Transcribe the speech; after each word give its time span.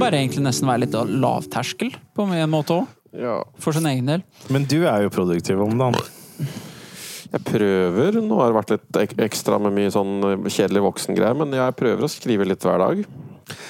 Bare 0.00 0.18
egentlig 0.20 0.42
nesten 0.46 0.68
være 0.70 0.84
litt 0.86 0.96
lavterskel, 1.20 1.94
på 2.16 2.26
en 2.28 2.50
måte 2.52 2.80
òg. 2.80 2.88
Ja. 3.20 3.40
For 3.58 3.74
sin 3.74 3.86
egen 3.90 4.06
del. 4.06 4.22
Men 4.54 4.64
du 4.70 4.84
er 4.86 5.02
jo 5.04 5.10
produktiv 5.14 5.60
om 5.64 5.76
dagen. 5.80 5.98
Jeg 7.30 7.42
prøver. 7.46 8.16
Nå 8.26 8.38
har 8.40 8.50
det 8.50 8.56
vært 8.58 8.72
litt 8.74 9.18
ekstra 9.26 9.58
med 9.62 9.74
mye 9.76 9.90
sånn 9.94 10.16
eh, 10.26 10.48
kjedelig 10.50 10.82
voksengreier, 10.88 11.36
men 11.38 11.54
jeg 11.54 11.76
prøver 11.78 12.06
å 12.06 12.10
skrive 12.10 12.46
litt 12.48 12.64
hver 12.66 12.80
dag. 12.82 13.04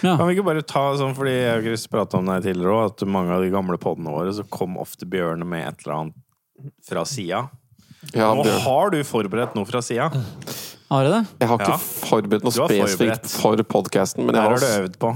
Ja. 0.04 0.14
Kan 0.16 0.27
vi 0.28 0.34
ikke 0.37 0.46
bare 0.46 0.64
ta 0.64 0.87
sånn, 0.96 1.12
fordi 1.16 1.34
jeg 1.34 1.51
har 1.51 1.64
ikke 1.64 1.92
prata 1.92 2.18
om 2.20 2.28
det 2.28 2.38
tidligere 2.46 2.73
òg, 2.76 2.90
at 2.95 3.04
mange 3.09 3.37
av 3.37 3.45
de 3.45 3.52
gamle 3.52 3.76
podene 3.80 4.12
våre 4.12 4.32
så 4.37 4.45
kom 4.52 4.76
ofte 4.80 5.09
Bjørne 5.09 5.45
med 5.48 5.66
et 5.68 5.84
eller 5.84 5.96
annet 5.98 6.73
fra 6.88 7.04
sida. 7.09 7.46
Ja, 8.15 8.30
Nå 8.37 8.45
Bjørn. 8.46 8.60
har 8.65 8.90
du 8.95 8.98
forberedt 9.04 9.56
noe 9.56 9.68
fra 9.68 9.80
sida. 9.84 10.09
Har 10.90 11.04
du 11.06 11.10
det? 11.12 11.20
Jeg 11.40 11.48
har 11.52 11.60
ikke 11.60 11.76
Ja. 11.76 11.80
forberedt 11.80 12.45
noe 12.45 12.52
har 12.56 12.68
spesifikt 12.73 13.28
forberedt. 13.28 13.40
for 13.40 13.62
podkasten, 13.76 14.24
men 14.26 14.34
jeg 14.34 14.42
har, 14.42 14.56
har 14.56 14.59
du 14.59 14.88
øvd 14.88 14.96
på. 14.98 15.12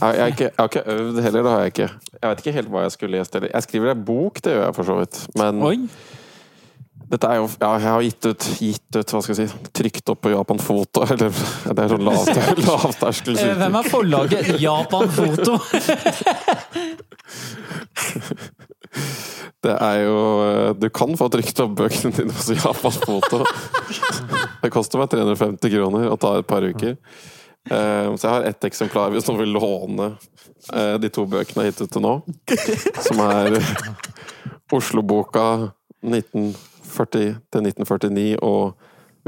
Jeg, 0.00 0.14
jeg, 0.14 0.20
har 0.22 0.26
ikke, 0.34 0.44
jeg 0.44 0.52
har 0.58 0.68
ikke 0.70 0.84
øvd 0.94 1.22
heller. 1.22 1.42
Det 1.42 1.50
har 1.52 1.60
jeg 1.64 1.72
ikke. 1.74 1.88
Jeg 2.22 2.28
vet 2.30 2.38
ikke 2.44 2.52
helt 2.58 2.70
hva 2.74 2.82
jeg 2.86 2.92
skulle 2.94 3.18
lest 3.18 3.34
heller. 3.34 3.50
Jeg 3.54 3.62
skriver 3.66 3.90
en 3.94 4.04
bok, 4.06 4.40
det 4.44 4.52
gjør 4.54 4.64
jeg 4.68 4.74
for 4.78 4.84
så 4.92 4.96
vidt. 5.00 5.18
Men 5.40 5.62
Oi. 5.66 5.76
dette 7.08 7.26
er 7.32 7.36
jo 7.40 7.46
Ja, 7.60 7.70
jeg 7.78 7.88
har 7.88 8.02
gitt 8.04 8.26
ut, 8.28 8.46
gitt 8.60 8.96
ut 8.98 9.12
Hva 9.14 9.20
skal 9.24 9.34
jeg 9.38 9.48
si 9.48 9.70
Trykt 9.78 10.10
opp 10.12 10.20
på 10.26 10.30
Japan 10.34 10.58
Foto. 10.60 11.02
Eller 11.08 11.30
det 11.32 11.84
er 11.84 11.88
sånn 11.94 12.04
lavt- 12.06 12.38
lavterskel. 12.68 13.38
Eh, 13.40 13.54
Hvem 13.62 13.78
er 13.80 13.88
forlaget? 13.94 14.52
Japan 14.60 15.08
Foto? 15.18 15.58
Det 19.62 19.72
er 19.74 19.96
jo 20.04 20.18
eh, 20.44 20.68
Du 20.78 20.86
kan 20.94 21.16
få 21.18 21.26
trykt 21.32 21.58
opp 21.64 21.74
bøkene 21.80 22.12
dine 22.14 22.32
hos 22.34 22.48
Japan 22.54 22.94
Foto. 22.94 23.40
Det 24.62 24.70
koster 24.74 25.00
meg 25.02 25.10
350 25.12 25.72
kroner 25.74 26.06
og 26.12 26.18
tar 26.22 26.38
et 26.40 26.48
par 26.48 26.62
uker. 26.66 26.94
Eh, 27.70 28.14
Så 28.16 28.26
jeg 28.26 28.34
har 28.34 28.48
ett 28.48 28.64
eksemplar 28.64 29.12
hvis 29.12 29.28
noen 29.28 29.42
vil 29.42 29.54
låne 29.56 30.10
eh, 30.72 30.96
de 31.00 31.10
to 31.12 31.26
bøkene 31.28 31.64
jeg 31.64 31.66
har 31.66 31.72
gitt 31.72 31.82
ut 31.84 31.94
til 31.96 32.04
nå. 32.04 32.14
Som 33.06 33.22
er 33.24 33.58
Oslo-boka 34.72 35.46
1940 36.04 37.38
til 37.52 37.68
1949 37.68 38.36
og 38.44 38.76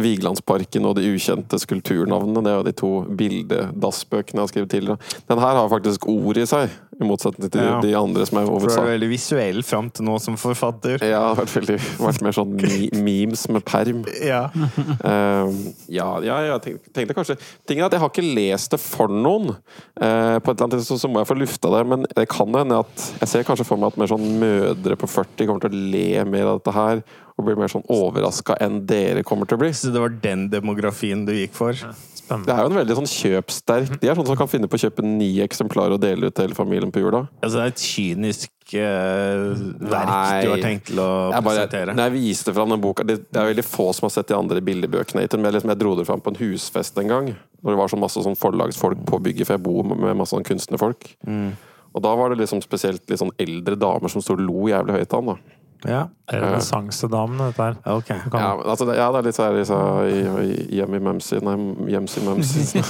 Vigelandsparken 0.00 0.86
og 0.88 0.96
de 0.96 1.10
ukjente 1.12 1.58
skulpturnavnene. 1.60 2.42
Det 2.44 2.50
er 2.52 2.58
jo 2.58 2.66
de 2.68 2.74
to 2.78 2.90
bildedassbøkene 3.18 4.38
jeg 4.38 4.46
har 4.46 4.52
skrevet 4.52 4.72
tidligere. 4.72 5.16
Den 5.28 5.42
her 5.42 5.58
har 5.58 5.72
faktisk 5.72 6.06
ord 6.08 6.40
i 6.40 6.46
seg, 6.48 6.72
i 7.00 7.08
motsetning 7.08 7.50
til 7.50 7.62
Ja. 7.64 7.80
de 7.80 7.94
andre 7.96 8.26
som 8.28 8.38
er 8.38 8.46
For 8.46 8.68
du 8.68 8.74
er 8.82 8.90
veldig 8.98 9.08
visuell 9.10 9.62
fram 9.66 9.90
til 9.90 10.04
nå 10.04 10.18
som 10.20 10.36
forfatter. 10.40 10.98
Ja, 11.00 11.20
det 11.20 11.28
har 11.30 11.38
vært, 11.40 11.54
veldig, 11.56 11.78
vært 11.98 12.24
mer 12.26 12.36
sånn 12.36 12.56
memes 13.04 13.46
med 13.48 13.64
perm. 13.64 14.04
Ja. 14.20 14.42
um, 14.54 15.56
ja, 15.88 16.08
ja, 16.24 16.36
jeg 16.46 16.60
tenkte, 16.66 16.92
tenkte 16.96 17.16
kanskje 17.16 17.38
Tingen 17.66 17.84
er 17.84 17.88
at 17.88 17.96
jeg 17.96 18.02
har 18.04 18.12
ikke 18.12 18.34
lest 18.36 18.74
det 18.74 18.80
for 18.82 19.08
noen. 19.12 19.54
Uh, 20.00 20.36
på 20.40 20.50
et 20.52 20.54
eller 20.54 20.66
annet 20.68 20.76
tidspunkt 20.80 21.00
så, 21.00 21.00
så 21.06 21.10
må 21.12 21.22
jeg 21.22 21.30
få 21.30 21.38
lufta 21.40 21.72
det, 21.76 21.82
men 21.88 22.06
det 22.16 22.28
kan 22.30 22.52
hende 22.60 22.82
at 22.84 23.08
jeg 23.22 23.32
ser 23.32 23.48
kanskje 23.48 23.66
for 23.68 23.80
meg 23.80 23.92
at 23.92 24.00
mer 24.00 24.10
sånn 24.12 24.28
mødre 24.40 24.98
på 25.00 25.08
40 25.10 25.48
kommer 25.48 25.64
til 25.64 25.74
å 25.74 25.82
le 25.96 26.06
mer 26.28 26.52
av 26.52 26.60
dette 26.60 26.76
her, 26.76 27.02
og 27.40 27.46
blir 27.46 27.56
mer 27.56 27.72
sånn 27.72 27.86
overraska 27.88 28.58
enn 28.60 28.82
dere 28.88 29.22
kommer 29.24 29.48
til 29.48 29.56
å 29.56 29.62
bli. 29.62 29.70
Så 29.76 29.92
det 29.94 30.02
var 30.02 30.12
den 30.22 30.48
demografien 30.52 31.24
du 31.24 31.32
gikk 31.32 31.54
for? 31.56 31.72
Det 31.72 31.94
Spennende. 32.30 32.54
er 32.54 32.62
jo 32.62 32.70
en 32.70 32.78
veldig 32.78 32.96
sånn 33.00 33.10
kjøpsterk 33.10 33.96
De 34.00 34.08
er 34.08 34.14
sånne 34.18 34.30
som 34.30 34.38
kan 34.38 34.48
finne 34.50 34.70
på 34.70 34.78
å 34.78 34.82
kjøpe 34.84 35.02
ni 35.04 35.28
eksemplarer 35.44 35.96
og 35.96 36.00
dele 36.02 36.30
ut 36.30 36.34
til 36.36 36.46
hele 36.46 36.56
familien 36.58 36.92
på 36.94 37.02
jula. 37.02 37.24
Altså, 37.42 37.58
det 37.58 37.64
er 37.64 37.72
et 37.74 37.84
kynisk 37.84 38.74
eh, 38.78 39.44
verk 39.90 40.10
Nei. 40.10 40.42
du 40.44 40.50
har 40.52 40.62
tenkt 40.64 40.86
til 40.90 41.02
å 41.02 41.08
Jeg 41.34 41.46
bare, 41.46 41.64
presentere. 41.66 41.94
når 41.98 42.08
jeg 42.08 42.16
viste 42.16 42.54
fram 42.56 42.74
den 42.74 42.80
boka 42.84 43.06
Det, 43.08 43.18
det 43.30 43.40
er 43.42 43.50
veldig 43.50 43.66
få 43.66 43.88
som 43.96 44.06
har 44.08 44.14
sett 44.14 44.30
de 44.30 44.38
andre 44.38 44.62
billigbøkene. 44.64 45.26
Men 45.34 45.50
jeg, 45.50 45.56
liksom, 45.58 45.74
jeg 45.74 45.82
dro 45.82 45.94
det 45.98 46.06
fram 46.06 46.22
på 46.24 46.34
en 46.34 46.40
husfest 46.42 46.98
en 47.02 47.10
gang. 47.10 47.32
Når 47.60 47.74
det 47.74 47.80
var 47.82 47.92
så 47.92 47.98
masse 48.00 48.22
sånn 48.24 48.38
forlagsfolk 48.40 49.02
på 49.08 49.18
bygget, 49.26 49.46
for 49.48 49.58
jeg 49.58 49.64
bor 49.66 49.82
med 49.84 49.98
med 50.00 50.16
masse 50.22 50.32
sånn 50.36 50.46
kunstnerfolk. 50.46 51.10
Mm. 51.26 51.50
Og 51.90 52.02
da 52.04 52.12
var 52.14 52.30
det 52.30 52.38
liksom 52.44 52.62
spesielt 52.62 53.02
litt 53.10 53.18
sånn 53.18 53.34
eldre 53.42 53.74
damer 53.76 54.08
som 54.12 54.22
sto 54.22 54.36
og 54.36 54.44
lo 54.46 54.68
jævlig 54.70 54.94
høyt 55.00 55.16
av 55.16 55.24
han. 55.24 55.34
da. 55.34 55.56
Ja, 55.88 56.02
Renessansedamene, 56.30 57.46
dette 57.50 57.62
her. 57.62 57.76
Okay. 57.96 58.18
Kan- 58.30 58.40
Ja, 58.40 58.50
altså, 58.72 58.86
det, 58.86 58.96
ja, 58.98 59.06
det 59.12 59.18
er 59.20 59.26
litt 59.30 59.38
sånn 59.38 59.64
så, 59.64 59.78
i, 60.04 60.18
i, 60.44 60.76
Hjemme 60.76 60.96
i 61.00 61.04
Mumsy 61.06 61.38
Nei, 61.40 61.54
Hjemsy 61.94 62.20
Mumsy 62.26 62.80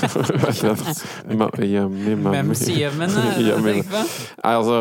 Hjemme 1.71 2.07
i 2.11 2.15
Mummy 2.17 2.17
Memshjemmene, 2.43 3.27
Hjemme 3.39 3.69
i- 3.71 3.83
tenk 3.83 3.93
på. 3.93 4.07
Nei, 4.45 4.55
altså 4.55 4.81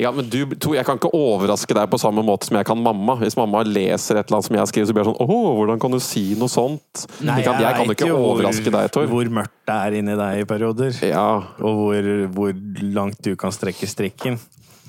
ja, 0.00 0.08
men 0.14 0.28
du, 0.32 0.46
to, 0.56 0.72
Jeg 0.72 0.86
kan 0.86 0.96
ikke 0.96 1.10
overraske 1.12 1.74
deg 1.76 1.90
på 1.92 1.98
samme 2.00 2.22
måte 2.24 2.46
som 2.48 2.56
jeg 2.56 2.64
kan 2.64 2.78
mamma. 2.80 3.16
Hvis 3.20 3.34
mamma 3.36 3.60
leser 3.66 4.16
et 4.16 4.30
eller 4.30 4.38
annet 4.38 4.46
som 4.46 4.56
jeg 4.56 4.68
skriver, 4.70 4.86
så 4.88 4.94
blir 4.96 5.02
jeg 5.04 5.10
sånn 5.10 5.26
Å, 5.26 5.38
hvordan 5.58 5.80
kan 5.82 5.90
du 5.92 5.98
si 6.00 6.22
noe 6.40 6.48
sånt? 6.48 7.02
Nei, 7.20 7.40
jeg, 7.42 7.44
kan, 7.50 7.60
jeg 7.60 7.74
kan 7.76 7.92
ikke 7.92 8.08
jo 8.08 8.16
overraske 8.30 8.72
deg, 8.72 8.88
Tor. 8.94 9.10
Hvor 9.10 9.28
mørkt 9.40 9.52
det 9.68 9.76
er 9.76 9.98
inni 9.98 10.14
deg 10.16 10.40
i 10.40 10.46
perioder. 10.48 10.96
Ja, 11.04 11.26
Og 11.60 11.82
hvor, 11.82 12.08
hvor 12.38 12.54
langt 12.96 13.20
du 13.26 13.34
kan 13.36 13.52
strekke 13.52 13.90
strikken. 13.90 14.38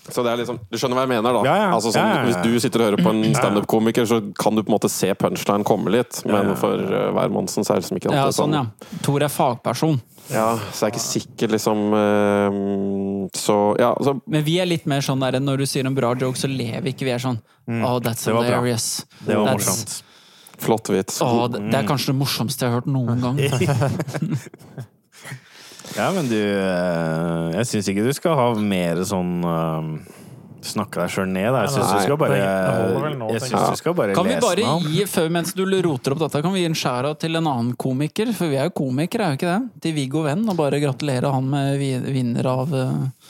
Så 0.10 0.24
det 0.26 0.32
er 0.32 0.40
liksom 0.42 0.58
Du 0.72 0.78
skjønner 0.82 0.98
hva 0.98 1.04
jeg 1.06 1.12
mener, 1.12 1.36
da? 1.38 1.42
Ja, 1.46 1.56
ja. 1.62 1.68
Altså, 1.76 1.92
sånn, 1.94 2.02
Ja, 2.02 2.08
ja, 2.10 2.22
ja. 2.22 2.28
Hvis 2.32 2.40
du 2.42 2.60
sitter 2.64 2.82
og 2.82 2.88
hører 2.90 3.04
på 3.06 3.12
en 3.14 3.36
standup-komiker, 3.38 4.08
så 4.10 4.18
kan 4.40 4.56
du 4.58 4.64
på 4.64 4.72
en 4.72 4.76
måte 4.80 4.90
se 4.90 5.12
punchline 5.14 5.64
komme 5.68 5.94
litt, 5.94 6.24
men 6.26 6.36
Ja, 6.36 6.44
ja. 6.50 6.56
for 6.58 6.74
uh, 6.74 7.12
hvermannsen 7.20 7.64
så 7.68 7.76
er 7.76 7.82
det 7.82 7.86
liksom 7.86 8.00
ikke 8.02 8.14
Ja, 8.16 8.24
alltid 8.26 8.40
sånn, 8.40 8.56
ja. 8.58 8.66
Tor 9.06 9.22
er 9.28 9.30
fagperson. 9.30 10.00
Ja, 10.32 10.48
så 10.72 10.86
jeg 10.86 10.90
er 10.90 10.94
ikke 10.96 11.04
sikker, 11.06 11.52
liksom 11.54 11.80
uh, 11.94 13.28
Så 13.38 13.58
ja, 13.82 13.92
Så. 14.06 14.16
Men 14.32 14.46
vi 14.48 14.58
er 14.64 14.70
litt 14.70 14.86
mer 14.90 15.02
sånn 15.06 15.20
der 15.22 15.38
når 15.44 15.64
du 15.64 15.66
sier 15.70 15.86
en 15.86 15.98
bra 15.98 16.14
joke, 16.16 16.40
så 16.40 16.50
lever 16.50 16.82
vi 16.86 16.96
ikke. 16.96 17.06
Vi 17.10 17.14
er 17.18 17.22
sånn 17.22 17.38
Oh, 17.70 18.00
that's 18.02 18.26
Det 18.26 18.34
var 18.34 18.48
bra. 18.50 18.62
Det 18.66 19.36
var 19.38 19.46
That's- 19.52 19.54
morsomt. 19.54 20.02
Flott 20.62 20.90
vits. 20.94 21.22
Åh, 21.26 21.48
det, 21.50 21.62
det 21.72 21.78
er 21.80 21.88
kanskje 21.90 22.12
det 22.12 22.20
morsomste 22.20 22.66
jeg 22.68 22.74
har 22.74 22.82
hørt 22.82 22.90
noen 22.90 23.22
gang. 23.26 23.38
Ja, 25.98 26.08
men 26.16 26.28
du 26.32 26.38
eh, 26.40 27.52
Jeg 27.58 27.68
syns 27.68 27.90
ikke 27.92 28.06
du 28.08 28.14
skal 28.16 28.36
ha 28.40 28.48
mer 28.56 29.02
sånn 29.08 29.34
eh, 29.44 30.18
Snakke 30.62 31.00
deg 31.02 31.10
sjøl 31.10 31.26
ned. 31.34 31.48
da. 31.56 31.64
Jeg 31.66 31.72
syns 31.74 31.90
du 31.90 32.04
skal 32.06 32.18
bare 32.22 32.36
Jeg 32.38 33.42
synes 33.42 33.64
du 33.74 33.80
skal 33.80 33.96
bare 33.98 34.14
Kan 34.14 34.28
vi 34.30 34.36
bare 34.44 34.66
gi, 34.94 35.06
før, 35.10 35.30
mens 35.34 35.56
du 35.58 35.64
roter 35.66 36.14
opp 36.14 36.22
dette, 36.22 36.42
kan 36.46 36.54
vi 36.54 36.62
gi 36.62 36.68
en 36.70 36.78
skjæra 36.78 37.16
til 37.18 37.40
en 37.40 37.48
annen 37.50 37.72
komiker? 37.82 38.30
For 38.38 38.52
vi 38.52 38.60
er 38.62 38.70
jo 38.70 38.76
komikere, 38.78 39.26
er 39.26 39.34
jo 39.34 39.40
ikke 39.40 39.50
det? 39.56 39.82
Til 39.88 39.96
Viggo 39.98 40.22
Venn, 40.28 40.46
og 40.54 40.60
bare 40.60 40.78
gratulere 40.84 41.32
han 41.34 41.50
med 41.50 41.80
vi- 41.82 42.14
vinner 42.14 42.46
av, 42.54 42.76
eh, 42.78 43.21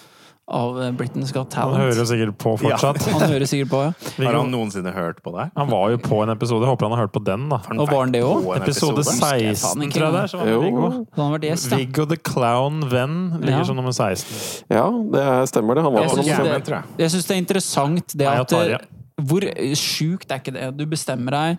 av 0.51 0.75
Britain's 0.99 1.31
Got 1.33 1.49
Talent. 1.53 1.77
Han 1.79 1.87
hører 1.89 2.05
sikkert 2.09 2.37
på 2.41 2.53
fortsatt. 2.59 2.99
Han 3.15 3.23
hører 3.31 3.45
sikkert 3.49 3.69
på, 3.71 3.79
ja. 3.87 3.91
Har 4.27 4.37
han 4.37 4.51
noensinne 4.51 4.91
hørt 4.95 5.21
på 5.23 5.31
det? 5.37 5.47
han 5.55 5.69
var 5.71 5.89
jo 5.93 5.97
på 6.03 6.19
en 6.23 6.29
episode. 6.35 6.61
Jeg 6.65 6.71
håper 6.73 6.87
han 6.89 6.95
har 6.97 7.03
hørt 7.05 7.13
på 7.15 7.23
den, 7.23 7.47
da. 7.51 7.59
Og 7.77 7.87
var 7.89 8.03
han 8.05 8.11
det 8.13 8.21
òg? 8.27 8.45
Episode 8.59 9.03
16, 9.07 9.89
tror 9.91 10.05
jeg 10.05 10.13
det 10.15 10.21
er. 10.23 10.31
Så 10.31 10.41
var 10.41 10.51
Jo. 10.51 10.61
Viggo. 10.65 10.89
Så 11.15 11.21
han 11.23 11.31
har 11.35 11.45
gjest, 11.47 11.71
ja. 11.71 11.77
Viggo 11.81 12.05
the 12.11 12.17
Clown 12.17 12.81
Venn 12.91 13.17
ligger 13.41 13.59
Ja. 13.61 13.65
som 13.71 13.75
nummer 13.79 13.91
16. 13.95 14.65
Ja, 14.69 14.85
det 15.15 15.21
er- 15.25 15.45
stemmer 15.51 15.75
det. 15.75 15.83
Han 15.87 15.93
var 15.93 16.01
Jeg 16.01 16.09
på 16.11 16.17
nummer 16.21 16.53
5, 16.53 16.61
tror 16.67 16.75
jeg. 16.81 16.83
jeg 17.05 17.11
synes 17.15 17.25
det 17.27 17.35
er 17.35 17.41
interessant 17.45 18.07
det 18.17 18.27
Nei, 18.27 18.35
at 18.41 18.47
tar 18.49 18.69
ja. 18.75 18.81
Hvor 19.21 19.41
sjukt 19.77 20.31
er 20.31 20.39
ikke 20.41 20.53
det? 20.55 20.77
Du 20.77 20.85
bestemmer 20.89 21.31
deg 21.35 21.57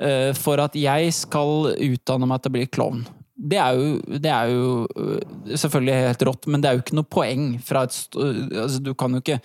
eh, 0.00 0.32
for 0.38 0.58
at 0.62 0.74
jeg 0.78 1.12
skal 1.12 1.74
utdanne 1.76 2.26
meg 2.26 2.40
til 2.42 2.50
å 2.50 2.56
bli 2.56 2.66
klovn. 2.72 3.02
Det 3.42 3.58
er 3.58 3.74
jo, 3.74 4.16
det 4.22 4.30
er 4.30 4.50
jo 4.52 4.72
eh, 4.94 5.52
selvfølgelig 5.58 5.98
helt 6.06 6.24
rått, 6.28 6.48
men 6.50 6.62
det 6.62 6.70
er 6.70 6.76
jo 6.76 6.84
ikke 6.84 6.98
noe 6.98 7.10
poeng 7.10 7.46
fra 7.64 7.84
et 7.88 8.18
altså, 8.22 8.78
Du 8.84 8.92
kan 8.98 9.16
jo 9.16 9.22
ikke 9.22 9.40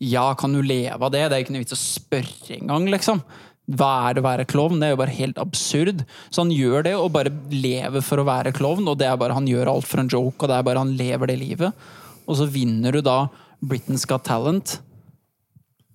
Ja, 0.00 0.28
kan 0.38 0.54
du 0.54 0.62
leve 0.62 1.00
av 1.00 1.10
det? 1.12 1.24
Det 1.28 1.36
er 1.36 1.44
ikke 1.44 1.56
noe 1.56 1.64
vits 1.64 1.76
å 1.76 1.80
spørre 1.80 2.56
engang, 2.56 2.86
liksom. 2.92 3.24
Hva 3.70 3.90
er 4.08 4.16
det 4.16 4.22
å 4.22 4.26
være 4.26 4.46
klovn? 4.50 4.80
Det 4.80 4.88
er 4.88 4.94
jo 4.94 5.00
bare 5.02 5.14
helt 5.14 5.38
absurd. 5.42 6.04
Så 6.30 6.42
han 6.42 6.54
gjør 6.54 6.86
det, 6.86 6.94
og 6.98 7.12
bare 7.14 7.32
lever 7.52 8.02
for 8.02 8.22
å 8.22 8.26
være 8.26 8.54
klovn, 8.56 8.88
og 8.90 8.98
det 8.98 9.06
er 9.10 9.18
bare 9.20 9.36
han 9.36 9.48
gjør 9.50 9.70
alt 9.74 9.86
for 9.86 10.02
en 10.02 10.10
joke, 10.10 10.40
og 10.40 10.50
det 10.50 10.56
er 10.56 10.66
bare 10.66 10.82
han 10.82 10.94
lever 10.98 11.30
det 11.30 11.38
livet. 11.42 11.84
Og 12.26 12.38
så 12.40 12.48
vinner 12.50 12.96
du 12.96 13.02
da 13.04 13.26
Britain's 13.60 14.06
Got 14.08 14.24
Talent. 14.26 14.78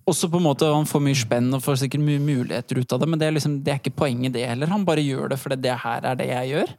Og 0.06 0.14
så 0.14 0.30
på 0.30 0.38
en 0.38 0.46
måte 0.46 0.68
Han 0.70 0.86
får 0.86 1.02
mye 1.02 1.18
spenn 1.18 1.50
og 1.56 1.64
får 1.64 1.80
sikkert 1.82 2.04
mye 2.06 2.22
muligheter 2.22 2.78
ut 2.78 2.92
av 2.94 3.02
det, 3.02 3.08
men 3.10 3.20
det 3.20 3.26
er, 3.28 3.34
liksom, 3.34 3.58
det 3.66 3.72
er 3.72 3.80
ikke 3.82 3.98
poenget, 4.04 4.36
det 4.36 4.46
heller. 4.46 4.70
Han 4.70 4.86
bare 4.86 5.04
gjør 5.04 5.32
det 5.34 5.40
fordi 5.42 5.58
det 5.66 5.80
her 5.82 6.06
er 6.06 6.20
det 6.20 6.28
jeg 6.30 6.52
gjør. 6.54 6.76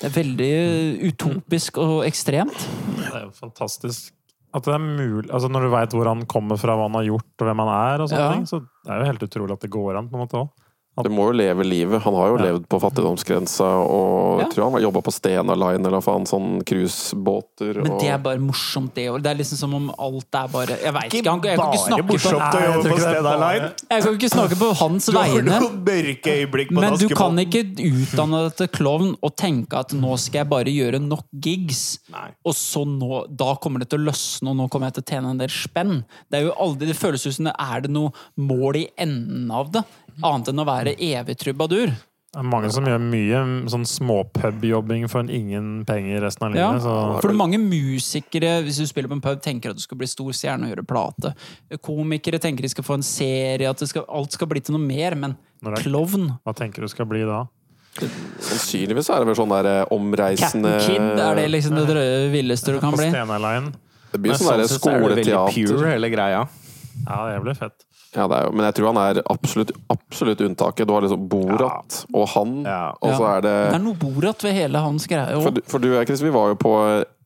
Det 0.00 0.08
er 0.08 0.14
veldig 0.16 0.52
utopisk 1.10 1.76
og 1.82 1.98
ekstremt. 2.08 2.56
Det 2.96 3.10
er 3.12 3.26
jo 3.26 3.34
fantastisk 3.36 4.14
at 4.50 4.64
det 4.66 4.72
er 4.74 4.82
mulig 4.82 5.28
Altså 5.30 5.46
Når 5.52 5.62
du 5.62 5.68
veit 5.70 5.92
hvor 5.94 6.08
han 6.10 6.24
kommer 6.26 6.58
fra, 6.58 6.74
hva 6.74 6.88
han 6.88 6.96
har 6.98 7.04
gjort, 7.06 7.28
og 7.38 7.46
hvem 7.46 7.60
han 7.62 7.68
er, 7.70 8.02
og 8.02 8.08
sånne 8.10 8.24
Ja. 8.24 8.32
ting, 8.34 8.46
så 8.50 8.58
det 8.64 8.90
er 8.90 8.98
jo 8.98 9.10
helt 9.12 9.22
utrolig 9.28 9.52
at 9.54 9.60
det 9.60 9.70
går 9.70 9.98
an. 10.00 10.08
på 10.10 10.16
en 10.18 10.24
måte 10.26 10.40
også. 10.40 10.50
Du 11.02 11.10
må 11.10 11.26
jo 11.30 11.32
leve 11.38 11.64
livet. 11.64 12.02
Han 12.02 12.14
har 12.14 12.28
jo 12.28 12.36
Ja. 12.38 12.44
levd 12.52 12.66
på 12.68 12.80
fattigdomsgrensa, 12.80 13.68
og 13.86 14.40
Ja. 14.40 14.44
jeg 14.46 14.52
tror 14.54 14.64
han 14.64 14.72
har 14.72 14.80
jobba 14.80 15.00
på 15.02 15.12
Stena 15.12 15.54
Line 15.54 15.86
eller 15.86 16.00
faen, 16.00 16.26
sånn 16.26 16.62
cruisebåter. 16.64 17.74
Men 17.82 17.98
det 17.98 18.08
er 18.08 18.18
bare 18.18 18.38
morsomt, 18.38 18.94
det 18.94 19.08
òg. 19.10 19.22
Det 19.22 19.30
er 19.32 19.38
liksom 19.40 19.56
som 19.58 19.74
om 19.74 19.90
alt 19.98 20.34
er 20.34 20.48
bare 20.48 20.78
Jeg 20.80 20.92
veit 20.94 21.12
ikke. 21.12 21.30
Han, 21.30 21.40
jeg 21.42 21.58
kan 21.58 21.72
ikke 21.72 21.86
snakke 21.86 22.06
på, 22.06 22.14
å 22.14 22.38
Nei, 22.40 22.60
jeg 22.60 22.70
jobbe 22.70 22.82
på 22.82 22.90
ikke 22.90 23.00
det 23.00 23.16
Stena 23.16 23.36
Line. 23.40 23.72
jeg 23.90 24.02
kan 24.02 24.14
ikke 24.18 24.30
snakke 24.30 24.56
på 24.60 24.70
hans 24.80 25.06
Du 25.06 25.12
har 25.18 25.28
vegne. 25.28 25.60
noen 25.60 25.84
på 25.84 26.80
Men 26.80 26.98
du 26.98 27.08
kan 27.14 27.36
ikke 27.36 27.62
utdanne 27.76 28.40
deg 28.48 28.56
til 28.56 28.68
klovn 28.68 29.16
og 29.22 29.36
tenke 29.36 29.74
at 29.78 29.88
nå 29.96 30.16
skal 30.18 30.40
jeg 30.44 30.48
bare 30.50 30.64
gjøre 30.70 31.00
nok 31.00 31.24
gigs, 31.40 31.98
Nei. 32.10 32.30
og 32.44 32.54
så 32.54 32.84
nå, 32.86 33.26
da 33.36 33.54
kommer 33.56 33.80
det 33.80 33.90
til 33.90 34.00
å 34.00 34.06
løsne, 34.10 34.48
og 34.50 34.56
nå 34.56 34.68
kommer 34.70 34.90
jeg 34.90 34.94
til 34.98 35.02
å 35.02 35.10
tjene 35.16 35.30
en 35.30 35.38
del 35.38 35.48
spenn. 35.48 36.04
Det 36.30 36.40
er 36.40 36.46
jo 36.48 36.52
aldri, 36.58 36.86
det 36.90 36.96
føles 36.96 37.26
ut 37.26 37.34
som 37.34 37.44
det 37.46 37.54
er 37.58 37.80
det 37.82 37.90
noe 37.90 38.12
mål 38.38 38.76
i 38.76 38.88
enden 38.98 39.50
av 39.50 39.70
det, 39.72 39.84
annet 40.22 40.52
enn 40.52 40.62
å 40.62 40.68
være 40.68 40.94
evig 40.96 41.36
trubadur. 41.40 41.92
Det 42.30 42.38
er 42.38 42.46
mange 42.46 42.68
som 42.70 42.84
gjør 42.86 43.00
mye 43.02 43.38
sånn 43.72 43.84
småpubjobbing 43.90 45.08
for 45.10 45.24
en 45.24 45.30
ingen 45.34 45.70
penger 45.82 46.20
resten 46.22 46.46
av 46.46 46.54
Ja, 46.54 46.68
livet. 46.70 46.84
Så 46.84 47.24
for 47.24 47.34
mange 47.34 47.58
musikere, 47.58 48.52
hvis 48.62 48.78
du 48.78 48.86
spiller 48.86 49.10
på 49.10 49.16
en 49.18 49.24
pub, 49.24 49.40
tenker 49.42 49.72
at 49.72 49.80
du 49.80 49.82
skal 49.82 49.98
bli 49.98 50.06
stor 50.06 50.30
stjerne 50.30 50.68
og 50.68 50.70
gjøre 50.70 50.84
plate. 50.86 51.32
Komikere 51.82 52.38
tenker 52.38 52.62
de 52.62 52.70
skal 52.70 52.86
få 52.86 53.00
en 53.00 53.06
serie, 53.06 53.66
at 53.66 53.82
det 53.82 53.90
skal, 53.90 54.06
alt 54.06 54.38
skal 54.38 54.46
bli 54.52 54.62
til 54.62 54.78
noe 54.78 54.84
mer. 54.84 55.18
Men 55.18 55.34
det 55.58 55.82
klovn 55.82 56.30
hva 56.46 56.54
tenker 56.54 56.86
du 56.86 56.92
skal 56.92 57.10
bli 57.10 57.24
da? 57.26 57.48
Sannsynligvis 57.98 59.10
er 59.10 59.24
det 59.24 59.32
vel 59.32 59.38
sånn 59.40 59.50
der 59.50 59.66
eh, 59.72 59.82
omreisende 59.90 60.76
Captain 60.78 60.86
Kid, 60.86 61.22
er 61.26 61.40
det 61.40 61.48
liksom 61.50 61.80
det 61.82 62.06
villeste 62.30 62.76
du 62.76 62.78
kan 62.78 62.94
bli? 62.94 63.10
Det 63.10 64.22
blir 64.22 64.38
sånn, 64.38 64.46
sånn 64.46 64.54
er 64.54 64.62
veldig 64.62 64.78
skoleteater. 64.78 65.74
pure, 65.74 65.90
hele 65.96 66.14
greia. 66.14 66.46
Ja, 67.06 67.18
det 67.26 67.42
blir 67.42 67.58
fett. 67.58 67.89
Ja, 68.16 68.24
det 68.26 68.36
er 68.40 68.46
jo, 68.48 68.52
men 68.58 68.64
jeg 68.66 68.74
tror 68.74 68.88
han 68.90 68.98
er 69.04 69.20
absolutt, 69.30 69.70
absolutt 69.92 70.40
unntaket. 70.42 70.86
Du 70.88 70.92
har 70.96 71.04
liksom 71.04 71.28
Borat 71.30 72.00
og 72.12 72.28
han, 72.34 72.56
Ja. 72.66 72.92
og 73.00 73.12
så 73.14 73.28
er 73.36 73.40
det 73.46 73.54
Det 73.70 73.74
er 73.78 73.84
noe 73.84 73.94
Borat 74.00 74.42
ved 74.42 74.52
hele 74.56 74.78
hans 74.82 75.06
greie. 75.06 75.40
For, 75.44 75.60
for, 75.70 75.78
du- 75.78 75.94
og 75.96 76.06
Chris, 76.06 76.22
vi 76.26 76.30
var 76.34 76.48
jo 76.48 76.54
på 76.58 76.74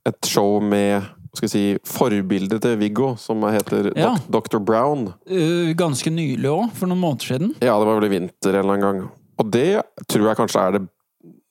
et 0.06 0.26
show 0.28 0.60
med 0.60 1.02
skal 1.34 1.48
si, 1.50 1.62
forbildet 1.88 2.60
til 2.62 2.76
Viggo, 2.78 3.16
som 3.18 3.40
heter 3.42 3.88
Ja. 3.98 4.12
Dr. 4.30 4.60
Brown. 4.62 5.14
Uh, 5.26 5.72
ganske 5.74 6.06
nylig 6.12 6.46
òg, 6.46 6.68
for 6.76 6.86
noen 6.86 7.00
måneder 7.00 7.26
siden. 7.26 7.54
Ja, 7.60 7.74
det 7.80 7.86
var 7.88 7.98
vel 7.98 8.04
i 8.06 8.18
vinter 8.20 8.54
en 8.54 8.60
eller 8.60 8.74
annen 8.76 8.84
gang. 9.00 9.08
Og 9.42 9.50
det 9.50 9.82
tror 10.06 10.28
jeg 10.28 10.36
kanskje 10.38 10.60
er 10.68 10.76
det 10.78 10.82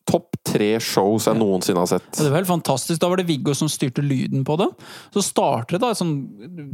topp 0.10 0.38
tre 0.44 0.70
shows 0.84 1.28
jeg 1.30 1.40
noensinne 1.40 1.80
har 1.80 1.90
sett. 1.90 2.08
Ja, 2.12 2.26
Det 2.26 2.32
var 2.32 2.42
helt 2.42 2.52
fantastisk. 2.52 3.00
Da 3.02 3.10
var 3.12 3.22
det 3.22 3.28
Viggo 3.30 3.56
som 3.58 3.70
styrte 3.72 4.04
lyden 4.04 4.44
på 4.48 4.58
det. 4.60 4.70
Så 5.16 5.24
starter 5.26 5.78
det 5.78 5.84
da 5.86 5.94
sånn 5.98 6.16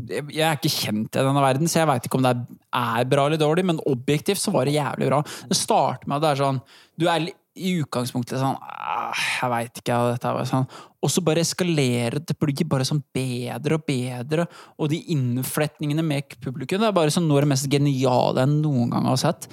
Jeg 0.10 0.42
er 0.42 0.58
ikke 0.58 0.74
kjent 0.74 1.14
i 1.14 1.26
denne 1.26 1.44
verden, 1.44 1.70
så 1.70 1.84
jeg 1.84 1.90
veit 1.92 2.08
ikke 2.10 2.20
om 2.20 2.26
det 2.26 2.36
er, 2.36 3.06
bra 3.10 3.28
eller 3.28 3.42
dårlig, 3.42 3.66
men 3.70 3.84
objektivt 3.90 4.42
så 4.42 4.54
var 4.56 4.66
det 4.66 4.78
jævlig 4.78 5.12
bra. 5.12 5.22
Det 5.50 5.58
starter 5.58 6.10
med 6.10 6.18
at 6.18 6.26
det 6.26 6.31
er 6.34 6.44
sånn 6.44 6.64
Du 7.00 7.08
er 7.08 7.30
i 7.60 7.74
utgangspunktet 7.81 8.40
sånn 8.40 8.56
«Ah, 8.62 9.16
Jeg 9.42 9.52
veit 9.52 9.81
ikke 9.81 9.98
dette 10.14 10.34
var 10.36 10.48
sånn. 10.48 10.68
Og 11.04 11.12
så 11.12 11.24
bare 11.24 11.44
eskalerer 11.44 12.20
det. 12.20 12.31
Det 12.31 12.38
blir 12.40 12.68
bare 12.70 12.88
sånn 12.88 13.02
bedre 13.16 13.80
og 13.80 13.86
bedre. 13.88 14.46
Og 14.80 14.92
de 14.92 15.02
innfletningene 15.16 16.04
med 16.06 16.38
publikum 16.44 16.80
Det 16.81 16.88
er 16.88 16.96
bare 16.96 17.14
sånn 17.14 17.28
noe 17.28 17.40
av 17.40 17.48
det 17.48 17.54
mest 17.54 17.70
geniale 17.72 18.46
jeg 18.46 18.54
noen 18.54 18.94
gang 18.94 19.08
har 19.10 19.20
sett. 19.20 19.50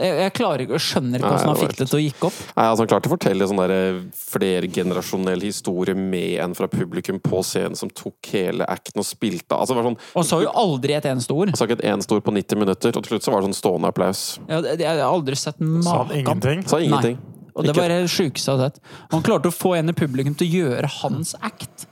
Jeg, 0.00 0.16
jeg 0.24 0.32
klarer 0.38 0.62
ikke, 0.64 0.76
jeg 0.78 0.84
skjønner 0.86 1.20
ikke 1.20 1.30
hvordan 1.34 1.50
han 1.50 1.58
fikk 1.60 1.76
det 1.76 1.86
til 1.90 1.98
å 1.98 2.02
gikk 2.02 2.24
opp. 2.30 2.38
Nei, 2.56 2.64
altså 2.70 2.84
Han 2.84 2.90
klarte 2.92 3.10
å 3.10 3.12
fortelle 3.12 3.48
sånn 3.50 3.60
der 3.60 3.74
flergenerasjonell 4.16 5.44
historie 5.44 5.94
med 5.98 6.38
en 6.44 6.54
fra 6.56 6.68
publikum 6.72 7.18
på 7.20 7.42
scenen 7.46 7.76
som 7.78 7.90
tok 7.92 8.30
hele 8.32 8.64
acten 8.70 9.02
og 9.02 9.06
spilte 9.08 9.52
av. 9.56 9.66
Altså, 9.66 9.76
sånn, 9.84 9.98
Og 10.16 10.24
sa 10.26 10.40
jo 10.40 10.52
aldri 10.62 10.96
et 10.96 11.08
eneste 11.10 11.36
ord. 11.36 11.52
Sa 11.58 11.68
ikke 11.68 11.78
et 11.80 11.86
eneste 11.92 12.16
ord 12.16 12.24
på 12.24 12.34
90 12.34 12.62
minutter, 12.62 12.96
og 12.96 13.04
til 13.04 13.12
slutt 13.14 13.26
så 13.28 13.34
var 13.34 13.42
det 13.44 13.50
sånn 13.50 13.58
stående 13.60 13.92
applaus. 13.92 14.22
Ja, 14.48 14.60
det- 14.64 14.78
jeg 14.80 14.88
har 14.88 15.10
aldri 15.12 15.36
sett 15.36 15.58
Sa 15.58 15.64
han 15.64 16.08
maken. 16.08 16.16
ingenting? 16.24 16.66
Sa 16.68 16.78
ingenting. 16.78 17.18
Og 17.54 17.64
det 17.64 17.74
Ikke- 17.74 17.82
var 17.82 17.88
det 17.88 18.08
sjukeste 18.08 18.46
jeg 18.46 18.58
har 18.58 18.70
sett. 18.70 18.80
Han 19.10 19.22
klarte 19.22 19.50
å 19.50 19.52
få 19.52 19.76
en 19.78 19.88
i 19.88 19.92
publikum 19.92 20.34
til 20.36 20.46
å 20.48 20.52
gjøre 20.54 20.88
hans 21.02 21.34
act. 21.42 21.86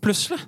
Plutselig. 0.00 0.40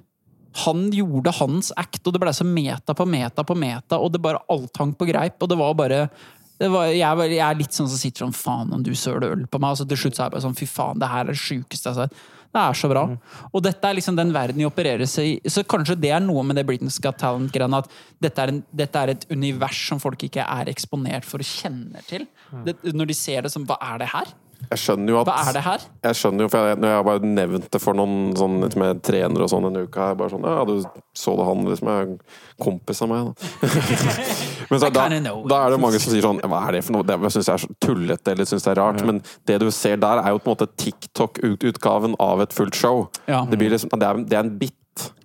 Han 0.65 0.91
gjorde 0.93 1.33
hans 1.35 1.73
act, 1.77 2.07
og 2.07 2.13
det 2.15 2.21
ble 2.23 2.31
så 2.31 2.45
meta 2.47 2.95
på 2.95 3.07
meta 3.09 3.43
på 3.43 3.57
meta, 3.59 3.99
og 3.99 4.13
det 4.13 4.23
bare 4.23 4.39
alt 4.49 4.77
hang 4.79 4.93
på 4.95 5.07
greip, 5.11 5.35
og 5.43 5.49
det 5.49 5.59
var 5.59 5.75
bare 5.75 6.11
var, 6.61 6.87
jeg, 6.93 7.35
jeg 7.35 7.43
er 7.47 7.59
litt 7.59 7.75
sånn 7.75 7.91
som 7.91 7.99
sitter 7.99 8.25
sånn 8.25 8.37
Faen 8.37 8.71
om 8.77 8.85
du 8.85 8.93
søler 8.99 9.33
øl 9.35 9.45
på 9.51 9.61
meg. 9.63 9.75
Og 9.75 9.81
så 9.81 9.89
til 9.91 10.01
slutt 10.05 10.17
så 10.17 10.23
er 10.23 10.29
jeg 10.29 10.37
bare 10.37 10.47
sånn 10.47 10.57
Fy 10.59 10.69
faen, 10.71 11.03
det 11.03 11.11
her 11.11 11.27
er 11.27 11.35
det 11.35 11.41
sjukeste 11.43 11.91
jeg 11.91 11.97
har 11.99 12.09
sett. 12.09 12.25
Det 12.55 12.63
er 12.63 12.77
så 12.79 12.87
bra. 12.87 13.03
Og 13.51 13.63
dette 13.67 13.89
er 13.89 13.97
liksom 13.99 14.15
den 14.15 14.31
verden 14.35 14.61
de 14.63 14.67
opererer 14.69 15.09
seg 15.11 15.27
i. 15.27 15.51
Så 15.51 15.65
kanskje 15.67 15.97
det 15.99 16.13
er 16.15 16.23
noe 16.23 16.45
med 16.47 16.55
det 16.55 16.63
Britain's 16.69 17.01
Got 17.03 17.19
Talent-greiene 17.19 17.81
at 17.83 17.91
dette 18.23 18.45
er, 18.45 18.53
en, 18.53 18.61
dette 18.71 19.01
er 19.01 19.11
et 19.17 19.27
univers 19.33 19.81
som 19.89 19.99
folk 20.03 20.23
ikke 20.29 20.45
er 20.47 20.71
eksponert 20.71 21.27
for 21.27 21.43
og 21.43 21.49
kjenner 21.49 22.07
til. 22.07 22.29
Det, 22.63 22.77
når 22.95 23.11
de 23.11 23.17
ser 23.19 23.43
det 23.43 23.51
som 23.51 23.67
Hva 23.67 23.81
er 23.83 24.05
det 24.05 24.13
her? 24.15 24.31
Jeg 24.71 24.81
skjønner 24.81 25.15
jo 25.15 25.21
at 25.21 25.29
Hva 25.31 25.37
er 25.49 25.57
det 25.57 25.65
her? 25.65 25.87
Jeg 26.09 26.19
skjønner 26.21 26.47
jo, 26.47 26.51
for 26.53 26.71
jeg, 26.71 26.79
når 26.81 26.93
jeg 26.93 26.99
har 26.99 27.07
bare 27.09 27.31
nevnt 27.39 27.71
det 27.75 27.81
for 27.83 27.99
noen 27.99 28.35
sånn, 28.39 28.59
som 28.73 28.85
jeg 28.87 29.01
trener 29.07 29.45
og 29.45 29.51
sånn 29.53 29.69
en 29.71 29.81
uke, 29.83 30.01
her, 30.01 30.19
bare 30.19 30.35
sånn 30.35 30.47
Ja, 30.49 30.65
du 30.69 30.77
så 31.15 31.37
det 31.39 31.47
han 31.47 31.67
liksom 31.69 31.91
er 31.93 32.15
kompis 32.63 33.03
av 33.05 33.11
meg, 33.13 33.29
da. 33.29 33.69
Men 34.71 34.81
så, 34.81 34.91
da, 34.91 35.05
da 35.11 35.59
er 35.61 35.75
det 35.75 35.81
mange 35.83 36.01
som 36.03 36.13
sier 36.15 36.25
sånn 36.25 36.41
Hva 36.43 36.63
er 36.69 36.79
det 36.79 36.85
for 36.87 36.97
noe? 36.97 37.07
Det 37.07 37.19
syns 37.35 37.51
jeg 37.51 37.55
er 37.55 37.65
så 37.65 37.77
tullete 37.83 38.35
eller 38.35 38.49
syns 38.49 38.67
det 38.67 38.73
er 38.73 38.81
rart. 38.81 39.03
Men 39.07 39.21
det 39.49 39.59
du 39.63 39.69
ser 39.75 40.01
der, 40.03 40.23
er 40.23 40.35
jo 40.35 40.41
på 40.41 40.51
en 40.51 40.57
måte 40.57 40.71
TikTok-utgaven 40.81 42.17
av 42.23 42.43
et 42.45 42.57
fullt 42.57 42.79
show. 42.79 43.05
Ja. 43.29 43.45
Det, 43.51 43.61
blir 43.61 43.75
liksom, 43.75 43.93
det, 43.95 44.09
er, 44.09 44.25
det 44.31 44.39
er 44.39 44.47
en 44.47 44.57
bit. 44.59 44.77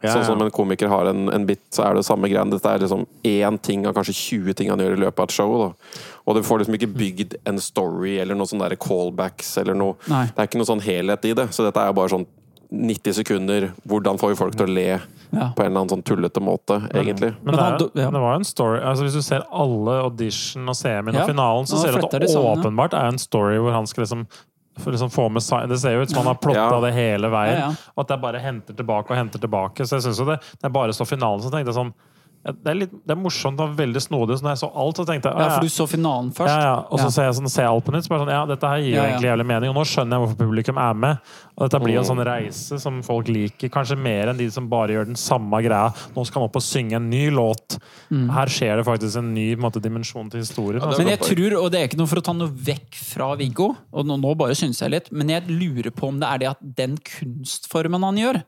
Ja, 0.02 0.14
Sånn 0.14 0.22
ja. 0.24 0.28
som 0.30 0.42
en 0.42 0.52
komiker 0.56 0.88
har 0.92 1.10
en, 1.12 1.28
en 1.34 1.46
bit, 1.46 1.62
så 1.76 1.84
er 1.90 1.94
det 2.00 2.06
samme 2.08 2.30
greien. 2.32 2.50
Dette 2.50 2.66
er 2.72 2.80
liksom 2.80 3.06
én 3.28 3.60
ting 3.62 3.86
av 3.88 3.94
kanskje 3.98 4.16
20 4.16 4.54
ting 4.58 4.70
han 4.72 4.80
gjør 4.80 4.96
i 4.98 5.02
løpet 5.04 5.20
av 5.20 5.28
et 5.30 5.36
show. 5.36 5.54
Da. 5.62 6.00
Og 6.26 6.36
du 6.36 6.42
får 6.48 6.64
liksom 6.64 6.78
ikke 6.80 6.92
bygd 6.96 7.36
en 7.50 7.60
story 7.62 8.18
eller 8.24 8.36
noen 8.40 8.50
sånne 8.50 8.72
callbacks 8.80 9.58
eller 9.62 9.78
noe. 9.78 9.96
Nei. 10.10 10.26
Det 10.32 10.38
er 10.40 10.50
ikke 10.50 10.62
noen 10.62 10.72
sånn 10.74 10.86
helhet 10.88 11.26
i 11.30 11.34
det. 11.38 11.50
Så 11.54 11.68
dette 11.68 11.84
er 11.84 11.92
jo 11.92 11.98
bare 12.00 12.14
sånn 12.16 12.26
90 12.70 13.14
sekunder. 13.18 13.72
Hvordan 13.90 14.20
får 14.22 14.30
vi 14.34 14.40
folk 14.44 14.56
til 14.58 14.68
å 14.68 14.74
le 14.74 14.90
Ja. 15.30 15.52
på 15.54 15.62
en 15.62 15.70
eller 15.70 15.82
annen 15.84 15.90
sånn 15.90 16.04
tullete 16.06 16.42
måte, 16.42 16.80
egentlig? 16.94 17.36
Men, 17.44 17.54
Men 17.54 17.56
det, 17.56 17.88
er, 17.94 18.12
det 18.12 18.22
var 18.22 18.34
jo 18.34 18.40
en 18.40 18.46
story 18.46 18.80
altså 18.82 19.04
Hvis 19.06 19.14
du 19.14 19.22
ser 19.22 19.44
alle 19.52 20.00
audition 20.04 20.70
og 20.70 20.76
semien 20.78 21.14
Ja. 21.14 21.22
og 21.24 21.30
finalen, 21.30 21.66
så 21.70 21.78
ser 21.82 21.92
du 21.94 22.06
at 22.06 22.12
det 22.18 22.30
åpenbart 22.34 22.94
er 22.98 23.08
en 23.10 23.18
story 23.22 23.58
hvor 23.62 23.74
han 23.74 23.86
skal 23.90 24.04
liksom 24.06 24.26
liksom 24.86 25.10
få 25.12 25.30
med 25.32 25.44
seg, 25.44 25.68
Det 25.70 25.80
ser 25.80 25.92
jo 25.98 26.02
ut 26.02 26.10
som 26.10 26.18
han 26.24 26.28
har 26.34 26.36
plotta 26.42 26.60
Ja. 26.72 26.80
det 26.82 26.94
hele 26.94 27.28
veien, 27.30 27.54
Ja, 27.60 27.68
ja. 27.70 27.76
og 27.96 28.02
at 28.02 28.08
det 28.08 28.22
bare 28.22 28.40
henter 28.40 28.74
tilbake 28.74 29.12
og 29.12 29.18
henter 29.18 29.40
tilbake. 29.40 29.86
Så 29.86 29.96
jeg 29.98 30.02
synes 30.04 30.20
jo 30.20 30.26
det, 30.26 30.40
det 30.42 30.66
er 30.66 30.70
bare 30.70 30.92
så 30.94 31.06
finalen, 31.06 31.42
så 31.42 31.52
tenkte 31.52 31.72
jeg 31.74 31.76
sånn 31.80 31.94
det 32.54 32.70
er, 32.72 32.78
litt, 32.82 32.92
det 33.06 33.14
er 33.16 33.20
morsomt 33.22 33.60
og 33.60 33.76
veldig 33.78 34.02
snodig. 34.02 34.38
Så 34.40 34.44
når 34.46 34.54
jeg 34.56 34.62
så 34.64 34.70
alt, 34.84 34.96
så 34.98 35.06
tenkte 35.06 35.30
jeg 35.32 35.40
Ja, 35.40 35.50
for 35.56 35.62
du 35.62 35.70
så 35.70 35.86
finalen 35.88 36.32
først. 36.34 36.50
ja, 36.54 36.62
ja. 36.62 36.76
Og 36.90 37.00
så 37.00 37.06
Ja. 37.06 37.10
ser 37.10 37.24
jeg, 37.30 37.34
sånn, 37.40 37.50
ser 37.50 37.62
jeg 37.64 37.72
alt 37.72 37.86
på 37.86 37.92
nytt. 37.94 38.04
Så 38.06 38.10
bare 38.10 38.20
sånn, 38.26 38.34
ja, 38.34 38.46
dette 38.46 38.68
her 38.68 38.78
gir 38.78 38.90
jo 38.90 38.96
Ja, 38.96 39.04
ja. 39.04 39.10
egentlig 39.18 39.30
jævlig 39.32 39.46
mening. 39.46 39.70
Og 39.70 39.76
nå 39.76 39.86
skjønner 39.86 40.12
jeg 40.16 40.22
hvorfor 40.24 40.40
publikum 40.46 40.78
er 40.78 40.94
med. 40.96 41.18
Og 41.58 41.70
dette 41.70 41.82
blir 41.84 41.94
jo 41.94 42.00
en 42.00 42.06
Mm. 42.06 42.12
sånn 42.18 42.26
reise 42.26 42.80
som 42.80 43.02
folk 43.04 43.28
liker, 43.28 43.70
kanskje 43.70 43.98
mer 43.98 44.28
enn 44.30 44.38
de 44.38 44.50
som 44.50 44.68
bare 44.70 44.90
gjør 44.90 45.06
den 45.06 45.16
samme 45.16 45.52
greia. 45.64 45.94
Nå 46.16 46.26
skal 46.26 46.42
han 46.42 46.50
opp 46.50 46.56
og 46.56 46.62
synge 46.62 46.94
en 46.96 47.10
ny 47.10 47.30
låt. 47.30 47.78
Her 48.12 48.46
skjer 48.48 48.78
det 48.78 48.86
faktisk 48.86 49.18
en 49.18 49.34
ny 49.34 49.56
på 49.56 49.60
en 49.64 49.72
måte, 49.72 49.82
dimensjon 49.82 50.30
til 50.32 50.40
historien. 50.42 50.82
Ja, 50.82 50.88
altså. 50.88 50.98
Men 51.00 51.08
jeg 51.08 51.20
tror, 51.20 51.64
og 51.66 51.72
det 51.72 51.80
er 51.82 51.88
ikke 51.90 51.98
noe 51.98 52.08
for 52.08 52.16
å 52.18 52.24
ta 52.24 52.34
noe 52.34 52.48
vekk 52.50 52.96
fra 52.96 53.36
Viggo, 53.36 53.76
og 53.94 54.06
nå, 54.06 54.20
nå 54.20 54.36
bare 54.38 54.56
synes 54.56 54.80
jeg 54.80 54.90
litt, 54.92 55.12
men 55.12 55.28
jeg 55.30 55.48
lurer 55.48 55.92
på 55.92 56.08
om 56.08 56.20
det 56.20 56.28
er 56.30 56.38
det 56.40 56.48
at 56.50 56.58
den 56.76 56.98
kunstformen 56.98 58.02
han 58.04 58.16
gjør, 58.18 58.44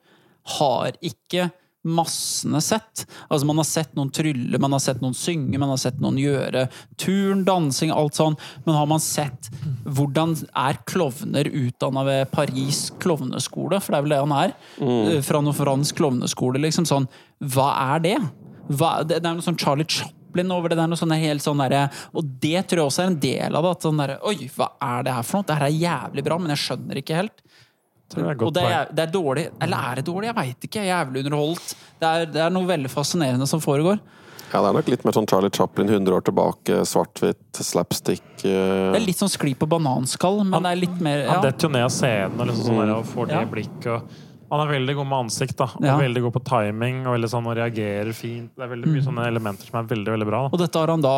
har 0.58 0.92
ikke 1.04 1.52
massene 1.84 2.62
sett. 2.62 3.06
Altså 3.30 3.46
Man 3.50 3.58
har 3.58 3.66
sett 3.66 3.96
noen 3.98 4.12
trylle, 4.14 4.60
man 4.62 4.72
har 4.76 4.80
sett 4.84 5.02
noen 5.02 5.16
synge, 5.18 5.58
man 5.60 5.70
har 5.74 5.78
sett 5.82 6.00
noen 6.04 6.20
gjøre 6.22 6.68
turn, 7.02 7.44
dansing, 7.48 7.92
alt 7.92 8.14
sånn. 8.20 8.38
Men 8.66 8.76
har 8.78 8.86
man 8.92 9.00
sett 9.02 9.50
hvordan 9.86 10.36
er 10.56 10.78
klovner 10.90 11.50
utdanna 11.50 12.04
ved 12.06 12.32
Paris 12.32 12.92
klovneskole, 13.02 13.82
for 13.82 13.92
det 13.92 13.98
er 13.98 14.08
vel 14.08 14.16
det 14.16 14.22
han 14.24 14.38
er, 14.38 14.54
Mm. 14.82 15.24
fra 15.24 15.42
noen 15.42 15.54
fransk 15.58 15.96
klovneskole, 15.96 16.60
liksom 16.62 16.86
sånn 16.86 17.08
Hva 17.42 17.96
er 17.96 18.00
det? 18.00 18.18
Hva, 18.70 19.00
det, 19.04 19.22
det 19.22 19.26
er 19.26 19.34
noe 19.34 19.42
sånn 19.42 19.58
Charlie 19.58 19.86
Chaplin 19.90 20.52
over 20.52 20.70
det. 20.70 20.78
det 20.78 20.84
er 20.84 20.88
noe 20.88 20.96
sånn 21.00 21.12
helt 21.18 21.42
sånn 21.42 21.58
derre- 21.58 21.92
Og 22.14 22.24
det 22.40 22.68
tror 22.68 22.78
jeg 22.78 22.88
også 22.92 23.04
er 23.04 23.08
en 23.08 23.20
del 23.20 23.56
av 23.56 23.64
det. 23.64 23.72
At 23.72 23.82
sånn 23.82 23.98
derre 23.98 24.20
Oi, 24.24 24.36
hva 24.56 24.70
er 24.82 25.04
det 25.04 25.14
her 25.14 25.24
for 25.24 25.38
noe? 25.42 25.48
Det 25.48 25.58
her 25.58 25.66
er 25.66 25.80
jævlig 26.12 26.24
bra, 26.24 26.38
men 26.38 26.50
jeg 26.56 26.62
skjønner 26.78 26.96
ikke 27.02 27.16
helt. 27.16 27.42
Tror 28.14 28.24
det 28.24 28.32
er 28.32 28.40
godt 28.40 28.48
Og 28.48 28.56
det 28.56 28.64
er, 28.70 28.90
det 28.92 29.04
er 29.04 29.14
dårlig. 29.14 29.46
Eller 29.62 29.92
er 29.92 30.02
det 30.02 30.06
dårlig? 30.08 30.32
Jeg 30.32 30.38
veit 30.42 30.68
ikke. 30.70 30.88
Jævlig 30.88 31.24
underholdt. 31.26 31.76
Det 32.02 32.10
er, 32.10 32.26
det 32.34 32.42
er 32.46 32.54
noe 32.54 32.70
veldig 32.70 32.92
fascinerende 32.92 33.48
som 33.50 33.64
foregår. 33.64 34.02
Ja, 34.52 34.60
det 34.60 34.68
er 34.68 34.76
nok 34.76 34.90
litt 34.92 35.06
mer 35.08 35.16
sånn 35.16 35.28
Charlie 35.32 35.52
Chaplin 35.56 35.88
100 35.88 36.16
år 36.18 36.24
tilbake, 36.28 36.82
svart-hvitt, 36.88 37.62
slapstick 37.64 38.26
uh... 38.44 38.92
Det 38.92 39.00
er 39.00 39.06
litt 39.06 39.22
sånn 39.22 39.32
skli 39.32 39.54
på 39.56 39.68
bananskall, 39.72 40.42
men 40.44 40.66
det 40.66 40.74
er 40.74 40.82
litt 40.82 40.98
mer 41.04 41.24
Han 41.24 41.38
ja. 41.40 41.46
detter 41.46 41.70
jo 41.70 41.72
ned 41.78 41.86
av 41.86 41.94
scenen 41.96 42.36
og, 42.36 42.50
liksom 42.50 42.68
sånn 42.68 42.82
der, 42.82 42.92
og 42.98 43.08
får 43.08 43.30
det 43.30 43.38
Ja. 43.38 43.46
blikket. 43.54 44.18
Og 44.52 44.58
han 44.58 44.66
er 44.66 44.74
veldig 44.74 44.96
god 44.98 45.08
med 45.08 45.18
ansikt. 45.26 45.56
da 45.62 45.70
Og 45.80 45.86
Ja. 45.88 45.96
Veldig 46.02 46.26
god 46.26 46.34
på 46.36 46.44
timing 46.50 47.06
og 47.06 47.16
veldig 47.16 47.30
sånn, 47.32 47.48
og 47.48 47.56
reagerer 47.56 48.12
fint. 48.12 48.52
Det 48.52 48.66
er 48.66 48.74
veldig 48.74 48.92
mye 48.92 49.06
sånne 49.06 49.28
elementer 49.32 49.72
som 49.72 49.80
er 49.80 49.88
veldig 49.88 50.12
veldig 50.18 50.28
bra. 50.28 50.42
Da. 50.44 50.52
Og 50.52 50.60
dette 50.60 50.84
har 50.84 50.88
han 50.92 51.02
da 51.08 51.16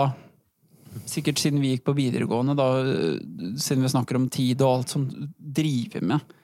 Sikkert 1.10 1.40
siden 1.42 1.58
vi 1.58 1.72
gikk 1.72 1.88
på 1.88 1.96
videregående, 1.98 2.54
da, 2.54 2.68
siden 3.58 3.82
vi 3.82 3.90
snakker 3.90 4.20
om 4.20 4.28
tid 4.30 4.62
og 4.62 4.76
alt 4.76 4.92
som 4.94 5.08
driver 5.42 6.04
med. 6.06 6.36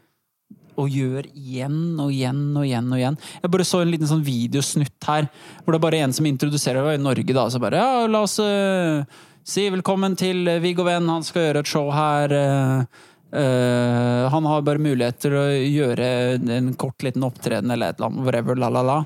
Og 0.79 0.93
gjør 0.93 1.27
igjen 1.33 1.99
og 1.99 2.13
igjen 2.13 2.43
og 2.55 2.65
igjen. 2.65 2.87
og 2.93 2.99
igjen 3.01 3.19
Jeg 3.41 3.51
bare 3.51 3.67
så 3.67 3.81
en 3.83 3.91
liten 3.91 4.09
sånn 4.09 4.25
videosnutt 4.25 5.09
her, 5.09 5.29
hvor 5.63 5.75
det 5.75 5.79
er 5.79 5.85
bare 5.87 6.01
en 6.05 6.15
som 6.15 6.29
introduserer 6.29 6.85
det 6.87 6.97
i 6.99 7.03
Norge. 7.03 7.35
da, 7.35 7.49
Så 7.49 7.61
bare 7.61 7.81
ja, 7.81 8.07
la 8.07 8.23
oss 8.23 8.39
uh, 8.39 9.03
si 9.43 9.67
velkommen 9.69 10.15
til 10.19 10.47
Viggo 10.63 10.85
Venn, 10.87 11.09
han 11.09 11.25
skal 11.25 11.49
gjøre 11.49 11.63
et 11.65 11.71
show 11.71 11.91
her. 11.93 12.33
Uh, 12.33 13.05
uh, 13.35 14.29
han 14.31 14.51
har 14.51 14.67
bare 14.67 14.83
mulighet 14.83 15.19
til 15.25 15.35
å 15.35 15.47
gjøre 15.51 16.11
en 16.59 16.73
kort 16.79 17.03
liten 17.03 17.25
opptreden 17.27 17.71
eller 17.75 17.91
et 17.91 17.99
eller 17.99 18.13
annet, 18.13 18.25
whatever, 18.27 18.59
la 18.59 18.71
la 18.73 18.85
la. 18.85 18.99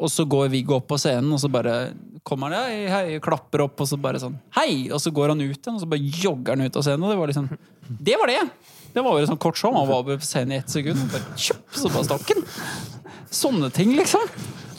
Og 0.00 0.08
så 0.08 0.24
går 0.24 0.48
Viggo 0.48 0.78
opp 0.78 0.88
på 0.88 0.98
scenen, 0.98 1.28
og 1.36 1.42
så 1.42 1.50
bare 1.52 1.92
kommer 2.24 2.52
han 2.52 2.68
hei, 2.70 2.84
hei, 2.88 3.20
klapper 3.22 3.66
opp, 3.66 3.80
og 3.80 3.88
så 3.88 3.98
bare 4.00 4.20
sånn 4.20 4.36
Hei! 4.56 4.88
Og 4.92 5.00
så 5.02 5.12
går 5.14 5.32
han 5.32 5.40
ut 5.40 5.56
igjen, 5.56 5.76
og 5.76 5.82
så 5.82 5.88
bare 5.88 6.12
jogger 6.24 6.56
han 6.56 6.66
ut 6.66 6.76
av 6.76 6.84
scenen. 6.84 7.04
Og 7.04 7.12
det 7.12 7.18
var 7.20 7.32
liksom 7.32 7.48
Det 8.10 8.16
var 8.20 8.32
det! 8.32 8.42
Det 8.94 9.04
var 9.06 9.20
jo 9.20 9.28
sånn 9.30 9.40
kort 9.40 9.58
show. 9.60 9.74
Han 9.76 9.88
var 9.90 10.02
på 10.06 10.16
scenen 10.24 10.56
i 10.56 10.60
ett 10.62 10.72
sekund, 10.72 11.02
bare 11.12 11.36
kjøp, 11.38 11.62
så 11.76 11.92
bare 11.92 12.08
stakk 12.08 12.32
han. 12.34 12.42
Sånne 13.30 13.70
ting, 13.74 13.94
liksom. 13.98 14.24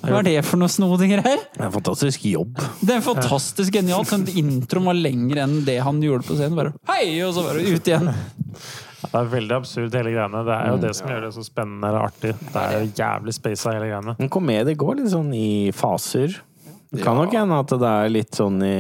Hva 0.02 0.18
er 0.20 0.26
det 0.26 0.38
for 0.48 0.58
noe 0.58 0.72
snodig 0.72 1.12
greier? 1.12 1.44
Det 1.54 1.62
er 1.62 1.68
en 1.68 1.74
fantastisk 1.76 2.24
jobb. 2.26 2.58
Det 2.82 2.96
er 2.96 3.04
fantastisk 3.06 3.76
genialt. 3.78 4.10
Sånn, 4.10 4.26
introen 4.42 4.88
var 4.90 4.98
lengre 4.98 5.44
enn 5.46 5.60
det 5.68 5.78
han 5.86 6.02
gjorde 6.04 6.26
på 6.26 6.40
scenen. 6.40 6.58
Bare 6.58 6.74
hei, 6.90 7.20
og 7.26 7.36
så 7.38 7.46
bare 7.46 7.62
ut 7.62 7.92
igjen. 7.92 8.10
Det 9.02 9.18
er 9.20 9.30
veldig 9.32 9.56
absurd, 9.58 9.96
hele 9.98 10.14
greiene. 10.14 10.42
Det 10.48 10.56
er 10.56 10.72
jo 10.72 10.80
det 10.82 10.94
som 10.98 11.10
gjør 11.12 11.26
det 11.28 11.32
så 11.36 11.44
spennende 11.46 11.90
eller 11.90 12.08
artig. 12.08 12.34
Det 12.42 12.62
er 12.64 12.76
jo 12.80 12.92
jævlig 13.02 13.36
spasa, 13.38 13.76
hele 13.76 13.90
greiene. 13.92 14.16
En 14.24 14.32
komedie 14.32 14.78
går 14.80 15.00
litt 15.02 15.12
sånn 15.14 15.32
i 15.38 15.48
faser. 15.76 16.38
Det 16.94 17.04
kan 17.06 17.16
Ja. 17.16 17.24
nok 17.24 17.32
hende 17.34 17.58
at 17.58 17.68
det 17.70 17.88
er 17.88 18.10
litt 18.10 18.32
sånn 18.36 18.58
i 18.68 18.76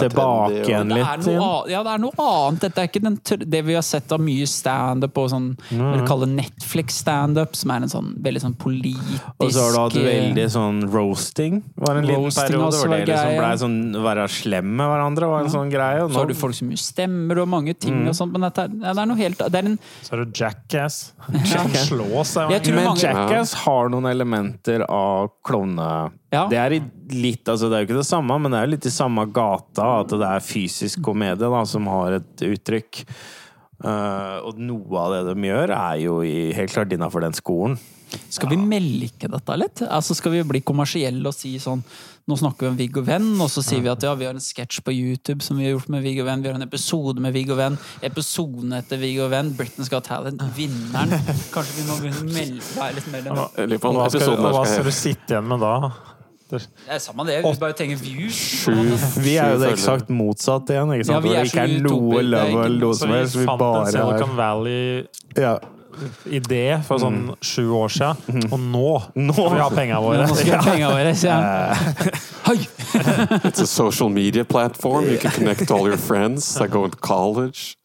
Tilbake 0.00 0.64
igjen 0.66 0.88
Det 0.88 0.96
litt. 0.98 1.06
er 1.06 1.36
noe, 1.38 1.68
ja, 1.70 1.82
det 1.86 1.92
er 1.92 1.98
noe 2.02 2.10
annet. 2.18 2.60
Dette 2.64 2.78
er 2.82 2.88
ikke 2.88 3.02
den, 3.04 3.18
det 3.50 3.60
vi 3.64 3.74
har 3.74 3.82
sett 3.86 4.10
av 4.10 4.18
mye 4.20 4.46
standup 4.50 5.16
og 5.22 5.30
sånn 5.30 5.56
Mm. 5.70 6.00
vi 6.00 6.06
kaller 6.08 6.26
Netflix-standup, 6.26 7.54
som 7.56 7.70
er 7.70 7.76
en 7.76 7.88
sånn 7.88 8.08
veldig 8.20 8.40
sånn 8.42 8.56
politisk 8.58 9.20
Og 9.40 9.50
så 9.54 9.62
har 9.62 9.72
du 9.72 9.78
hatt 9.78 9.96
eh, 9.96 10.10
veldig 10.34 10.46
sånn 10.50 10.80
roasting. 10.90 11.62
Var 11.76 11.96
en 12.00 12.06
liten 12.06 12.24
periode 12.34 12.74
hvor 12.74 12.90
det 12.90 13.06
liksom 13.06 13.30
blei 13.30 13.38
ble 13.38 13.58
sånn 13.62 13.78
være 14.04 14.26
slem 14.28 14.64
med 14.76 14.86
hverandre 14.90 15.28
var 15.30 15.44
en 15.44 15.50
sånn 15.54 15.70
greie. 15.70 16.02
Og 16.04 16.10
Så 16.10 16.16
har 16.18 16.26
du 16.26 16.34
folk 16.34 16.54
som 16.54 16.70
stemmer 16.76 17.38
og 17.42 17.48
mange 17.48 17.78
ting 17.78 17.94
Mm. 18.04 18.08
og 18.08 18.14
sånn, 18.14 18.32
men 18.32 18.40
dette 18.42 18.58
er, 18.64 18.68
ja, 18.82 18.92
det 18.92 18.98
er 18.98 19.06
noe 19.06 19.16
helt 19.16 19.38
Det 19.38 19.54
er 19.54 19.66
en 19.68 19.78
Så 20.02 20.12
er 20.14 20.24
det 20.24 20.32
Jackass. 20.34 21.12
Jackass. 21.32 21.88
slår 21.90 22.24
seg. 22.26 22.50
Men 22.74 22.84
mange- 22.84 23.00
Jackass 23.02 23.54
har 23.54 23.88
noen 23.88 24.04
elementer 24.10 24.84
av 24.88 25.30
klovne... 25.44 26.10
Ja. 26.34 26.48
Det 26.48 26.58
er 26.58 26.72
i 26.72 26.80
litt, 27.12 27.46
altså 27.48 27.68
det 27.68 27.76
er 27.76 27.84
jo 27.84 27.88
ikke 27.90 28.00
det 28.00 28.08
samme, 28.08 28.36
men 28.40 28.52
det 28.52 28.60
er 28.60 28.68
jo 28.68 28.74
litt 28.74 28.88
i 28.88 28.94
samme 28.94 29.26
gata 29.34 29.88
at 30.02 30.12
det 30.14 30.28
er 30.28 30.44
fysisk 30.44 31.02
komedie 31.04 31.50
da, 31.50 31.64
som 31.68 31.88
har 31.92 32.20
et 32.20 32.46
uttrykk. 32.48 33.02
Uh, 33.84 34.38
og 34.46 34.60
noe 34.62 35.00
av 35.02 35.12
det 35.12 35.34
de 35.34 35.50
gjør, 35.50 35.74
er 35.76 35.98
jo 36.04 36.20
i, 36.24 36.54
helt 36.56 36.72
klart 36.72 36.94
innafor 36.94 37.24
den 37.26 37.36
skolen. 37.36 37.76
Skal 38.30 38.50
vi 38.52 38.58
melke 38.60 39.28
dette 39.30 39.56
litt? 39.58 39.82
Altså 39.88 40.14
Skal 40.14 40.34
vi 40.36 40.42
bli 40.46 40.60
kommersielle 40.62 41.26
og 41.26 41.34
si 41.34 41.56
sånn 41.58 41.80
Nå 42.30 42.36
snakker 42.40 42.66
vi 42.66 42.70
om 42.70 42.76
Viggo 42.78 43.02
Venn, 43.04 43.26
og 43.42 43.50
så 43.52 43.60
sier 43.64 43.82
vi 43.84 43.90
at 43.90 44.04
ja, 44.06 44.14
vi 44.16 44.24
har 44.24 44.32
en 44.32 44.40
sketsj 44.40 44.80
på 44.86 44.94
YouTube 44.94 45.44
som 45.44 45.58
vi 45.60 45.66
har 45.66 45.74
gjort 45.74 45.90
med 45.92 46.00
Viggo 46.06 46.24
Venn. 46.24 46.40
Vi 46.40 46.48
har 46.48 46.56
en 46.56 46.64
episode 46.64 47.20
med 47.20 47.34
Viggo 47.36 47.58
Venn. 47.58 47.76
Episoden 48.06 48.72
etter 48.78 48.96
Viggo 49.02 49.26
Venn. 49.28 49.52
Britain's 49.58 49.92
Got 49.92 50.08
Talent. 50.08 50.40
Vinneren. 50.56 51.12
Kanskje 51.52 51.82
vi 51.82 51.84
må 51.90 51.98
begynne 52.00 52.24
å 52.24 52.30
melde 52.30 52.64
være 52.78 52.96
litt 52.96 53.12
mer 53.12 53.92
hva 53.98 54.64
skal 54.64 54.88
du 54.88 54.94
sitte 54.94 55.34
igjen 55.34 55.52
med 55.52 55.60
da? 55.66 55.74
Det 56.62 56.94
er 56.96 56.98
samme 57.02 57.26
det. 57.26 57.42
Vi 57.44 57.52
bare 57.60 57.76
trenger 57.78 58.00
views. 58.00 58.38
Sju 58.64 58.74
Vi 59.22 59.36
er 59.38 59.54
jo 59.54 59.60
det 59.62 59.72
eksakt 59.74 60.10
motsatt 60.14 60.70
igjen. 60.70 60.92
Ikke 60.96 61.08
sant? 61.08 61.16
Ja, 61.16 61.20
vi 61.24 61.36
er 61.36 61.48
ikke 61.48 61.64
er 61.64 61.78
noe 61.84 62.22
level, 62.22 62.30
det 62.30 62.40
er 62.40 62.70
ikke- 62.70 62.80
noe 62.80 62.94
som 62.94 63.10
vi 63.10 63.16
helst. 63.20 63.36
Vi 63.36 63.46
fant 63.46 63.60
en 63.60 63.64
bare 63.64 63.86
er 63.86 63.92
Silicon 63.92 64.36
Valley 64.36 65.06
ja. 65.36 65.58
idé 66.26 66.82
for 66.84 66.98
sånn 66.98 67.36
sju 67.40 67.70
år 67.70 67.88
siden, 67.88 68.48
og 68.52 68.58
nå 68.58 69.02
Nå. 69.14 69.32
skal 69.32 69.54
vi 69.54 69.60
ha 69.62 69.70
penga 69.70 70.00
våre. 70.02 70.26
Nå 70.26 70.34
skal 70.34 70.44
vi 70.44 70.56
ha 70.56 70.62
penga 70.62 70.90
våre, 70.90 71.14
ja. 71.22 71.38
han. 71.38 72.20
Hei! 72.44 72.58
It's 73.48 73.60
a 73.60 73.66
social 73.66 74.08
media 74.08 74.44
platform. 74.44 75.04
You 75.10 75.18
can 75.18 75.30
connect 75.30 75.70
all 75.70 75.86
your 75.86 75.96
friends 75.96 76.54
that 76.54 76.70
go 76.70 76.86
to 76.88 76.96
college. 76.96 77.76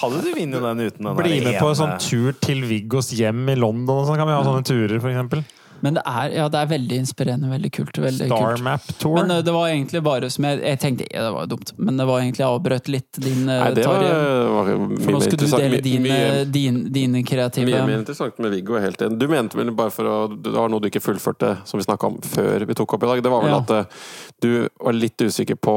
Hadde 0.00 0.22
du 0.22 0.32
vunnet 0.34 0.62
den 0.62 0.80
uten 0.80 1.04
den 1.06 1.16
Bli 1.16 1.40
med 1.44 1.60
på 1.60 1.68
en 1.70 1.78
sånn 1.78 1.98
tur 2.02 2.34
til 2.42 2.64
Viggos 2.68 3.12
hjem 3.14 3.46
i 3.48 3.54
London, 3.56 4.02
og 4.02 4.08
sånn 4.08 4.18
kan 4.18 4.28
vi 4.28 4.34
ha 4.34 4.42
sånne 4.44 4.66
turer, 4.66 4.98
for 5.00 5.12
eksempel. 5.12 5.44
Men 5.84 5.98
det 5.98 6.02
er, 6.08 6.30
ja, 6.38 6.44
det 6.48 6.60
er 6.62 6.68
veldig 6.70 6.96
inspirerende. 7.02 7.48
Veldig 7.52 7.70
kult. 7.76 7.98
Veldig 8.00 8.26
Star 8.30 8.54
kult. 8.54 8.62
Map 8.64 8.86
Tour. 9.02 9.16
Men 9.18 9.34
eh, 9.34 9.42
det 9.44 9.52
var 9.52 9.68
egentlig 9.68 10.00
bare 10.06 10.30
som 10.32 10.46
jeg, 10.48 10.60
jeg 10.64 10.80
tenkte 10.80 11.08
ja, 11.12 11.26
Det 11.26 11.32
var 11.36 11.50
dumt, 11.52 11.72
men 11.76 12.00
det 12.00 12.06
var 12.08 12.22
egentlig 12.22 12.40
jeg 12.44 12.48
avbrøt 12.56 12.88
litt 12.94 13.20
din 13.24 13.42
eh, 13.52 13.60
Nei, 13.60 13.70
det 13.76 13.84
var, 13.90 14.06
var 14.54 14.70
For 15.04 15.16
nå 15.16 15.20
skulle 15.26 15.48
du 15.50 15.56
dele 15.58 15.80
dine, 15.84 16.04
mye- 16.08 16.44
din, 16.54 16.78
dine 16.94 17.22
kreative 17.28 17.68
Mye 17.68 17.82
mer 17.90 17.98
interessant 18.00 18.40
med 18.40 18.54
Viggo. 18.56 18.78
Helt 18.80 19.04
enig. 19.04 19.20
Du 19.20 19.28
mente 19.28 19.60
vel 19.60 19.74
bare 19.76 19.92
for 19.94 20.08
å 20.08 20.16
Det 20.32 20.54
var 20.56 20.72
noe 20.72 20.80
du 20.84 20.88
ikke 20.88 21.04
fullførte, 21.04 21.56
som 21.68 21.80
vi 21.82 21.86
snakka 21.86 22.08
om 22.14 22.18
før 22.24 22.64
vi 22.68 22.78
tok 22.80 22.96
opp 22.96 23.04
i 23.04 23.12
dag. 23.12 23.22
Det 23.28 23.34
var 23.36 23.44
vel 23.44 23.54
Ja. 23.54 23.60
at 23.60 24.00
du 24.40 24.50
var 24.80 24.96
litt 24.96 25.20
usikker 25.20 25.60
på 25.60 25.76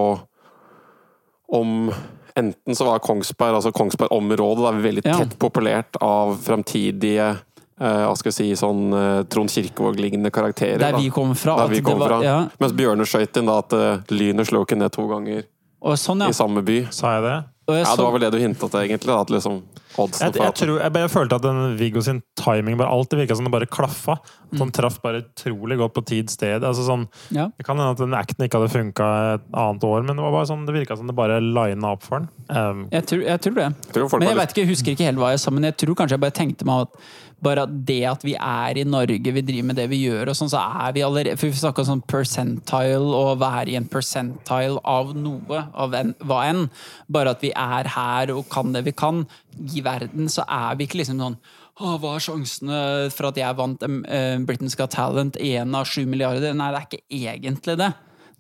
om 1.52 1.92
Enten 2.38 2.76
så 2.78 2.86
var 2.86 3.00
Kongsberg, 3.02 3.56
altså 3.58 3.72
Kongsberg-området, 3.74 4.76
veldig 4.84 5.02
tett 5.08 5.32
populert 5.42 5.98
av 6.06 6.36
fremtidige 6.46 7.32
eh, 7.32 7.40
hva 7.80 8.16
skal 8.18 8.32
jeg 8.32 8.38
si, 8.40 8.48
sånn 8.58 8.88
eh, 8.94 9.24
Trond 9.30 9.50
Kirkevåg-lignende 9.54 10.32
karakterer. 10.34 10.80
Der 10.82 10.98
vi 10.98 11.10
kom 11.14 11.36
fra. 11.38 11.60
At 11.66 11.70
vi 11.70 11.82
det 11.82 11.94
var- 11.98 12.08
fra. 12.10 12.22
Ja. 12.26 12.38
Mens 12.60 12.74
Bjørne 12.74 13.06
skøyt 13.06 13.38
inn 13.38 13.46
da 13.46 13.60
at 13.60 13.74
eh, 13.74 14.00
lynet 14.10 14.48
slo 14.50 14.64
ikke 14.66 14.78
ned 14.78 14.92
to 14.92 15.08
ganger 15.08 15.44
Og 15.82 15.94
sånn, 15.98 16.22
ja. 16.26 16.30
i 16.30 16.34
samme 16.34 16.64
by. 16.66 16.88
Sa 16.90 17.14
jeg 17.20 17.24
det? 17.28 17.38
Og 17.68 17.76
jeg 17.76 17.84
Ja, 17.84 17.92
så- 17.92 17.98
det 17.98 18.06
var 18.06 18.12
vel 18.18 18.22
det 18.22 18.32
du 18.32 18.40
hinta 18.40 18.70
til, 18.72 18.80
egentlig. 18.80 19.08
Da, 19.12 19.20
at 19.22 19.28
liksom 19.30 19.62
oddsen 19.98 20.22
Jeg, 20.28 20.34
for 20.38 20.44
jeg, 20.46 20.54
tror, 20.56 20.80
jeg, 20.82 20.94
bare 20.94 21.10
følte 21.10 21.36
at 21.36 21.42
den 21.42 21.78
Viggo 21.78 22.02
sin 22.02 22.22
timing 22.38 22.78
bare 22.78 22.88
alltid 22.90 23.20
virka 23.20 23.36
som 23.36 23.44
det 23.46 23.52
bare 23.52 23.66
klaffa. 23.66 24.16
At 24.54 24.60
han 24.60 24.72
traff 24.72 25.02
bare 25.02 25.22
utrolig 25.26 25.78
godt 25.78 25.94
på 25.94 26.06
tid, 26.06 26.30
sted. 26.30 26.62
Altså 26.64 26.86
sånn, 26.88 27.08
ja. 27.30 27.50
det 27.58 27.66
kan 27.66 27.76
hende 27.78 27.92
at 27.92 27.98
den 27.98 28.14
acten 28.14 28.46
ikke 28.48 28.62
hadde 28.62 28.72
funka 28.72 29.08
et 29.36 29.42
annet 29.54 29.84
år, 29.84 30.06
men 30.06 30.16
det 30.16 30.24
var 30.24 30.32
bare 30.32 30.48
sånn, 30.48 30.66
det 30.66 30.74
virka 30.78 30.96
som 30.98 31.08
det 31.08 31.16
bare 31.18 31.42
lina 31.42 31.92
opp 31.92 32.04
for 32.04 32.20
den. 32.20 32.30
Um, 32.50 32.88
Jeg 32.92 33.06
tror, 33.06 33.24
jeg 33.26 33.42
tror 33.42 33.54
det. 33.56 33.68
Jeg 33.86 33.94
tror 33.94 34.20
Men 34.20 34.28
jeg 34.30 34.36
litt... 34.38 34.42
vet 34.42 34.50
ikke, 34.56 34.64
jeg 34.64 34.72
husker 34.72 34.92
ikke 34.96 35.06
helt 35.10 35.18
hva 35.18 35.30
jeg 35.36 35.40
sa, 35.44 35.52
men 35.52 35.64
jeg 35.64 35.78
tror 35.78 35.96
kanskje 35.96 36.16
jeg 36.16 36.24
bare 36.24 36.32
tenkte 36.40 36.66
meg 36.66 36.88
at 36.88 37.02
bare 37.44 37.68
at 37.68 37.74
det 37.86 38.02
at 38.10 38.24
vi 38.26 38.34
er 38.34 38.80
i 38.82 38.86
Norge, 38.88 39.34
vi 39.34 39.44
driver 39.46 39.68
med 39.70 39.78
det 39.78 39.86
vi 39.92 40.00
gjør, 40.08 40.32
og 40.32 40.38
sånn, 40.40 40.50
så 40.50 40.62
er 40.82 40.96
vi 40.96 41.04
allerede 41.06 41.38
For 41.38 41.52
vi 41.52 41.60
snakka 41.60 41.86
sånn 41.86 42.02
percentile, 42.10 43.12
og 43.14 43.42
være 43.44 43.74
i 43.74 43.78
en 43.78 43.90
percentile 43.92 44.82
av 44.88 45.14
noe, 45.18 45.62
av 45.78 45.94
en, 45.98 46.16
hva 46.26 46.42
enn. 46.50 46.66
Bare 47.14 47.36
at 47.36 47.46
vi 47.46 47.54
er 47.54 47.92
her 47.94 48.34
og 48.34 48.48
kan 48.54 48.74
det 48.74 48.88
vi 48.88 48.96
kan. 48.98 49.26
I 49.58 49.86
verden 49.86 50.32
så 50.34 50.46
er 50.50 50.78
vi 50.78 50.90
ikke 50.90 51.02
liksom 51.04 51.22
sånn 51.22 51.40
Åh, 51.78 52.00
hva 52.02 52.16
er 52.18 52.24
sjansene 52.26 52.78
for 53.14 53.28
at 53.30 53.38
jeg 53.38 53.54
vant 53.54 53.84
uh, 53.86 54.38
Britain's 54.50 54.74
Got 54.74 54.96
Talent? 54.96 55.36
Én 55.38 55.76
av 55.78 55.86
sju 55.86 56.08
milliarder? 56.10 56.56
Nei, 56.58 56.72
det 56.74 56.80
er 56.80 56.88
ikke 56.88 57.20
egentlig 57.28 57.76
det. 57.78 57.92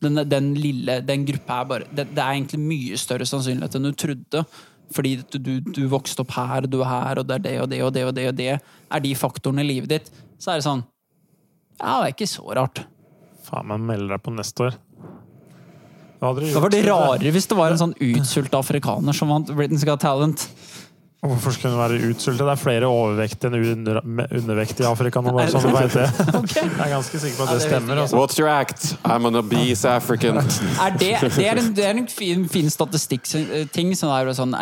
Den, 0.01 0.21
den 0.29 0.47
lille, 0.57 0.95
den 1.05 1.25
gruppa 1.25 1.59
er 1.61 1.69
bare 1.69 1.89
det, 1.91 2.07
det 2.17 2.23
er 2.23 2.33
egentlig 2.33 2.63
mye 2.63 2.97
større 2.97 3.29
sannsynlighet 3.29 3.77
enn 3.77 3.85
du 3.85 3.91
trodde. 3.93 4.41
Fordi 4.95 5.15
du, 5.33 5.37
du, 5.43 5.53
du 5.61 5.81
vokste 5.91 6.23
opp 6.23 6.31
her, 6.37 6.67
du 6.67 6.79
er 6.81 6.87
her, 6.87 7.19
og 7.19 7.27
det 7.27 7.35
er 7.39 7.43
det 7.43 7.55
og 7.61 7.69
det 7.71 7.81
og 7.83 7.93
det 7.93 8.05
og 8.07 8.13
det 8.15 8.27
og 8.29 8.35
det 8.37 8.49
er 8.55 9.03
de 9.03 9.13
faktorene 9.19 9.65
i 9.65 9.67
livet 9.67 9.89
ditt. 9.91 10.11
Så 10.39 10.53
er 10.53 10.61
det 10.61 10.67
sånn 10.67 10.85
Ja, 11.81 11.99
det 12.01 12.07
er 12.07 12.13
ikke 12.15 12.29
så 12.31 12.45
rart. 12.55 12.85
faen 13.47 13.67
meg 13.69 13.79
melder 13.79 14.15
deg 14.17 14.23
på 14.23 14.31
neste 14.35 14.63
år. 14.69 14.77
Hadde 16.21 16.47
Det 16.49 16.61
var 16.63 16.71
det 16.73 16.79
rarere 16.87 17.31
hvis 17.35 17.45
det 17.47 17.57
var 17.59 17.71
en 17.71 17.77
sånn 17.83 17.93
utsulta 18.01 18.57
afrikaner 18.63 19.13
som 19.13 19.29
vant 19.29 19.51
Britain's 19.53 19.85
Got 19.85 20.01
Talent. 20.01 20.47
Hvorfor 21.17 21.49
skulle 21.49 21.73
hun 21.73 21.79
være 21.81 22.11
utsultet? 22.11 22.45
Det 22.45 22.51
er 22.51 22.59
flere 22.61 22.89
overvektige 22.93 23.49
enn 23.49 23.63
under, 23.71 23.97
undervektige 24.37 24.85
i 24.85 24.87
Afrika 24.89 25.21
nå, 25.25 25.31
bare 25.33 25.49
sånn 25.49 25.63
du 25.65 25.73
vet 25.73 25.95
det. 25.97 26.03
Jeg 26.53 26.67
er 26.85 26.91
ganske 26.91 27.21
sikker 27.23 27.39
på 27.39 27.47
at 27.47 27.53
det 27.55 27.63
stemmer. 27.63 27.95
jeg. 27.95 28.03
Altså. 28.03 28.19
What's 28.19 28.37
your 28.37 28.49
act? 28.51 28.85
I'm 29.01 29.25
an 29.25 29.39
obese 29.39 29.89
African. 29.89 30.37
Er 30.37 30.93
det, 30.93 31.09
det 31.25 31.47
er 31.49 31.57
en, 31.57 31.71
det 31.73 31.87
er 31.87 31.97
en 32.03 32.05
fin, 32.11 32.45
fin 32.53 32.69
statistikkting. 32.69 33.95
Sånn 33.97 34.13
det 34.27 34.35
sånn, 34.37 34.53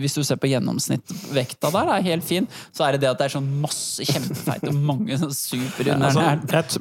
hvis 0.00 0.18
du 0.18 0.24
ser 0.26 0.40
på 0.42 0.50
gjennomsnittvekta 0.50 1.70
der, 1.70 1.94
er 1.94 2.08
helt 2.10 2.26
fin. 2.26 2.50
Så 2.74 2.88
er 2.88 2.98
det 2.98 3.04
det 3.06 3.12
at 3.12 3.22
det 3.22 3.30
er 3.30 3.36
sånn 3.36 3.48
masse 3.62 4.02
kjempefeit 4.10 4.66
og 4.72 4.82
mange 4.82 5.20
sånn. 5.22 5.30
Altså, 5.30 6.26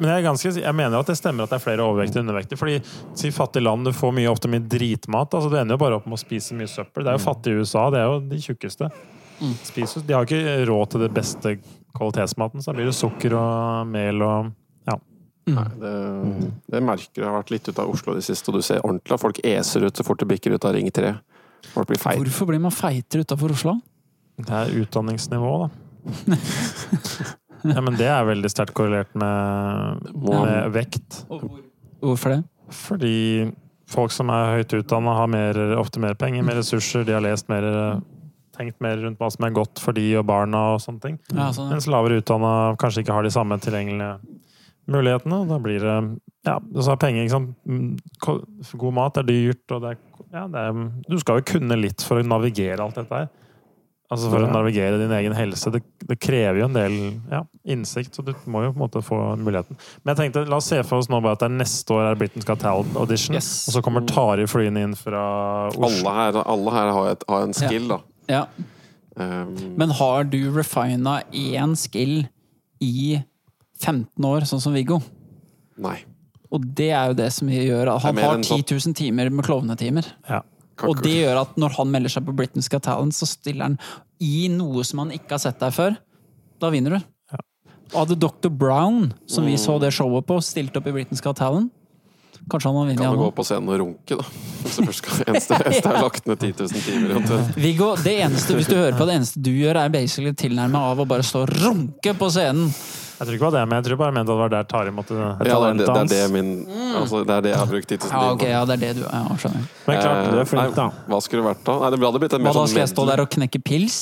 men 0.01 0.09
jeg, 0.09 0.17
er 0.17 0.27
ganske, 0.31 0.55
jeg 0.65 0.77
mener 0.81 0.97
at 0.97 1.13
det 1.13 1.19
stemmer 1.21 1.45
at 1.45 1.53
det 1.53 1.61
er 1.61 1.65
flere 1.69 1.85
overvektige 1.85 2.23
og 2.23 2.25
undervektige. 2.25 2.61
Fordi 2.65 2.81
si 3.21 3.29
fattige 3.37 3.69
land, 3.69 3.85
du 3.85 3.93
får 3.93 4.17
mye, 4.17 4.33
ofte 4.33 4.49
mye 4.49 4.65
dritmat. 4.65 5.29
Altså, 5.29 5.53
du 5.53 5.61
ender 5.61 5.77
jo 5.77 5.85
bare 5.85 6.01
opp 6.01 6.09
med 6.09 6.17
å 6.17 6.23
spise 6.25 6.57
mye 6.57 6.73
søppel. 6.73 7.05
Det 7.05 7.13
er 7.13 7.21
jo 7.21 7.25
fattige 7.29 7.53
i 7.53 7.61
USA, 7.61 7.91
det 7.93 8.01
er 8.01 8.09
jo 8.09 8.21
de 8.33 8.45
tjukkeste. 8.49 8.93
Spiser, 9.65 10.03
de 10.05 10.13
har 10.15 10.27
ikke 10.27 10.65
råd 10.69 10.91
til 10.93 11.05
det 11.05 11.11
beste 11.15 11.55
kvalitetsmaten, 11.97 12.61
så 12.61 12.71
da 12.71 12.77
blir 12.77 12.89
det 12.91 12.97
sukker 12.97 13.35
og 13.37 13.89
mel 13.89 14.21
og 14.25 14.51
ja. 14.89 14.97
Nei, 15.51 15.65
det, 15.81 15.93
det 16.71 16.83
merker. 16.85 17.23
Jeg 17.23 17.27
har 17.27 17.39
vært 17.39 17.53
litt 17.55 17.67
ute 17.67 17.81
av 17.81 17.91
Oslo 17.91 18.15
i 18.15 18.21
det 18.21 18.27
siste, 18.27 18.51
og 18.51 18.59
du 18.59 18.65
ser 18.65 18.83
ordentlig 18.85 19.17
at 19.17 19.23
folk 19.23 19.41
eser 19.43 19.87
ut 19.87 19.97
så 19.97 20.05
fort 20.07 20.21
det 20.21 20.29
bikker 20.29 20.55
ut 20.55 20.67
av 20.69 20.75
Ring 20.77 20.91
3. 20.93 21.15
Folk 21.73 21.89
blir. 21.89 22.01
Hvorfor 22.01 22.49
blir 22.49 22.61
man 22.61 22.73
feitere 22.73 23.25
utafor 23.25 23.53
Oslo? 23.57 23.75
Det 24.41 24.57
er 24.57 24.73
utdanningsnivå, 24.81 25.53
da. 25.65 25.71
Ja, 27.61 27.81
men 27.81 27.93
det 27.93 28.07
er 28.09 28.25
veldig 28.25 28.49
sterkt 28.49 28.73
korrelert 28.77 29.11
med, 29.13 30.07
med 30.17 30.71
vekt. 30.73 31.19
Hvorfor 32.01 32.33
det? 32.33 32.39
Fordi 32.73 33.17
folk 33.91 34.13
som 34.15 34.31
er 34.33 34.55
høyt 34.57 34.73
utdanna, 34.79 35.13
har 35.19 35.29
mer, 35.29 35.59
ofte 35.77 36.01
mer 36.01 36.15
penger, 36.17 36.45
mer 36.47 36.57
ressurser, 36.61 37.05
de 37.05 37.13
har 37.13 37.21
lest 37.21 37.51
mer 37.51 37.67
tenkt 38.61 38.79
mer 38.83 39.01
rundt 39.01 39.19
hva 39.21 39.31
som 39.33 39.49
er 39.49 39.57
godt 39.57 39.81
for 39.83 39.97
de 39.97 40.07
og 40.21 40.27
barna 40.29 40.67
og 40.75 40.83
sånne 40.85 41.03
ting. 41.09 41.19
Ja, 41.33 41.49
sånn, 41.51 41.67
ja. 41.67 41.75
Mens 41.75 41.89
lavere 41.91 42.21
utdanna 42.21 42.53
kanskje 42.81 43.03
ikke 43.05 43.17
har 43.17 43.27
de 43.27 43.33
samme 43.33 43.57
tilgjengelige 43.61 44.13
mulighetene. 44.91 45.41
og 45.43 45.51
Da 45.51 45.59
blir 45.61 45.83
det 45.83 45.97
ja, 46.47 46.55
så 46.81 46.95
er 46.95 47.01
penger, 47.03 47.27
ikke 47.27 47.35
sant. 47.35 47.51
Mm, 47.69 48.79
God 48.81 48.95
mat 48.97 49.19
er 49.21 49.27
dyrt, 49.27 49.65
og 49.75 49.83
det 49.83 49.91
er, 49.93 49.99
ja, 50.33 50.47
det 50.49 50.63
er 50.71 50.79
Du 51.05 51.19
skal 51.21 51.37
jo 51.37 51.49
kunne 51.51 51.77
litt 51.77 52.01
for 52.01 52.17
å 52.21 52.25
navigere 52.25 52.81
alt 52.81 52.97
dette 52.97 53.19
her. 53.19 53.29
Altså 54.11 54.27
For 54.27 54.43
å 54.43 54.47
navigere 54.51 54.97
din 54.99 55.11
egen 55.15 55.31
helse. 55.37 55.71
Det, 55.71 55.79
det 56.09 56.17
krever 56.19 56.59
jo 56.59 56.65
en 56.67 56.73
del 56.75 56.95
ja, 57.31 57.45
innsikt, 57.63 58.17
så 58.17 58.25
du 58.27 58.33
må 58.51 58.65
jo 58.65 58.73
på 58.73 58.75
en 58.75 58.81
måte 58.81 59.03
få 59.07 59.19
muligheten. 59.39 59.77
Men 60.03 60.11
jeg 60.11 60.19
tenkte, 60.19 60.43
la 60.51 60.57
oss 60.59 60.67
se 60.67 60.81
for 60.83 60.99
oss 60.99 61.07
nå 61.07 61.21
bare 61.23 61.37
at 61.37 61.45
det 61.45 61.47
er 61.47 61.55
neste 61.61 61.95
år 61.95 62.09
er 62.09 62.19
Britain's 62.19 62.47
Got 62.49 62.59
Talent 62.59 62.97
Audition, 62.99 63.37
Yes. 63.37 63.53
og 63.69 63.77
så 63.77 63.83
kommer 63.85 64.03
Tari 64.09 64.49
flyende 64.51 64.83
inn 64.83 64.97
fra 64.99 65.21
Oslo. 65.71 65.87
Alle 65.87 66.15
her, 66.17 66.41
alle 66.43 66.73
her 66.75 66.91
har, 66.97 67.07
et, 67.13 67.23
har 67.31 67.45
en 67.47 67.55
skill, 67.55 67.87
da. 67.93 68.01
Ja. 68.29 68.45
Um, 69.15 69.55
Men 69.77 69.89
har 69.97 70.23
du 70.23 70.37
refina 70.55 71.21
én 71.33 71.75
skill 71.75 72.27
i 72.81 73.19
15 73.81 74.25
år, 74.25 74.45
sånn 74.47 74.61
som 74.63 74.73
Viggo? 74.73 75.01
Nei. 75.81 75.97
Og 76.51 76.63
det 76.75 76.91
er 76.91 77.11
jo 77.11 77.17
det 77.19 77.29
som 77.33 77.49
gjør 77.51 77.95
at 77.95 78.01
han 78.05 78.17
har 78.17 78.37
sånn- 78.39 78.63
10 78.63 78.75
000 78.87 78.93
timer 78.97 79.29
med 79.31 79.45
klovnetimer. 79.45 80.05
Ja. 80.29 80.41
Og 80.83 81.01
det 81.03 81.13
gjør 81.13 81.41
at 81.43 81.57
når 81.61 81.75
han 81.77 81.91
melder 81.91 82.09
seg 82.09 82.25
på 82.25 82.33
Britain's 82.35 82.69
Got 82.71 82.83
Talent, 82.83 83.13
så 83.13 83.27
stiller 83.29 83.63
han 83.69 83.79
i 84.19 84.47
noe 84.49 84.83
som 84.83 84.99
han 85.03 85.11
ikke 85.11 85.35
har 85.35 85.43
sett 85.43 85.59
der 85.59 85.69
før. 85.71 85.97
Da 86.59 86.69
vinner 86.73 86.97
du. 86.97 87.05
Og 87.93 88.07
hadde 88.07 88.19
Dr. 88.19 88.49
Brown, 88.49 89.13
som 89.27 89.45
vi 89.45 89.57
så 89.59 89.77
det 89.81 89.91
showet 89.93 90.25
på, 90.25 90.37
stilt 90.41 90.75
opp 90.77 90.87
i 90.87 90.93
Britain's 90.95 91.21
Got 91.21 91.37
Talent, 91.37 91.71
kanskje 92.49 92.69
han 92.71 92.77
har 92.79 92.85
vunnet, 92.89 92.97
Kan 93.03 93.13
du 93.17 93.21
gå 93.25 93.31
på 93.37 93.45
scenen 93.45 93.69
og 93.69 93.79
runke, 93.83 94.17
da? 94.17 94.25
Hvis 94.63 94.77
det 94.79 94.85
først 94.87 95.03
skal 95.03 95.23
eneste, 95.27 95.59
eneste 95.65 95.89
er 95.91 96.01
lagt 96.01 96.25
ned 96.29 96.39
10 96.39 96.53
000 96.57 96.81
timer. 96.87 97.45
Viggo, 97.57 97.91
det 98.01 98.15
eneste, 98.25 98.55
hvis 98.57 98.67
du 98.69 98.75
hører 98.77 98.97
på, 98.97 99.05
det 99.09 99.15
eneste 99.19 99.41
du 99.41 99.51
gjør, 99.51 99.79
er 99.85 99.89
basically 99.93 100.33
tilnærmet 100.37 100.77
av 100.91 101.01
å 101.01 101.05
bare 101.09 101.25
stå 101.25 101.45
og 101.45 101.55
runke 101.61 102.13
på 102.17 102.29
scenen. 102.33 102.69
Jeg 103.21 103.27
tror 103.27 103.35
ikke 103.37 103.45
det 103.45 103.51
var 103.51 103.53
det, 103.53 103.63
men 103.69 103.77
jeg 103.77 103.85
tror 103.85 103.97
bare 104.01 104.13
mente 104.15 104.31
at 104.31 104.33
det 104.33 104.41
var 104.41 104.49
der 104.49 104.63
Tari 104.65 104.91
måtte 104.97 105.13
Ja, 105.13 105.33
det, 105.37 105.49
er- 105.53 105.75
det, 105.77 105.89
er 105.93 106.07
det 106.09 106.21
min 106.33 106.47
Altså, 106.97 107.19
det 107.21 107.35
er 107.35 107.43
det 107.45 107.51
jeg 107.51 107.59
har 107.59 107.67
brukt 107.69 107.91
10 107.91 107.97
000 107.99 108.09
timer 108.09 108.23
Ja, 108.23 108.31
okay, 108.33 108.49
ja, 108.49 108.61
det 108.65 108.73
er 108.73 108.81
det 108.81 108.89
du 108.97 109.03
Ja, 109.03 109.19
skjønner. 109.43 109.67
Men 109.85 109.99
klart, 110.01 110.21
du 110.31 110.37
er 110.37 110.41
Eh, 110.41 110.49
flink, 110.49 110.73
da. 110.79 110.85
Nei, 110.89 111.05
hva 111.13 111.19
skulle 111.21 111.43
det 111.43 111.49
vært 111.51 111.61
da? 111.69 111.75
Nei, 111.83 111.91
det 111.93 111.99
hadde 112.01 112.21
blitt 112.23 112.33
en 112.39 112.41
mer 112.41 112.49
da, 112.49 112.57
sånn 112.57 112.71
skal 112.73 112.81
jeg 112.81 112.91
stå 112.95 113.05
der 113.11 113.21
og 113.21 113.29
knekke 113.37 113.61
pils? 113.61 113.99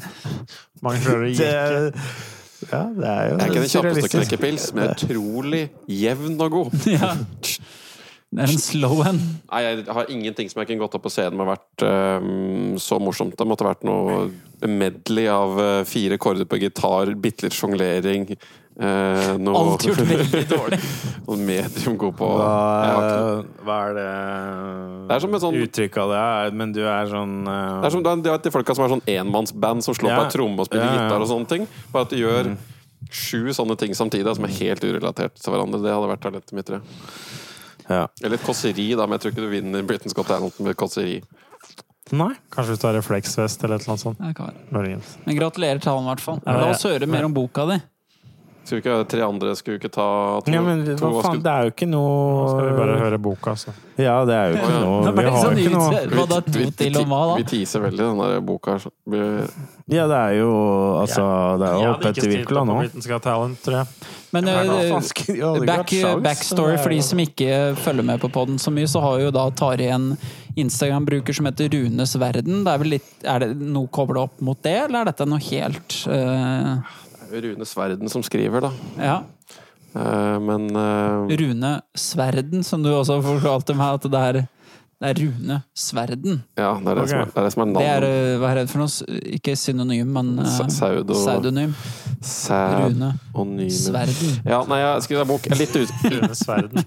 Mange 0.88 1.04
det 1.04 1.34
gikk. 1.36 2.04
Ja, 2.70 2.84
det 2.94 3.10
er 3.10 3.28
jo 3.28 3.36
Jeg 3.36 3.42
er 3.42 3.50
ikke 3.50 3.60
den 3.60 3.72
kjappeste 3.74 4.08
til 4.08 4.20
å 4.20 4.24
knekke 4.24 4.40
pils, 4.44 4.70
men 4.76 4.94
utrolig 4.94 5.62
jevn 6.00 6.40
og 6.40 6.58
god. 6.58 6.80
Ja. 6.96 7.14
Det 8.30 8.44
er 8.44 8.52
en 8.52 8.60
slow 8.62 9.00
en. 9.02 9.16
Nei, 9.50 9.60
jeg 9.64 9.86
har 9.90 10.10
ingenting 10.14 10.50
som 10.52 10.60
jeg 10.60 10.68
kunne 10.68 10.84
gått 10.84 10.94
opp 10.94 11.02
på 11.02 11.10
scenen 11.10 11.34
med 11.40 11.48
vært 11.48 11.82
um, 11.82 12.76
så 12.78 13.00
morsomt. 13.02 13.34
Det 13.34 13.46
måtte 13.50 13.66
vært 13.66 13.82
noe 13.88 14.28
medley 14.70 15.26
av 15.26 15.58
øh, 15.58 15.80
fire 15.88 16.18
korder 16.20 16.46
på 16.46 16.60
gitar, 16.62 17.10
bitte 17.18 17.48
litt 17.48 17.56
sjonglering. 17.58 18.28
Øh, 18.80 19.36
nå, 19.38 19.52
Alt 19.60 19.84
gjort 19.86 20.00
veldig 20.08 20.42
dårlig. 20.56 20.78
noe 21.28 21.36
medium 21.36 21.96
god 22.00 22.14
på 22.18 22.28
Hva, 22.40 23.44
hva 23.66 23.76
er 23.90 23.94
det 23.98 24.06
Det 25.10 25.16
er 25.16 25.24
som 25.26 25.34
en 25.36 25.40
sånn- 25.44 25.58
uttrykk 25.64 25.98
av 26.04 26.12
det 26.14 26.20
er? 26.24 26.56
Men 26.62 26.72
du 26.76 26.80
er 26.86 27.10
sånn 27.12 27.34
uh, 27.46 27.80
Det 27.82 27.90
er 27.90 27.94
som 27.96 28.02
det 28.06 28.10
er- 28.14 28.22
det 28.24 28.32
er 28.32 28.38
de 28.48 28.52
folka 28.54 28.74
som 28.78 28.84
er 28.86 28.94
sånn 28.96 29.04
enmannsband 29.06 29.84
som 29.84 29.94
slår 29.94 30.10
Ja. 30.14 30.18
på 30.20 30.24
ei 30.28 30.34
tromme 30.36 30.58
og 30.64 30.66
spiller 30.70 30.86
Ja, 30.86 30.94
ja. 30.94 31.08
gitar 31.08 31.20
og 31.26 31.28
sånne 31.28 31.48
ting. 31.48 31.68
Bare 31.92 32.02
at 32.08 32.10
de 32.14 32.22
gjør 32.24 32.56
sju 33.10 33.48
sånne 33.56 33.76
ting 33.80 33.92
samtidig 33.96 34.34
som 34.36 34.44
er 34.44 34.52
helt 34.60 34.82
urelatert 34.84 35.34
til 35.40 35.52
hverandre. 35.52 35.80
Det 35.82 35.92
hadde 35.92 36.10
vært 36.10 36.20
talentet 36.24 36.52
mitt. 36.52 36.66
tror 36.66 36.80
jeg. 36.80 36.84
ja. 37.88 38.06
Eller 38.22 38.36
et 38.36 38.44
kåseri, 38.44 38.88
da, 38.96 39.06
men 39.06 39.18
jeg 39.18 39.20
tror 39.24 39.32
ikke 39.32 39.44
du 39.46 39.50
vinner 39.50 39.82
Britain's 39.88 40.14
Got 40.14 40.26
Talent 40.28 40.58
med 40.60 40.76
kåseri. 40.76 41.22
Nei. 42.12 42.32
Kanskje 42.50 42.72
hvis 42.74 42.80
du 42.82 42.86
har 42.88 42.94
refleksvest 42.98 43.62
eller 43.64 43.76
et 43.78 43.82
eller 43.86 43.94
annet 43.94 44.02
sånt. 44.02 44.18
Det 44.18 44.34
kan 44.36 44.50
være. 44.72 45.00
Men 45.26 45.36
gratulerer 45.38 45.80
til 45.80 45.92
han, 45.92 46.04
i 46.04 46.10
hvert 46.10 46.20
fall. 46.24 46.40
La 46.46 46.70
oss 46.72 46.82
høre 46.84 47.06
mer 47.06 47.24
om 47.28 47.32
boka 47.34 47.66
di. 47.70 47.76
Skulle 48.64 48.80
vi 48.80 48.84
ikke 48.84 49.08
tre 49.10 49.20
andre 49.26 49.54
Skulle 49.56 49.78
vi 49.78 49.80
ikke 49.80 49.90
ta 49.94 50.06
to? 50.44 50.52
Ja, 50.52 50.60
men 50.62 50.84
to 50.84 51.08
hva 51.10 51.22
faen, 51.22 51.40
skulle- 51.40 51.42
det 51.42 51.52
er 51.52 51.62
jo 51.66 51.70
ikke 51.74 51.88
Nå 51.90 52.02
skal 52.50 52.66
vi 52.68 52.74
bare 52.78 52.98
høre 53.00 53.18
boka, 53.18 53.54
så. 53.58 53.72
Ja, 54.00 54.14
det 54.24 54.34
er 54.36 54.52
jo 54.52 54.60
ikke 54.60 54.80
noe 54.84 55.12
Vi 55.16 55.24
har 55.24 55.40
sånn 55.44 55.56
jo 55.58 55.64
ikke 55.64 55.72
noe 55.74 55.90
vi, 55.90 55.96
vi, 56.06 56.64
vi, 56.64 56.70
til 56.80 56.94
Vi 57.40 57.44
teaser 57.50 57.80
veldig 57.86 58.04
den 58.06 58.18
der 58.22 58.40
boka. 58.40 58.78
så 58.78 58.90
vi- 59.06 59.48
Ja, 59.96 60.06
det 60.06 60.16
er 60.20 60.32
jo 60.38 60.52
Altså, 61.00 61.24
det 61.58 61.68
er 61.68 61.74
jo 61.80 61.90
oppe 61.94 62.12
stilt 62.14 62.30
Wirkola 62.36 62.64
nå. 62.64 63.20
Talent, 63.20 63.62
tror 63.64 63.76
jeg. 63.80 63.86
Men 64.32 64.46
eh, 64.46 65.64
back, 65.66 65.90
backstory 66.22 66.74
er 66.74 66.78
for 66.78 66.88
de 66.94 67.00
som 67.02 67.18
ikke 67.18 67.74
følger 67.76 68.04
med 68.06 68.20
på 68.22 68.30
podden 68.30 68.58
så 68.62 68.70
mye, 68.70 68.86
så 68.86 69.00
har 69.02 69.18
jo 69.24 69.30
da 69.34 69.48
Tari 69.50 69.88
en 69.90 70.16
Instagram-bruker 70.56 71.34
som 71.34 71.46
heter 71.46 71.68
Runes 71.72 72.14
Verden. 72.14 72.62
Det 72.64 72.70
er, 72.72 72.78
vel 72.78 72.92
litt, 72.94 73.10
er 73.24 73.40
det 73.40 73.56
noe 73.58 73.88
kobla 73.88 74.28
opp 74.28 74.40
mot 74.40 74.60
det, 74.62 74.76
eller 74.84 75.00
er 75.02 75.10
dette 75.10 75.26
noe 75.26 75.42
helt 75.50 76.04
jo 76.06 76.82
Rune 77.30 77.66
Sverden 77.66 78.08
som 78.10 78.22
skriver, 78.26 78.60
da. 78.66 78.70
Ja. 78.98 79.18
Eh, 79.94 80.38
Men 80.40 80.70
uh, 80.76 81.26
Rune 81.30 81.80
Sverden, 81.98 82.62
som 82.66 82.82
du 82.82 82.90
også 82.94 83.20
fortalte 83.22 83.74
meg 83.78 83.98
at 83.98 84.08
det 84.10 84.20
er, 84.28 84.38
det 85.00 85.08
er 85.10 85.20
Rune 85.22 85.56
Sverden. 85.74 86.42
ja, 86.58 86.74
det 86.76 86.90
er 86.92 86.94
det, 87.00 87.02
okay. 87.02 87.10
som, 87.10 87.20
er, 87.20 87.24
det 87.32 87.40
er 87.40 87.44
det 87.48 87.52
som 87.54 87.62
er 87.62 87.66
Det 87.66 87.86
er, 87.86 88.04
navnet. 88.04 88.34
eh, 88.34 88.38
hva 88.42 88.50
er 88.50 88.60
det 88.60 88.66
for 88.70 88.82
noe? 88.82 89.18
Ikke 89.38 89.56
synonym, 89.56 90.12
men 90.12 90.32
uh, 90.38 90.68
Saudo 90.68 91.14
pseudonym. 91.16 91.74
Rune. 92.20 93.12
Sverden. 93.70 94.34
Ja, 94.44 94.60
nei, 94.68 94.82
jeg 94.82 95.06
skriver 95.08 95.24
bok. 95.30 95.46
Jeg 95.48 95.56
er 95.56 95.62
litt, 95.64 95.76
ut 95.80 96.10
Rune 96.12 96.34
Sverden. 96.36 96.84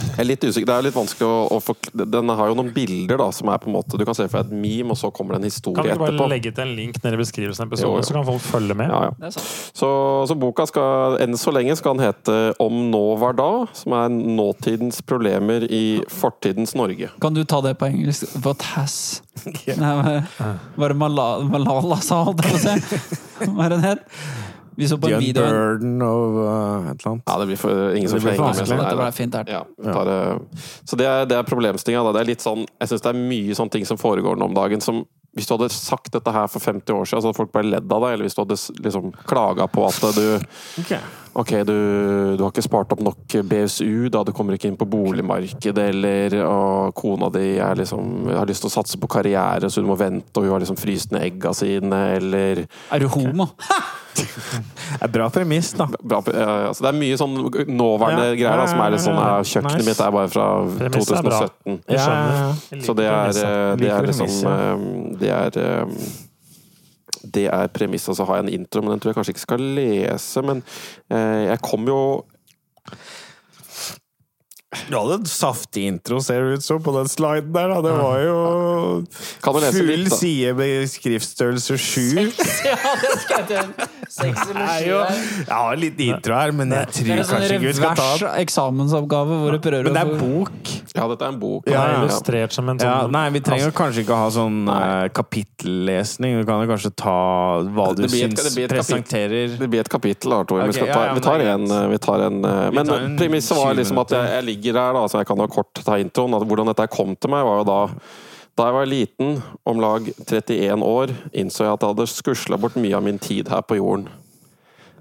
Jeg 0.00 0.18
er 0.22 0.26
litt 0.28 0.44
usikker. 0.44 0.66
Det 0.68 0.74
er 0.76 0.84
litt 0.86 0.94
vanskelig 0.96 1.26
å, 1.28 1.36
å 1.52 1.58
forkl- 1.62 2.04
Den 2.10 2.28
har 2.32 2.48
jo 2.50 2.54
noen 2.56 2.70
bilder 2.74 3.18
da, 3.20 3.26
som 3.36 3.48
er 3.52 3.58
på 3.60 3.68
en 3.68 3.74
måte 3.76 3.98
Du 4.00 4.04
kan 4.08 4.16
se 4.16 4.24
for 4.30 4.40
deg 4.42 4.50
et 4.52 4.60
meme, 4.62 4.90
og 4.94 4.98
så 5.00 5.10
kommer 5.12 5.36
det 5.36 5.40
en 5.42 5.48
historie 5.50 5.76
etterpå. 5.76 5.84
Kan 5.84 5.86
du 5.86 5.92
ikke 5.92 6.00
bare 6.04 6.14
etterpå. 6.14 6.28
legge 6.32 6.52
til 6.56 6.64
en 6.66 6.74
link 6.78 6.98
nede 7.04 7.18
i 7.18 7.20
beskrivelsen 7.20 7.64
av 7.66 7.72
episoden, 7.72 8.06
så 8.08 8.16
kan 8.16 8.26
folk 8.30 8.44
følge 8.46 8.76
med? 8.80 8.88
Ja, 8.92 9.00
ja. 9.08 9.12
Det 9.20 9.32
sant. 9.36 9.50
Så, 9.80 9.90
så 10.30 10.36
boka 10.40 10.66
skal 10.70 11.18
enn 11.24 11.36
så 11.40 11.52
lenge 11.54 11.76
skal 11.78 11.96
den 11.98 12.06
hete 12.08 12.38
'Om 12.60 12.90
nå 12.90 13.04
var 13.20 13.32
da', 13.38 13.68
som 13.76 13.92
er 13.92 14.08
nåtidens 14.10 15.00
problemer 15.04 15.66
i 15.70 16.02
fortidens 16.08 16.74
Norge. 16.74 17.10
Kan 17.20 17.34
du 17.34 17.44
ta 17.44 17.60
det 17.60 17.76
på 17.78 17.86
engelsk? 17.90 18.24
What 18.44 18.62
has 18.74 19.22
Nei, 19.46 19.74
hva- 19.76 20.56
Var 20.76 20.88
det 20.88 20.96
Malala, 20.96 21.44
Malala 21.48 21.96
sa, 22.02 22.24
holdt 22.24 22.42
jeg 22.44 22.52
på 22.52 22.58
å 22.58 22.64
si? 22.64 23.50
Hva 23.54 23.64
er 23.64 23.68
det 23.76 23.80
het? 23.84 24.00
Vi 24.76 24.88
så 24.88 24.98
på 25.00 25.08
en 25.10 25.20
video 25.20 25.42
Burden 25.42 26.02
of 26.02 26.36
uh, 26.36 26.90
et 26.90 27.00
eller 27.00 27.10
annet. 27.12 27.24
Ja, 27.26 27.38
det 27.40 27.46
blir 27.50 27.60
for, 27.60 27.94
ingen 27.96 28.12
som 28.12 28.20
får 28.20 28.36
med. 28.38 28.60
sånn 28.60 28.82
Dette 28.82 29.12
fint 29.16 29.38
her. 29.38 29.50
Ja, 29.50 29.62
bare, 29.92 30.18
så 30.84 30.98
det 31.00 31.08
er, 31.08 31.24
det 31.30 31.38
er 31.38 31.48
problemstillinga. 31.48 32.04
da. 32.08 32.18
Det 32.18 32.24
er 32.24 32.30
litt 32.32 32.44
sånn, 32.44 32.66
jeg 32.80 32.92
syns 32.92 33.06
det 33.06 33.14
er 33.14 33.24
mye 33.32 33.56
sånne 33.58 33.76
ting 33.76 33.88
som 33.88 34.00
foregår 34.00 34.38
nå 34.40 34.50
om 34.50 34.56
dagen 34.56 34.84
som 34.84 35.04
hvis 35.38 35.46
du 35.46 35.54
hadde 35.54 35.68
sagt 35.70 36.10
dette 36.10 36.32
her 36.34 36.48
for 36.50 36.62
50 36.62 36.90
år 36.90 37.04
siden, 37.06 37.22
så 37.22 37.30
hadde 37.30 37.38
folk 37.38 37.52
bare 37.54 37.68
ledd 37.68 37.92
av 37.92 38.02
deg. 38.02 38.16
Eller 38.16 38.26
hvis 38.26 38.34
du 38.34 38.40
hadde 38.42 38.56
liksom 38.82 39.12
klaga 39.30 39.68
på 39.70 39.84
at 39.86 40.00
du 40.16 40.24
Ok. 40.82 40.96
Ok, 41.32 41.52
du, 41.62 41.74
du 42.36 42.42
har 42.42 42.50
ikke 42.50 42.64
spart 42.66 42.90
opp 42.96 43.02
nok 43.06 43.36
BSU, 43.46 44.08
da 44.10 44.24
du 44.26 44.32
kommer 44.34 44.56
ikke 44.56 44.66
inn 44.70 44.78
på 44.80 44.88
boligmarkedet, 44.90 45.84
eller 45.92 46.34
og 46.42 46.90
kona 46.98 47.28
di 47.34 47.52
er 47.62 47.78
liksom, 47.78 48.26
har 48.34 48.48
lyst 48.50 48.64
til 48.64 48.70
å 48.70 48.74
satse 48.74 48.98
på 48.98 49.06
karriere, 49.10 49.70
så 49.70 49.82
du 49.82 49.86
må 49.86 49.94
vente, 50.00 50.32
og 50.40 50.48
hun 50.48 50.56
har 50.56 50.64
liksom 50.64 50.78
fryst 50.80 51.14
ned 51.14 51.28
egga 51.28 51.52
sine, 51.54 52.00
eller 52.18 52.64
Er 52.66 53.04
du 53.04 53.08
homo? 53.14 53.46
Det 54.20 54.26
er 55.06 55.10
bra 55.14 55.28
premiss, 55.30 55.68
da. 55.78 55.86
bra, 55.86 56.18
ja, 56.34 56.46
altså 56.68 56.82
Det 56.82 56.88
er 56.90 56.96
mye 56.98 57.18
sånn 57.20 57.36
nåværende 57.70 58.24
Ja, 58.32 58.38
greier 58.40 58.58
da, 58.58 58.64
som 58.68 58.82
er 58.82 58.90
litt 58.96 59.04
sånn 59.04 59.20
ja, 59.20 59.36
Kjøkkenet 59.46 59.78
nice. 59.78 59.86
mitt 59.86 60.00
er 60.02 60.16
bare 60.16 60.32
fra 60.32 60.46
Premisset 60.80 61.14
er 61.14 61.28
bra. 61.28 61.38
2017. 61.46 61.78
Ja, 61.94 62.00
skjønner. 62.02 62.32
ja, 62.34 62.40
ja. 62.40 62.48
Jeg 62.74 62.82
Så 62.88 62.96
det 62.98 63.06
er, 63.06 63.38
eh, 63.44 63.68
det 63.80 63.92
er 63.94 64.08
liksom 64.10 64.50
eh, 64.50 64.82
Det 65.22 65.30
er 65.36 65.60
eh, 65.62 65.94
Det 67.22 67.46
er 67.52 67.72
premisset. 67.74 68.12
Og 68.12 68.18
så 68.18 68.26
har 68.28 68.40
jeg 68.40 68.48
en 68.48 68.54
intro, 68.60 68.82
men 68.82 68.94
den 68.94 69.02
tror 69.02 69.12
jeg 69.12 69.20
kanskje 69.20 69.34
ikke 69.36 69.46
skal 69.46 69.64
lese. 69.78 70.44
Men 70.46 70.62
eh, 71.12 71.50
jeg 71.50 71.62
kom 71.66 71.88
jo 71.90 72.00
Du 74.88 74.94
hadde 74.94 75.18
en 75.20 75.26
saftig 75.26 75.88
intro, 75.90 76.20
ser 76.22 76.44
det 76.44 76.60
ut 76.60 76.66
som, 76.66 76.82
på 76.82 76.94
den 76.94 77.10
sliden 77.10 77.52
der. 77.54 77.74
Da. 77.74 77.80
Det 77.86 77.96
var 77.98 78.20
jo 78.24 78.36
full 79.42 79.90
litt, 79.90 80.14
side 80.14 80.54
med 80.58 80.86
skriftstørrelse 80.90 81.78
sju. 81.78 82.30
ja, 82.70 82.78
det 83.04 83.16
skal 83.24 83.42
jeg 83.42 83.50
til. 83.50 83.99
Sju 84.20 84.88
jo- 84.88 85.04
Jeg 85.06 85.46
har 85.50 85.76
litt 85.78 86.00
intro 86.02 86.34
her, 86.34 86.52
men 86.52 86.70
jeg 86.74 86.86
Det 86.86 86.94
tror 86.96 87.10
er 87.14 87.22
sånn 87.22 87.36
kanskje 87.40 87.54
ikke 87.56 87.66
vi 87.68 87.72
skal 87.78 87.94
ta 88.00 88.08
den. 88.18 88.32
eksamensoppgave 88.44 89.36
hvor 89.42 89.52
du 89.54 89.58
prøver 89.62 89.84
Men 89.86 89.94
det 89.94 90.02
er 90.02 90.10
å 90.10 90.18
bok. 90.18 90.72
Ja, 90.96 91.04
dette 91.12 91.22
er 91.22 91.28
en 91.30 91.38
bok. 91.40 91.68
Ja, 91.70 91.84
ja. 91.86 92.00
illustrert 92.02 92.52
som 92.56 92.68
en 92.72 92.78
sånn 92.82 92.90
Ja, 92.90 93.06
nei, 93.06 93.24
vi 93.30 93.40
trenger 93.46 93.70
kanskje 93.72 94.02
ikke 94.04 94.18
ha 94.18 94.28
sånn 94.34 94.58
eh, 94.68 95.08
kapittellesning. 95.14 96.40
Du 96.40 96.44
kan 96.48 96.64
jo 96.64 96.70
kanskje 96.72 96.92
ta 96.96 97.14
hva 97.62 97.86
du 97.94 98.02
Det 98.02 98.10
blir 98.10 98.24
et- 98.24 98.30
syns 98.34 98.44
det 98.48 98.54
blir 98.56 98.64
et 98.64 98.74
presenterer 98.74 99.58
Det 99.58 99.70
blir 99.70 99.80
et 99.80 99.88
kapittel, 99.88 100.30
da, 100.30 100.42
Tor. 100.44 100.60
Ok, 100.60 100.66
vi, 100.66 100.72
skal 100.72 100.86
ja, 100.88 100.94
ta, 100.94 101.04
ja, 101.06 101.14
vi 101.14 101.20
tar 101.20 101.38
det 101.38 101.46
er 101.46 101.54
en, 101.54 101.66
greit. 101.66 101.90
vi 101.90 101.98
tar 101.98 102.20
en 102.26 102.44
eh, 102.44 102.70
Vi 102.70 102.74
Men 102.76 102.86
tar 102.86 102.98
en 103.06 103.16
premisset 103.18 103.56
var 103.56 103.74
20 103.74 103.78
liksom 103.80 103.98
at 104.00 104.10
jeg, 104.10 104.26
jeg 104.34 104.44
ligger 104.50 104.72
der, 104.80 104.92
da, 104.98 105.04
så 105.06 105.18
jeg 105.22 105.26
kan 105.26 105.36
jo 105.38 105.46
kort 105.48 105.74
ta 105.84 105.92
introen. 106.02 106.34
At 106.40 106.46
hvordan 106.48 106.66
dette 106.74 106.88
kom 106.90 107.14
til 107.16 107.30
meg, 107.30 107.44
var 107.44 107.62
jo 107.62 107.64
da 107.64 107.80
da 108.58 108.66
jeg 108.68 108.74
var 108.76 108.88
liten, 108.90 109.36
om 109.64 109.80
lag 109.80 110.08
31 110.26 110.82
år, 110.84 111.12
innså 111.32 111.64
jeg 111.64 111.72
at 111.76 111.84
jeg 111.84 111.94
hadde 111.94 112.06
skusla 112.10 112.58
bort 112.60 112.76
mye 112.80 112.96
av 112.96 113.04
min 113.06 113.18
tid 113.22 113.48
her 113.48 113.62
på 113.62 113.78
jorden. 113.78 114.08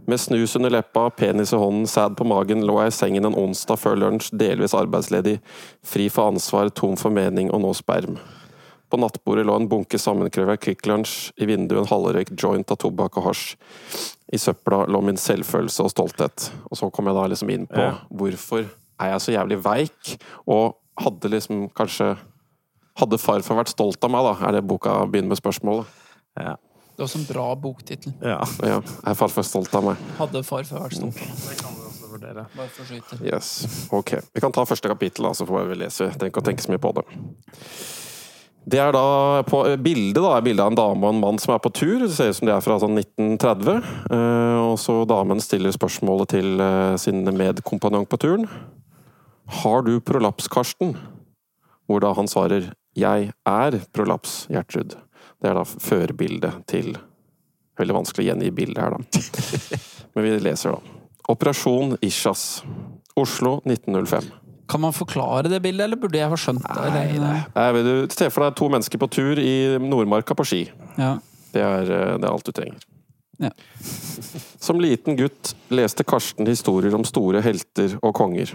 Med 0.09 0.19
snus 0.21 0.55
under 0.57 0.71
leppa, 0.73 1.09
penis 1.13 1.51
i 1.53 1.59
hånden, 1.59 1.85
sæd 1.87 2.15
på 2.17 2.25
magen, 2.25 2.63
lå 2.65 2.79
jeg 2.81 2.93
i 2.93 2.95
sengen 2.97 3.27
en 3.29 3.35
onsdag 3.37 3.77
før 3.77 3.97
lunsj, 3.99 4.31
delvis 4.39 4.73
arbeidsledig, 4.73 5.35
fri 5.85 6.07
for 6.09 6.31
ansvar, 6.31 6.71
tom 6.73 6.95
for 6.97 7.13
mening 7.13 7.51
og 7.53 7.61
nå 7.61 7.73
sperm. 7.77 8.17
På 8.89 8.97
nattbordet 8.97 9.45
lå 9.45 9.53
en 9.59 9.67
bunke 9.69 9.99
sammenkrøva 10.01 10.55
Kvikk 10.57 10.87
Lunsj, 10.89 11.29
i 11.37 11.45
vinduet 11.45 11.83
en 11.83 11.91
halvrøykt 11.91 12.33
joint 12.41 12.71
av 12.73 12.79
tobakk 12.81 13.19
og 13.21 13.27
hasj. 13.27 13.51
I 14.33 14.39
søpla 14.41 14.87
lå 14.89 15.03
min 15.05 15.19
selvfølelse 15.19 15.85
og 15.85 15.91
stolthet. 15.93 16.47
Og 16.71 16.79
så 16.79 16.89
kom 16.93 17.05
jeg 17.11 17.17
da 17.19 17.27
liksom 17.29 17.53
inn 17.53 17.67
på 17.69 17.77
Ja. 17.83 17.91
hvorfor 18.09 18.65
er 18.99 19.11
jeg 19.13 19.21
så 19.21 19.35
jævlig 19.37 19.61
veik, 19.63 20.17
og 20.47 20.75
hadde 20.97 21.29
liksom 21.29 21.69
kanskje 21.69 22.15
Hadde 22.99 23.19
farfar 23.21 23.61
vært 23.61 23.71
stolt 23.71 24.03
av 24.03 24.11
meg, 24.11 24.25
da? 24.27 24.33
Er 24.47 24.57
det 24.57 24.65
boka 24.67 24.97
begynner 25.07 25.33
med 25.33 25.39
spørsmålet? 25.39 25.87
Ja. 26.39 26.57
Det 26.99 27.05
er 27.05 27.07
også 27.07 27.19
en 27.21 27.29
bra 27.29 27.45
boktittel. 27.55 28.11
ja. 28.19 28.41
Ja, 28.67 28.81
er 29.07 29.15
farfar 29.15 29.45
stolt 29.47 29.75
av 29.77 29.85
meg? 29.87 30.01
Hadde 30.17 30.41
farfar 30.43 30.83
vært 30.83 30.97
stolt. 30.99 31.15
Det 31.15 31.55
kan 31.61 31.77
vi 31.77 31.85
også 31.87 32.09
vurdere. 32.11 32.43
Bare 32.57 32.67
for. 32.75 33.23
Yes. 33.23 33.53
Ok. 33.95 34.17
Vi 34.35 34.43
kan 34.43 34.51
ta 34.51 34.65
første 34.67 34.91
kapittel, 34.91 35.29
da, 35.29 35.31
så 35.33 35.47
får 35.47 35.69
vi 35.69 35.77
lese. 35.79 36.09
Ikke 36.27 36.43
å 36.43 36.45
tenke 36.45 36.65
så 36.65 36.73
mye 36.73 36.81
på 36.83 36.91
det. 36.99 37.05
Det 38.69 38.81
er 38.83 38.91
da 38.93 39.41
på 39.47 39.61
eh, 39.69 39.77
bildet 39.79 40.19
da, 40.19 40.33
er 40.35 40.43
bildet 40.45 40.65
av 40.65 40.73
en 40.73 40.77
dame 40.77 41.07
og 41.07 41.13
en 41.15 41.21
mann 41.23 41.39
som 41.41 41.53
er 41.55 41.61
på 41.63 41.71
tur. 41.73 42.03
Det 42.03 42.11
ser 42.13 42.33
ut 42.33 42.39
som 42.41 42.49
de 42.49 42.53
er 42.53 42.65
fra 42.65 42.77
sånn 42.83 42.99
1930. 42.99 43.79
Eh, 44.11 44.57
og 44.65 44.75
så 44.81 44.97
damen 45.09 45.39
stiller 45.41 45.73
spørsmålet 45.73 46.33
til 46.35 46.59
eh, 46.61 46.97
sin 47.01 47.23
medkompanjong 47.23 48.09
på 48.11 48.19
turen. 48.21 48.45
Har 49.63 49.87
du 49.87 49.95
prolaps, 50.03 50.51
Karsten? 50.51 50.97
Hvor 51.89 52.03
da 52.03 52.11
han 52.13 52.27
svarer 52.29 52.73
Jeg 52.97 53.31
er 53.47 53.79
prolaps, 53.93 54.47
Gjertrud. 54.49 54.97
Det 55.39 55.49
er 55.49 55.55
da 55.59 55.65
førbildet 55.67 56.65
til 56.69 56.97
Veldig 57.79 57.95
vanskelig 57.95 58.25
å 58.25 58.27
gjengi 58.33 58.49
bildet 58.51 58.81
her, 58.83 58.91
da. 58.91 59.77
Men 60.13 60.25
vi 60.25 60.31
leser, 60.43 60.75
da. 60.75 60.97
Operasjon 61.31 61.93
Ishas. 62.03 62.65
Oslo 63.15 63.61
1905. 63.63 64.27
Kan 64.69 64.83
man 64.83 64.93
forklare 64.93 65.47
det 65.47 65.61
bildet, 65.63 65.85
eller 65.87 65.99
burde 66.01 66.19
jeg 66.19 66.29
ha 66.29 66.37
skjønt 66.37 66.65
det? 66.65 66.89
Nei, 66.93 67.21
nei. 67.23 67.69
vil 67.77 67.87
du 67.87 68.13
se 68.13 68.27
for 68.29 68.43
deg 68.43 68.57
to 68.59 68.67
mennesker 68.69 69.01
på 69.01 69.07
tur 69.15 69.39
i 69.39 69.53
Nordmarka 69.81 70.35
på 70.35 70.45
ski. 70.45 70.61
Ja. 70.99 71.15
Det 71.53 71.63
er, 71.63 71.87
eh, 71.95 72.17
det 72.19 72.27
er 72.27 72.33
alt 72.33 72.45
du 72.45 72.51
trenger. 72.53 72.83
Ja. 73.39 73.49
Som 74.59 74.83
liten 74.83 75.15
gutt 75.15 75.55
leste 75.71 76.03
Karsten 76.03 76.49
historier 76.51 76.93
om 76.95 77.07
store 77.07 77.41
helter 77.41 77.95
og 78.03 78.13
konger. 78.19 78.51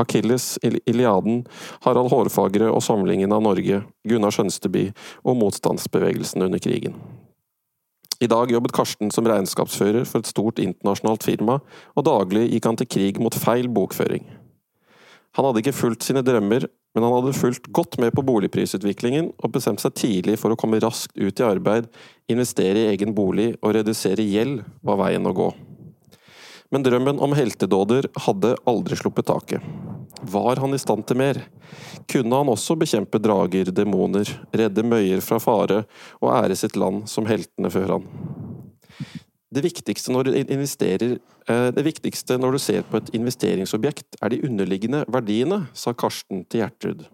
Akilles, 0.00 0.54
Iliaden, 0.62 1.44
Harald 1.86 2.12
Hårfagre 2.12 2.70
og 2.72 2.82
samlingen 2.84 3.32
av 3.32 3.44
Norge, 3.44 3.82
Gunnar 4.08 4.34
Skjønsteby 4.34 4.88
og 5.24 5.38
motstandsbevegelsen 5.40 6.46
under 6.46 6.62
krigen. 6.62 6.98
I 8.20 8.28
dag 8.32 8.48
jobbet 8.50 8.72
Karsten 8.72 9.10
som 9.12 9.26
regnskapsfører 9.28 10.06
for 10.08 10.22
et 10.22 10.30
stort 10.30 10.60
internasjonalt 10.62 11.26
firma, 11.26 11.58
og 11.92 12.06
daglig 12.08 12.46
gikk 12.48 12.68
han 12.70 12.78
til 12.80 12.88
krig 12.88 13.20
mot 13.20 13.36
feil 13.36 13.68
bokføring. 13.68 14.24
Han 15.36 15.44
hadde 15.44 15.60
ikke 15.60 15.76
fulgt 15.76 16.06
sine 16.06 16.22
drømmer, 16.24 16.64
men 16.96 17.04
han 17.04 17.12
hadde 17.12 17.36
fulgt 17.36 17.68
godt 17.76 17.98
med 18.00 18.14
på 18.16 18.24
boligprisutviklingen 18.24 19.34
og 19.36 19.52
bestemt 19.52 19.82
seg 19.82 19.92
tidlig 20.00 20.38
for 20.40 20.54
å 20.54 20.56
komme 20.56 20.80
raskt 20.80 21.12
ut 21.12 21.42
i 21.42 21.44
arbeid, 21.44 21.90
investere 22.32 22.86
i 22.86 22.94
egen 22.94 23.12
bolig 23.16 23.50
og 23.60 23.76
redusere 23.76 24.24
gjeld 24.24 24.62
var 24.80 25.02
veien 25.02 25.28
å 25.28 25.34
gå. 25.36 25.50
Men 26.70 26.82
drømmen 26.82 27.20
om 27.22 27.34
heltedåder 27.36 28.08
hadde 28.26 28.56
aldri 28.66 28.98
sluppet 28.98 29.28
taket. 29.28 29.62
Var 30.22 30.56
han 30.62 30.74
i 30.74 30.80
stand 30.80 31.06
til 31.06 31.18
mer? 31.20 31.38
Kunne 32.10 32.40
han 32.40 32.50
også 32.50 32.76
bekjempe 32.78 33.20
drager, 33.22 33.70
demoner, 33.70 34.30
redde 34.56 34.84
møyer 34.86 35.22
fra 35.22 35.38
fare 35.42 35.84
og 36.20 36.32
ære 36.32 36.56
sitt 36.58 36.76
land 36.78 37.04
som 37.10 37.28
heltene 37.28 37.70
før 37.70 37.96
han? 37.96 38.08
Det 39.56 39.62
viktigste 39.62 40.12
eh, 40.12 41.68
Det 41.72 41.84
viktigste 41.84 42.38
når 42.38 42.52
du 42.52 42.58
ser 42.58 42.82
på 42.82 42.98
et 42.98 43.12
investeringsobjekt, 43.14 44.18
er 44.20 44.28
de 44.28 44.42
underliggende 44.42 45.04
verdiene, 45.08 45.66
sa 45.72 45.92
Karsten 45.92 46.44
til 46.44 46.64
Gjertrud. 46.64 47.06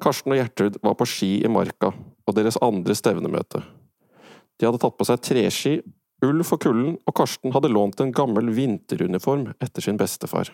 Karsten 0.00 0.32
og 0.32 0.40
Gjertrud 0.40 0.78
var 0.82 0.96
på 0.96 1.06
ski 1.06 1.44
i 1.44 1.48
Marka, 1.48 1.92
og 2.26 2.34
deres 2.34 2.56
andre 2.62 2.96
stevnemøte. 2.96 3.62
De 4.56 4.66
hadde 4.66 4.80
tatt 4.80 4.96
på 4.96 5.04
seg 5.04 5.20
treski, 5.20 5.76
ull 6.24 6.44
for 6.46 6.60
kulden, 6.62 6.96
og 7.04 7.16
Karsten 7.18 7.52
hadde 7.52 7.72
lånt 7.72 8.00
en 8.00 8.14
gammel 8.14 8.48
vinteruniform 8.56 9.50
etter 9.60 9.84
sin 9.84 9.98
bestefar. 10.00 10.52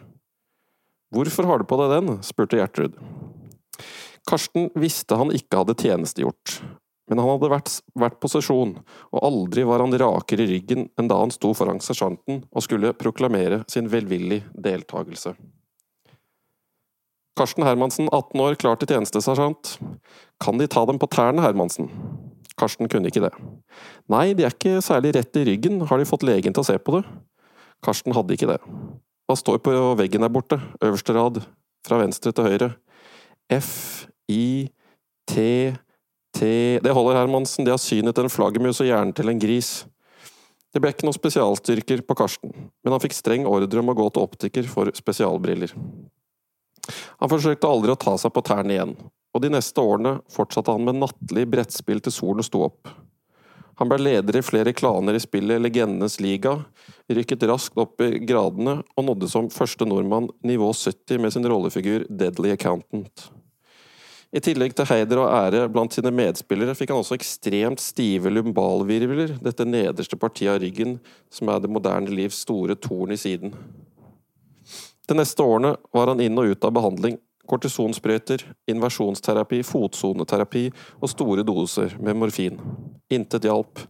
Hvorfor 1.13 1.47
har 1.49 1.61
du 1.61 1.69
på 1.69 1.79
deg 1.81 1.93
den? 1.93 2.19
spurte 2.25 2.59
Gjertrud. 2.59 2.97
Karsten 4.29 4.71
visste 4.79 5.19
han 5.19 5.33
ikke 5.35 5.61
hadde 5.61 5.77
tjenestegjort, 5.79 6.61
men 7.11 7.21
han 7.21 7.33
hadde 7.35 7.51
vært, 7.53 7.73
vært 7.99 8.21
på 8.23 8.31
sesjon, 8.33 8.77
og 9.13 9.25
aldri 9.27 9.67
var 9.69 9.83
han 9.85 9.95
rakere 9.99 10.47
i 10.47 10.53
ryggen 10.55 10.87
enn 10.99 11.11
da 11.11 11.19
han 11.21 11.35
sto 11.35 11.51
foran 11.57 11.83
sersjanten 11.83 12.45
og 12.49 12.65
skulle 12.65 12.95
proklamere 12.97 13.63
sin 13.71 13.91
velvillig 13.93 14.43
deltakelse. 14.55 15.35
Karsten 17.39 17.65
Hermansen, 17.65 18.11
18 18.13 18.41
år, 18.45 18.57
klar 18.61 18.77
til 18.77 18.91
tjeneste, 18.93 19.23
sersjant. 19.25 19.79
Kan 20.43 20.59
de 20.61 20.69
ta 20.69 20.85
dem 20.89 20.99
på 21.01 21.09
tærne, 21.11 21.41
Hermansen? 21.41 21.89
Karsten 22.59 22.91
kunne 22.91 23.09
ikke 23.11 23.25
det. 23.25 23.33
Nei, 24.13 24.33
de 24.37 24.47
er 24.47 24.55
ikke 24.55 24.83
særlig 24.85 25.15
rett 25.17 25.39
i 25.41 25.47
ryggen, 25.49 25.81
har 25.89 26.01
de 26.01 26.09
fått 26.09 26.27
legen 26.27 26.55
til 26.55 26.65
å 26.65 26.69
se 26.69 26.77
på 26.79 26.99
det? 26.99 27.03
Karsten 27.83 28.15
hadde 28.15 28.37
ikke 28.37 28.51
det. 28.51 28.59
Hva 29.27 29.39
står 29.39 29.63
på 29.65 29.73
veggen 29.99 30.25
der 30.25 30.33
borte, 30.33 30.59
øverste 30.85 31.15
rad, 31.17 31.41
fra 31.87 31.99
venstre 32.03 32.35
til 32.35 32.47
høyre? 32.47 32.69
F, 33.53 34.07
I, 34.31 34.69
T, 35.29 35.73
T 36.35 36.51
Det 36.83 36.93
holder, 36.95 37.19
Hermansen, 37.21 37.65
de 37.65 37.73
har 37.75 37.81
synet 37.81 38.19
en 38.19 38.33
flaggermus 38.33 38.81
og 38.83 38.89
hjernen 38.89 39.15
til 39.17 39.33
en 39.33 39.41
gris. 39.43 39.73
Det 40.73 40.81
ble 40.81 40.93
ikke 40.93 41.05
noen 41.05 41.17
spesialstyrker 41.17 42.01
på 42.09 42.17
Karsten, 42.17 42.55
men 42.55 42.95
han 42.95 43.03
fikk 43.03 43.17
streng 43.17 43.45
ordre 43.49 43.83
om 43.83 43.93
å 43.93 43.97
gå 43.97 44.07
til 44.09 44.25
optiker 44.25 44.69
for 44.71 44.89
spesialbriller. 44.97 45.75
Han 46.91 47.31
forsøkte 47.31 47.69
aldri 47.71 47.95
å 47.95 48.01
ta 48.01 48.17
seg 48.19 48.35
på 48.35 48.43
tærne 48.47 48.75
igjen, 48.75 48.97
og 49.33 49.45
de 49.45 49.53
neste 49.55 49.81
årene 49.81 50.19
fortsatte 50.33 50.75
han 50.75 50.85
med 50.87 51.01
nattlig 51.01 51.47
brettspill 51.51 52.03
til 52.03 52.15
solen 52.15 52.47
sto 52.47 52.65
opp. 52.67 52.91
Han 53.81 53.89
ble 53.89 53.99
leder 54.03 54.37
i 54.37 54.45
flere 54.45 54.75
klaner 54.77 55.17
i 55.17 55.21
spillet 55.23 55.63
Legendenes 55.63 56.19
liga, 56.21 56.59
rykket 57.11 57.47
raskt 57.49 57.79
opp 57.81 58.03
i 58.05 58.21
gradene 58.29 58.81
og 58.83 59.07
nådde 59.09 59.31
som 59.33 59.49
første 59.51 59.89
nordmann 59.89 60.29
nivå 60.47 60.69
70 60.77 61.23
med 61.23 61.35
sin 61.35 61.49
rollefigur 61.49 62.05
Deadly 62.11 62.53
Accountant. 62.55 63.31
I 64.33 64.41
tillegg 64.41 64.73
til 64.77 64.89
heider 64.89 65.21
og 65.21 65.33
ære 65.35 65.67
blant 65.73 65.93
sine 65.93 66.13
medspillere 66.15 66.77
fikk 66.77 66.93
han 66.93 67.03
også 67.03 67.19
ekstremt 67.19 67.83
stive 67.85 68.31
lumbalvirvler, 68.33 69.35
dette 69.45 69.67
nederste 69.69 70.17
partiet 70.17 70.55
av 70.55 70.63
ryggen 70.63 70.95
som 71.33 71.51
er 71.53 71.61
det 71.61 71.73
moderne 71.73 72.13
livs 72.13 72.39
store 72.47 72.77
torn 72.81 73.13
i 73.13 73.21
siden. 73.21 73.53
De 75.09 75.17
neste 75.19 75.43
årene 75.43 75.75
var 75.95 76.13
han 76.13 76.23
inn 76.23 76.39
og 76.39 76.53
ut 76.53 76.65
av 76.65 76.75
behandling. 76.77 77.19
Kortisonsprøyter, 77.51 78.45
inversjonsterapi, 78.71 79.63
fotsoneterapi 79.67 80.69
og 81.01 81.11
store 81.11 81.45
doser 81.47 81.97
med 81.99 82.21
morfin. 82.21 82.61
Intet 83.13 83.49
hjalp. 83.49 83.83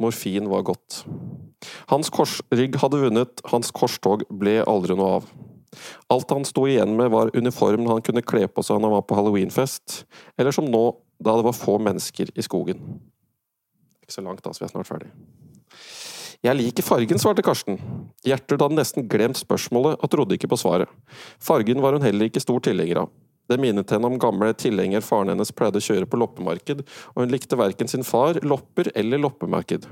Morfin 0.00 0.48
var 0.50 0.64
godt. 0.66 1.04
Hans 1.92 2.10
korsrygg 2.10 2.78
hadde 2.82 3.02
vunnet, 3.04 3.44
hans 3.52 3.70
korstog 3.76 4.24
ble 4.32 4.58
aldri 4.66 4.96
noe 4.98 5.20
av. 5.20 5.28
Alt 6.12 6.32
han 6.34 6.46
sto 6.48 6.66
igjen 6.70 6.96
med 6.98 7.12
var 7.14 7.32
uniformen 7.36 7.90
han 7.90 8.02
kunne 8.04 8.24
kle 8.26 8.46
på 8.48 8.64
seg 8.64 8.78
når 8.78 8.88
han 8.88 8.96
var 8.96 9.06
på 9.08 9.18
halloweenfest, 9.18 10.02
eller 10.38 10.54
som 10.54 10.68
nå, 10.70 10.84
da 11.22 11.36
det 11.38 11.46
var 11.46 11.56
få 11.56 11.78
mennesker 11.82 12.32
i 12.34 12.44
skogen. 12.46 12.82
Ikke 14.02 14.16
så 14.16 14.24
langt, 14.24 14.42
da, 14.44 14.52
så 14.52 14.64
vi 14.64 14.68
er 14.68 14.74
snart 14.74 14.90
ferdig. 14.90 15.10
Jeg 16.44 16.58
liker 16.58 16.84
fargen, 16.84 17.16
svarte 17.16 17.40
Karsten. 17.40 17.78
Gjertrud 18.28 18.60
hadde 18.60 18.76
nesten 18.76 19.06
glemt 19.08 19.38
spørsmålet 19.40 19.96
og 19.96 20.10
trodde 20.12 20.36
ikke 20.36 20.50
på 20.52 20.58
svaret. 20.60 20.90
Fargen 21.40 21.80
var 21.80 21.96
hun 21.96 22.04
heller 22.04 22.28
ikke 22.28 22.42
stor 22.42 22.60
tilhenger 22.66 23.00
av. 23.06 23.14
Det 23.48 23.56
minnet 23.60 23.88
henne 23.92 24.10
om 24.10 24.18
gamle 24.20 24.50
tilhenger 24.56 25.04
faren 25.04 25.32
hennes 25.32 25.52
pleide 25.56 25.80
å 25.80 25.84
kjøre 25.84 26.08
på 26.08 26.20
loppemarked, 26.20 26.82
og 26.84 27.22
hun 27.22 27.32
likte 27.32 27.56
verken 27.56 27.88
sin 27.88 28.04
far, 28.04 28.42
lopper 28.44 28.92
eller 28.92 29.20
loppemarked. 29.24 29.88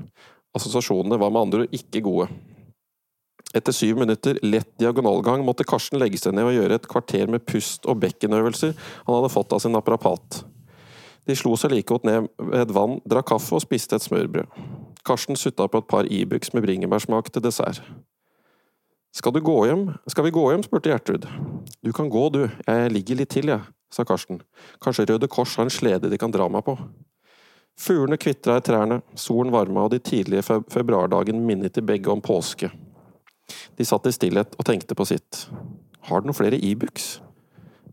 Assosiasjonene 0.53 1.17
var 1.21 1.33
med 1.33 1.47
andre 1.47 1.65
ord 1.65 1.73
ikke 1.73 2.03
gode. 2.05 2.29
Etter 3.57 3.73
syv 3.73 3.97
minutter 4.01 4.37
lett 4.45 4.69
diagonalgang 4.81 5.41
måtte 5.45 5.65
Karsten 5.65 6.01
legge 6.01 6.21
seg 6.21 6.37
ned 6.37 6.51
og 6.51 6.57
gjøre 6.57 6.77
et 6.77 6.89
kvarter 6.89 7.33
med 7.33 7.45
pust- 7.49 7.89
og 7.89 7.97
bekkenøvelser 8.01 8.77
han 8.77 9.15
hadde 9.17 9.33
fått 9.33 9.57
av 9.57 9.61
sin 9.61 9.73
naprapat. 9.73 10.43
De 11.25 11.37
slo 11.37 11.57
seg 11.57 11.73
like 11.73 11.89
godt 11.89 12.05
ned 12.05 12.29
ved 12.37 12.61
et 12.61 12.73
vann, 12.77 12.99
drakk 13.09 13.31
kaffe 13.33 13.57
og 13.57 13.65
spiste 13.65 13.97
et 13.97 14.05
smørbrød. 14.05 14.49
Karsten 15.03 15.35
sutta 15.35 15.67
på 15.67 15.81
et 15.83 15.87
par 15.87 16.07
Ibux 16.07 16.53
med 16.53 16.63
bringebærsmak 16.63 17.31
til 17.31 17.43
dessert. 17.43 17.81
Skal 19.13 19.33
du 19.35 19.41
gå 19.43 19.55
hjem? 19.67 19.89
Skal 20.07 20.25
vi 20.25 20.31
gå 20.33 20.43
hjem? 20.49 20.63
spurte 20.63 20.89
Gjertrud. 20.89 21.27
Du 21.83 21.91
kan 21.93 22.09
gå, 22.09 22.29
du, 22.33 22.47
jeg 22.67 22.91
ligger 22.91 23.19
litt 23.19 23.29
til, 23.35 23.51
jeg, 23.51 23.61
sa 23.91 24.05
Karsten. 24.07 24.39
Kanskje 24.81 25.05
Røde 25.11 25.27
Kors 25.27 25.57
har 25.59 25.67
en 25.67 25.73
slede 25.73 26.09
de 26.09 26.17
kan 26.17 26.31
dra 26.33 26.47
meg 26.49 26.63
på. 26.65 26.77
Fuglene 27.79 28.17
kvitra 28.17 28.57
i 28.57 28.63
trærne, 28.65 29.01
solen 29.17 29.51
varma, 29.53 29.85
og 29.85 29.93
de 29.93 29.99
tidlige 29.99 30.45
feb 30.45 30.65
februardagen 30.71 31.45
minnet 31.45 31.75
de 31.75 31.85
begge 31.85 32.09
om 32.09 32.21
påske. 32.21 32.71
De 33.77 33.85
satt 33.85 34.07
i 34.07 34.13
stillhet 34.15 34.55
og 34.57 34.65
tenkte 34.65 34.95
på 34.95 35.05
sitt. 35.09 35.47
Har 36.07 36.21
du 36.21 36.29
noen 36.29 36.37
flere 36.37 36.57
Ibux? 36.57 37.17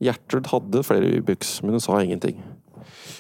Gjertrud 0.01 0.49
hadde 0.53 0.85
flere 0.87 1.17
Ibux, 1.19 1.59
men 1.65 1.77
hun 1.77 1.85
sa 1.85 1.99
ingenting. 2.01 2.39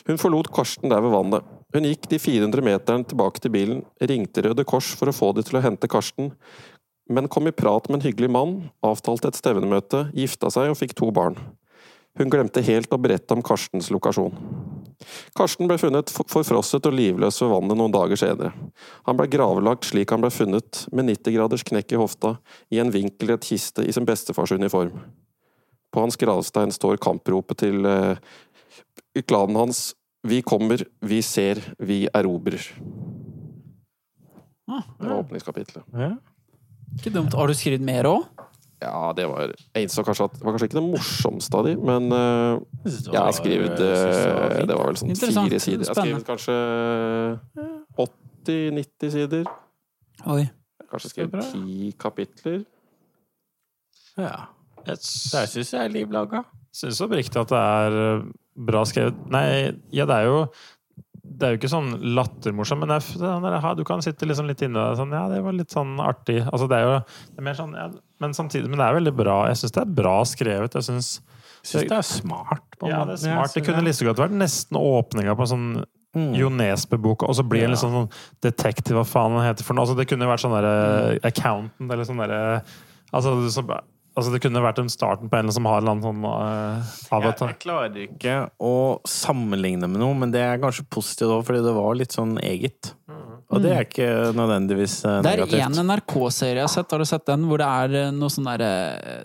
Hun 0.07 0.21
forlot 0.21 0.53
Karsten 0.55 0.93
der 0.93 1.03
ved 1.05 1.13
vannet. 1.13 1.57
Hun 1.71 1.87
gikk 1.87 2.09
de 2.11 2.19
400 2.19 2.65
meterne 2.67 3.07
tilbake 3.07 3.43
til 3.43 3.53
bilen, 3.55 3.85
ringte 4.03 4.43
Røde 4.43 4.65
Kors 4.67 4.91
for 4.99 5.11
å 5.11 5.15
få 5.15 5.31
de 5.37 5.45
til 5.47 5.61
å 5.61 5.63
hente 5.63 5.91
Karsten, 5.91 6.33
men 7.11 7.29
kom 7.31 7.47
i 7.51 7.55
prat 7.55 7.89
med 7.89 8.01
en 8.01 8.07
hyggelig 8.09 8.31
mann, 8.31 8.57
avtalte 8.87 9.31
et 9.31 9.39
stevnemøte, 9.39 10.09
gifta 10.15 10.51
seg 10.55 10.71
og 10.71 10.79
fikk 10.79 10.97
to 10.99 11.11
barn. 11.15 11.39
Hun 12.19 12.31
glemte 12.31 12.63
helt 12.67 12.91
å 12.91 12.99
berette 12.99 13.35
om 13.35 13.43
Karstens 13.43 13.91
lokasjon. 13.95 14.35
Karsten 15.39 15.71
ble 15.71 15.79
funnet 15.81 16.11
forfrosset 16.13 16.87
og 16.87 16.95
livløs 16.95 17.39
ved 17.43 17.53
vannet 17.55 17.79
noen 17.79 17.95
dager 17.95 18.19
senere. 18.19 18.51
Han 19.07 19.19
ble 19.19 19.29
gravlagt 19.31 19.89
slik 19.89 20.11
han 20.13 20.23
ble 20.23 20.33
funnet, 20.35 20.85
med 20.93 21.09
90 21.09 21.37
graders 21.39 21.65
knekk 21.67 21.95
i 21.95 22.01
hofta, 22.03 22.35
i 22.71 22.83
en 22.83 22.93
vinkelrett 22.95 23.47
kiste 23.47 23.87
i 23.87 23.95
sin 23.95 24.09
bestefars 24.09 24.53
uniform. 24.53 24.93
På 25.91 26.05
hans 26.05 26.19
gravstein 26.19 26.75
står 26.75 27.01
kampropet 27.03 27.63
til 27.65 27.87
eh, 27.87 28.21
klanen 29.27 29.59
hans 29.59 29.91
Vi 30.27 30.43
kommer, 30.43 30.83
vi 31.01 31.23
ser, 31.25 31.61
vi 31.79 32.03
erobrer. 32.15 32.61
Ah, 34.71 34.83
Det 35.01 35.09
var 35.09 35.23
åpningskapitlet. 35.25 35.85
Ja. 35.97 36.11
ikke 36.99 37.11
dumt. 37.15 37.35
Har 37.35 37.47
du 37.49 37.55
skrevet 37.55 37.81
mer 37.81 38.05
òg? 38.11 38.27
Ja, 38.81 39.13
det 39.13 39.27
var 39.29 39.51
Jeg 39.75 39.83
innså 39.85 40.03
kanskje 40.07 40.25
at 40.25 40.37
det 40.39 40.45
var 40.45 40.55
kanskje 40.55 40.69
ikke 40.71 40.79
det 40.79 40.87
morsomste 40.89 41.59
av 41.59 41.67
de, 41.67 41.75
men 41.77 42.07
uh, 42.13 42.61
Jeg 42.87 42.95
det 43.05 43.13
jeg 43.13 43.21
har 43.21 43.35
skrevet 43.37 43.75
jeg 43.75 43.79
det 43.81 43.89
var 44.37 44.55
eh. 44.55 44.67
Det 44.71 44.77
var 44.79 44.87
vel 44.89 44.97
sånn 45.01 45.11
fire 45.21 45.61
sider. 45.61 45.85
Jeg 45.85 45.91
har 45.91 45.99
skrevet 46.01 46.25
kanskje 46.31 46.57
80-90 48.49 49.13
sider. 49.17 49.51
Oi. 50.33 50.47
Kanskje 50.91 51.11
Det 51.11 51.11
er 51.11 51.15
skrevet 51.15 51.51
ti 51.53 51.93
kapitler. 52.01 52.63
Ja. 54.17 54.33
Jeg 54.87 54.97
Der 54.97 55.47
syns 55.53 55.73
jeg 55.75 55.85
er 55.85 55.93
liv 55.93 56.11
laga. 56.11 56.45
syns 56.73 57.01
oppriktig 57.05 57.37
at 57.41 57.49
det 57.53 57.59
er 57.61 57.99
eh, 58.01 58.25
bra 58.67 58.85
skrevet. 58.89 59.17
Nei, 59.33 59.47
ja, 59.95 60.07
det 60.09 60.21
er 60.21 60.29
jo 60.29 60.45
det 61.31 61.47
er 61.47 61.53
jo 61.55 61.59
ikke 61.61 61.71
sånn 61.71 61.91
lattermorsom, 62.17 62.81
men 62.83 62.91
det 62.91 62.97
er, 62.99 63.45
er, 63.55 63.75
du 63.79 63.85
kan 63.87 64.03
sitte 64.05 64.27
liksom 64.27 64.49
litt 64.49 64.61
inni 64.67 64.75
deg 64.77 64.97
sånn 64.99 65.13
Ja, 65.15 65.23
det 65.31 65.39
var 65.45 65.55
litt 65.57 65.73
sånn 65.73 65.95
artig. 66.03 66.41
Altså, 66.49 66.67
det 66.69 66.81
er 66.81 66.87
jo 66.89 66.97
det 67.05 67.39
er 67.39 67.47
mer 67.47 67.59
sånn 67.59 67.77
ja, 67.79 67.85
Men 68.21 68.35
samtidig 68.37 68.69
Men 68.69 68.81
det 68.81 68.89
er 68.89 68.99
veldig 68.99 69.15
bra. 69.17 69.37
Jeg 69.49 69.61
syns 69.61 69.77
det 69.77 69.85
er 69.85 69.95
bra 70.01 70.17
skrevet. 70.29 70.75
Jeg 70.77 70.89
syns 70.89 71.13
det 71.77 71.93
er 71.93 72.07
smart. 72.09 72.67
På 72.81 72.89
ja, 72.91 73.05
det 73.09 73.19
er 73.19 73.23
smart. 73.29 73.55
Det 73.55 73.63
kunne 73.67 73.85
like 73.85 74.09
godt 74.11 74.23
vært 74.25 74.37
nesten 74.43 74.81
åpninga 74.81 75.37
på 75.39 75.47
en 75.47 75.53
sånn 75.55 75.73
Mm. 76.11 76.33
Jo 76.35 76.49
Nesbø-bok, 76.51 77.23
og 77.23 77.37
så 77.39 77.45
blir 77.47 77.63
en 77.63 77.69
Ja. 77.69 77.75
litt 77.77 77.79
sånn, 77.85 77.93
sånn 77.95 78.11
detektiv, 78.43 78.97
hva 78.97 79.05
faen 79.07 79.37
han 79.39 79.47
heter 79.47 79.63
for 79.63 79.75
noe. 79.75 79.85
Altså, 79.87 79.97
det 79.97 80.09
kunne 80.09 80.27
vært 80.27 80.43
sånn 80.43 80.57
derre 80.57 81.21
accountant 81.23 81.93
eller 81.93 82.03
sånn 82.03 82.19
derre 82.19 82.65
altså, 83.15 83.49
så- 83.49 83.81
altså, 84.15 84.33
det 84.35 84.41
kunne 84.45 84.63
vært 84.65 84.81
en 84.83 84.91
starten 84.93 85.31
på 85.31 85.39
en 85.39 85.53
som 85.55 85.67
har 85.69 85.81
en 85.81 85.85
eller 85.85 85.97
annen 85.97 86.07
sånn 86.07 86.25
uh, 86.27 86.95
Jeg, 87.01 87.11
avatar. 87.19 87.53
jeg 87.53 87.61
klarer 87.63 87.99
ikke 88.07 88.37
å 88.63 88.75
sammenligne 89.09 89.89
med 89.91 90.03
noe, 90.03 90.17
men 90.19 90.33
det 90.35 90.43
er 90.45 90.63
kanskje 90.63 90.87
positivt 90.93 91.35
òg, 91.35 91.45
fordi 91.49 91.63
det 91.67 91.75
var 91.77 91.99
litt 91.99 92.17
sånn 92.17 92.37
eget. 92.43 92.95
Og 93.51 93.65
det 93.65 93.73
er 93.75 93.83
ikke 93.83 94.09
nødvendigvis 94.39 95.01
negativt. 95.03 95.51
Det 95.51 95.59
er 95.59 95.67
én 95.67 95.79
en 95.83 95.89
NRK-serie 95.91 96.61
jeg 96.61 96.69
har 96.69 96.71
sett, 96.71 96.93
har 96.95 97.03
du 97.03 97.09
sett 97.11 97.27
den? 97.27 97.49
Hvor 97.51 97.59
det 97.59 97.67
er 97.67 97.97
eh, 98.05 98.13
noe 98.15 98.31
sånn 98.31 98.47
der, 98.47 98.63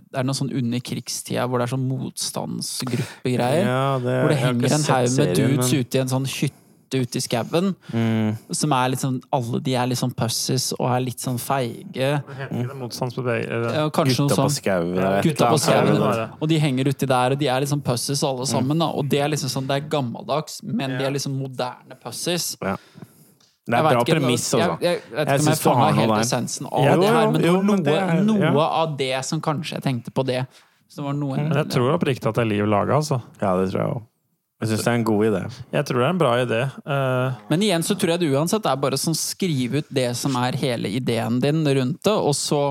Det 0.01 0.17
er 0.17 0.25
noe 0.25 0.37
sånn 0.37 0.49
under 0.49 0.81
krigstida 0.81 1.45
hvor 1.45 1.61
det 1.61 1.67
er 1.67 1.75
sånn 1.75 1.85
motstandsgruppegreier. 1.91 3.67
Ja, 3.69 3.87
det, 4.01 4.19
hvor 4.23 4.33
det 4.33 4.39
henger 4.41 4.77
en 4.79 4.87
haug 4.89 5.17
med 5.19 5.35
dudes 5.37 5.71
men- 5.71 5.81
ute 5.85 5.99
i 5.99 6.01
en 6.01 6.13
sånn 6.15 6.29
hytte 6.29 6.64
ute 6.93 7.17
i 7.17 7.21
skauen. 7.23 7.73
Mm. 7.91 8.35
Som 8.53 8.71
er 8.77 8.95
sånn 8.99 9.21
Alle 9.33 9.59
de 9.65 9.73
er 9.75 9.87
litt 9.87 9.97
sånn 9.99 10.13
pussies 10.15 10.73
og 10.77 10.85
er 10.91 10.99
litt 11.01 11.19
sånn 11.19 11.39
feige. 11.41 12.11
Ja, 12.21 13.87
kanskje 13.89 14.25
Gutta 14.25 14.35
på 14.37 14.49
sånn. 14.49 14.93
Gutta 15.25 15.49
på 15.49 15.57
skauen. 15.57 16.29
Og 16.39 16.47
de 16.51 16.59
henger 16.61 16.91
uti 16.91 17.09
der, 17.09 17.31
og 17.35 17.39
de 17.41 17.47
er 17.47 17.65
liksom 17.65 17.81
pussies 17.81 18.23
alle 18.23 18.45
sammen. 18.45 18.77
Da. 18.79 18.91
Og 18.93 19.09
det 19.09 19.19
er 19.19 19.29
liksom 19.33 19.49
sånn, 19.49 19.67
det 19.67 19.81
er 19.81 19.89
gammeldags, 19.89 20.61
men 20.63 20.97
de 20.99 21.05
er 21.07 21.11
liksom 21.15 21.35
moderne 21.39 21.97
pussies. 22.03 22.53
Ja. 22.61 22.77
Det 23.65 23.73
er 23.79 23.81
bra 23.81 24.03
premiss, 24.05 24.43
altså. 24.53 24.75
jeg, 24.77 24.99
jeg 25.09 25.25
vet 25.25 25.25
ikke 25.25 25.41
om 25.41 25.47
jeg 25.49 25.57
fanga 25.57 25.85
helt 25.97 26.11
der. 26.11 26.19
essensen 26.21 26.67
av 26.69 26.83
Jo, 26.85 26.91
det 27.01 27.07
her, 27.09 27.31
men 27.33 27.41
jo, 27.47 27.53
noe, 27.55 27.63
men 27.65 27.83
det 27.87 27.95
er- 27.97 28.19
noe 28.21 28.43
ja. 28.43 28.65
av 28.83 28.97
det 28.99 29.25
som 29.25 29.41
kanskje 29.41 29.79
jeg 29.79 29.83
tenkte 29.87 30.13
på 30.13 30.25
det. 30.27 30.43
Så 30.87 31.01
det 31.01 31.05
var 31.07 31.15
noe, 31.17 31.35
Men 31.35 31.57
jeg 31.57 31.71
tror 31.73 31.95
oppriktig 31.95 32.29
at 32.29 32.35
det 32.37 32.43
er 32.45 32.51
liv 32.51 32.67
laga, 32.69 32.99
altså. 33.01 33.17
Ja, 33.41 33.55
det 33.57 33.71
tror 33.71 33.81
jeg 33.81 33.89
òg. 33.95 34.03
Jeg 34.63 34.69
syns 34.71 34.85
det 34.85 34.91
er 34.91 34.97
en 34.97 35.07
god 35.07 35.23
idé. 35.27 35.41
Jeg 35.75 35.85
tror 35.87 35.99
det 35.99 36.05
er 36.05 36.13
en 36.13 36.19
bra 36.21 36.31
idé. 36.39 36.59
Uh... 36.87 37.39
Men 37.51 37.63
igjen 37.65 37.83
så 37.83 37.97
tror 37.99 38.13
jeg 38.13 38.21
det 38.23 38.29
uansett 38.31 38.69
er 38.71 38.77
bare 38.79 38.99
sånn 38.99 39.17
skrive 39.19 39.81
ut 39.83 39.89
det 39.93 40.07
som 40.15 40.37
er 40.39 40.55
hele 40.61 40.91
ideen 40.95 41.41
din 41.43 41.59
rundt 41.65 41.99
det, 42.07 42.13
og 42.15 42.31
så 42.39 42.61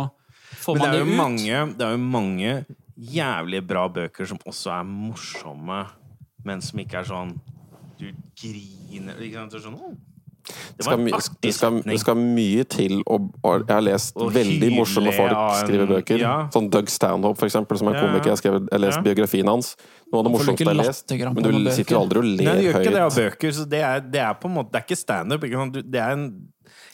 får 0.64 0.80
man 0.80 0.88
det 0.88 0.88
er 0.88 1.04
det, 1.04 1.10
ut. 1.10 1.18
mange, 1.18 1.60
det 1.76 1.86
er 1.86 1.92
jo 1.92 2.00
mange 2.00 2.54
jævlig 2.94 3.60
bra 3.68 3.84
bøker 3.92 4.30
som 4.30 4.40
også 4.48 4.72
er 4.78 4.88
morsomme, 4.88 5.82
men 6.48 6.64
som 6.64 6.80
ikke 6.80 7.02
er 7.02 7.08
sånn 7.08 7.36
Du 8.00 8.08
griner 8.36 9.20
ikke 9.22 9.38
sant? 9.38 9.52
Det 9.52 9.60
er 9.60 9.64
sånn, 9.68 9.76
«Å, 9.78 9.92
Det 10.78 10.84
skal, 10.86 10.98
my- 10.98 11.10
det, 11.42 11.52
skal, 11.54 11.80
det 11.82 11.98
skal 12.00 12.16
mye 12.16 12.64
til 12.64 13.02
å 13.06 13.18
Jeg 13.44 13.74
har 13.74 13.80
lest 13.84 14.16
og 14.16 14.32
veldig 14.34 14.70
morsomme 14.74 15.12
folk 15.14 15.36
skrive 15.64 15.86
bøker. 15.88 16.18
ja. 16.20 16.48
Sånn 16.54 16.70
Doug 16.70 16.88
Stanhope, 16.88 17.38
for 17.38 17.46
eksempel, 17.46 17.78
som 17.78 17.88
er 17.88 17.94
Ja, 17.94 18.06
komiker. 18.06 18.34
Jeg 18.34 18.52
har, 18.52 18.60
jeg 18.60 18.68
har 18.72 18.78
lest 18.86 18.98
Ja. 18.98 19.02
biografien 19.02 19.46
hans. 19.48 19.76
Noe 20.12 20.18
av 20.20 20.24
det 20.24 20.32
morsomste 20.32 20.64
jeg 20.64 20.68
har 20.68 20.80
lest. 20.84 21.10
Men 21.10 21.42
du 21.64 21.70
sitter 21.70 21.94
jo 21.96 22.00
aldri 22.00 22.18
og 22.18 22.24
ler 22.24 22.44
Nei, 22.44 22.44
det 22.44 22.54
ler 22.54 22.62
gjør 22.72 22.80
ikke 22.80 22.92
det 22.94 23.04
av 23.04 23.14
bøker, 23.14 23.50
så 23.52 23.68
det 23.68 23.80
er, 23.82 24.00
det 24.00 24.20
er 24.20 24.34
på 24.34 24.44
en 24.50 24.54
måte 24.54 24.70
Det 24.72 24.80
er 24.80 24.84
ikke 24.88 24.98
standup. 25.00 25.40
Det 25.90 26.00
er 26.00 26.10
en 26.12 26.26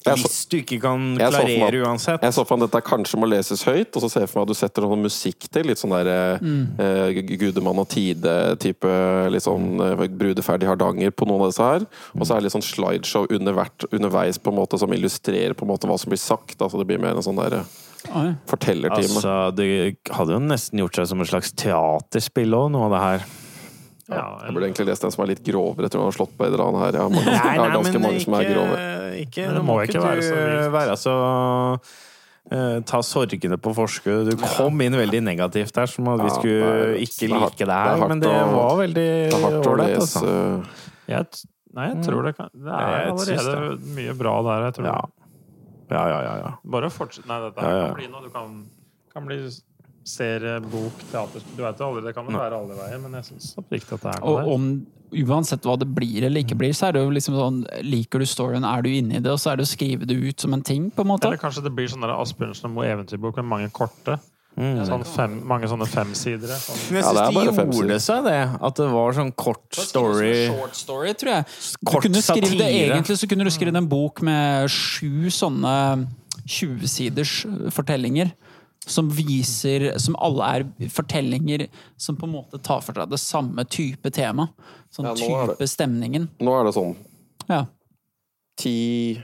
så- 0.04 0.14
Hvis 0.16 0.48
du 0.48 0.56
ikke 0.62 0.80
kan 0.80 1.14
meg 1.16 1.32
klarere 1.32 1.82
uansett. 1.84 2.22
Jeg 2.22 2.32
så 2.32 2.46
for 2.46 2.56
meg 2.56 2.64
at 2.64 2.72
dette 2.72 2.84
kanskje 2.88 3.18
må 3.20 3.28
leses 3.28 3.62
høyt, 3.64 3.94
og 3.96 4.02
så 4.02 4.10
ser 4.10 4.20
jeg 4.20 4.28
for 4.30 4.40
meg 4.40 4.48
at 4.48 4.48
du 4.48 4.54
setter 4.54 4.82
noe 4.82 4.96
musikk 4.96 5.48
til. 5.50 5.64
Litt 5.64 5.78
sånn 5.78 5.90
der 5.92 6.38
Mm. 6.40 6.80
eh, 6.80 7.36
Gudemann 7.36 7.78
og 7.78 7.88
Tide-type. 7.88 9.30
Litt 9.30 9.42
sånn 9.42 9.80
eh, 9.80 10.06
Brudeferdig 10.08 10.66
Hardanger 10.66 11.10
på 11.10 11.26
noen 11.26 11.42
av 11.42 11.50
disse 11.50 11.62
her. 11.64 11.86
Og 12.16 12.26
så 12.26 12.32
er 12.36 12.40
det 12.40 12.44
litt 12.44 12.52
sånn 12.52 12.64
slideshow 12.64 13.26
under 13.30 13.52
hvert, 13.52 13.84
underveis 13.92 14.38
på 14.38 14.50
en 14.52 14.58
måte 14.58 14.78
som 14.78 14.88
illustrerer 14.90 15.54
på 15.54 15.62
en 15.62 15.68
måte 15.76 15.86
hva 15.88 15.98
som 15.98 16.10
blir 16.10 16.18
sagt. 16.18 16.58
Altså 16.58 16.78
det 16.78 16.86
blir 16.86 16.98
mer 17.00 17.10
en 17.16 17.22
sånn 17.22 17.36
der 17.36 17.64
Oi. 18.14 18.34
fortellertime. 18.48 19.20
Altså, 19.20 19.54
det 19.54 19.96
hadde 20.10 20.32
jo 20.32 20.38
nesten 20.40 20.78
gjort 20.80 20.94
seg 20.96 21.06
som 21.08 21.20
et 21.20 21.28
slags 21.28 21.52
teaterspill 21.52 22.52
òg, 22.56 22.70
noe 22.72 22.86
av 22.88 22.90
det 22.92 23.00
her. 23.00 23.26
Ja, 24.11 24.27
Jeg 24.44 24.55
burde 24.55 24.66
egentlig 24.68 24.87
lest 24.90 25.03
den 25.07 25.12
som 25.14 25.23
er 25.25 25.29
litt 25.33 25.42
grovere. 25.46 25.87
Jeg 25.87 25.92
tror 25.94 26.03
han 26.05 26.11
har 26.11 26.16
slått 26.18 26.37
på 26.37 26.44
et 26.46 26.53
eller 26.53 26.64
annet 26.66 26.81
her. 26.85 26.92
Jeg 26.99 27.03
har, 27.07 27.11
mange, 27.14 27.35
jeg 27.35 27.61
har 27.61 27.75
ganske 27.77 28.01
mange 28.03 28.20
som 28.25 28.35
er 28.40 28.46
grove. 28.51 28.79
ikke, 29.25 29.44
Men 29.46 29.55
det 29.55 29.64
må, 29.64 29.75
må 29.75 29.83
ikke 29.87 30.03
være 30.05 30.23
så 30.29 30.38
vilt. 30.44 30.73
være 30.79 30.96
så 31.07 31.16
Uh, 32.51 32.81
Ta 32.88 32.99
sorgene 33.05 33.59
på 33.61 33.70
forskudd. 33.77 34.31
Du 34.33 34.40
kom 34.57 34.81
inn 34.83 34.94
veldig 34.96 35.20
negativt 35.23 35.75
der, 35.77 35.87
som 35.87 36.09
at 36.11 36.23
vi 36.25 36.31
skulle 36.35 36.57
ja, 36.59 36.70
er- 36.88 36.94
ikke 37.05 37.29
det 37.29 37.31
er 37.31 37.42
like 37.44 37.59
det 37.61 37.66
det 37.68 37.75
er 37.77 37.85
her. 37.85 37.99
hardt 38.01 38.09
Men 38.11 38.23
det 38.25 38.31
var 38.57 38.73
veldig 38.81 39.05
Det 39.05 39.35
er 39.37 39.44
hardt 39.44 39.66
å 39.68 39.70
ålreit, 39.75 39.92
lese. 39.92 40.23
altså. 40.25 40.33
jeg, 41.12 41.27
nei, 41.77 41.87
jeg 41.92 42.01
tror 42.09 42.23
det 42.27 42.33
kan 42.40 42.49
Det 42.57 42.73
er 42.73 43.11
allerede 43.12 43.94
mye 44.01 44.14
bra 44.18 44.33
der. 44.49 44.64
Jeg 44.66 44.75
tror. 44.81 44.88
Ja. 44.88 45.01
Ja, 45.92 46.03
ja, 46.09 46.18
ja. 46.27 46.35
ja. 46.40 46.51
Bare 46.75 46.90
fortsett. 46.90 47.29
Nei, 47.31 47.38
dette 47.44 47.62
Ja, 47.62 47.77
ja. 47.77 47.87
kan 47.87 47.94
bli 48.01 48.09
noe. 48.09 48.23
Du 48.25 48.31
kan, 48.35 48.59
kan 49.14 49.27
bli 49.31 49.38
serie, 50.06 50.56
bok, 50.64 51.02
teater 51.10 51.44
Du 51.56 51.62
vet 51.62 51.80
jo 51.80 51.90
aldri, 51.90 52.06
det 52.08 52.14
kan 52.16 52.26
jo 52.28 52.38
være 52.38 52.56
alle 52.56 52.78
veier, 52.78 53.02
men 53.02 53.18
jeg 53.20 53.28
syns 53.32 53.52
oppriktig 53.60 53.98
at 53.98 54.06
det 54.06 54.14
er 54.14 54.22
noe 54.22 54.32
Og 54.32 54.40
der. 54.40 54.50
om 54.54 54.70
uansett 55.26 55.64
hva 55.66 55.74
det 55.80 55.88
blir 55.90 56.24
eller 56.28 56.44
ikke 56.44 56.56
blir, 56.58 56.72
så 56.76 56.88
er 56.88 56.96
det 56.96 57.04
jo 57.04 57.14
liksom 57.14 57.34
sånn 57.34 57.62
Liker 57.82 58.22
du 58.22 58.28
storyen, 58.30 58.66
er 58.66 58.84
du 58.86 58.90
inne 58.92 59.18
i 59.18 59.22
det, 59.22 59.32
og 59.32 59.40
så 59.42 59.52
er 59.52 59.60
det 59.60 59.66
å 59.66 59.70
skrive 59.70 60.06
det 60.08 60.16
ut 60.16 60.40
som 60.40 60.54
en 60.54 60.62
ting, 60.62 60.90
på 60.94 61.02
en 61.04 61.10
måte. 61.12 61.26
Eller 61.28 61.40
kanskje 61.42 61.64
det 61.66 61.72
blir 61.74 61.90
sånn 61.90 62.06
der 62.06 62.14
Asbjørnsen 62.14 62.70
og 62.70 62.76
Moe 62.76 62.90
eventyrbok 62.90 63.40
med 63.42 63.50
mange 63.50 63.72
korte. 63.74 64.20
Mm. 64.58 64.80
Sånn 64.84 65.04
fem, 65.06 65.36
mange 65.46 65.68
sånne 65.70 65.86
femsidere. 65.88 66.56
Sånn. 66.58 66.78
Men 66.90 66.98
jeg 67.00 67.06
syns 67.06 67.20
ja, 67.20 67.26
de 67.30 67.64
gjorde 67.78 67.98
seg 68.02 68.26
det. 68.26 68.40
At 68.68 68.80
det 68.80 68.88
var 68.92 69.14
sånn 69.16 69.30
kort 69.38 69.78
story. 69.78 70.32
Short 70.50 70.76
story, 70.76 71.14
tror 71.16 71.32
jeg. 71.36 71.46
Du 71.80 71.90
Kort 71.92 72.06
kunne 72.06 72.22
skrive 72.24 72.58
det, 72.58 72.70
egentlig 72.82 73.16
så 73.20 73.28
kunne 73.30 73.46
du 73.46 73.52
skrive 73.54 73.80
en 73.80 73.88
bok 73.90 74.22
med 74.26 74.66
sju 74.74 75.30
sånne 75.34 75.74
20-siders 76.50 77.34
fortellinger. 77.76 78.34
Som 78.86 79.10
viser 79.12 79.98
Som 80.00 80.16
alle 80.18 80.46
er 80.56 80.88
fortellinger 80.88 81.66
som 82.00 82.16
på 82.16 82.24
en 82.26 82.32
måte 82.32 82.60
tar 82.62 82.80
for 82.80 82.96
seg 82.96 83.10
det 83.10 83.20
samme 83.20 83.64
type 83.68 84.10
tema. 84.10 84.48
Sånn 84.90 85.04
Ja, 85.04 85.12
er 85.12 85.46
det- 85.46 85.58
type 85.58 85.68
stemningen. 85.68 86.28
Nå 86.40 86.60
er 86.60 86.64
det 86.64 86.74
sånn 86.74 86.96
Ja. 87.48 87.66
ti 88.56 89.22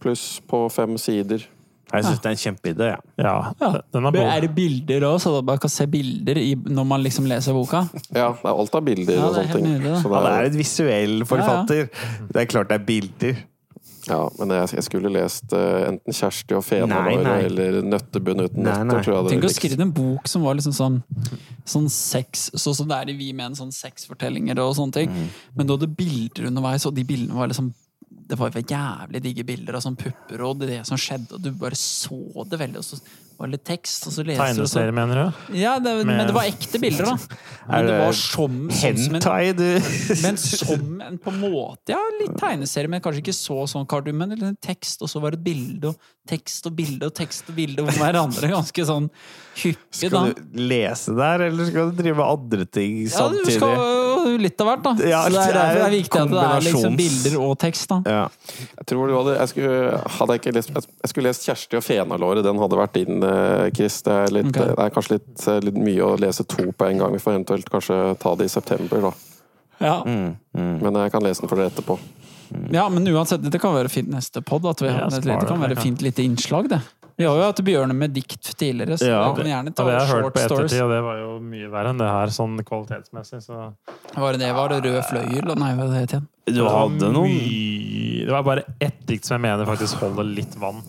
pluss 0.00 0.40
på 0.48 0.70
fem 0.72 0.96
sider. 0.98 1.46
Jeg 1.92 2.04
syns 2.04 2.20
det 2.22 2.26
er 2.26 2.30
en 2.30 2.36
kjempeidé. 2.36 2.86
Ja. 2.86 2.98
Ja, 3.18 3.52
Ja. 3.60 3.80
er 3.92 4.36
Er 4.36 4.40
det 4.42 4.54
bilder 4.54 5.00
òg, 5.00 5.18
så 5.20 5.42
man 5.44 5.58
kan 5.58 5.68
se 5.68 5.86
bilder 5.86 6.38
i, 6.38 6.54
når 6.54 6.86
man 6.86 7.02
liksom 7.02 7.26
leser 7.26 7.52
boka? 7.52 7.88
Ja, 8.14 8.30
det 8.32 8.44
er 8.44 8.48
alt 8.54 8.74
av 8.74 8.84
bilder 8.84 9.14
Ja, 9.16 9.26
og 9.26 9.34
er 9.36 9.42
sånne 9.44 9.52
ting. 9.52 9.82
Så 9.82 10.02
det. 10.04 10.12
er... 10.12 10.22
Det 10.22 10.30
er 10.30 10.44
et 10.44 10.52
visuell 10.52 11.24
forfatter. 11.24 11.88
Det 12.32 12.36
er 12.36 12.46
klart 12.46 12.68
det 12.68 12.80
er 12.80 12.84
bilder. 12.84 13.36
Ja, 14.10 14.20
men 14.38 14.54
jeg, 14.56 14.70
jeg 14.76 14.86
skulle 14.86 15.12
lest 15.14 15.54
uh, 15.54 15.86
enten 15.88 16.16
Kjersti 16.16 16.56
og. 16.58 16.64
Fenalåret 16.66 17.46
eller 17.48 17.80
Nøttebunn 17.86 18.44
uten 18.44 18.64
Nei, 18.64 18.74
nøtter, 18.74 18.90
nei. 18.90 19.02
tror 19.04 19.14
jeg 19.14 19.26
det 19.26 19.34
Tenk 19.34 19.46
å 19.48 19.52
skrive 19.54 19.86
en 19.86 19.92
bok 19.96 20.30
som 20.30 20.44
var 20.44 20.58
liksom 20.58 20.74
sånn 20.76 20.98
Sånn 21.70 21.86
sex, 21.92 22.48
sånn 22.58 22.76
som 22.76 22.90
det 22.90 22.98
er 22.98 23.12
i 23.12 23.16
Vi 23.18 23.30
menn, 23.36 23.56
sånn 23.58 23.70
sexfortellinger 23.74 24.58
og 24.62 24.72
sånne 24.74 24.96
ting. 24.96 25.12
Mm. 25.12 25.28
Men 25.54 25.68
du 25.68 25.74
hadde 25.76 25.88
bilder 25.94 26.48
underveis, 26.50 26.86
og 26.88 26.96
de 26.96 27.04
bildene 27.06 27.36
var 27.38 27.50
liksom 27.52 27.70
Det 28.30 28.38
var 28.38 28.54
jo 28.54 28.62
jævlig 28.62 29.22
digge 29.24 29.46
bilder 29.48 29.78
av 29.78 29.82
sånn 29.82 29.98
pupper 29.98 30.44
og 30.46 30.62
det 30.62 30.84
som 30.88 31.00
skjedde, 31.00 31.34
og 31.34 31.42
du 31.42 31.50
bare 31.58 31.78
så 31.78 32.46
det 32.46 32.60
veldig, 32.60 32.78
og 32.78 32.86
så 32.86 33.00
var 33.40 33.48
det 33.48 33.56
litt 33.56 33.64
tekst, 33.64 34.04
og 34.04 34.12
så 34.12 34.22
leser 34.28 34.50
du 34.52 34.58
Tegneserie, 34.60 34.92
mener 34.92 35.18
du? 35.18 35.38
Ja, 35.56 35.78
det, 35.80 35.94
men 36.04 36.18
det 36.28 36.34
var 36.36 36.44
ekte 36.44 36.76
bilder, 36.82 37.08
da. 37.08 37.38
Men 37.70 37.86
det 37.86 37.94
var 37.96 38.16
som, 38.18 38.56
sånn 38.68 38.98
som 39.00 39.14
en 39.14 39.22
Hentai, 39.22 39.52
du! 39.56 39.68
men 40.24 40.38
som 40.42 41.00
en 41.06 41.18
på 41.22 41.30
en 41.30 41.38
måte 41.38 41.94
Ja, 41.94 42.00
litt 42.18 42.34
tegneserie, 42.40 42.90
men 42.90 43.02
kanskje 43.04 43.22
ikke 43.22 43.34
så 43.36 43.62
sånn 43.70 43.86
kardium. 43.88 44.18
men 44.20 44.34
en 44.34 44.58
tekst, 44.60 45.00
og 45.06 45.12
så 45.12 45.22
var 45.22 45.36
det 45.36 45.40
bilde, 45.46 45.92
og 45.92 46.28
tekst 46.28 46.66
og 46.68 46.74
bilde 46.76 47.08
og 47.08 47.14
tekst 47.16 47.48
og 47.48 47.56
bilde 47.56 47.84
om 47.86 47.88
hverandre. 47.94 48.50
Ganske 48.58 48.86
sånn 48.90 49.08
hyppig, 49.62 50.10
da. 50.10 50.26
Skal 50.26 50.34
du 50.34 50.60
lese 50.74 51.16
der, 51.16 51.46
eller 51.48 51.70
skal 51.70 51.94
du 51.94 52.02
drive 52.02 52.20
med 52.20 52.26
andre 52.26 52.68
ting 52.68 53.00
samtidig? 53.08 53.46
Ja, 53.46 53.48
du 53.48 53.56
skal 53.56 54.09
litt 54.40 54.60
av 54.62 54.68
hvert, 54.70 54.82
da. 54.84 54.92
Ja, 55.08 55.22
så 55.24 55.32
det 55.34 55.40
er 55.40 55.50
det 55.50 55.50
er 55.50 55.56
derfor 55.58 55.78
det 55.80 55.86
er 55.86 55.94
viktig 55.94 56.20
at 56.20 56.32
det 56.32 56.44
er 56.44 56.64
liksom 56.66 56.98
bilder 57.00 57.36
og 57.40 57.54
tekst, 57.62 57.86
da. 57.90 57.98
Ja. 58.06 58.24
Jeg 58.80 58.88
tror 58.92 59.10
du 59.10 59.16
hadde 59.16 59.34
Jeg 59.38 59.52
skulle, 59.52 60.02
hadde 60.16 60.36
jeg 60.36 60.42
ikke 60.42 60.54
lest 60.56 60.72
Jeg 60.76 61.12
skulle 61.12 61.30
lest 61.30 61.48
Kjersti 61.48 61.78
og 61.80 61.84
Fenalåret. 61.86 62.44
Den 62.46 62.60
hadde 62.62 62.78
vært 62.80 62.94
din, 62.98 63.22
eh, 63.26 63.66
Chris. 63.76 64.00
Det 64.06 64.14
er, 64.14 64.34
litt, 64.36 64.52
okay. 64.52 64.70
det 64.70 64.86
er 64.86 64.94
kanskje 64.94 65.16
litt, 65.18 65.34
eh, 65.46 65.60
litt 65.66 65.82
mye 65.88 66.06
å 66.06 66.14
lese 66.20 66.46
to 66.46 66.68
på 66.70 66.88
en 66.90 67.02
gang. 67.02 67.16
Vi 67.16 67.22
får 67.24 67.36
eventuelt 67.38 67.72
kanskje 67.72 68.00
ta 68.22 68.34
det 68.38 68.50
i 68.50 68.54
september, 68.54 69.10
da. 69.10 69.12
Ja. 69.80 69.96
Mm, 70.06 70.36
mm. 70.56 70.74
Men 70.84 71.02
jeg 71.04 71.12
kan 71.14 71.24
lese 71.24 71.44
den 71.44 71.50
for 71.52 71.60
dere 71.60 71.72
etterpå. 71.72 71.98
ja, 72.74 72.88
men 72.92 73.06
uansett, 73.08 73.44
det 73.50 73.60
kan 73.62 73.74
være 73.74 73.88
fint 73.92 74.10
neste 74.12 74.42
pod. 74.42 74.66
At 74.66 74.82
vi 74.82 74.90
Ja, 74.90 74.98
har 74.98 75.06
et 75.06 75.20
spar 75.20 75.30
lite, 75.30 75.40
det 75.40 75.52
kan 75.54 75.62
være 75.62 75.80
fint 75.80 76.02
lite 76.04 76.22
innslag, 76.22 76.68
det. 76.68 76.80
Vi 77.20 77.26
har 77.28 77.36
jo 77.36 77.42
hatt 77.44 77.58
Bjørne 77.66 77.92
med 77.92 78.14
dikt 78.16 78.48
tidligere, 78.56 78.96
så 78.96 79.08
Ja. 79.10 79.34
kan 79.36 79.44
gjerne 79.44 79.74
ta 79.76 79.82
Og 79.84 79.88
det 79.90 79.98
jeg 79.98 80.00
har 80.00 80.14
hørt 80.16 80.24
short 80.24 80.34
på 80.34 80.44
stories. 80.46 80.72
ettertid, 80.72 80.84
og 80.86 80.90
det 80.90 81.00
var 81.04 81.16
jo 81.20 81.28
mye 81.40 81.68
verre 81.70 81.90
enn 81.92 81.98
det 82.00 82.08
her, 82.08 82.26
sånn 82.32 82.54
kvalitetsmessig. 82.64 83.42
Så 83.44 83.58
Var 84.16 84.32
det 84.32 84.40
det? 84.40 84.54
Var 84.56 84.68
det 84.72 84.78
Rød 84.86 85.04
fløyel? 85.04 85.56
Nei, 85.60 85.74
hva 85.76 85.92
het 85.92 86.08
det 86.08 86.16
igjen? 86.16 86.28
Du 86.56 86.64
hadde 86.66 87.12
noen 87.12 88.24
Det 88.24 88.30
var 88.32 88.42
bare 88.42 88.64
ett 88.80 89.04
dikt 89.06 89.24
som 89.24 89.36
jeg 89.36 89.42
mener 89.50 89.66
faktisk 89.66 90.00
holder 90.00 90.24
litt 90.24 90.54
vann. 90.56 90.80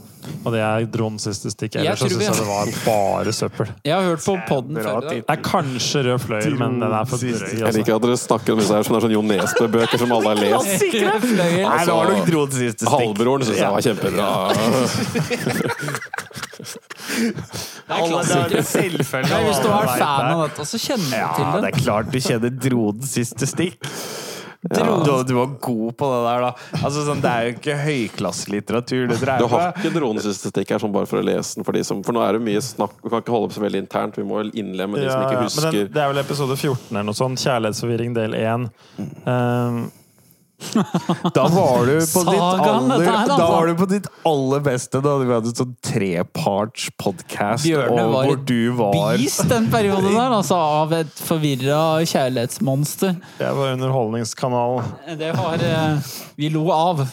Og 0.45 0.53
det 0.53 0.61
er 0.61 0.85
Dronens 0.93 1.23
siste 1.27 1.49
stikk. 1.53 1.75
Ellers 1.81 1.99
syns 2.01 2.13
jeg 2.21 2.33
det 2.37 2.45
var 2.47 2.65
bare 2.85 3.31
søppel. 3.33 3.67
Jeg 3.87 3.93
har 3.95 4.03
hørt 4.11 4.23
på 4.25 4.35
podden 4.47 4.75
før 4.77 4.89
i 4.89 5.05
dag. 5.07 5.21
Det 5.21 5.35
er 5.35 5.41
kanskje 5.45 6.03
Rød 6.07 6.19
fløyel, 6.25 6.55
men 6.59 6.79
den 6.81 6.93
er 6.93 7.05
for 7.09 7.17
drøy. 7.21 7.59
Jeg 7.61 7.73
liker 7.77 7.95
at 7.97 8.01
dere 8.05 8.17
snakker 8.21 8.53
om 8.55 8.59
disse 8.61 8.73
her 8.77 8.83
som 8.87 8.95
er 8.97 9.05
sånn 9.05 9.15
Jo 9.15 9.21
Nesbø-bøker 9.25 9.97
som 10.01 10.11
alle 10.17 10.29
har 10.33 10.39
lest. 10.41 10.85
Det 10.91 11.05
Altså. 11.71 11.93
Halvbroren 12.91 13.45
syns 13.47 13.59
jeg 13.61 13.71
var 13.71 13.81
kjempebra. 13.85 14.29
Det 17.11 17.97
er 17.97 18.07
klart 18.07 18.27
det 18.27 18.35
er 18.35 18.49
klassiker. 18.51 18.57
en 18.57 18.65
selvfølge. 18.65 19.29
Nei, 19.31 19.39
hvis 19.47 19.61
du 19.61 19.67
er 19.71 19.87
fan 19.99 20.27
av 20.31 20.41
dette, 20.45 20.65
så 20.69 20.77
kjenner 20.79 21.07
du 21.09 21.15
Ja, 21.17 21.29
til 21.35 21.43
Ja, 21.45 21.51
det. 21.61 21.71
er 21.71 21.79
klart 21.81 22.11
du 22.13 22.19
kjenner 22.23 22.49
Dronens 22.63 23.11
siste 23.17 23.47
stikk. 23.49 23.89
Du, 24.61 25.23
du 25.25 25.33
var 25.33 25.53
god 25.59 25.95
på 25.97 26.07
det 26.11 26.17
der, 26.27 26.43
da. 26.45 26.49
Altså, 26.83 27.01
sånn, 27.07 27.21
det 27.23 27.29
er 27.31 27.47
jo 27.47 27.53
ikke 27.55 27.77
høyklasselitteratur 27.81 29.07
du 29.09 29.15
Du 29.17 29.23
dreier 29.23 29.47
har 29.49 29.71
med. 29.71 29.87
ikke 29.87 30.03
har 30.05 30.19
ikke 30.21 30.33
stikk 30.37 30.73
her, 30.75 30.83
sånn 30.83 30.93
bare 30.93 31.09
for 31.09 31.21
å 31.21 31.25
lese 31.25 31.57
den. 31.57 31.65
For, 31.65 31.77
de 31.77 31.81
som, 31.87 32.03
for 32.05 32.13
nå 32.13 32.21
er 32.25 32.37
det 32.37 32.43
mye 32.45 32.61
snakk. 32.65 32.93
Vi 33.01 33.09
kan 33.09 33.23
ikke 33.23 33.33
holde 33.33 33.49
opp 33.49 33.55
så 33.57 33.63
veldig 33.63 33.81
internt. 33.85 34.19
Vi 34.21 34.27
må 34.27 34.37
vel 34.43 34.51
innlemme 34.53 35.01
de 35.01 35.07
som 35.09 35.23
ikke 35.23 35.39
ja, 35.39 35.39
men 35.39 35.49
husker 35.49 35.79
den, 35.79 35.89
det 35.95 36.03
er 36.03 36.13
vel 36.13 36.21
episode 36.21 36.59
14 36.59 36.91
eller 36.91 37.09
noe 37.09 37.17
sånt. 37.17 37.41
Kjærlighetsforvirring 37.41 38.13
del 38.17 38.37
1. 38.37 38.69
Um, 39.25 39.81
Da 41.35 41.45
var 41.51 41.85
du 41.85 41.97
på 41.99 42.23
ditt 42.27 42.41
aller, 42.41 43.03
her, 43.03 43.15
altså. 43.15 43.37
da 43.37 43.47
var 43.51 43.67
du 43.67 43.75
på 43.79 43.87
ditt 43.91 44.07
aller 44.27 44.63
beste. 44.65 45.01
Da 45.03 45.15
vi 45.21 45.29
hatt 45.31 45.49
en 45.49 45.57
sånn 45.57 45.73
treparts-podkast 45.87 47.65
Bjørne 47.67 48.05
var 48.11 48.29
hvor 48.29 48.41
du 48.47 48.71
var 48.77 48.97
Beast 49.19 49.45
den 49.51 49.69
perioden 49.73 50.11
der, 50.13 50.35
altså, 50.37 50.59
av 50.81 50.93
et 50.95 51.23
forvirra 51.27 51.81
kjærlighetsmonster. 52.07 53.17
jeg 53.41 53.57
var 53.57 53.73
Underholdningskanalen. 53.75 54.93
Det 55.19 55.31
var 55.37 55.65
eh, 55.65 56.13
Vi 56.39 56.51
lo 56.53 56.67
av. 56.75 57.05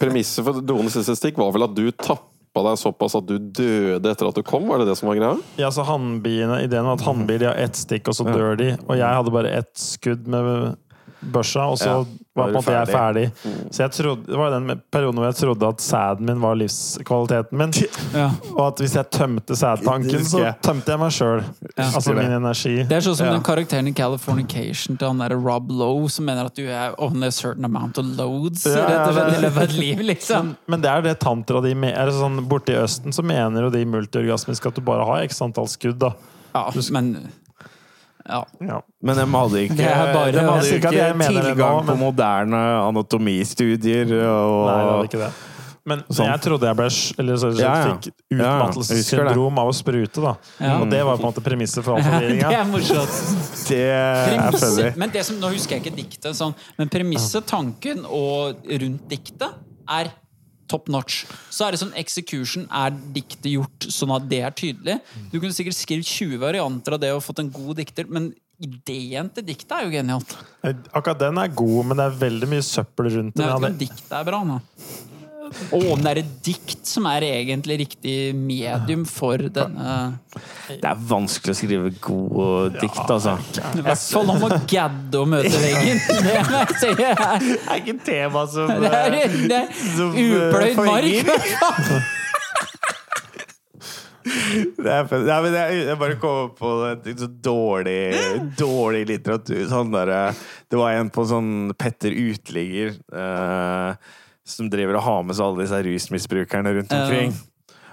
Premisset 0.00 0.44
for 0.44 0.60
Drones 0.64 0.96
siste 0.98 1.16
stikk 1.18 1.38
var 1.40 1.54
vel 1.54 1.64
at 1.68 1.76
du 1.76 1.86
tappa 1.94 2.64
deg 2.66 2.78
såpass 2.80 3.14
at 3.16 3.26
du 3.28 3.36
døde 3.38 4.10
etter 4.10 4.28
at 4.28 4.36
du 4.36 4.42
kom? 4.46 4.66
Var 4.68 4.82
det 4.82 4.90
det 4.90 4.96
som 4.98 5.08
var 5.10 5.18
greia? 5.18 5.36
Ja, 5.60 5.70
så 5.72 5.86
hannbiene, 5.86 6.60
Ideen 6.66 6.88
var 6.88 6.98
at 6.98 7.06
hannbier 7.06 7.46
har 7.52 7.60
ett 7.62 7.78
stikk, 7.78 8.10
og 8.10 8.18
så 8.18 8.26
dør 8.26 8.58
de. 8.60 8.72
Og 8.88 8.98
jeg 8.98 9.18
hadde 9.20 9.34
bare 9.34 9.52
ett 9.62 9.72
skudd 9.80 10.28
med 10.30 10.76
børsa, 11.22 11.66
og 11.70 11.78
så 11.78 11.88
Ja, 11.90 12.04
var 12.36 12.44
på 12.44 12.48
en 12.48 12.54
måte 12.54 12.72
jeg 12.72 12.88
ferdig. 12.88 13.24
Mm. 13.44 13.54
Så 13.74 13.82
jeg 13.82 13.90
trodde, 13.92 14.26
Det 14.26 14.38
var 14.38 14.50
den 14.54 14.80
perioden 14.92 15.18
hvor 15.18 15.24
jeg 15.26 15.34
trodde 15.34 15.66
at 15.68 15.80
sæden 15.82 16.26
min 16.26 16.40
var 16.40 16.54
livskvaliteten 16.54 17.58
min. 17.58 17.72
Ja. 18.14 18.30
Og 18.56 18.66
at 18.66 18.78
hvis 18.80 18.94
jeg 18.96 19.10
tømte 19.10 19.56
sædtanken, 19.56 20.24
så 20.24 20.54
tømte 20.62 20.90
jeg 20.90 20.98
meg 21.02 21.12
sjøl. 21.12 21.42
Altså 21.76 22.14
min 22.14 22.30
energi. 22.32 22.76
Det 22.88 22.92
er 22.96 23.00
sånn 23.00 23.16
som 23.16 23.26
Ja. 23.26 23.32
den 23.32 23.42
karakteren 23.42 23.88
i 23.88 23.92
Californication 23.92 24.96
til 24.96 25.06
han 25.08 25.18
der 25.18 25.34
Rob 25.36 25.70
Lowe, 25.70 26.08
som 26.08 26.24
mener 26.24 26.44
at 26.46 26.54
du 26.56 26.62
er 26.66 26.94
only 26.98 27.26
a 27.26 27.30
certain 27.30 27.64
amount 27.64 27.98
of 27.98 28.06
loads 28.16 28.64
Ja, 28.66 28.86
rett 28.86 29.08
og 29.08 29.14
slett 29.14 29.38
i 29.38 29.42
løpet 29.44 29.56
av 29.56 29.62
et 29.68 29.76
liv, 29.78 29.98
liksom. 29.98 30.54
Men 30.68 30.80
det 30.80 30.90
er 30.90 31.02
det 31.02 31.18
tantra 31.20 31.60
de 31.62 31.74
me- 31.74 31.92
er 31.92 32.10
sånn, 32.10 32.40
Borte 32.48 32.72
i 32.72 32.80
Østen 32.80 33.12
så 33.12 33.22
mener 33.22 33.62
jo 33.68 33.70
de 33.70 33.84
multiorgasmiske 33.84 34.66
at 34.66 34.74
du 34.74 34.80
bare 34.80 35.04
har 35.04 35.22
x 35.28 35.40
antall 35.42 35.66
skudd. 35.68 35.98
da 35.98 36.12
Ja, 36.54 36.70
men 36.90 37.28
ja. 38.30 38.42
ja. 38.70 38.80
Men 39.02 39.16
de 39.20 39.26
hadde 39.34 39.62
ikke, 39.66 39.76
Det 39.76 39.86
bare- 40.14 40.32
de 40.32 40.44
hadde 40.46 40.66
ikke 40.76 40.90
ikke 40.94 41.14
det 41.18 41.28
tilgang 41.28 41.86
på 41.90 41.96
moderne 41.98 42.60
anatomistudier. 42.88 44.12
Og, 44.24 44.66
Nei, 44.66 44.76
det 44.84 44.90
hadde 44.92 45.08
ikke 45.10 45.24
det. 45.26 45.32
Men 45.90 46.02
Sånn. 46.12 46.26
jeg 46.28 46.40
trodde 46.44 46.66
jeg 46.68 46.76
ble, 46.76 46.88
eller 47.22 47.38
så, 47.40 47.48
så 47.56 47.60
Ja, 47.62 47.70
ja. 47.80 47.84
fikk 47.96 48.10
Ja, 48.30 48.36
ja. 48.36 48.50
Utmattelsessyndrom 48.60 49.58
av 49.62 49.70
å 49.70 49.74
sprute. 49.74 50.20
da 50.20 50.34
Ja. 50.60 50.74
Og 50.82 50.90
det 50.92 51.00
var 51.08 51.16
på 51.16 51.24
en 51.24 51.32
måte 51.32 51.42
premisset 51.42 51.82
for 51.82 51.94
all 51.96 52.02
det 52.20 52.44
er 52.44 52.64
morsomt. 52.68 53.16
Det 53.66 53.80
er 53.88 54.28
Premisset, 54.28 54.76
funny. 54.76 54.92
men 55.00 55.10
det 55.10 55.24
som, 55.24 55.36
nå 55.40 55.48
husker 55.54 55.78
jeg 55.78 55.84
ikke 55.86 55.96
diktet, 55.96 56.36
sånn, 56.36 56.54
men 56.78 56.88
premisset, 56.92 57.46
tanken 57.48 58.04
og 58.04 58.60
rundt 58.68 59.08
diktet 59.08 59.48
er 59.88 60.12
top 60.70 60.90
notch. 60.92 61.24
Så 61.52 61.66
er 61.66 61.74
det 61.74 61.80
sånn 61.82 61.96
execution. 61.98 62.68
Er 62.70 62.94
diktet 63.16 63.50
gjort 63.52 63.88
sånn 63.90 64.14
at 64.16 64.28
det 64.30 64.40
er 64.46 64.54
tydelig? 64.56 65.00
Du 65.32 65.40
kunne 65.40 65.56
sikkert 65.56 65.78
skrevet 65.78 66.06
20 66.08 66.40
varianter 66.42 66.96
av 66.96 67.02
det 67.02 67.10
og 67.16 67.24
fått 67.26 67.42
en 67.42 67.50
god 67.54 67.80
dikter, 67.82 68.08
men 68.10 68.30
ideen 68.60 69.30
til 69.32 69.46
diktet 69.48 69.72
er 69.72 69.86
jo 69.86 69.92
genialt. 69.94 70.34
Akkurat 70.92 71.20
den 71.22 71.38
er 71.40 71.52
god, 71.56 71.78
men 71.90 71.96
det 72.00 72.08
er 72.10 72.18
veldig 72.26 72.48
mye 72.52 72.64
søppel 72.66 73.08
rundt 73.14 73.38
Men 73.38 73.40
den. 73.40 73.48
jeg 73.48 73.54
vet 73.54 73.62
ikke 73.64 73.72
om 73.72 73.80
diktet 73.84 74.18
er 74.18 74.26
bra 74.28 74.40
nå. 74.44 74.58
Og 75.74 75.86
om 75.94 76.02
det 76.02 76.10
er 76.12 76.20
et 76.22 76.30
dikt 76.46 76.86
som 76.86 77.06
er 77.10 77.26
egentlig 77.26 77.80
riktig 77.82 78.14
medium 78.36 79.02
for 79.08 79.40
denne 79.50 79.96
Det 80.68 80.86
er 80.86 81.02
vanskelig 81.10 81.54
å 81.54 81.58
skrive 81.58 81.90
gode 82.02 82.78
dikt, 82.78 83.02
altså. 83.06 83.36
I 83.74 83.84
hvert 83.84 84.04
fall 84.04 84.30
om 84.36 84.46
å 84.46 84.52
gadde 84.70 85.20
og 85.20 85.28
møte 85.34 85.62
veggen. 85.62 86.00
Det. 86.20 86.38
Det 86.80 86.94
er, 87.04 87.42
Det 87.42 87.58
er 87.58 87.80
ikke 87.80 87.98
tema 88.06 88.46
som 88.50 88.70
det 88.70 88.90
er, 88.94 89.16
det 89.50 89.58
er 89.58 89.66
eh, 89.66 90.22
upløyd 90.24 90.80
mark. 90.86 92.16
Det 94.20 94.90
er 94.92 95.06
fett. 95.08 95.24
Nei, 95.24 95.38
men 95.44 95.54
jeg, 95.56 95.82
jeg 95.88 95.98
bare 96.00 96.16
kom 96.20 96.50
på 96.58 96.70
et 96.90 97.08
så 97.18 97.28
dårlig, 97.44 98.00
dårlig 98.58 99.04
litteratur. 99.08 99.62
Sånn 99.70 99.92
der, 99.94 100.12
eh, 100.14 100.42
det 100.70 100.80
var 100.80 100.96
en 100.96 101.10
på 101.12 101.24
sånn 101.28 101.72
Petter 101.80 102.14
Uteligger 102.14 102.94
eh, 102.94 104.10
som 104.50 104.70
driver 104.72 104.98
og 105.00 105.06
har 105.06 105.22
med 105.28 105.38
seg 105.38 105.46
alle 105.46 105.64
disse 105.64 105.82
rusmisbrukerne 105.86 106.74
rundt 106.78 106.92
Ja. 106.96 107.04
omkring. 107.04 107.36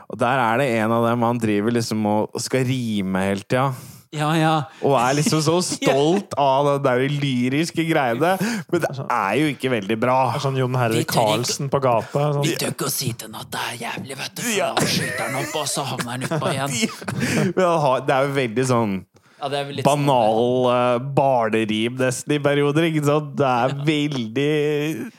Og 0.07 0.17
der 0.21 0.39
er 0.39 0.57
det 0.61 0.69
en 0.79 0.91
av 0.95 1.03
dem 1.09 1.21
han 1.27 1.37
driver 1.43 1.71
liksom 1.75 2.05
og 2.07 2.29
og 2.33 2.41
skal 2.41 2.63
rime 2.65 3.19
hele 3.27 3.43
tida. 3.43 3.69
Ja, 4.15 4.29
ja. 4.39 4.51
Og 4.87 4.93
er 4.95 5.17
liksom 5.17 5.41
så 5.43 5.57
stolt 5.67 6.31
av 6.39 6.69
den 6.69 6.83
der 6.85 7.01
lyriske 7.11 7.83
greiene. 7.89 8.37
Men 8.71 8.81
det 8.85 8.91
er 9.03 9.33
jo 9.41 9.49
ikke 9.51 9.69
veldig 9.73 9.97
bra. 9.99 10.15
er 10.33 10.39
sånn 10.45 10.55
Jon 10.55 10.77
Herre 10.79 10.95
Hervik 10.95 11.11
Karlsen 11.11 11.67
på 11.69 11.81
gata. 11.83 12.29
Vi 12.39 12.53
Sånn. 12.53 12.61
tør 12.63 12.71
ikke 12.71 12.87
å 12.87 12.93
si 12.93 13.11
til 13.11 13.27
ham 13.27 13.41
at 13.43 13.51
det 13.51 13.65
er 13.65 13.75
jævlig, 13.83 14.15
vet 14.21 14.39
du. 14.39 14.41
For 14.47 14.87
skyter 14.95 15.25
han 15.27 15.35
opp, 15.41 15.55
og 15.59 15.67
så 15.67 15.83
havner 15.91 16.11
han 16.15 16.23
utpå 16.29 16.53
igjen. 16.53 16.77
Men 17.57 17.65
har- 17.83 18.07
Det 18.07 18.15
er 18.15 18.29
jo 18.29 18.33
veldig 18.39 18.65
sånn 18.71 18.95
Ja, 19.41 19.49
er 19.59 19.73
sånn- 19.75 19.83
banal 19.83 20.71
uh, 20.71 20.99
barnerim 21.19 21.99
nesten 21.99 22.31
i 22.31 22.39
perioder, 22.47 22.87
ikke 22.87 23.03
sant? 23.11 23.35
Det 23.35 23.51
er 23.59 23.75
veldig 23.91 25.11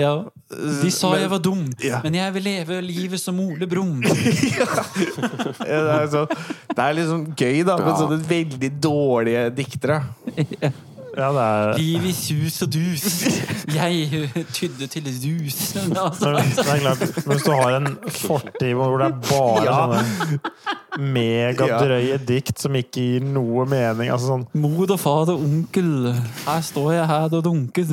Ja. 0.00 0.12
De 0.82 0.90
sa 0.90 1.10
Men- 1.12 1.20
jeg 1.20 1.30
var 1.30 1.38
dum, 1.44 1.64
Ja. 1.84 2.00
men 2.02 2.14
jeg 2.18 2.32
vil 2.34 2.42
leve 2.48 2.80
livet 2.82 3.20
som 3.22 3.38
Ole 3.40 3.66
Brumm. 3.70 4.00
ja, 4.08 4.66
det, 5.60 5.94
er 5.94 6.06
så, 6.10 6.24
det 6.74 6.78
er 6.78 6.94
liksom 6.98 7.26
gøy, 7.36 7.60
da, 7.68 7.76
Ja. 7.78 7.94
sånne 8.00 8.18
veldig 8.30 8.70
dårlige 8.82 9.44
diktere. 9.54 10.00
Ja, 11.16 11.30
det 11.34 11.44
er 11.44 11.78
Liv 11.80 12.04
i 12.10 12.12
sus 12.14 12.60
og 12.62 12.70
dus. 12.74 13.06
Jeg 13.74 14.08
uh, 14.14 14.36
tydde 14.54 14.86
til 14.90 15.04
dus. 15.08 15.76
Altså, 15.76 16.32
det 16.36 16.66
er 16.68 17.26
Hvis 17.26 17.42
du 17.46 17.50
har 17.52 17.76
en 17.80 17.96
fortid 18.08 18.74
hvor 18.78 18.98
det 19.00 19.10
er 19.10 19.18
bare 19.30 19.64
Ja. 19.64 19.78
sånne 19.80 20.04
megadrøye 21.00 22.16
dikt 22.26 22.58
som 22.58 22.74
ikke 22.74 23.02
gir 23.04 23.22
noe 23.22 23.62
mening 23.70 24.10
altså 24.10 24.32
sånn, 24.32 24.42
Mor 24.58 24.90
og 24.90 24.98
far 25.00 25.30
og 25.30 25.44
onkel, 25.44 26.10
her 26.46 26.64
står 26.66 26.88
jeg 26.96 27.06
her 27.10 27.36
og 27.38 27.44
dunker. 27.46 27.92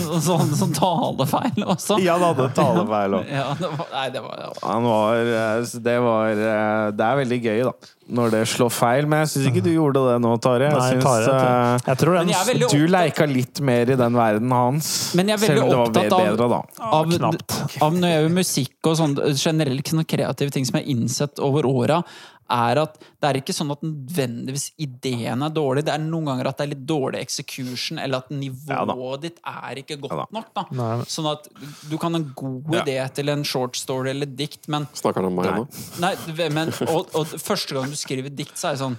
Og 0.00 0.22
Sånn, 0.24 0.54
sånn 0.56 0.72
talefeil 0.76 1.64
også. 1.66 1.98
Ja, 2.02 2.16
det 2.20 2.30
hadde 2.30 2.48
talefeil 2.56 3.18
òg. 3.20 3.28
Ja, 3.30 3.46
det 3.60 3.70
var, 3.74 3.86
nei, 3.92 4.06
det 4.14 4.22
var 4.24 4.40
ja. 4.46 4.50
Han 4.64 4.88
var 4.88 5.20
eh, 5.20 5.72
Det 5.84 5.96
var 6.04 6.30
eh, 6.32 6.86
Det 6.96 7.06
er 7.10 7.20
veldig 7.20 7.40
gøy, 7.44 7.60
da. 7.68 7.74
Når 8.10 8.32
det 8.34 8.40
slår 8.50 8.72
feil. 8.74 9.06
Men 9.10 9.22
jeg 9.24 9.30
syns 9.34 9.48
ikke 9.50 9.62
du 9.64 9.70
gjorde 9.72 10.02
det 10.08 10.16
nå, 10.24 10.32
Tare. 10.42 10.66
Jeg 10.70 10.76
Nei, 10.78 10.88
syns, 10.94 11.04
Tare, 11.06 11.36
eh, 11.36 11.84
jeg 11.86 12.00
tror 12.02 12.18
den 12.18 12.32
jeg 12.32 12.40
opptatt... 12.56 12.74
Du 12.74 12.90
leika 12.90 13.28
litt 13.30 13.62
mer 13.70 13.92
i 13.94 13.98
den 14.00 14.18
verden 14.18 14.54
hans. 14.54 14.90
Men 15.18 15.30
jeg 15.30 15.38
er 15.38 15.44
veldig 15.44 15.62
selv 15.62 15.76
om 15.78 15.84
opptatt 15.86 16.16
av- 16.16 16.26
bedre, 16.26 16.48
av, 16.48 17.14
av, 17.30 17.38
av 17.86 17.96
når 18.00 18.12
jeg 18.14 18.24
gjør 18.24 18.34
musikk 18.40 18.90
og 18.90 18.98
sånn 19.00 19.16
generelt 19.34 19.94
sånne 19.94 20.06
kreative 20.10 20.54
ting 20.56 20.66
som 20.68 20.80
jeg 20.80 20.86
har 20.88 20.94
innsett 20.96 21.42
over 21.44 21.68
åra, 21.70 22.02
er 22.50 22.80
at 22.82 22.96
det 23.00 23.28
er 23.30 23.38
ikke 23.40 23.54
sånn 23.54 23.70
at 23.72 23.82
nødvendigvis 23.86 24.70
ideen 24.82 25.42
er 25.46 25.52
dårlig. 25.54 25.84
Det 25.86 25.94
er 25.94 26.02
noen 26.02 26.26
ganger 26.30 26.48
at 26.50 26.58
det 26.58 26.64
er 26.66 26.72
litt 26.74 26.86
dårlig 26.88 27.20
execution, 27.22 27.98
eller 28.02 28.18
at 28.24 28.30
Ja 28.30 28.36
nivået 28.84 29.20
ditt 29.26 29.38
er 29.46 29.80
ikke 29.82 30.00
godt 30.00 30.12
Ja 30.12 30.24
da. 30.24 30.26
nok. 30.38 30.48
da. 30.54 30.64
Nei, 30.70 30.96
men- 30.96 31.06
Sånn 31.06 31.30
at 31.30 31.48
du 31.88 31.96
kan 31.98 32.12
ha 32.14 32.20
en 32.20 32.32
god 32.34 32.74
Ja. 32.74 32.82
idé 32.84 33.14
til 33.14 33.28
en 33.28 33.44
short 33.44 33.76
story 33.76 34.10
eller 34.10 34.26
dikt, 34.26 34.68
men 34.68 34.86
Snakker 34.94 35.22
han 35.22 35.26
om 35.26 35.34
meg 35.36 35.46
nå? 35.54 35.68
Nei, 36.00 36.48
men, 36.50 36.68
og, 36.88 37.08
og 37.14 37.26
første 37.38 37.74
gang 37.74 37.88
du 37.88 37.96
skriver 37.96 38.30
dikt, 38.34 38.56
så 38.56 38.68
er 38.68 38.72
det 38.76 38.80
sånn 38.84 38.96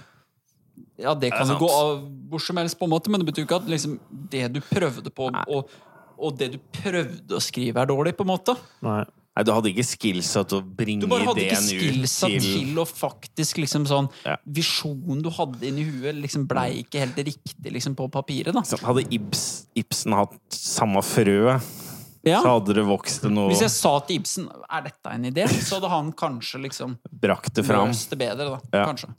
Ja, 0.98 1.14
det 1.14 1.30
kan 1.32 1.46
Det 1.46 1.58
jo 1.58 1.66
gå 1.66 1.70
av 1.70 2.08
hvor 2.30 2.40
som 2.40 2.56
helst, 2.56 2.78
på 2.78 2.84
en 2.84 2.90
måte, 2.90 3.08
men 3.10 3.20
det 3.20 3.26
betyr 3.34 3.44
ikke 3.46 3.56
at 3.62 3.66
liksom, 3.68 3.98
det 4.30 4.52
du 4.54 4.60
prøvde 4.60 5.10
på, 5.10 5.28
og, 5.48 5.68
og 6.18 6.38
det 6.38 6.52
du 6.52 6.58
prøvde 6.72 7.28
å 7.36 7.40
skrive, 7.42 7.76
er 7.82 7.86
dårlig, 7.86 8.14
på 8.16 8.22
en 8.24 8.30
måte. 8.38 8.56
Nei. 8.82 9.04
Nei, 9.34 9.44
du 9.48 9.52
hadde 9.54 9.70
ikke 9.72 9.84
skillsa 9.88 10.42
til 10.44 10.58
å 10.60 10.62
bringe 10.76 11.06
ideen 11.06 11.08
ut 11.08 11.08
Du 11.08 11.12
bare 11.14 11.26
hadde 11.30 11.44
ikke 11.46 11.60
skillsa 11.64 12.28
til, 12.28 12.40
til 12.44 12.80
å 12.82 12.84
faktisk 12.84 13.62
liksom 13.62 13.86
sånn 13.88 14.10
Ja. 14.26 14.36
Visjonen 14.44 15.22
du 15.24 15.30
hadde 15.32 15.62
inni 15.70 15.86
huet, 15.88 16.18
liksom 16.20 16.44
blei 16.50 16.82
ikke 16.82 17.00
helt 17.00 17.16
riktig 17.16 17.72
liksom 17.72 17.94
på 17.96 18.10
papiret, 18.12 18.52
da. 18.52 18.60
Så 18.68 18.76
Hadde 18.84 19.06
Ibs, 19.08 19.46
Ibsen 19.74 20.12
hatt 20.18 20.36
samme 20.52 21.00
frø 21.02 21.58
Ja. 22.22 22.42
Så 22.44 22.46
hadde 22.58 22.74
det 22.76 22.84
vokst 22.86 23.22
til 23.24 23.32
noe 23.34 23.48
Hvis 23.50 23.64
jeg 23.64 23.72
sa 23.74 23.94
til 24.06 24.20
Ibsen 24.20 24.50
er 24.70 24.82
dette 24.84 25.10
en 25.16 25.24
idé, 25.24 25.48
så 25.48 25.78
hadde 25.80 25.88
han 25.90 26.12
kanskje 26.12 26.60
liksom 26.68 26.98
Brakt 27.10 27.54
det 27.56 27.64
fram. 27.66 27.88
løst 27.88 28.10
det 28.12 28.18
bedre. 28.20 28.50
da, 28.52 28.60
Ja. 28.78 28.84
kanskje. 28.92 29.14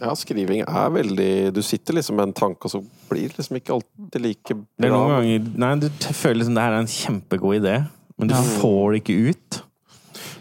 Ja, 0.00 0.10
skriving 0.18 0.62
er 0.62 0.88
veldig 0.90 1.52
Du 1.54 1.60
sitter 1.62 1.94
liksom 1.94 2.16
med 2.16 2.28
en 2.28 2.32
tanke, 2.32 2.64
og 2.66 2.70
så 2.70 2.80
blir 3.10 3.28
det 3.28 3.36
liksom 3.38 3.58
ikke 3.60 3.74
alltid 3.80 4.20
like 4.22 4.54
Det 4.78 4.86
er 4.86 4.90
bra. 4.90 4.96
noen 4.96 5.10
ganger 5.18 5.58
Nei, 5.58 5.74
du 5.80 5.88
føler 6.14 6.40
liksom 6.40 6.54
det 6.54 6.62
her 6.64 6.72
er 6.78 6.80
en 6.86 6.86
kjempegod 6.86 7.60
idé, 7.60 7.76
men 8.18 8.28
du 8.28 8.34
Ja. 8.34 8.40
får 8.42 8.92
det 8.92 9.02
ikke 9.04 9.30
ut. 9.30 9.62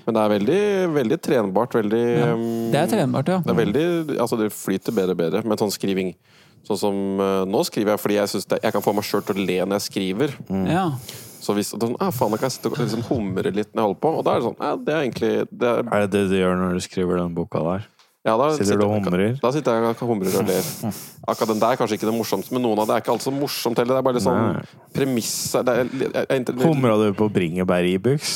Men 0.05 0.15
det 0.15 0.21
er 0.21 0.29
veldig, 0.39 0.93
veldig 0.93 1.17
trenbart. 1.21 1.73
Veldig 1.73 2.03
Ja. 2.19 2.35
Det 2.71 2.79
er 2.81 2.87
trenbart, 2.97 3.27
ja. 3.27 3.37
Det 3.39 3.49
er 3.49 3.59
veldig, 3.65 4.17
altså 4.19 4.37
det 4.37 4.51
flyter 4.51 4.91
bedre 4.93 5.11
og 5.11 5.17
bedre, 5.17 5.43
men 5.45 5.57
sånn 5.57 5.71
skriving 5.71 6.15
Sånn 6.63 6.77
som 6.79 7.19
eh, 7.19 7.43
Nå 7.43 7.59
skriver 7.67 7.91
jeg 7.91 7.99
fordi 7.99 8.15
jeg 8.15 8.29
synes 8.31 8.45
det, 8.47 8.59
jeg 8.63 8.71
kan 8.71 8.81
få 8.81 8.93
meg 8.95 9.03
sjøl 9.03 9.21
til 9.27 9.35
å 9.35 9.45
le 9.45 9.57
når 9.65 9.79
jeg 9.81 9.87
skriver. 9.91 10.35
ja. 10.71 10.91
Så 11.43 11.51
hvis 11.57 11.73
sånn, 11.75 11.97
ah, 11.99 12.07
faen, 12.15 12.31
da 12.31 12.37
kan 12.39 12.47
jeg 12.47 12.53
sitte 12.55 12.69
og 12.71 12.77
liksom 12.79 13.01
humre 13.09 13.51
litt 13.51 13.73
når 13.75 13.81
jeg 13.81 13.87
holder 13.89 13.99
på. 13.99 14.11
Og 14.15 14.23
da 14.23 14.31
er 14.31 14.39
det 14.39 14.45
sånn 14.47 14.61
ja, 14.63 14.75
Det 14.79 14.93
er 14.93 15.01
egentlig 15.03 15.31
det 15.51 15.67
er, 15.67 15.81
Er 15.91 16.07
det 16.07 16.11
det 16.13 16.21
du 16.31 16.35
gjør 16.39 16.55
når 16.55 16.73
du 16.77 16.79
skriver 16.85 17.17
den 17.19 17.33
boka 17.35 17.59
der? 17.59 17.87
Ja, 18.23 18.33
da 18.39 18.45
Sitter 18.55 18.77
du 18.79 18.85
og 18.87 18.93
humrer? 18.95 19.33
Da 19.41 19.51
sitter 19.51 19.75
jeg 19.81 19.95
og 19.97 20.03
humrer 20.07 20.37
og 20.39 20.47
ler. 20.47 20.63
Akkurat 21.29 21.49
den 21.53 21.59
der 21.63 21.73
er 21.75 21.79
kanskje 21.81 21.97
ikke 21.99 22.07
det 22.07 22.15
morsomste, 22.15 22.53
men 22.55 22.63
noen 22.63 22.79
av 22.79 22.87
det 22.87 22.95
er 22.95 23.03
ikke 23.03 23.13
alt 23.17 23.25
så 23.25 23.33
morsomt 23.35 23.79
heller. 23.81 23.97
Det 23.97 24.01
er 24.01 24.07
bare 24.07 24.17
litt 24.19 24.27
sånn 24.27 24.63
premiss 24.95 25.33
Humra 26.63 26.95
du 27.01 27.09
på 27.19 27.27
bringebær 27.35 27.83
Ibux? 27.89 28.33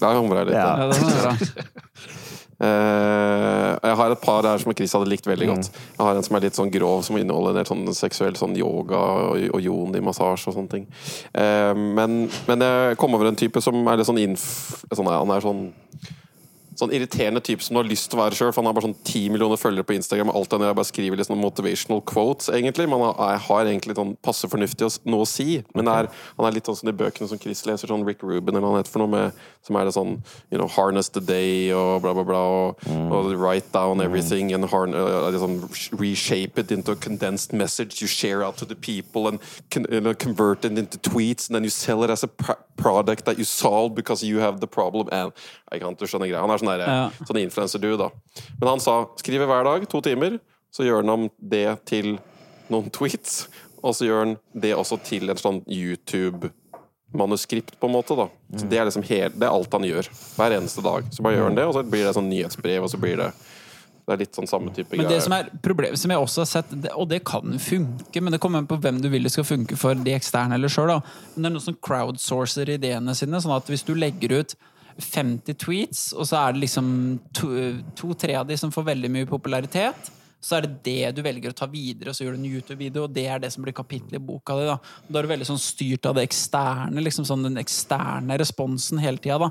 Ja, 0.00 0.12
jeg 0.12 0.20
humra 0.22 0.44
litt. 0.46 0.54
Ja. 0.54 0.88
Ja. 0.90 1.34
jeg. 1.34 1.52
Eh, 2.58 3.72
jeg 3.86 3.94
har 4.00 4.10
et 4.10 4.18
par 4.18 4.42
her 4.42 4.58
som 4.58 4.72
Chris 4.74 4.90
hadde 4.96 5.06
likt 5.06 5.28
veldig 5.30 5.46
Mm. 5.46 5.52
godt. 5.54 5.68
Jeg 5.70 6.02
har 6.02 6.16
en 6.18 6.24
som 6.26 6.34
er 6.36 6.40
litt 6.42 6.56
sånn 6.58 6.72
grov, 6.74 7.04
som 7.06 7.14
inneholder 7.16 7.50
en 7.52 7.58
del 7.60 7.68
sånn 7.70 7.94
seksuell 7.94 8.34
sånn 8.34 8.56
yoga 8.58 8.98
og, 8.98 9.44
og 9.54 9.60
yoni-massasje 9.62 10.48
og 10.50 10.56
sånne 10.56 10.72
ting. 10.72 10.86
Eh, 11.38 11.70
men, 11.78 12.28
men 12.48 12.58
jeg 12.66 12.96
kom 12.98 13.14
over 13.14 13.30
en 13.30 13.38
type 13.38 13.62
som 13.62 13.78
er 13.86 14.00
litt 14.00 14.08
sånn 14.10 14.18
inf... 14.18 14.48
Sånn, 14.90 15.06
han 15.06 15.30
er 15.30 15.44
sånn 15.46 15.68
Sånn 16.78 16.92
irriterende 16.94 17.42
type 17.42 17.64
som 17.64 17.74
du 17.74 17.80
har 17.80 17.88
lyst 17.88 18.06
til 18.10 18.18
å 18.18 18.22
være 18.22 18.38
sjøl. 18.38 18.52
Han 18.54 18.68
har 18.68 18.76
bare 18.76 18.86
sånn 18.86 18.98
ti 19.06 19.24
millioner 19.32 19.58
følgere 19.58 19.86
på 19.88 19.96
Instagram. 19.96 20.30
Og 20.30 20.36
alt 20.38 20.52
det 20.52 20.60
der 20.62 20.70
er 20.70 20.76
bare 20.78 20.86
skriver 20.86 21.18
litt 21.18 21.26
sånn 21.26 21.40
motivational 21.40 22.02
quotes, 22.06 22.50
egentlig. 22.54 22.86
Men 22.86 23.02
han 23.02 23.16
har, 23.18 23.40
har 23.48 23.70
egentlig 23.70 23.96
sånn 23.98 24.14
passe 24.22 24.46
fornuftig 24.50 24.86
noe 25.10 25.26
å 25.26 25.28
si. 25.28 25.58
Men 25.74 25.90
er, 25.90 26.10
han 26.36 26.46
er 26.46 26.54
litt 26.54 26.70
sånn 26.70 26.78
som 26.78 26.90
de 26.90 26.94
bøkene 27.00 27.26
som 27.30 27.40
Chris 27.42 27.64
leser, 27.66 27.90
sånn 27.90 28.06
Rick 28.06 28.22
Rubin 28.22 28.54
eller 28.54 28.78
noe 28.78 28.84
for 28.86 29.02
noe, 29.02 29.10
med, 29.10 29.42
som 29.66 29.78
er 29.80 29.88
det 29.88 29.96
sånn 29.96 30.14
you 30.52 30.60
know, 30.60 30.68
Harness 30.70 31.10
the 31.10 31.24
day 31.24 31.72
og 31.74 32.04
bla, 32.04 32.14
bla, 32.14 32.26
bla. 32.28 32.44
Og, 32.46 32.86
og 33.10 33.32
write 33.34 33.72
down 33.74 34.00
everything 34.04 34.54
and 34.54 34.70
harn, 34.70 34.94
uh, 34.94 35.26
liksom 35.34 35.58
reshape 35.98 36.58
it 36.62 36.70
into 36.70 36.92
a 36.92 36.96
condensed 36.96 37.52
message 37.52 38.00
you 38.00 38.06
share 38.06 38.44
out 38.44 38.56
to 38.56 38.64
the 38.64 38.76
people 38.76 39.26
and 39.26 39.40
con, 39.70 39.86
you 39.90 40.00
know, 40.00 40.14
convert 40.14 40.64
it 40.64 40.78
into 40.78 40.98
tweets 40.98 41.48
and 41.48 41.56
then 41.56 41.64
you 41.64 41.70
sell 41.70 42.04
it 42.04 42.10
as 42.10 42.22
a 42.22 42.28
pr 42.28 42.52
product 42.78 43.24
that 43.24 43.36
you 43.36 43.44
solve 43.44 43.92
because 43.96 44.22
you 44.22 44.38
have 44.38 44.60
the 44.60 44.66
problem. 44.66 45.08
And, 45.10 45.32
jeg 45.72 45.80
kan 45.80 45.96
ikke. 45.98 46.38
Han 46.38 46.50
er 46.50 46.60
sånn, 46.62 46.67
der, 46.68 46.78
Ja. 46.86 47.10
sånn 47.24 47.40
influencer-du, 47.42 47.96
da. 47.96 48.10
Men 48.60 48.68
han 48.74 48.80
sa 48.80 49.06
skriver 49.16 49.46
hver 49.48 49.64
dag, 49.64 49.88
to 49.88 50.00
timer, 50.04 50.38
så 50.70 50.84
gjør 50.84 51.00
han 51.02 51.10
om 51.14 51.28
det 51.40 51.78
til 51.88 52.18
noen 52.70 52.90
tweets. 52.92 53.46
Og 53.82 53.94
så 53.94 54.04
gjør 54.08 54.18
han 54.24 54.36
det 54.58 54.74
også 54.76 54.98
til 55.06 55.30
en 55.30 55.36
sånn 55.38 55.60
YouTube-manuskript, 55.70 57.78
på 57.80 57.86
en 57.86 57.92
måte. 57.94 58.16
da. 58.16 58.28
Så 58.58 58.68
Det 58.68 58.78
er 58.78 58.84
liksom 58.86 59.02
hele, 59.08 59.28
det 59.30 59.42
er 59.46 59.50
alt 59.54 59.72
han 59.72 59.82
gjør. 59.82 60.08
Hver 60.36 60.50
eneste 60.58 60.82
dag. 60.82 61.04
Så 61.12 61.22
bare 61.22 61.36
gjør 61.36 61.44
han 61.48 61.54
det, 61.54 61.64
og 61.64 61.74
så 61.74 61.82
blir 61.88 62.04
det 62.04 62.14
sånn 62.16 62.28
nyhetsbrev, 62.28 62.82
og 62.82 62.90
så 62.90 62.98
blir 63.00 63.16
det 63.16 63.32
Det 64.08 64.14
er 64.14 64.18
litt 64.24 64.32
sånn 64.32 64.48
samme 64.48 64.70
type 64.72 64.96
Men 64.96 65.06
det 65.06 65.20
som 65.22 65.32
er 65.36 65.50
problemet, 65.62 65.98
som 65.98 66.10
jeg 66.10 66.18
også 66.18 66.38
har 66.40 66.46
sett, 66.46 66.70
det, 66.80 66.90
og 66.96 67.08
det 67.10 67.22
kan 67.28 67.42
funke, 67.60 68.20
men 68.22 68.32
det 68.32 68.40
kommer 68.40 68.58
an 68.62 68.66
på 68.66 68.80
hvem 68.80 69.02
du 69.02 69.08
vil 69.10 69.22
det 69.22 69.30
skal 69.32 69.44
funke 69.44 69.76
for, 69.76 69.92
de 69.94 70.14
eksterne 70.16 70.54
eller 70.54 70.68
sjøl. 70.72 71.02
Men 71.36 71.42
det 71.42 71.46
er 71.50 71.52
noen 71.52 71.60
som 71.60 71.74
crowdsourcer 71.76 72.68
ideene 72.72 73.14
sine. 73.14 73.36
sånn 73.36 73.52
at 73.54 73.66
hvis 73.68 73.84
du 73.84 73.92
legger 73.94 74.32
ut 74.40 74.54
50 74.98 75.58
tweets, 75.58 76.04
og 76.12 76.26
så 76.26 76.40
er 76.42 76.54
det 76.54 76.64
liksom 76.64 76.88
to-tre 77.36 78.32
to, 78.34 78.38
av 78.40 78.46
de 78.48 78.56
som 78.58 78.72
får 78.74 78.88
veldig 78.92 79.10
mye 79.14 79.28
popularitet, 79.30 80.10
så 80.40 80.58
er 80.58 80.66
det 80.66 80.82
det 80.86 81.16
du 81.16 81.22
velger 81.26 81.50
å 81.50 81.56
ta 81.56 81.66
videre, 81.70 82.10
og 82.12 82.16
så 82.16 82.24
gjør 82.24 82.36
du 82.36 82.40
en 82.42 82.52
YouTube-video, 82.52 83.06
og 83.06 83.14
det 83.14 83.26
er 83.26 83.42
det 83.42 83.50
som 83.54 83.64
blir 83.64 83.74
kapittel 83.74 84.18
i 84.18 84.22
boka 84.22 84.54
di. 84.58 84.68
Da 84.68 84.76
Da 85.08 85.18
er 85.18 85.26
du 85.26 85.32
veldig 85.32 85.48
sånn 85.48 85.62
styrt 85.62 86.06
av 86.06 86.14
det 86.18 86.28
eksterne, 86.28 87.02
liksom 87.02 87.26
sånn 87.26 87.48
den 87.48 87.58
eksterne 87.58 88.38
responsen 88.38 89.02
hele 89.02 89.18
tida. 89.18 89.38
da. 89.38 89.50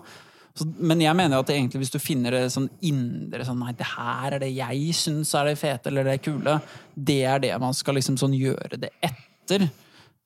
Så, 0.58 0.66
men 0.80 1.02
jeg 1.04 1.14
mener 1.14 1.38
at 1.38 1.52
egentlig 1.54 1.84
hvis 1.84 1.94
du 1.94 2.00
finner 2.02 2.34
det 2.34 2.48
sånn 2.54 2.70
indre 2.82 3.46
sånn, 3.46 3.60
Nei, 3.62 3.76
det 3.78 3.90
her 3.92 4.38
er 4.38 4.42
det 4.42 4.54
jeg 4.56 4.96
syns 4.98 5.36
er 5.38 5.52
det 5.52 5.60
fete 5.60 5.92
eller 5.92 6.08
det 6.08 6.22
kule. 6.26 6.56
Det 6.96 7.20
er 7.30 7.44
det 7.44 7.52
man 7.62 7.76
skal 7.78 8.00
liksom 8.00 8.18
sånn 8.18 8.34
gjøre 8.34 8.80
det 8.82 8.90
etter. 9.06 9.68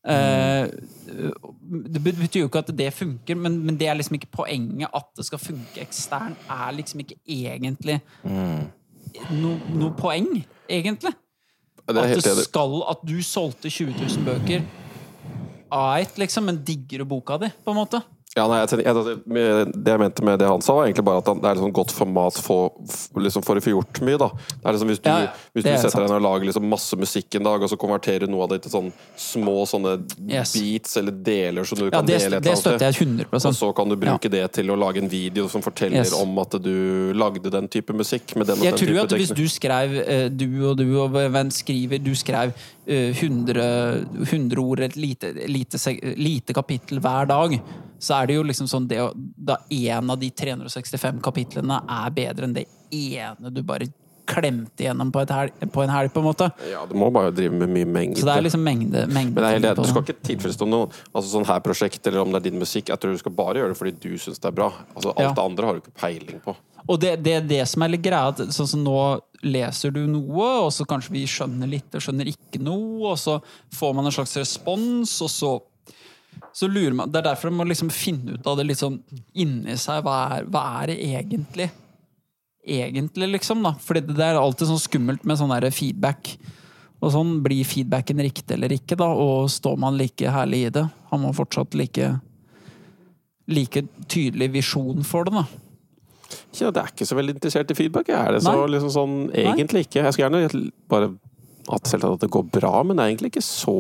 Eh, 0.01 0.65
det 1.93 2.01
betyr 2.01 2.39
jo 2.41 2.49
ikke 2.49 2.63
at 2.63 2.71
det 2.77 2.89
funker, 2.93 3.37
men, 3.37 3.59
men 3.65 3.77
det 3.77 3.87
er 3.87 3.97
liksom 3.99 4.17
ikke 4.17 4.31
poenget 4.33 4.89
at 4.97 5.09
det 5.17 5.25
skal 5.27 5.41
funke 5.41 5.81
ekstern. 5.83 6.37
Er 6.49 6.71
liksom 6.77 7.03
ikke 7.03 7.19
egentlig 7.27 7.99
noe 8.25 9.75
no 9.77 9.91
poeng, 9.97 10.29
egentlig. 10.69 11.13
At 11.87 11.97
det 12.13 12.37
skal 12.45 12.81
At 12.89 13.01
du 13.07 13.17
solgte 13.25 13.69
20 13.69 13.93
000 13.99 14.25
bøker. 14.25 14.63
Ait, 15.71 16.17
liksom, 16.19 16.43
men 16.49 16.63
digger 16.67 17.05
boka 17.07 17.37
di, 17.39 17.47
på 17.63 17.71
en 17.71 17.79
måte? 17.79 18.01
Ja, 18.31 18.45
nei, 18.47 18.61
jeg, 18.63 18.79
jeg, 18.87 18.95
det 19.75 19.91
jeg 19.91 19.99
mente 19.99 20.23
med 20.23 20.37
det 20.39 20.47
han 20.47 20.61
sa, 20.63 20.71
var 20.77 20.85
egentlig 20.87 21.03
bare 21.03 21.19
at 21.19 21.27
det 21.43 21.49
er 21.49 21.59
sånn 21.59 21.73
godt 21.75 21.91
format 21.91 22.37
for, 22.39 22.69
liksom 23.19 23.43
for 23.43 23.59
å 23.59 23.63
få 23.65 23.73
gjort 23.73 23.99
mye. 24.07 24.15
da. 24.21 24.29
Det 24.53 24.69
er 24.69 24.77
liksom 24.77 24.87
Hvis 24.93 25.01
du, 25.03 25.09
Ja, 25.09 25.15
ja. 25.25 25.33
hvis 25.51 25.65
du 25.65 25.69
er 25.73 25.81
setter 25.83 26.05
deg 26.05 26.13
ned 26.13 26.15
og 26.21 26.23
lager 26.29 26.47
liksom 26.47 26.69
masse 26.71 26.95
musikk 26.95 27.35
en 27.35 27.43
dag, 27.49 27.65
og 27.67 27.67
så 27.73 27.75
konverterer 27.81 28.31
noe 28.31 28.45
av 28.47 28.53
det 28.53 28.61
til 28.63 28.71
sånn 28.71 28.87
små 29.19 29.57
sånne 29.67 29.97
Yes. 30.31 30.53
beats 30.55 30.95
eller 31.01 31.11
deler 31.27 31.67
som 31.67 31.81
du 31.81 31.89
Ja, 31.89 31.91
kan 31.97 32.07
det, 32.07 32.21
dele 32.23 32.39
et 32.39 32.47
det 32.47 32.55
støtter 32.61 32.87
jeg 32.87 33.01
100 33.03 33.27
Og 33.51 33.57
så 33.59 33.73
kan 33.75 33.89
du 33.91 33.97
bruke 33.99 34.31
det 34.31 34.45
til 34.55 34.71
å 34.71 34.79
lage 34.79 35.03
en 35.03 35.11
video 35.11 35.49
som 35.51 35.61
forteller 35.67 35.99
Yes. 36.05 36.15
om 36.15 36.39
at 36.39 36.55
du 36.63 37.11
lagde 37.11 37.51
den 37.51 37.67
type 37.67 37.91
musikk. 37.91 38.31
med 38.39 38.47
den 38.47 38.59
og 38.59 38.63
Jeg 38.63 38.77
den 38.77 38.79
tror 38.85 38.95
type 38.95 39.03
at 39.11 39.19
hvis 39.19 39.35
du 39.35 39.43
skrev 39.51 39.99
eh, 40.07 40.29
Du 40.31 40.47
og 40.71 40.77
du 40.79 40.87
og 41.03 41.11
hvem 41.11 41.51
skriver 41.51 41.99
Du 41.99 42.15
skrev 42.15 42.55
eh, 42.87 43.11
100, 43.11 44.07
100 44.31 44.57
ord, 44.63 44.79
et 44.79 44.95
lite, 44.95 45.33
lite, 45.51 45.77
lite 46.15 46.53
kapittel 46.55 47.03
hver 47.03 47.27
dag, 47.27 47.59
så 48.01 48.17
er 48.17 48.29
det 48.31 48.37
jo 48.39 48.43
liksom 48.49 48.67
sånn 48.69 48.87
det, 48.89 48.97
Da 49.37 49.59
en 49.69 50.09
av 50.09 50.19
de 50.21 50.31
365 50.33 51.21
kapitlene 51.23 51.81
er 51.85 52.13
bedre 52.15 52.47
enn 52.49 52.55
det 52.57 52.65
ene 52.91 53.51
du 53.53 53.61
bare 53.63 53.87
klemte 54.31 54.85
gjennom 54.85 55.09
på, 55.11 55.23
helg, 55.27 55.53
på 55.73 55.81
en 55.83 55.91
helg, 55.91 56.11
på 56.13 56.21
en 56.21 56.27
måte. 56.29 56.47
Ja, 56.71 56.85
Du 56.87 56.93
må 56.95 57.09
bare 57.11 57.33
drive 57.35 57.57
med 57.57 57.71
mye 57.73 57.87
mengde. 57.89 58.19
Så 58.21 58.27
det 58.29 58.35
er 58.37 58.45
liksom 58.45 58.63
mengde, 58.63 59.01
mengde 59.11 59.35
Men 59.35 59.43
det 59.43 59.49
er 59.49 59.67
helt, 59.73 59.81
Du 59.81 59.89
skal 59.89 60.05
ikke 60.05 60.27
tilfredsstille 60.29 60.71
noen 60.71 60.93
altså 61.11 61.27
sånn 61.33 61.47
her 61.49 61.59
prosjekt, 61.65 62.05
eller 62.07 62.21
om 62.23 62.31
det 62.31 62.39
er 62.39 62.45
din 62.49 62.59
musikk. 62.61 62.89
Jeg 62.93 63.01
tror 63.01 63.11
du 63.17 63.21
skal 63.21 63.33
bare 63.35 63.59
gjøre 63.59 63.73
det 63.73 63.79
fordi 63.81 63.95
du 63.99 64.13
syns 64.21 64.39
det 64.39 64.47
er 64.51 64.55
bra. 64.61 64.69
Altså 64.95 65.11
Alt 65.15 65.25
Ja. 65.25 65.33
det 65.33 65.43
andre 65.43 65.65
har 65.67 65.73
du 65.73 65.81
ikke 65.81 65.97
peiling 65.99 66.39
på. 66.45 66.55
Og 66.87 66.99
det, 67.01 67.15
det, 67.23 67.35
det 67.49 67.67
som 67.69 67.83
er 67.83 67.91
litt 67.93 68.05
greia, 68.05 68.31
at 68.31 68.39
sånn 68.55 68.69
som 68.69 68.83
nå 68.85 68.95
leser 69.43 69.91
du 69.93 70.05
noe, 70.07 70.47
og 70.65 70.71
så 70.73 70.85
kanskje 70.85 71.13
vi 71.13 71.25
skjønner 71.29 71.69
litt 71.69 71.93
og 71.97 72.01
skjønner 72.01 72.29
ikke 72.31 72.61
noe, 72.61 73.11
og 73.11 73.17
så 73.19 73.39
får 73.73 73.93
man 73.97 74.05
en 74.05 74.15
slags 74.15 74.37
respons, 74.37 75.17
og 75.25 75.29
så 75.33 75.51
så 76.53 76.67
lurer 76.67 76.93
man, 76.93 77.11
Det 77.11 77.21
er 77.21 77.29
derfor 77.29 77.51
man 77.51 77.65
må 77.65 77.71
liksom 77.71 77.89
finne 77.93 78.35
ut 78.35 78.47
av 78.47 78.57
det 78.59 78.67
litt 78.67 78.81
sånn 78.81 78.99
inni 79.33 79.77
seg. 79.79 80.03
Hva 80.03 80.17
er, 80.37 80.49
hva 80.51 80.63
er 80.81 80.91
det 80.91 80.97
egentlig? 81.07 81.69
Egentlig, 82.67 83.29
liksom. 83.37 83.63
da 83.63 83.73
Fordi 83.81 84.03
det 84.11 84.25
er 84.25 84.39
alltid 84.39 84.69
sånn 84.69 84.81
skummelt 84.81 85.23
med 85.25 85.39
sånn 85.39 85.53
feedback. 85.71 86.35
Og 87.01 87.13
sånn 87.15 87.39
Blir 87.43 87.65
feedbacken 87.65 88.21
riktig 88.21 88.57
eller 88.57 88.73
ikke? 88.75 88.97
da 88.99 89.07
Og 89.09 89.49
står 89.49 89.79
man 89.81 89.97
like 89.97 90.29
herlig 90.29 90.67
i 90.67 90.73
det? 90.75 90.85
Har 91.09 91.21
man 91.23 91.33
fortsatt 91.37 91.73
like 91.77 92.13
like 93.51 93.81
tydelig 94.07 94.51
visjon 94.53 95.03
for 95.03 95.25
det? 95.25 95.33
da 95.33 95.45
Ja, 96.59 96.69
det 96.71 96.83
er 96.83 96.91
ikke 96.93 97.07
så 97.09 97.17
veldig 97.17 97.33
interessert 97.35 97.71
i 97.71 97.75
feedback. 97.75 98.07
Jeg 98.07 98.19
er 98.19 98.37
det 98.37 98.43
så 98.45 98.53
Nei. 98.53 98.69
liksom 98.75 98.91
sånn 98.93 99.15
Egentlig 99.33 99.87
ikke. 99.87 100.03
Jeg 100.05 100.13
skulle 100.13 100.29
gjerne 100.29 100.71
bare 100.91 101.09
selvsagt 101.87 102.17
at 102.17 102.23
det 102.25 102.31
går 102.31 102.45
bra, 102.51 102.83
men 102.83 102.97
det 102.97 103.03
er 103.03 103.11
egentlig 103.11 103.31
ikke 103.33 103.45
så 103.45 103.75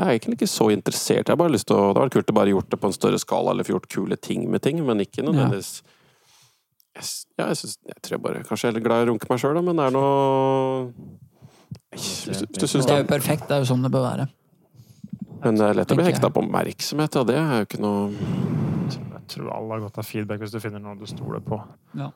jeg 0.00 0.08
er 0.08 0.16
egentlig 0.16 0.38
ikke 0.38 0.50
så 0.50 0.66
interessert. 0.72 1.28
Jeg 1.28 1.32
har 1.32 1.38
bare 1.40 1.52
lyst 1.52 1.68
til 1.68 1.76
å, 1.76 1.90
Det 1.90 2.00
hadde 2.00 2.04
vært 2.06 2.14
kult 2.16 2.30
å 2.32 2.36
bare 2.40 2.52
gjort 2.54 2.70
det 2.72 2.78
på 2.80 2.88
en 2.88 2.96
større 2.96 3.20
skala, 3.20 3.52
eller 3.52 3.66
få 3.66 3.74
gjort 3.74 3.88
kule 3.92 4.16
ting 4.16 4.46
med 4.50 4.62
ting, 4.64 4.80
men 4.86 5.02
ikke 5.04 5.24
nødvendigvis 5.26 5.72
jeg, 6.96 7.04
Ja, 7.38 7.46
jeg, 7.50 7.56
synes, 7.60 7.76
jeg 7.86 8.02
tror 8.02 8.16
jeg 8.16 8.22
bare 8.24 8.42
Kanskje 8.48 8.66
jeg 8.66 8.72
er 8.72 8.78
litt 8.78 8.86
glad 8.86 9.02
i 9.02 9.06
å 9.06 9.10
runke 9.12 9.30
meg 9.30 9.42
sjøl, 9.42 9.60
men 9.66 9.78
det 9.78 9.86
er 9.86 9.94
noe 9.94 10.92
Hvis 11.94 12.44
du, 12.48 12.66
synes 12.66 12.88
Det 12.88 12.96
er 12.96 13.04
jo 13.04 13.10
perfekt. 13.10 13.46
Det 13.48 13.58
er 13.58 13.64
jo 13.64 13.70
sånn 13.70 13.84
det 13.86 13.92
bør 13.94 14.06
være. 14.08 14.26
Men 15.44 15.60
det 15.60 15.68
er 15.68 15.78
lett 15.78 15.92
å 15.92 15.98
bli 15.98 16.08
hekta 16.08 16.32
på 16.32 16.42
oppmerksomhet, 16.44 17.16
ja. 17.16 17.26
det 17.28 17.36
er 17.40 17.62
jo 17.62 17.68
ikke 17.68 17.82
noe 17.84 18.00
Jeg 18.90 19.22
tror 19.34 19.52
alle 19.56 19.76
har 19.76 19.84
godt 19.86 20.00
av 20.02 20.08
feedback 20.08 20.42
hvis 20.42 20.56
du 20.56 20.60
finner 20.62 20.82
noe 20.82 20.98
du 20.98 21.06
stoler 21.08 21.44
på. 21.44 21.60
Ja. 21.98 22.10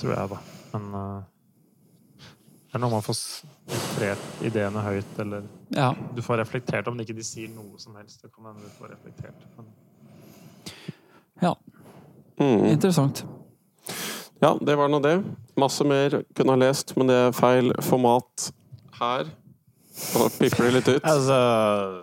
Tror 0.00 0.12
jeg, 0.14 0.28
da. 0.32 0.40
Men 0.74 0.98
eh, 0.98 1.20
det 2.72 2.78
er 2.78 2.80
når 2.86 2.90
man 2.94 3.02
får 3.04 3.14
s- 3.14 3.44
ideene 4.42 4.80
høyt, 4.80 5.18
eller 5.20 5.42
Ja. 5.76 5.90
du 6.16 6.22
får 6.22 6.38
reflektert 6.40 6.88
om 6.88 6.98
ikke 7.00 7.14
de 7.14 7.22
sier 7.22 7.48
noe 7.52 7.78
som 7.78 7.94
helst. 7.96 8.22
Det 8.22 8.30
kan 8.34 8.44
hende 8.48 8.62
du 8.64 8.70
får 8.78 8.94
reflektert. 8.94 9.44
Men 9.58 9.66
ja. 11.42 11.54
mm. 12.40 12.64
Interessant. 12.72 13.24
Ja, 14.42 14.54
det 14.58 14.74
var 14.76 14.88
nå 14.88 14.98
det. 15.02 15.22
Masse 15.56 15.84
mer 15.84 16.22
kunne 16.34 16.50
ha 16.52 16.56
lest, 16.56 16.96
men 16.96 17.06
det 17.06 17.14
er 17.14 17.32
feil 17.36 17.72
format 17.84 18.48
her. 18.98 19.28
Og 20.16 20.30
pipler 20.38 20.70
det 20.70 20.74
litt 20.74 20.88
ut. 20.96 21.02
Altså 21.04 22.01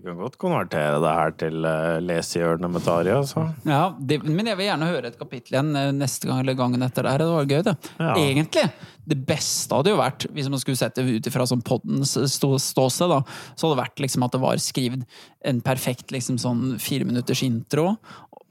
Vi 0.00 0.06
kan 0.08 0.16
godt 0.16 0.38
konvertere 0.40 0.96
det 1.02 1.10
her 1.12 1.32
til 1.36 1.66
uh, 1.66 1.98
lesehjørnet 2.00 2.72
med 2.72 2.80
Tari. 2.86 3.10
altså. 3.12 3.42
Ja, 3.68 3.82
det, 4.00 4.22
men 4.24 4.48
jeg 4.48 4.56
vil 4.56 4.70
gjerne 4.70 4.88
høre 4.88 5.10
et 5.10 5.18
kapittel 5.20 5.58
igjen 5.58 5.74
eh, 5.76 5.90
neste 5.92 6.30
gang 6.30 6.40
eller 6.40 6.56
gangen 6.56 6.86
etter 6.86 7.04
der. 7.04 7.20
Det 7.20 7.26
var 7.28 7.50
gøy, 7.50 7.60
det. 7.66 7.74
Ja. 8.00 8.14
Egentlig. 8.16 8.64
Det 9.12 9.18
beste 9.28 9.76
hadde 9.76 9.92
jo 9.92 9.98
vært, 10.00 10.24
hvis 10.32 10.48
man 10.48 10.62
skulle 10.62 10.80
sett 10.80 10.96
det 10.96 11.04
ut 11.04 11.28
ifra 11.28 11.44
sånn 11.50 11.60
poddens 11.66 12.14
stå, 12.32 12.54
ståsted, 12.62 13.12
da, 13.12 13.20
så 13.52 13.66
hadde 13.66 13.74
det 13.74 13.82
vært 13.82 14.02
liksom 14.06 14.24
at 14.24 14.32
det 14.32 14.40
var 14.40 14.64
skrevet 14.64 15.20
en 15.52 15.60
perfekt 15.66 16.16
liksom 16.16 16.40
sånn 16.40 16.64
fireminutters 16.80 17.44
intro. 17.44 17.90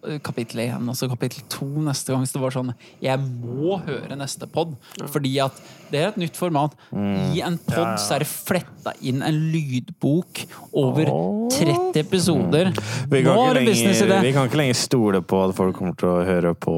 Eh, 0.07 0.19
Kapittel 0.23 0.61
én, 0.67 0.87
og 0.89 0.95
så 0.95 1.09
kapittel 1.11 1.43
to 1.51 1.65
neste 1.85 2.13
gang. 2.13 2.25
Så 2.27 2.37
det 2.37 2.41
var 2.43 2.55
sånn 2.55 2.73
Jeg 3.03 3.19
må 3.19 3.77
høre 3.85 4.15
neste 4.19 4.47
pod, 4.47 4.75
fordi 5.11 5.35
at 5.43 5.59
det 5.91 5.99
er 6.03 6.07
et 6.11 6.19
nytt 6.21 6.37
format. 6.37 6.75
I 6.93 7.41
en 7.41 7.57
pod 7.65 7.95
så 7.99 8.15
er 8.19 8.23
det 8.25 8.29
fletta 8.29 8.93
inn 9.01 9.23
en 9.25 9.39
lydbok 9.53 10.43
over 10.77 11.09
30 11.55 11.97
episoder. 11.99 12.69
Vi 13.09 13.23
Nå 13.25 13.33
er 13.47 13.57
det 13.57 13.63
ikke 13.63 13.71
business 13.73 14.03
i 14.05 14.09
det. 14.11 14.19
vi 14.27 14.33
kan 14.35 14.45
ikke 14.49 14.61
lenger 14.61 14.77
stole 14.77 15.21
på 15.25 15.41
at 15.47 15.55
folk 15.57 15.75
kommer 15.79 15.97
til 15.97 16.11
å 16.13 16.19
høre 16.27 16.53
på 16.55 16.75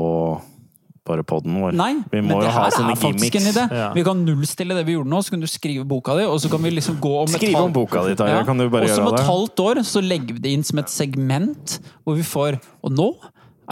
bare 1.11 1.25
podden 1.27 1.59
vår. 1.61 1.75
Nei, 1.77 1.91
vi 2.11 2.21
men 2.21 2.31
det 2.31 2.47
jo 2.47 2.53
ha 2.55 2.63
her 2.65 2.75
sånne 2.77 2.95
er 2.95 3.01
faktisk 3.03 3.35
en 3.35 3.41
gimmicks. 3.41 3.51
idé. 3.57 3.65
Ja. 3.81 3.89
Vi 3.97 4.03
kan 4.07 4.23
nullstille 4.25 4.77
det 4.79 4.85
vi 4.87 4.95
gjorde 4.97 5.11
nå, 5.13 5.19
så 5.27 5.35
kan 5.35 5.43
du 5.43 5.49
skrive 5.51 5.85
boka 5.87 6.15
di, 6.17 6.23
og 6.31 6.39
så 6.43 6.49
kan 6.51 6.63
vi 6.63 6.71
liksom 6.77 6.97
gå 7.03 7.11
om 7.21 7.27
et 7.29 7.35
Skriv 7.37 7.53
halvt- 7.57 7.69
om 7.69 7.75
boka 7.75 8.05
di, 8.07 8.15
Tarjei. 8.15 8.39
Ja, 8.39 8.43
Kan 8.47 8.57
du 8.57 8.69
bare 8.69 8.87
og 8.87 8.95
så 8.95 9.01
om 9.03 9.11
gjøre 9.11 9.19
et 9.19 9.29
halvt 9.29 9.65
år 9.67 9.83
så 9.91 10.01
legger 10.07 10.33
vi 10.39 10.39
det 10.47 10.55
inn 10.57 10.63
som 10.63 10.79
et 10.79 10.89
segment, 10.89 11.79
hvor 12.05 12.15
vi 12.15 12.23
får 12.23 12.59
Og 12.83 12.91
nå 12.97 13.09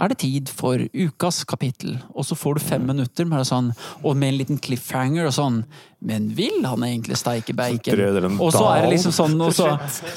er 0.00 0.08
det 0.08 0.18
tid 0.22 0.48
for 0.48 0.78
ukas 0.94 1.44
kapittel. 1.44 1.98
Og 2.14 2.24
så 2.24 2.34
får 2.38 2.54
du 2.56 2.60
fem 2.64 2.86
minutter 2.86 3.26
med 3.28 3.40
det 3.42 3.48
sånn, 3.50 3.72
og 4.02 4.16
med 4.16 4.32
en 4.32 4.38
liten 4.38 4.58
cliffhanger 4.58 5.26
og 5.28 5.34
sånn. 5.36 5.64
Men 6.02 6.30
vil 6.32 6.62
han 6.64 6.80
egentlig 6.86 7.16
steike 7.20 7.52
bacon? 7.52 8.38
Og 8.40 8.52
så 8.54 8.62
er 8.72 8.86
det 8.86 8.92
liksom 8.94 9.12
sånn, 9.12 9.34
og 9.44 9.52
så, 9.52 9.66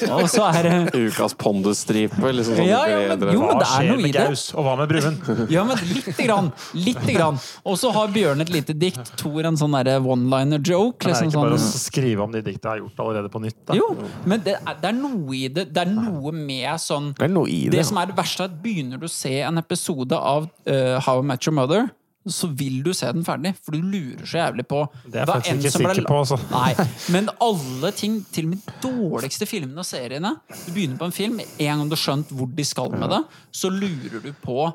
og 0.08 0.28
så 0.32 0.46
er 0.48 0.62
det 0.64 0.76
Ukas 1.04 1.34
pondusstripe. 1.36 2.16
Liksom 2.32 2.56
sånn 2.56 2.68
Ja, 2.70 2.86
ja, 2.88 3.02
men- 3.16 3.34
jo, 3.34 3.42
men 3.44 3.58
det 3.60 3.68
er 3.68 3.88
noe 3.90 4.08
i 4.08 4.12
det. 4.14 4.24
Og 4.56 4.64
hva 4.64 4.76
med 4.80 4.88
Bruen? 4.88 5.18
Ja, 5.52 5.64
men 5.68 5.76
lite 5.90 6.14
grann. 6.24 6.48
Lite 6.72 7.12
grann. 7.18 7.36
Og 7.68 7.76
så 7.82 7.90
har 7.92 8.08
Bjørn 8.14 8.40
et 8.46 8.52
lite 8.54 8.72
dikt. 8.80 9.12
Tor 9.20 9.44
en 9.50 9.58
sånn 9.60 9.76
derre 9.76 9.98
one-liner-joke. 10.00 11.04
Det 11.04 11.10
er 11.10 11.14
Liksom 11.14 11.28
ikke 11.34 11.42
bare 11.44 11.58
å 11.58 11.60
sånn. 11.60 11.82
skrive 11.84 12.24
om 12.24 12.32
de 12.32 12.40
dikta 12.46 12.72
jeg 12.72 12.80
har 12.80 12.82
gjort 12.86 13.02
allerede 13.04 13.32
på 13.34 13.42
nytt. 13.44 13.58
Da. 13.68 13.76
Jo, 13.76 13.90
men 14.24 14.40
det 14.46 14.54
er, 14.56 14.78
det 14.80 14.88
er 14.88 14.96
noe 14.98 15.36
i 15.36 15.48
det. 15.48 15.66
Det 15.74 15.82
er 15.84 15.92
noe 15.92 16.32
med 16.32 16.80
sånn 16.80 17.12
Det 17.18 17.28
er 17.28 17.34
noe 17.34 17.48
i 17.52 17.60
det. 17.68 17.76
Det 17.76 17.84
som 17.90 18.00
er 18.00 18.06
det 18.08 18.16
verste, 18.16 18.40
er 18.48 18.48
at 18.52 18.56
begynner 18.64 18.98
du 19.00 19.04
å 19.04 19.12
se 19.12 19.34
en 19.44 19.60
episode 19.60 20.16
av 20.16 20.48
uh, 20.48 20.96
How 21.04 21.20
I 21.20 21.28
Met 21.28 21.44
Your 21.46 21.54
Mother, 21.60 21.90
så 22.30 22.48
vil 22.56 22.78
du 22.84 22.92
se 22.96 23.10
den 23.12 23.24
ferdig, 23.26 23.52
for 23.60 23.76
du 23.76 23.82
lurer 23.84 24.24
så 24.24 24.38
jævlig 24.40 24.64
på 24.68 24.78
Det 25.04 25.18
er 25.18 25.24
jeg 25.24 25.28
faktisk 25.28 25.58
ikke 25.58 25.72
sikker 25.74 25.98
ble 26.00 26.04
på, 26.08 26.20
altså. 26.22 26.38
Nei, 26.54 26.86
men 27.12 27.28
alle 27.44 27.90
ting, 27.96 28.20
til 28.32 28.48
og 28.48 28.54
med 28.54 28.70
dårligste 28.84 29.48
filmene 29.48 29.82
og 29.82 29.88
seriene 29.88 30.32
Du 30.64 30.70
begynner 30.72 31.00
på 31.00 31.10
en 31.10 31.16
film, 31.16 31.42
en 31.44 31.68
gang 31.68 31.84
du 31.90 31.96
har 31.96 32.02
skjønt 32.04 32.32
hvor 32.32 32.48
de 32.48 32.64
skal 32.64 32.96
med 32.96 33.12
det, 33.12 33.20
så 33.52 33.72
lurer 33.72 34.24
du 34.24 34.32
på 34.44 34.70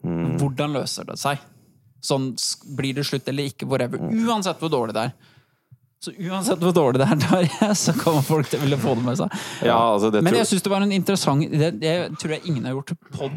hvordan 0.00 0.72
løser 0.72 1.04
det 1.10 1.18
seg. 1.20 1.40
Sånn, 2.00 2.30
blir 2.76 2.96
det 2.96 3.04
slutt 3.04 3.26
eller 3.28 3.50
ikke, 3.50 3.66
whatever. 3.68 4.00
Uansett 4.00 4.62
hvor 4.62 4.72
dårlig 4.72 4.96
det 4.96 5.02
er. 5.10 5.36
Så 6.00 6.14
uansett 6.16 6.62
hvor 6.64 6.72
dårlig 6.72 7.02
det 7.02 7.08
er, 7.12 7.18
der, 7.60 7.74
så 7.76 7.92
kommer 7.96 8.24
folk 8.24 8.48
til 8.48 8.62
å 8.62 8.64
ville 8.64 8.78
få 8.80 8.94
det 8.96 9.04
med 9.04 9.18
seg. 9.20 9.34
Ja, 9.68 9.76
altså, 9.76 10.08
det 10.12 10.22
Men 10.24 10.38
jeg 10.38 10.48
syns 10.48 10.64
det 10.64 10.72
var 10.72 10.86
en 10.86 10.94
interessant 10.96 11.44
Det, 11.52 11.74
det 11.82 11.92
tror 12.16 12.38
jeg 12.38 12.46
ingen 12.48 12.64
har 12.68 12.78
gjort 12.78 12.94
pod 13.12 13.36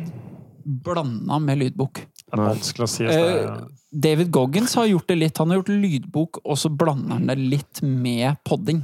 blanda 0.63 1.39
med 1.43 1.59
lydbok. 1.59 2.05
Det 2.33 2.41
er 2.41 2.49
vanskelig 2.49 2.87
å 2.87 2.89
si. 2.89 3.05
det 3.05 3.19
er- 3.21 3.67
David 3.93 4.31
Goggins 4.33 4.73
har 4.73 4.87
gjort 4.89 5.05
det 5.07 5.17
litt. 5.19 5.37
Han 5.37 5.51
har 5.53 5.59
gjort 5.61 5.69
lydbok, 5.83 6.39
og 6.43 6.57
så 6.57 6.71
blander 6.73 7.19
han 7.19 7.27
det 7.29 7.37
litt 7.37 7.81
med 7.85 8.39
podding. 8.43 8.81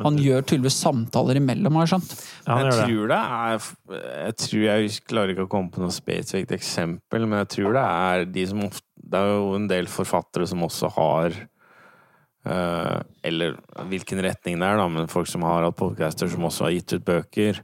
Han 0.00 0.16
gjør 0.16 0.40
tydeligvis 0.48 0.78
samtaler 0.80 1.36
imellom, 1.36 1.76
har 1.76 1.84
jeg 1.84 1.90
skjønt. 1.92 2.12
Ja, 2.46 2.56
jeg 2.62 2.70
det. 2.70 2.86
tror 2.86 3.10
det 3.10 3.18
er 3.20 4.24
Jeg 4.24 4.36
tror 4.40 4.62
jeg 4.64 4.94
klarer 5.10 5.34
ikke 5.34 5.44
å 5.44 5.50
komme 5.52 5.70
på 5.74 5.82
noe 5.82 5.92
spesifikt 5.92 6.54
eksempel, 6.56 7.26
men 7.28 7.42
jeg 7.44 7.50
tror 7.56 7.76
det 7.76 7.84
er 7.84 8.24
de 8.32 8.46
som 8.46 8.64
ofte 8.64 8.86
Det 9.10 9.18
er 9.20 9.28
jo 9.34 9.54
en 9.58 9.68
del 9.68 9.86
forfattere 9.92 10.46
som 10.48 10.62
også 10.64 10.90
har 10.94 11.36
uh, 12.46 13.02
Eller 13.26 13.58
hvilken 13.90 14.22
retning 14.24 14.58
det 14.60 14.68
er, 14.70 14.80
da, 14.80 14.88
men 14.88 15.10
folk 15.12 15.28
som 15.28 15.44
har 15.44 15.66
hatt 15.66 15.76
podcaster 15.76 16.30
som 16.32 16.46
også 16.48 16.68
har 16.68 16.76
gitt 16.78 16.94
ut 16.96 17.04
bøker. 17.04 17.60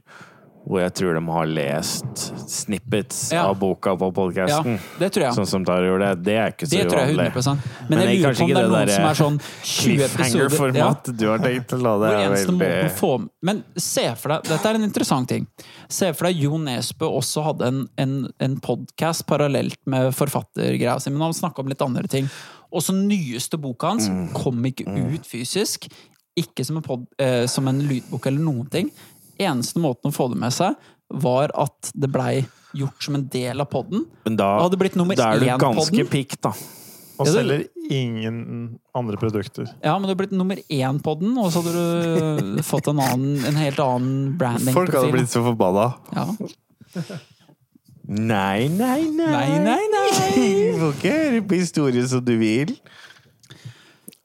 Hvor 0.67 0.81
jeg 0.81 0.93
tror 0.99 1.13
de 1.15 1.21
har 1.31 1.45
lest 1.47 2.23
snippets 2.51 3.31
Ja. 3.31 3.45
av 3.47 3.55
boka 3.59 3.93
på 3.95 4.09
Ja, 4.35 4.61
det 4.99 5.11
tror 5.13 5.23
jeg. 5.23 5.33
Sånn 5.37 5.47
som 5.47 5.63
Tara 5.65 5.85
gjorde 5.87 6.09
det. 6.09 6.23
Det 6.25 6.35
er 6.35 6.51
ikke 6.51 6.67
så 6.67 6.75
Det 6.75 6.89
tror 6.89 6.99
jeg 7.05 7.15
100%. 7.15 7.61
Men, 7.87 7.87
Men 7.89 7.99
jeg 7.99 8.17
er 8.17 8.21
lurer 8.21 8.35
på 8.35 8.43
om 8.43 8.49
det 8.49 8.57
er 8.57 8.67
noen 8.67 8.91
som 8.91 9.05
er 9.07 9.19
sånn 9.21 9.39
20 9.63 10.03
episoder 10.03 10.75
ja, 10.75 10.89
du 11.07 11.25
har 11.29 11.39
tenkt 11.39 11.71
å 11.71 11.79
la 11.81 11.93
det. 12.01 12.11
Hvor 12.11 12.25
eneste 12.25 12.51
måten 12.57 12.89
å 12.89 12.91
få 12.97 13.11
Men 13.41 13.63
se 13.77 14.05
for 14.15 14.29
deg 14.35 14.43
Dette 14.51 14.65
er 14.73 14.75
en 14.75 14.83
interessant 14.83 15.29
ting. 15.29 15.47
Se 15.87 16.11
for 16.13 16.27
deg 16.27 16.35
Jo 16.43 16.57
Nesbø 16.57 17.07
også 17.07 17.43
hadde 17.47 17.71
en, 17.71 17.81
en, 17.97 18.17
en 18.43 18.59
podkast 18.59 19.25
parallelt 19.25 19.79
med 19.87 20.11
forfattergreia 20.13 20.99
si, 20.99 21.09
men 21.13 21.21
han 21.21 21.33
snakka 21.37 21.63
om 21.63 21.71
litt 21.71 21.81
andre 21.81 22.07
ting. 22.11 22.27
Og 22.73 22.83
så 22.83 22.91
nyeste 22.93 23.55
boka 23.59 23.93
hans 23.93 24.09
Mm. 24.09 24.33
kom 24.33 24.63
ikke 24.65 24.83
ut 25.15 25.23
fysisk. 25.27 25.87
Ikke 26.37 26.63
som 26.65 26.77
en, 26.77 26.83
pod, 26.83 27.05
eh, 27.17 27.45
som 27.49 27.67
en 27.67 27.79
lydbok 27.87 28.27
eller 28.27 28.39
noen 28.43 28.69
ting. 28.69 28.91
Eneste 29.39 29.81
måten 29.83 30.11
å 30.11 30.15
få 30.15 30.29
det 30.31 30.39
med 30.41 30.55
seg, 30.55 30.75
var 31.07 31.53
at 31.55 31.91
det 31.95 32.09
blei 32.11 32.41
gjort 32.77 33.03
som 33.03 33.15
en 33.17 33.27
del 33.31 33.63
av 33.63 33.69
podden. 33.71 34.03
Men 34.27 34.35
da, 34.39 34.49
da, 34.57 34.65
hadde 34.65 34.79
blitt 34.81 34.97
da 35.17 35.31
er 35.33 35.43
du 35.43 35.47
ganske 35.61 36.05
pikk, 36.11 36.35
da. 36.43 36.53
Og 37.17 37.25
Ja, 37.25 37.33
selger 37.39 37.63
ingen 37.89 38.77
andre 38.93 39.17
produkter. 39.17 39.65
Ja, 39.81 39.95
men 39.97 40.05
du 40.05 40.11
har 40.11 40.19
blitt 40.19 40.35
nummer 40.37 40.59
én 40.69 40.99
på 41.01 41.15
den, 41.17 41.31
og 41.41 41.49
så 41.53 41.63
hadde 41.63 41.73
du 41.73 42.61
fått 42.67 42.91
en, 42.91 43.01
annen, 43.01 43.39
en 43.47 43.57
helt 43.57 43.79
annen 43.81 44.35
branding. 44.37 44.75
Folk 44.75 44.93
hadde 44.93 45.15
blitt 45.15 45.33
så 45.33 45.41
forbanna. 45.45 45.87
Ja. 46.13 46.27
Nei, 48.07 48.67
nei, 48.71 49.01
nei. 49.11 49.31
Nei, 49.33 49.57
nei, 49.65 49.81
nei. 49.91 50.11
Du 50.37 50.77
får 50.83 50.93
ikke 50.93 51.15
høre 51.15 51.41
på 51.49 51.57
historien 51.59 52.07
som 52.07 52.21
du 52.23 52.37
vil. 52.39 52.77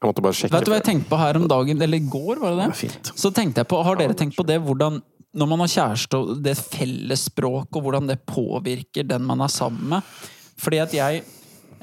Jeg 0.03 0.11
måtte 0.11 0.25
bare 0.25 0.37
sjekke. 0.37 0.53
Vet 0.57 0.67
du 0.67 0.73
hva 0.73 0.79
jeg 0.81 0.87
tenkte 0.89 1.09
på 1.09 1.19
her 1.21 1.39
om 1.39 1.47
dagen, 1.49 1.81
eller 1.87 1.99
i 1.99 2.11
går, 2.13 2.41
var 2.41 2.57
det 2.57 2.65
det? 2.65 2.91
det 2.93 3.13
Så 3.23 3.31
tenkte 3.35 3.63
jeg 3.63 3.71
på, 3.71 3.79
Har 3.87 3.99
dere 3.99 4.17
tenkt 4.19 4.37
på 4.39 4.45
det, 4.47 4.59
hvordan 4.63 5.01
når 5.33 5.49
man 5.49 5.63
har 5.63 5.71
kjæreste, 5.73 6.19
og 6.19 6.43
det 6.45 6.53
fellesspråket, 6.59 7.79
og 7.79 7.87
hvordan 7.87 8.11
det 8.11 8.19
påvirker 8.29 9.07
den 9.09 9.23
man 9.25 9.41
er 9.41 9.49
sammen 9.49 9.95
med? 9.95 10.11
Fordi 10.61 10.83
at 10.83 10.93
jeg 10.93 11.23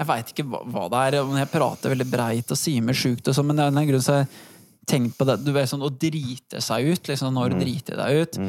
Jeg 0.01 0.07
veit 0.09 0.31
ikke 0.33 0.47
hva, 0.49 0.61
hva 0.65 0.85
det 0.89 1.01
er, 1.11 1.23
om 1.27 1.35
jeg 1.37 1.49
prater 1.53 1.93
veldig 1.93 2.07
breit 2.09 2.53
og 2.55 2.57
sier 2.57 2.81
meg 2.81 2.97
sjukt, 2.97 3.27
og 3.29 3.35
sånn, 3.37 3.51
men 3.51 3.59
det 3.59 3.67
er 3.67 3.75
en 3.75 3.89
grunn 3.91 4.01
til 4.01 4.15
at 4.15 4.23
jeg 4.23 4.29
tenkte 4.31 4.49
tenkt 4.91 5.19
på 5.19 5.27
det. 5.29 5.39
Du 5.45 5.53
vet 5.55 5.71
sånn 5.71 5.85
å 5.87 5.93
drite 5.93 6.63
seg 6.65 6.91
ut. 6.91 7.11
liksom 7.11 7.35
Når 7.37 7.55
du 7.55 7.65
driter 7.65 8.01
deg 8.01 8.25
ut. 8.25 8.41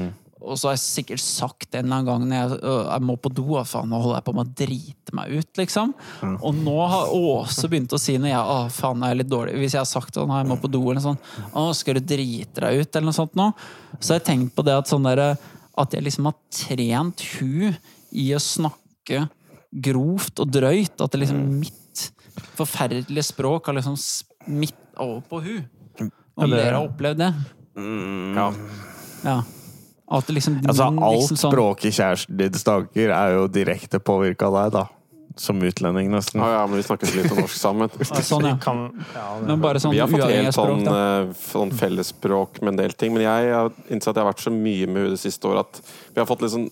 Og 0.42 0.58
så 0.58 0.68
har 0.70 0.74
jeg 0.74 0.82
sikkert 0.82 1.22
sagt 1.22 1.76
en 1.78 1.86
eller 1.86 2.00
annen 2.00 2.08
gang 2.10 2.24
når 2.26 2.38
jeg, 2.38 2.60
øh, 2.66 2.86
jeg 2.88 3.06
må 3.06 3.16
på 3.22 3.30
do, 3.38 3.46
«Å, 3.60 3.64
faen, 3.68 3.90
nå 3.92 4.00
holder 4.02 4.18
jeg 4.18 4.26
på 4.26 4.34
med 4.38 4.48
å 4.48 4.56
drite 4.62 5.16
meg 5.18 5.36
ut, 5.38 5.52
liksom. 5.62 5.94
Og 6.42 6.56
nå 6.58 6.78
har 6.94 7.12
Åse 7.14 7.70
begynt 7.70 7.94
å 7.94 8.00
si 8.02 8.16
når 8.18 8.32
jeg 8.32 8.42
å, 8.56 8.58
faen, 8.74 9.06
jeg 9.06 9.16
er 9.16 9.20
litt 9.22 9.30
dårlig 9.32 9.54
Hvis 9.60 9.76
jeg 9.76 9.82
har 9.84 9.90
sagt 9.90 10.18
sånn, 10.18 10.34
jeg 10.34 10.50
må 10.50 10.58
på 10.62 10.72
do, 10.72 10.82
eller 10.90 11.04
sånn 11.04 11.20
Å, 11.54 11.68
skal 11.78 12.00
du 12.00 12.02
drite 12.14 12.64
deg 12.66 12.82
ut, 12.82 12.90
eller 12.96 13.08
noe 13.12 13.18
sånt 13.20 13.38
nå? 13.38 13.52
Så 14.00 14.16
har 14.16 14.22
jeg 14.22 14.28
tenkt 14.32 14.56
på 14.58 14.66
det 14.66 14.78
at 14.82 14.90
sånn 14.90 15.06
derre 15.06 15.36
At 15.78 15.94
jeg 15.94 16.06
liksom 16.08 16.30
har 16.32 16.38
trent 16.64 17.22
hun 17.38 17.78
i 18.12 18.28
å 18.36 18.42
snakke 18.44 19.28
grovt 19.72 20.42
og 20.44 20.50
drøyt. 20.52 20.98
At 21.00 21.14
det 21.14 21.22
liksom 21.22 21.46
mitt 21.62 22.08
forferdelige 22.58 23.24
språk 23.30 23.70
har 23.70 23.78
liksom 23.78 23.96
smitt 24.00 24.76
over 25.00 25.22
på 25.30 25.40
hun. 25.46 25.62
Om 26.36 26.52
dere 26.52 26.76
har 26.76 26.88
opplevd 26.90 27.22
det? 27.22 27.32
Ja. 28.36 28.50
Ja. 29.24 29.38
At 30.12 30.28
liksom, 30.28 30.58
Altså, 30.68 30.90
min 30.92 31.04
alt 31.04 31.22
liksom 31.22 31.38
sånn- 31.40 31.54
språket 31.54 31.94
kjæresten 31.96 32.38
din 32.42 32.58
snakker, 32.60 33.14
er 33.16 33.38
jo 33.38 33.46
direkte 33.48 34.00
påvirka 34.04 34.50
av 34.50 34.58
deg, 34.58 34.74
da. 34.76 34.88
Som 35.40 35.62
utlending, 35.64 36.10
nesten. 36.12 36.42
Ja, 36.44 36.50
ja, 36.60 36.68
men 36.68 36.76
vi 36.76 36.84
snakker 36.84 37.08
så 37.08 37.16
lite 37.22 37.38
norsk 37.38 37.56
sammen. 37.56 37.90
Ja, 38.00 38.20
sånn, 38.28 38.44
ja. 38.50 38.58
Kan, 38.60 38.82
ja, 39.16 39.28
Men 39.48 39.62
bare 39.64 39.80
sånn 39.80 39.94
Vi 39.96 40.02
har 40.04 40.12
fått 40.12 40.28
helt 40.28 40.52
språk, 40.52 40.84
sånn, 40.84 40.88
eh, 40.92 41.34
sånn 41.48 41.72
fellesspråk 41.72 42.60
med 42.62 42.74
en 42.74 42.82
del 42.84 42.92
ting. 42.92 43.14
Men 43.16 43.24
jeg 43.24 43.54
har 43.56 43.72
innsett 43.90 44.12
at 44.12 44.20
jeg 44.20 44.26
har 44.26 44.34
vært 44.34 44.44
så 44.44 44.52
mye 44.52 44.88
med 44.92 44.98
henne 45.06 45.16
det 45.16 45.22
siste 45.24 45.48
året 45.48 45.60
at 45.72 45.82
vi 46.14 46.20
har 46.20 46.28
fått 46.28 46.42
litt 46.44 46.52
sånn 46.52 46.68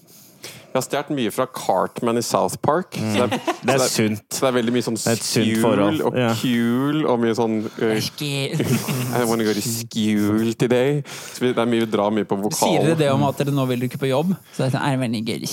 Vi 0.70 0.78
har 0.78 0.84
stjålet 0.86 1.10
mye 1.18 1.32
fra 1.34 1.46
Cartman 1.50 2.18
i 2.18 2.22
South 2.22 2.60
Park. 2.62 2.94
Så 2.94 3.26
det, 3.26 3.40
er, 3.40 3.54
Det 3.66 3.74
er 3.74 3.84
sunt. 3.90 4.26
Så 4.30 4.46
det 4.46 4.50
er 4.52 4.56
veldig 4.60 4.74
mye 4.76 4.86
sånn 4.86 5.00
skjul 5.02 6.04
og 6.06 6.18
ja. 6.18 6.30
kul 6.38 7.06
og 7.10 7.18
mye 7.24 7.34
sånn 7.38 7.56
uh, 7.66 7.96
I 9.20 9.24
wanna 9.26 9.48
go 9.48 9.56
to 9.58 9.64
school 9.66 10.54
today. 10.54 11.02
Så 11.34 11.42
vi- 11.42 11.54
det 11.58 11.64
er 11.64 11.70
mye, 11.70 11.86
vi 11.86 11.90
drar 11.90 12.14
mye 12.14 12.28
på 12.30 12.38
Sier 12.54 12.86
dere 12.86 12.98
det 13.00 13.10
om 13.12 13.24
at 13.26 13.42
dere 13.42 13.54
nå 13.56 13.66
vil 13.70 13.82
dere 13.82 13.90
ikke 13.90 14.02
på 14.04 14.12
jobb? 14.12 14.36
Så 14.54 14.70
det 14.70 14.82
er 14.82 15.00
veldig 15.02 15.22
gøy, 15.26 15.48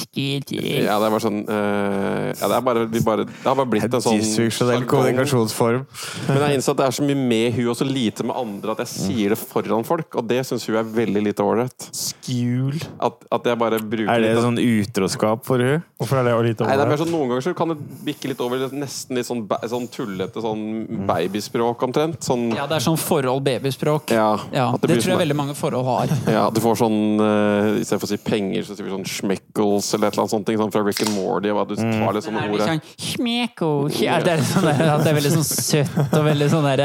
Ja, 0.84 0.98
det 1.00 1.08
er 1.08 1.14
bare 1.14 1.24
sånn 1.24 1.40
uh, 1.48 2.30
Ja, 2.36 2.50
det 2.52 2.58
er 2.58 2.64
bare, 2.68 2.84
vi 2.92 3.02
bare 3.06 3.24
Det 3.24 3.46
har 3.46 3.56
bare 3.56 3.70
blitt 3.72 3.88
en 3.88 4.04
sånn 4.04 4.20
Dysfunksjonell 4.20 4.84
kommunikasjonsform. 4.90 5.86
Men 6.28 6.44
jeg 6.44 6.60
innså 6.60 6.76
at 6.76 6.82
det 6.82 6.88
er 6.90 6.96
så 6.98 7.06
mye 7.06 7.20
med 7.32 7.56
hun 7.56 7.72
og 7.72 7.78
så 7.80 7.88
lite 7.88 8.26
med 8.26 8.36
andre 8.36 8.76
at 8.76 8.84
jeg 8.84 8.92
sier 8.92 9.34
det 9.34 9.40
foran 9.40 9.86
folk, 9.86 10.12
og 10.18 10.28
det 10.28 10.42
syns 10.48 10.66
hun 10.68 10.78
er 10.80 10.86
veldig 10.96 11.24
lite 11.30 11.44
ålreit. 11.44 11.88
Skjul. 11.96 12.76
At, 13.02 13.24
at 13.32 13.48
jeg 13.48 13.60
bare 13.60 13.80
bruker 13.80 14.12
Er 14.12 14.22
det 14.22 14.34
litt 14.34 14.44
sånn 14.44 14.60
horoskop 15.06 15.44
for 15.46 15.62
hun. 15.62 15.82
Hvorfor 15.96 16.20
er 16.20 16.26
det 16.26 16.34
å 16.36 16.42
lite 16.44 16.66
Nei, 16.66 16.74
det 16.76 16.84
er 16.84 16.90
mer 16.90 16.96
over? 16.96 17.00
sånn 17.00 17.12
Noen 17.14 17.30
ganger 17.30 17.44
så 17.46 17.52
kan 17.56 17.72
det 17.72 17.76
bikke 18.04 18.30
litt 18.30 18.40
over 18.44 18.64
nesten 18.76 19.16
litt 19.16 19.28
sånn, 19.28 19.42
sånn 19.70 19.86
tullete 19.92 20.42
sånn 20.44 20.64
babyspråk, 21.08 21.84
omtrent. 21.86 22.18
Sånn 22.26 22.50
Ja, 22.56 22.66
det 22.68 22.78
er 22.78 22.84
sånn 22.84 22.98
forhold-babyspråk. 23.00 24.12
Ja, 24.16 24.28
Ja, 24.52 24.66
det, 24.76 24.90
det, 24.90 24.98
tror 25.00 25.14
jeg 25.14 25.22
veldig 25.24 25.38
mange 25.38 25.56
forhold 25.56 25.86
har. 25.88 26.12
Ja, 26.30 26.44
du 26.52 26.60
får 26.64 26.80
sånn 26.82 26.98
uh, 27.22 27.78
I 27.80 27.84
stedet 27.86 28.02
for 28.02 28.08
å 28.08 28.12
si 28.12 28.20
penger, 28.20 28.66
så 28.66 28.76
sier 28.76 28.88
vi 28.88 28.94
sånn 28.94 29.08
schmeckles 29.08 29.90
eller 29.96 30.10
et 30.10 30.16
eller 30.16 30.26
annet 30.26 30.36
sånt. 30.36 30.46
ting, 30.48 30.60
Sånn 30.60 30.72
fra 30.74 30.84
Rick 30.84 31.02
and 31.06 31.14
Morty. 31.16 31.52
Hva, 31.54 31.66
du 31.68 31.76
tar 31.76 32.16
litt 32.16 32.26
sånne 32.26 32.44
Det 32.44 32.50
er 32.50 32.56
ord 32.56 32.64
sånn 32.66 34.04
ja, 34.06 34.18
det, 34.24 34.36
er 34.36 34.44
sånn 34.44 34.66
der, 34.68 34.84
det 35.02 35.10
er 35.10 35.16
veldig 35.16 35.34
sånn 35.38 35.46
søtt 35.48 36.16
og 36.16 36.24
veldig 36.26 36.48
sånn 36.52 36.66
der, 36.66 36.84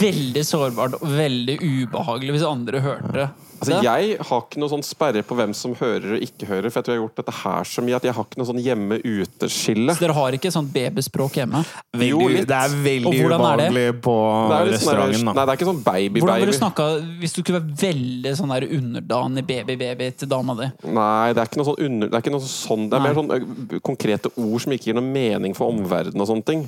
Veldig 0.00 0.44
sårbart 0.46 0.98
og 0.98 1.10
veldig 1.14 1.58
ubehagelig 1.62 2.38
hvis 2.38 2.46
andre 2.48 2.82
hørte 2.84 3.14
det. 3.14 3.28
Altså, 3.64 3.80
jeg 3.86 4.16
har 4.28 4.42
ikke 4.44 4.60
noe 4.60 4.70
sånn 4.72 4.84
sperre 4.86 5.22
på 5.26 5.36
hvem 5.38 5.54
som 5.56 5.74
hører 5.78 6.16
og 6.16 6.24
ikke 6.26 6.48
hører, 6.50 6.68
for 6.70 6.80
jeg 6.80 6.86
tror 6.86 6.94
jeg 6.94 7.00
har 7.00 7.06
gjort 7.06 7.20
dette 7.22 7.34
her 7.40 7.68
så 7.70 7.84
mye 7.84 7.98
at 7.98 8.06
jeg 8.08 8.16
har 8.16 8.28
ikke 8.28 8.40
noe 8.40 8.48
sånn 8.50 8.60
hjemme-ute-skille. 8.64 9.96
Så 9.96 10.04
dere 10.04 10.16
har 10.18 10.36
ikke 10.38 10.52
sånt 10.54 10.70
babyspråk 10.74 11.38
hjemme? 11.40 11.62
Jo, 12.04 12.20
litt. 12.28 12.46
det 12.50 12.58
er 12.58 12.76
veldig 12.84 13.14
ubehagelig 13.14 13.86
på 14.04 14.14
sånn 14.20 14.70
restauranten. 14.70 15.30
Nei, 15.30 15.36
det 15.40 15.46
er 15.46 15.58
ikke 15.58 15.70
sånn 15.70 15.82
Hvordan 15.84 16.14
ville 16.14 16.30
baby-baby. 16.30 16.50
du 16.50 16.58
snakka 16.58 16.88
hvis 17.22 17.36
du 17.36 17.40
skulle 17.42 17.60
være 17.60 17.78
veldig 17.84 18.34
sånn 18.38 18.54
der 18.54 18.68
underdanig 18.78 19.46
baby-baby 19.48 20.10
til 20.20 20.30
dama 20.30 20.56
di? 20.60 20.70
Nei, 20.88 21.34
det 21.34 21.42
er 21.42 21.50
ikke 21.50 21.62
noe 21.62 21.70
sånn 21.70 21.82
under... 21.88 22.12
Det 22.12 22.18
er 22.18 22.24
ikke 22.24 22.34
noe 22.34 22.48
sånn 22.48 22.88
Det 22.90 22.98
er 22.98 23.04
mer 23.04 23.18
sånn 23.18 23.80
konkrete 23.84 24.32
ord 24.34 24.64
som 24.64 24.74
ikke 24.74 24.90
gir 24.90 24.98
noe 24.98 25.06
mening 25.06 25.56
for 25.56 25.72
omverdenen 25.72 26.24
og 26.24 26.30
sånne 26.30 26.48
ting. 26.48 26.66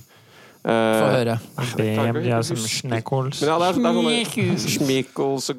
Få 0.66 0.72
Eh, 0.72 1.12
høre. 1.14 1.34
Det 1.76 2.12
blir 2.16 2.42
som. 2.42 2.56
Men 3.40 3.50
ja, 3.52 3.58
det 3.60 3.66
er, 3.68 3.76
det 3.76 3.90
Schmeckles. 4.26 4.64
schmeckles 4.74 5.50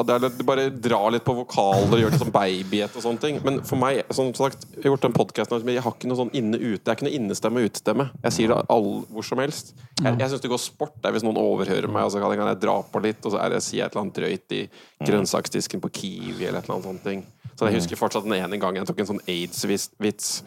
og 0.00 0.08
litt, 0.24 0.38
Du 0.38 0.44
bare 0.48 0.64
drar 0.70 1.12
litt 1.14 1.22
på 1.24 1.36
vokaler 1.38 1.92
og 1.94 2.00
gjør 2.02 2.10
det 2.10 2.18
som 2.18 2.32
babyet 2.34 2.96
og 2.98 3.04
sånne 3.04 3.22
ting. 3.22 3.38
Men 3.46 3.60
for 3.62 3.78
meg, 3.78 4.02
som 4.10 4.32
sagt, 4.34 4.66
jeg 4.74 4.82
har 4.82 4.90
gjort 4.90 5.06
den 5.06 5.14
podkasten 5.14 5.54
jeg 5.76 5.84
har 5.84 5.94
ikke 5.94 6.10
noe 6.10 6.18
sånn 6.18 6.32
inne-ute. 6.34 6.82
Jeg 6.82 6.90
er 6.90 6.98
ikke 6.98 7.06
noe 7.06 7.14
innestemme 7.20 7.62
og 7.62 7.70
utestemme. 7.70 8.08
Jeg 8.24 8.32
sier 8.32 8.48
det 8.50 8.58
all, 8.74 8.90
hvor 9.14 9.22
som 9.28 9.38
helst. 9.38 9.70
Jeg, 10.02 10.18
jeg 10.18 10.28
syns 10.34 10.42
det 10.42 10.50
går 10.50 10.62
sport 10.64 10.98
der 11.04 11.14
hvis 11.14 11.22
noen 11.22 11.38
overhører 11.38 11.86
meg, 11.86 12.02
og 12.08 12.10
så 12.10 12.18
kan 12.18 12.34
jeg, 12.34 12.42
kan 12.42 12.50
jeg 12.50 12.62
dra 12.66 12.76
på 12.82 13.04
litt, 13.06 13.22
og 13.22 13.36
så 13.36 13.38
er 13.38 13.54
det, 13.54 13.62
sier 13.62 13.84
jeg 13.84 13.86
et 13.86 13.94
eller 13.94 14.02
annet 14.02 14.18
drøyt 14.18 14.58
i 14.58 14.62
grønnsaksdisken 15.06 15.80
på 15.84 15.92
Kiwi 15.94 16.48
eller 16.48 16.58
et 16.58 16.66
eller 16.66 16.80
annet 16.80 16.90
sånt 16.90 17.04
ting. 17.06 17.22
Så 17.54 17.68
jeg 17.68 17.78
husker 17.78 17.96
fortsatt 18.00 18.24
den 18.26 18.34
ene 18.34 18.58
gangen 18.58 18.82
jeg 18.82 18.88
tok 18.90 18.98
en 19.04 19.12
sånn 19.14 19.22
aids-vits 19.30 20.40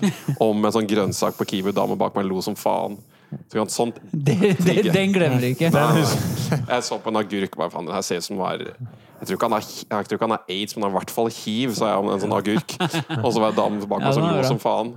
om 0.44 0.60
en 0.68 0.74
sånn 0.76 0.90
grønnsak 0.90 1.38
på 1.40 1.48
Kiwi, 1.48 1.72
dama 1.72 1.96
bak 1.96 2.18
meg 2.20 2.28
lo 2.28 2.42
som 2.44 2.58
faen. 2.60 2.98
Så 3.30 3.58
kan 3.58 3.70
sånt 3.70 4.00
Det, 4.12 4.56
det, 4.60 4.94
den 4.94 5.14
glemmer 5.14 5.42
du 5.44 5.50
ikke. 5.52 5.72
jeg 6.72 6.84
så 6.84 7.00
på 7.00 7.12
en 7.12 7.20
agurk 7.20 7.58
bare, 7.60 7.72
faen, 7.74 7.88
det 7.90 7.96
her 7.98 8.06
ser 8.06 8.22
ut 8.22 8.28
som 8.28 8.40
var 8.40 8.64
jeg 9.20 9.28
tror, 9.28 9.38
ikke 9.38 9.48
han 9.48 9.56
har, 9.58 9.68
jeg 9.68 10.08
tror 10.08 10.20
ikke 10.20 10.28
han 10.28 10.36
har 10.36 10.52
aids, 10.54 10.76
men 10.76 10.84
han 10.84 10.92
har 10.92 10.96
i 10.96 11.00
hvert 11.00 11.14
fall 11.16 11.30
hiv, 11.34 11.76
sa 11.78 11.92
jeg 11.92 12.02
om 12.04 12.10
en 12.14 12.22
sånn 12.22 12.36
agurk. 12.38 12.76
Og 13.26 13.30
så 13.34 13.42
var 13.42 13.50
jeg 13.50 13.58
damen 13.58 13.80
bak 13.84 14.04
meg 14.04 14.18
som 14.18 14.28
er 14.28 14.36
lo 14.38 14.44
som 14.46 14.62
faen. 14.62 14.92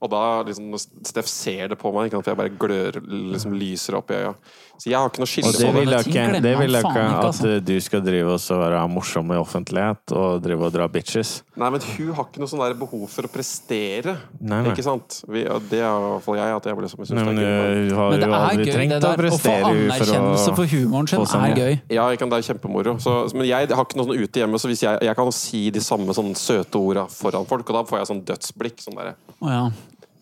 Og 0.00 0.12
da 0.12 0.22
liksom, 0.48 0.76
Steff 0.80 1.28
ser 1.30 1.74
det 1.74 1.80
på 1.80 1.92
meg, 1.92 2.08
ikke 2.08 2.18
sant, 2.18 2.28
for 2.28 2.34
jeg 2.34 2.40
bare 2.40 2.54
glør, 2.62 3.00
liksom 3.34 3.56
lyser 3.60 4.00
opp 4.00 4.14
i 4.14 4.22
øya. 4.22 4.32
Så 4.76 4.90
jeg 4.90 4.98
har 5.00 5.08
ikke 5.08 5.22
noe 5.22 5.30
skille 5.30 5.50
på 5.54 5.60
det 5.62 5.70
vil 5.72 5.92
jeg 5.94 6.08
ikke, 6.10 6.40
det 6.44 6.52
vil 6.60 6.76
jeg 6.76 6.84
ikke 6.84 7.04
at 7.06 7.26
altså. 7.30 7.48
uh, 7.48 7.60
du 7.64 7.74
skal 7.80 8.02
drive 8.04 8.34
og 8.36 8.58
være 8.60 8.80
morsom 8.92 9.32
i 9.32 9.38
offentlighet 9.40 10.12
og 10.12 10.42
drive 10.44 10.68
og 10.68 10.74
dra 10.74 10.88
bitches. 10.92 11.30
Nei, 11.56 11.70
men 11.72 11.84
hun 11.86 12.10
har 12.18 12.28
ikke 12.28 12.42
noe 12.42 12.50
sånn 12.50 12.60
der 12.60 12.76
behov 12.76 13.06
for 13.12 13.28
å 13.28 13.30
prestere. 13.32 14.18
Nei, 14.36 14.60
nei. 14.66 14.74
Ikke 14.74 14.84
sant? 14.84 15.22
Vi, 15.24 15.46
og 15.48 15.64
det 15.70 15.80
er 15.80 15.88
i 15.88 16.10
hvert 16.10 16.26
fall 16.26 16.40
jeg. 16.40 16.56
At 16.56 16.68
jeg 16.68 16.80
liksom, 16.84 17.02
jeg 17.02 17.10
synes 17.10 17.20
Nei, 17.20 17.26
men 17.30 17.40
det 17.40 17.46
er 17.46 17.56
gøy. 17.56 17.96
Men 17.96 18.20
det 18.20 18.28
er 18.28 18.60
gøy, 18.60 18.90
det 18.92 19.00
der. 19.06 19.24
Å 19.26 19.40
få 19.40 19.56
anerkjennelse 19.70 20.56
for 20.60 20.74
humoren 20.74 21.10
sin 21.10 21.24
er 21.40 21.56
gøy. 21.56 21.78
Ja, 21.96 22.06
ikke 22.12 22.28
det 22.28 22.42
er 22.42 22.48
kjempemoro. 22.50 22.96
Så, 23.02 23.16
men 23.36 23.48
jeg 23.48 23.65
har 23.74 23.84
ikke 23.84 23.96
noe 23.96 24.06
sånn 24.06 24.22
ute 24.22 24.40
hjemme, 24.40 24.58
så 24.58 24.68
hvis 24.68 24.82
jeg, 24.82 24.98
jeg 25.02 25.16
kan 25.16 25.32
si 25.32 25.70
de 25.70 25.80
samme 25.80 26.14
sånn 26.14 26.34
søte 26.36 26.78
orda 26.78 27.06
foran 27.10 27.46
folk, 27.46 27.68
og 27.70 27.74
da 27.74 27.82
får 27.88 27.98
jeg 27.98 28.06
sånn 28.12 28.24
dødsblikk. 28.24 28.78
Sånn 28.84 28.94
derre 28.96 29.16
Oh, 29.40 29.48
ja. 29.50 29.70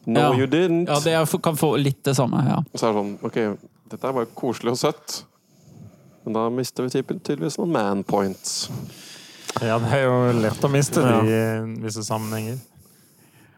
No, 0.07 0.21
Ja. 0.21 0.33
you 0.37 0.47
didn't. 0.47 0.87
ja, 0.89 0.99
det 1.01 1.13
jeg 1.13 1.43
kan 1.43 1.55
få 1.57 1.77
litt 1.81 2.03
det 2.05 2.15
samme. 2.17 2.43
ja. 2.47 2.63
Så 2.75 2.89
er 2.89 2.93
det 2.93 3.01
sånn 3.01 3.19
Ok, 3.25 3.59
dette 3.89 4.05
er 4.09 4.13
bare 4.13 4.27
koselig 4.35 4.71
og 4.73 4.79
søtt. 4.79 5.25
Men 6.25 6.33
da 6.35 6.49
mister 6.51 6.83
vi 6.85 6.89
typen- 6.91 7.21
tydeligvis 7.21 7.59
noen 7.59 7.73
man 7.73 8.03
points. 8.05 8.69
Ja, 9.63 9.79
det 9.79 9.93
er 9.93 10.05
jo 10.05 10.33
lett 10.41 10.61
å 10.65 10.71
miste 10.71 11.01
Ja. 11.03 11.21
det 11.23 11.79
i 11.79 11.81
visse 11.83 12.03
sammenhenger. 12.05 12.59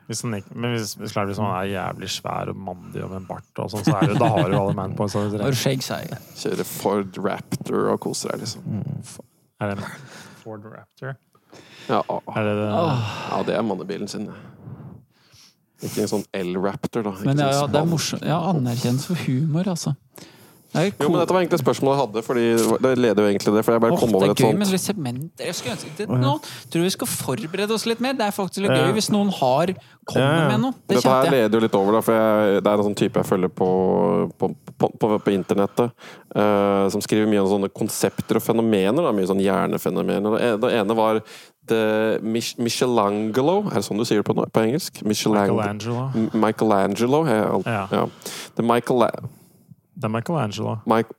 Hvis 0.08 0.22
han 0.22 0.34
ikke, 0.34 0.54
men 0.54 0.76
hvis, 0.76 0.94
hvis, 0.94 1.12
hvis 1.14 1.38
man 1.38 1.50
er 1.64 1.66
jævlig 1.72 2.08
svær 2.08 2.48
og 2.50 2.56
mandig 2.56 3.02
og 3.02 3.10
med 3.10 3.16
en 3.22 3.24
bart, 3.26 3.42
og 3.58 3.70
sånt, 3.72 3.84
så 3.86 3.96
er 4.00 4.06
det, 4.06 4.18
da 4.20 4.28
har 4.28 4.48
du 4.50 4.54
alle 4.56 4.72
manpoints. 4.74 5.14
Kjører 5.16 6.64
Ford 6.64 7.16
Raptor 7.18 7.88
og 7.90 7.98
koser 8.00 8.30
deg, 8.30 8.40
liksom. 8.44 8.62
Er 9.60 9.74
det 9.74 9.84
Ford 10.42 10.64
Raptor? 10.68 11.16
Ja, 11.88 12.02
Er 12.36 12.44
det 12.44 12.54
det? 12.58 12.68
ja 12.68 13.42
det 13.46 13.54
er 13.56 13.62
mannebilen 13.64 14.08
sin. 14.10 14.26
Ikke 15.84 16.02
en 16.04 16.08
sånn 16.10 16.24
L-Raptor, 16.36 17.04
da. 17.04 17.12
Ikke 17.16 17.28
Men 17.30 17.40
ja, 17.40 17.50
sånn 17.52 17.60
ja, 17.60 17.66
det 17.72 17.80
er 17.80 17.88
morsomt. 17.90 18.24
Ja, 18.24 18.38
anerkjennelse 18.50 19.12
for 19.12 19.22
humor, 19.26 19.68
altså. 19.72 19.94
Det 20.76 20.84
er 20.84 21.04
Jo, 21.06 21.08
men 21.10 21.20
dette 21.22 21.34
var 21.34 21.40
egentlig 21.42 21.60
spørsmålet 21.62 21.96
jeg 21.96 22.02
hadde, 22.04 22.22
Fordi 22.26 22.46
det 22.84 22.92
leder 23.00 23.24
jo 23.24 23.28
egentlig 23.32 23.54
det. 23.56 23.64
For 23.66 23.76
jeg 23.76 23.84
bare 23.86 23.98
kom 23.98 24.12
det 24.12 24.18
over 24.20 24.26
er 24.28 24.34
et 24.36 24.44
gøy 24.44 24.56
med 24.60 24.72
litt 24.74 24.84
sement, 24.84 25.44
Jeg 25.46 25.54
skulle 25.58 25.76
ønske 25.76 25.92
det, 25.96 26.08
nå 26.22 26.32
tror 26.70 26.86
vi 26.86 26.94
skal 26.94 27.10
forberede 27.10 27.76
oss 27.76 27.86
litt 27.88 28.02
mer. 28.04 28.12
Det 28.18 28.26
er 28.28 28.34
faktisk 28.36 28.62
litt 28.66 28.76
gøy 28.76 28.92
hvis 28.98 29.10
noen 29.14 29.32
har 29.40 29.72
kommer 30.06 30.22
Ja, 30.22 30.42
ja. 30.44 30.48
med 30.52 30.60
noe. 30.62 30.74
Det 30.86 31.00
Dette 31.00 31.10
her 31.16 31.30
leder 31.34 31.58
jo 31.58 31.64
litt 31.64 31.74
over, 31.74 31.96
da, 31.96 32.00
for 32.06 32.14
jeg, 32.14 32.60
det 32.62 32.70
er 32.70 32.78
en 32.78 32.86
sånn 32.86 32.98
type 33.00 33.18
jeg 33.18 33.26
følger 33.26 33.50
på, 33.50 33.68
på, 34.38 34.50
på, 34.78 34.90
på, 35.02 35.10
på 35.24 35.34
internettet. 35.34 35.90
Uh, 36.36 36.86
som 36.92 37.02
skriver 37.02 37.26
mye 37.30 37.42
om 37.42 37.50
sånne 37.50 37.70
konsepter 37.74 38.38
og 38.38 38.44
fenomener. 38.44 39.02
Da, 39.02 39.12
mye 39.16 39.26
sånn 39.26 39.42
hjernefenomener. 39.42 40.58
Det 40.62 40.72
ene- 40.78 40.96
var 40.96 41.22
The 41.66 42.20
Michelangelo 42.22 43.56
Er 43.66 43.80
det 43.80 43.86
sånn 43.88 43.98
du 43.98 44.04
sier 44.06 44.22
det 44.22 44.26
på, 44.28 44.36
på 44.38 44.62
engelsk? 44.62 45.00
Michelang 45.02 45.50
Michelangelo. 45.50 46.04
Michelangelo. 46.46 47.24
Alt- 47.26 47.66
Ja. 47.66 47.88
ja. 47.90 48.06
The 48.54 48.62
Michael... 48.62 49.08
Det 49.96 50.04
er 50.04 50.12
Michelangelo. 50.12 50.76
Mike, 50.84 51.14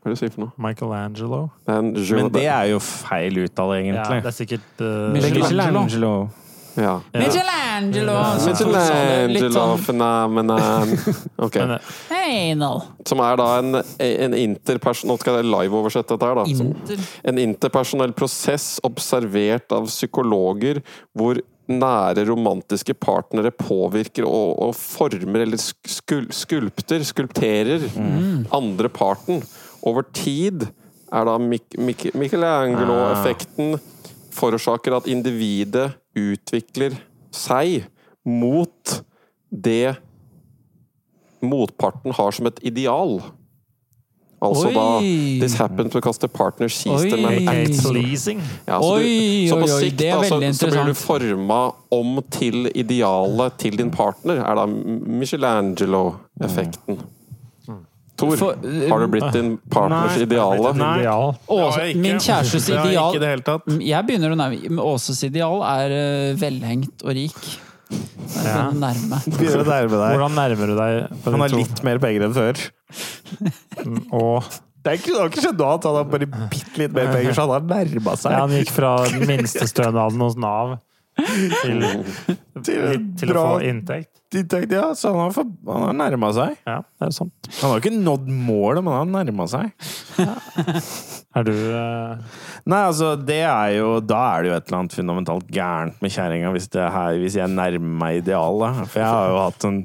hva 0.00 0.06
er 0.06 0.12
det 0.12 0.14
du 0.14 0.20
sier 0.20 0.30
for 0.32 0.44
noe? 0.44 0.52
Michelangelo. 0.62 1.40
Er 1.66 1.80
Men 1.82 2.28
det 2.32 2.44
er 2.46 2.68
jo 2.70 2.78
feil 2.84 3.42
uttale, 3.42 3.80
Ja, 3.88 4.04
det 4.14 4.30
er 4.30 4.36
sikkert 4.36 4.78
uh, 4.78 5.10
Michelangelo. 5.12 5.82
Michelangelo. 5.82 6.12
ja. 6.78 6.94
Michelangelo! 7.12 8.14
Ja. 8.14 8.38
som 8.38 8.54
to 8.54 8.70
sa 8.70 8.84
det, 8.94 9.26
litt 9.32 9.42
Michelangelo 9.42 9.74
sånn, 9.74 9.84
phenomenon. 9.88 10.94
Ok. 11.46 11.58
Men, 11.58 11.76
eh. 12.14 12.88
Som 13.10 13.24
er 13.26 13.40
da 13.42 13.48
en, 13.58 13.82
en 14.06 14.38
interperson... 14.38 15.10
Nå 15.10 15.18
skal 15.18 15.40
jeg 15.40 15.50
live-oversette 15.50 16.14
dette 16.14 16.30
her, 16.30 16.38
da. 16.38 16.46
Som, 16.54 17.00
en 17.26 17.42
interpersonell 17.42 18.14
prosess 18.14 18.76
observert 18.86 19.74
av 19.74 19.90
psykologer 19.90 20.84
hvor 21.18 21.42
nære 21.70 22.26
romantiske 22.28 22.94
partnere 22.98 23.50
påvirker 23.54 24.24
og, 24.26 24.58
og 24.66 24.74
former 24.76 25.40
eller 25.44 25.58
skul, 25.60 26.26
skulpter, 26.34 27.04
skulpterer, 27.06 27.80
andre 28.54 28.88
parten. 28.92 29.42
Over 29.86 30.02
tid 30.14 30.66
er 31.10 31.24
da 31.26 31.38
Michelangelo-effekten 31.40 33.78
forårsaker 34.34 34.94
at 34.98 35.06
individet 35.10 35.92
utvikler 36.18 36.94
seg 37.34 37.84
mot 38.26 39.02
det 39.50 39.96
motparten 41.40 42.12
har 42.14 42.30
som 42.36 42.46
et 42.50 42.60
ideal. 42.66 43.20
Altså 44.40 44.68
Oi! 44.70 44.74
da 44.74 44.84
This 45.42 45.54
happened 45.60 45.90
because 45.92 46.18
the 46.18 46.28
partner 46.28 46.68
sees 46.68 47.02
them 47.10 47.24
and 47.28 47.48
acts 47.48 47.82
pleasing. 47.84 48.40
ja, 48.66 48.80
så, 48.80 48.96
du, 48.96 49.02
så 49.48 49.54
på 49.60 49.64
oi, 49.66 49.72
oi, 49.72 49.80
sikt 49.84 49.98
da, 50.00 50.22
så, 50.24 50.40
så 50.56 50.66
blir 50.72 50.84
du 50.88 50.94
forma 50.96 51.72
om 51.92 52.22
til 52.32 52.70
idealet 52.74 53.52
til 53.60 53.76
din 53.76 53.90
partner. 53.92 54.36
Er 54.40 54.54
da 54.56 54.64
Michelangelo-effekten. 54.66 56.96
Tor, 58.20 58.36
For- 58.36 58.56
uh, 58.64 58.88
har 58.90 59.00
du 59.00 59.06
blitt 59.08 59.32
din 59.32 59.54
partners 59.72 60.16
Nei. 60.16 60.22
ideale? 60.26 60.72
Nei. 60.76 60.98
Ideal. 61.00 61.34
Åse, 61.48 61.94
min 61.96 62.18
kjærestes 62.20 62.68
ideal. 62.68 63.16
Jeg 63.80 64.06
begynner 64.08 64.30
å 64.34 64.36
nærme 64.36 64.60
Men 64.68 64.78
Åses 64.84 65.22
ideal 65.24 65.62
er 65.64 65.90
eh, 65.96 66.34
velhengt 66.40 67.02
og 67.04 67.10
rik. 67.16 67.40
Ja. 67.90 68.68
å 68.68 68.74
nærme. 68.78 69.18
Begynner 69.26 69.62
å 69.64 69.66
nærme 69.68 69.96
deg. 69.98 70.12
Hvordan 70.14 70.36
nærmer 70.38 70.70
du 70.70 70.74
deg 70.78 71.24
Han 71.26 71.40
har 71.42 71.50
to? 71.52 71.58
litt 71.60 71.80
mer 71.86 71.98
penger 72.02 72.26
enn 72.28 72.36
før. 72.36 72.60
Og 74.20 74.46
Det, 74.80 74.92
er 74.92 74.96
ikke, 75.00 75.10
det 75.12 75.18
har 75.20 75.32
ikke 75.32 75.42
skjedd 75.44 75.58
noe 75.60 75.72
annet. 75.74 75.88
Han 75.90 75.98
har 75.98 76.06
bare 76.14 76.28
bitte 76.54 76.80
litt 76.80 76.94
mer 76.96 77.10
penger, 77.12 77.34
så 77.36 77.44
han 77.44 77.52
har 77.56 77.66
nærma 77.74 78.14
seg. 78.16 78.32
ja, 78.32 78.38
han 78.46 78.54
gikk 78.56 78.70
fra 78.72 78.92
minstestønaden 79.28 80.24
hos 80.24 80.38
Nav 80.40 80.76
til, 81.20 81.84
til, 82.64 83.04
til 83.20 83.34
å 83.36 83.42
få 83.50 83.58
inntekt. 83.68 84.19
Inntekt. 84.38 84.72
Ja, 84.72 84.90
så 84.94 85.10
han 85.12 85.18
har, 85.24 85.32
for, 85.34 85.48
han 85.66 85.86
har 85.88 85.96
nærma 85.98 86.30
seg. 86.36 86.56
Ja, 86.68 86.78
det 87.00 87.08
er 87.08 87.14
sant. 87.16 87.50
Han 87.60 87.72
har 87.72 87.80
ikke 87.82 87.92
nådd 87.96 88.28
målet, 88.30 88.84
men 88.86 88.94
han 88.94 89.14
har 89.14 89.24
nærma 89.24 89.46
seg. 89.50 89.72
Er 91.30 91.44
du 91.46 91.52
eh, 91.54 92.38
Nei, 92.70 92.80
altså, 92.88 93.12
det 93.22 93.36
er 93.46 93.76
jo 93.76 93.90
Da 94.02 94.18
er 94.34 94.42
det 94.42 94.50
jo 94.50 94.54
et 94.56 94.64
eller 94.66 94.78
annet 94.80 94.96
fundamentalt 94.98 95.50
gærent 95.54 96.00
med 96.02 96.10
kjerringa 96.10 96.50
hvis, 96.56 96.66
det 96.74 96.88
her- 96.90 97.18
hvis 97.22 97.36
jeg 97.38 97.52
nærmer 97.54 97.92
meg 98.04 98.18
idealet. 98.24 98.80
For 98.90 98.98
jeg 99.02 99.08
har 99.10 99.28
jo 99.30 99.38
hatt 99.44 99.66
en 99.68 99.78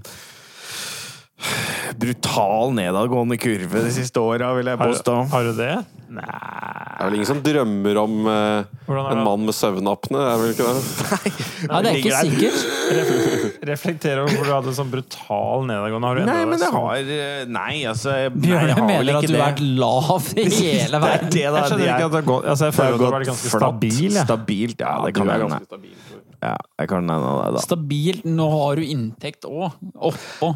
brutal 1.99 2.71
nedadgående 2.75 3.37
kurve 3.39 3.81
de 3.85 3.91
siste 3.93 4.19
åra, 4.23 4.53
vil 4.57 4.69
jeg 4.71 4.79
Har, 4.79 4.91
påstå. 4.93 5.15
har 5.31 5.43
du 5.49 5.53
det? 5.57 5.73
Det 6.15 6.21
er 6.23 7.09
vel 7.09 7.15
ingen 7.17 7.27
som 7.27 7.39
drømmer 7.43 7.97
om 7.99 8.27
eh, 8.29 8.67
en 9.11 9.21
mann 9.25 9.41
med 9.47 9.55
søvnapne? 9.57 10.19
Er 10.21 10.37
vel 10.39 10.53
ikke 10.53 10.67
det? 10.69 11.31
Ja, 11.65 11.79
det 11.83 11.91
er 11.91 11.97
ikke 11.99 12.19
sikkert. 12.21 12.59
Reflekterer 12.95 13.65
reflektere 13.71 14.23
over 14.23 14.37
hvor 14.37 14.47
du 14.47 14.53
hadde 14.53 14.73
sånn 14.77 14.91
brutal 14.93 15.65
nedadgående. 15.67 16.07
Har 16.11 16.19
du 16.21 16.25
Nei, 16.29 16.37
men 16.45 16.61
det 16.61 16.69
sånn- 16.69 16.77
har 16.79 17.11
eh, 17.17 17.43
Nei, 17.57 17.73
altså 17.89 18.15
Bjørne 18.35 18.69
jeg 18.69 18.77
har 18.77 18.79
vel 18.79 18.89
mener 18.93 19.19
at 19.19 19.27
du 19.27 19.35
har 19.35 19.43
vært 19.49 19.63
lav 19.81 20.29
i 20.35 20.47
hele 20.61 21.01
verden. 21.03 21.29
Det 21.29 21.35
det, 21.35 21.41
det. 21.41 21.43
Jeg 21.43 21.71
skjønner 21.71 21.85
er- 21.85 21.95
ikke 21.95 22.05
at 22.05 22.15
det 22.15 22.21
har 22.21 22.29
gått 22.31 22.49
altså, 22.53 22.69
Jeg 22.71 22.77
føler 22.79 22.93
at 22.95 22.99
du 23.01 23.05
har 23.09 23.17
vært 23.19 23.31
ganske 23.33 23.53
stabil. 23.57 24.19
Stabilt, 24.23 24.85
ja. 24.87 24.95
Det 25.09 25.15
kan 25.19 25.31
være 25.33 25.49
ganske 25.49 25.71
stabil. 25.73 25.97
Ja, 26.45 26.53
jeg 26.77 26.89
kan 26.91 27.05
nevne 27.07 27.29
det, 27.39 27.53
da. 27.55 27.61
Stabilt. 27.63 28.25
Nå 28.27 28.45
har 28.51 28.75
du 28.77 28.83
inntekt 28.85 29.45
òg. 29.49 29.71
Oppå. 29.95 30.49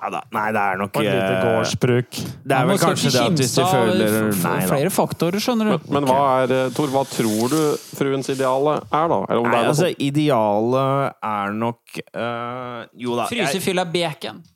Ja, 0.00 0.08
da. 0.14 0.20
Nei, 0.32 0.44
det 0.56 0.60
er 0.62 0.78
nok 0.80 0.94
Og 0.96 1.02
et 1.02 1.08
lite 1.10 1.34
eh, 1.34 1.42
gårdsbruk. 1.48 2.10
Det 2.44 2.56
er 2.56 2.64
vel 2.70 2.78
kanskje 2.80 3.10
det 3.12 3.20
at 3.24 3.42
hvis 3.42 3.52
du 3.58 3.62
føler 3.64 4.14
Nei 4.30 4.54
da. 4.62 4.68
Flere 4.70 4.92
faktorer, 4.94 5.38
skjønner 5.44 5.66
du. 5.74 5.90
Men 5.96 6.02
hva 6.08 6.20
er, 6.44 6.48
eh, 6.56 6.70
Tor, 6.76 6.88
hva 6.94 7.02
tror 7.08 7.44
du 7.52 7.60
fruens 7.98 8.28
ideale 8.32 8.72
er, 8.88 9.06
da? 9.12 9.18
Eller 9.28 9.42
om 9.42 9.50
det 9.50 9.52
er 9.52 9.56
noe 9.68 9.74
altså, 9.74 9.90
sånt? 9.90 10.00
idealet 10.08 10.92
er 11.34 11.48
nok 11.60 11.84
eh, 12.00 12.80
Jo 13.04 13.10
da. 13.20 13.28
jeg- 13.28 13.52
Frysefylla 13.52 13.84
bacon. 13.92 14.40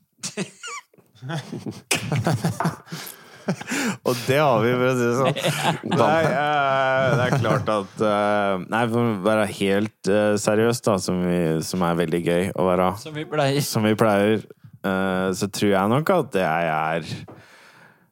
Og 4.09 4.15
det 4.27 4.39
har 4.39 4.61
vi, 4.65 4.75
for 4.75 4.87
å 4.89 4.93
si 4.99 5.07
det 5.07 5.17
sånn. 5.19 5.41
Nei, 6.03 6.21
det 6.29 7.25
er 7.27 7.37
klart 7.39 7.73
at 7.73 8.05
eh, 8.11 8.67
Nei, 8.69 8.85
for 8.93 9.01
å 9.01 9.17
være 9.25 9.49
helt 9.59 10.13
uh, 10.13 10.37
seriøs, 10.41 10.83
da, 10.85 10.99
som, 11.03 11.25
vi, 11.25 11.41
som 11.67 11.85
er 11.87 11.99
veldig 12.05 12.23
gøy 12.23 12.47
å 12.55 12.69
være, 12.69 12.93
Som 13.03 13.19
vi 13.19 13.27
pleier. 13.29 13.65
som 13.65 13.89
vi 13.89 13.97
pleier, 13.99 14.47
eh, 14.85 15.29
så 15.39 15.51
tror 15.53 15.75
jeg 15.75 15.95
nok 15.95 16.15
at 16.19 16.41
jeg 16.43 16.73
er 16.79 17.13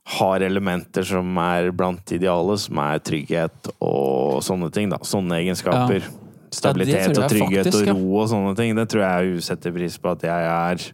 har 0.07 0.41
elementer 0.47 1.03
som 1.03 1.39
er 1.43 1.72
blant 1.74 2.12
idealet, 2.14 2.62
som 2.62 2.78
er 2.78 3.03
trygghet 3.03 3.72
og 3.82 4.39
sånne 4.47 4.70
ting. 4.74 4.93
da 4.93 5.01
Sånne 5.03 5.41
egenskaper. 5.43 6.07
Stabilitet 6.55 7.11
ja, 7.11 7.24
og 7.24 7.32
trygghet 7.32 7.66
faktisk, 7.66 7.89
ja. 7.89 7.95
og 7.95 8.05
ro 8.05 8.20
og 8.22 8.28
sånne 8.30 8.53
ting. 8.59 8.76
Det 8.78 8.87
tror 8.93 9.03
jeg 9.03 9.32
hun 9.32 9.43
setter 9.49 9.74
pris 9.74 9.99
på 9.99 10.12
at 10.14 10.22
jeg 10.28 10.53
er 10.53 10.87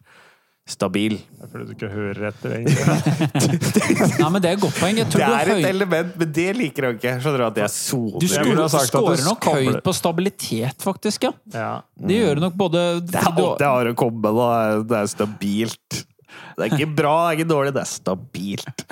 stabil. 0.68 1.16
Det 1.18 1.42
er 1.42 1.50
fordi 1.50 1.64
du 1.66 1.72
ikke 1.74 1.88
hører 1.90 2.28
etter, 2.28 2.52
egentlig. 2.54 2.84
Nei, 4.22 4.28
men 4.30 4.38
det 4.44 4.52
er 4.52 4.54
et 4.56 4.62
godt 4.62 4.76
poeng. 4.78 5.00
Jeg 5.00 5.08
tror 5.10 5.22
Det 5.24 5.26
du 5.26 5.34
er 5.34 5.50
et 5.56 5.66
element, 5.72 6.12
men 6.20 6.30
det 6.38 6.46
liker 6.58 6.86
jeg 6.86 6.98
ikke. 7.00 7.14
Skjønner 7.24 7.42
du 7.42 7.46
at 7.48 7.56
det 7.56 7.64
er 7.66 7.72
soner? 7.74 8.14
Du 8.22 8.28
skulle, 8.30 8.46
ville 8.52 8.62
ha 8.68 8.70
sagt 8.70 8.86
at 8.86 8.92
du 8.94 9.00
scorer 9.02 9.24
nok 9.26 9.48
høyt 9.56 9.80
på 9.88 9.94
stabilitet, 9.98 10.78
faktisk. 10.86 11.26
ja. 11.28 11.32
Ja. 11.56 11.72
Det 11.98 12.20
gjør 12.20 12.38
du 12.38 12.44
nok 12.46 12.54
både 12.58 12.84
Det 13.06 13.18
er 13.18 13.28
alt 13.32 13.62
jeg 13.62 13.68
har 13.74 13.90
å 13.90 13.96
komme 13.98 14.22
med, 14.22 14.38
da. 14.38 14.48
Det 14.92 15.00
er 15.02 15.10
stabilt. 15.12 15.98
Det 16.56 16.64
er 16.64 16.76
ikke 16.78 16.88
bra, 16.96 17.12
det 17.26 17.32
er 17.32 17.38
ikke 17.40 17.50
dårlig, 17.50 17.74
det 17.76 17.82
er 17.82 17.90
stabilt. 17.90 18.86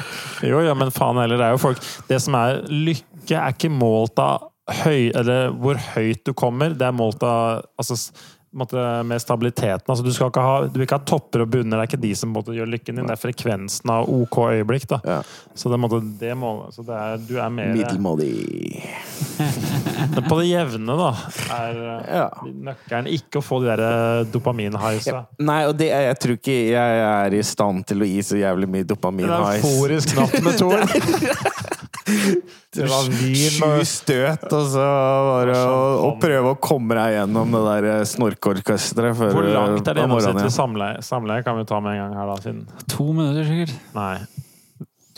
Jo, 0.50 0.60
ja, 0.66 0.74
men 0.76 0.90
faen 0.94 1.20
heller, 1.22 1.40
det 1.40 1.46
er 1.48 1.54
jo 1.56 1.60
folk 1.62 1.80
Det 2.08 2.18
som 2.20 2.36
er 2.38 2.60
lykke, 2.68 3.36
er 3.36 3.54
ikke 3.54 3.70
målt 3.72 4.20
av 4.20 4.48
høy, 4.84 5.10
eller 5.18 5.54
hvor 5.58 5.78
høyt 5.94 6.22
du 6.28 6.34
kommer. 6.36 6.74
Det 6.78 6.86
er 6.86 6.94
målt 6.94 7.22
av 7.26 7.64
altså, 7.80 7.96
med 8.52 9.22
stabiliteten. 9.22 9.86
Altså, 9.86 10.04
du, 10.04 10.12
skal 10.12 10.30
ikke 10.30 10.42
ha, 10.42 10.54
du 10.66 10.78
vil 10.78 10.86
ikke 10.86 10.98
ha 10.98 11.06
topper 11.06 11.44
og 11.44 11.50
bunner. 11.52 11.78
Det 11.78 11.84
er 11.84 11.90
ikke 11.90 12.02
de 12.02 12.12
som 12.18 12.32
på 12.32 12.40
måte, 12.40 12.54
gjør 12.56 12.70
lykken 12.72 12.98
din. 12.98 13.06
Det 13.06 13.14
er 13.14 13.20
frekvensen 13.20 13.92
av 13.94 14.10
OK 14.10 14.38
øyeblikk. 14.50 14.88
Da. 14.90 14.98
Ja. 15.06 15.18
Så 15.54 15.70
det, 15.70 15.78
måte, 15.82 16.00
det 16.20 16.34
må, 16.38 16.52
Så 16.74 16.82
det 16.86 16.96
er, 16.96 17.22
du 17.28 17.36
er 17.38 17.52
mer 17.54 17.70
Middelmådig. 17.76 18.32
Men 20.14 20.26
På 20.26 20.40
det 20.40 20.48
jevne, 20.50 20.96
da, 20.98 21.10
er 21.54 21.80
eh, 21.84 22.10
Ja. 22.10 22.26
nøkkelen 22.70 23.10
ikke 23.14 23.40
å 23.40 23.44
få 23.44 23.60
de 23.62 23.70
der 23.70 23.84
eh, 23.86 24.24
Ja. 25.06 25.24
Nei, 25.38 25.60
og 25.70 25.76
det, 25.78 25.90
jeg 25.92 26.18
tror 26.24 26.38
ikke 26.40 26.58
jeg 26.72 27.00
er 27.06 27.38
i 27.38 27.42
stand 27.46 27.86
til 27.90 28.02
å 28.02 28.08
gi 28.08 28.20
så 28.26 28.40
jævlig 28.40 28.70
mye 28.70 28.88
dopamin 28.88 29.30
Det 29.30 29.38
er 29.38 29.60
euforisk 29.60 30.16
natt 30.18 30.38
med 30.44 30.58
Tor. 30.58 30.84
Det 32.76 32.86
var 32.86 33.08
vin 33.10 33.56
og 33.66 33.80
støt, 33.88 34.44
og 34.54 34.66
så 34.70 34.82
bare 35.26 35.54
å, 35.66 35.78
å 36.06 36.10
prøve 36.22 36.52
å 36.54 36.58
komme 36.62 36.94
deg 36.94 37.16
gjennom 37.16 37.56
det 37.56 37.62
der 37.66 37.88
eh, 37.96 38.02
snorkeorkesteret 38.06 39.18
før 39.18 39.32
Hvor 39.34 39.48
langt 39.50 39.90
er 39.90 39.98
det 39.98 40.04
gjennomsnittlig 40.04 40.46
ja. 40.46 40.52
samleie? 40.54 41.00
Samleie 41.02 41.46
kan 41.46 41.58
vi 41.58 41.66
ta 41.66 41.80
med 41.82 41.96
en 41.96 42.04
gang 42.04 42.14
her, 42.20 42.30
da. 42.30 42.36
Siden. 42.44 42.84
To 42.94 43.08
minutter, 43.10 43.48
sikkert. 43.48 43.74
Nei. 43.96 44.14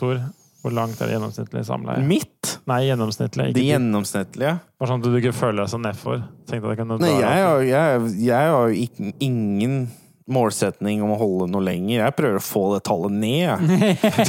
Tor, 0.01 0.23
hvor 0.65 0.75
langt 0.79 1.01
er 1.03 1.11
det 1.11 1.19
gjennomsnittlig 1.19 1.65
samleie? 1.69 2.05
Mitt? 2.09 2.55
Nei, 2.71 2.85
gjennomsnittlig. 2.87 3.51
Det 3.53 3.61
Ikke 3.65 3.75
gjennomsnittlige? 3.75 4.55
bare 4.79 4.91
sånn 4.93 5.03
at 5.03 5.09
du 5.11 5.19
ikke 5.19 5.35
føler 5.35 5.65
deg 5.65 5.73
så 5.73 5.81
nedfor. 5.83 6.23
Tenkte 6.49 6.69
at 6.69 6.73
jeg 6.73 6.81
kunne 6.81 6.99
Nei, 7.03 7.13
jeg, 7.19 8.33
har- 8.33 8.71
jo 8.71 9.13
ingen 9.21 9.77
målsetning 10.31 11.03
om 11.03 11.13
å 11.15 11.19
holde 11.21 11.49
noe 11.51 11.65
lenger. 11.67 11.97
Jeg 11.99 12.15
prøver 12.19 12.39
å 12.39 12.45
få 12.45 12.63
det 12.75 12.83
tallet 12.87 13.15
ned. 13.17 13.63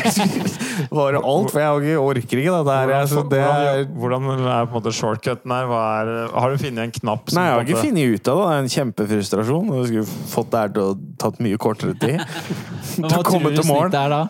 Bare 0.97 1.21
alt, 1.21 1.51
for 1.53 1.61
jeg 1.61 1.97
orker 2.01 2.41
ikke 2.41 2.55
dette 2.55 2.77
her. 2.77 2.93
jeg, 2.95 3.25
det 3.31 3.41
er 3.43 3.83
Hvordan, 3.91 4.29
er 4.33 4.69
på 4.69 4.73
en 4.73 4.77
måte 4.77 4.95
shortcuten 4.95 5.53
her? 5.53 5.67
Hva 5.69 5.81
er, 5.99 6.13
har 6.33 6.53
du 6.53 6.63
funnet 6.63 6.87
en 6.87 6.95
knapp 6.95 7.29
som 7.29 7.39
Nei, 7.39 7.49
jeg 7.49 7.57
har 7.57 7.67
ikke 7.67 7.83
funnet 7.83 8.15
ut 8.15 8.31
av 8.31 8.39
det. 8.39 8.47
Det 8.47 8.55
er 8.55 8.63
en 8.63 8.73
kjempefrustrasjon. 8.77 9.73
Du 9.73 9.91
skulle 9.91 10.07
fått 10.33 10.49
det 10.53 10.63
her 10.63 10.73
til 10.77 10.87
å 10.87 10.95
tatt 11.25 11.43
mye 11.43 11.61
kortere 11.61 11.97
tid. 12.01 12.23
Hva 13.03 13.21
tror 13.21 13.45
du 13.45 13.53
til 13.53 13.69
morgen. 13.69 13.93
snittet 13.93 14.01
er 14.01 14.17
da? 14.17 14.23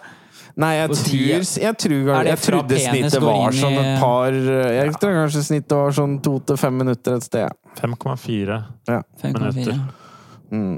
Nei, 0.54 0.74
jeg 0.78 0.90
tror, 0.94 1.14
jeg, 1.18 1.76
tror, 1.82 1.94
jeg, 1.98 2.08
det 2.14 2.30
jeg 2.30 2.40
trodde 2.44 2.78
snittet 2.78 3.24
var 3.24 3.56
sånn 3.58 3.78
et 3.82 3.96
par 3.98 4.36
Jeg 4.36 4.92
tror 5.02 5.16
kanskje 5.18 5.42
snittet 5.48 5.74
var 5.74 5.96
sånn 5.98 6.20
to 6.22 6.36
til 6.46 6.60
fem 6.62 6.76
minutter 6.78 7.18
et 7.18 7.26
sted. 7.26 7.56
5,4. 7.80 8.60
5,4. 8.86 9.32
Minutter. 9.34 9.80
Mm. 10.54 10.76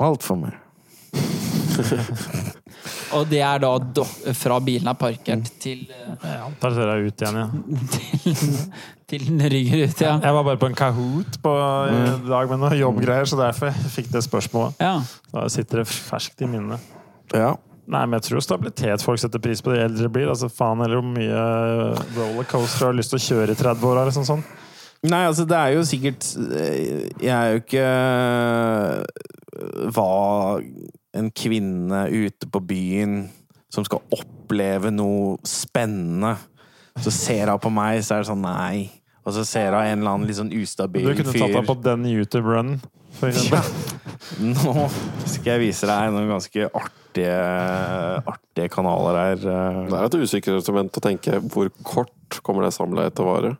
Altfor 0.00 0.36
mye. 0.40 0.58
Og 3.14 3.26
det 3.30 3.40
er 3.46 3.60
da 3.62 3.70
do 3.78 4.04
fra 4.36 4.56
bilen 4.62 4.88
er 4.90 4.96
parkert 4.98 5.46
til, 5.62 5.84
eh, 5.90 6.24
Ja, 6.34 6.48
ser 6.60 6.90
jeg 6.90 7.06
ut 7.12 7.22
igjen, 7.22 7.36
ja. 7.38 7.46
til, 7.94 8.34
til 9.10 9.26
den 9.28 9.40
rygger 9.52 9.84
ut, 9.88 10.00
ja. 10.02 10.14
Jeg 10.22 10.34
var 10.36 10.44
bare 10.48 10.58
på 10.60 10.66
en 10.70 10.74
Kahoot 10.78 11.38
på 11.44 11.52
i 11.54 11.92
Mm. 11.94 12.26
dag 12.28 12.48
med 12.50 12.58
noen 12.64 12.78
jobbgreier, 12.78 13.24
så 13.30 13.36
derfor 13.38 13.70
jeg 13.70 13.92
fikk 13.98 14.10
det 14.12 14.24
spørsmålet. 14.26 14.74
ja. 14.82 14.96
Da 15.34 15.46
sitter 15.48 15.82
det 15.82 15.86
ferskt 15.90 16.42
i 16.42 16.46
minnet. 16.50 16.80
Ja. 17.34 17.54
Nei, 17.86 18.04
men 18.06 18.16
jeg 18.18 18.30
tror 18.30 18.40
stabilitet 18.40 19.02
folk 19.04 19.18
setter 19.20 19.38
pris 19.44 19.60
på 19.62 19.70
det 19.74 19.82
eldre 19.84 20.08
blir. 20.08 20.28
Altså 20.32 20.48
faen 20.48 20.80
heller 20.80 21.00
hvor 21.02 21.10
mye 21.12 21.40
rollercoaster 22.16 22.78
du 22.80 22.86
har 22.86 22.94
lyst 22.96 23.10
til 23.12 23.18
å 23.20 23.24
kjøre 23.26 23.52
i 23.52 23.58
30 23.60 23.84
år, 23.90 23.98
eller 24.02 24.14
sånn 24.14 24.24
sånn. 24.28 24.44
Nei, 25.04 25.26
altså, 25.28 25.44
det 25.44 25.56
er 25.58 25.74
jo 25.74 25.82
sikkert 25.84 26.24
eh, 26.56 27.10
Jeg 27.20 27.34
er 27.36 27.50
jo 27.52 27.58
ikke 27.60 27.88
hva 29.94 30.60
en 31.14 31.30
kvinne 31.30 32.04
ute 32.10 32.48
på 32.50 32.62
byen 32.64 33.24
som 33.74 33.86
skal 33.86 34.02
oppleve 34.14 34.90
noe 34.94 35.38
spennende, 35.46 36.36
så 37.02 37.10
ser 37.14 37.50
hun 37.50 37.62
på 37.62 37.72
meg, 37.74 38.02
så 38.06 38.16
er 38.16 38.22
det 38.22 38.30
sånn 38.30 38.44
nei. 38.44 38.86
Og 39.24 39.34
så 39.34 39.44
ser 39.48 39.72
hun 39.72 39.80
en 39.80 40.02
eller 40.02 40.12
annen 40.12 40.28
litt 40.28 40.38
sånn 40.38 40.52
ustabil 40.54 41.06
Du 41.08 41.14
kunne 41.16 41.32
tatt 41.34 41.56
deg 41.56 41.66
på 41.66 41.76
den 41.86 42.06
YouTube-runnen, 42.10 42.82
for 43.18 43.32
eksempel. 43.32 43.92
Nå 44.44 44.88
skal 45.24 45.54
jeg 45.54 45.62
vise 45.62 45.88
deg 45.88 46.12
noen 46.14 46.30
ganske 46.34 46.68
artige, 46.68 47.38
artige 48.30 48.70
kanaler 48.72 49.20
her. 49.20 49.42
Det 49.44 49.98
er 49.98 50.08
et 50.08 50.18
usikkerhetsmoment 50.22 51.00
å 51.00 51.04
tenke 51.04 51.40
hvor 51.48 51.70
kort 51.86 52.40
kommer 52.46 52.66
det 52.66 52.74
samleiet 52.76 53.16
til 53.16 53.26
å 53.26 53.32
vare. 53.32 53.54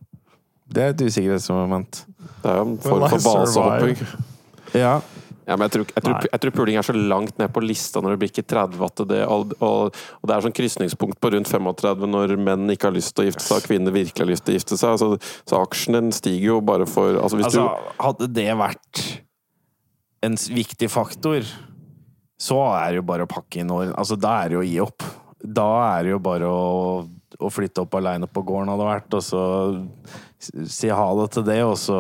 Det 0.74 0.84
er 0.84 0.94
et 0.94 1.02
usikkerhetsmoment. 1.04 2.04
Det 2.42 2.50
er 2.50 2.62
en 2.62 2.78
form 2.82 3.08
for 3.08 3.26
basehopping. 3.26 3.98
Ja. 4.74 4.98
Ja, 5.44 5.58
men 5.58 5.66
jeg 5.66 5.74
tror, 5.74 5.84
jeg, 5.92 6.04
tror, 6.06 6.26
jeg 6.30 6.40
tror 6.40 6.52
puling 6.56 6.78
er 6.80 6.86
så 6.86 6.94
langt 6.96 7.36
ned 7.40 7.50
på 7.52 7.60
lista 7.60 8.00
når 8.00 8.14
det 8.14 8.20
blir 8.22 8.30
ikke 8.32 8.46
30 8.48 8.84
at 8.86 9.02
det 9.10 9.18
og, 9.28 9.50
og, 9.58 9.98
og 10.22 10.30
det 10.30 10.36
er 10.36 10.46
sånn 10.46 10.56
krysningspunkt 10.56 11.18
på 11.20 11.30
rundt 11.34 11.50
35 11.50 12.08
når 12.08 12.32
menn 12.40 12.72
ikke 12.72 12.88
har 12.88 12.96
lyst 12.96 13.12
til 13.12 13.26
å 13.26 13.28
gifte 13.28 13.44
seg, 13.44 13.60
og 13.60 13.68
kvinner 13.68 13.94
virkelig 13.94 14.24
har 14.24 14.30
lyst 14.30 14.46
til 14.46 14.54
å 14.54 14.58
gifte 14.58 14.78
seg. 14.80 14.94
Altså, 14.96 15.34
så 15.44 15.60
aksjen 15.60 15.98
din 15.98 16.14
stiger 16.16 16.54
jo 16.54 16.62
bare 16.64 16.88
for 16.88 17.20
altså 17.20 17.40
hvis 17.40 17.50
Altså, 17.50 17.66
hadde 18.00 18.30
det 18.32 18.48
vært 18.56 19.02
en 20.24 20.38
viktig 20.56 20.88
faktor, 20.88 21.44
så 22.40 22.60
er 22.78 22.94
det 22.94 23.02
jo 23.02 23.08
bare 23.12 23.26
å 23.26 23.30
pakke 23.30 23.60
inn 23.60 23.72
årene. 23.72 23.96
Altså, 24.00 24.16
da 24.20 24.38
er 24.40 24.50
det 24.50 24.56
jo 24.56 24.62
å 24.62 24.68
gi 24.68 24.80
opp. 24.84 25.04
Da 25.44 25.68
er 25.90 26.06
det 26.06 26.14
jo 26.14 26.22
bare 26.24 26.48
å, 26.48 26.64
å 27.36 27.52
flytte 27.52 27.84
opp 27.84 27.98
aleine 28.00 28.28
på 28.30 28.42
gården, 28.48 28.72
hadde 28.72 28.88
vært, 28.88 29.16
og 29.18 29.24
så 29.24 29.44
si 30.40 30.88
ha 30.92 31.06
det 31.20 31.28
til 31.36 31.44
det, 31.46 31.60
og 31.64 31.76
så 31.80 31.98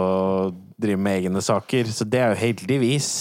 drive 0.80 1.00
med 1.00 1.20
egne 1.20 1.44
saker. 1.44 1.92
Så 1.92 2.08
det 2.08 2.20
er 2.20 2.32
jo 2.32 2.40
heldigvis. 2.40 3.12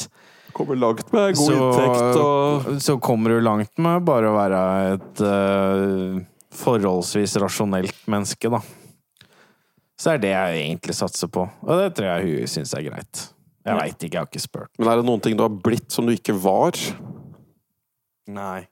Kommer 0.56 0.80
langt 0.80 1.10
med 1.14 1.36
god 1.38 1.56
inntekt 1.56 2.22
og 2.22 2.70
så 2.84 2.95
kommer 3.01 3.34
du 3.34 3.43
langt 3.43 3.74
med 3.82 4.06
bare 4.08 4.30
å 4.30 4.38
være 4.38 4.62
et 4.93 5.24
uh, 5.26 6.22
forholdsvis 6.54 7.38
rasjonelt 7.41 8.08
menneske, 8.10 8.51
da. 8.54 8.62
Så 9.99 10.16
er 10.16 10.22
det 10.22 10.34
jeg 10.34 10.60
egentlig 10.66 10.95
satser 10.97 11.30
på. 11.32 11.45
Og 11.64 11.80
det 11.80 11.93
tror 11.97 12.10
jeg 12.10 12.28
hun 12.28 12.51
syns 12.51 12.74
er 12.78 12.86
greit. 12.89 13.24
Jeg 13.64 13.80
veit 13.80 13.95
ikke, 13.95 14.12
jeg 14.12 14.20
har 14.20 14.30
ikke 14.30 14.43
spurt. 14.43 14.72
Men 14.78 14.91
er 14.91 14.99
det 14.99 15.08
noen 15.08 15.24
ting 15.24 15.38
du 15.39 15.45
har 15.45 15.54
blitt 15.54 15.93
som 15.93 16.08
du 16.08 16.12
ikke 16.16 16.36
var? 16.36 16.76
Nei. 18.34 18.66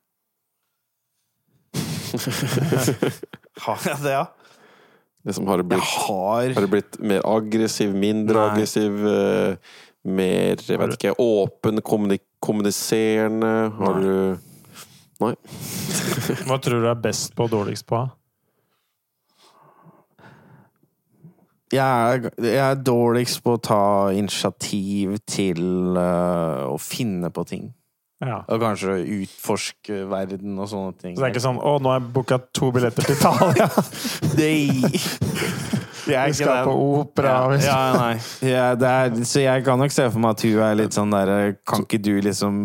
har 3.66 3.88
jeg 3.88 4.02
det, 4.04 4.16
ja? 4.18 4.26
Liksom, 5.24 5.48
har, 5.48 5.62
du 5.62 5.70
blitt, 5.70 5.86
har 6.08 6.56
har 6.58 6.68
blitt 6.68 6.98
mer 7.00 7.22
aggressiv, 7.30 7.94
mindre 7.94 8.40
Nei. 8.40 8.46
aggressiv, 8.50 9.04
eh, 9.06 9.74
mer 10.04 10.62
jeg 10.66 10.80
vet 10.82 10.96
ikke, 10.98 11.16
åpen, 11.22 11.82
kommuni 11.86 12.18
kommuniserende? 12.42 13.72
Har 13.78 14.00
Nei. 14.00 14.06
du 14.06 14.50
Nei. 15.22 15.36
Hva 16.48 16.58
tror 16.58 16.82
du 16.82 16.88
er 16.90 16.98
best 17.04 17.36
på 17.38 17.46
og 17.46 17.54
dårligst 17.54 17.86
på? 17.90 18.00
Jeg 21.72 21.86
er, 21.86 22.26
jeg 22.44 22.64
er 22.66 22.82
dårligst 22.84 23.40
på 23.46 23.54
å 23.56 23.62
ta 23.64 23.84
initiativ 24.12 25.16
til 25.30 25.62
uh, 25.96 26.68
å 26.68 26.76
finne 26.82 27.30
på 27.32 27.46
ting. 27.48 27.70
Ja. 28.22 28.42
Og 28.48 28.62
kanskje 28.62 29.00
utforske 29.22 30.04
verden 30.10 30.60
og 30.62 30.70
sånne 30.70 30.94
ting. 31.00 31.16
Så 31.16 31.24
det 31.24 31.30
er 31.30 31.34
ikke 31.34 31.44
sånn 31.48 31.58
'Å, 31.58 31.78
nå 31.82 31.90
har 31.90 32.00
jeg 32.00 32.14
booka 32.14 32.38
to 32.54 32.72
billetter 32.72 33.08
til 33.08 33.16
Italia'. 33.18 33.70
Nei. 34.42 34.92
Vi 36.28 36.34
skal 36.34 36.56
det. 36.56 36.64
på 36.66 36.76
opera. 37.00 37.34
Ja, 37.58 37.58
ja, 37.62 37.98
nei. 37.98 38.14
Ja, 38.42 38.68
det 38.76 38.88
er, 38.90 39.26
så 39.26 39.44
jeg 39.44 39.66
kan 39.66 39.80
nok 39.80 39.94
se 39.94 40.08
for 40.10 40.20
meg 40.20 40.38
at 40.38 40.46
hun 40.48 40.64
er 40.66 40.80
litt 40.80 40.98
sånn 40.98 41.14
derre 41.14 41.58
Kan 41.68 41.86
ikke 41.86 42.02
du 42.02 42.16
liksom 42.26 42.64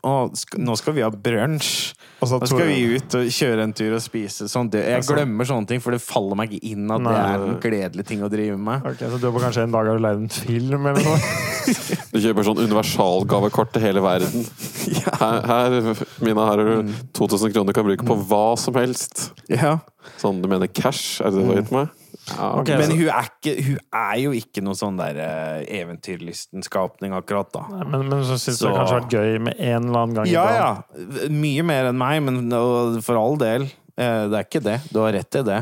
å, 0.00 0.30
nå 0.64 0.74
skal 0.80 0.94
vi 0.96 1.02
ha 1.04 1.10
brunsj. 1.12 1.92
Nå 2.24 2.38
skal 2.48 2.70
vi 2.70 2.96
ut 2.96 3.16
og 3.18 3.26
kjøre 3.36 3.66
en 3.66 3.74
tur 3.76 3.92
og 3.98 4.00
spise. 4.00 4.46
Sånn, 4.48 4.70
jeg 4.72 5.04
glemmer 5.04 5.44
sånne 5.44 5.68
ting, 5.68 5.82
for 5.84 5.92
det 5.92 6.00
faller 6.00 6.38
meg 6.40 6.54
ikke 6.56 6.72
inn 6.72 6.88
at 6.88 7.04
det 7.04 7.16
er 7.20 7.44
en 7.44 7.58
gledelig 7.60 8.06
ting 8.08 8.24
å 8.24 8.30
drive 8.32 8.56
med. 8.56 8.86
Ok, 8.88 9.04
Så 9.04 9.20
du 9.20 9.28
har 9.28 9.36
kanskje 9.44 9.66
en 9.66 9.76
dag 9.76 9.90
har 9.90 10.00
du 10.00 10.04
leid 10.06 10.24
en 10.24 10.32
film 10.32 10.88
eller 10.88 11.04
noe? 11.04 11.20
Du 12.14 12.20
kjøper 12.22 12.46
sånn 12.46 12.60
universalgavekort 12.62 13.72
til 13.74 13.82
hele 13.82 13.98
verden. 14.04 14.44
Her, 15.20 15.40
her 15.48 15.74
Mina, 16.22 16.44
her 16.46 16.60
har 16.62 16.84
du 16.86 16.92
2000 17.18 17.50
kroner 17.54 17.72
du 17.72 17.76
kan 17.76 17.86
bruke 17.88 18.06
på 18.06 18.14
hva 18.30 18.44
som 18.60 18.76
helst. 18.78 19.32
Ja. 19.50 19.80
Sånn, 20.22 20.38
du 20.44 20.46
mener 20.50 20.70
cash? 20.70 21.18
Er 21.24 21.32
det 21.34 21.40
det 21.40 21.44
du 21.44 21.50
har 21.50 21.58
gitt 21.62 21.72
meg? 21.74 21.90
Ja, 22.30 22.46
okay. 22.60 22.78
Men 22.80 22.94
hun 22.96 23.08
er, 23.12 23.26
ikke, 23.28 23.52
hun 23.66 23.80
er 23.98 24.14
jo 24.22 24.30
ikke 24.38 24.62
noe 24.64 24.78
sånn 24.78 24.96
der 24.96 25.18
eh, 25.20 25.66
eventyrlysten-skapning, 25.82 27.12
akkurat, 27.18 27.50
da. 27.52 27.64
Nei, 27.74 27.84
Men, 27.90 28.06
men 28.08 28.22
så 28.24 28.38
syns 28.40 28.62
du 28.62 28.62
Så- 28.62 28.70
det 28.70 28.78
kanskje 28.78 28.94
har 28.94 29.02
vært 29.02 29.18
gøy 29.18 29.42
med 29.50 29.58
en 29.58 29.90
eller 29.90 29.98
annen 30.04 30.16
gang 30.20 30.30
Ja, 30.30 30.44
dag 30.46 30.56
ja. 30.62 31.28
Mye 31.34 31.66
mer 31.66 31.90
enn 31.90 31.98
meg, 32.00 32.22
men 32.24 33.02
for 33.04 33.18
all 33.20 33.36
del. 33.42 33.66
eh, 33.98 34.24
Det 34.30 34.38
er 34.38 34.46
ikke 34.48 34.62
det. 34.64 34.78
Du 34.94 35.02
har 35.02 35.12
rett 35.18 35.40
i 35.42 35.44
det. 35.50 35.60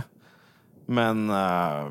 Men 0.92 1.24
eh, 1.32 1.90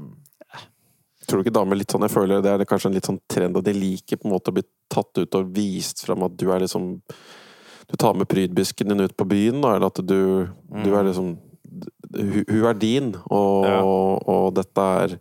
Tror 1.31 1.39
du 1.39 1.45
ikke 1.47 1.55
damer 1.55 1.79
litt 1.79 1.93
sånn 1.93 2.03
Jeg 2.03 2.11
føler 2.11 2.41
det 2.43 2.51
er 2.51 2.67
kanskje 2.67 2.89
en 2.91 2.97
litt 2.97 3.07
sånn 3.07 3.21
trend 3.31 3.59
at 3.59 3.67
de 3.67 3.73
liker 3.77 4.19
på 4.19 4.27
en 4.27 4.33
måte 4.35 4.51
å 4.51 4.57
bli 4.57 4.65
tatt 4.91 5.21
ut 5.21 5.37
og 5.39 5.53
vist 5.55 6.03
fram 6.03 6.25
at 6.27 6.35
du 6.35 6.49
er 6.51 6.65
liksom 6.65 6.89
Du 7.87 7.95
tar 7.99 8.17
med 8.19 8.27
prydbysken 8.31 8.91
din 8.91 9.05
ut 9.05 9.15
på 9.15 9.27
byen, 9.31 9.61
da, 9.63 9.77
eller 9.77 9.87
at 9.87 10.01
du, 10.03 10.49
du 10.83 10.91
er 10.91 11.07
liksom 11.07 11.37
Hun 12.11 12.43
hun 12.49 12.65
er 12.67 12.75
din, 12.75 13.13
og, 13.31 13.65
Ja. 13.65 13.79
og 14.35 14.53
dette 14.57 14.83
er 15.03 15.13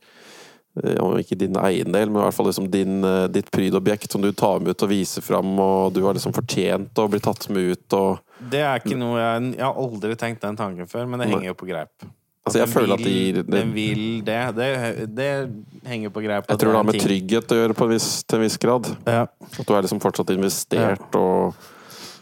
eh, 0.82 0.98
om 1.02 1.14
ikke 1.18 1.38
din 1.38 1.54
eiendel, 1.54 2.10
men 2.10 2.18
i 2.18 2.24
hvert 2.24 2.34
fall 2.34 2.48
liksom 2.50 2.66
din, 2.70 3.04
eh, 3.06 3.28
ditt 3.30 3.50
prydobjekt 3.54 4.10
som 4.10 4.22
du 4.22 4.32
tar 4.32 4.58
med 4.58 4.74
ut 4.74 4.82
og 4.82 4.90
viser 4.90 5.22
fram, 5.22 5.52
og 5.62 5.92
du 5.94 6.02
har 6.02 6.14
liksom 6.18 6.34
fortjent 6.34 6.98
å 6.98 7.06
bli 7.10 7.20
tatt 7.22 7.46
med 7.54 7.70
ut. 7.76 7.94
og 7.94 8.18
det 8.50 8.62
er 8.64 8.80
ikke 8.80 8.98
noe 8.98 9.18
jeg 9.20 9.52
Jeg 9.58 9.66
har 9.66 9.78
aldri 9.78 10.16
tenkt 10.16 10.42
den 10.42 10.56
tanken 10.58 10.88
før, 10.90 11.06
men 11.06 11.20
det 11.20 11.28
henger 11.28 11.52
jo 11.52 11.58
på 11.62 11.68
greip. 11.70 12.10
Altså, 12.46 12.58
jeg 12.62 12.70
føler 12.72 12.96
at 12.96 13.02
de, 13.04 13.16
de 13.36 13.42
det, 13.44 13.64
vil 13.74 14.04
det. 14.24 14.38
Det, 14.56 14.68
det 15.16 15.28
henger 15.86 16.12
på 16.14 16.22
greip. 16.24 16.48
Jeg 16.48 16.62
tror 16.62 16.72
det 16.72 16.78
har 16.80 16.86
med 16.88 16.96
ting. 16.96 17.04
trygghet 17.04 17.52
å 17.52 17.58
gjøre 17.60 17.76
på 17.76 17.86
en 17.86 17.92
viss, 17.92 18.08
til 18.24 18.40
en 18.40 18.44
viss 18.46 18.56
grad. 18.62 18.88
Ja. 19.04 19.26
At 19.28 19.68
du 19.68 19.74
er 19.76 19.84
liksom 19.84 20.00
fortsatt 20.02 20.32
investert 20.34 21.20
og 21.20 21.58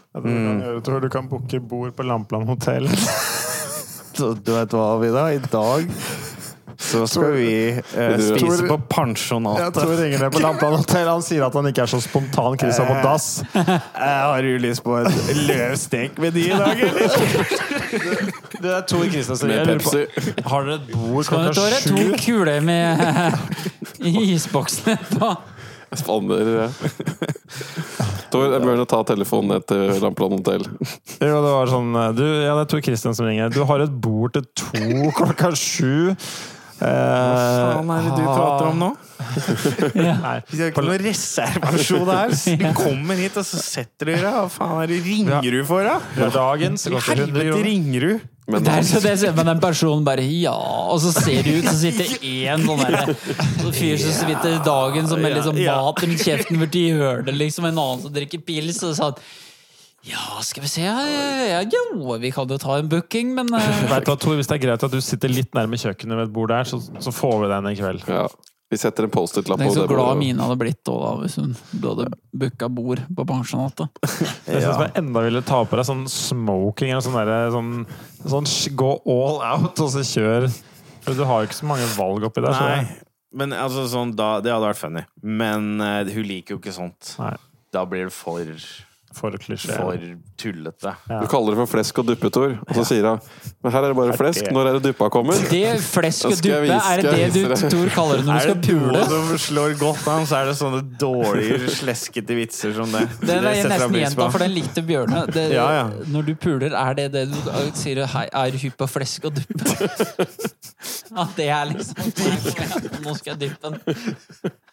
Jeg 0.09 0.23
tror 0.23 0.33
du 0.33 0.43
kan, 0.43 0.61
jeg 0.65 0.83
tror 0.89 1.05
du 1.05 1.09
kan 1.13 1.29
booke 1.31 1.61
bord 1.71 1.95
på 1.95 2.07
Lampland 2.07 2.49
hotell. 2.51 2.89
Du 4.19 4.49
vet 4.51 4.73
hva, 4.75 4.97
Vida? 4.99 5.21
I 5.31 5.39
dag 5.39 5.85
så 6.79 7.07
skal 7.07 7.33
vi 7.35 7.47
eh, 7.69 8.13
spise 8.17 8.63
på 8.67 8.77
pensjonatet. 8.87 9.65
Jeg 9.65 9.73
tror 9.75 9.97
ringer 9.99 10.21
ned 10.23 10.31
på 10.31 10.39
Lampland 10.39 10.77
hotell. 10.79 11.09
Han 11.11 11.23
sier 11.25 11.43
at 11.43 11.55
han 11.57 11.67
ikke 11.67 11.83
er 11.83 11.91
så 11.91 11.99
spontan 11.99 12.55
Chris 12.61 12.79
er 12.79 12.87
på 12.87 12.95
dass. 13.03 13.25
Jeg 13.53 14.13
Har 14.29 14.47
jo 14.47 14.61
lyst 14.63 14.83
på 14.85 14.95
et 15.01 15.09
med 16.23 16.31
de 16.37 16.45
i 16.47 16.53
dag, 16.55 16.83
eller? 16.87 17.17
Det 18.63 18.71
er 18.71 18.85
Tor 18.87 19.03
Christensen. 19.11 19.51
med 19.51 19.59
Jeg 19.59 19.67
Pepsi. 19.67 20.31
Har 20.47 20.67
dere 20.69 20.79
et 20.79 20.87
bord 20.93 21.27
klokka 21.27 21.51
sju? 21.51 21.59
Skal 21.59 21.97
dere 21.99 22.13
to 22.15 22.21
kuler 22.23 22.63
med 22.63 23.03
isboksene 23.99 24.35
isboksen 24.35 24.93
etterpå? 24.95 25.33
Spanner 25.99 26.49
eh. 26.63 26.83
Tor, 28.29 28.45
jeg 28.53 28.61
bør 28.61 28.83
ta 28.87 29.01
telefonen 29.09 29.55
ned 29.55 29.65
til 29.67 29.99
Lampeland 30.03 30.37
hotell. 30.37 30.63
Jo, 31.17 31.39
det 31.43 31.51
var 31.55 31.71
sånn 31.71 31.91
du, 32.15 32.23
Ja, 32.23 32.53
det 32.55 32.63
er 32.63 32.71
Tor 32.71 32.83
Christian 32.87 33.17
som 33.17 33.27
ringer. 33.27 33.51
Du 33.51 33.63
har 33.67 33.83
et 33.83 33.99
bord 33.99 34.37
til 34.37 34.47
to 34.63 35.11
klokka 35.17 35.51
sju. 35.57 36.15
Eh, 36.79 36.87
Hva 36.87 37.75
faen 37.75 37.89
er 37.91 38.05
det 38.07 38.11
du 38.15 38.23
prater 38.23 38.67
om 38.69 38.77
nå? 38.79 38.89
Nei. 39.99 40.35
Vi 40.49 40.61
har 40.61 40.71
ikke 40.71 40.83
noen 40.85 41.01
reservasjon 41.03 42.09
her. 42.13 42.33
Du 42.63 42.65
kommer 42.77 43.19
hit, 43.19 43.35
og 43.39 43.45
så 43.47 43.59
setter 43.61 44.09
du 44.09 44.13
deg. 44.15 44.23
Hva 44.25 44.45
faen 44.53 44.83
er 44.85 44.91
det 44.93 44.99
ringer 45.05 45.51
du 45.57 45.61
for, 45.67 45.83
da? 45.87 45.97
Er 46.15 46.31
dagens. 46.35 46.85
Det 46.87 46.93
koster 46.95 47.19
100 47.19 47.25
Helvete 47.27 47.49
kroner. 47.51 47.65
ringer 47.67 48.05
du? 48.07 48.27
Men 48.49 48.63
Det 48.65 48.71
er 48.79 48.85
så 48.89 48.99
det 49.03 49.11
ser 49.21 49.35
man 49.37 49.51
en 49.51 49.59
person 49.61 49.99
bare 50.07 50.23
ja, 50.25 50.55
og 50.89 50.97
så 51.03 51.11
ser 51.13 51.43
det 51.45 51.51
ut 51.59 51.67
så 51.69 51.75
sitter 51.83 52.15
én 52.31 52.63
sånn 52.65 52.79
derre 52.81 53.13
fyr 53.77 53.99
som 54.01 54.15
sitter 54.23 54.55
i 54.55 54.61
dagen 54.65 55.05
som 55.11 55.21
med 55.21 55.35
liksom 55.35 55.59
Ja, 55.61 55.75
i 55.75 55.83
mat 55.85 56.01
rundt 56.01 56.23
kjeften 56.25 56.57
borti 56.63 56.87
hjørnet, 56.87 57.37
liksom. 57.37 57.67
En 57.69 57.77
annen 57.77 58.01
som 58.07 58.15
drikker 58.15 58.41
pils, 58.47 58.81
og 58.87 58.95
sånn 58.97 59.19
Ja, 60.07 60.39
skal 60.47 60.63
vi 60.63 60.69
se 60.71 60.85
ja, 60.85 60.99
ja, 61.03 61.63
Jo, 61.67 62.13
vi 62.21 62.29
kan 62.31 62.47
jo 62.47 62.57
ta 62.61 62.77
en 62.79 62.87
booking, 62.91 63.33
men 63.35 63.49
eh, 63.57 63.81
Vet 63.91 64.05
du 64.07 64.13
Tor, 64.15 64.37
Hvis 64.39 64.47
det 64.47 64.55
er 64.59 64.63
greit 64.67 64.85
at 64.87 64.93
du 64.93 65.01
sitter 65.03 65.31
litt 65.31 65.51
nærme 65.57 65.75
kjøkkenet 65.79 66.15
ved 66.21 66.29
et 66.29 66.35
bord 66.37 66.53
der, 66.53 66.63
så, 66.69 66.79
så 66.79 67.11
får 67.11 67.41
vi 67.43 67.49
den 67.51 67.67
en 67.67 67.73
i 67.73 67.79
kveld. 67.79 68.05
ja, 68.07 68.27
vi 68.69 68.77
setter 68.77 69.07
en 69.07 69.11
Post-It-lapp 69.11 69.59
Tenk 69.63 69.73
så 69.73 69.87
glad. 69.89 70.19
Mina 70.21 70.45
hadde 70.45 70.59
blitt 70.61 70.79
da, 70.85 70.93
da 70.93 71.11
hvis 71.23 71.35
hun 71.41 71.55
hadde 71.81 72.05
booka 72.37 72.67
bord 72.69 73.01
på 73.17 73.25
pensjonatet. 73.31 73.89
Jeg 74.45 74.61
synes 74.61 74.83
jeg 74.83 74.91
enda 75.01 75.23
ville 75.25 75.41
ta 75.41 75.63
på 75.65 75.79
deg 75.79 75.87
sånn 75.89 76.03
smoking 76.13 76.91
eller 76.93 77.01
sånn 77.01 77.17
derre 77.17 77.39
sånn, 77.55 77.71
sånn 78.23 78.49
Gå 78.77 78.91
all 79.09 79.41
out, 79.41 79.81
og 79.81 79.89
så 79.95 80.05
kjør. 80.05 80.45
For 81.01 81.17
du 81.17 81.23
har 81.25 81.41
jo 81.41 81.49
ikke 81.49 81.57
så 81.63 81.69
mange 81.71 81.87
valg 81.97 82.29
oppi 82.29 82.45
der. 82.45 82.53
så- 82.53 82.69
Nei. 82.69 82.99
Men 83.41 83.53
altså, 83.57 83.83
sånn, 83.89 84.13
da, 84.17 84.35
det 84.41 84.53
hadde 84.53 84.69
vært 84.71 84.79
funny. 84.83 85.03
Men 85.21 85.67
uh, 85.81 86.05
hun 86.09 86.25
liker 86.29 86.55
jo 86.55 86.61
ikke 86.61 86.73
sånt. 86.73 87.15
Nei. 87.21 87.33
Da 87.73 87.83
blir 87.89 88.07
det 88.09 88.13
for, 88.13 88.41
For 89.17 89.31
klisjé. 89.41 89.73
for 89.75 89.97
tullete. 90.37 90.91
Ja. 91.09 91.19
Du 91.23 91.27
kaller 91.27 91.55
det 91.55 91.59
for 91.63 91.69
flesk 91.77 91.97
og 91.99 92.05
duppe, 92.07 92.29
Tor. 92.31 92.51
Og 92.67 92.75
så 92.77 92.83
sier 92.85 93.07
hun 93.09 93.19
Men 93.63 93.71
her 93.73 93.83
er 93.83 93.87
det 93.93 93.97
bare 93.97 94.13
flesk. 94.15 94.43
det- 94.45 94.53
Når 94.53 94.67
er 94.69 94.73
det 94.79 94.83
duppa 94.85 95.09
kommer? 95.11 95.33
Det 95.49 95.79
flesk 95.81 96.25
og 96.29 96.35
duppe, 96.37 96.77
er 96.77 97.01
det 97.01 97.33
det 97.33 97.47
du. 97.49 97.69
Tor 97.73 97.89
kaller 97.95 98.17
det 98.21 98.25
når 98.27 98.33
du 98.33 98.39
skal 98.39 98.61
pule? 98.67 98.99
Er 98.99 99.01
det 99.01 99.09
noe 99.09 99.27
som 99.27 99.37
slår 99.47 99.73
godt 99.79 100.07
an, 100.07 100.25
så 100.29 100.35
er 100.41 100.45
det 100.45 100.55
sånne 100.61 100.81
dårlige, 101.01 101.69
sleskete 101.79 102.37
vitser 102.37 102.73
som 102.77 102.91
det. 102.91 103.03
Den 103.25 103.43
er 103.43 103.53
jeg 103.57 103.65
nesten 103.73 103.97
gjenta, 103.99 104.29
for 104.31 104.39
den 104.45 104.53
likte 104.53 104.81
Bjørne. 104.85 105.25
Det, 105.33 105.51
Ja, 105.51 105.67
ja. 105.71 105.83
Når 106.05 106.25
du 106.29 106.35
puler, 106.35 106.71
er 106.77 106.93
det 106.93 107.11
det 107.11 107.25
du 107.31 107.71
sier 107.73 108.05
hei, 108.05 108.27
er 108.31 108.51
hypp 108.51 108.77
på 108.77 108.87
flesk 108.87 109.25
og 109.25 109.33
duppe? 109.35 109.65
At 111.19 111.35
det 111.35 111.49
er 111.49 111.65
liksom 111.65 111.95
Nå 113.03 113.15
skal 113.17 113.33
jeg 113.35 113.49
dyppe 113.49 113.71
den. 113.73 113.79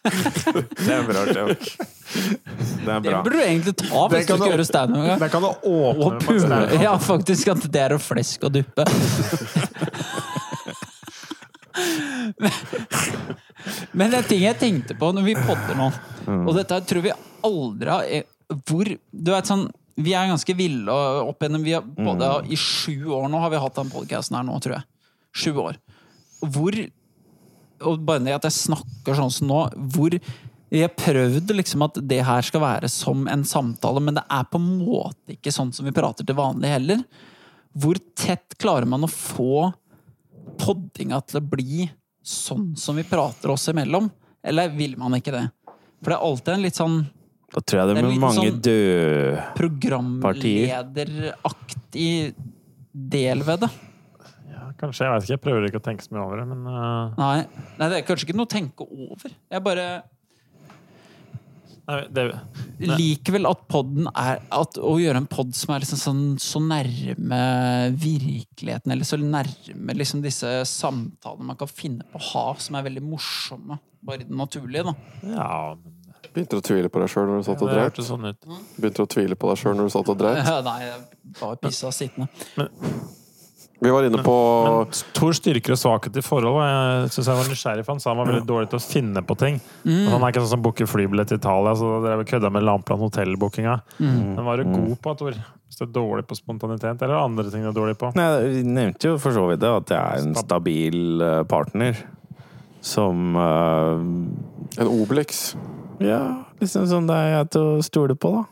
Det 0.07 0.93
er 0.93 1.03
bra 1.07 1.23
joke. 1.25 1.57
Det 1.57 2.87
er 2.87 2.99
Det 3.03 3.11
burde 3.11 3.33
du 3.33 3.41
egentlig 3.43 3.73
ta 3.81 4.03
hvis 4.07 4.25
du 4.27 4.31
kan 4.31 4.36
skal 4.37 4.47
du- 4.51 4.53
gjøre 4.55 4.65
standup 4.69 4.97
noen 4.97 5.07
gang. 5.11 5.19
Der 5.19 5.29
kan 5.33 5.41
du 5.41 5.49
åpne 5.71 6.05
Og 6.07 6.21
pule. 6.23 6.81
Ja, 6.83 6.95
faktisk 6.97 7.51
at 7.55 7.67
det 7.71 7.81
er 7.87 7.95
å 7.97 7.99
flesk 8.01 8.43
og 8.47 8.53
duppe. 8.57 8.85
Men 13.97 14.11
det 14.11 14.19
er 14.21 14.27
ting 14.29 14.43
jeg 14.45 14.57
tenkte 14.61 14.95
på 14.97 15.09
når 15.15 15.25
vi 15.27 15.35
podder 15.39 15.77
nå, 15.77 15.87
og 16.47 16.51
dette 16.57 16.79
tror 16.89 17.03
vi 17.05 17.13
aldri 17.47 17.91
har 17.91 18.07
eh, 18.09 18.25
Hvor 18.67 18.87
Du 19.11 19.31
vet 19.31 19.47
sånn 19.49 19.67
Vi 20.01 20.13
er 20.17 20.29
ganske 20.31 20.55
ville 20.57 20.93
opp 20.93 21.41
gjennom 21.43 21.63
vi 21.65 21.73
har, 21.77 21.85
både, 21.85 22.29
I 22.53 22.57
sju 22.59 23.07
år 23.17 23.27
nå 23.31 23.41
har 23.43 23.51
vi 23.53 23.61
hatt 23.61 23.77
den 23.79 23.91
podkasten 23.93 24.37
her 24.39 24.45
nå, 24.47 24.57
tror 24.63 24.77
jeg. 24.77 24.85
Sju 25.37 25.51
år. 25.61 25.77
Hvor 26.41 26.77
Og 27.87 28.03
bare 28.05 28.23
det 28.25 28.35
at 28.37 28.45
jeg 28.49 28.55
snakker 28.57 29.17
sånn 29.17 29.33
som 29.33 29.49
nå, 29.51 29.59
hvor 29.93 30.15
vi 30.69 30.81
har 30.83 30.89
prøvd 30.99 31.51
liksom 31.55 31.81
at 31.85 31.93
det 32.09 32.19
her 32.27 32.41
skal 32.43 32.61
være 32.63 32.89
som 32.91 33.27
en 33.31 33.43
samtale, 33.47 33.99
men 34.03 34.15
det 34.19 34.23
er 34.29 34.43
på 34.51 34.57
en 34.59 34.67
måte 34.81 35.31
ikke 35.37 35.51
sånn 35.55 35.71
som 35.75 35.85
vi 35.87 35.93
prater 35.95 36.23
til 36.27 36.35
vanlig 36.37 36.69
heller. 36.73 36.99
Hvor 37.77 37.95
tett 38.17 38.49
klarer 38.59 38.85
man 38.89 39.03
å 39.05 39.09
få 39.11 39.71
poddinga 40.59 41.17
til 41.27 41.37
å 41.39 41.47
bli 41.55 41.87
sånn 42.27 42.73
som 42.79 42.95
vi 42.99 43.03
prater 43.07 43.49
oss 43.53 43.69
imellom? 43.71 44.05
Eller 44.43 44.69
vil 44.75 44.97
man 44.99 45.15
ikke 45.17 45.31
det? 45.35 45.45
For 46.01 46.07
det 46.11 46.17
er 46.17 46.25
alltid 46.27 46.51
en 46.53 46.65
litt 46.67 46.77
sånn 46.77 46.97
Da 47.53 47.59
tror 47.63 47.79
jeg 47.79 47.87
det 47.87 47.93
Det 47.95 48.01
er 48.03 48.07
blir 48.09 48.19
mange 48.21 48.43
sånn- 48.43 48.61
døde 48.67 49.43
programlederaktig 49.57 52.33
del 52.93 53.39
ved 53.47 53.59
det. 53.63 53.69
Ja, 54.51 54.61
kanskje. 54.79 55.03
Jeg 55.05 55.11
vet 55.13 55.23
ikke. 55.23 55.35
Jeg 55.35 55.43
prøver 55.45 55.61
ikke 55.69 55.81
å 55.81 55.87
tenke 55.87 56.03
så 56.03 56.11
mye 56.13 56.25
over 56.25 56.35
det, 56.41 56.47
men 56.51 56.61
uh, 56.67 57.05
Nei, 57.17 57.39
Nei 57.79 57.87
det 57.91 57.95
er 58.01 58.05
kanskje 58.07 58.25
ikke 58.27 58.37
noe 58.37 58.49
å 58.49 58.55
tenke 58.57 58.81
over. 58.87 59.29
Jeg 59.53 59.61
bare 59.63 59.85
nei, 61.87 61.99
det, 62.13 62.25
liker 62.93 63.37
vel 63.37 63.49
at 63.49 63.65
podden 63.71 64.09
er 64.11 64.41
at, 64.53 64.79
Å 64.79 64.93
gjøre 65.01 65.23
en 65.23 65.29
pod 65.31 65.53
som 65.57 65.73
er 65.73 65.83
liksom 65.83 66.01
sånn, 66.01 66.23
så 66.41 66.61
nærme 66.63 67.41
virkeligheten, 67.97 68.93
eller 68.93 69.07
så 69.07 69.19
nærme 69.21 69.97
liksom 69.97 70.23
disse 70.25 70.59
samtalene 70.69 71.51
man 71.51 71.59
kan 71.59 71.71
finne 71.71 72.07
på 72.11 72.21
å 72.21 72.27
ha, 72.31 72.47
som 72.61 72.79
er 72.79 72.87
veldig 72.89 73.05
morsomme. 73.07 73.79
Bare 74.07 74.21
i 74.21 74.27
det 74.27 74.37
naturlige, 74.37 74.87
da. 74.87 74.93
Ja, 75.33 75.51
men 75.75 75.97
Begynte 76.37 76.59
å 76.59 76.61
tvile 76.61 76.89
på 76.91 77.01
deg 77.01 77.09
sjøl 77.09 77.29
når 77.29 77.39
du 77.39 77.45
satt 77.47 77.61
og 77.65 77.71
dreit? 77.71 77.99
sånn. 78.05 78.27
Begynte 78.77 79.05
å 79.05 79.09
tvile 79.09 79.37
på 79.39 79.49
deg 79.49 79.61
sjøl 79.61 79.77
når 79.77 79.87
du 79.87 79.93
satt 79.95 80.11
og 80.13 80.19
dreit? 80.19 80.41
Ja, 80.45 80.59
Nei, 80.65 80.75
jeg 80.85 81.37
bare 81.39 81.57
pissa 81.63 81.89
sittende. 81.95 82.27
Vi 83.79 83.91
var 83.93 84.07
inne 84.07 84.23
på 84.25 84.35
Men 84.65 84.93
Tors 85.13 85.37
styrker 85.37 85.75
og 85.75 85.77
svakheter 85.77 86.23
i 86.23 86.25
forhold 86.25 86.57
jeg 86.63 87.11
synes 87.13 87.27
jeg 87.29 87.37
var 87.37 87.51
nysgjerrig 87.51 87.83
for. 87.85 87.93
Han 87.93 88.01
sa 88.01 88.09
han 88.09 88.19
var 88.21 88.31
veldig 88.31 88.49
dårlig 88.49 88.71
til 88.71 88.79
å 88.79 88.83
finne 88.83 89.21
på 89.21 89.37
ting. 89.37 89.59
Mm. 89.85 90.07
Han 90.13 90.23
er 90.23 90.33
ikke 90.33 90.43
sånn 90.45 90.55
som 90.55 90.63
booker 90.65 90.89
flybillett 90.89 91.29
til 91.29 91.37
Italia, 91.37 91.75
så 91.77 91.91
dere 92.05 92.25
kødda 92.27 92.49
med 92.53 92.65
Lampland 92.65 93.05
hotellbookinga. 93.05 93.77
Mm. 93.99 94.17
Men 94.33 94.43
var 94.47 94.57
du 94.57 94.71
god 94.71 94.97
på, 95.03 95.13
Tor? 95.21 95.37
Hvis 95.67 95.81
du 95.81 95.85
er 95.85 95.93
dårlig 95.93 96.25
på 96.25 96.39
spontanitet, 96.39 97.01
eller 97.05 97.19
andre 97.19 97.51
ting 97.53 97.65
du 97.65 97.69
er 97.69 97.77
dårlig 97.77 97.97
på? 98.01 98.09
Nei, 98.17 98.27
Vi 98.47 98.65
nevnte 98.65 99.11
jo 99.11 99.21
for 99.21 99.35
så 99.35 99.45
vidt 99.51 99.61
det, 99.61 99.73
at 99.83 99.93
jeg 99.93 100.01
er 100.01 100.25
en 100.25 100.37
stabil 100.41 101.21
eh, 101.21 101.41
partner. 101.49 102.03
Som 102.87 103.35
uh, 103.35 103.97
en 104.79 104.89
Obelix. 104.89 105.51
Ja, 105.99 106.45
liksom 106.61 106.85
sånn 106.87 107.09
det 107.09 107.17
er 107.17 107.33
jeg 107.33 107.49
til 107.57 107.65
å 107.67 107.81
stole 107.85 108.15
på, 108.15 108.31
da. 108.37 108.45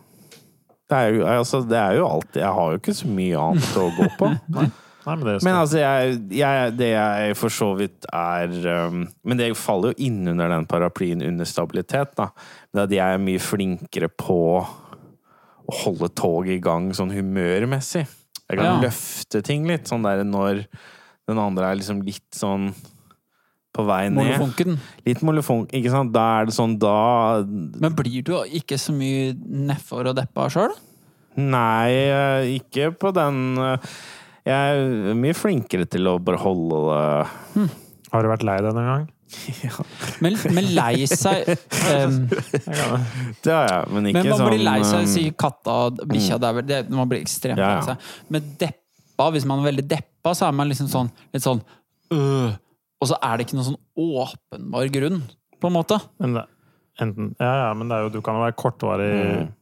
Det 0.85 0.97
er, 0.97 1.15
jo, 1.17 1.21
altså, 1.25 1.63
det 1.65 1.77
er 1.81 1.95
jo 1.97 2.03
alltid 2.05 2.43
Jeg 2.43 2.53
har 2.53 2.73
jo 2.73 2.77
ikke 2.77 2.93
så 2.93 3.07
mye 3.09 3.39
annet 3.41 3.77
å 3.81 3.85
gå 3.95 4.09
på. 4.19 4.27
Nei, 4.53 4.67
men 5.13 5.21
det 5.27 5.33
er 5.35 5.43
Men 5.45 5.59
altså, 5.59 5.77
jeg, 5.77 6.15
jeg, 6.33 6.71
det 6.79 6.87
jeg 6.89 7.35
for 7.37 7.53
så 7.53 7.67
vidt 7.77 8.07
er 8.09 8.49
um, 8.87 9.03
Men 9.23 9.37
det 9.37 9.51
faller 9.59 9.93
jo 9.93 10.07
inn 10.07 10.23
under 10.33 10.49
den 10.49 10.65
paraplyen 10.65 11.21
under 11.27 11.45
stabilitet, 11.45 12.15
da. 12.17 12.31
Det 12.73 12.79
er 12.81 12.87
at 12.89 12.95
jeg 12.97 13.13
er 13.19 13.23
mye 13.27 13.43
flinkere 13.43 14.09
på 14.09 14.39
å 15.65 15.77
holde 15.83 16.09
toget 16.17 16.57
i 16.57 16.63
gang 16.63 16.89
sånn 16.93 17.13
humørmessig. 17.13 18.05
Jeg 18.49 18.57
kan 18.57 18.65
Ja. 18.65 18.81
løfte 18.87 19.41
ting 19.45 19.63
litt, 19.69 19.85
sånn 19.89 20.03
der 20.05 20.23
når 20.23 20.65
den 21.27 21.39
andre 21.41 21.71
er 21.71 21.79
liksom 21.79 22.03
litt 22.05 22.27
sånn 22.37 22.67
på 23.75 23.83
vei 23.85 24.07
ned. 24.09 24.21
Molefonken. 24.39 24.77
Litt 25.05 25.21
molefonk, 25.25 25.71
ikke 25.75 25.89
sant? 25.91 26.13
Da 26.15 26.25
er 26.41 26.45
det 26.45 26.53
sånn, 26.55 26.77
da 26.79 27.43
Men 27.43 27.93
blir 27.97 28.23
du 28.23 28.31
ikke 28.45 28.77
så 28.79 28.93
mye 28.95 29.33
nedfor 29.35 30.07
og 30.11 30.15
deppa 30.15 30.45
sjøl? 30.53 30.71
Nei, 31.35 31.91
eh, 31.91 32.59
ikke 32.61 32.93
på 32.95 33.11
den 33.17 33.57
eh, 33.59 33.77
Jeg 34.45 34.77
er 35.09 35.17
mye 35.17 35.33
flinkere 35.37 35.87
til 35.89 36.05
å 36.09 36.17
bare 36.21 36.37
holde 36.41 36.79
det 36.85 37.67
Har 38.13 38.25
du 38.25 38.29
vært 38.29 38.45
lei 38.45 38.57
deg 38.61 38.75
noen 38.77 38.89
gang? 38.91 39.05
Men, 40.23 40.35
men 40.53 40.67
lei 40.77 41.07
seg 41.09 41.47
um, 41.49 42.19
Det 42.29 43.49
har 43.51 43.65
jeg, 43.65 43.87
men 43.89 44.09
ikke 44.11 44.21
sånn 44.21 44.29
Men 44.29 44.29
man 44.29 44.37
sånn 44.37 44.51
blir 44.51 44.61
lei 44.63 44.75
seg, 44.85 44.99
um, 45.01 45.09
sier 45.11 45.33
katta, 45.41 45.77
bikkja 46.05 46.37
det 46.39 46.47
er 46.47 46.57
vel 46.59 46.67
det, 46.69 46.77
Man 46.93 47.09
blir 47.09 47.23
ekstremt 47.25 47.59
Ja, 47.59 47.71
ja. 47.73 47.79
lei 47.81 47.87
seg. 47.89 48.13
Men 48.31 48.51
deppa, 48.61 49.27
hvis 49.33 49.47
man 49.49 49.63
er 49.63 49.71
veldig 49.71 49.87
deppa, 49.95 50.35
så 50.37 50.45
er 50.47 50.55
man 50.61 50.69
liksom 50.69 50.91
sånn 50.93 51.09
litt 51.33 51.43
sånn 51.43 51.63
øh, 52.13 52.53
Og 53.01 53.09
så 53.09 53.17
er 53.17 53.33
det 53.41 53.47
ikke 53.47 53.57
noen 53.57 53.69
sånn 53.73 53.81
åpenbar 54.05 54.93
grunn, 54.93 55.19
på 55.59 55.71
en 55.71 55.75
måte. 55.75 55.99
Men 56.21 56.37
det, 56.37 56.45
enten, 57.01 57.33
ja, 57.41 57.51
ja, 57.65 57.69
men 57.75 57.89
det 57.89 57.97
er 57.97 58.05
jo, 58.05 58.13
du 58.13 58.21
kan 58.23 58.37
jo 58.37 58.45
være 58.45 58.59
kortvarig 58.61 59.13
Mm. 59.25 59.53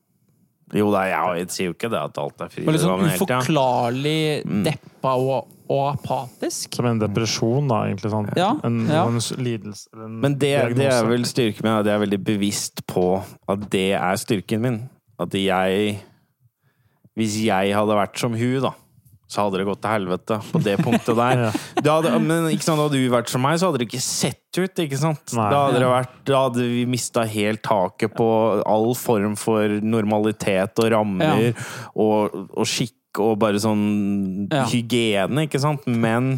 Jo 0.74 0.88
da, 0.94 1.04
jeg, 1.06 1.42
jeg 1.42 1.50
sier 1.54 1.68
jo 1.68 1.74
ikke 1.76 1.90
det 1.92 2.00
at 2.00 2.20
alt 2.22 2.44
er 2.46 2.52
fryd 2.54 2.66
Men 2.66 2.76
liksom 2.78 2.94
litt 3.04 3.18
sånn 3.20 3.26
uforklarlig 3.28 4.22
ja. 4.24 4.62
deppa 4.70 5.12
og, 5.20 5.52
og 5.74 5.84
apatisk. 5.92 6.78
Som 6.80 6.88
en 6.90 7.02
depresjon, 7.02 7.68
da, 7.70 7.82
egentlig. 7.90 8.14
sånn. 8.14 8.30
Ja, 8.40 8.54
En, 8.66 8.80
ja. 8.90 9.04
en 9.06 9.20
lidelse 9.44 9.92
eller 9.94 10.08
en 10.08 10.16
Men 10.24 10.38
det, 10.42 10.54
det 10.80 10.88
er 10.90 11.10
vel 11.10 11.28
styrken 11.30 11.68
min, 11.68 11.76
at 11.76 11.90
jeg 11.90 12.00
er 12.00 12.04
veldig 12.06 12.22
bevisst 12.32 12.86
på 12.90 13.08
at 13.22 13.68
det 13.74 13.90
er 14.00 14.22
styrken 14.22 14.64
min. 14.64 14.80
At 15.22 15.36
jeg 15.38 16.00
Hvis 17.14 17.38
jeg 17.44 17.76
hadde 17.78 18.00
vært 18.00 18.18
som 18.18 18.34
hun, 18.34 18.56
da, 18.64 18.74
så 19.34 19.48
hadde 19.48 19.60
det 19.62 19.66
gått 19.68 19.82
til 19.84 19.92
helvete 19.96 20.38
på 20.52 20.62
det 20.64 20.78
punktet 20.86 21.18
der. 21.18 21.44
Ja. 21.84 21.98
Hadde, 21.98 22.12
men 22.24 22.48
ikke 22.54 22.64
sant, 22.68 22.80
hadde 22.80 22.96
du 23.02 23.10
vært 23.12 23.32
som 23.34 23.42
meg, 23.44 23.58
så 23.60 23.68
hadde 23.72 23.82
det 23.82 23.88
ikke 23.90 24.00
sett 24.06 24.60
ut. 24.62 24.80
ikke 24.86 25.00
sant? 25.02 25.24
Nei. 25.36 25.48
Da 25.52 25.62
hadde, 25.68 25.80
det 25.84 25.90
vært, 25.92 26.14
da 26.30 26.42
hadde 26.46 26.68
vi 26.70 26.84
mista 26.90 27.26
helt 27.28 27.64
taket 27.66 28.14
på 28.16 28.28
all 28.64 28.94
form 28.98 29.34
for 29.40 29.80
normalitet 29.84 30.80
og 30.86 30.92
rammer 30.94 31.50
og, 31.98 32.38
og 32.54 32.70
skikk 32.70 32.94
og 33.22 33.36
bare 33.44 33.60
sånn 33.62 34.48
Ja. 34.54 34.64
hygiene, 34.72 35.48
ikke 35.50 35.60
sant? 35.62 35.90
Men 35.90 36.38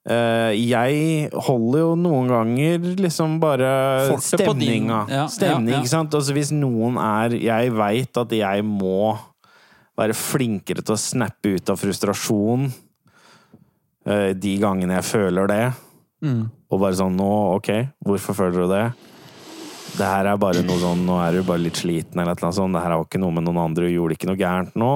Uh, 0.00 0.48
jeg 0.56 1.28
holder 1.44 1.82
jo 1.82 1.88
noen 2.00 2.30
ganger 2.32 2.78
liksom 3.04 3.34
bare 3.38 3.68
Fortet 4.08 4.40
stemninga. 4.40 5.02
ja, 5.12 5.26
Stemning, 5.28 5.68
ja, 5.68 5.76
ja. 5.76 5.80
ikke 5.84 5.90
sant? 5.92 6.14
Altså 6.16 6.32
hvis 6.32 6.48
noen 6.56 6.96
er 6.96 7.34
Jeg 7.36 7.74
veit 7.76 8.16
at 8.22 8.32
jeg 8.32 8.64
må 8.64 9.12
være 10.00 10.16
flinkere 10.16 10.84
til 10.84 10.96
å 10.96 11.00
snappe 11.00 11.54
ut 11.56 11.70
av 11.72 11.78
frustrasjon 11.80 12.66
eh, 14.08 14.32
de 14.36 14.56
gangene 14.62 14.96
jeg 14.98 15.08
føler 15.10 15.50
det. 15.50 15.64
Mm. 16.24 16.42
Og 16.70 16.82
bare 16.82 16.98
sånn 16.98 17.16
Nå, 17.16 17.30
ok, 17.56 17.70
hvorfor 18.04 18.36
føler 18.36 18.64
du 18.64 18.72
det? 18.74 18.84
Det 19.96 20.06
her 20.06 20.28
er 20.30 20.40
bare 20.40 20.62
noe 20.62 20.78
sånn 20.78 21.00
Nå 21.06 21.16
er 21.24 21.38
du 21.38 21.46
bare 21.48 21.64
litt 21.64 21.80
sliten, 21.80 22.20
eller 22.20 22.38
noe 22.38 22.54
sånt. 22.54 22.76
Det 22.76 22.82
her 22.84 22.94
har 22.94 23.04
ikke 23.06 23.22
noe 23.22 23.34
med 23.34 23.46
noen 23.48 23.62
andre, 23.64 23.88
du 23.88 23.96
gjorde 23.96 24.16
ikke 24.16 24.30
noe 24.30 24.40
gærent 24.40 24.76
nå. 24.78 24.92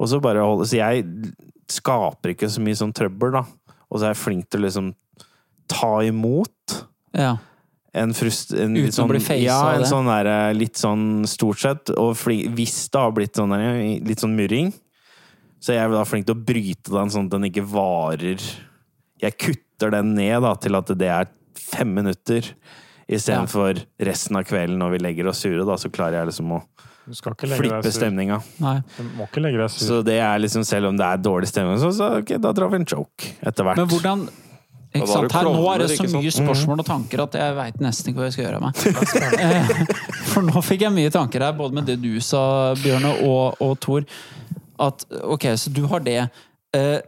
Og 0.00 0.10
så 0.10 0.20
bare 0.22 0.44
holde 0.44 0.68
Så 0.68 0.78
jeg 0.78 1.06
skaper 1.70 2.34
ikke 2.34 2.50
så 2.50 2.62
mye 2.64 2.78
sånn 2.78 2.94
trøbbel, 2.96 3.36
da. 3.40 3.44
Og 3.90 3.98
så 3.98 4.06
er 4.06 4.14
jeg 4.14 4.22
flink 4.22 4.48
til 4.50 4.62
å 4.62 4.66
liksom 4.68 4.92
ta 5.70 5.92
imot 6.06 6.80
Ja. 7.16 7.36
En 7.92 8.14
frust... 8.14 8.52
En, 8.54 8.76
Uten 8.76 8.94
sånn, 8.94 9.08
å 9.08 9.12
bli 9.12 9.22
facet 9.22 9.44
ja, 9.44 9.58
av 9.64 9.78
en 9.78 9.84
Ja, 9.84 9.90
sånn 9.90 10.10
der, 10.10 10.30
litt 10.56 10.78
sånn 10.78 11.06
stort 11.30 11.62
sett. 11.62 11.92
Og 11.98 12.14
hvis 12.14 12.76
det 12.92 13.02
har 13.02 13.14
blitt 13.16 13.40
sånn 13.40 13.54
der, 13.54 13.80
litt 14.06 14.22
sånn 14.22 14.36
murring, 14.38 14.70
så 15.60 15.74
er 15.74 15.82
jeg 15.82 15.94
da 15.94 16.04
flink 16.08 16.28
til 16.28 16.38
å 16.38 16.44
bryte 16.50 16.94
den 16.94 17.10
sånn 17.12 17.26
at 17.28 17.34
den 17.34 17.50
ikke 17.50 17.66
varer 17.68 18.40
Jeg 19.20 19.34
kutter 19.36 19.92
den 19.92 20.14
ned 20.16 20.40
da, 20.46 20.54
til 20.56 20.78
at 20.78 20.92
det 20.96 21.10
er 21.12 21.32
fem 21.60 21.90
minutter. 21.98 22.46
Istedenfor 23.10 23.74
for 23.74 24.06
resten 24.06 24.38
av 24.38 24.46
kvelden 24.46 24.78
når 24.80 24.94
vi 24.94 25.00
legger 25.02 25.28
oss 25.32 25.42
sure, 25.42 25.64
da, 25.66 25.76
så 25.80 25.90
klarer 25.92 26.20
jeg 26.20 26.30
liksom 26.30 26.54
å 26.54 26.60
Du 27.10 27.16
skal 27.18 27.34
ikke 27.34 27.48
legge 27.50 27.64
flippe 27.64 27.92
stemninga. 27.92 28.38
Så 29.82 29.98
det 30.06 30.20
er 30.22 30.38
liksom, 30.40 30.62
selv 30.68 30.92
om 30.92 31.00
det 31.00 31.08
er 31.08 31.18
dårlig 31.20 31.50
stemning, 31.50 31.80
så, 31.82 31.90
så 31.96 32.12
ok, 32.20 32.36
da 32.38 32.54
drar 32.54 32.70
vi 32.70 32.80
en 32.80 32.86
joke 32.86 33.34
etter 33.42 33.66
hvert. 33.66 33.82
Men 33.82 33.90
hvordan 33.90 34.24
ikke 34.90 35.06
sant? 35.06 35.34
Her, 35.36 35.46
nå 35.46 35.66
er 35.70 35.84
det 35.84 35.88
så 35.94 36.06
mye 36.10 36.32
spørsmål 36.34 36.82
og 36.82 36.86
tanker 36.88 37.22
at 37.22 37.36
jeg 37.38 37.54
veit 37.58 37.76
nesten 37.82 38.10
ikke 38.10 38.22
hva 38.22 38.26
jeg 38.26 38.36
skal 38.36 38.46
gjøre 38.46 38.58
av 38.58 38.64
meg. 38.64 38.74
Eh, 39.40 39.70
For 40.32 40.46
nå 40.46 40.62
fikk 40.66 40.84
jeg 40.86 40.94
mye 40.94 41.12
tanker 41.14 41.44
her, 41.46 41.54
både 41.56 41.78
med 41.78 41.86
det 41.86 42.00
du 42.02 42.12
sa, 42.24 42.42
Bjørne, 42.80 43.12
og, 43.26 43.60
og 43.62 43.76
Tor. 43.82 44.06
At 44.80 45.04
ok, 45.22 45.46
så 45.60 45.72
du 45.74 45.84
har 45.90 46.02
det. 46.02 46.18
Eh, 46.76 46.98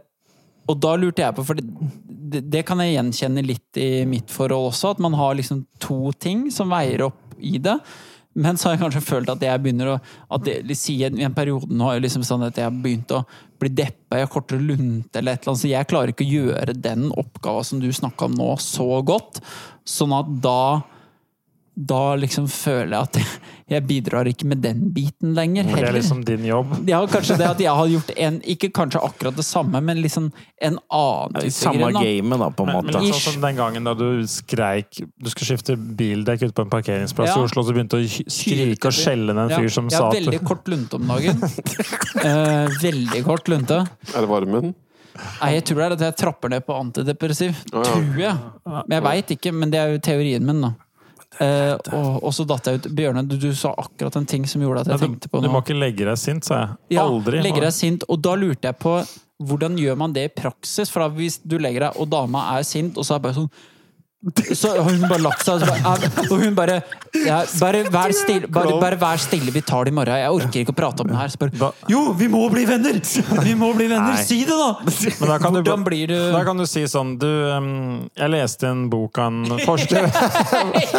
og 0.71 0.79
da 0.79 0.95
lurte 0.99 1.25
jeg 1.25 1.35
på, 1.35 1.43
for 1.43 1.59
det, 1.59 2.43
det, 2.47 2.63
kan 2.67 2.79
jeg 2.79 2.95
gjenkjenne 2.95 3.43
litt 3.45 3.79
i 3.79 4.05
mitt 4.07 4.31
forhold 4.31 4.71
også, 4.71 4.95
at 4.95 5.03
man 5.03 5.17
har 5.19 5.35
liksom 5.35 5.65
to 5.83 6.13
ting 6.23 6.47
som 6.55 6.71
veier 6.71 7.03
opp 7.09 7.35
i 7.43 7.57
det. 7.59 7.75
Men 8.33 8.57
så 8.57 8.69
har 8.69 8.77
jeg 8.77 8.85
kanskje 8.85 9.05
følt 9.05 9.29
at 9.29 9.43
jeg 9.45 9.61
begynner 9.61 9.91
å 9.91 9.97
at 10.33 10.47
det, 10.47 10.77
si 10.79 10.95
I 11.03 11.11
en 11.11 11.35
periode 11.35 11.69
nå 11.69 11.91
liksom 12.01 12.23
sånn 12.25 12.47
at 12.47 12.57
jeg 12.57 12.65
har 12.65 12.73
begynt 12.73 13.11
å 13.13 13.21
bli 13.63 13.73
deppa, 13.73 14.19
jeg 14.19 14.27
har 14.27 14.33
kortere 14.33 14.63
lunte 14.63 15.19
eller 15.19 15.35
et 15.35 15.43
eller 15.43 15.53
annet, 15.53 15.63
så 15.63 15.71
jeg 15.71 15.89
klarer 15.89 16.13
ikke 16.13 16.27
å 16.27 16.33
gjøre 16.33 16.75
den 16.77 17.07
oppgaven 17.11 17.69
som 17.69 17.83
du 17.83 17.89
snakka 17.93 18.29
om 18.29 18.35
nå, 18.37 18.49
så 18.61 18.87
godt. 19.05 19.41
Sånn 19.87 20.13
at 20.15 20.29
da 20.43 20.83
da 21.75 22.13
liksom 22.21 22.45
føler 22.51 22.91
jeg 22.93 23.01
at 23.01 23.17
jeg 23.73 23.83
bidrar 23.89 24.27
ikke 24.29 24.45
med 24.45 24.59
den 24.61 24.81
biten 24.93 25.31
lenger, 25.33 25.63
Heller. 25.65 25.81
det 25.81 25.89
er 25.89 25.95
liksom 25.95 26.19
din 26.27 26.43
jobb. 26.45 26.73
Ja, 26.85 26.99
kanskje 27.09 27.37
det 27.39 27.47
at 27.47 27.61
jeg 27.63 27.73
har 27.73 27.87
gjort 27.89 28.11
en, 28.13 28.37
ikke 28.53 28.69
kanskje 28.75 29.01
akkurat 29.01 29.39
det 29.39 29.45
samme, 29.47 29.81
men 29.81 30.01
liksom 30.03 30.27
en 30.61 30.77
annen 30.93 31.39
I 31.39 31.47
type 31.47 31.55
samme 31.57 31.89
gamet, 31.95 32.37
da, 32.43 32.49
på 32.53 32.67
en 32.67 32.73
måte. 32.75 32.91
men 32.91 32.99
men 33.07 33.15
sånn 33.15 33.33
som 33.33 33.47
den 33.47 33.57
gangen 33.57 33.89
da 33.89 33.95
du 33.97 34.05
skreik 34.29 35.01
Du 35.17 35.31
skulle 35.31 35.49
skifte 35.49 35.75
bildekk 35.77 36.45
ute 36.45 36.53
på 36.59 36.67
en 36.67 36.73
parkeringsplass 36.75 37.33
Ja. 37.33 37.39
i 37.41 37.47
Oslo, 37.47 37.63
og 37.63 37.71
så 37.71 37.73
begynte 37.79 37.97
du 37.97 38.05
å 38.05 38.29
skrike 38.37 38.91
og 38.91 38.99
skjelle 38.99 39.33
den 39.33 39.41
en 39.47 39.55
fyr 39.57 39.73
som 39.73 39.89
jeg 39.89 39.97
sa 39.97 40.05
har 40.11 40.19
veldig 40.19 40.43
kort 40.45 40.69
lunte 40.69 40.99
om 41.01 41.09
dagen. 41.15 41.41
Eh, 42.23 42.69
veldig 42.79 43.19
kort 43.25 43.49
lunte. 43.51 43.81
Er 44.13 44.21
det 44.23 44.29
varmen? 44.29 44.75
Nei, 45.41 45.49
jeg 45.57 45.65
tror 45.67 45.79
det 45.81 45.85
er 45.85 45.95
at 45.97 46.03
jeg 46.07 46.15
trapper 46.21 46.49
ned 46.53 46.63
på 46.65 46.75
antidepressiv. 46.77 47.57
Oh, 47.73 47.81
ja. 47.83 47.91
Tror 47.91 48.21
jeg. 48.21 48.37
Men 48.87 48.95
jeg 48.95 49.03
veit 49.05 49.33
ikke, 49.35 49.51
men 49.53 49.73
det 49.73 49.79
er 49.81 49.91
jo 49.95 49.99
teorien 50.07 50.45
min, 50.47 50.61
da. 50.63 50.71
Eh, 51.41 51.73
og, 51.97 52.19
og 52.23 52.33
så 52.35 52.45
datt 52.45 52.67
jeg 52.69 52.81
ut. 52.81 52.87
Bjørne, 52.93 53.23
du, 53.27 53.37
du 53.41 53.49
sa 53.57 53.71
akkurat 53.81 54.15
en 54.19 54.25
ting 54.29 54.45
som 54.49 54.61
gjorde 54.61 54.83
at 54.83 54.91
jeg 54.91 54.99
Ja, 54.99 55.05
tenkte 55.07 55.31
på 55.33 55.41
Du 55.41 55.49
må 55.49 55.63
ikke 55.63 55.77
legge 55.77 56.05
deg 56.05 56.19
sint, 56.21 56.45
sa 56.45 56.59
jeg. 56.59 56.69
Ja, 56.99 57.07
Aldri. 57.07 57.41
legger 57.45 57.65
deg 57.67 57.73
sint. 57.75 58.05
Og 58.11 58.21
da 58.21 58.35
lurte 58.39 58.69
jeg 58.69 58.77
på 58.83 58.97
hvordan 59.43 59.75
gjør 59.81 59.97
man 59.99 60.13
det 60.15 60.27
i 60.29 60.33
praksis? 60.41 60.91
For 60.93 61.03
da 61.03 61.09
hvis 61.17 61.39
du 61.43 61.57
legger 61.59 61.87
deg, 61.89 61.97
og 61.99 62.09
dama 62.13 62.45
er 62.57 62.67
sint, 62.67 62.97
og 62.97 63.03
så 63.07 63.15
er 63.15 63.21
det 63.23 63.25
bare 63.27 63.39
sånn 63.41 63.49
så 64.55 64.69
hun 64.79 65.01
bare 65.03 65.19
lagt 65.19 65.43
seg, 65.43 65.63
og, 65.67 66.37
hun 66.39 66.55
bare 66.55 66.77
ja, 67.25 67.41
bare, 67.59 67.81
vær 67.91 68.13
stille, 68.15 68.47
bare, 68.47 68.77
bare 68.79 68.95
vær 69.01 69.19
stille, 69.19 69.51
vi 69.51 69.59
tar 69.65 69.83
det 69.83 69.91
i 69.91 69.95
morgen. 69.97 70.15
Jeg 70.21 70.31
orker 70.31 70.61
ikke 70.61 70.71
å 70.71 70.77
prate 70.77 71.03
om 71.03 71.11
det 71.11 71.17
her. 71.19 71.33
Så 71.33 71.41
bare, 71.41 71.71
jo, 71.91 72.05
vi 72.15 72.29
må 72.31 72.45
bli 72.53 72.63
venner! 72.69 73.01
Vi 73.43 73.55
må 73.59 73.73
bli 73.75 73.89
venner! 73.91 74.15
Si 74.23 74.39
det, 74.47 74.55
da! 74.55 74.69
Men 75.19 75.33
da 75.33 75.37
kan, 75.43 75.59
du, 75.59 75.61
du 76.07 76.15
da 76.31 76.43
kan 76.47 76.59
du 76.59 76.63
si 76.69 76.85
sånn 76.87 77.17
Du, 77.19 77.27
jeg 77.27 78.31
leste 78.31 78.69
en 78.69 78.85
bok 78.91 79.19
av 79.19 79.33
en 79.33 79.59
forsker 79.65 80.07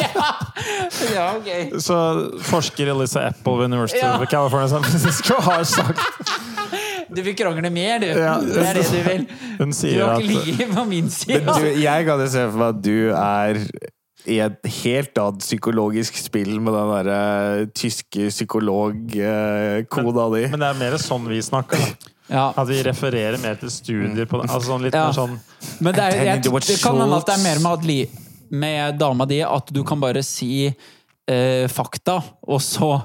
Ja, 1.14 1.30
ok. 1.38 1.80
Så 1.82 1.96
forsker 2.44 2.92
Elisa 2.92 3.28
Apple 3.30 3.56
ved 3.62 3.72
University 3.72 4.02
Ja. 4.04 4.18
of 4.18 4.28
California 4.28 4.68
San 4.68 4.84
Francisco 4.84 5.40
har 5.40 5.64
sagt 5.64 6.00
Du 7.10 7.20
vil 7.22 7.34
krangle 7.36 7.70
mer, 7.74 7.98
du. 8.02 8.06
Ja. 8.06 8.36
Det 8.40 8.62
er 8.62 8.78
det 8.78 8.86
du 8.90 9.02
vil. 9.08 9.26
Hun 9.60 9.72
Du 9.74 9.76
sier 9.76 10.04
har 10.04 10.14
at 10.16 10.22
ikke 10.24 10.44
ligget 10.46 10.72
på 10.76 10.84
min 10.88 11.10
side. 11.12 11.42
Men 11.44 11.60
du, 11.60 11.68
jeg 11.82 12.06
kan 12.08 12.24
jo 12.24 12.30
se 12.32 12.46
for 12.48 12.58
meg 12.62 12.68
at 12.74 12.80
du 12.84 12.96
er 13.18 13.60
i 14.24 14.38
et 14.40 14.68
helt 14.80 15.18
annet 15.20 15.42
psykologisk 15.44 16.16
spill 16.16 16.54
med 16.64 16.72
den 16.72 16.92
derre 16.94 17.66
tyske 17.76 18.30
psykologkoda 18.32 20.24
di. 20.34 20.42
Men 20.48 20.60
det 20.62 20.68
er 20.70 20.78
mer 20.80 20.96
sånn 21.02 21.28
vi 21.28 21.40
snakker. 21.44 21.82
Ja. 22.32 22.46
At 22.56 22.68
vi 22.70 22.78
refererer 22.86 23.36
mer 23.42 23.58
til 23.60 23.70
studier 23.72 24.24
på 24.28 24.40
det. 24.40 24.48
Altså 24.48 24.70
sånn 24.72 24.82
litt 24.86 24.94
Ja. 24.96 25.06
mer 25.10 25.16
sånn 25.16 25.38
Men 25.84 25.92
det, 25.92 26.02
er, 26.02 26.24
jeg, 26.24 26.42
det 26.42 26.78
kan 26.80 26.96
hende 27.00 27.16
at 27.20 27.26
det 27.28 27.34
er 27.36 27.42
mer 27.44 27.58
med, 27.60 28.08
med 28.50 28.98
dama 28.98 29.26
di 29.28 29.42
at 29.44 29.68
du 29.72 29.82
kan 29.84 30.00
bare 30.00 30.22
si 30.24 30.72
eh, 31.28 31.68
fakta, 31.68 32.22
og 32.48 32.60
så 32.64 33.02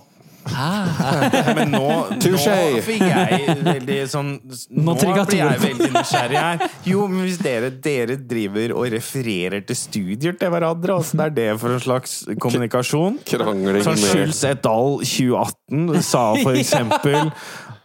Men 0.48 1.74
nå, 1.74 1.86
nå 2.16 2.40
fikk 2.86 3.04
jeg 3.04 3.56
veldig 3.66 3.98
sånn 4.10 4.30
Nå, 4.40 4.96
blir 4.96 5.36
jeg 5.36 5.62
veldig 5.64 5.90
nysgjerrig 5.94 6.40
her. 6.40 6.64
Jo, 6.88 7.06
men 7.12 7.26
hvis 7.28 7.40
dere, 7.44 7.72
dere 7.84 8.18
driver 8.30 8.74
og 8.78 8.88
refererer 8.96 9.66
til 9.68 9.78
studier 9.78 10.38
til 10.40 10.54
hverandre, 10.54 10.96
åssen 11.00 11.24
er 11.24 11.34
det 11.36 11.50
for 11.62 11.76
en 11.76 11.84
slags 11.84 12.22
kommunikasjon? 12.42 13.20
Krangling 13.30 13.86
Sånn 13.86 14.00
Schulz 14.00 14.44
et 14.48 14.70
al. 14.70 15.00
2018 15.04 16.06
sa 16.06 16.24
for 16.40 16.58
eksempel 16.62 17.30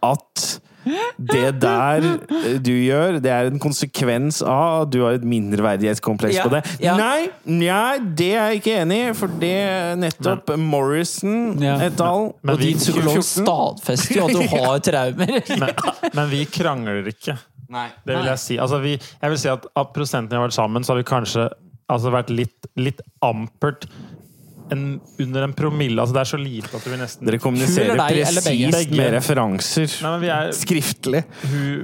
at 0.05 0.45
det 1.17 1.59
der 1.61 2.05
du 2.61 2.71
gjør, 2.71 3.17
det 3.23 3.31
er 3.33 3.49
en 3.49 3.59
konsekvens 3.61 4.41
av 4.45 4.85
at 4.85 4.91
du 4.93 4.99
har 5.03 5.17
et 5.17 5.25
mindreverdighetskompleks 5.25 6.35
Ja, 6.37 6.43
på 6.45 6.53
det. 6.55 6.61
ja. 6.83 6.95
Nei, 6.99 7.29
nei, 7.45 7.97
det 8.17 8.29
er 8.35 8.51
jeg 8.53 8.61
ikke 8.61 8.77
enig 8.83 8.99
i, 9.01 9.09
for 9.17 9.33
det 9.41 9.55
nettopp 10.03 10.53
Morrison 10.61 11.57
Ja. 11.63 11.77
et 11.87 11.99
al. 12.03 12.31
Og 12.45 12.61
din 12.61 12.77
psykolog 12.77 13.21
stadfester 13.25 14.19
jo 14.21 14.27
at 14.29 14.37
du 14.37 14.45
har 14.55 14.79
traumer. 14.85 15.35
men, 15.59 15.69
men 16.13 16.29
vi 16.31 16.43
krangler 16.45 17.07
ikke. 17.11 17.37
Nei. 17.73 17.87
Det 18.05 18.13
vil 18.19 18.27
jeg 18.29 18.39
si. 18.43 18.57
Altså, 18.61 18.77
vi, 18.83 18.91
jeg 18.99 19.31
vil 19.33 19.39
si 19.41 19.49
at 19.49 19.63
av 19.75 19.89
prosentene 19.95 20.35
vi 20.35 20.41
har 20.43 20.47
vært 20.47 20.57
sammen, 20.59 20.83
så 20.85 20.93
har 20.93 21.01
vi 21.01 21.07
kanskje 21.09 21.47
altså, 21.89 22.11
vært 22.13 22.29
litt, 22.29 22.69
litt 22.77 23.01
ampert 23.25 23.87
en, 24.73 24.83
under 25.21 25.45
en 25.45 25.53
promille. 25.57 25.99
Altså, 26.01 26.15
det 26.15 26.21
er 26.21 26.29
så 26.29 26.39
lite 26.41 26.71
at 26.77 26.87
vi 26.87 26.99
nesten 26.99 27.29
Dere 27.29 27.39
kommuniserer 27.41 27.99
presist 27.99 28.93
med 28.95 29.11
referanser. 29.15 29.97
Nei, 30.05 30.13
men 30.15 30.23
vi 30.23 30.31
er, 30.35 30.53
Skriftlig. 30.55 31.23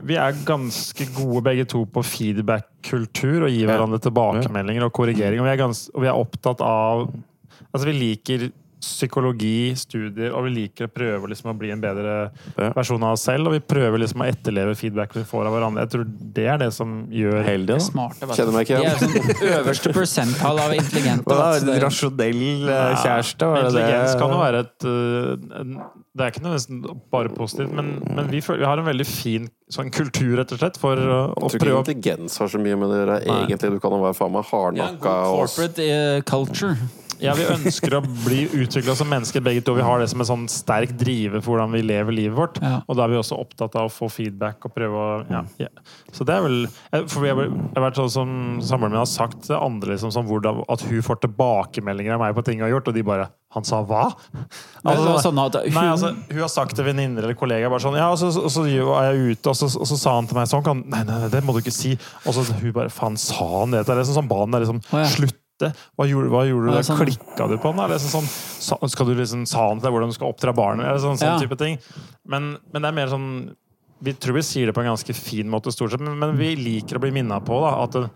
vi 0.08 0.18
er 0.20 0.40
ganske 0.48 1.10
gode 1.18 1.44
begge 1.50 1.68
to 1.70 1.84
på 1.86 2.04
feedback-kultur 2.06 3.48
og 3.48 3.54
gir 3.54 3.70
hverandre 3.70 4.02
tilbakemeldinger 4.04 4.88
og 4.88 4.96
korrigering. 4.98 5.44
Og 5.44 5.50
vi 5.50 5.54
er, 5.54 5.62
gans, 5.62 5.86
og 5.94 6.06
vi 6.06 6.12
er 6.12 6.24
opptatt 6.26 6.64
av 6.66 7.10
Altså, 7.72 7.86
vi 7.88 7.94
liker 7.96 8.50
psykologi, 8.82 9.72
studier, 9.78 10.34
og 10.36 10.48
vi 10.48 10.54
liker 10.56 10.90
å 10.90 10.92
prøve 10.92 11.30
liksom 11.32 11.52
å 11.54 11.56
bli 11.58 11.72
en 11.74 11.82
bedre 11.84 12.16
versjon 12.76 13.04
av 13.06 13.16
oss 13.16 13.26
selv. 13.28 13.50
Og 13.50 13.56
vi 13.58 13.62
prøver 13.64 14.02
liksom 14.02 14.24
å 14.24 14.28
etterleve 14.30 14.76
feedback 14.80 15.16
vi 15.16 15.24
får 15.28 15.50
av 15.50 15.56
hverandre. 15.56 15.86
Jeg 15.86 15.94
tror 15.94 16.08
det 16.38 16.48
er 16.50 16.62
det 16.62 16.72
som 16.76 16.96
gjør 17.14 17.46
Heldig, 17.46 17.76
det. 17.76 17.80
Smarte, 17.86 18.30
Kjenner 18.36 18.56
meg 18.58 18.68
ikke 18.68 18.82
De 18.82 18.88
igjen. 18.88 18.98
er 18.98 19.40
sånn 19.40 19.56
øverste 19.62 19.94
prosenttall 19.96 20.62
av 20.66 20.76
intelligente. 20.76 21.38
Hva 21.40 21.80
rasjonell 21.86 22.44
eh, 22.68 22.94
kjæreste? 23.04 23.50
Ja, 23.52 23.66
Intelligens 23.66 24.16
kan 24.20 24.34
jo 24.36 24.40
være 24.42 24.64
et 24.66 24.88
øh, 24.90 25.82
Det 26.12 26.26
er 26.26 26.34
ikke 26.34 26.44
nødvendigvis 26.44 26.96
bare 27.14 27.34
positivt, 27.36 27.74
men, 27.76 27.94
men 28.12 28.32
vi, 28.32 28.42
føler, 28.44 28.64
vi 28.64 28.70
har 28.70 28.82
en 28.82 28.90
veldig 28.90 29.08
fin 29.08 29.50
sånn 29.72 29.92
kultur, 29.96 30.34
rett 30.42 30.52
og 30.52 30.60
slett, 30.60 30.80
for 30.82 31.00
å, 31.00 31.20
å 31.32 31.52
Jeg 31.52 31.62
tror 31.62 31.64
prøve 31.64 31.84
ikke 31.86 31.94
intelligens 31.96 32.42
har 32.42 32.52
så 32.52 32.60
mye 32.60 32.80
med 32.80 32.92
det 32.92 32.98
å 32.98 33.04
gjøre, 33.06 33.20
egentlig. 33.38 33.72
Du 33.78 33.84
kan 33.84 33.96
jo 33.96 34.02
være 34.04 34.18
faen 34.18 34.36
meg 34.36 34.44
Ja, 34.44 34.50
en 34.50 34.66
hardnakka 34.66 35.14
god 35.22 35.38
corporate 35.38 35.88
eh, 35.88 36.24
culture. 36.28 36.76
Ja, 37.22 37.34
vi 37.38 37.46
ønsker 37.54 37.94
å 37.98 38.02
bli 38.26 38.44
utvikla 38.64 38.96
som 38.98 39.10
mennesker 39.12 39.44
begge 39.46 39.62
to. 39.66 39.76
Vi 39.78 39.86
har 39.86 40.02
det 40.02 40.10
som 40.12 40.24
en 40.24 40.30
sånn 40.30 40.46
sterk 40.52 40.94
drive 41.00 41.42
for 41.42 41.54
hvordan 41.56 41.76
vi 41.76 41.84
lever 41.86 42.16
livet 42.18 42.38
vårt. 42.38 42.58
Ja. 42.64 42.80
Og 42.90 42.98
da 42.98 43.06
er 43.06 43.14
vi 43.14 43.20
også 43.22 43.38
opptatt 43.40 43.76
av 43.78 43.90
å 43.90 43.94
få 43.94 44.10
feedback 44.12 44.66
og 44.68 44.74
prøve 44.76 45.04
å 45.06 45.10
ja, 45.30 45.44
ja. 45.62 45.70
Så 46.12 46.26
det 46.28 46.34
er 46.36 46.42
vel 46.46 46.58
eh, 46.66 47.04
For 47.08 47.22
vi 47.24 47.30
har 47.32 47.38
vel- 47.38 47.52
jeg 47.52 47.78
har 47.78 47.86
vært 47.86 48.00
sånn 48.02 48.10
som 48.14 48.32
samboeren 48.66 48.96
min 48.96 49.02
har 49.04 49.10
sagt 49.10 49.46
til 49.48 49.56
andre 49.56 49.94
liksom, 49.94 50.12
sånn, 50.16 50.26
hvordan, 50.28 50.64
at 50.72 50.82
hun 50.90 51.06
får 51.06 51.22
tilbakemeldinger 51.28 52.18
av 52.18 52.24
meg 52.26 52.36
på 52.36 52.44
ting 52.48 52.60
jeg 52.60 52.68
har 52.68 52.74
gjort, 52.78 52.90
og 52.92 52.98
de 52.98 53.04
bare 53.08 53.30
Han 53.52 53.66
sa 53.68 53.82
hva? 53.84 54.06
Altså, 54.82 55.04
det 55.04 55.12
var 55.12 55.24
sånn 55.26 55.40
at 55.44 55.58
hun, 55.60 55.74
Nei, 55.76 55.86
altså, 55.92 56.12
hun 56.32 56.40
har 56.42 56.52
sagt 56.52 56.76
til 56.78 56.86
venninner 56.88 57.26
eller 57.28 57.36
kollegaer 57.38 57.70
bare 57.74 57.84
sånn 57.84 57.98
Ja, 58.00 58.10
og 58.14 58.18
så, 58.22 58.30
og 58.40 58.50
så 58.54 58.64
er 58.66 59.12
jeg 59.12 59.36
ute, 59.38 59.52
og 59.52 59.58
så, 59.60 59.68
og 59.78 59.90
så 59.90 59.98
sa 60.00 60.16
han 60.18 60.30
til 60.30 60.40
meg 60.40 60.48
sånn 60.52 60.64
kan, 60.66 60.84
Nei, 60.88 61.04
nei, 61.08 61.20
nei, 61.26 61.30
det 61.34 61.44
må 61.46 61.54
du 61.56 61.60
ikke 61.62 61.74
si. 61.76 61.94
Og 62.26 62.34
så 62.38 62.46
hun 62.50 62.72
bare 62.76 62.90
Faen, 62.94 63.18
sa 63.20 63.46
han 63.62 63.76
det? 63.76 63.84
Det 63.86 63.94
er 63.96 64.02
liksom 64.02 64.22
sånn 64.22 64.32
ba 64.32 64.40
han 64.46 64.56
deg 64.56 64.64
liksom 64.66 64.82
oh, 64.90 65.00
ja. 65.04 65.10
Slutte. 65.62 65.90
Hva 65.98 66.08
gjorde, 66.10 66.30
hva 66.34 66.44
gjorde 66.50 66.68
du 66.68 66.72
da? 66.74 66.80
ja, 66.82 66.88
sånn. 66.90 67.00
Klikka 67.06 67.48
du 67.52 67.56
på 67.62 67.72
den? 67.72 67.84
Eller 67.86 68.02
sånn, 68.04 68.28
sa, 68.28 68.78
skal 68.92 69.06
du 69.12 69.16
liksom, 69.16 69.46
sa 69.50 69.68
han 69.70 69.80
til 69.80 69.88
deg 69.88 69.96
hvordan 69.96 70.12
du 70.12 70.18
skal 70.18 70.34
oppdra 70.34 70.54
barnet? 70.58 70.86
Eller 70.90 71.00
sånn, 71.04 71.18
sånn 71.22 71.36
Ja. 71.36 71.40
type 71.42 71.58
ting. 71.62 71.78
Men, 72.26 72.58
men 72.74 72.82
det 72.82 72.90
er 72.92 72.98
mer 72.98 73.08
sånn 73.14 73.30
Vi 74.02 74.14
tror 74.18 74.34
vi 74.34 74.42
sier 74.42 74.66
det 74.66 74.74
på 74.74 74.82
en 74.82 74.90
ganske 74.90 75.14
fin 75.14 75.46
måte, 75.48 75.70
stort 75.72 75.92
sett, 75.94 76.02
men, 76.02 76.16
men 76.18 76.32
vi 76.36 76.56
liker 76.58 76.98
å 76.98 77.02
bli 77.04 77.12
minna 77.14 77.38
på 77.46 77.60
da, 77.62 77.84
at 77.84 77.92
det, 77.94 78.08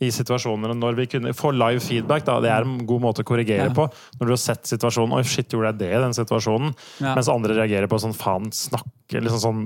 i 0.00 0.08
situasjoner 0.14 0.70
når 0.78 0.94
vi 0.96 1.06
kunne 1.10 1.32
få 1.34 1.50
live 1.52 1.82
feedback, 1.82 2.22
da, 2.24 2.38
det 2.40 2.48
er 2.48 2.62
en 2.64 2.86
god 2.86 3.02
måte 3.02 3.20
å 3.24 3.26
korrigere 3.26 3.66
Ja. 3.66 3.74
på. 3.74 3.88
Når 4.20 4.26
du 4.30 4.32
har 4.32 4.38
sett 4.40 4.62
situasjonen 4.70 5.12
Oi, 5.18 5.24
shit, 5.26 5.50
gjorde 5.50 5.72
jeg 5.74 5.78
det 5.82 5.90
i 5.96 6.00
den 6.00 6.14
situasjonen? 6.14 6.70
Ja. 7.02 7.16
Mens 7.18 7.28
andre 7.28 7.58
reagerer 7.58 7.90
på 7.90 7.98
sånn 8.00 8.14
faen, 8.14 8.48
snakke 8.54 9.18
liksom 9.20 9.42
sånn 9.42 9.60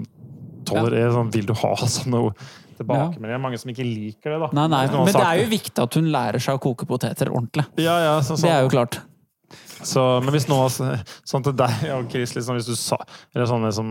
tolerer, 0.65 1.13
sånn, 1.13 1.31
Vil 1.37 1.45
du 1.47 1.53
ha 1.61 1.75
sånn 1.77 2.11
noe 2.17 2.33
tilbakemelding? 2.79 3.31
Det 3.31 3.39
er 3.39 3.43
mange 3.43 3.59
som 3.61 3.71
ikke 3.73 3.87
liker 3.87 4.35
det, 4.35 4.39
da. 4.45 4.49
Nei, 4.59 4.67
nei. 4.73 4.83
Men 4.93 5.11
det 5.13 5.25
er 5.25 5.41
jo 5.43 5.49
viktig 5.53 5.83
at 5.85 5.99
hun 6.01 6.11
lærer 6.15 6.43
seg 6.43 6.59
å 6.59 6.63
koke 6.63 6.87
poteter 6.89 7.31
ordentlig. 7.33 7.65
Ja, 7.83 7.97
ja, 8.05 8.15
så, 8.25 8.37
Det 8.41 8.51
er 8.51 8.63
jo 8.67 8.73
klart. 8.73 9.01
Så, 9.85 10.03
men 10.25 10.33
hvis 10.35 10.47
noe 10.49 10.67
Sånn 11.29 11.45
til 11.45 11.53
deg 11.59 11.83
og 11.95 12.09
Chris, 12.11 12.33
liksom, 12.35 12.57
hvis 12.57 12.67
du 12.71 12.75
sa 12.79 12.97
Eller 13.35 13.47
sånn 13.51 13.67
liksom 13.67 13.91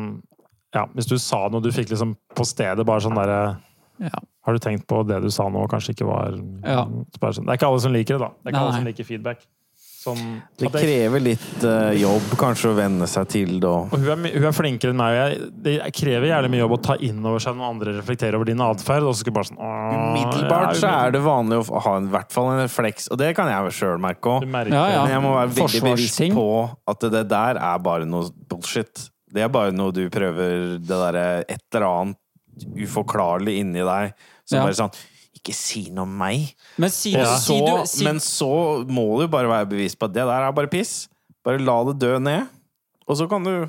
Ja, 0.74 0.88
hvis 0.96 1.08
du 1.08 1.16
sa 1.22 1.44
noe 1.54 1.62
du 1.64 1.70
fikk 1.72 1.92
liksom 1.94 2.16
på 2.36 2.46
stedet, 2.50 2.84
bare 2.88 3.04
sånn 3.06 3.16
derre 3.20 3.58
Ja. 4.02 4.18
Har 4.44 4.58
du 4.58 4.60
tenkt 4.60 4.88
på 4.90 5.04
det 5.08 5.22
du 5.24 5.30
sa 5.32 5.46
nå, 5.54 5.62
kanskje 5.72 5.94
ikke 5.94 6.08
var 6.10 6.34
Ja. 6.66 6.82
sånn. 6.84 7.46
Det 7.46 7.54
er 7.54 7.60
ikke 7.60 7.70
alle 7.70 7.80
som 7.80 7.94
liker 7.94 8.18
det, 8.18 8.26
da. 8.26 8.32
Det 8.34 8.50
er 8.50 8.52
ikke 8.52 8.58
Nei, 8.58 8.64
alle 8.66 8.80
som 8.80 8.88
liker 8.90 9.08
feedback. 9.08 9.46
Sånn, 10.04 10.42
Det 10.60 10.68
krever 10.74 11.22
litt 11.24 11.64
uh, 11.64 11.94
jobb, 11.96 12.34
kanskje, 12.40 12.74
å 12.74 12.76
venne 12.76 13.08
seg 13.08 13.28
til 13.32 13.54
det. 13.64 13.70
Og 13.72 13.94
hun 13.94 14.10
er, 14.12 14.34
hun 14.36 14.48
er 14.50 14.56
flinkere 14.56 14.92
enn 14.92 15.00
meg. 15.00 15.16
Jeg, 15.16 15.48
det 15.64 15.76
krever 15.96 16.28
gjerne 16.28 16.50
mye 16.52 16.60
jobb 16.60 16.76
å 16.76 16.80
ta 16.90 16.98
inn 17.08 17.22
over 17.24 17.44
seg 17.44 17.56
når 17.56 17.70
andre 17.70 17.94
reflekterer 18.02 18.36
over 18.40 18.50
din 18.52 18.64
atferd. 18.66 19.08
Sånn 19.24 19.62
Umiddelbart 19.62 20.74
ja, 20.74 20.80
så 20.82 20.92
er 20.92 21.16
det 21.16 21.24
vanlig 21.24 21.62
å 21.62 21.84
ha 21.86 21.96
en, 22.02 22.10
i 22.10 22.14
hvert 22.18 22.36
fall 22.36 22.52
en 22.52 22.62
refleks, 22.66 23.08
og 23.14 23.22
det 23.22 23.32
kan 23.38 23.48
jeg 23.52 23.78
sjøl 23.80 24.04
merke 24.04 24.36
òg. 24.36 24.48
Ja, 24.52 24.84
ja. 24.92 25.06
Men 25.06 25.16
jeg 25.16 25.24
må 25.24 25.34
være 25.38 25.56
veldig 25.62 25.84
bevisst 25.88 26.22
på 26.36 26.48
at 26.94 27.08
det 27.16 27.24
der 27.32 27.62
er 27.64 27.82
bare 27.88 28.10
noe 28.10 28.28
bullshit. 28.52 29.08
Det 29.34 29.46
er 29.46 29.50
bare 29.54 29.74
noe 29.74 29.96
du 29.96 30.04
prøver 30.14 30.76
Det 30.78 30.92
derre 30.92 31.26
et 31.48 31.64
eller 31.74 31.88
annet 31.88 32.20
uforklarlig 32.78 33.56
inni 33.64 33.82
deg 33.82 34.14
som 34.46 34.60
Ja. 34.60 34.66
bare 34.68 34.78
sånn 34.78 34.94
Ikke 35.44 35.56
si 35.60 35.90
noe 35.92 36.08
om 36.08 36.12
meg. 36.24 36.54
Men 36.80 36.88
si, 36.94 37.12
si 37.12 37.44
så, 37.44 37.58
du 37.60 37.88
si, 37.92 38.04
men 38.08 38.22
så 38.24 38.48
må 38.88 39.04
du 39.20 39.26
bare 39.28 39.50
være 39.52 39.68
bevisst 39.74 40.00
på 40.00 40.08
at 40.08 40.14
det 40.16 40.24
der 40.24 40.46
er 40.48 40.54
bare 40.56 40.72
piss. 40.72 41.10
Bare 41.44 41.60
la 41.60 41.76
det 41.90 41.98
dø 42.00 42.14
ned. 42.24 42.48
Og 43.04 43.20
så 43.20 43.28
kan 43.28 43.44
du 43.44 43.68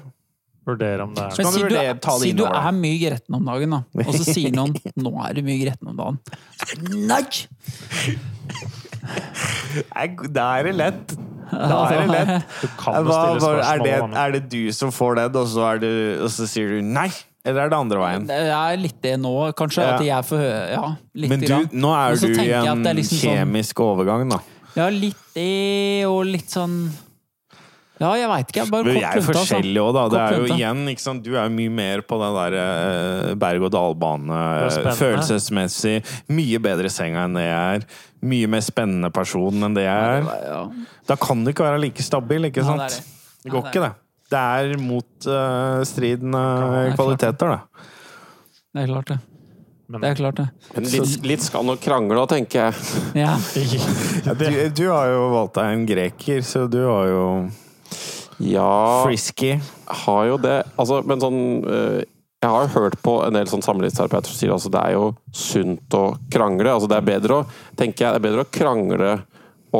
Vurdere 0.64 1.04
om 1.04 1.10
det 1.12 1.20
er 1.20 1.34
men 1.36 1.44
kan 1.44 1.52
si 1.52 1.58
du 1.60 1.66
du, 1.66 1.74
vurdere- 1.74 1.96
ta 2.00 2.12
det 2.14 2.20
si 2.22 2.30
du 2.38 2.44
er 2.46 2.70
mye 2.72 3.00
gretten 3.02 3.34
om 3.36 3.50
dagen, 3.50 3.74
da. 3.74 3.80
Og 4.06 4.14
så 4.16 4.24
sier 4.24 4.54
noen 4.54 4.72
'nå 5.02 5.10
er 5.26 5.34
du 5.36 5.42
mye 5.44 5.58
gretten 5.60 5.90
om 5.90 5.98
dagen'. 5.98 6.16
Nei! 7.10 7.26
Da 10.32 10.46
er 10.58 10.70
det 10.70 10.74
lett. 10.78 11.12
Da 11.52 11.80
er 11.90 11.98
det 12.00 12.08
lett. 12.14 12.48
Du 12.62 12.68
kan 12.80 12.96
jo 12.96 13.10
Hva, 13.10 13.18
er, 13.60 13.82
det, 13.84 13.98
er 14.00 14.34
det 14.38 14.42
du 14.48 14.72
som 14.72 14.92
får 14.94 15.20
den, 15.20 15.36
og 15.42 15.50
så, 15.52 15.66
er 15.74 15.82
du, 15.84 15.90
og 16.24 16.30
så 16.32 16.48
sier 16.48 16.78
du 16.78 16.80
nei? 16.80 17.10
Eller 17.44 17.66
er 17.66 17.68
det 17.74 17.76
andre 17.76 17.98
veien? 18.00 18.26
Det 18.26 18.36
er 18.56 18.76
litt 18.80 19.00
det 19.04 19.14
nå, 19.20 19.34
kanskje. 19.58 19.82
Ja. 19.84 19.94
At 19.98 20.04
jeg 20.06 20.24
får 20.30 20.38
høre 20.40 20.68
Ja, 20.72 20.96
litt 21.14 21.28
Men 21.30 21.40
du, 21.40 21.46
grann. 21.46 21.66
nå 21.72 21.90
er 21.92 22.16
du 22.16 22.26
i 22.32 22.50
en 22.52 22.84
liksom 22.96 23.18
sånn- 23.18 23.34
kjemisk 23.36 23.80
overgang, 23.84 24.30
da. 24.32 24.38
Ja, 24.74 24.88
litt 24.90 25.20
det, 25.34 26.04
og 26.08 26.24
litt 26.26 26.48
sånn 26.50 26.90
Ja, 28.00 28.08
jeg 28.18 28.26
veit 28.28 28.48
ikke. 28.50 28.62
Jeg 28.64 28.70
bare 28.72 28.82
Men 28.84 28.94
vi 28.94 29.00
kort 29.00 29.04
er 29.14 29.20
altså. 29.20 29.34
forskjellige 29.36 29.82
òg, 29.84 29.92
da. 29.94 30.08
Det 30.10 30.18
er 30.18 30.32
jo 30.34 30.46
lunta. 30.48 30.56
igjen, 30.58 30.80
ikke 30.90 31.00
sant? 31.04 31.22
Du 31.22 31.30
er 31.36 31.44
jo 31.44 31.52
mye 31.54 31.70
mer 31.70 32.00
på 32.02 32.16
den 32.18 32.34
der 32.34 32.56
uh, 32.58 33.34
berg-og-dal-bane, 33.38 34.30
er 34.34 34.96
følelsesmessig. 34.98 35.94
Mye 36.34 36.58
bedre 36.64 36.90
i 36.90 36.92
senga 36.92 37.22
enn 37.28 37.34
det 37.38 37.44
jeg 37.46 37.78
er. 37.78 37.86
Mye 38.24 38.48
mer 38.50 38.64
spennende 38.66 39.12
person 39.14 39.62
enn 39.62 39.74
det 39.78 39.84
jeg 39.86 39.94
er. 39.94 40.26
Ja. 40.48 40.64
Da 41.06 41.14
kan 41.22 41.44
du 41.44 41.52
ikke 41.52 41.64
være 41.68 41.78
like 41.84 42.02
stabil, 42.02 42.48
ikke 42.50 42.64
Ja, 42.64 42.64
sant? 42.64 42.88
det 42.88 42.98
det. 42.98 43.04
Det 43.44 43.52
Ja, 43.52 43.52
går 43.52 43.62
det 43.62 43.72
ikke, 43.72 43.84
det. 43.86 43.94
Det 44.32 44.40
er 44.40 44.74
motstridende 44.80 46.40
uh, 46.40 46.76
er 46.88 46.94
kvaliteter, 46.96 47.54
da. 47.54 47.86
Det 48.74 48.82
er 48.84 48.90
klart, 48.90 49.10
det. 49.12 49.18
Men- 49.86 50.00
Det 50.00 50.08
er 50.10 50.14
klart, 50.16 50.36
det. 50.40 50.46
Men 50.74 50.84
litt, 50.88 51.26
litt 51.28 51.42
skal 51.44 51.64
nok 51.68 51.80
krangle 51.84 52.16
da, 52.16 52.24
tenker 52.30 52.70
jeg. 52.70 52.74
Ja. 53.24 53.34
Du, 54.34 54.46
du 54.80 54.86
har 54.90 55.10
jo 55.12 55.26
valgt 55.34 55.58
deg 55.60 55.74
en 55.74 55.84
greker, 55.86 56.40
så 56.42 56.64
du 56.72 56.80
har 56.88 57.06
jo 57.12 57.26
Ja, 58.40 59.04
frisky. 59.04 59.58
har 60.04 60.24
jo 60.32 60.38
det. 60.42 60.56
Altså, 60.80 61.02
men 61.06 61.20
sånn 61.22 61.38
eh, 61.68 62.00
Jeg 62.42 62.50
har 62.50 62.64
jo 62.66 62.72
hørt 62.80 62.96
på 63.04 63.12
en 63.26 63.36
del 63.36 63.46
sånn 63.48 63.62
samlivsterapeuter 63.64 64.28
som 64.32 64.36
sier 64.40 64.50
altså 64.56 64.72
det 64.72 64.80
er 64.88 64.96
jo 64.96 65.04
sunt 65.32 65.94
å 65.96 66.02
krangle. 66.32 66.72
Altså 66.74 66.88
det 66.90 66.96
er 66.98 67.06
bedre 67.12 67.38
å 67.42 67.46
tenker 67.78 68.04
jeg, 68.08 68.16
det 68.16 68.20
er 68.20 68.26
bedre 68.26 68.44
å 68.44 68.50
krangle 68.52 69.12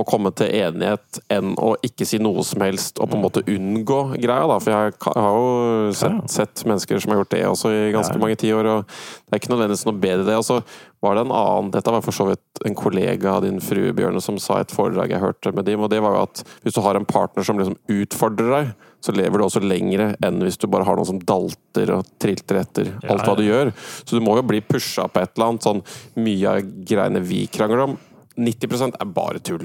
å 0.00 0.06
komme 0.08 0.32
til 0.36 0.50
enighet 0.50 1.20
enn 1.32 1.54
å 1.60 1.74
ikke 1.86 2.06
si 2.08 2.18
noe 2.22 2.42
som 2.46 2.64
helst 2.64 2.98
og 2.98 3.10
på 3.10 3.18
en 3.18 3.24
måte 3.24 3.44
unngå 3.50 4.00
greia. 4.16 4.46
Da. 4.50 4.58
For 4.62 4.72
jeg 4.72 4.94
har 5.04 5.36
jo 5.38 5.92
sett, 5.96 6.24
sett 6.32 6.64
mennesker 6.68 7.02
som 7.02 7.12
har 7.12 7.22
gjort 7.22 7.34
det 7.34 7.44
også 7.48 7.72
i 7.74 7.92
ganske 7.94 8.18
mange 8.22 8.38
tiår, 8.40 8.70
og 8.70 8.88
det 8.88 9.36
er 9.36 9.42
ikke 9.42 9.52
nødvendigvis 9.54 9.86
noe 9.88 10.02
bedre 10.06 10.26
det. 10.28 10.38
Og 10.40 10.46
så 10.48 10.60
var 11.04 11.18
det 11.18 11.26
en 11.26 11.34
annen 11.36 11.70
Dette 11.74 11.92
var 11.92 12.04
for 12.04 12.16
så 12.16 12.26
vidt 12.30 12.64
en 12.64 12.76
kollega 12.78 13.36
av 13.36 13.44
din 13.44 13.60
frue, 13.62 13.92
Bjørne, 13.96 14.22
som 14.24 14.38
sa 14.40 14.58
i 14.58 14.64
et 14.64 14.74
foredrag 14.74 15.12
jeg 15.12 15.22
hørte 15.22 15.52
med 15.52 15.68
dem, 15.68 15.84
og 15.84 15.92
det 15.92 16.00
var 16.04 16.16
jo 16.16 16.24
at 16.24 16.42
hvis 16.64 16.76
du 16.76 16.82
har 16.84 16.98
en 16.98 17.08
partner 17.08 17.46
som 17.46 17.60
liksom 17.60 17.76
utfordrer 17.92 18.52
deg, 18.54 18.72
så 19.04 19.12
lever 19.12 19.36
du 19.36 19.44
også 19.44 19.60
lengre 19.60 20.14
enn 20.24 20.40
hvis 20.40 20.56
du 20.60 20.64
bare 20.72 20.86
har 20.88 20.96
noen 20.96 21.10
som 21.10 21.20
dalter 21.20 21.92
og 21.92 22.08
trilter 22.22 22.62
etter 22.62 22.88
alt 23.04 23.26
hva 23.26 23.36
du 23.36 23.44
gjør. 23.44 23.74
Så 23.76 24.16
du 24.16 24.24
må 24.24 24.38
jo 24.38 24.46
bli 24.48 24.62
pusha 24.64 25.04
på 25.12 25.20
et 25.20 25.34
eller 25.34 25.50
annet. 25.50 25.66
Sånn 25.66 25.82
mye 26.24 26.54
av 26.54 26.70
greiene 26.88 27.20
vi 27.24 27.42
krangler 27.52 27.84
om, 27.84 27.98
90% 28.38 28.96
er 29.00 29.06
bare 29.14 29.38
tull. 29.44 29.64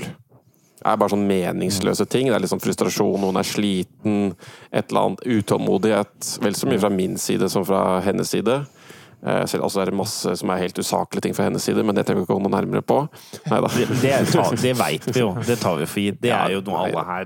Det 0.80 0.88
er 0.88 0.96
bare 1.02 1.12
sånn 1.12 1.26
meningsløse 1.28 2.06
ting. 2.08 2.28
Det 2.30 2.36
er 2.38 2.42
litt 2.46 2.54
sånn 2.54 2.64
frustrasjon, 2.64 3.20
noen 3.20 3.36
er 3.42 3.48
sliten, 3.48 4.30
et 4.72 4.88
eller 4.94 5.02
annet 5.10 5.26
utålmodighet. 5.28 6.16
Vel 6.46 6.56
så 6.56 6.66
mye 6.70 6.80
fra 6.80 6.92
min 6.94 7.18
side 7.20 7.50
som 7.52 7.66
fra 7.68 7.82
hennes 8.06 8.30
side. 8.32 8.56
Eh, 9.20 9.44
Selv 9.52 9.64
altså 9.68 9.82
er 9.84 9.92
masse 9.92 10.32
som 10.40 10.48
er 10.54 10.62
helt 10.62 10.78
usaklige 10.80 11.22
ting 11.26 11.36
fra 11.36 11.44
hennes 11.50 11.64
side, 11.68 11.84
men 11.84 11.92
det 11.98 12.06
trenger 12.08 12.22
vi 12.22 12.26
ikke 12.30 12.36
å 12.38 12.40
gå 12.40 12.46
noe 12.48 12.56
nærmere 12.56 12.80
på. 12.88 13.02
Neida. 13.52 13.68
Det, 13.76 13.86
det, 14.00 14.14
tar- 14.32 14.56
det 14.62 14.72
veit 14.80 15.04
vi 15.12 15.20
jo. 15.20 15.34
Det 15.44 15.58
tar 15.60 15.76
vi 15.82 15.86
for 15.92 16.00
gitt. 16.06 16.22
Det 16.24 16.32
er 16.32 16.50
jo 16.56 16.62
noe 16.70 16.80
alle 16.86 17.04
her 17.10 17.26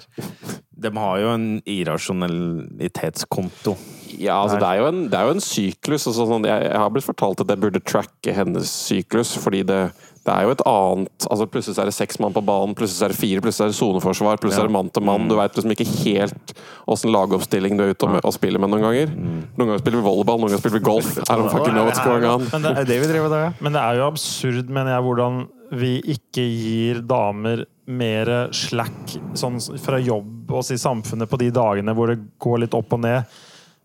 De 0.83 0.89
har 0.97 1.15
jo 1.21 1.27
en 1.35 1.45
irrasjonalitetskonto. 1.69 3.75
Ja, 4.21 4.41
altså 4.43 4.59
det 4.61 4.67
er 4.69 4.81
jo 4.81 4.87
en, 4.91 5.03
det 5.11 5.19
er 5.19 5.27
jo 5.29 5.35
en 5.37 5.43
syklus. 5.43 6.07
Altså, 6.09 6.25
sånn, 6.29 6.47
jeg, 6.49 6.65
jeg 6.69 6.79
har 6.83 6.89
blitt 6.93 7.07
fortalt 7.07 7.43
at 7.43 7.53
jeg 7.53 7.61
burde 7.63 7.81
tracke 7.83 8.35
hennes 8.35 8.69
syklus, 8.87 9.33
fordi 9.41 9.63
det, 9.67 9.79
det 10.23 10.31
er 10.33 10.45
jo 10.47 10.53
et 10.53 10.61
annet 10.69 11.25
altså 11.27 11.47
Plutselig 11.51 11.79
er 11.81 11.89
det 11.89 11.95
seks 11.97 12.19
mann 12.23 12.35
på 12.35 12.43
banen, 12.45 12.75
plutselig 12.77 13.07
er 13.07 13.13
det 13.13 13.19
fire, 13.19 13.41
plutselig 13.43 13.65
er 13.67 13.73
det 13.73 13.77
soneforsvar, 13.79 14.39
plutselig 14.39 14.61
Ja. 14.61 14.67
er 14.67 14.71
det 14.71 14.77
mann 14.77 14.91
til 14.95 15.03
mann. 15.07 15.27
Du 15.31 15.35
veit 15.39 15.57
liksom 15.57 15.73
ikke 15.75 15.87
helt 16.03 16.53
åssen 16.87 17.11
lagoppstilling 17.13 17.75
du 17.79 17.83
er 17.85 17.91
ute 17.95 18.07
og, 18.07 18.19
og 18.23 18.35
spiller 18.35 18.61
med 18.63 18.71
noen 18.71 18.85
ganger. 18.87 19.11
Noen 19.17 19.67
ganger 19.67 19.83
spiller 19.83 19.99
vi 19.99 20.07
volleyball, 20.07 20.39
noen 20.39 20.53
ganger 20.53 20.63
spiller 20.63 20.79
vi 20.79 20.85
golf. 20.87 21.11
I 21.17 21.27
don't 21.35 21.51
fucking 21.51 21.75
know 21.75 21.87
what's 21.89 22.03
going 22.05 22.27
on. 22.29 22.47
Men 22.53 22.67
det, 22.69 22.87
det 22.91 23.01
vi 23.03 23.11
driver 23.11 23.27
med 23.27 23.35
da, 23.35 23.43
ja. 23.47 23.51
Men 23.59 23.75
det 23.77 23.83
er 23.83 23.99
jo 23.99 24.07
absurd, 24.07 24.71
mener 24.71 24.95
jeg, 24.95 25.07
hvordan 25.09 25.43
vi 25.73 25.93
ikke 26.15 26.43
gir 26.45 27.01
damer 27.09 27.65
mer 27.89 28.29
slack 28.55 29.15
sånn 29.35 29.57
fra 29.81 29.97
jobb 29.99 30.51
og 30.53 30.69
i 30.71 30.77
samfunnet 30.79 31.27
på 31.27 31.39
de 31.41 31.49
dagene 31.51 31.95
hvor 31.97 32.13
det 32.13 32.21
går 32.39 32.61
litt 32.63 32.77
opp 32.77 32.93
og 32.95 33.01
ned. 33.03 33.27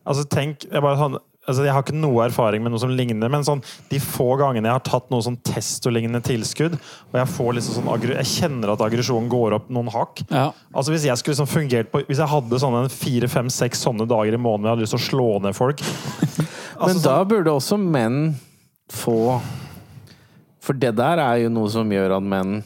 Altså, 0.08 0.24
tenk, 0.30 0.64
jeg, 0.64 0.80
bare, 0.80 0.96
sånn, 0.96 1.18
altså, 1.44 1.64
jeg 1.66 1.74
har 1.76 1.84
ikke 1.84 1.96
noe 1.98 2.22
erfaring 2.24 2.62
med 2.64 2.72
noe 2.72 2.80
som 2.80 2.92
ligner, 2.92 3.30
men 3.32 3.44
sånn, 3.44 3.60
de 3.90 4.00
få 4.02 4.30
gangene 4.40 4.70
jeg 4.70 4.78
har 4.78 4.84
tatt 4.86 5.10
noe 5.12 5.24
sånn 5.24 5.36
testolignende 5.44 6.22
tilskudd, 6.24 6.78
og 7.10 7.18
jeg, 7.20 7.30
får 7.34 7.58
liksom 7.58 7.78
sånn, 7.78 8.06
jeg 8.14 8.30
kjenner 8.30 8.72
at 8.72 8.84
aggresjonen 8.86 9.28
går 9.32 9.58
opp 9.58 9.68
noen 9.74 9.92
hakk 9.92 10.24
Ja. 10.28 10.48
Altså 10.72 10.94
Hvis 10.94 11.06
jeg 11.08 11.20
skulle 11.20 11.36
liksom 11.36 11.50
fungert 11.50 11.92
på 11.92 12.02
Hvis 12.08 12.20
jeg 12.22 12.30
hadde 12.30 12.60
sånne 12.62 12.82
fire, 12.92 13.28
fem, 13.32 13.50
seks 13.52 13.84
sånne 13.84 14.06
dager 14.08 14.36
i 14.36 14.40
måneden 14.40 14.68
jeg 14.68 14.76
hadde 14.76 14.86
lyst 14.86 14.96
til 14.96 15.00
å 15.00 15.08
slå 15.08 15.28
ned 15.44 15.56
folk 15.56 15.84
Men 16.78 16.94
altså, 16.94 17.04
da 17.08 17.16
burde 17.28 17.54
også 17.58 17.78
menn 17.80 18.18
få 18.94 19.38
For 20.64 20.78
det 20.78 20.94
der 20.98 21.20
er 21.22 21.44
jo 21.44 21.52
noe 21.52 21.70
som 21.72 21.90
gjør 21.92 22.18
at 22.18 22.28
menn 22.34 22.60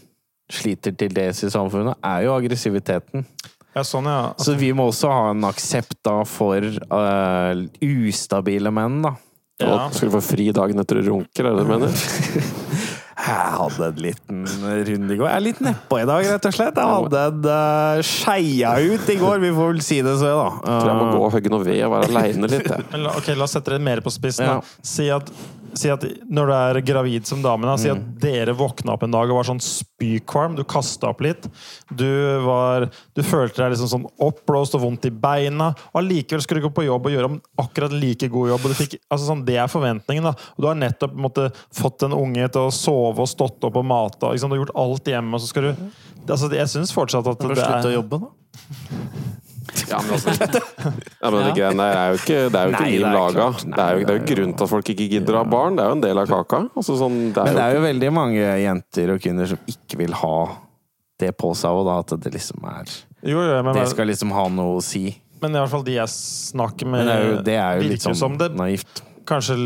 sliter 0.53 0.93
til 0.99 1.15
dels 1.15 1.39
i 1.47 1.49
samfunnet, 1.49 1.97
er 2.05 2.27
jo 2.27 2.35
aggressiviteten. 2.35 3.25
Ja, 3.73 3.85
sånn, 3.87 4.09
ja. 4.11 4.33
Så 4.37 4.57
vi 4.61 4.73
må 4.77 4.91
også 4.91 5.11
ha 5.13 5.29
en 5.33 5.47
aksept 5.49 5.99
da 6.05 6.19
for 6.29 6.61
uh, 6.61 7.53
ustabile 7.81 8.73
menn, 8.75 9.01
da. 9.07 9.17
Ja. 9.63 9.75
Og 9.87 9.95
skal 9.95 10.11
du 10.11 10.17
få 10.17 10.25
fri 10.33 10.49
dagen 10.55 10.83
etter 10.83 10.99
du 10.99 11.09
runker, 11.13 11.47
er 11.47 11.57
det 11.57 11.65
du 11.65 11.71
mener? 11.71 11.93
Jeg 13.23 13.51
hadde 13.55 13.87
en 13.87 13.99
liten 14.03 14.39
runde 14.89 15.15
i 15.15 15.17
går. 15.21 15.29
Jeg 15.29 15.37
er 15.37 15.45
litt 15.45 15.59
nedpå 15.63 15.99
i 16.01 16.07
dag, 16.09 16.25
rett 16.27 16.47
og 16.49 16.55
slett. 16.57 16.79
Jeg 16.81 16.95
hadde 16.97 17.21
en 17.29 17.45
uh, 17.47 18.01
skeia 18.09 18.73
ut 18.83 19.13
i 19.13 19.17
går. 19.21 19.43
Vi 19.45 19.53
får 19.55 19.69
vel 19.69 19.83
si 19.85 19.99
det 20.03 20.17
så, 20.19 20.33
da. 20.33 20.47
Jeg 20.57 20.65
Tror 20.73 20.91
jeg 20.91 20.99
må 20.99 21.05
gå 21.13 21.21
og 21.21 21.35
hogge 21.37 21.53
noe 21.53 21.67
ved 21.69 21.83
og 21.87 21.93
være 21.93 22.09
aleine 22.11 22.51
litt. 22.51 22.67
Jeg. 22.73 22.87
Men 22.91 23.07
ok, 23.13 23.31
la 23.37 23.47
oss 23.47 23.55
sette 23.55 23.77
det 23.77 23.79
mer 23.85 24.03
på 24.03 24.11
spissen. 24.15 24.49
Ja. 24.49 24.57
Si, 24.83 25.07
at, 25.15 25.31
si 25.79 25.91
at 25.93 26.05
når 26.31 26.49
du 26.49 26.55
er 26.57 26.79
gravid 26.87 27.27
som 27.29 27.43
dame, 27.45 27.67
da, 27.69 27.77
si 27.81 27.91
at 27.93 28.01
dere 28.23 28.55
våkna 28.57 28.95
opp 28.95 29.05
en 29.07 29.15
dag 29.15 29.31
og 29.31 29.39
var 29.39 29.49
sånn 29.49 29.63
spykvalm. 29.63 30.57
Du 30.59 30.65
kasta 30.69 31.11
opp 31.13 31.23
litt. 31.25 31.49
Du, 31.89 32.09
var, 32.45 32.89
du 33.17 33.23
følte 33.27 33.63
deg 33.63 33.75
liksom 33.75 33.91
sånn 33.91 34.07
oppblåst 34.23 34.77
og 34.79 34.85
vondt 34.85 35.09
i 35.09 35.13
beina. 35.15 35.73
Og 35.93 36.03
allikevel 36.03 36.45
skulle 36.45 36.63
du 36.63 36.69
gå 36.69 36.75
på 36.77 36.87
jobb 36.87 37.09
og 37.09 37.17
gjøre 37.17 37.31
om 37.33 37.41
akkurat 37.63 37.97
like 37.97 38.31
god 38.33 38.55
jobb. 38.55 38.69
Fikk, 38.79 38.99
altså 39.09 39.31
sånn, 39.31 39.45
det 39.49 39.59
er 39.63 39.73
forventningen. 39.73 40.31
da. 40.31 40.35
Og 40.57 40.65
du 40.65 40.71
har 40.71 40.79
nettopp 40.79 41.17
måtte, 41.17 41.49
fått 41.77 42.07
en 42.07 42.17
unge 42.17 42.49
til 42.53 42.69
å 42.69 42.75
sove 42.75 43.25
og 43.25 43.31
stått 43.31 43.69
opp 43.69 43.81
og 43.81 43.89
mata. 43.89 44.33
Liksom, 44.33 44.53
du 44.53 44.59
har 44.59 44.65
gjort 44.65 44.79
alt 44.85 45.13
hjemme, 45.15 45.37
og 45.37 45.43
så 45.45 45.53
skal 45.53 45.71
du 45.71 45.73
altså, 46.29 46.53
Jeg 46.53 46.71
syns 46.73 46.95
fortsatt 46.95 47.29
at 47.33 47.43
det 47.43 47.55
er 47.57 47.63
Slutt 47.63 47.93
å 47.93 47.97
jobbe, 48.01 48.25
da. 48.27 49.32
Ja, 49.89 50.01
men 50.03 50.15
altså, 50.17 50.33
ja, 51.23 51.31
men 51.31 51.39
det 51.47 51.53
greiene 51.57 51.87
er 51.87 52.13
jo 52.13 52.19
ikke, 52.21 52.39
det 52.51 52.59
er 52.59 52.69
jo 52.69 52.75
ikke 52.75 52.83
Nei, 52.87 52.97
er 52.99 53.15
laga. 53.15 53.47
Det 53.63 53.79
er 53.85 53.95
jo, 53.95 54.05
det 54.07 54.15
er 54.15 54.19
jo 54.19 54.27
grunn 54.33 54.55
til 54.57 54.67
at 54.67 54.73
folk 54.73 54.91
ikke 54.95 55.07
gidder 55.13 55.39
å 55.39 55.43
ha 55.43 55.49
barn. 55.55 55.79
Det 55.79 55.85
er 55.85 55.91
jo 55.93 55.97
en 55.99 56.05
del 56.05 56.21
av 56.23 56.31
kaka. 56.31 56.61
Altså, 56.75 56.97
sånn, 56.99 57.19
det 57.31 57.43
er 57.43 57.49
Men 57.49 57.59
det 57.59 57.65
er 57.65 57.77
jo 57.77 57.85
veldig 57.87 58.13
mange 58.17 58.51
jenter 58.63 59.15
og 59.15 59.23
kvinner 59.23 59.51
som 59.53 59.73
ikke 59.75 60.01
vil 60.03 60.17
ha 60.23 60.37
det 61.23 61.33
på 61.39 61.53
seg, 61.59 61.79
òg, 61.79 61.85
da 61.87 61.99
at 62.03 62.15
det 62.25 62.35
liksom 62.35 62.65
er 62.67 62.91
Jo, 63.23 63.39
jo, 63.39 63.59
men, 63.63 63.75
Det 63.79 63.87
skal 63.93 64.11
liksom 64.11 64.35
ha 64.35 64.49
noe 64.51 64.81
å 64.81 64.85
si. 64.85 65.05
men 65.43 65.55
i 65.55 65.61
hvert 65.61 65.71
fall 65.73 65.85
de 65.87 65.97
jeg 65.97 66.11
snakker 66.17 66.91
med, 66.91 67.07
det 67.07 67.15
er 67.15 67.27
jo, 67.29 67.37
det 67.47 67.59
er 67.59 67.79
jo 67.79 67.91
litt 67.93 68.05
sånn 68.05 68.19
som 68.19 68.39
det 68.39 68.53
naivt. 68.59 69.03
kanskje, 69.27 69.57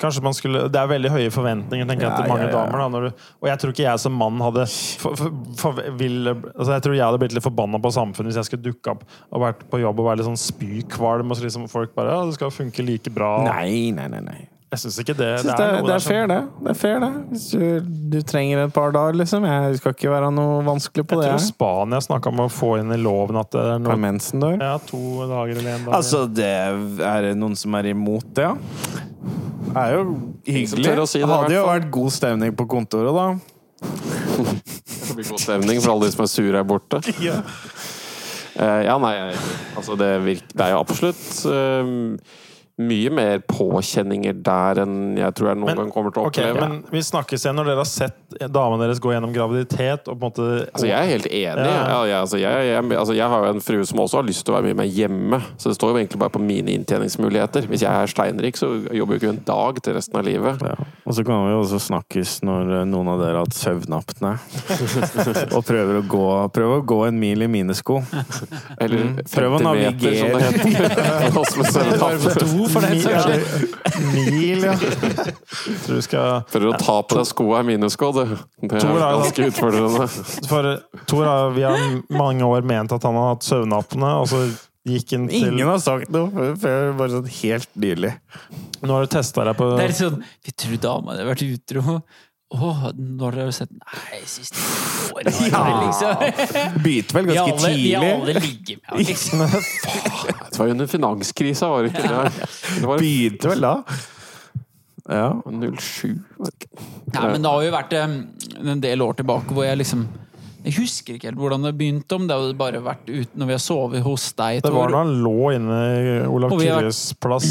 kanskje 0.00 0.22
man 0.24 0.36
skulle 0.36 0.64
Det 0.72 0.80
er 0.80 0.90
veldig 0.90 1.12
høye 1.14 1.30
forventninger 1.34 1.88
tenker 1.88 2.08
jeg, 2.08 2.16
til 2.18 2.32
mange 2.32 2.48
damer. 2.52 2.82
Da, 2.82 3.00
du, 3.06 3.28
og 3.42 3.50
jeg 3.50 3.62
tror 3.62 3.74
ikke 3.74 3.86
jeg 3.86 4.02
som 4.02 4.18
mann 4.18 4.42
hadde 4.44 4.66
for, 5.02 5.18
for, 5.18 5.38
for, 5.60 5.80
vil, 6.00 6.32
altså 6.32 6.70
Jeg 6.76 6.86
tror 6.86 6.98
jeg 6.98 7.04
hadde 7.06 7.22
blitt 7.22 7.36
litt 7.36 7.46
forbanna 7.46 7.80
på 7.82 7.94
samfunnet 7.96 8.32
hvis 8.32 8.40
jeg 8.42 8.50
skulle 8.50 8.66
dukke 8.66 8.96
opp 8.96 9.06
og 9.06 9.46
vært 9.46 9.64
på 9.70 9.80
jobb 9.82 10.02
og 10.02 10.10
være 10.10 10.20
litt 10.20 10.28
sånn 10.28 10.40
spykvalm, 10.40 11.30
og 11.30 11.38
så 11.38 11.46
liksom 11.46 11.70
folk 11.72 11.94
bare 11.96 12.14
Ja, 12.14 12.26
det 12.28 12.36
skal 12.38 12.54
funke 12.54 12.84
like 12.86 13.12
bra. 13.14 13.38
Nei, 13.46 13.90
nei, 13.96 14.10
nei. 14.12 14.22
nei. 14.24 14.42
Jeg 14.74 14.80
syns 14.82 14.96
ikke 14.98 15.14
det. 15.14 15.26
Synes 15.40 15.54
det, 15.54 15.62
er, 15.62 15.72
noe 15.76 15.82
det 15.84 15.86
der 15.86 15.94
er 15.94 16.02
som- 16.02 16.10
fair, 16.12 16.26
det. 16.26 16.38
Det 16.64 16.70
er 16.72 16.78
fair, 16.80 16.96
det. 17.04 17.10
Hvis 17.30 17.44
du, 17.52 17.60
du 18.10 18.16
trenger 18.26 18.64
et 18.64 18.72
par 18.74 18.90
dager, 18.96 19.14
liksom. 19.20 19.44
Jeg 19.46 19.76
skal 19.78 19.94
ikke 19.94 20.10
være 20.10 20.30
noe 20.34 20.56
vanskelig 20.66 21.04
på 21.06 21.20
Jeg 21.20 21.22
det. 21.22 21.28
tror 21.36 21.44
Spania 21.46 22.00
snakka 22.02 22.32
om 22.32 22.42
å 22.42 22.48
få 22.50 22.72
inn 22.80 22.90
i 22.90 22.98
loven 22.98 23.38
at 23.38 23.50
det 23.54 23.62
er 23.62 23.78
noe 23.84 23.96
mensen 24.02 24.42
dør. 24.42 24.56
ja, 24.60 24.72
to 24.90 25.02
dager 25.30 25.60
eller 25.60 25.70
en 25.76 25.84
dag. 25.86 25.94
Altså, 26.00 26.24
det 26.26 26.50
er 26.50 27.28
det 27.28 27.36
noen 27.38 27.54
som 27.56 27.74
er 27.78 27.92
imot 27.92 28.26
det, 28.34 28.48
ja? 28.48 28.56
Det 29.66 29.82
er 29.84 29.92
jo 29.94 30.02
hyggelig. 30.46 30.98
å 30.98 31.06
si 31.10 31.18
det, 31.20 31.26
det 31.28 31.36
hadde 31.36 31.54
jo 31.60 31.66
vært 31.68 31.90
god 31.94 32.10
stemning 32.18 32.56
på 32.56 32.66
kontoret, 32.70 33.14
da. 33.14 33.26
det 33.86 35.14
blir 35.16 35.30
god 35.30 35.40
stemning 35.46 35.80
for 35.82 35.92
alle 35.94 36.08
de 36.08 36.14
som 36.16 36.24
er 36.26 36.32
sure 36.32 36.56
her 36.58 36.66
borte. 36.66 37.02
Eh, 38.56 38.86
ja, 38.86 38.94
nei, 38.96 39.34
altså 39.76 39.98
det, 40.00 40.06
virker, 40.24 40.46
det 40.56 40.64
er 40.64 40.70
jo 40.72 40.78
absolutt 40.80 41.24
eh, 41.52 41.88
mye 42.76 43.08
mer 43.08 43.38
påkjenninger 43.48 44.34
der 44.44 44.82
enn 44.82 45.16
jeg 45.16 45.32
tror 45.38 45.48
jeg 45.48 45.56
noen 45.62 45.70
Men- 45.70 45.78
gang 45.80 45.92
kommer 45.94 46.12
til 46.12 46.20
å 46.22 46.26
oppleve. 46.28 46.50
oppleve. 46.52 46.68
men 46.68 46.84
vi 46.92 47.00
snakkes 47.00 47.46
igjen 47.46 47.56
når 47.56 47.64
dere 47.70 47.80
har 47.80 47.88
sett 47.88 48.16
damene 48.52 48.82
deres 48.84 49.00
gå 49.00 49.12
gjennom 49.14 49.32
graviditet 49.32 50.08
og 50.12 50.18
på 50.20 50.26
en 50.26 50.30
måte 50.30 50.48
Altså, 50.74 50.86
jeg 50.86 50.98
er 51.00 51.08
helt 51.08 51.26
enig. 51.26 51.64
Ja. 51.64 51.86
Ja, 51.88 52.04
jeg, 52.04 52.16
altså, 52.20 52.36
jeg, 52.38 52.66
jeg, 52.68 52.98
altså, 52.98 53.14
jeg 53.16 53.28
har 53.32 53.44
jo 53.46 53.50
en 53.54 53.60
frue 53.64 53.86
som 53.88 53.98
også 54.04 54.18
har 54.20 54.26
lyst 54.28 54.44
til 54.44 54.52
å 54.52 54.58
være 54.58 54.68
mye 54.68 54.76
mer 54.82 54.90
hjemme. 54.92 55.38
Så 55.56 55.70
det 55.72 55.76
står 55.78 55.94
jo 55.94 55.96
egentlig 56.02 56.18
bare 56.20 56.34
på 56.36 56.42
mine 56.42 56.68
inntjeningsmuligheter. 56.76 57.66
Hvis 57.70 57.80
jeg 57.86 57.88
er 58.02 58.06
steinrik, 58.12 58.56
så 58.60 58.68
jobber 58.92 59.16
jo 59.16 59.20
ikke 59.22 59.32
en 59.32 59.42
dag 59.48 59.80
til 59.82 59.94
resten 59.96 60.18
av 60.20 60.24
livet. 60.28 60.60
Ja. 60.60 60.74
Og 61.06 61.14
så 61.16 61.24
kan 61.24 61.46
vi 61.46 61.52
jo 61.54 61.62
også 61.62 61.80
snakkes 61.80 62.42
når 62.44 62.80
eh, 62.82 62.84
noen 62.84 63.08
av 63.08 63.20
dere 63.24 63.40
har 63.40 63.46
hatt 63.46 63.56
søvnapne. 63.56 64.34
og 65.56 65.64
prøver 65.64 66.02
å, 66.02 66.04
gå, 66.04 66.26
prøver 66.52 66.82
å 66.82 66.84
gå 66.92 67.00
en 67.08 67.18
mil 67.24 67.40
i 67.40 67.48
mine 67.48 67.72
sko. 67.74 68.02
Eller 68.80 68.96
Mm. 69.06 69.16
Prøv 69.30 69.52
å 69.54 69.58
50 69.60 69.76
meter, 69.76 70.14
som 70.18 70.28
det 70.34 70.42
heter. 70.42 70.66
For 72.72 72.84
den 72.84 73.00
saks 73.02 73.24
skyld. 73.24 73.44
Mil, 74.12 74.64
ja. 74.66 74.74
Tror 74.76 75.98
du 75.98 76.02
skal 76.04 76.42
For 76.52 76.68
å 76.68 76.74
ta 76.80 76.96
på 77.06 77.18
deg 77.20 77.28
skoa 77.30 77.60
er 77.62 77.68
minusko, 77.70 78.12
du. 78.16 78.36
Det 78.66 78.82
er 78.82 79.00
ganske 79.00 79.48
utfordrende. 79.50 80.08
For 80.50 80.70
Tor 81.10 81.24
har 81.30 81.50
vi 81.56 81.66
har 81.66 81.86
mange 82.12 82.46
år 82.46 82.66
ment 82.66 82.92
at 82.96 83.06
han 83.06 83.18
har 83.18 83.34
hatt 83.34 83.46
søvnapne, 83.46 84.12
og 84.22 84.30
så 84.32 84.44
gikk 84.86 85.16
han 85.16 85.26
til 85.30 85.48
Ingen 85.50 85.66
har 85.72 85.80
sagt 85.82 86.12
noe 86.14 86.52
før 86.62 86.92
bare 86.98 87.16
sånn 87.16 87.32
helt 87.40 87.70
nylig. 87.82 88.12
Nå 88.86 88.92
har 88.94 89.06
du 89.06 89.10
testa 89.16 89.42
deg 89.48 89.56
på 89.58 89.72
Det 89.74 89.82
er 89.86 89.90
litt 89.90 89.98
sånn 89.98 90.20
Vi 90.46 90.52
tror 90.62 90.76
dama 90.84 91.14
hadde 91.14 91.26
vært 91.32 91.42
utro. 91.48 92.00
Åh, 92.54 92.82
når 92.94 93.40
har 93.40 93.48
du 93.48 93.54
sett 93.56 93.72
Nei, 93.74 94.20
siste 94.30 94.60
året 95.16 95.34
Ja. 95.50 95.62
liksom 95.82 96.76
Begynte 96.84 97.16
vel 97.16 97.26
ganske 97.32 97.56
tidlig. 97.64 97.88
vi 97.90 97.94
alle 98.12 98.34
ligger 98.38 98.76
med 98.78 98.86
henne, 98.92 99.06
liksom. 99.08 99.42
Det 100.56 100.62
var 100.62 100.70
jo 100.70 100.72
under 100.72 100.86
finanskrisa, 100.88 101.68
var 101.68 101.84
det 101.84 101.90
ikke 101.92 102.08
det? 102.08 102.46
Det 102.80 102.86
var 102.88 103.02
Begynte 103.02 103.50
vel 103.52 103.64
da. 103.66 103.72
Ja. 105.04 105.26
07, 105.44 106.14
var 106.40 106.48
det 106.48 106.54
ikke? 106.56 106.86
Nei, 107.12 107.24
men 107.28 107.44
det 107.44 107.50
har 107.52 107.66
jo 107.66 107.74
vært 107.74 107.92
eh, 107.94 108.14
en 108.72 108.80
del 108.82 109.04
år 109.04 109.18
tilbake 109.20 109.52
hvor 109.52 109.68
jeg 109.68 109.78
liksom 109.82 110.06
Jeg 110.66 110.74
husker 110.80 111.14
ikke 111.14 111.28
helt 111.28 111.38
hvordan 111.38 111.62
det 111.62 111.70
begynte, 111.78 112.16
om 112.16 112.24
det 112.26 112.34
hadde 112.34 112.54
bare 112.58 112.80
vært 112.82 113.06
ute 113.06 113.38
når 113.38 113.46
vi 113.46 113.54
har 113.54 113.60
sovet 113.62 114.02
hos 114.02 114.24
deg, 114.34 114.64
Det 114.64 114.72
var 114.74 114.90
da 114.90 115.02
han 115.04 115.12
lå 115.22 115.34
inne 115.54 115.76
i 115.94 116.16
Olav 116.26 116.50
Kyrres 116.58 117.00
plass, 117.22 117.46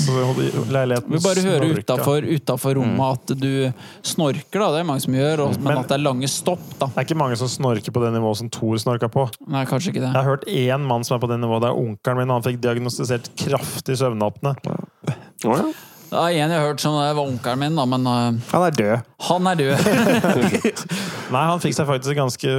leiligheten 0.67 1.15
Vi 1.15 1.21
bare 1.23 1.45
hører 1.45 2.27
utafor, 2.35 2.75
rommet 2.75 3.31
at 3.31 3.35
du 3.39 3.71
snorker, 4.03 4.59
da. 4.59 4.67
Det 4.75 4.81
er 4.83 4.89
mange 4.91 5.05
som 5.05 5.15
gjør, 5.15 5.45
og, 5.45 5.55
men, 5.55 5.69
Men- 5.69 5.81
at 5.85 5.87
det 5.93 5.95
er 5.95 6.03
lange 6.03 6.27
stopp, 6.31 6.67
da. 6.75 6.89
Det 6.91 7.05
er 7.05 7.07
ikke 7.07 7.19
mange 7.23 7.39
som 7.39 7.47
snorker 7.55 7.95
på 7.95 8.03
det 8.03 8.11
nivået 8.17 8.41
som 8.43 8.51
Thor 8.51 8.75
snorka 8.83 9.07
på. 9.11 9.29
Nei, 9.47 9.63
kanskje 9.69 9.93
ikke 9.93 10.03
det. 10.03 10.11
Jeg 10.11 10.19
har 10.19 10.29
hørt 10.33 10.45
én 10.51 10.85
mann 10.91 11.07
som 11.07 11.15
er 11.15 11.23
på 11.23 11.31
det 11.31 11.39
nivået. 11.39 11.63
Det 11.63 11.71
er 11.71 11.81
onkelen 11.85 12.19
min. 12.19 12.35
Han 12.35 12.43
fikk 12.43 12.59
diagnostisert 12.67 13.31
kraftig 13.39 13.95
søvnapne. 14.03 14.57
Å, 14.67 15.55
ja. 15.55 15.71
Det 16.09 16.19
er 16.19 16.35
en 16.45 16.51
jeg 16.53 16.59
har 16.59 16.67
hørt 16.67 16.83
som 16.83 16.95
det 16.99 17.05
var 17.17 17.25
onkelen 17.25 17.61
min, 17.63 17.77
da, 17.79 17.85
men 17.89 18.05
uh, 18.07 18.51
Han 18.51 18.65
er 18.67 18.75
død. 18.77 19.09
han 19.27 19.49
er 19.51 19.61
død. 19.61 19.87
Nei, 21.33 21.41
han 21.49 21.61
fikk 21.63 21.73
seg 21.77 21.87
faktisk 21.89 22.13
et 22.13 22.19
ganske 22.19 22.51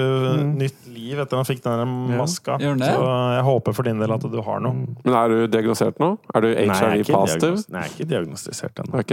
nytt 0.57 0.89
liv 0.91 1.21
etter 1.23 1.39
han 1.39 1.47
fikk 1.47 1.63
den 1.65 1.95
maska. 2.17 2.59
Ja. 2.63 2.75
Så 2.81 3.07
jeg 3.37 3.47
håper 3.47 3.77
for 3.79 3.87
din 3.87 4.03
del 4.03 4.17
at 4.17 4.27
du 4.27 4.41
har 4.43 4.63
noe. 4.65 4.87
Men 5.05 5.19
er 5.23 5.33
du 5.33 5.47
diagnosert 5.53 6.03
nå? 6.03 6.17
Er 6.35 6.45
du 6.45 6.51
Nei, 6.51 6.67
jeg 6.67 6.75
er 6.75 6.97
HIV 6.97 7.07
ikke 7.07 7.23
positive? 7.23 7.63
Nei, 7.71 7.85
jeg 7.85 7.93
er 7.93 7.95
ikke 7.95 8.11
diagnostisert 8.15 8.85
ennå. 8.85 9.05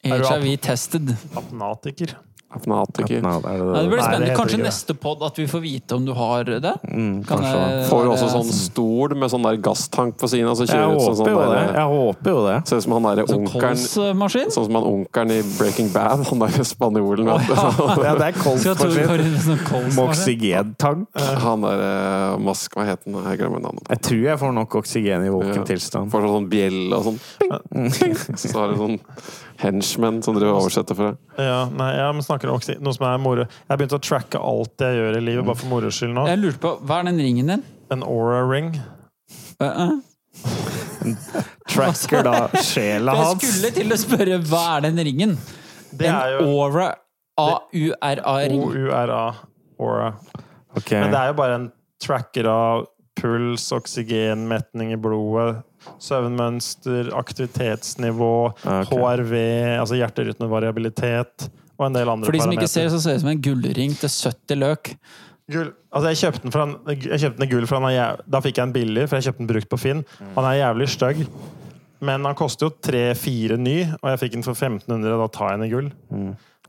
Er? 0.00 0.16
Er 0.16 0.24
HIV-tested. 0.24 1.14
Apnatiker. 1.36 2.16
Apnatiker. 2.50 3.20
Nei, 3.22 3.34
det, 3.40 3.50
det 3.50 3.58
Ja, 3.58 3.82
det 3.82 3.88
blir 3.90 4.00
Nei, 4.00 4.06
spennende. 4.06 4.26
det 4.26 4.36
Kanskje 4.36 4.58
neste 4.58 4.94
pod 4.98 5.22
at 5.22 5.36
vi 5.38 5.44
får 5.46 5.60
vite 5.62 5.94
om 5.94 6.04
du 6.04 6.12
har 6.18 6.44
det? 6.44 6.72
Mm, 6.90 7.24
Kan 7.26 7.42
jeg- 7.44 7.84
Får 7.88 8.04
du 8.04 8.10
også 8.10 8.28
sånn 8.32 8.50
stol 8.50 9.14
med 9.16 9.30
sånn 9.30 9.42
der 9.46 9.56
gasstank 9.62 10.16
på 10.18 10.26
siden? 10.28 10.48
Altså 10.50 10.66
Jeg 10.66 10.74
sånn, 10.74 10.96
håper 10.98 11.14
sånn 11.14 11.30
jo 11.30 11.38
det. 11.38 11.46
der, 11.54 11.74
Jeg 11.78 11.86
håper 11.94 12.30
jo 12.34 12.46
det. 12.48 12.56
Ser 12.68 12.76
ut 12.76 12.82
som 12.82 12.92
han 12.92 13.02
derre 13.06 13.26
Sånn 13.30 13.46
onkelen? 13.46 13.76
Sånn 14.50 14.64
som 14.66 14.74
han 14.74 14.84
onkelen 14.90 15.30
i 15.30 15.42
Breaking 15.58 15.88
Bad, 15.94 16.26
han 16.26 16.38
derre 16.40 16.64
spanjolen. 16.66 17.28
Oh, 17.30 17.38
ja. 17.38 18.04
Ja, 18.10 18.14
det 18.18 18.26
er 18.34 18.38
kolsmaskin. 18.42 19.38
sånn 19.46 20.08
oksygentank. 20.08 21.06
Han 21.44 21.60
derre 21.62 22.34
eh, 22.34 22.38
mask... 22.42 22.74
Hva 22.74 22.84
het 22.86 23.06
han? 23.06 23.14
Jeg 23.30 23.38
glemmer 23.40 23.62
navnet. 23.62 23.86
Jeg 23.90 24.02
tror 24.06 24.22
jeg 24.26 24.38
får 24.42 24.52
nok 24.54 24.74
oksygen 24.82 25.24
i 25.26 25.30
våken 25.32 25.54
Ja. 25.62 25.64
tilstand. 25.68 26.10
Får 26.12 26.26
sånn 26.26 26.48
bjelle 26.50 26.92
og 26.98 27.04
sånn. 27.04 27.20
Ping, 27.38 27.90
ping. 27.90 28.14
Så 28.38 28.52
har 28.58 28.68
du 28.74 28.78
sånn 28.80 28.98
henchmen 29.60 30.22
som 30.24 30.36
driver 30.36 30.58
oversetter 30.58 30.96
for 30.96 31.10
deg. 31.10 31.42
Ja, 31.44 31.64
nei, 31.72 31.90
jeg 31.98 32.24
snakker 32.26 32.52
om 32.52 32.60
noe 32.84 32.96
som 32.96 33.06
er 33.08 33.18
moro. 33.22 33.46
Jeg 33.46 33.72
har 33.72 33.80
begynt 33.80 33.96
å 33.96 34.02
tracke 34.02 34.40
alt 34.50 34.84
jeg 34.86 34.98
gjør 34.98 35.18
i 35.18 35.24
livet, 35.24 35.46
bare 35.48 35.60
for 35.60 35.72
moro 35.72 35.92
skyld 35.94 36.16
nå. 36.16 36.26
Jeg 36.30 36.40
lurte 36.40 36.62
på, 36.62 36.72
hva 36.88 37.00
er 37.02 37.10
den 37.10 37.20
ringen 37.20 37.52
din? 37.54 37.66
En 37.92 38.06
aura 38.06 38.40
ring. 38.48 38.72
Uh 39.60 39.68
-uh. 39.68 40.00
Tracker 41.70 42.24
da 42.24 42.48
sjela 42.72 43.14
hans. 43.14 43.42
Jeg 43.42 43.52
skulle 43.52 43.72
til 43.76 43.92
å 43.92 44.00
spørre 44.00 44.40
hva 44.48 44.64
er 44.76 44.88
den 44.88 45.04
ringen? 45.04 45.38
Det 45.90 46.06
en 46.06 46.14
er 46.14 46.36
jo 46.38 46.48
Aura 46.62 46.94
A-U-R-A-ring. 47.40 48.62
OURA. 48.62 49.34
Aura. 49.80 50.14
Okay. 50.76 51.00
Men 51.00 51.10
det 51.10 51.18
er 51.18 51.26
jo 51.32 51.36
bare 51.38 51.54
en 51.54 51.70
tracker 52.02 52.48
av 52.50 52.86
puls, 53.20 53.72
oksygenmetning 53.72 54.92
i 54.94 54.98
blodet, 55.00 55.62
søvnmønster, 55.98 57.10
aktivitetsnivå, 57.16 58.30
Ah, 58.66 58.80
Ok. 58.84 58.92
HRV, 58.92 59.34
altså 59.80 59.94
hjerterytmevariabilitet, 59.96 61.48
og 61.78 61.86
en 61.86 61.92
del 61.96 62.08
andre 62.08 62.26
For 62.26 62.32
de 62.32 62.40
som 62.42 62.52
ikke 62.52 62.68
ser, 62.68 62.88
så 62.92 63.00
ser 63.00 63.10
det 63.14 63.16
ut 63.16 63.24
som 63.24 63.30
en 63.34 63.42
gullring 63.42 63.94
til 63.98 64.08
70 64.08 64.58
løk. 64.60 64.94
Gull. 65.50 65.72
Altså, 65.92 66.08
jeg 66.12 66.18
kjøpte 66.20 66.42
den, 66.44 66.52
fra, 66.54 66.62
en- 66.68 67.00
jeg 67.00 67.20
kjøpte 67.24 67.38
den 67.40 67.48
gull, 67.50 67.66
for 67.66 67.80
han 67.80 67.88
er 67.90 67.94
jæv... 67.96 68.20
da 68.30 68.40
fikk 68.40 68.56
jeg 68.60 68.66
den 68.66 68.72
billig, 68.76 69.08
for 69.08 69.16
jeg 69.16 69.24
kjøpte 69.24 69.38
den 69.38 69.46
brukt 69.50 69.68
på 69.72 69.78
Finn. 69.78 70.04
Han 70.36 70.44
er 70.44 70.60
jævlig 70.60 70.88
stygg. 70.88 71.26
Men 72.00 72.24
han 72.24 72.34
koster 72.38 72.68
jo 72.68 72.70
3-4 72.86 73.58
ny, 73.58 73.74
og 74.00 74.06
jeg 74.12 74.18
fikk 74.22 74.32
den 74.38 74.42
for 74.46 74.52
1500, 74.54 75.18
da 75.20 75.26
tar 75.28 75.50
jeg 75.50 75.58
den 75.58 75.66
i 75.66 75.72
gull. 75.74 75.90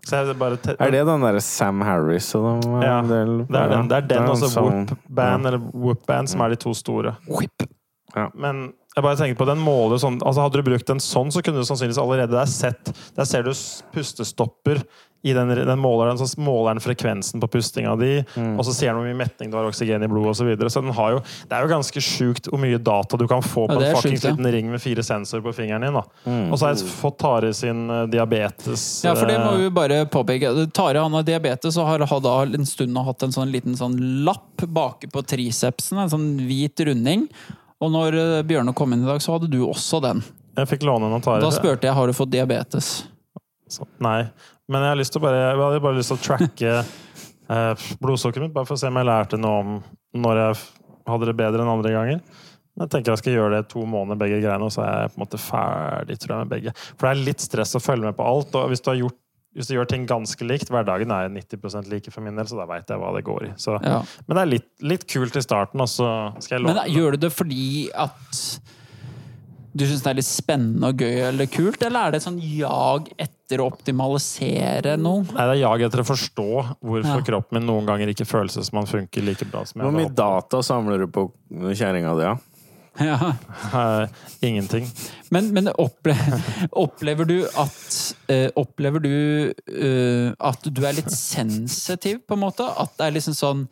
Så 0.04 0.18
jeg 0.26 0.36
bare 0.40 0.58
te- 0.58 0.74
Er 0.80 0.90
det 0.92 1.06
den 1.06 1.22
derre 1.22 1.40
Sam 1.46 1.80
Harris 1.86 2.34
og 2.36 2.64
de 2.64 2.70
Ja, 2.82 3.00
en 3.04 3.08
del- 3.08 3.46
Det 3.46 3.56
er 3.56 3.70
den, 3.70 3.88
det 3.88 3.96
er 3.98 4.08
den 4.10 4.24
en 4.24 4.30
også 4.34 4.50
sånn- 4.50 4.88
Whoop-band 4.90 5.46
eller 5.46 5.60
Whoop-band 5.60 6.28
som 6.30 6.42
er 6.42 6.50
de 6.50 6.56
to 6.56 6.74
store. 6.74 7.16
Whip. 7.30 7.68
Ja. 8.16 8.30
Men 8.34 8.74
jeg 8.92 9.06
bare 9.06 9.16
tenker 9.16 9.40
på 9.40 9.48
den 9.48 9.62
måler 9.64 10.02
sånn 10.02 10.18
altså 10.20 10.44
Hadde 10.44 10.60
du 10.60 10.68
brukt 10.68 10.90
en 10.92 11.00
sånn, 11.00 11.32
så 11.32 11.40
kunne 11.46 11.62
du 11.62 11.68
sannsynligvis 11.68 12.02
allerede 12.02 12.36
der 12.36 12.50
sett 12.50 12.92
Der 13.16 13.30
ser 13.30 13.46
du 13.48 13.54
pustestopper 13.96 14.84
i 15.22 15.34
den, 15.38 15.52
den 15.54 15.80
måleren, 15.80 16.18
så 16.18 16.26
måler 16.42 16.74
den 16.74 16.82
frekvensen 16.82 17.42
på 17.44 17.48
pustinga 17.54 17.92
di, 18.00 18.24
Mm. 18.36 18.56
og 18.58 18.66
så 18.66 18.74
ser 18.74 18.88
den 18.88 18.96
hvor 18.98 19.06
mye 19.06 19.18
metning 19.20 19.52
du 19.52 19.58
har 19.58 19.68
oksygen 19.70 20.02
i 20.02 20.08
blodet 20.10 20.32
osv. 20.32 20.40
Så, 20.42 20.48
videre. 20.50 20.70
så 20.74 20.82
den 20.82 20.96
har 20.98 21.12
jo, 21.12 21.20
det 21.46 21.58
er 21.58 21.62
jo 21.62 21.70
ganske 21.70 22.02
sjukt 22.02 22.50
hvor 22.50 22.58
mye 22.58 22.80
data 22.82 23.20
du 23.22 23.28
kan 23.30 23.44
få 23.46 23.68
på 23.70 23.78
ja, 23.78 23.92
en 23.92 23.96
fucking 24.00 24.18
sjukt, 24.18 24.26
ja. 24.26 24.32
liten 24.34 24.52
ring 24.52 24.72
med 24.72 24.82
fire 24.82 25.06
sensorer 25.06 25.46
på 25.46 25.54
fingeren 25.54 25.86
din. 25.86 26.00
Mm. 26.26 26.50
Og 26.50 26.58
så 26.58 26.66
har 26.66 26.74
jeg 26.74 26.90
fått 26.90 27.20
Tare 27.22 27.54
sin 27.54 27.84
eh, 27.94 28.08
diabetes 28.10 29.04
Ja, 29.06 29.14
for 29.14 29.30
det 29.30 29.38
må 29.38 29.52
eh, 29.60 29.68
vi 29.68 29.70
bare 29.70 30.02
påpeke. 30.10 30.56
Tare 30.74 31.04
han 31.06 31.14
har 31.14 31.28
diabetes 31.28 31.78
og 31.78 31.86
har 31.86 32.02
har 32.02 32.26
da 32.26 32.36
en 32.42 32.66
stund 32.66 32.98
hatt 32.98 33.22
en 33.22 33.36
sånn 33.36 33.52
liten 33.54 33.78
sånn 33.78 34.00
lapp 34.26 34.66
bake 34.66 35.12
på 35.14 35.22
tricepsen, 35.22 36.02
en 36.02 36.10
sånn 36.10 36.32
hvit 36.50 36.82
runding. 36.88 37.28
Og 37.82 37.92
når 37.94 38.18
eh, 38.20 38.42
Bjørne 38.48 38.74
kom 38.78 38.94
inn 38.94 39.06
i 39.06 39.10
dag, 39.10 39.22
så 39.24 39.36
hadde 39.36 39.50
du 39.52 39.62
også 39.66 40.02
den. 40.04 40.22
Jeg 40.58 40.70
fikk 40.70 40.86
låne 40.88 41.08
en 41.08 41.18
av 41.18 41.24
Tare. 41.26 41.42
Da 41.44 41.52
spurte 41.54 41.88
jeg 41.88 41.98
har 41.98 42.10
du 42.10 42.16
fått 42.16 42.34
diabetes. 42.34 42.92
Så, 43.72 43.88
nei. 44.04 44.26
Men 44.72 44.86
jeg 44.86 45.08
har 45.08 45.24
bare, 45.24 45.42
jeg 45.42 45.60
hadde 45.64 45.84
bare 45.84 45.98
lyst 45.98 46.12
til 46.14 46.20
å 46.20 46.26
tracke 46.26 46.76
eh, 47.56 47.90
blodsukkeret 48.04 48.48
mitt, 48.48 48.56
bare 48.56 48.70
for 48.70 48.78
å 48.78 48.82
se 48.82 48.92
om 48.92 49.00
jeg 49.00 49.10
lærte 49.10 49.40
noe 49.40 49.64
om 49.64 49.76
når 50.22 50.42
jeg 50.44 50.62
hadde 51.08 51.30
det 51.32 51.38
bedre 51.40 51.64
enn 51.64 51.72
andre 51.72 51.94
ganger. 51.96 52.48
Men 52.72 52.86
jeg 52.86 52.94
tenker 52.94 53.14
jeg 53.14 53.22
skal 53.24 53.36
gjøre 53.36 53.58
det 53.58 53.72
to 53.72 53.84
måneder, 53.88 54.20
begge 54.20 54.40
greiene, 54.44 54.68
og 54.68 54.72
så 54.76 54.84
er 54.86 54.94
jeg 55.04 55.12
på 55.12 55.20
en 55.20 55.24
måte 55.26 55.40
ferdig 55.42 56.20
tror 56.22 56.34
jeg, 56.34 56.44
med 56.44 56.54
begge. 56.54 56.76
For 56.94 57.08
det 57.08 57.12
er 57.12 57.26
litt 57.32 57.44
stress 57.44 57.76
å 57.76 57.84
følge 57.84 58.08
med 58.08 58.18
på 58.20 58.28
alt. 58.28 58.56
og 58.56 58.72
hvis 58.72 58.84
du 58.84 58.92
har 58.92 59.00
gjort 59.02 59.20
hvis 59.56 59.68
du 59.68 59.74
gjør 59.76 59.88
ting 59.92 60.06
ganske 60.08 60.46
likt, 60.48 60.70
hverdagen 60.72 61.12
er 61.12 61.30
90 61.30 61.90
like 61.92 62.12
for 62.14 62.24
min 62.24 62.36
del, 62.40 62.48
så 62.48 62.56
da 62.62 62.66
veit 62.70 62.88
jeg 62.88 63.02
hva 63.02 63.10
det 63.18 63.24
går 63.28 63.48
i. 63.50 63.54
Så, 63.60 63.78
Ja. 63.84 64.02
Men 64.28 64.38
det 64.38 64.42
er 64.42 64.52
litt, 64.54 64.70
litt 64.82 65.08
kult 65.12 65.36
i 65.36 65.42
starten, 65.44 65.82
og 65.84 65.90
så 65.92 66.08
skal 66.40 66.58
jeg 66.60 66.68
Men 66.68 66.76
låne 66.78 66.88
gjør 66.96 67.12
du 67.12 67.18
det 67.28 67.34
fordi 67.36 67.90
at 67.94 68.60
du 69.74 69.86
syns 69.88 70.02
det 70.04 70.10
er 70.12 70.18
litt 70.20 70.28
spennende 70.28 70.90
og 70.92 71.00
gøy 71.00 71.22
eller 71.30 71.48
kult, 71.48 71.82
eller 71.88 72.08
er 72.10 72.12
det 72.12 72.24
sånn 72.26 72.40
jag 72.44 73.08
etter 73.18 73.62
å 73.64 73.70
optimalisere 73.72 74.98
noe? 75.00 75.24
Nei, 75.32 75.46
det 75.48 75.54
er 75.56 75.62
jag 75.62 75.84
etter 75.88 76.04
å 76.04 76.08
forstå 76.08 76.48
hvorfor 76.84 77.20
Ja. 77.20 77.26
kroppen 77.28 77.60
min 77.60 77.68
noen 77.68 77.86
ganger 77.88 78.08
ikke 78.12 78.28
føles 78.28 78.54
som 78.60 78.76
man 78.76 78.86
funker 78.86 79.24
like 79.24 79.46
bra 79.52 79.64
som 79.64 79.80
jeg 79.82 79.88
Hvor 79.88 79.96
mye 79.96 80.14
data 80.14 80.60
samler 80.62 81.00
du 81.00 81.08
på 81.08 81.32
kjerringa 81.52 82.16
di, 82.18 82.24
ja? 82.28 82.36
Ja. 83.00 83.34
Eh, 83.74 84.10
Ingenting. 84.42 84.90
Men, 85.30 85.54
men 85.56 85.70
opple 85.80 86.16
opplever 86.84 87.26
du 87.26 87.38
at 87.48 88.00
uh, 88.28 88.50
Opplever 88.60 89.00
du 89.00 89.14
uh, 89.54 90.34
at 90.38 90.68
du 90.68 90.84
er 90.86 90.98
litt 91.00 91.12
sensitiv, 91.16 92.20
på 92.28 92.36
en 92.36 92.44
måte? 92.44 92.68
At 92.68 92.98
det 93.00 93.08
er 93.08 93.18
liksom 93.20 93.38
sånn 93.38 93.66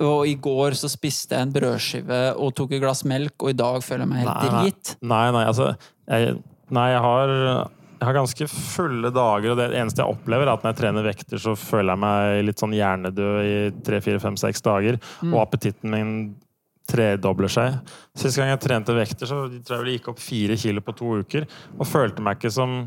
og 0.00 0.22
i 0.24 0.36
går 0.40 0.72
så 0.78 0.88
spiste 0.88 1.36
jeg 1.36 1.44
en 1.44 1.50
brødskive 1.52 2.20
og 2.40 2.54
tok 2.56 2.70
et 2.72 2.80
glass 2.80 3.02
melk, 3.04 3.34
og 3.42 3.50
i 3.52 3.58
dag 3.58 3.82
føler 3.84 4.06
jeg 4.06 4.08
meg 4.08 4.22
helt 4.22 4.38
dritt 4.38 4.54
nei. 4.54 4.62
drit. 4.64 4.92
Nei, 5.10 5.26
nei, 5.36 5.42
altså 5.50 5.66
jeg, 6.08 6.38
Nei, 6.70 6.86
jeg 6.92 7.02
har, 7.02 7.30
jeg 7.98 8.06
har 8.06 8.16
ganske 8.16 8.46
fulle 8.48 9.10
dager, 9.12 9.52
og 9.52 9.58
det 9.58 9.66
eneste 9.74 10.00
jeg 10.00 10.14
opplever, 10.14 10.46
er 10.46 10.54
at 10.54 10.62
når 10.64 10.72
jeg 10.72 10.78
trener 10.78 11.04
vekter, 11.04 11.40
så 11.42 11.52
føler 11.58 11.92
jeg 11.92 12.02
meg 12.04 12.44
litt 12.46 12.62
sånn 12.62 12.76
hjernedød 12.78 13.40
i 13.42 13.56
tre, 13.84 14.00
fire, 14.04 14.22
fem, 14.22 14.38
seks 14.40 14.64
dager. 14.64 15.00
Mm. 15.20 15.34
Og 15.34 15.42
appetitten 15.42 15.92
min 15.92 16.14
tredobler 16.90 17.52
seg. 17.52 17.80
Sist 18.18 18.40
gang 18.40 18.52
jeg 18.52 18.62
trente 18.64 18.96
vekter, 18.96 19.28
så 19.30 19.42
tror 19.48 19.80
jeg 19.80 19.86
det 19.86 19.98
gikk 19.98 20.10
opp 20.12 20.22
fire 20.22 20.56
kilo 20.60 20.82
på 20.84 20.96
to 20.98 21.20
uker. 21.22 21.46
Og 21.78 21.88
følte 21.88 22.24
meg 22.24 22.40
ikke 22.40 22.52
som 22.54 22.80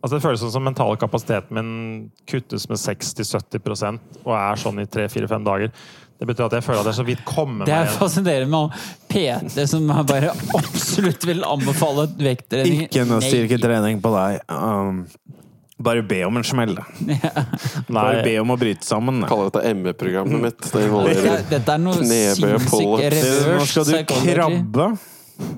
Altså 0.00 0.16
Det 0.16 0.22
føles 0.24 0.40
som 0.40 0.52
den 0.54 0.70
mentale 0.70 0.96
kapasiteten 0.96 1.56
min 1.58 1.72
kuttes 2.24 2.62
med 2.70 2.78
60-70% 2.80 4.22
og 4.22 4.30
er 4.32 4.60
sånn 4.62 4.80
i 4.80 4.86
tre-fire-fem 4.88 5.44
dager. 5.44 5.74
Det 6.20 6.28
betyr 6.28 6.46
at 6.46 6.56
jeg 6.56 6.64
føler 6.64 6.80
at 6.80 6.88
jeg 6.88 6.98
så 6.98 7.04
vidt 7.04 7.20
kommer 7.28 7.62
meg 7.62 7.68
Det 7.68 7.74
er 7.76 7.92
fascinerende 7.98 8.48
med 8.48 8.80
PT 9.12 9.66
som 9.68 9.92
jeg 9.92 10.08
bare 10.08 10.32
absolutt 10.56 11.26
vil 11.28 11.44
anbefale 11.44 12.06
vekttrening. 12.16 12.86
Ikke 12.88 13.04
noe 13.08 13.20
styrketrening 13.24 14.00
på 14.04 14.12
deg. 14.16 14.40
Um, 14.48 15.04
bare 15.80 16.02
be 16.04 16.18
om 16.26 16.36
en 16.40 16.44
smell. 16.44 16.74
da. 16.76 16.84
Bare 17.88 18.20
be 18.26 18.34
om 18.42 18.52
å 18.52 18.56
bryte 18.60 18.84
sammen. 18.86 19.22
Kaller 19.28 19.48
dette 19.52 19.72
ME-programmet 19.78 20.42
mitt. 20.44 20.68
Det 20.72 20.82
er, 20.84 21.46
dette 21.50 21.74
er 21.76 21.80
noe 21.82 21.96
sinnssykt. 22.02 22.76
Nå 23.56 23.64
skal 23.70 23.88
du 23.88 23.96
krabbe 24.12 24.90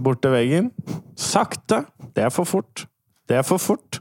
bort 0.03 0.23
til 0.23 0.35
veggen. 0.37 0.71
Sakte. 1.19 1.83
Det 2.15 2.27
er 2.29 2.33
for 2.35 2.47
fort. 2.49 2.85
Det 3.31 3.39
er 3.41 3.47
for 3.47 3.63
fort. 3.63 3.99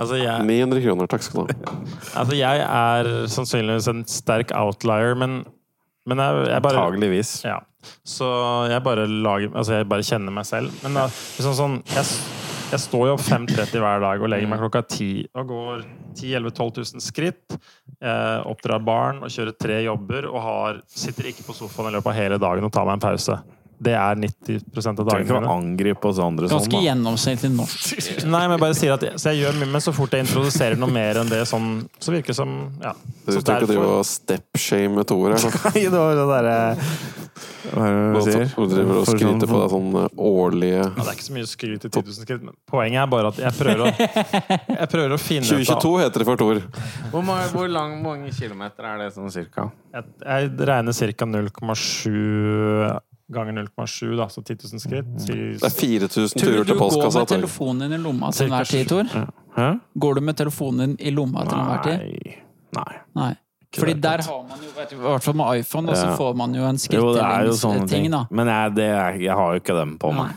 altså 0.00 0.16
jeg, 0.20 0.44
900 0.46 0.82
kroner, 0.84 1.08
takk 1.10 1.24
skal 1.26 1.46
du 1.48 1.54
ha. 1.66 1.74
Altså, 2.20 2.36
jeg 2.38 2.62
er 2.66 3.10
sannsynligvis 3.32 3.88
en 3.92 4.04
sterk 4.08 4.52
outlier, 4.56 5.16
men, 5.18 5.40
men 6.08 6.22
jeg, 6.22 6.46
jeg 6.52 6.64
bare 6.66 6.84
Antageligvis. 6.84 7.34
ja. 7.48 7.58
Så 8.04 8.26
jeg 8.68 8.82
bare 8.84 9.06
lager 9.08 9.54
Altså, 9.56 9.78
jeg 9.78 9.86
bare 9.88 10.04
kjenner 10.04 10.34
meg 10.36 10.44
selv. 10.44 10.68
Men 10.84 10.98
da, 10.98 11.06
liksom 11.38 11.54
sånn 11.56 11.76
jeg, 11.88 12.04
jeg 12.70 12.82
står 12.84 13.08
jo 13.08 13.14
opp 13.16 13.22
5.30 13.26 13.82
hver 13.82 14.02
dag 14.02 14.22
og 14.22 14.30
legger 14.30 14.50
meg 14.50 14.60
klokka 14.62 14.82
10 14.84 15.06
og 15.40 15.48
går 15.50 15.80
10 16.20 16.34
11 16.38 16.52
12 16.54 16.68
000 16.94 17.02
skritt. 17.02 17.56
Eh, 17.98 18.38
oppdrar 18.46 18.82
barn 18.86 19.24
og 19.24 19.32
kjører 19.34 19.56
tre 19.58 19.80
jobber 19.82 20.28
og 20.30 20.38
har, 20.44 20.78
sitter 20.86 21.32
ikke 21.32 21.48
på 21.48 21.56
sofaen 21.56 21.90
i 21.90 21.96
løpet 21.96 22.12
av 22.12 22.18
hele 22.20 22.38
dagen 22.42 22.66
og 22.66 22.72
tar 22.74 22.86
meg 22.86 22.98
en 22.98 23.02
pause. 23.08 23.40
Det 23.80 23.94
er 23.96 24.18
90% 24.20 24.60
av 25.00 25.06
Trenger 25.08 25.08
dagene 25.08 25.24
ikke 25.24 25.36
å 25.36 25.40
mine. 25.40 25.52
angripe 25.56 26.08
oss 26.10 26.18
andre 26.20 26.50
sånn, 26.50 26.58
Ganske 26.66 26.82
gjennomsnittlig 26.84 27.50
norsk. 27.54 27.94
Nei, 28.34 28.42
men 28.44 28.54
jeg 28.58 28.62
bare 28.66 28.76
sier 28.76 28.92
at 28.92 29.06
jeg, 29.06 29.14
Så 29.22 29.32
jeg 29.32 29.40
gjør 29.46 29.56
mye, 29.62 29.70
men 29.72 29.84
så 29.86 29.94
fort 29.96 30.12
jeg 30.12 30.26
introduserer 30.26 30.76
noe 30.80 30.92
mer 30.92 31.22
enn 31.22 31.30
det 31.32 31.40
sånn, 31.48 31.70
så 31.96 32.12
virker 32.12 32.34
det 32.34 32.36
som 32.42 32.52
Ja. 32.84 32.92
Du 33.24 33.32
tror 33.32 33.40
skal 33.44 33.62
ikke 33.64 33.70
drive 33.72 33.88
og 34.00 34.04
stepshame 34.08 35.04
Tore? 35.08 35.38
Nei, 35.70 35.86
det 35.86 35.96
var 35.96 36.12
det 36.18 36.26
derre 36.34 36.58
Hva 37.70 37.84
er 37.86 37.96
det 37.96 38.04
du 38.10 38.20
sier? 38.26 38.46
Du 38.52 38.66
driver 38.74 39.00
og 39.00 39.06
skryter 39.08 39.48
på 39.48 39.58
deg 39.62 39.72
sånn 39.72 39.90
eh, 40.02 40.06
årlige 40.28 40.80
Ja, 40.82 40.90
det 40.98 41.06
er 41.06 41.16
ikke 41.16 41.26
så 41.30 41.36
mye 41.38 41.48
skryt 41.48 41.86
i 41.86 41.90
10 41.92 42.04
000 42.10 42.16
skritt, 42.20 42.44
men 42.50 42.56
poenget 42.68 43.00
er 43.04 43.10
bare 43.12 43.30
at 43.32 43.40
jeg 43.46 43.56
prøver 43.56 43.84
å, 43.86 43.92
jeg 43.94 44.88
prøver 44.92 45.14
å 45.16 45.20
finne 45.20 45.46
ut 45.46 45.54
av 45.70 45.80
2022 45.80 45.92
heter 46.02 46.24
det 46.24 46.28
for 46.28 46.40
Tor. 46.40 46.60
Hvor 47.14 47.24
mange, 47.24 47.46
hvor 47.54 47.70
lang, 47.72 47.96
mange 48.04 48.32
kilometer 48.36 48.88
er 48.92 49.04
det 49.04 49.10
sånn 49.16 49.30
cirka? 49.32 49.68
Jeg, 49.94 50.08
jeg 50.26 50.50
regner 50.72 50.96
cirka 50.96 51.28
0,7 51.30 52.98
ganger 53.32 53.52
0,7, 53.62 54.16
da, 54.18 54.26
så 54.32 54.42
10 54.42 54.56
000 54.72 54.80
skritt. 54.82 55.10
Det 55.26 55.66
er 55.66 55.74
4000 55.74 56.40
Tror 56.40 56.40
turer 56.40 56.64
du 56.64 56.64
til 56.72 56.74
går 56.76 56.80
postkassa. 56.82 57.18
med 57.24 57.28
telefonen 57.34 57.84
din 57.86 57.92
i 57.98 58.02
lomma 58.02 58.30
til 58.34 58.46
enhver 58.48 58.70
tid, 58.70 58.88
Tor? 58.90 59.12
Ja. 59.56 59.68
Går 60.04 60.14
du 60.18 60.20
med 60.30 60.36
telefonen 60.40 60.82
din 60.84 60.96
i 61.00 61.14
lomma 61.14 61.44
til 61.46 61.58
enhver 61.58 61.84
tid? 61.86 62.02
Nei. 62.02 62.34
Nei. 62.80 62.98
Nei. 63.20 63.30
Fordi 63.78 63.92
der 64.02 64.22
har 64.26 64.40
man 64.48 64.58
jo, 64.66 64.70
i 64.74 64.96
hvert 64.98 65.22
fall 65.22 65.36
med 65.38 65.60
iPhone, 65.60 65.86
da, 65.86 65.94
så 65.94 66.16
får 66.18 66.34
man 66.34 66.54
jo 66.58 66.64
en 66.66 66.78
Jo, 66.90 67.12
det 67.14 67.22
er 67.22 67.44
jo 67.46 67.52
sånne 67.54 67.86
ting. 67.90 68.08
da. 68.10 68.24
Men 68.34 68.50
jeg, 68.50 68.72
det 68.74 68.88
er, 68.90 69.18
jeg 69.22 69.36
har 69.38 69.52
jo 69.54 69.60
ikke 69.62 69.76
dem 69.78 69.92
på 70.02 70.10
meg. 70.16 70.32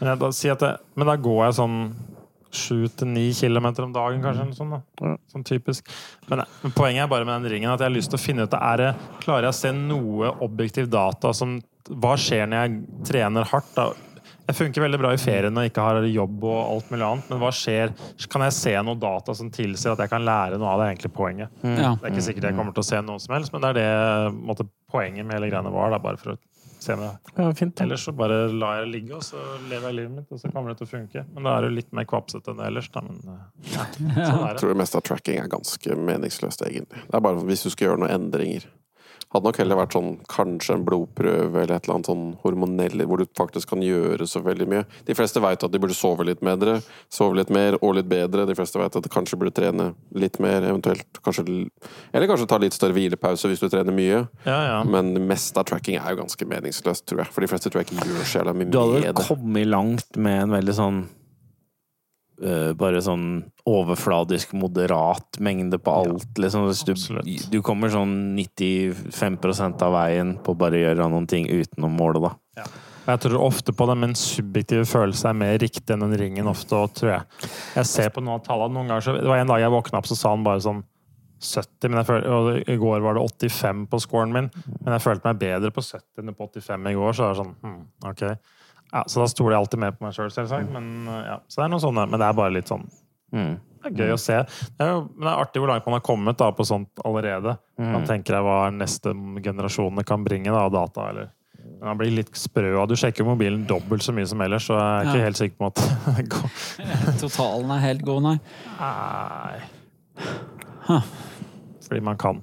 Men, 0.00 0.08
jeg, 0.08 0.18
da, 0.18 0.30
si 0.34 0.50
at 0.50 0.64
jeg, 0.66 0.80
men 0.98 1.06
da 1.06 1.14
går 1.22 1.44
jeg 1.44 1.58
sånn 1.60 1.76
7-9 2.50 3.22
kilometer 3.38 3.86
om 3.86 3.92
dagen, 3.94 4.18
kanskje. 4.24 4.48
Sånn, 4.58 4.72
da. 4.74 5.12
Sånn 5.30 5.44
typisk. 5.46 5.86
Men, 6.26 6.42
men 6.64 6.72
poenget 6.74 7.04
er 7.04 7.10
bare 7.12 7.28
med 7.28 7.44
den 7.44 7.52
ringen 7.54 7.70
at 7.70 7.78
jeg 7.82 7.86
har 7.90 7.94
lyst 7.94 8.10
til 8.10 8.18
å 8.18 8.22
finne 8.24 8.46
ut 8.48 8.56
er 8.58 8.82
det, 8.82 8.88
Klarer 9.22 9.46
jeg 9.46 9.54
å 9.54 9.58
se 9.60 9.72
noe 9.76 10.32
objektiv 10.42 10.90
data 10.90 11.30
som 11.36 11.60
Hva 11.90 12.14
skjer 12.20 12.46
når 12.46 12.64
jeg 12.64 13.04
trener 13.10 13.50
hardt? 13.50 13.74
da? 13.74 13.90
Jeg 14.50 14.56
funker 14.58 14.82
veldig 14.82 14.98
bra 14.98 15.12
i 15.14 15.18
ferien 15.20 15.58
og 15.60 15.66
ikke 15.68 15.82
har 15.84 16.04
jobb 16.10 16.44
og 16.48 16.58
alt 16.58 16.88
mulig 16.90 17.04
annet, 17.06 17.28
men 17.30 17.38
hva 17.38 17.50
skjer? 17.54 17.92
Kan 18.32 18.42
jeg 18.42 18.56
se 18.56 18.72
noe 18.82 18.98
data 18.98 19.34
som 19.38 19.50
tilsier 19.54 19.94
at 19.94 20.02
jeg 20.02 20.10
kan 20.10 20.24
lære 20.26 20.58
noe 20.58 20.72
av 20.72 20.82
det 20.82 20.88
egentlig 20.90 21.12
poenget? 21.14 21.52
Ja. 21.62 21.92
Det 21.94 22.08
er 22.08 22.14
ikke 22.14 22.24
sikkert 22.26 22.48
jeg 22.48 22.56
kommer 22.58 22.74
til 22.74 22.82
å 22.82 22.88
se 22.88 23.02
noe 23.06 23.22
som 23.22 23.36
helst, 23.36 23.54
men 23.54 23.62
det 23.62 23.70
er 23.70 23.78
det 23.78 24.38
måtte, 24.40 24.66
poenget 24.90 25.22
med 25.22 25.38
hele 25.38 25.52
greiene 25.52 25.70
var. 25.70 25.92
Da, 25.94 26.00
bare 26.02 26.18
for 26.18 26.34
å 26.34 26.38
se 26.82 26.96
med 26.98 27.30
Ja, 27.36 27.46
fint. 27.54 27.80
Ellers 27.84 28.08
så 28.08 28.14
bare 28.16 28.40
lar 28.50 28.80
jeg 28.80 28.88
det 28.88 28.92
ligge, 28.96 29.20
og 29.20 29.22
så 29.22 29.38
lever 29.70 29.86
jeg 29.86 29.98
livet 30.00 30.16
mitt, 30.16 30.28
og 30.34 30.42
så 30.42 30.50
kommer 30.50 30.72
det 30.74 30.80
til 30.80 30.88
å 30.88 30.92
funke. 30.96 31.24
Men 31.30 31.46
da 31.46 31.54
er 31.54 31.62
det 31.62 31.70
jo 31.70 31.76
litt 31.78 31.94
mer 32.00 32.10
kvapsete 32.10 32.50
enn 32.50 32.58
det 32.58 32.68
ellers, 32.72 32.90
da. 32.90 33.04
Men 33.06 33.22
eh, 33.36 33.46
ja, 33.76 33.86
sånn 33.94 34.10
er 34.16 34.50
Jeg 34.56 34.60
tror 34.64 34.74
det 34.74 34.80
meste 34.82 34.98
av 34.98 35.06
tracking 35.06 35.38
er 35.44 35.54
ganske 35.54 36.00
meningsløst, 36.10 36.66
egentlig. 36.66 37.06
Det 37.06 37.20
er 37.20 37.26
bare 37.28 37.46
hvis 37.46 37.66
du 37.68 37.70
skal 37.70 37.90
gjøre 37.90 38.02
noen 38.02 38.16
endringer. 38.18 38.66
Hadde 39.30 39.46
nok 39.46 39.58
heller 39.60 39.78
vært 39.78 39.94
sånn 39.94 40.08
kanskje 40.30 40.74
en 40.74 40.84
blodprøve 40.86 41.62
eller 41.62 41.76
et 41.76 41.84
eller 41.84 41.96
annet 42.00 42.08
sånn 42.10 42.24
hormonell 42.42 43.04
hvor 43.06 43.20
du 43.20 43.28
faktisk 43.38 43.70
kan 43.70 43.84
gjøre 43.84 44.26
så 44.26 44.42
veldig 44.42 44.66
mye. 44.72 44.80
De 45.06 45.14
fleste 45.14 45.42
vet 45.44 45.66
at 45.66 45.70
de 45.70 45.80
burde 45.82 45.94
sove 45.94 46.26
litt 46.26 46.42
bedre, 46.42 46.80
sove 47.12 47.38
litt 47.38 47.52
mer 47.54 47.76
og 47.78 47.94
litt 48.00 48.08
bedre. 48.10 48.48
De 48.48 48.56
fleste 48.58 48.80
vet 48.80 48.98
at 48.98 49.06
de 49.06 49.12
kanskje 49.12 49.38
burde 49.38 49.54
trene 49.54 49.92
litt 50.18 50.40
mer, 50.42 50.66
eventuelt 50.72 51.22
kanskje 51.22 51.46
Eller 52.10 52.26
kanskje 52.26 52.48
ta 52.50 52.58
litt 52.58 52.74
større 52.74 52.96
hvilepause 52.96 53.46
hvis 53.46 53.62
du 53.62 53.68
trener 53.70 53.94
mye. 53.94 54.24
Ja, 54.48 54.58
ja. 54.66 54.82
Men 54.82 55.14
det 55.14 55.22
meste 55.22 55.62
av 55.62 55.70
tracking 55.70 56.00
er 56.00 56.10
jo 56.10 56.24
ganske 56.24 56.50
meningsløst, 56.50 57.06
tror 57.06 57.22
jeg. 57.22 57.30
For 57.30 57.46
de 57.46 57.52
fleste 57.54 57.70
tror 57.70 57.84
jeg 57.84 57.92
ikke 57.92 58.10
gjør 58.10 58.26
så 58.26 58.42
jævla 58.42 58.56
mye 58.58 58.72
Du 58.74 58.82
hadde 58.82 58.98
med 58.98 59.08
vel 59.12 59.30
kommet 59.30 59.70
langt 59.70 60.18
med 60.18 60.42
en 60.48 60.58
veldig 60.58 60.78
sånn 60.82 61.02
eh, 62.42 62.72
bare 62.78 63.00
sånn 63.04 63.26
overfladisk, 63.68 64.52
moderat 64.58 65.40
mengde 65.42 65.78
på 65.78 65.94
alt. 66.02 66.30
liksom. 66.40 66.68
Hvis 66.68 66.84
du, 66.86 66.94
du 67.52 67.58
kommer 67.64 67.92
sånn 67.92 68.36
95% 68.38 69.84
av 69.86 69.96
veien 69.96 70.36
på 70.44 70.56
bare 70.58 70.78
å 70.78 70.84
gjøre 70.84 71.10
noen 71.12 71.28
ting 71.30 71.48
utenom 71.50 71.98
målet, 72.00 72.28
da. 72.28 72.62
Ja. 72.62 72.70
Jeg 73.10 73.22
tror 73.24 73.42
ofte 73.42 73.72
på 73.74 73.86
det, 73.88 73.96
men 73.98 74.12
subjektive 74.18 74.84
følelse 74.86 75.30
er 75.30 75.38
mer 75.40 75.56
riktig 75.58 75.94
enn 75.94 76.04
den 76.04 76.18
ringen 76.20 76.50
ofte, 76.50 76.78
tror 76.98 77.14
jeg. 77.14 77.48
Jeg 77.74 77.88
ser 77.88 78.12
på 78.14 78.22
noen 78.22 78.38
av 78.38 78.44
tallene 78.46 78.76
noen 78.76 78.92
ganger, 78.92 79.06
så 79.06 79.16
Det 79.16 79.30
var 79.30 79.40
en 79.40 79.50
dag 79.50 79.62
jeg 79.62 79.74
våkna 79.74 79.98
opp, 79.98 80.10
så 80.10 80.18
sa 80.18 80.34
han 80.34 80.46
bare 80.46 80.62
sånn 80.62 80.84
70, 81.40 81.88
men 81.88 82.02
jeg 82.02 82.08
føl, 82.10 82.24
og 82.28 82.68
i 82.68 82.76
går 82.76 83.00
var 83.00 83.16
det 83.16 83.24
85 83.24 83.86
på 83.90 84.00
scoren 84.04 84.34
min. 84.34 84.50
Men 84.84 84.94
jeg 84.94 85.04
følte 85.06 85.30
meg 85.30 85.40
bedre 85.40 85.72
på 85.72 85.82
70 85.82 86.20
enn 86.20 86.36
på 86.36 86.48
85 86.50 86.90
i 86.90 86.96
går, 86.98 87.14
så 87.16 87.22
det 87.22 87.30
er 87.30 87.38
sånn 87.40 87.54
hmm, 87.64 87.84
ok. 88.12 88.24
Ja, 88.92 89.02
så 89.06 89.16
da 89.22 89.26
stoler 89.30 89.52
jeg 89.56 89.60
alltid 89.64 89.78
mer 89.84 89.92
på 89.94 90.02
meg 90.06 90.12
sjøl, 90.16 90.30
selv, 90.34 90.48
selvsagt. 90.50 90.70
Men 90.74 90.84
eh, 91.08 91.24
ja, 91.30 91.36
så 91.46 91.54
det 91.60 91.64
er 91.68 91.72
noen 91.76 91.84
sånne, 91.84 92.02
men 92.10 92.18
det 92.22 92.26
er 92.30 92.34
bare 92.42 92.54
litt 92.58 92.70
sånn 92.72 92.86
Mm. 93.30 93.52
det 93.84 93.86
er 93.86 93.92
gøy 94.08 94.12
å 94.16 94.18
se. 94.18 94.36
Det 94.74 94.82
er, 94.82 94.88
jo, 94.90 95.02
men 95.14 95.22
det 95.22 95.30
er 95.30 95.38
artig 95.44 95.60
hvor 95.62 95.70
langt 95.70 95.84
man 95.86 95.94
har 95.94 96.02
kommet 96.02 96.34
da, 96.40 96.48
på 96.50 96.64
sånt 96.66 96.90
allerede. 97.06 97.52
Man 97.78 98.02
tenker 98.08 98.34
deg 98.34 98.42
hva 98.42 98.56
neste 98.74 99.12
generasjonene 99.44 100.02
kan 100.04 100.24
bringe 100.26 100.50
da, 100.50 100.64
av 100.66 100.72
data. 100.74 101.04
Eller. 101.12 101.28
Men 101.78 101.86
man 101.92 101.98
blir 102.00 102.10
litt 102.10 102.34
sprø 102.34 102.72
av 102.82 102.88
Du 102.90 102.96
sjekker 102.98 103.22
mobilen 103.24 103.62
dobbelt 103.70 104.02
så 104.02 104.10
mye 104.16 104.26
som 104.26 104.40
ellers, 104.42 104.66
så 104.66 104.74
jeg 104.74 104.82
er 104.82 105.06
ikke 105.06 105.20
Ja. 105.20 105.24
helt 105.28 105.38
sikker 105.38 105.56
på 105.62 105.66
at 105.70 105.78
går 106.34 106.50
Totalen 107.22 107.70
er 107.76 107.80
helt 107.86 108.02
god, 108.08 108.22
nei. 108.26 108.36
Nei 108.80 109.60
Fordi 111.86 112.00
man 112.02 112.18
kan. 112.18 112.42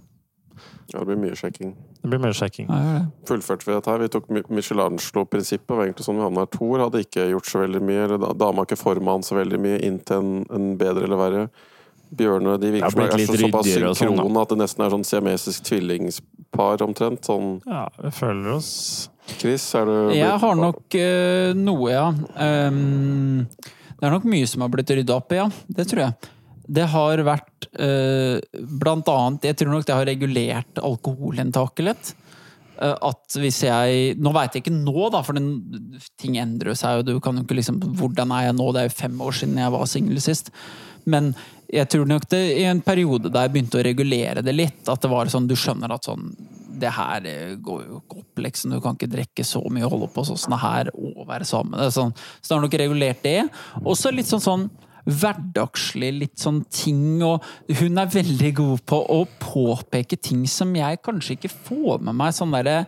Ja, 0.93 0.99
det 1.03 1.07
blir 1.09 1.17
mye 1.19 1.35
sjekking. 1.35 1.73
Det 2.01 2.09
blir 2.11 2.19
mer 2.21 2.33
sjekking. 2.37 2.67
Ja, 2.69 3.05
fullførte 3.27 3.65
vi 3.67 3.73
dette 3.73 3.91
her. 3.91 3.97
Vi 4.03 4.07
tok 4.13 4.27
Michelangelo-prinsippet. 4.29 5.67
var 5.75 5.85
egentlig 5.87 6.05
sånn 6.05 6.19
vi 6.19 6.25
havna 6.27 6.43
her. 6.45 6.51
Thor 6.53 6.79
hadde 6.85 7.01
ikke 7.03 7.25
gjort 7.31 7.49
så 7.49 7.63
veldig 7.65 7.81
mye. 7.81 8.03
eller 8.05 8.17
da- 8.17 8.33
Dama 8.33 8.61
har 8.61 8.65
ikke 8.69 8.77
forma 8.81 9.11
han 9.17 9.21
så 9.23 9.35
veldig 9.35 9.59
mye 9.59 9.81
inn 9.83 9.99
til 9.99 10.17
en, 10.17 10.45
en 10.53 10.77
bedre 10.77 11.03
eller 11.03 11.17
verre. 11.17 11.49
Bjørne 12.15 12.53
de 12.61 12.71
virker 12.71 12.89
som 12.91 13.01
er 13.03 13.09
så, 13.25 13.35
såpass 13.35 13.67
synkrone 13.67 14.23
sånn, 14.23 14.41
at 14.41 14.49
det 14.53 14.57
nesten 14.61 14.85
er 14.85 14.89
sånn 14.93 15.03
siamesisk 15.03 15.63
tvillingspar 15.67 16.81
omtrent. 16.85 17.25
Sånn 17.27 17.61
Ja, 17.67 17.87
vi 18.01 18.11
føler 18.15 18.53
oss 18.55 19.09
Chris, 19.27 19.65
er 19.75 19.85
du 19.85 20.13
Jeg 20.15 20.39
har 20.39 20.55
nok 20.55 20.95
eh, 20.95 21.51
noe, 21.53 21.89
ja. 21.91 22.07
Um, 22.07 23.45
det 23.99 24.07
er 24.07 24.13
nok 24.13 24.23
mye 24.23 24.47
som 24.47 24.61
har 24.63 24.69
blitt 24.71 24.87
rydda 24.95 25.17
opp 25.17 25.33
i, 25.33 25.35
ja. 25.41 25.49
Det 25.67 25.87
tror 25.89 26.05
jeg. 26.05 26.13
Det 26.68 26.85
har 26.91 27.23
vært 27.23 27.68
eh, 27.80 28.38
blant 28.80 29.07
annet 29.07 29.45
Jeg 29.48 29.56
tror 29.61 29.72
nok 29.72 29.85
det 29.88 29.95
har 29.95 30.10
regulert 30.10 30.81
alkoholinntaket 30.84 31.85
litt. 31.88 32.10
Eh, 32.77 32.94
at 32.94 33.38
hvis 33.41 33.61
jeg 33.65 34.18
Nå 34.22 34.34
veit 34.35 34.56
jeg 34.56 34.65
ikke 34.65 34.76
nå, 34.76 35.10
da, 35.14 35.23
for 35.26 35.38
den, 35.38 35.99
ting 36.19 36.38
endrer 36.41 36.77
seg 36.77 36.99
jo. 36.99 37.07
Du 37.07 37.22
kan 37.23 37.39
jo 37.39 37.45
ikke 37.45 37.60
liksom 37.60 37.80
Hvordan 37.98 38.34
er 38.35 38.49
jeg 38.49 38.57
nå? 38.60 38.72
Det 38.73 38.84
er 38.84 38.89
jo 38.91 38.98
fem 38.99 39.23
år 39.23 39.39
siden 39.39 39.61
jeg 39.61 39.73
var 39.77 39.88
singel 39.89 40.22
sist. 40.23 40.52
Men 41.07 41.31
jeg 41.72 41.88
tror 41.91 42.07
nok 42.07 42.27
det 42.31 42.44
i 42.61 42.64
en 42.68 42.84
periode 42.84 43.31
da 43.31 43.44
jeg 43.44 43.53
begynte 43.56 43.80
å 43.80 43.84
regulere 43.84 44.44
det 44.44 44.53
litt, 44.56 44.84
at 44.88 45.03
det 45.03 45.11
var 45.11 45.31
sånn 45.31 45.49
Du 45.49 45.56
skjønner 45.60 45.91
at 45.91 46.07
sånn 46.07 46.30
Det 46.80 46.91
her 46.95 47.27
eh, 47.27 47.56
går 47.64 47.85
jo 47.88 48.02
ikke 48.02 48.19
opp, 48.22 48.44
liksom. 48.44 48.76
Du 48.76 48.84
kan 48.84 48.99
ikke 48.99 49.11
drikke 49.15 49.48
så 49.48 49.64
mye 49.72 49.88
og 49.88 49.95
holde 49.95 50.11
på 50.14 50.27
sånn 50.27 50.60
her 50.61 50.91
og 50.94 51.23
være 51.27 51.48
sammen. 51.48 51.80
Det 51.80 51.95
sånn, 51.95 52.14
så 52.14 52.52
det 52.52 52.57
har 52.57 52.68
nok 52.68 52.77
regulert 52.84 53.23
det. 53.26 53.39
Også 53.81 54.11
litt 54.14 54.30
sånn 54.30 54.44
sånn 54.44 54.68
hverdagslig 55.07 56.11
litt 56.17 56.38
sånn 56.41 56.61
ting, 56.73 57.23
og 57.23 57.43
hun 57.79 57.99
er 58.01 58.11
veldig 58.11 58.53
god 58.59 58.85
på 58.89 58.99
å 59.13 59.21
påpeke 59.41 60.19
ting 60.19 60.45
som 60.51 60.73
jeg 60.75 61.01
kanskje 61.05 61.38
ikke 61.38 61.53
får 61.53 62.03
med 62.03 62.17
meg. 62.19 62.35
Sånn 62.35 62.55
derre 62.55 62.85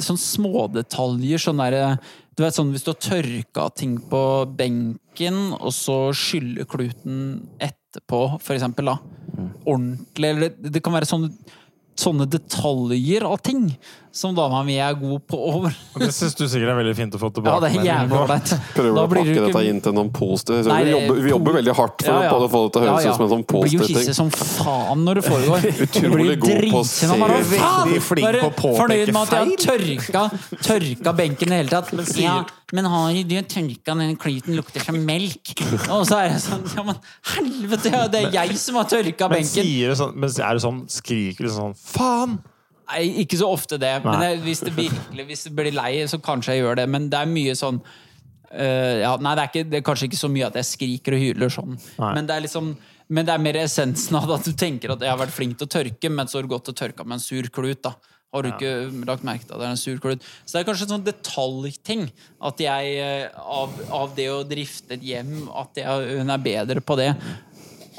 Sånn 0.00 0.16
smådetaljer. 0.16 1.36
Sånn 1.36 1.58
derre 1.60 1.98
Du 2.32 2.40
vet 2.40 2.56
sånn 2.56 2.70
hvis 2.72 2.86
du 2.86 2.94
har 2.94 3.00
tørka 3.04 3.66
ting 3.76 3.98
på 4.08 4.20
benken, 4.56 5.40
og 5.58 5.68
så 5.76 5.96
skyller 6.16 6.64
kluten 6.64 7.42
etterpå, 7.60 8.22
for 8.40 8.56
eksempel, 8.56 8.88
da. 8.88 8.94
Ordentlig, 9.66 10.30
eller 10.30 10.46
det, 10.48 10.72
det 10.72 10.80
kan 10.84 10.96
være 10.96 11.10
sånne 11.10 11.60
Sånne 11.92 12.24
detaljer 12.24 13.26
av 13.28 13.36
ting 13.44 13.66
som 14.12 14.34
dama 14.36 14.60
mi 14.66 14.74
er 14.76 14.92
god 15.00 15.22
på 15.26 15.38
over. 15.52 15.74
Det 15.98 16.10
syns 16.12 16.34
du 16.36 16.44
sikkert 16.46 16.68
er 16.74 16.78
veldig 16.82 16.94
fint 16.98 17.14
å 17.16 17.20
få 17.22 17.30
Ja, 17.30 17.36
tilbake. 17.38 17.60
det 17.64 17.70
er 17.80 17.86
jævlig 17.88 18.18
ålreit. 18.20 18.52
Prøver 18.76 18.94
Da 18.98 19.02
å 19.02 19.08
pakke 19.12 19.24
ikke- 19.32 19.44
dette 19.48 19.62
inn 19.70 19.80
til 19.84 19.92
noen 19.96 20.10
positive 20.12 20.66
Nei, 20.68 20.82
vi, 20.84 20.92
jobber, 20.92 21.20
vi 21.24 21.30
jobber 21.32 21.56
veldig 21.58 21.74
hardt 21.78 22.04
for 22.04 22.12
Ja, 22.12 22.22
ja. 22.28 22.32
å 22.36 22.48
få 22.52 22.60
det 22.66 22.72
til 22.76 22.82
å 22.82 22.86
høres 22.86 22.92
Ja, 22.92 23.08
ja. 23.08 23.12
ut 23.12 23.16
som 23.16 23.24
en 23.26 23.32
sånn 23.32 23.44
Du 23.46 23.54
blir 23.56 23.72
jo 23.72 23.80
positiv 23.86 24.16
som 24.20 24.30
faen 24.36 25.04
når 25.08 25.20
det 25.20 25.24
foregår. 25.26 25.68
Utrolig 25.86 26.00
Du 26.02 26.16
blir 26.16 26.40
god 26.44 26.66
på 26.76 26.82
å 26.82 26.86
se- 26.92 27.08
faen?» 27.08 27.88
Veldig 27.88 28.02
flink 28.06 28.28
på 28.38 28.48
å 28.48 28.54
påpeke 28.62 28.78
Fornøyd 28.82 29.12
med 29.12 29.22
at 29.22 29.32
jeg 29.32 29.40
har 29.42 29.62
tørka, 29.66 30.24
tørka 30.68 31.16
benken 31.22 31.48
i 31.48 31.54
det 31.56 31.60
hele 31.62 31.72
tatt. 31.72 32.18
Ja, 32.20 32.36
men 32.72 32.88
har 32.88 33.10
jo 33.16 33.24
du 33.28 33.34
tørka 33.56 33.96
den 33.98 34.16
kliten 34.20 34.56
lukter 34.56 34.84
som 34.84 35.00
melk? 35.08 35.52
Og 35.88 36.04
så 36.08 36.20
er 36.22 36.30
jeg 36.34 36.44
sånn 36.46 36.64
Ja, 36.76 36.84
men 36.88 37.00
helvete, 37.34 37.92
ja, 37.92 38.06
det 38.12 38.22
er 38.28 38.30
jeg 38.42 38.56
som 38.60 38.76
har 38.80 38.84
tørka 38.92 39.28
Men, 39.28 39.40
benken. 39.40 39.64
sier 39.66 39.92
du 39.92 39.98
sånn, 39.98 40.14
men 40.16 40.30
er 40.32 40.56
det 40.60 40.64
sånn 40.64 40.82
Skriker 40.92 41.48
du 41.48 41.52
sånn 41.52 41.76
Faen! 41.76 42.38
Nei, 42.92 43.02
ikke 43.24 43.40
så 43.40 43.50
ofte 43.50 43.80
det. 43.80 43.92
Men 44.04 44.20
Nei. 44.20 44.30
jeg, 44.30 44.40
hvis 44.46 44.64
det 44.66 44.76
virkelig 44.76 45.28
Hvis 45.32 45.44
det 45.48 45.52
blir 45.56 45.74
lei, 45.74 45.92
så 46.10 46.20
kanskje 46.22 46.56
jeg 46.56 46.64
gjør 46.64 46.82
det. 46.82 46.88
Men 46.92 47.10
det 47.12 47.18
er 47.18 47.30
mye 47.30 47.56
sånn 47.58 47.82
uh, 47.82 48.96
ja, 49.02 49.16
Nei, 49.16 49.34
det 49.34 49.42
er, 49.42 49.50
ikke, 49.50 49.66
det 49.72 49.80
er 49.80 49.84
kanskje 49.88 50.10
ikke 50.10 50.22
så 50.22 50.32
mye 50.32 50.48
at 50.48 50.58
jeg 50.60 50.70
skriker 50.74 51.16
og 51.16 51.22
hyler 51.26 51.52
sånn. 51.52 51.76
Men 52.02 52.28
det 52.28 52.36
er 52.36 52.46
liksom 52.46 52.74
men 53.12 53.28
det 53.28 53.34
er 53.34 53.42
mer 53.44 53.58
essensen 53.60 54.16
av 54.16 54.30
at 54.38 54.46
du 54.46 54.54
tenker 54.56 54.94
at 54.94 55.04
jeg 55.04 55.12
har 55.12 55.20
vært 55.20 55.34
flink 55.34 55.58
til 55.60 55.68
å 55.68 55.74
tørke, 55.74 56.08
men 56.12 56.30
så 56.30 56.38
har 56.38 56.46
du 56.46 56.52
gått 56.54 56.70
og 56.72 56.78
tørka 56.78 57.04
med 57.04 57.18
en 57.18 57.24
sur 57.24 57.48
klut. 57.52 57.82
da 57.84 57.92
Har 58.32 58.44
du 58.44 58.48
ikke 58.48 58.70
lagt 59.04 59.26
merke 59.28 59.44
til 59.44 59.52
at 59.52 59.60
det 59.60 59.66
er 59.66 59.74
en 59.74 59.80
sur 59.80 59.98
klut? 60.00 60.24
Så 60.46 60.54
det 60.54 60.62
er 60.62 60.68
kanskje 60.70 60.86
en 60.86 60.94
sånn 60.94 61.04
detaljting. 61.04 62.06
At 62.40 62.62
jeg, 62.62 62.94
eh, 63.02 63.26
av, 63.36 63.74
av 63.92 64.14
det 64.16 64.30
å 64.32 64.40
drifte 64.48 64.96
et 64.96 65.04
hjem, 65.04 65.34
at 65.60 65.82
jeg, 65.82 66.14
hun 66.22 66.32
er 66.32 66.46
bedre 66.46 66.80
på 66.80 66.96
det. 67.00 67.10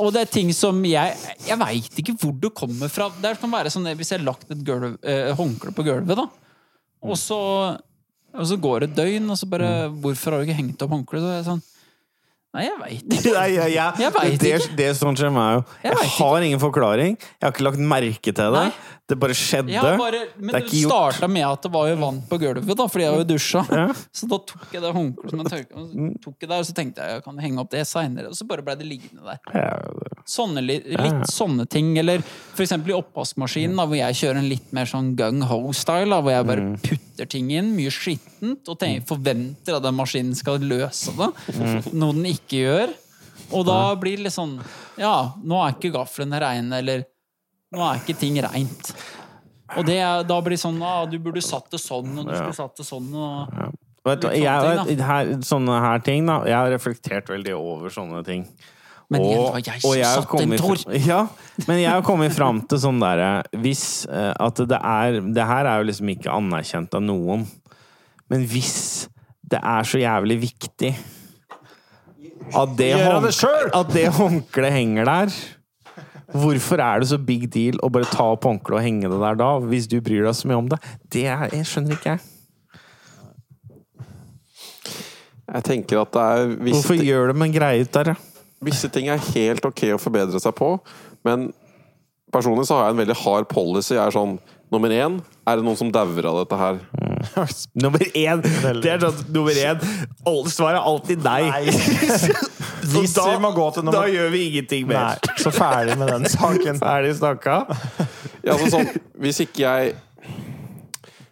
Og 0.02 0.14
det 0.16 0.22
er 0.24 0.32
ting 0.32 0.50
som 0.56 0.80
jeg 0.88 1.16
Jeg 1.48 1.58
veit 1.62 2.00
ikke 2.02 2.16
hvor 2.22 2.34
det 2.42 2.54
kommer 2.58 2.90
fra. 2.90 3.10
Det 3.22 3.36
kan 3.42 3.52
være 3.52 3.70
sånn 3.74 3.86
Hvis 4.00 4.10
jeg 4.14 4.20
har 4.22 4.26
lagt 4.32 4.50
et 4.52 4.64
gulv, 4.66 4.96
eh, 5.04 5.34
håndkle 5.38 5.74
på 5.76 5.86
gulvet, 5.86 6.16
da, 6.18 6.28
og 7.04 7.18
så 7.20 7.38
Og 8.34 8.48
så 8.50 8.58
går 8.58 8.80
det 8.82 8.90
et 8.90 8.96
døgn, 8.98 9.30
og 9.30 9.38
så 9.38 9.46
bare 9.50 9.70
Mm. 9.90 10.00
Hvorfor 10.02 10.32
har 10.32 10.40
du 10.42 10.48
ikke 10.50 10.58
hengt 10.62 10.82
opp 10.82 10.90
håndkleet? 10.96 11.22
Så 11.22 11.30
er 11.30 11.38
jeg 11.42 11.46
sånn 11.52 11.64
Nei, 12.54 12.64
jeg 12.68 12.78
veit 12.78 13.14
ikke. 13.18 13.32
Nei, 13.40 13.48
ja, 13.56 13.66
ja. 13.66 13.86
Jeg 13.98 14.14
vet 14.14 14.40
det, 14.42 14.50
ikke. 14.62 14.76
det 14.78 14.90
sånn 15.00 15.16
skjer 15.18 15.32
meg 15.34 15.56
jo. 15.56 15.62
Jeg 15.82 15.90
Jeg, 15.90 16.10
har 16.20 16.36
ikke. 16.38 16.46
ingen 16.46 16.60
forklaring. 16.62 17.16
Jeg 17.18 17.42
har 17.48 17.52
ikke 17.56 17.64
lagt 17.66 17.80
merke 17.82 18.22
til 18.30 18.34
det. 18.54 18.66
Nei. 18.68 19.00
Det 19.14 19.20
bare 19.22 19.36
skjedde. 19.38 19.70
Ja, 19.76 19.84
bare, 20.00 20.24
men 20.40 20.56
Det 20.58 20.64
gjort. 20.74 20.90
starta 21.14 21.30
med 21.30 21.46
at 21.48 21.62
det 21.68 21.72
var 21.74 21.88
jo 21.92 21.96
vann 22.02 22.22
på 22.30 22.40
gulvet, 22.42 22.76
da, 22.80 22.88
fordi 22.90 23.06
jeg 23.06 23.14
var 23.14 23.22
jo 23.24 23.30
dusja. 23.34 23.62
Ja. 23.70 23.86
Så 24.20 24.30
da 24.32 24.40
tok 24.52 24.74
jeg 24.74 24.82
det 24.82 24.94
håndkleet 24.98 25.30
som 25.36 25.44
jeg 25.44 25.52
tørka, 25.54 25.76
og 25.78 25.94
Mm. 25.94 26.14
tok 26.24 26.48
og 26.50 26.66
så 26.66 26.74
tenkte 26.74 27.04
jeg 27.06 27.14
jeg 27.20 27.24
kan 27.24 27.38
henge 27.44 27.60
opp 27.62 27.70
det 27.70 27.84
seinere, 27.88 28.28
og 28.32 28.36
så 28.38 28.48
bare 28.50 28.64
ble 28.66 28.76
det 28.80 28.88
liggende 28.90 29.22
der. 29.24 29.40
Sånne, 30.26 30.62
litt 30.66 30.88
sånne 31.30 31.66
ting. 31.70 31.94
Eller 32.00 32.22
for 32.24 32.64
eksempel 32.64 32.94
i 32.94 32.98
oppvaskmaskinen, 32.98 33.76
da, 33.78 33.86
hvor 33.86 33.98
jeg 34.00 34.18
kjører 34.22 34.40
en 34.42 34.50
litt 34.50 34.72
mer 34.76 34.86
sånn 34.90 35.14
gung-ho-style. 35.20 36.20
Hvor 36.24 36.32
jeg 36.32 36.48
bare 36.48 36.62
Mm. 36.64 36.78
putter 36.82 37.30
ting 37.30 37.52
inn, 37.52 37.76
mye 37.76 37.92
skittent, 37.92 38.68
og 38.70 38.80
tenker, 38.80 39.06
forventer 39.06 39.76
at 39.76 39.84
den 39.84 39.96
maskinen 39.96 40.36
skal 40.36 40.60
løse 40.60 41.12
det. 41.18 41.30
Mm. 41.60 41.94
Noe 41.94 42.14
den 42.14 42.26
ikke 42.26 42.58
gjør. 42.64 42.94
Og 43.54 43.66
da 43.68 43.96
blir 43.96 44.16
det 44.18 44.24
litt 44.26 44.34
sånn 44.34 44.60
Ja, 44.98 45.34
nå 45.44 45.58
er 45.68 45.74
ikke 45.74 45.92
gaflene 45.94 46.40
reine, 46.40 46.72
eller 46.78 47.04
nå 47.74 47.84
er 47.88 48.02
ikke 48.02 48.16
ting 48.20 48.38
reint. 48.46 48.94
Og 49.74 49.88
det 49.88 49.98
er, 50.04 50.22
da 50.28 50.38
blir 50.44 50.54
det 50.54 50.62
sånn 50.62 50.78
ah, 50.86 51.02
Du 51.10 51.16
burde 51.24 51.42
satt 51.42 51.72
det 51.74 51.80
sånn, 51.82 52.12
og 52.20 52.28
du 52.28 52.34
skulle 52.36 52.58
satt 52.58 52.78
det 52.78 52.86
sånn. 52.86 53.10
Og, 53.10 53.74
Vet 54.04 54.20
du, 54.20 54.28
Litt 54.28 54.44
jeg, 54.44 54.60
sånne 54.60 54.84
ting, 54.84 54.98
vet, 55.00 55.06
her, 55.08 55.30
sånne 55.48 55.80
her 55.80 56.02
ting, 56.04 56.26
da. 56.28 56.42
Jeg 56.50 56.58
har 56.60 56.72
reflektert 56.74 57.30
veldig 57.32 57.54
over 57.56 57.94
sånne 57.94 58.20
ting. 58.28 58.44
men 59.10 59.22
Og- 59.22 59.54
var 59.54 59.62
jeg 59.64 59.80
og 59.80 59.82
som 59.82 59.96
jeg 59.96 60.06
har 60.06 60.42
en 60.42 60.58
tår! 60.60 60.84
Ja, 61.14 61.22
men 61.68 61.80
jeg 61.80 61.90
har 61.90 62.04
kommet 62.04 62.36
fram 62.36 62.62
til 62.68 62.80
sånn 62.80 63.00
derre 63.00 63.44
Hvis 63.64 64.06
eh, 64.10 64.34
at 64.40 64.56
det 64.56 64.80
er 64.80 65.20
Det 65.22 65.46
her 65.46 65.66
er 65.70 65.82
jo 65.82 65.88
liksom 65.90 66.10
ikke 66.16 66.32
anerkjent 66.34 66.94
av 66.96 67.04
noen. 67.04 67.48
Men 68.30 68.46
hvis 68.48 69.08
det 69.44 69.60
er 69.62 69.84
så 69.88 70.00
jævlig 70.02 70.40
viktig 70.42 70.96
at 72.54 72.74
det, 72.76 72.92
hånd, 73.00 73.26
at 73.74 73.92
det 73.94 74.08
håndkleet 74.18 74.74
henger 74.76 75.08
der 75.08 75.36
Hvorfor 76.34 76.82
er 76.82 77.04
det 77.04 77.10
så 77.12 77.20
big 77.22 77.48
deal 77.54 77.78
å 77.86 77.90
bare 77.94 78.10
ta 78.10 78.26
opp 78.34 78.48
håndkleet 78.50 78.80
og 78.80 78.86
henge 78.86 79.10
det 79.12 79.20
der 79.22 79.40
da, 79.40 79.50
hvis 79.62 79.88
du 79.92 80.00
bryr 80.02 80.26
deg 80.26 80.38
så 80.38 80.50
mye 80.50 80.62
om 80.64 80.70
det? 80.72 80.80
Det 81.14 81.28
er, 81.30 81.48
jeg 81.54 81.70
skjønner 81.70 81.98
ikke 81.98 82.16
jeg. 82.16 82.30
Jeg 85.54 85.66
tenker 85.68 86.02
at 86.02 86.14
det 86.16 86.24
er 86.24 86.46
visse, 86.56 86.80
Hvorfor 86.80 86.98
ting, 86.98 87.08
gjør 87.12 87.34
de 87.34 87.44
en 87.46 87.54
greie 87.54 87.84
ut 87.86 87.94
der? 87.94 88.14
ja? 88.16 88.22
visse 88.64 88.88
ting 88.88 89.10
er 89.12 89.20
helt 89.34 89.66
ok 89.68 89.82
å 89.92 90.00
forbedre 90.02 90.40
seg 90.40 90.56
på, 90.56 90.78
men 91.28 91.50
personlig 92.34 92.66
så 92.70 92.80
har 92.80 92.88
jeg 92.88 92.96
en 92.96 93.02
veldig 93.04 93.18
hard 93.26 93.50
policy. 93.52 93.98
Jeg 93.98 94.06
er 94.08 94.16
sånn 94.16 94.38
Nummer 94.74 94.90
én, 94.90 95.20
er 95.46 95.60
det 95.60 95.66
noen 95.68 95.78
som 95.78 95.92
dauer 95.94 96.26
av 96.26 96.40
dette 96.40 96.58
her? 96.58 96.80
Nummer 97.84 98.02
én! 98.18 98.40
Det 98.82 98.90
er 98.90 99.04
sånn 99.04 99.20
nummer 99.30 99.54
én. 99.54 99.84
Svaret 100.50 100.80
er 100.80 100.88
alltid 100.90 101.22
nei. 101.22 101.44
Så 101.70 102.34
Hvis 102.92 103.16
vi 103.18 103.36
må 103.44 103.52
gå 103.56 103.68
til 103.76 103.84
nummer- 103.86 104.00
Da 104.02 104.08
gjør 104.12 104.32
vi 104.34 104.42
ingenting 104.50 104.88
mer. 104.88 105.14
Nei, 105.16 105.38
så 105.44 105.52
ferdig 105.56 105.98
med 105.98 106.08
den 106.12 106.26
saken. 106.30 106.80
Ferdig 106.84 107.16
snakka. 107.20 107.60
Ja, 108.44 108.54
altså 108.58 108.70
sånn, 108.76 108.90
hvis 109.24 109.40
ikke 109.46 109.64
jeg 109.64 109.94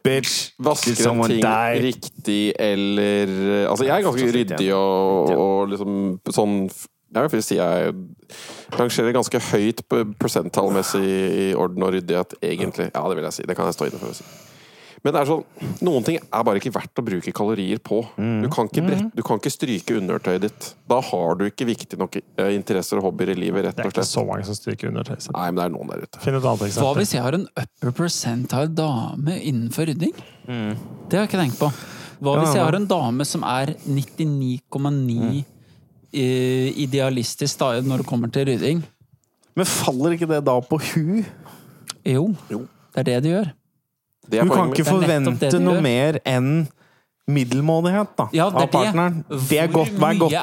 Bitch. 0.03 0.51
vasker 0.57 0.95
en 1.11 1.23
ting 1.29 1.41
die? 1.43 1.81
riktig 1.83 2.53
eller 2.57 3.67
Altså, 3.69 3.85
jeg 3.85 3.99
er 3.99 4.05
ganske 4.07 4.31
ryddig 4.33 4.69
og, 4.73 5.29
og 5.35 5.67
liksom 5.69 5.99
sånn 6.33 6.55
Jeg 7.13 7.31
vil 7.35 7.43
si 7.45 7.57
jeg 7.59 7.93
rangerer 8.79 9.11
ganske 9.13 9.41
høyt 9.51 9.83
på 9.91 9.99
prosenttallmessig 10.17 11.03
i 11.03 11.47
orden 11.59 11.83
og 11.83 11.91
ryddighet, 11.91 12.37
egentlig. 12.41 12.87
Ja, 12.95 13.01
det 13.11 13.17
vil 13.19 13.25
jeg 13.27 13.33
si. 13.35 13.43
Det 13.43 13.55
kan 13.57 13.67
jeg 13.67 13.75
stå 13.75 13.89
inne 13.89 13.99
for 13.99 14.13
å 14.13 14.15
si. 14.15 14.23
Men 15.01 15.15
det 15.15 15.21
er 15.23 15.29
sånn, 15.31 15.69
noen 15.81 16.03
ting 16.05 16.17
er 16.21 16.43
bare 16.45 16.59
ikke 16.61 16.73
verdt 16.75 16.99
å 17.01 17.03
bruke 17.05 17.31
kalorier 17.33 17.79
på. 17.81 18.03
Mm. 18.21 18.43
Du 18.43 18.49
kan 18.53 18.67
ikke, 18.69 18.83
brett, 18.85 19.07
du 19.17 19.21
kan 19.25 19.39
ikke 19.41 19.51
stryke 19.53 19.95
undertøyet 19.97 20.43
ditt. 20.43 20.67
Da 20.91 20.99
har 21.07 21.39
du 21.39 21.47
ikke 21.47 21.65
viktige 21.71 21.97
nok 21.97 22.19
eh, 22.21 22.51
interesser 22.53 23.01
og 23.01 23.07
hobbyer 23.07 23.31
i 23.33 23.37
livet, 23.39 23.65
rett 23.65 23.79
og 23.81 23.87
slett. 23.87 23.95
Det 23.95 24.03
er 24.03 24.05
ikke 24.05 24.11
så 24.11 24.25
mange 24.27 24.45
som 24.45 24.57
stryker 24.59 24.91
under 24.91 25.09
sitt. 25.09 25.31
Nei, 25.33 25.47
men 25.49 25.57
det 25.57 25.63
er 25.65 25.73
noen 25.73 25.89
der 25.89 26.03
ute. 26.05 26.21
Finn 26.21 26.37
et 26.37 26.45
annet 26.51 26.77
Hva 26.83 26.91
hvis 26.99 27.13
jeg 27.15 27.25
har 27.25 27.37
en 27.39 27.47
upper 27.49 27.95
percentile 27.97 28.69
dame 28.77 29.37
innenfor 29.39 29.89
rydding? 29.89 30.13
Det 30.45 31.17
har 31.17 31.25
jeg 31.25 31.31
ikke 31.31 31.41
tenkt 31.41 31.57
på. 31.61 31.71
Hva 32.21 32.35
hvis 32.37 32.53
jeg 32.53 32.61
har 32.61 32.77
en 32.77 32.85
dame 32.91 33.25
som 33.25 33.45
er 33.49 33.73
99,9 33.81 34.61
mm. 34.85 35.39
idealistisk 36.85 37.63
da, 37.63 37.71
når 37.81 38.03
det 38.03 38.09
kommer 38.11 38.29
til 38.29 38.51
rydding? 38.51 38.83
Men 39.57 39.67
faller 39.67 40.13
ikke 40.13 40.29
det 40.29 40.43
da 40.45 40.59
på 40.61 40.77
hu? 40.91 41.23
Jo, 42.05 42.29
Jo. 42.53 42.61
det 42.93 43.01
er 43.01 43.09
det 43.09 43.17
det 43.25 43.33
gjør. 43.33 43.51
Det 44.29 44.39
er 44.39 44.45
Du 44.45 44.53
kan 44.53 44.69
ikke 44.69 44.83
mitt. 44.85 44.85
Det 44.85 44.85
det 44.85 45.49
forvente 45.49 45.59
noe 45.63 45.81
mer 45.81 46.19
enn 46.25 46.67
middelmådighet 47.31 48.15
da, 48.17 48.25
Ja, 48.33 48.49
det 48.49 48.57
er 48.57 48.65
av 48.65 48.71
partneren. 48.73 49.23
det. 49.29 49.57
Er 49.57 49.67
godt, 49.71 49.91
er 49.93 50.17
godt 50.19 50.33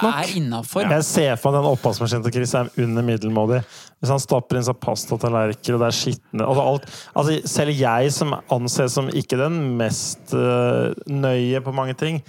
nok? 0.47 0.77
er? 0.79 0.91
Jeg 0.95 1.05
ser 1.05 1.37
for 1.37 1.53
meg 1.53 1.59
den 1.59 1.71
oppvaskmaskinen 1.73 2.25
til 2.25 2.33
Chris 2.39 2.55
er 2.55 2.71
under 2.79 3.03
middelmådig. 3.03 3.59
Hvis 3.99 4.13
han 4.15 4.23
stapper 4.23 4.57
inn 4.61 4.65
seg 4.65 4.79
pastatallerkener, 4.81 5.75
og 5.75 5.83
det 5.83 5.89
er 5.89 5.97
skitne 5.99 6.47
altså 6.47 6.65
alt, 6.71 6.89
altså 7.19 7.49
Selv 7.51 7.75
jeg 7.77 8.13
som 8.15 8.35
anses 8.55 8.95
som 8.95 9.11
ikke 9.11 9.37
den 9.41 9.77
mest 9.77 10.33
uh, 10.33 10.95
nøye 11.11 11.61
på 11.61 11.75
mange 11.75 11.95
ting, 11.99 12.23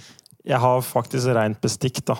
jeg 0.44 0.58
har 0.58 0.80
faktisk 0.84 1.30
rent 1.36 1.60
bestikk, 1.62 2.02
da. 2.04 2.18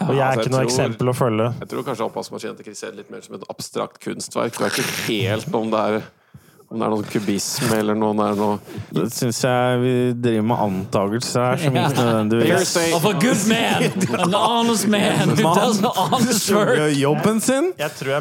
Og 0.00 0.14
jeg 0.16 0.20
er 0.20 0.30
altså, 0.30 0.40
ikke 0.40 0.52
noe 0.54 0.60
tror- 0.60 0.70
eksempel 0.70 1.08
å 1.08 1.16
følge. 1.16 1.50
Jeg 1.60 1.68
tror 1.72 1.82
kanskje 1.88 2.06
oppvaskmaskinen 2.06 2.56
til 2.56 2.64
Chris 2.70 2.82
er 2.84 2.94
litt 2.96 3.10
mer 3.10 3.20
som 3.24 3.34
et 3.36 3.44
abstrakt 3.52 3.98
kunstverk. 4.00 4.56
Du 4.56 4.64
er 4.64 4.70
ikke 4.70 4.86
helt 5.08 5.54
om 5.54 5.70
det 5.72 5.80
er 5.80 6.02
om 6.70 6.78
det 6.78 6.86
er 6.86 6.92
noe 6.92 7.06
kubisme 7.10 7.78
eller 7.80 7.96
noe 7.98 8.14
der 8.14 8.36
nå 8.38 8.48
noe 8.54 8.82
Det 8.94 9.08
syns 9.10 9.40
jeg 9.42 9.78
vi 9.82 9.94
driver 10.22 10.44
med 10.52 10.60
antakelser 10.68 11.48
her 11.48 11.56
som 11.64 11.78
ikke 11.80 12.04
nødvendigvis. 12.04 12.74
Of 12.94 13.08
a 13.10 13.14
good 13.18 13.42
man! 13.50 13.88
An 14.14 14.36
honest 14.38 14.86
man 14.86 15.34
who 15.34 15.50
does 15.50 15.80
honest 15.96 16.52
work! 16.54 16.78
Jobben 16.94 17.40
sin 17.42 17.72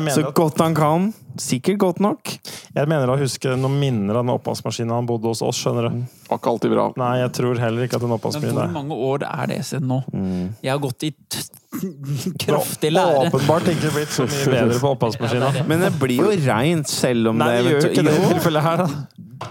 så 0.09 0.31
godt 0.33 0.57
han 0.65 0.73
kan. 0.73 1.11
Sikkert 1.37 1.77
godt 1.77 1.99
nok. 1.99 2.31
jeg 2.75 2.87
mener 2.89 3.11
å 3.13 3.17
huske 3.19 3.51
noen 3.55 3.77
minner 3.79 4.17
av 4.17 4.25
den 4.25 4.33
oppvaskmaskinen 4.33 4.91
han 4.91 5.05
bodde 5.05 5.29
hos 5.29 5.41
oss, 5.45 5.59
skjønner 5.61 5.89
du. 5.89 5.99
Var 6.29 6.37
ikke 6.39 6.49
alltid 6.53 6.71
bra. 6.73 6.87
Nei, 6.97 7.11
jeg 7.21 7.31
tror 7.37 7.59
heller 7.61 7.85
ikke 7.85 7.95
at 7.99 8.01
den 8.05 8.15
oppvaskmaskinen 8.17 8.57
hvor 8.59 8.73
mange 8.73 8.97
år 9.09 9.25
er 9.29 9.47
det 9.53 9.59
siden 9.67 9.87
nå? 9.91 9.99
Mm. 10.13 10.55
Jeg 10.65 10.71
har 10.73 10.81
gått 10.83 11.03
i 11.07 11.11
t 11.11 11.43
kraftig 12.43 12.89
Det 12.89 12.93
lære. 12.95 13.29
Åpenbart 13.29 13.67
ikke 13.71 13.91
blitt 13.93 14.13
så 14.13 14.25
mye 14.25 14.45
bedre 14.55 14.79
på 14.81 14.91
oppvaskmaskinen. 14.95 15.59
Men 15.69 15.83
det 15.85 15.91
blir 16.01 16.23
jo 16.23 16.31
reint 16.49 16.89
selv 16.91 17.31
om 17.31 17.37
Nei, 17.39 17.49
det 17.61 17.73
gjør 17.75 17.89
ikke 17.91 18.05
det 18.09 18.15
i 18.17 18.23
tilfellet 18.33 18.65
her, 18.65 18.83
da. 18.83 18.87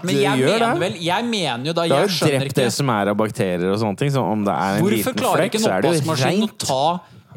Men 0.05 0.19
jeg 0.19 0.37
mener 0.37 0.59
det. 0.61 0.73
vel 0.83 0.97
Jeg 1.01 1.25
mener 1.25 1.65
jo 1.65 1.73
da 1.73 1.85
Det 1.89 1.95
har 1.95 2.03
jo 2.05 2.11
skjønner 2.13 2.43
ikke. 2.45 2.55
det 2.59 2.65
ikke 2.67 2.73
som 2.75 2.91
er 2.93 3.09
av 3.09 3.15
bakterier 3.17 3.71
og 3.73 3.79
sånne 3.81 3.97
ting. 4.03 4.11
Så 4.13 4.21
om 4.21 4.43
det 4.45 4.53
er 4.53 4.75
en 4.77 4.83
Hvorfor 4.85 5.15
liten 5.15 5.31
flekk, 5.33 5.55
ikke 5.55 5.63
så 5.63 5.71
er 5.73 5.81
det 5.81 5.89
jo 5.89 5.95
reint. 5.95 6.03
å 6.03 6.11
klarer 6.11 6.59
ta 6.59 6.83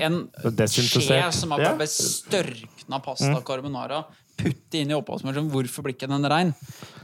en 0.02 0.18
oppvaskmaskin 0.26 0.50
å 0.50 0.56
ta 0.58 0.62
en 0.66 0.68
skje 0.68 1.22
som 1.38 1.52
er 1.56 1.62
Ja. 1.62 1.72
blitt 1.78 1.94
størkna 1.96 2.98
pasta 3.04 3.40
carbonara, 3.46 4.02
putte 4.38 4.80
inn 4.80 4.90
i 4.92 4.96
oppvaskmaskinen? 4.96 5.50
Hvorfor 5.52 5.84
blir 5.86 5.94
ikke 5.96 6.08
den 6.10 6.26
rein? 6.30 6.54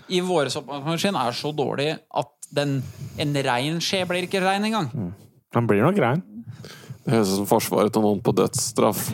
I 0.09 0.21
vår 0.25 0.49
oppvaskmaskin 0.57 1.17
er 1.21 1.33
så 1.37 1.53
dårlig 1.57 1.91
at 1.99 2.31
den, 2.55 2.79
en 3.21 3.35
rein 3.45 3.81
skje 3.85 4.05
blir 4.09 4.25
ikke 4.29 4.41
rein 4.45 4.65
engang. 4.65 4.89
den 5.55 5.67
blir 5.69 5.83
nok 5.85 5.99
rein. 6.01 6.23
Det 7.05 7.13
høres 7.15 7.31
ut 7.33 7.37
som 7.43 7.49
forsvaret 7.49 7.93
til 7.93 8.03
noen 8.05 8.23
på 8.25 8.33
dødsstraff. 8.37 9.11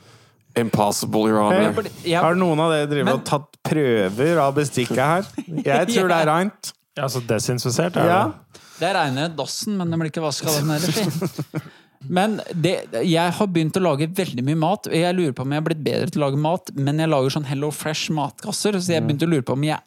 Impossible, 0.56 1.28
your 1.28 1.52
Hey, 1.52 1.90
ja. 2.08 2.22
Har 2.24 2.34
noen 2.38 2.60
av 2.64 2.70
dere 2.72 2.86
drevet 2.88 3.04
Men- 3.10 3.18
og 3.18 3.24
tatt 3.28 3.58
prøver 3.66 4.38
av 4.40 4.54
bestikket 4.56 4.96
her? 4.96 5.26
Jeg 5.44 5.88
tror 5.92 6.08
det 6.08 6.16
er 6.22 6.30
reint. 6.30 6.70
Ja, 6.96 7.08
så 7.12 7.20
desinfisert 7.20 7.96
er 8.00 8.08
Ja. 8.08 8.20
det. 8.24 8.62
Det 8.78 8.92
regner 8.96 9.28
dassen, 9.36 9.76
men 9.76 9.90
den 9.90 10.00
blir 10.00 10.08
ikke 10.10 10.24
vaska 10.24 10.48
den 10.52 10.68
heller. 10.72 11.62
Men 12.08 12.38
det, 12.54 12.74
jeg 13.06 13.34
har 13.38 13.48
begynt 13.52 13.76
å 13.78 13.82
lage 13.84 14.08
veldig 14.16 14.44
mye 14.46 14.58
mat. 14.60 14.88
og 14.88 14.96
Jeg 14.96 15.16
lurer 15.16 15.34
på 15.36 15.46
om 15.46 15.54
jeg 15.54 15.62
har 15.62 15.68
blitt 15.68 15.84
bedre 15.86 16.10
til 16.12 16.22
å 16.22 16.26
lage 16.26 16.40
mat, 16.40 16.72
men 16.76 17.02
jeg 17.02 17.12
lager 17.12 17.36
sånn 17.36 17.48
Hello 17.48 17.70
Fresh 17.74 18.14
matkasser. 18.14 18.78
Så 18.78 18.94
jeg 18.94 19.04
begynte 19.06 19.28
å 19.28 19.32
lure 19.32 19.46
på 19.46 19.56
om 19.58 19.66
jeg 19.66 19.82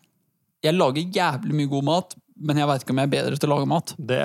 Jeg 0.60 0.76
lager 0.76 1.14
jævlig 1.16 1.56
mye 1.56 1.70
god 1.72 1.86
mat, 1.88 2.16
men 2.40 2.60
jeg 2.62 2.70
veit 2.70 2.84
ikke 2.84 2.94
om 2.96 3.00
jeg 3.02 3.10
er 3.10 3.12
bedre 3.12 3.40
til 3.40 3.50
å 3.50 3.56
lage 3.58 3.68
mat. 3.70 3.94
Det, 4.10 4.20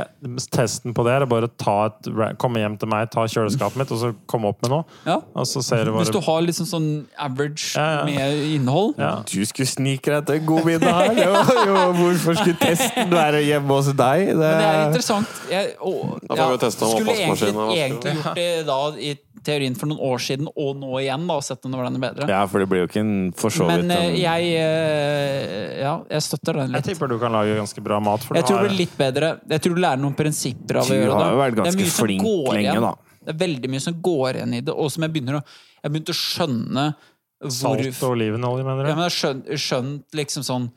testen 0.55 0.95
på 0.97 1.05
det 1.07 1.15
er 1.17 1.27
bare 1.31 1.49
å 1.51 2.27
komme 2.41 2.63
hjem 2.63 2.77
til 2.81 2.91
meg, 2.91 3.09
ta 3.13 3.25
kjøleskapet 3.31 3.81
mitt, 3.81 3.93
og 3.95 4.01
så 4.01 4.11
komme 4.31 4.51
opp 4.53 4.63
med 4.65 4.73
noe. 4.73 4.85
Ja. 5.07 5.19
Og 5.35 5.49
så 5.51 5.63
ser 5.67 5.89
du 5.89 5.95
Hvis 5.97 6.13
du 6.15 6.21
har 6.25 6.45
liksom 6.47 6.69
sånn 6.71 6.89
average 7.21 7.75
Ja, 7.75 8.01
ja. 8.01 8.05
med 8.09 8.45
innhold. 8.55 8.95
ja. 9.01 9.17
Du 9.29 9.41
skulle 9.49 9.69
snike 9.71 10.13
deg 10.15 10.29
til 10.29 10.41
en 10.41 10.49
god 10.49 10.69
middag 10.69 10.95
her. 11.01 11.21
Jo, 11.25 11.43
jo, 11.71 11.77
hvorfor 11.99 12.39
skulle 12.39 12.59
testen 12.61 13.13
være 13.13 13.43
hjemme 13.47 13.79
hos 13.79 13.91
deg? 13.93 14.27
Det, 14.31 14.39
Men 14.39 14.63
det 14.63 14.71
er 14.71 14.83
interessant. 14.89 15.39
Jeg, 15.51 15.75
å, 15.81 15.95
skulle 16.21 17.17
egentlig, 17.19 17.55
egentlig 17.75 18.17
gjort 18.19 18.39
det 18.39 18.51
da 18.69 18.81
i 18.95 19.15
teorien 19.47 19.77
for 19.79 19.91
noen 19.91 20.03
år 20.05 20.23
siden, 20.25 20.49
og 20.51 20.79
nå 20.81 20.91
igjen, 21.01 21.27
da, 21.29 21.37
og 21.39 21.47
sett 21.47 21.65
om 21.67 21.75
det 21.75 21.81
var 21.81 21.89
den 21.91 22.03
bedre. 22.03 22.29
Ja, 22.31 22.43
for 22.51 22.63
det 22.63 22.69
blir 22.71 22.85
jo 22.85 22.89
ikke 22.89 23.03
en 23.03 23.15
for 23.39 23.55
så 23.55 23.69
vidt 23.69 23.85
Men 23.85 23.95
eh, 23.95 24.05
en 24.09 24.19
jeg 24.19 24.51
eh, 24.61 25.81
Ja, 25.85 25.95
jeg 26.11 26.27
støtter 26.27 26.61
den 26.61 26.75
litt. 26.75 26.81
Jeg 26.81 26.95
tipper 26.95 27.13
du 27.13 27.17
kan 27.23 27.35
lage 27.35 27.57
ganske 27.59 27.85
bra 27.85 28.01
mat. 28.05 28.25
For 28.27 28.39
Jeg 28.39 28.49
tror 28.49 28.63
det 28.63 28.71
blir 28.71 28.81
litt 28.85 28.95
bedre. 28.99 29.33
Jeg 29.55 29.65
tror 29.67 29.77
du 29.77 29.83
lærer 29.85 30.03
noen 30.05 30.17
prinsipper 30.19 30.81
av 30.83 30.89
å 30.89 31.01
gjøre 31.01 31.11
det. 31.11 31.19
Du 31.19 31.27
har 31.27 31.35
jo 31.37 31.43
vært 31.43 31.59
ganske 31.63 31.91
flink 31.99 32.29
lenge, 32.29 32.63
igjen. 32.65 32.89
da. 32.89 33.19
Det 33.25 33.33
er 33.33 33.41
veldig 33.41 33.73
mye 33.73 33.85
som 33.85 34.01
går 34.05 34.41
igjen 34.41 34.57
i 34.59 34.63
det, 34.65 34.75
og 34.75 34.91
som 34.93 35.07
jeg 35.07 35.15
begynner 35.15 35.41
å 35.41 35.45
Jeg 35.85 35.93
begynte 35.93 36.15
å 36.15 36.17
skjønne 36.17 36.89
hvor 37.45 37.77
salt 37.77 38.03
og 38.07 38.15
olivenolje, 38.15 38.65
mener 38.65 38.87
du? 38.87 38.89
Ja, 38.89 38.97
men 38.97 39.05
jeg 39.05 39.11
har 39.11 39.17
skjønt, 39.19 39.49
skjønt 39.61 40.21
liksom 40.23 40.47
sånn 40.47 40.73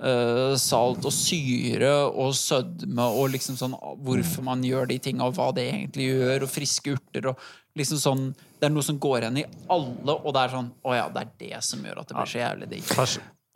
Uh, 0.00 0.54
salt 0.56 1.04
og 1.04 1.12
syre 1.12 1.90
og 2.08 2.30
sødme 2.32 3.04
og 3.20 3.34
liksom 3.34 3.58
sånn 3.60 3.74
hvorfor 4.00 4.46
man 4.46 4.62
gjør 4.64 4.86
de 4.88 4.96
tinga, 5.02 5.26
og 5.26 5.34
hva 5.36 5.50
det 5.52 5.66
egentlig 5.74 6.06
gjør, 6.06 6.46
og 6.46 6.48
friske 6.48 6.94
urter 6.94 7.28
og 7.28 7.42
liksom 7.78 7.98
sånn 8.02 8.22
Det 8.60 8.66
er 8.68 8.72
noe 8.74 8.82
som 8.84 8.98
går 9.00 9.22
igjen 9.24 9.38
i 9.40 9.44
alle, 9.70 10.14
og 10.18 10.32
det 10.34 10.40
er 10.42 10.48
sånn 10.56 10.70
Å 10.84 10.94
ja, 10.96 11.08
det 11.14 11.20
er 11.22 11.30
det 11.38 11.62
som 11.64 11.80
gjør 11.86 12.00
at 12.02 12.08
det 12.10 12.16
blir 12.18 12.30
så 12.32 12.38
jævlig 12.42 12.68
digg. 12.70 12.94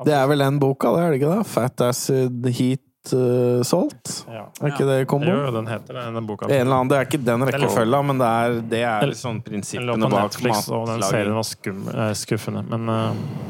Det 0.04 0.12
er 0.16 0.26
vel 0.26 0.38
den 0.42 0.58
boka, 0.58 0.90
det 0.96 1.02
er 1.04 1.10
det 1.14 1.20
ikke 1.20 1.32
det? 1.36 1.46
Fat 1.46 1.80
Acid 1.86 2.46
Heat 2.56 3.12
uh, 3.14 3.60
Salt? 3.62 4.14
Ja. 4.26 4.46
Er 4.60 4.72
ikke 4.72 4.86
det 4.88 4.96
Jo, 5.04 5.06
komboen? 5.12 5.36
jo, 5.44 5.52
den 5.54 5.68
heter 5.70 5.94
det, 6.00 6.04
den 6.16 6.26
boka. 6.26 6.48
En 6.48 6.54
eller 6.64 6.76
annen, 6.80 6.88
Det 6.90 6.96
er 6.98 7.06
ikke 7.06 7.20
den 7.24 7.44
rekkefølga, 7.46 8.00
men 8.08 8.18
det 8.22 8.30
er, 8.40 8.56
det 8.72 8.80
er 8.90 9.06
liksom 9.12 9.38
prinsippene 9.46 10.08
bak 10.10 10.24
Netflix, 10.32 10.66
og 10.74 10.88
den 10.90 11.04
serien 11.06 11.36
var 11.38 11.46
skum, 11.46 11.84
eh, 11.94 12.10
skuffende. 12.18 12.64
Men 12.72 12.88
uh, 12.90 12.96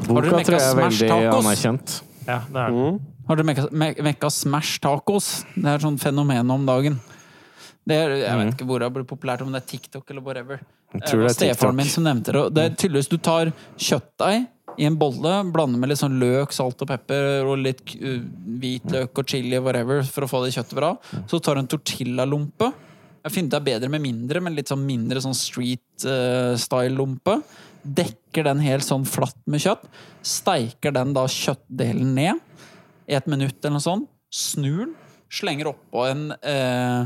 Har 0.05 0.11
Boka 0.11 0.43
tror 0.43 0.57
jeg 0.59 0.61
er 0.61 0.71
Smash 0.75 1.01
veldig 1.01 1.09
Tacos? 1.15 1.41
anerkjent. 1.45 1.95
ja, 2.27 2.39
det 2.51 2.61
er 2.61 2.69
den. 2.77 2.79
Mm. 2.93 3.01
Har 3.25 3.35
dere 3.41 3.49
mekka, 3.49 3.67
me- 3.73 3.95
mekka 4.05 4.29
Smash 4.29 4.77
tacos? 4.85 5.31
Det 5.55 5.65
er 5.65 5.79
et 5.79 5.81
sånt 5.87 6.03
fenomen 6.03 6.51
om 6.53 6.65
dagen. 6.69 6.99
Det 7.85 7.97
er, 8.01 8.09
jeg 8.23 8.37
vet 8.39 8.53
ikke 8.55 8.65
hvor 8.65 8.81
det 8.81 8.87
blitt 8.95 9.09
populært, 9.09 9.43
om 9.45 9.51
det 9.53 9.59
er 9.61 9.69
TikTok 9.69 10.09
eller 10.09 10.23
whatever. 10.25 10.61
Jeg 10.95 11.01
Det 11.05 11.29
er 11.29 11.35
stefaren 11.35 11.77
min 11.77 11.91
som 11.91 12.05
nevnte 12.07 12.33
det. 12.33 12.43
Det 12.55 12.61
er 12.63 12.77
tydeligvis 12.81 13.11
Du 13.11 13.17
tar 13.21 13.51
kjøttdeig 13.77 14.47
i 14.75 14.87
en 14.87 14.97
bolle, 14.99 15.33
blander 15.53 15.79
med 15.79 15.89
litt 15.91 16.01
sånn 16.01 16.17
løk, 16.19 16.49
salt 16.55 16.81
og 16.83 16.89
pepper 16.89 17.45
og 17.47 17.61
litt 17.61 17.93
hvitløk 17.95 19.21
og 19.21 19.29
chili 19.29 19.59
whatever 19.63 19.97
for 20.07 20.21
å 20.25 20.31
få 20.31 20.37
det 20.43 20.55
kjøttet 20.57 20.79
bra. 20.79 20.89
Så 21.29 21.35
tar 21.39 21.55
du 21.55 21.61
en 21.63 21.71
tortillalompe. 21.71 22.67
Jeg 23.25 23.33
finner 23.33 23.49
det 23.53 23.59
er 23.61 23.69
bedre 23.69 23.89
med 23.93 24.01
mindre, 24.03 24.37
men 24.43 24.55
litt 24.57 24.69
sånn 24.69 24.85
mindre 24.85 25.21
sånn 25.23 25.37
street-style-lompe. 25.37 27.33
Dekker 27.85 28.43
den 28.49 28.59
helt 28.65 28.85
sånn 28.85 29.05
flatt 29.07 29.39
med 29.49 29.59
kjøtt. 29.63 29.83
Steiker 30.25 30.91
den 30.93 31.13
da 31.15 31.23
kjøttdelen 31.29 32.11
ned 32.17 32.35
i 33.09 33.13
et 33.17 33.27
minutt 33.29 33.57
eller 33.61 33.77
noe 33.77 33.85
sånt. 33.85 34.07
Snur 34.33 34.79
den. 34.83 34.93
Slenger 35.35 35.67
oppå 35.71 35.99
en 36.09 36.23
eh, 36.37 37.01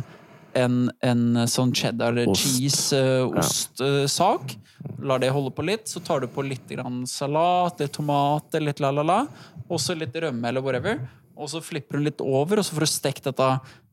en, 0.57 0.89
en 1.05 1.43
sånn 1.49 1.71
cheddar 1.75 2.17
Ost. 2.27 2.43
cheese-ostsak. 2.45 4.55
Lar 5.03 5.19
det 5.21 5.31
holde 5.35 5.51
på 5.55 5.65
litt. 5.67 5.87
Så 5.91 6.01
tar 6.03 6.23
du 6.23 6.27
på 6.31 6.43
litt 6.45 6.67
grann 6.71 7.03
salat, 7.09 7.79
litt 7.81 7.93
tomat, 7.95 8.55
litt 8.61 8.79
la-la-la. 8.83 9.21
Også 9.69 9.95
litt 9.97 10.15
rømme 10.15 10.49
eller 10.49 10.63
whatever. 10.65 11.01
Og 11.39 11.49
så 11.51 11.61
flipper 11.63 11.99
du 11.99 12.09
litt 12.09 12.21
over, 12.23 12.59
og 12.59 12.65
så 12.67 12.75
får 12.75 12.83
du 12.83 12.89
stekt 12.91 13.27
dette, 13.29 13.47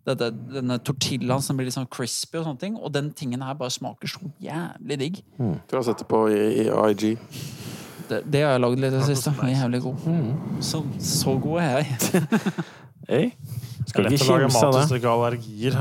dette 0.09 0.31
denne 0.51 0.81
tortillaen 0.83 1.43
som 1.45 1.59
blir 1.59 1.69
litt 1.69 1.77
sånn 1.77 1.87
crispy. 1.91 2.41
Og 2.41 2.47
sånne 2.49 2.63
ting 2.63 2.75
Og 2.81 2.91
den 2.95 3.13
tingen 3.15 3.45
her 3.47 3.55
bare 3.59 3.75
smaker 3.75 4.11
så 4.11 4.31
jævlig 4.43 4.99
digg. 5.03 5.21
Tror 5.39 5.79
jeg 5.79 5.83
har 5.83 5.89
sett 5.93 6.03
det 6.03 6.09
på 6.11 6.25
i, 6.33 6.43
i 6.65 6.67
IG. 6.91 7.03
Det, 8.07 8.21
det 8.31 8.41
har 8.45 8.53
jeg 8.55 8.63
lagd 8.63 8.79
litt 8.83 8.95
i 8.95 8.99
det 9.01 9.07
siste. 9.09 9.33
Jævlig 9.51 9.81
god. 9.83 9.97
Så, 10.63 10.83
så 11.03 11.33
god 11.43 11.59
er 11.65 11.81
jeg. 11.83 11.89
Hey. 13.09 13.31
Skal 13.87 14.09
lett 14.09 14.23
å 14.25 14.33
lage 14.33 14.49
mat 14.51 14.75
hvis 14.75 14.91
du 14.91 14.97
ikke 14.99 15.11
har 15.13 15.21
allergier. 15.21 15.77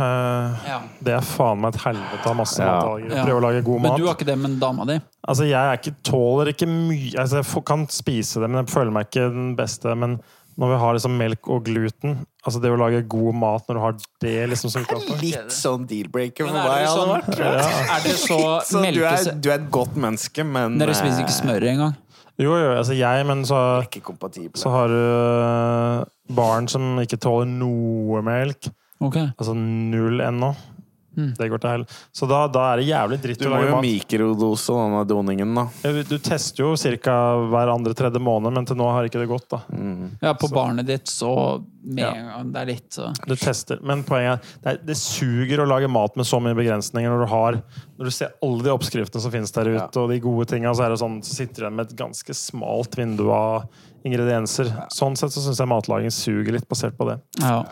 Ja. 0.69 0.77
Det 1.01 1.15
er 1.15 1.25
faen 1.25 1.61
meg 1.63 1.73
et 1.73 1.81
helvete 1.87 2.29
av 2.29 2.37
masse 2.37 2.61
Ja. 2.61 2.75
matallergier. 2.75 3.25
Prøve 3.25 3.39
å 3.39 3.45
lage 3.47 3.63
god 3.65 3.81
mat. 3.81 3.91
Men 3.91 3.99
du 3.99 4.05
har 4.05 4.15
ikke 4.15 4.29
det 4.29 4.37
med 4.37 4.59
dama 4.61 4.85
di? 4.85 4.99
Altså, 5.27 5.47
jeg 5.49 5.57
er 5.57 5.79
ikke, 5.79 5.95
tåler 6.05 6.51
ikke 6.53 6.67
mye 6.69 7.17
altså, 7.17 7.41
Jeg 7.41 7.65
kan 7.65 7.87
spise 7.89 8.39
det, 8.41 8.49
men 8.49 8.61
jeg 8.63 8.73
føler 8.75 8.91
meg 8.93 9.09
ikke 9.09 9.25
den 9.33 9.55
beste. 9.57 9.95
Men 9.97 10.19
når 10.55 10.71
vi 10.71 10.79
har 10.83 10.93
liksom 10.93 11.17
melk 11.17 11.49
og 11.51 11.65
gluten 11.65 12.25
Altså 12.45 12.61
det 12.61 12.69
å 12.71 12.77
lage 12.77 13.01
god 13.09 13.35
mat 13.35 13.67
når 13.67 13.75
du 13.75 13.81
har 13.81 13.95
det 14.21 14.49
liksom 14.51 14.69
som 14.71 14.85
utgangspunkt 14.85 15.21
Litt 15.25 15.51
sånn 15.51 15.87
deal-breaker 15.89 16.45
for 16.45 16.53
meg. 16.53 16.85
sånn, 16.87 17.39
ja. 17.41 17.51
er 17.97 18.03
det 18.05 18.15
så, 18.21 18.39
Så 18.63 18.83
du 18.93 19.01
er, 19.03 19.31
du 19.33 19.49
er 19.49 19.57
et 19.57 19.69
godt 19.73 19.97
menneske, 19.97 20.45
men 20.45 20.77
Dere 20.77 20.93
spiser 20.93 21.25
ikke 21.25 21.35
smør 21.41 21.65
engang? 21.73 21.95
Jo, 22.37 22.53
jo, 22.59 22.71
altså 22.75 22.93
jeg, 22.93 23.25
men 23.25 23.43
så, 23.47 23.57
så 24.59 24.69
har 24.69 24.91
du 24.91 26.05
barn 26.27 26.69
som 26.71 26.95
ikke 27.01 27.19
tåler 27.21 27.49
noe 27.51 28.21
melk. 28.25 28.71
Okay. 29.03 29.29
Altså 29.37 29.53
null 29.57 30.23
ennå. 30.23 30.53
Mm. 31.17 31.33
Det 31.37 31.47
går 31.49 31.61
til 31.63 31.71
hell. 31.71 31.83
Så 32.11 32.27
da, 32.27 32.41
da 32.51 32.63
er 32.73 32.81
det 32.81 32.87
jævlig 32.89 33.17
dritt 33.23 33.39
Du 33.39 33.47
å 33.47 33.53
må 33.53 33.61
jo 33.63 33.77
mikrodose 33.83 34.75
denne 34.75 35.03
doningen, 35.07 35.53
da. 35.55 35.63
Ja, 35.85 35.93
Du 36.09 36.17
tester 36.19 36.65
jo 36.65 36.97
ca. 37.05 37.15
hver 37.51 37.71
andre-tredje 37.71 38.19
måned, 38.19 38.51
men 38.55 38.67
til 38.67 38.79
nå 38.79 38.89
har 38.91 39.07
ikke 39.07 39.21
det 39.23 39.29
gått. 39.31 39.47
da. 39.53 39.61
Mm. 39.71 40.17
Ja, 40.21 40.33
på 40.35 40.49
barnet 40.51 40.89
ditt 40.89 41.07
så 41.11 41.63
med 41.85 42.05
en 42.09 42.29
gang 42.31 42.51
det 42.51 42.61
er 42.61 42.69
litt 42.71 42.95
så 42.97 43.11
Du 43.29 43.35
tester, 43.37 43.77
Men 43.85 44.03
poenget 44.03 44.41
er 44.41 44.55
det, 44.63 44.71
er 44.71 44.79
det 44.89 44.97
suger 44.97 45.61
å 45.61 45.67
lage 45.69 45.87
mat 45.91 46.15
med 46.17 46.25
så 46.25 46.39
mye 46.41 46.57
begrensninger 46.57 47.11
når 47.13 47.21
du 47.21 47.29
har 47.29 47.59
Når 47.99 48.09
du 48.09 48.13
ser 48.15 48.33
alle 48.41 48.65
de 48.65 48.73
oppskriftene 48.73 49.21
som 49.21 49.31
finnes 49.33 49.53
der 49.53 49.69
ute, 49.75 50.01
og 50.01 50.09
de 50.09 50.19
gode 50.23 50.49
tinga, 50.49 50.73
så 50.73 50.89
sånn, 50.97 51.21
så 51.23 51.37
sitter 51.37 51.61
du 51.61 51.67
igjen 51.67 51.77
med 51.77 51.91
et 51.91 51.99
ganske 51.99 52.35
smalt 52.35 52.97
vindu 52.97 53.29
av 53.31 53.69
ingredienser. 54.05 54.69
Sånn 54.93 55.15
sett 55.17 55.33
så 55.33 55.41
syns 55.43 55.59
jeg 55.61 55.69
matlaging 55.71 56.13
suger 56.13 56.53
litt, 56.55 56.67
basert 56.69 56.95
på 56.99 57.07
det. 57.09 57.19
Ja. 57.41 57.63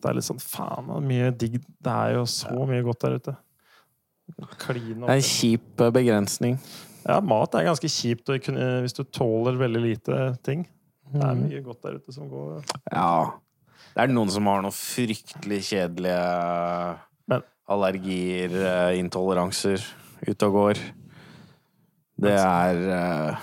Det 0.00 0.10
er 0.10 0.18
litt 0.18 0.26
sånn 0.26 0.40
faen, 0.42 0.90
mye 1.08 1.30
digg 1.32 1.58
Det 1.82 1.92
er 1.92 2.18
jo 2.18 2.24
så 2.28 2.52
mye 2.68 2.82
godt 2.84 3.00
der 3.06 3.16
ute. 3.18 3.36
Kline 4.60 5.00
Det 5.04 5.08
er 5.10 5.18
en 5.18 5.26
kjip 5.28 5.80
eh, 5.84 5.90
begrensning. 5.92 6.58
Ja, 7.04 7.18
mat 7.20 7.52
er 7.58 7.66
ganske 7.66 7.88
kjipt 7.92 8.30
hvis 8.32 8.94
du 8.96 9.02
tåler 9.12 9.58
veldig 9.60 9.82
lite 9.84 10.20
ting. 10.46 10.62
Det 11.12 11.20
er 11.22 11.34
mye 11.36 11.60
godt 11.66 11.82
der 11.84 11.98
ute 12.00 12.12
som 12.16 12.30
går 12.30 12.62
Ja. 12.92 13.32
Det 13.94 14.02
er 14.02 14.10
noen 14.10 14.30
som 14.32 14.46
har 14.50 14.62
noen 14.64 14.74
fryktelig 14.74 15.60
kjedelige 15.68 16.98
Men- 17.30 17.44
allergier, 17.70 18.50
eh, 18.50 18.98
intoleranser, 18.98 19.84
ute 20.26 20.46
og 20.48 20.52
går. 20.56 20.80
Det 22.24 22.32
er 22.38 22.80
eh, 22.96 23.36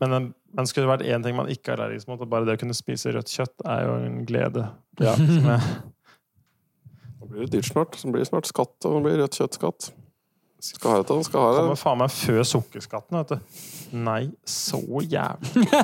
Men, 0.00 0.12
en- 0.12 0.34
men 0.56 0.66
skulle 0.70 0.86
det 0.86 0.92
vært 0.94 1.06
én 1.12 1.22
ting 1.26 1.36
man 1.36 1.50
ikke 1.52 1.74
er 1.74 1.82
allergisk 1.84 2.08
mot, 2.08 2.20
og 2.24 2.30
bare 2.32 2.48
det 2.48 2.56
å 2.56 2.60
kunne 2.64 2.76
spise 2.76 3.12
rødt 3.14 3.28
kjøtt, 3.36 3.54
er 3.68 3.84
jo 3.86 3.98
en 4.06 4.22
glede. 4.28 4.66
Ja. 5.04 5.12
Nå 7.20 7.28
blir 7.28 7.44
det 7.44 7.52
dyrt 7.58 7.68
snart. 7.68 7.96
Så 8.00 8.08
blir 8.08 8.22
det 8.24 8.30
snart 8.30 8.48
skatt, 8.48 8.76
og 8.88 8.96
det 8.96 9.02
blir 9.04 9.18
rødt 9.20 9.36
kjøttskatt. 9.36 9.90
Skal 10.66 10.88
ha 10.94 11.00
det, 11.04 11.16
skal 11.26 11.42
ha 11.44 11.48
kommer 11.52 11.74
det. 11.74 11.78
faen 11.82 11.98
meg 12.00 12.10
før 12.16 12.40
sukkerskatten, 12.48 13.18
vet 13.20 13.28
du. 13.34 13.58
Nei, 14.02 14.22
så 14.48 14.80
jævlig. 15.04 15.66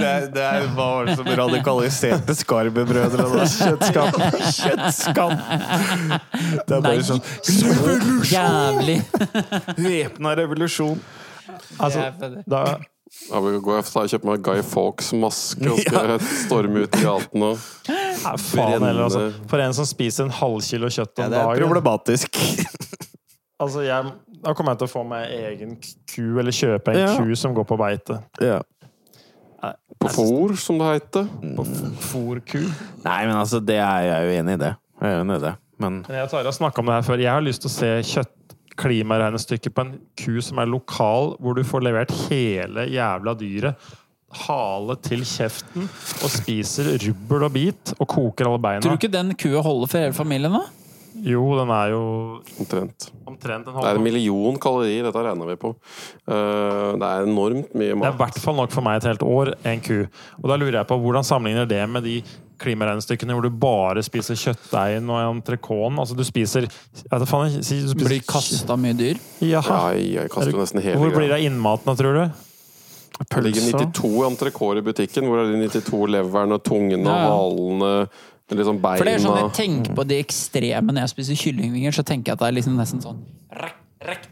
Det, 0.00 0.08
er- 0.08 0.26
det 0.34 0.42
er 0.42 0.64
hva 0.74 0.86
var 0.96 1.06
det 1.08 1.14
som 1.20 1.28
radikaliserte 1.40 2.34
Skarbe-brødrene? 2.36 3.44
Kjøttskatt! 3.52 4.18
Kjøttskatt! 4.56 5.40
Det 6.66 6.74
er 6.74 6.80
Nei, 6.80 6.88
bare 6.88 7.04
sånn 7.06 7.22
så 7.46 7.70
jævlig! 8.32 8.98
Væpna 9.78 10.34
revolusjon. 10.40 10.98
Altså, 11.78 12.06
da, 12.46 12.64
Ja, 13.30 13.40
vi 13.42 13.56
går 13.58 13.80
og 13.82 14.10
kjøper 14.12 14.28
meg 14.28 14.42
Guy 14.46 14.60
Fawkes 14.62 15.10
maske 15.18 15.66
og 15.66 15.80
skal 15.82 16.12
storme 16.22 16.84
ut 16.84 16.94
i 16.94 17.02
gaten 17.02 17.42
og 17.42 17.58
ja, 17.90 18.34
faen 18.38 18.84
heller, 18.86 19.02
altså. 19.08 19.24
For 19.50 19.62
en 19.64 19.74
som 19.74 19.88
spiser 19.88 20.28
en 20.28 20.34
halvkilo 20.34 20.90
kjøtt 20.92 21.18
Ja, 21.18 21.26
det 21.32 21.40
er 21.40 21.48
dagen 21.48 21.64
problematisk. 21.64 22.38
altså, 23.62 23.82
jeg, 23.82 24.12
Da 24.44 24.54
kommer 24.54 24.76
jeg 24.76 24.82
til 24.84 24.90
å 24.90 24.92
få 24.94 25.02
meg 25.10 25.32
egen 25.40 25.74
ku, 25.82 26.22
eller 26.38 26.54
kjøpe 26.54 26.94
en 26.94 27.02
Ja. 27.02 27.16
ku 27.18 27.34
som 27.34 27.56
går 27.56 27.66
på 27.66 27.80
beite. 27.80 28.20
Ja. 28.40 28.60
På 30.00 30.08
fôr, 30.14 30.54
som 30.56 30.78
det 30.80 30.86
heter. 30.94 31.26
Fôrku. 32.00 32.62
Nei, 33.04 33.26
men 33.26 33.34
altså, 33.36 33.58
det 33.60 33.76
er 33.76 34.06
jeg 34.06 34.14
er 34.14 34.24
jo 34.24 34.38
enig 34.38 34.54
i 34.56 34.62
det. 34.62 34.70
Jeg 35.00 35.10
er 35.10 35.18
jo 35.18 35.24
enig 35.26 35.36
i 35.36 35.42
det. 35.44 35.54
Men 35.80 35.98
Men 36.06 36.16
jeg 36.16 36.24
og 36.24 36.30
Tara 36.30 36.70
om 36.80 36.86
det 36.86 36.94
her 36.94 37.02
før. 37.02 37.18
Jeg 37.20 37.32
har 37.32 37.44
lyst 37.44 37.60
til 37.64 37.68
å 37.68 37.74
se 37.74 37.90
kjøtt-klimaregnestykket 38.70 39.74
på 39.74 39.84
en 39.84 39.96
ku 40.16 40.40
som 40.42 40.58
er 40.58 40.70
lokal, 40.70 41.36
hvor 41.40 41.54
du 41.54 41.64
får 41.64 41.82
levert 41.84 42.12
hele 42.28 42.86
jævla 42.90 43.34
dyret. 43.34 43.74
Hale 44.46 44.94
til 45.02 45.24
kjeften 45.26 45.88
og 46.22 46.30
spiser 46.30 46.92
rubbel 47.02 47.42
og 47.48 47.52
bit 47.52 47.94
og 47.98 48.06
koker 48.06 48.46
alle 48.46 48.60
beina. 48.62 48.80
Tror 48.80 48.94
du 48.94 49.00
ikke 49.00 49.10
den 49.10 49.34
kua 49.34 49.60
holder 49.60 49.90
for 49.90 49.98
hele 49.98 50.14
familien, 50.14 50.52
da? 50.54 50.68
Jo, 51.26 51.42
den 51.58 51.70
er 51.74 51.90
jo 51.90 52.02
Omtrent. 52.62 53.08
omtrent 53.26 53.66
en 53.66 53.74
Det 53.80 53.88
er 53.90 53.96
en 53.98 54.02
million 54.04 54.56
kalorier, 54.62 55.02
dette 55.02 55.22
regner 55.24 55.46
vi 55.50 55.56
på. 55.56 55.72
Eh, 56.28 56.92
Det 57.00 57.08
er 57.08 57.26
enormt 57.26 57.74
mye 57.74 57.94
Det 57.98 58.06
er 58.06 58.14
i 58.14 58.20
hvert 58.20 58.38
fall 58.38 58.54
nok 58.56 58.70
for 58.70 58.82
meg 58.86 58.96
et 59.00 59.08
helt 59.10 59.24
år, 59.26 59.54
en 59.64 59.80
ku. 59.80 60.06
Og 60.42 60.48
da 60.48 60.56
lurer 60.56 60.78
jeg 60.80 60.86
på 60.86 60.98
hvordan 61.02 61.24
sammenligner 61.26 61.66
det 61.68 61.82
med 61.90 62.04
de 62.04 62.22
klimaregnestykkene 62.60 63.32
hvor 63.32 63.42
du 63.42 63.50
bare 63.50 64.02
spiser 64.04 64.34
kjøttdeigen 64.36 65.08
og 65.10 65.18
entrecôten? 65.42 65.98
Altså 65.98 66.14
du 66.16 66.22
spiser 66.24 66.68
jeg 66.68 67.26
faen, 67.26 67.50
du 67.56 67.62
spiser 67.64 67.94
Blir 67.96 68.20
kasta 68.28 68.76
mye 68.76 68.94
dyr? 68.94 69.18
Jaha. 69.40 69.80
Ja, 69.96 70.20
jeg 70.22 70.30
kaster 70.30 70.52
jo 70.52 70.62
nesten 70.62 70.82
hele 70.84 70.98
Hvor 71.00 71.10
blir 71.16 71.28
det 71.28 71.38
av 71.40 71.44
innmaten, 71.48 71.96
tror 71.96 72.12
du? 72.20 72.24
Det 73.20 73.42
ligger 73.44 73.60
92 73.92 74.22
entrecôter 74.30 74.78
i 74.80 74.84
butikken. 74.86 75.26
Hvor 75.28 75.42
er 75.42 75.50
de 75.52 75.68
92 75.68 76.06
leverne, 76.08 76.56
tungene, 76.64 77.04
Ja, 77.04 77.16
ja. 77.26 77.32
halene, 77.36 78.08
liksom 78.58 78.80
bein, 78.82 78.98
For 78.98 79.04
det 79.04 79.14
er 79.14 79.18
sånn, 79.18 79.38
Jeg 79.38 79.52
tenker 79.52 79.94
på 79.94 80.06
de 80.06 80.18
ekstreme 80.22 80.92
når 80.92 81.00
jeg 81.06 81.08
spiser 81.14 81.34
kyllingvinger, 81.36 81.92
så 81.92 82.02
tenker 82.04 82.32
jeg 82.32 82.32
at 82.32 82.38
det 82.38 82.48
er 82.48 82.56
liksom 82.60 82.76
nesten 82.76 83.00
sånn 83.02 83.20
rekk, 83.52 83.76
rekk. 84.06 84.26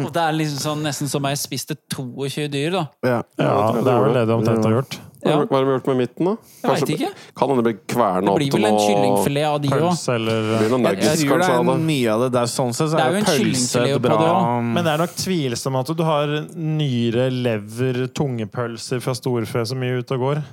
Og 0.00 0.08
det 0.12 0.22
er 0.22 0.32
liksom 0.32 0.58
sånn 0.58 0.82
nesten 0.82 1.06
som 1.08 1.22
jeg 1.28 1.36
spiste 1.36 1.76
22 1.92 2.48
dyr, 2.48 2.70
da. 2.72 2.86
ja. 3.04 3.22
Ja, 3.38 3.72
det 3.76 3.84
det 3.84 3.92
er 3.92 4.00
vel 4.06 4.14
det 4.14 4.26
du 4.26 4.32
omtrent 4.32 4.64
har 4.64 4.72
gjort. 4.82 4.96
Hva 5.26 5.34
har 5.50 5.64
de 5.64 5.70
gjort 5.74 5.86
med 5.90 5.96
midten, 5.98 6.24
da? 6.24 6.34
Jeg 6.62 6.80
vet 6.80 6.90
ikke. 6.94 7.08
Kan 7.34 7.48
hende 7.50 7.62
det 7.64 7.66
blir 7.66 7.78
kverna 7.90 8.20
Det 8.22 8.30
opp 8.30 8.38
blir 8.38 8.50
til 8.50 8.60
vel 8.62 8.66
en 8.68 8.76
noe 8.76 8.86
kyllingfilet 8.86 9.46
av 9.48 9.56
de 9.60 9.68
òg. 9.68 9.80
Pølse 9.82 10.14
eller 10.14 10.42
Det 10.46 10.58
blir 10.60 10.70
noen 10.70 10.82
Jeg- 10.86 10.96
Jeg 11.02 11.18
tror 11.18 11.38
det 11.38 11.46
kanskje. 11.46 11.60
er 11.60 11.64
det. 11.76 11.86
mye 11.86 12.08
av 12.14 12.20
det 12.20 12.32
der. 12.32 12.46
Sånn 12.46 12.72
sett 12.74 12.88
så 12.88 12.96
Det 12.96 13.00
er 13.00 13.10
er 13.10 13.18
jo 13.18 13.24
pølse 13.26 13.84
det 13.86 14.02
bra 14.02 14.60
Men 14.62 14.84
det 14.84 14.92
er 14.92 14.98
nok 14.98 15.14
tvilsomt 15.16 15.90
at 15.90 15.96
du 15.96 16.04
har 16.04 16.26
nyre, 16.56 17.30
lever, 17.30 18.06
tungepølser 18.14 19.02
fra 19.02 19.12
storfe 19.14 19.60
så 19.66 19.74
mye 19.76 19.98
ute 19.98 20.12
og 20.14 20.20
går. 20.20 20.44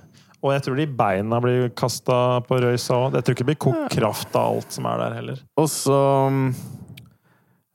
Og 0.44 0.52
jeg 0.52 0.66
tror 0.66 0.80
de 0.80 0.86
beina 1.00 1.40
blir 1.44 1.70
kasta 1.80 2.20
på 2.44 2.60
røysa 2.60 3.00
òg. 3.00 3.18
Jeg 3.18 3.26
tror 3.26 3.38
ikke 3.38 3.46
det 3.46 3.52
blir 3.54 3.62
kokt 3.64 3.94
kraft 3.96 4.36
av 4.36 4.58
alt 4.58 4.76
som 4.76 4.88
er 4.92 5.04
der 5.06 5.20
heller. 5.22 5.44
Og 5.62 5.70
så 5.72 6.00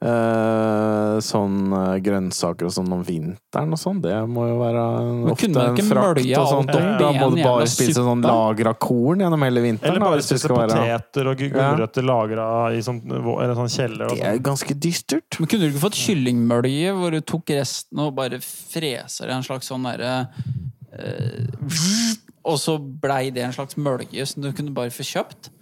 eh, 0.05 1.15
sånn 1.25 1.73
eh, 1.75 1.95
grønnsaker 2.05 2.69
og 2.69 2.75
sånn 2.75 2.93
om 2.95 3.01
vinteren 3.07 3.73
og 3.73 3.81
sånn, 3.81 4.03
det 4.05 4.15
må 4.31 4.45
jo 4.51 4.59
være 4.61 4.85
Men 5.07 5.33
ofte 5.33 5.49
en 5.49 5.81
frakt 5.89 6.23
og 6.29 6.51
sånt. 6.53 6.75
alt 6.75 7.01
Da 7.01 7.11
må 7.17 7.31
du 7.33 7.41
bare 7.41 7.67
spise 7.73 8.05
sånn 8.05 8.23
lagra 8.27 8.75
korn 8.77 9.25
gjennom 9.25 9.49
hele 9.49 9.65
vinteren. 9.65 9.97
Eller 9.97 10.05
bare 10.05 10.29
spise 10.29 10.53
poteter 10.53 11.33
og 11.33 11.43
gulrøtter 11.43 12.05
ja. 12.05 12.11
lagra 12.13 12.49
i 12.77 12.85
sånn, 12.85 13.01
eller 13.09 13.57
sånn 13.59 13.75
kjeller. 13.79 14.13
Og 14.13 14.17
Det 14.21 14.29
er 14.29 14.37
sånn. 14.37 14.47
ganske 14.53 14.79
dystert. 14.89 15.41
Men 15.41 15.51
kunne 15.51 15.65
du 15.67 15.73
ikke 15.73 15.87
fått 15.89 16.01
kyllingmølje 16.05 16.95
hvor 17.01 17.17
du 17.17 17.21
tok 17.35 17.57
resten 17.57 18.05
og 18.05 18.15
bare 18.21 18.45
freser 18.45 19.33
i 19.33 19.39
en 19.41 19.47
slags 19.47 19.73
sånn 19.73 19.89
derre 19.89 20.15
eh, 20.93 22.27
Og 22.49 22.59
så 22.63 22.79
blei 22.81 23.29
det 23.35 23.45
en 23.45 23.55
slags 23.55 23.77
mølje 23.77 24.27
som 24.31 24.45
du 24.45 24.51
kunne 24.57 24.75
bare 24.77 24.93
få 24.95 25.07
kjøpt? 25.07 25.53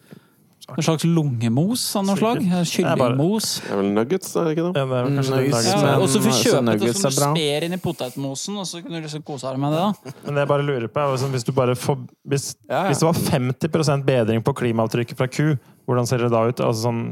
En 0.67 0.83
slags 0.83 1.05
lungemos 1.07 1.83
av 1.95 2.03
noe 2.09 2.19
slag? 2.19 2.41
Kyllingmos. 2.67 3.51
Det 3.63 3.71
er 3.71 3.79
vel 3.79 3.91
nuggets, 3.95 4.33
er 4.35 4.49
det 4.49 4.55
ikke 4.57 4.65
det? 4.65 4.81
Ja, 4.83 5.03
det 5.07 5.13
nuggets, 5.15 5.69
Ja, 5.71 5.93
og 6.01 6.09
så 6.11 6.23
får 6.25 6.35
så 6.35 6.49
kjøpe 6.57 6.75
det 6.81 6.95
som 6.97 7.13
du 7.13 7.19
sper 7.21 7.67
inn 7.69 7.77
i 7.77 7.79
potetmosen, 7.85 8.57
og 8.59 8.67
så 8.67 8.81
kunne 8.83 8.99
du 8.99 9.07
liksom 9.07 9.23
kose 9.27 9.47
deg 9.47 9.61
med 9.63 9.77
det. 9.77 9.85
da. 9.85 10.15
Men 10.25 10.35
det 10.35 10.43
jeg 10.43 10.51
bare 10.51 10.67
lurer 10.67 10.89
på, 10.91 11.05
er 11.05 11.15
liksom, 11.15 11.37
hvis, 11.37 11.47
du 11.47 11.53
bare 11.55 11.77
får, 11.79 12.01
hvis, 12.27 12.49
Ja, 12.67 12.81
ja. 12.81 12.83
hvis 12.89 13.05
det 13.05 13.07
var 13.07 13.23
50% 13.29 14.09
bedring 14.11 14.43
på 14.43 14.57
klimaavtrykket 14.59 15.21
fra 15.23 15.31
ku, 15.31 15.55
hvordan 15.87 16.11
ser 16.11 16.27
det 16.27 16.33
da 16.35 16.43
ut? 16.49 16.59
Altså 16.59 16.89
sånn, 16.89 17.05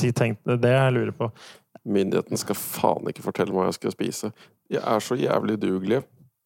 si, 0.00 0.14
tenk, 0.16 0.40
det 0.48 0.56
er 0.56 0.64
det 0.64 0.74
jeg 0.78 0.96
lurer 0.96 1.14
på. 1.20 1.30
Myndighetene 1.84 2.40
skal 2.40 2.56
faen 2.56 3.12
ikke 3.12 3.26
fortelle 3.26 3.52
meg 3.52 3.66
hva 3.66 3.68
jeg 3.68 3.80
skal 3.82 3.92
spise. 3.98 4.32
Jeg 4.72 4.80
er 4.80 5.04
så 5.04 5.20
jævlig 5.20 5.58
udugelig. 5.60 6.00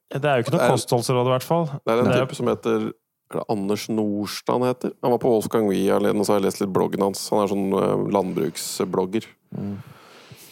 Det 0.08 0.24
er 0.24 0.40
jo 0.40 0.46
ikke 0.46 0.56
noe 0.56 0.70
kostholdsråd, 0.72 1.28
i 1.28 1.34
hvert 1.34 1.44
fall. 1.46 1.68
Det 1.84 1.94
er 1.94 2.02
en 2.04 2.14
type 2.14 2.36
som 2.38 2.48
heter 2.48 2.88
er 3.28 3.42
det 3.42 3.44
Anders 3.52 3.82
Nordstrand 3.92 4.64
heter? 4.64 4.94
Han 5.04 5.12
var 5.12 5.20
på 5.20 5.28
Wolfgang 5.28 5.66
Wie 5.68 5.92
alene, 5.92 6.16
og 6.16 6.24
så 6.24 6.32
har 6.32 6.38
jeg 6.40 6.46
lest 6.46 6.62
litt 6.62 6.72
bloggen 6.72 7.02
hans. 7.04 7.26
Han 7.28 7.42
er 7.42 7.50
sånn 7.50 7.66
eh, 7.76 8.04
landbruksblogger. 8.16 9.26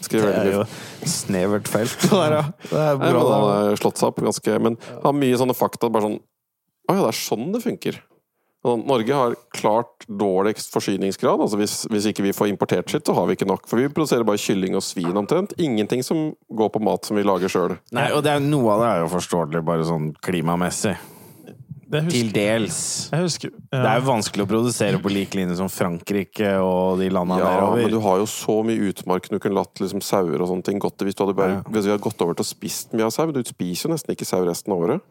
Skriver 0.04 0.28
Det 0.28 0.42
er 0.42 0.50
jo 0.58 0.64
snevert 1.08 1.70
felt. 1.72 1.96
Det 2.04 2.18
er, 2.20 2.34
ja. 2.36 2.42
det 2.68 2.82
er 2.82 2.98
Nei, 3.00 3.06
men 3.06 3.16
bra. 3.16 3.22
han 3.32 3.46
har 3.48 3.80
slått 3.80 4.00
seg 4.02 4.10
opp 4.10 4.20
ganske 4.26 4.58
Men 4.60 4.76
han 4.90 5.06
har 5.08 5.16
mye 5.16 5.38
sånne 5.40 5.56
fakta. 5.56 5.88
Bare 5.92 6.10
sånn 6.10 6.18
Å 6.20 6.98
ja, 6.98 7.00
det 7.00 7.08
er 7.14 7.18
sånn 7.18 7.48
det 7.54 7.62
funker. 7.64 8.02
Norge 8.82 9.14
har 9.14 9.36
klart 9.54 10.06
dårligst 10.08 10.72
forsyningsgrad. 10.74 11.40
Altså 11.44 11.58
hvis, 11.60 11.78
hvis 11.92 12.10
ikke 12.10 12.26
vi 12.26 12.34
får 12.36 12.50
importert 12.50 12.90
sitt, 12.90 13.06
så 13.06 13.14
har 13.16 13.28
vi 13.28 13.38
ikke 13.38 13.48
nok. 13.48 13.68
For 13.70 13.80
vi 13.80 13.90
produserer 13.92 14.26
bare 14.26 14.42
kylling 14.42 14.74
og 14.78 14.84
svin 14.84 15.16
omtrent. 15.16 15.54
Ingenting 15.62 16.02
som 16.06 16.32
går 16.50 16.72
på 16.74 16.82
mat 16.82 17.06
som 17.06 17.18
vi 17.18 17.26
lager 17.26 17.52
sjøl. 17.52 17.76
Nei, 17.96 18.08
og 18.16 18.24
det 18.26 18.34
er, 18.34 18.42
noe 18.42 18.74
av 18.74 18.82
det 18.82 18.88
er 18.92 19.04
jo 19.04 19.12
forståelig, 19.14 19.62
bare 19.66 19.86
sånn 19.86 20.10
klimamessig. 20.26 20.96
Det 21.86 22.00
husker, 22.02 22.18
Til 22.18 22.30
dels. 22.34 22.78
jeg 23.12 23.22
husker 23.22 23.50
ja. 23.52 23.78
Det 23.78 23.90
er 23.92 24.00
jo 24.00 24.06
vanskelig 24.08 24.42
å 24.42 24.48
produsere 24.50 24.98
på 24.98 25.10
lik 25.12 25.36
linje 25.38 25.54
som 25.60 25.68
Frankrike 25.70 26.56
og 26.58 26.98
de 26.98 27.06
landene 27.14 27.44
Ja, 27.44 27.68
men 27.78 27.92
du 27.92 28.00
har 28.02 28.18
jo 28.18 28.26
så 28.26 28.56
mye 28.66 28.88
utmark 28.88 29.28
du 29.30 29.38
kunne 29.38 29.60
latt 29.60 29.78
liksom, 29.78 30.02
sauer 30.02 30.34
og 30.40 30.50
sånne 30.50 30.66
ting 30.66 30.82
gått 30.82 30.96
til. 30.98 31.06
Hvis, 31.06 31.20
hvis 31.22 31.86
vi 31.86 31.92
hadde 31.92 32.02
gått 32.02 32.24
over 32.26 32.34
til 32.34 32.42
å 32.42 32.48
spist 32.48 32.96
mye 32.96 33.06
av 33.06 33.14
sau 33.14 33.30
Du 33.30 33.38
spiser 33.46 33.86
jo 33.86 33.92
nesten 33.94 34.16
ikke 34.16 34.26
sau 34.26 34.42
resten 34.42 34.74
av 34.74 34.82
året. 34.82 35.06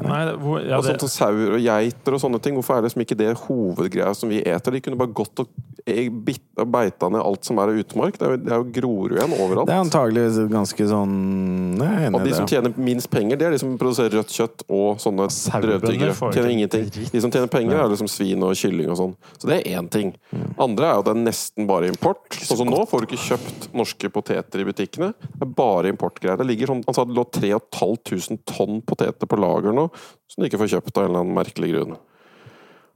Nei, 0.00 0.22
hvor, 0.40 0.62
ja, 0.64 0.78
og 0.78 0.86
det, 0.86 0.94
sånt 0.94 1.04
som 1.04 1.12
sauer 1.12 1.58
og 1.58 1.60
geiter 1.60 2.16
og 2.16 2.22
sånne 2.22 2.40
ting. 2.42 2.56
Hvorfor 2.56 2.78
er 2.78 2.80
det 2.80 2.90
liksom 2.90 3.04
ikke 3.04 3.18
det 3.20 3.32
hovedgreia 3.44 4.14
som 4.16 4.32
vi 4.32 4.40
eter? 4.40 4.72
De 4.72 4.80
kunne 4.84 5.00
bare 5.00 5.12
gått 5.12 5.44
og 5.44 5.44
og 5.44 5.50
beita 5.84 7.08
ned 7.10 7.20
alt 7.20 7.44
som 7.46 7.58
er 7.58 7.72
av 7.72 7.78
utmark. 7.80 8.18
Det 8.18 8.26
er 8.26 8.34
jo, 8.34 8.40
det 8.44 8.52
er 8.52 8.60
jo 8.60 8.66
Grorud 8.76 9.14
igjen 9.16 9.34
overalt. 9.36 9.68
Det 9.68 9.74
er 9.74 9.82
antagelig 9.82 10.24
ganske 10.52 10.86
sånn 10.92 11.14
Jeg 11.80 11.88
er 11.88 12.06
enig 12.06 12.18
Og 12.18 12.26
de 12.26 12.34
som 12.36 12.48
tjener 12.50 12.74
minst 12.76 13.10
penger, 13.12 13.40
det 13.40 13.48
er 13.48 13.56
de 13.56 13.60
som 13.62 13.72
produserer 13.80 14.14
rødt 14.20 14.34
kjøtt 14.36 14.64
og 14.68 15.00
sånne 15.02 15.26
drøvtyggere. 15.64 16.14
Tjener 16.20 16.52
ingenting. 16.54 16.86
De 16.92 17.24
som 17.24 17.34
tjener 17.34 17.50
penger, 17.52 17.80
er 17.80 17.90
liksom 17.92 18.10
svin 18.10 18.46
og 18.46 18.54
kylling 18.58 18.92
og 18.92 19.00
sånn. 19.00 19.16
Så 19.38 19.50
det 19.50 19.58
er 19.58 19.80
én 19.80 19.90
ting. 19.92 20.14
Andre 20.60 20.92
er 20.92 21.00
jo 21.00 21.06
det 21.08 21.16
er 21.16 21.24
nesten 21.24 21.68
bare 21.70 21.90
import. 21.90 22.38
Sånn 22.38 22.62
som 22.62 22.70
nå 22.70 22.84
får 22.90 23.02
du 23.02 23.10
ikke 23.10 23.24
kjøpt 23.26 23.68
norske 23.76 24.12
poteter 24.14 24.62
i 24.62 24.68
butikkene. 24.68 25.12
Det 25.18 25.48
er 25.48 25.52
bare 25.58 25.92
importgreier. 25.92 26.38
Det 26.40 26.48
ligger 26.48 26.74
sånn, 26.74 26.86
han 26.86 26.96
sa 26.96 27.06
det 27.08 27.16
lå 27.16 27.26
3500 27.34 28.42
tonn 28.48 28.80
poteter 28.86 29.28
på 29.28 29.38
lager 29.40 29.74
nå, 29.76 29.88
som 30.30 30.42
du 30.42 30.48
ikke 30.48 30.62
får 30.62 30.76
kjøpt 30.76 30.96
av 30.96 31.06
en 31.06 31.10
eller 31.10 31.24
annen 31.24 31.38
merkelig 31.42 31.74
grunn. 31.74 32.00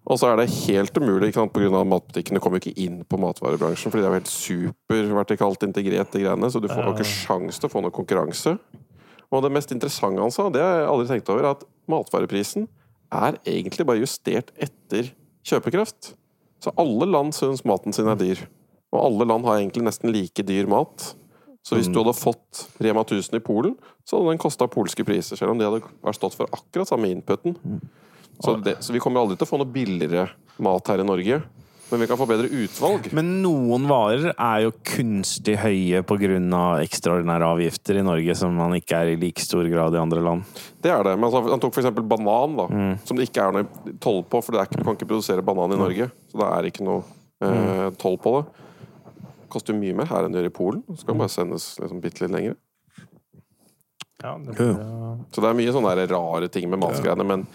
Og 0.06 0.20
så 0.20 0.28
er 0.30 0.38
det 0.38 0.52
helt 0.68 0.98
umulig, 1.00 1.32
ikke 1.32 1.40
sant, 1.40 1.52
på 1.54 1.64
av 1.66 1.80
at 1.80 1.90
matbutikkene 1.90 2.40
kommer 2.42 2.60
ikke 2.62 2.76
inn 2.78 3.00
på 3.08 3.18
matvarebransjen, 3.18 3.90
fordi 3.90 4.04
det 4.04 4.06
er 4.06 4.12
jo 4.14 4.20
helt 4.20 4.30
supervertikalt 4.30 5.66
integrert, 5.66 6.12
de 6.14 6.22
greiene, 6.22 6.50
så 6.52 6.62
du 6.62 6.68
får 6.70 6.92
ikke 6.92 7.08
sjanse 7.10 7.58
til 7.58 7.66
å 7.66 7.72
få 7.72 7.82
noe 7.82 7.94
konkurranse. 7.94 8.54
Og 9.34 9.42
det 9.42 9.50
mest 9.50 9.74
interessante 9.74 10.22
han 10.22 10.34
sa, 10.34 10.46
det 10.54 10.62
har 10.62 10.78
jeg 10.78 10.90
aldri 10.92 11.08
tenkt 11.10 11.32
over, 11.34 11.50
at 11.50 11.66
matvareprisen 11.90 12.68
er 13.10 13.40
egentlig 13.42 13.86
bare 13.88 14.02
justert 14.04 14.54
etter 14.62 15.10
kjøpekraft. 15.46 16.14
Så 16.62 16.72
alle 16.78 17.10
land 17.10 17.34
syns 17.34 17.66
maten 17.66 17.94
sin 17.94 18.08
er 18.10 18.18
dyr. 18.20 18.46
Og 18.94 19.02
alle 19.02 19.26
land 19.28 19.46
har 19.46 19.58
egentlig 19.58 19.88
nesten 19.88 20.14
like 20.14 20.46
dyr 20.46 20.70
mat. 20.70 21.12
Så 21.66 21.74
hvis 21.74 21.90
du 21.90 21.98
hadde 21.98 22.14
fått 22.14 22.68
Rema 22.78 23.02
1000 23.02 23.40
i 23.40 23.42
Polen, 23.42 23.74
så 24.06 24.20
hadde 24.20 24.36
den 24.36 24.42
kosta 24.42 24.68
polske 24.70 25.02
priser, 25.06 25.38
selv 25.38 25.50
om 25.50 25.58
de 25.58 25.66
hadde 25.66 26.14
stått 26.14 26.36
for 26.38 26.50
akkurat 26.54 26.86
samme 26.86 27.10
inputen. 27.10 27.58
Så, 28.40 28.56
det, 28.62 28.78
så 28.84 28.92
vi 28.92 29.00
kommer 29.02 29.22
aldri 29.22 29.38
til 29.38 29.46
å 29.46 29.50
få 29.50 29.60
noe 29.60 29.70
billigere 29.70 30.28
mat 30.62 30.88
her 30.92 31.02
i 31.02 31.06
Norge. 31.06 31.42
Men 31.90 32.00
vi 32.00 32.06
kan 32.10 32.18
få 32.18 32.26
bedre 32.26 32.48
utvalg. 32.50 33.04
Men 33.14 33.28
noen 33.44 33.84
varer 33.86 34.32
er 34.32 34.62
jo 34.64 34.72
kunstig 34.88 35.54
høye 35.62 36.00
pga. 36.02 36.38
ekstraordinære 36.82 37.46
avgifter 37.46 38.00
i 38.00 38.02
Norge, 38.02 38.34
som 38.34 38.56
man 38.58 38.74
ikke 38.74 38.98
er 38.98 39.12
i 39.12 39.18
like 39.20 39.40
stor 39.42 39.68
grad 39.70 39.94
i 39.94 40.00
andre 40.00 40.24
land. 40.24 40.42
Det 40.82 40.90
er 40.90 41.04
det. 41.06 41.14
Men 41.14 41.28
altså, 41.28 41.44
han 41.46 41.62
tok 41.62 41.76
f.eks. 41.78 41.92
banan, 41.94 42.56
da, 42.58 42.66
som 43.06 43.16
det 43.18 43.28
ikke 43.28 43.44
er 43.44 43.54
noe 43.54 43.94
toll 44.02 44.24
på, 44.26 44.40
for 44.42 44.56
det 44.56 44.60
er 44.64 44.70
ikke, 44.70 44.80
du 44.80 44.86
kan 44.88 44.98
ikke 44.98 45.10
produsere 45.12 45.46
banan 45.46 45.76
i 45.76 45.78
Norge. 45.78 46.10
Så 46.32 46.42
det 46.42 46.48
er 46.56 46.68
ikke 46.72 46.86
noe 46.88 47.04
eh, 47.46 47.86
toll 48.02 48.18
på 48.18 48.34
det. 48.40 48.44
Koster 49.54 49.76
jo 49.76 49.78
mye 49.78 49.94
mer 49.94 50.10
her 50.10 50.26
enn 50.26 50.34
det 50.34 50.42
gjør 50.42 50.50
i 50.50 50.56
Polen. 50.58 50.82
Så 50.90 51.06
kan 51.06 51.14
det 51.14 51.22
bare 51.22 51.34
sendes 51.36 51.68
liksom, 51.78 52.02
bitte 52.02 52.24
litt 52.24 52.34
lenger. 52.34 52.58
ja, 54.24 54.34
det 54.42 54.56
blir, 54.58 54.74
ja. 54.74 55.14
Så 55.30 55.44
det 55.44 55.52
er 55.52 55.60
mye 55.62 55.76
sånne 55.78 55.94
rare 56.10 56.50
ting 56.50 56.66
med 56.72 56.82
matgreiene, 56.82 57.30
men 57.30 57.46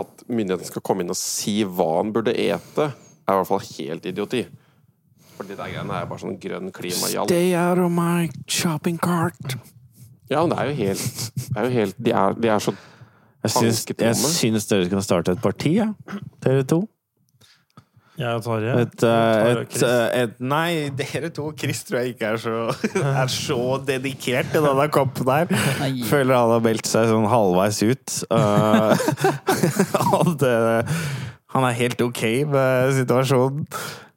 at 0.00 0.24
myndighetene 0.28 0.68
skal 0.68 0.84
komme 0.84 1.04
inn 1.04 1.12
og 1.12 1.18
si 1.18 1.60
hva 1.68 1.88
han 1.98 2.12
burde 2.14 2.32
ete, 2.32 2.92
er 2.92 3.34
i 3.34 3.38
hvert 3.38 3.50
fall 3.50 3.64
helt 3.66 4.06
idioti. 4.08 4.46
For 5.36 5.48
de 5.48 5.56
der 5.56 5.72
greiene 5.72 5.98
er 5.98 6.08
bare 6.08 6.22
sånn 6.22 6.38
grønn 6.40 6.72
klimajall. 6.74 7.28
Stay 7.28 7.52
out 7.58 7.80
of 7.82 7.92
my 7.94 8.30
shopping 8.46 8.98
cart. 9.00 9.56
Ja, 10.30 10.42
men 10.42 10.52
det 10.52 10.58
er 10.62 10.70
jo 10.70 10.78
helt, 10.78 11.28
det 11.36 11.60
er 11.60 11.68
jo 11.68 11.76
helt 11.76 12.00
de, 12.00 12.16
er, 12.16 12.40
de 12.40 12.48
er 12.48 12.62
så 12.62 12.74
Jeg 13.42 13.50
syns, 13.50 13.80
jeg 13.90 14.16
syns 14.16 14.68
dere 14.70 14.86
skal 14.86 15.02
starte 15.02 15.32
et 15.34 15.40
parti, 15.42 15.74
ja. 15.80 15.88
dere 16.44 16.62
to. 16.68 16.84
Jeg 18.20 18.28
og 18.36 18.42
Tarjei. 18.44 18.74
Et, 18.82 19.04
eh, 19.08 19.50
et, 19.62 19.76
eh, 19.88 20.22
et 20.22 20.34
Nei, 20.44 20.90
dere 20.96 21.30
to. 21.32 21.46
Chris 21.56 21.80
tror 21.88 22.02
jeg 22.02 22.12
ikke 22.12 22.34
er 22.34 22.40
så, 22.42 22.56
er 23.00 23.32
så 23.32 23.78
dedikert 23.88 24.52
til 24.52 24.66
denne 24.68 24.86
kampen 24.92 25.30
her. 25.32 25.48
Nei. 25.80 25.94
Føler 26.08 26.36
han 26.36 26.52
har 26.52 26.64
meldt 26.64 26.90
seg 26.90 27.08
sånn 27.08 27.28
halvveis 27.32 27.80
ut. 27.88 28.18
Uh, 28.28 28.92
at, 30.20 30.44
eh, 30.44 30.92
han 31.56 31.68
er 31.68 31.78
helt 31.80 32.04
ok 32.04 32.22
med 32.52 32.96
situasjonen. 33.00 33.64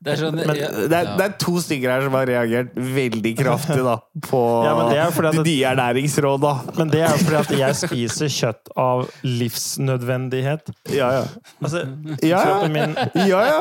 Det 0.05 0.11
er 0.13 0.19
sånn, 0.21 0.35
Men 0.37 0.57
ja, 0.59 0.67
det 0.69 0.97
er, 0.99 1.07
det 1.17 1.23
er 1.25 1.31
to 1.41 1.55
stykker 1.63 1.89
her 1.89 2.03
som 2.05 2.13
har 2.13 2.27
reagert 2.29 2.75
veldig 2.77 3.31
kraftig 3.39 3.79
da, 3.81 3.95
på 4.27 4.41
Ja, 4.61 4.73
er 4.93 5.39
nye 5.39 5.71
ernæringsråda. 5.71 6.51
Men 6.77 6.91
det 6.93 6.99
er 7.01 7.15
jo 7.15 7.23
fordi 7.23 7.39
at 7.39 7.53
jeg 7.57 7.77
spiser 7.79 8.29
kjøtt 8.35 8.69
av 8.77 9.01
livsnødvendighet. 9.25 10.69
Ja, 10.93 11.09
ja. 11.15 11.23
Altså, 11.57 11.81
min 12.69 12.93
ja, 13.25 13.41
ja. 13.49 13.57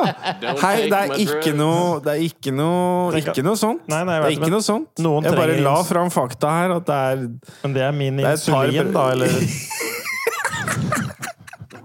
Hei, 0.61 0.75
det 0.91 0.99
er 0.99 1.15
ikke 1.23 1.55
noe 1.57 1.97
Det 2.05 2.13
er 2.13 2.21
ikke 2.27 2.53
noe, 2.53 3.09
ikke 3.17 3.45
noe 3.45 3.57
sånt. 3.57 3.81
Nei, 3.89 4.03
nei, 4.05 4.19
jeg 4.19 4.25
det 4.25 4.29
er 4.29 4.37
ikke 4.37 4.45
men 4.45 4.55
noe 4.59 4.67
sånt. 4.69 5.01
noen 5.01 5.25
Jeg 5.25 5.39
bare 5.41 5.57
la 5.65 5.75
fram 5.87 6.13
fakta 6.13 6.53
her, 6.59 6.75
at 6.77 6.85
det 6.85 7.01
er 7.09 7.25
Men 7.63 7.75
det 7.79 7.87
er 7.87 7.97
min 8.03 8.21
insulin, 8.21 8.93
da, 8.93 9.09
eller 9.15 9.33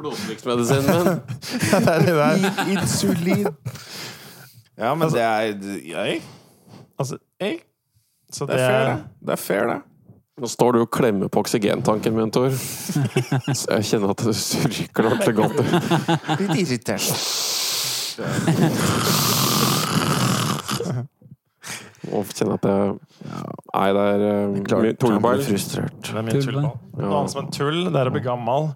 Blodtrykksmedisinen 0.01 0.85
min. 0.85 1.19
det 1.71 1.95
er 1.95 2.05
det 2.05 2.15
der. 2.21 2.37
Insulin. 2.73 3.49
Ja, 4.81 4.95
men 4.97 5.11
det 5.13 5.21
er 5.21 5.41
Jeg. 5.85 6.23
Altså, 6.99 7.19
jeg. 7.41 7.59
så 8.33 8.47
Det 8.47 8.57
er 8.57 8.69
fair, 8.69 8.89
det. 8.89 9.05
Det 9.21 9.33
er 9.37 9.37
fair, 9.37 9.67
det. 9.69 9.81
Nå 10.41 10.49
står 10.49 10.73
du 10.73 10.81
og 10.81 10.89
klemmer 10.89 11.29
på 11.29 11.43
oksygentanken 11.43 12.15
min, 12.17 12.31
Tor. 12.33 12.49
Så 13.61 13.77
jeg 13.77 13.85
kjenner 13.91 14.15
at 14.15 14.23
det 14.25 14.33
stryker 14.39 15.05
det 15.05 15.11
ordentlig 15.11 15.35
godt. 15.37 15.59
Litt 16.41 16.55
irritert. 16.63 17.13
Og 22.11 22.33
kjenner 22.33 22.57
at 22.57 22.65
jeg 22.71 22.95
Nei, 23.71 23.89
det 23.95 24.05
er 24.09 24.23
uh, 24.25 24.87
tullball. 24.99 25.43
frustrert. 25.45 25.99
Det 26.09 26.17
er 26.17 26.25
mye 26.25 26.41
tullball. 26.41 26.73
Noe 26.97 27.19
annet 27.21 27.35
som 27.35 27.45
en 27.45 27.53
tull, 27.55 27.83
det 27.93 28.01
er 28.01 28.09
å 28.09 28.15
bli 28.15 28.25
gammel. 28.25 28.73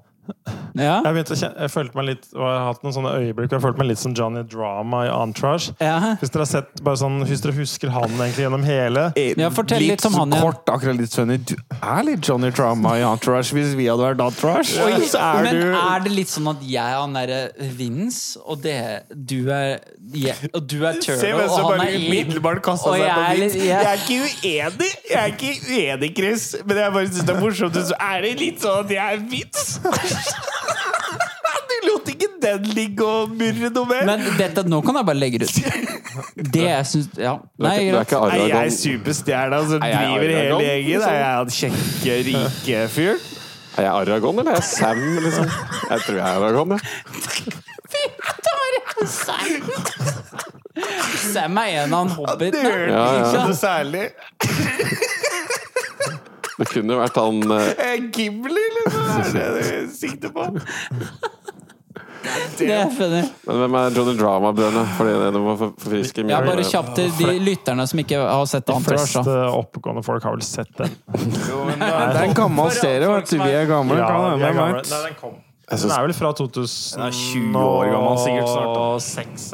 Ja. 0.74 0.96
Jeg, 1.06 1.22
å 1.30 1.36
kjenne, 1.38 1.54
jeg 1.62 1.70
følte 1.70 1.94
meg 1.94 2.06
litt 2.08 2.24
Og 2.34 2.42
jeg 2.42 2.54
har 2.58 2.64
hatt 2.66 2.80
noen 2.82 2.94
sånne 2.96 3.10
øyeblikk 3.20 3.52
jeg 3.54 3.62
følte 3.62 3.78
meg 3.78 3.86
litt 3.92 4.00
som 4.00 4.14
Johnny 4.18 4.40
Drama 4.50 5.04
i 5.06 5.10
Entourage. 5.14 5.70
Ja. 5.78 6.16
Hvis 6.18 6.32
dere 6.34 6.42
har 6.42 6.50
sett 6.50 6.80
bare 6.82 6.98
sånn 6.98 7.20
Hvis 7.28 7.44
dere 7.44 7.54
husker 7.54 7.92
han 7.94 8.10
egentlig 8.16 8.42
gjennom 8.42 8.64
hele 8.66 9.04
Ja, 9.38 9.50
fortell 9.54 9.84
litt 9.86 10.02
om 10.08 10.16
han 10.18 10.32
igjen. 10.34 10.42
kort, 10.42 10.72
akkurat 10.74 10.98
litt 10.98 11.14
funny. 11.14 11.36
Du 11.38 11.54
er 11.78 12.02
litt 12.08 12.26
Johnny 12.26 12.50
Drama 12.50 12.96
i 12.98 13.04
Entourage 13.06 13.54
hvis 13.54 13.74
vi 13.78 13.86
hadde 13.86 14.02
vært 14.02 14.24
Entourage. 14.24 14.74
Oi, 14.82 14.98
så 15.06 15.20
er 15.22 15.46
men 15.46 15.60
du 15.60 15.76
er 15.78 16.04
det 16.08 16.14
litt 16.16 16.32
sånn 16.34 16.50
at 16.50 16.64
jeg 16.66 16.82
er 16.82 16.98
han 16.98 17.14
derre 17.20 17.40
Vince, 17.78 18.40
og 18.42 18.62
det 18.64 18.76
Du 19.14 19.36
er 19.54 19.78
yeah, 20.14 20.42
Og 20.54 20.66
du 20.66 20.80
er 20.88 20.98
Turtle, 21.04 21.46
og 21.46 21.54
han 21.70 21.84
er 21.86 21.94
Eve? 21.94 22.02
umiddelbart 22.08 22.64
kasta 22.66 22.90
Og 22.90 22.96
seg 22.98 23.04
jeg 23.04 23.14
på 23.14 23.22
er 23.22 23.38
Vince. 23.38 23.54
litt- 23.54 23.64
Jeg 23.64 23.70
jeg- 23.70 23.86
er 23.86 24.02
ikke 24.02 24.18
uenig, 24.24 24.90
jeg 25.10 25.22
er 25.22 25.32
ikke 25.36 25.54
uenig, 25.70 26.12
Chris, 26.18 26.48
men 26.66 26.76
jeg 26.82 26.92
bare 26.98 27.06
syns 27.12 27.24
det 27.30 27.36
er 27.36 27.40
morsomt. 27.40 27.80
Så 27.94 27.96
er 28.00 28.20
det 28.26 28.34
litt 28.40 28.60
sånn 28.66 28.84
at 28.84 28.90
jeg 28.90 29.14
er 29.14 29.24
Vince? 29.30 29.80
Du 31.74 31.76
lot 31.88 32.06
ikke 32.12 32.28
den 32.42 32.62
ligge 32.76 33.04
og 33.04 33.30
murre 33.34 33.68
noe 33.74 33.86
mer. 33.88 34.02
Men 34.08 34.18
dette, 34.38 34.62
nå 34.68 34.78
kan 34.84 34.94
jeg 35.00 35.06
bare 35.08 35.18
legge 35.18 35.38
det 35.42 35.48
ut. 35.50 35.56
Det 36.54 36.62
jeg 36.68 36.86
syns 36.90 37.08
Ja. 37.18 37.32
Du 37.42 37.64
er 37.64 37.68
Nei, 37.68 37.74
ikke, 37.74 37.90
du 37.90 37.98
er 37.98 38.04
greit. 38.04 38.08
ikke 38.08 38.20
Nei, 38.30 38.48
jeg 38.48 38.54
er 38.54 38.74
superstjerna 38.78 39.58
som 39.68 39.78
Nei, 39.82 39.88
jeg 39.90 39.96
er 39.96 40.02
driver 40.04 40.20
hele 40.24 40.38
Aragon, 40.44 40.60
gjengen. 40.64 40.88
liksom. 40.90 41.10
Er 41.10 41.16
jeg 41.18 41.34
han 41.34 41.50
kjekke, 41.58 42.12
rike 42.28 42.76
fyren? 42.94 43.20
Er 43.74 43.82
jeg 43.82 43.92
Aragon, 44.04 44.34
eller 44.38 44.52
er 44.52 44.58
jeg 44.60 44.66
Sam? 44.70 45.00
Liksom? 45.24 45.46
Jeg 45.90 45.98
tror 46.06 46.14
jeg 46.14 46.24
er 46.24 46.30
Aragon, 46.38 46.68
jeg. 46.76 46.82
Sam 51.32 51.58
er 51.58 51.66
en 51.84 51.92
av 51.94 51.98
han 52.04 52.10
hobbitene. 52.18 52.70
Ja, 52.90 53.04
ja. 53.14 53.24
ikke 53.24 53.40
noe 53.48 53.56
særlig. 53.58 54.04
Det 56.58 56.66
kunne 56.70 56.94
jo 56.94 57.00
vært 57.00 57.16
han 57.18 57.40
uh... 57.50 58.10
Gimli, 58.14 58.64
liksom. 58.78 59.08
Er 59.10 59.32
det 59.34 59.62
det 59.64 59.78
du 59.88 59.94
sikter 59.94 60.30
på? 60.34 60.44
Det 62.58 62.68
er 62.72 62.88
funny. 62.94 63.20
Men 63.44 63.58
hvem 63.60 63.74
er 63.76 63.96
Johnny 63.98 64.14
Drama, 64.16 64.52
Brønne? 64.56 64.84
Fordi 64.96 65.16
det 65.34 65.40
må 65.44 65.56
for- 65.60 65.74
forfriske 65.82 66.24
Ja, 66.30 66.38
bare 66.46 66.64
kjapt 66.64 66.94
til 66.96 67.10
de 67.18 67.34
lytterne 67.44 67.84
som 67.90 68.00
ikke 68.00 68.20
har 68.22 68.46
sett 68.48 68.64
De 68.70 68.78
fleste 68.86 69.34
oppegående 69.50 70.04
folk 70.06 70.24
har 70.24 70.32
vel 70.38 70.46
sett 70.46 70.70
den. 70.78 70.94
Det 71.12 71.90
er 71.90 72.22
en 72.22 72.36
gammel 72.38 72.70
serie. 72.72 73.10
vet 73.10 73.28
du. 73.28 73.36
Vi 73.42 73.50
er 73.50 73.66
gamle. 73.68 73.98
Ja, 74.00 74.36
vi 74.38 74.46
er 74.48 74.56
gamle. 74.56 74.80
Nei, 74.88 75.02
den 75.10 75.18
kom. 75.20 75.36
Den 75.70 75.90
er 75.94 76.02
vel 76.04 76.12
fra 76.16 76.30
Den 76.32 76.38
2006 76.44 76.98
er 77.00 77.14
20 77.16 77.56
år 77.60 77.90
gammel 77.92 78.18
sikkert 78.20 78.50
snart, 78.50 78.74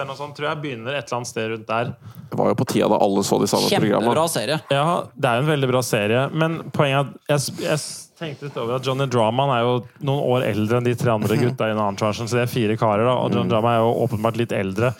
eller 0.00 0.08
noe 0.10 0.18
sånt. 0.18 0.34
Tror 0.36 0.48
jeg 0.48 0.60
begynner 0.64 0.96
et 0.98 1.04
eller 1.06 1.18
annet 1.20 1.30
sted 1.30 1.50
rundt 1.52 1.66
der. 1.70 1.92
Det 2.30 2.38
var 2.38 2.50
jo 2.52 2.56
på 2.58 2.66
tida 2.70 2.88
da 2.90 2.98
alle 3.02 3.22
så 3.26 3.38
de 3.42 3.48
samme 3.50 3.70
Kjempebra 3.70 4.00
programmene. 4.00 4.28
serie. 4.32 4.60
Ja, 4.70 4.86
det 5.14 5.30
er 5.30 5.38
jo 5.38 5.44
en 5.46 5.50
veldig 5.52 5.70
bra 5.70 5.82
serie, 5.86 6.22
men 6.34 6.60
poenget 6.74 7.14
er 7.28 7.34
at 7.34 7.50
jeg, 7.50 7.56
jeg 7.64 7.80
tenkte 8.20 8.48
litt 8.48 8.58
over 8.60 8.76
at 8.78 8.86
Johnny 8.86 9.06
Drama 9.10 9.48
er 9.56 9.64
jo 9.66 9.74
noen 10.06 10.22
år 10.34 10.46
eldre 10.50 10.78
enn 10.80 10.86
de 10.86 10.94
tre 10.98 11.14
andre 11.14 11.38
gutta 11.40 11.70
i 11.70 11.74
Entouragen, 11.74 12.28
så 12.30 12.38
det 12.38 12.44
er 12.46 12.52
fire 12.52 12.76
karer, 12.80 13.06
da, 13.08 13.16
og 13.18 13.34
Johnny 13.34 13.50
Drama 13.50 13.74
er 13.74 13.82
jo 13.82 13.94
åpenbart 14.06 14.38
litt 14.38 14.54
eldre. 14.54 14.92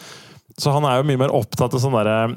Så 0.58 0.74
han 0.74 0.86
er 0.88 0.98
jo 1.00 1.06
mye 1.08 1.20
mer 1.22 1.34
opptatt 1.34 1.74
av 1.74 1.82
sånn 1.82 1.94
derre 1.98 2.34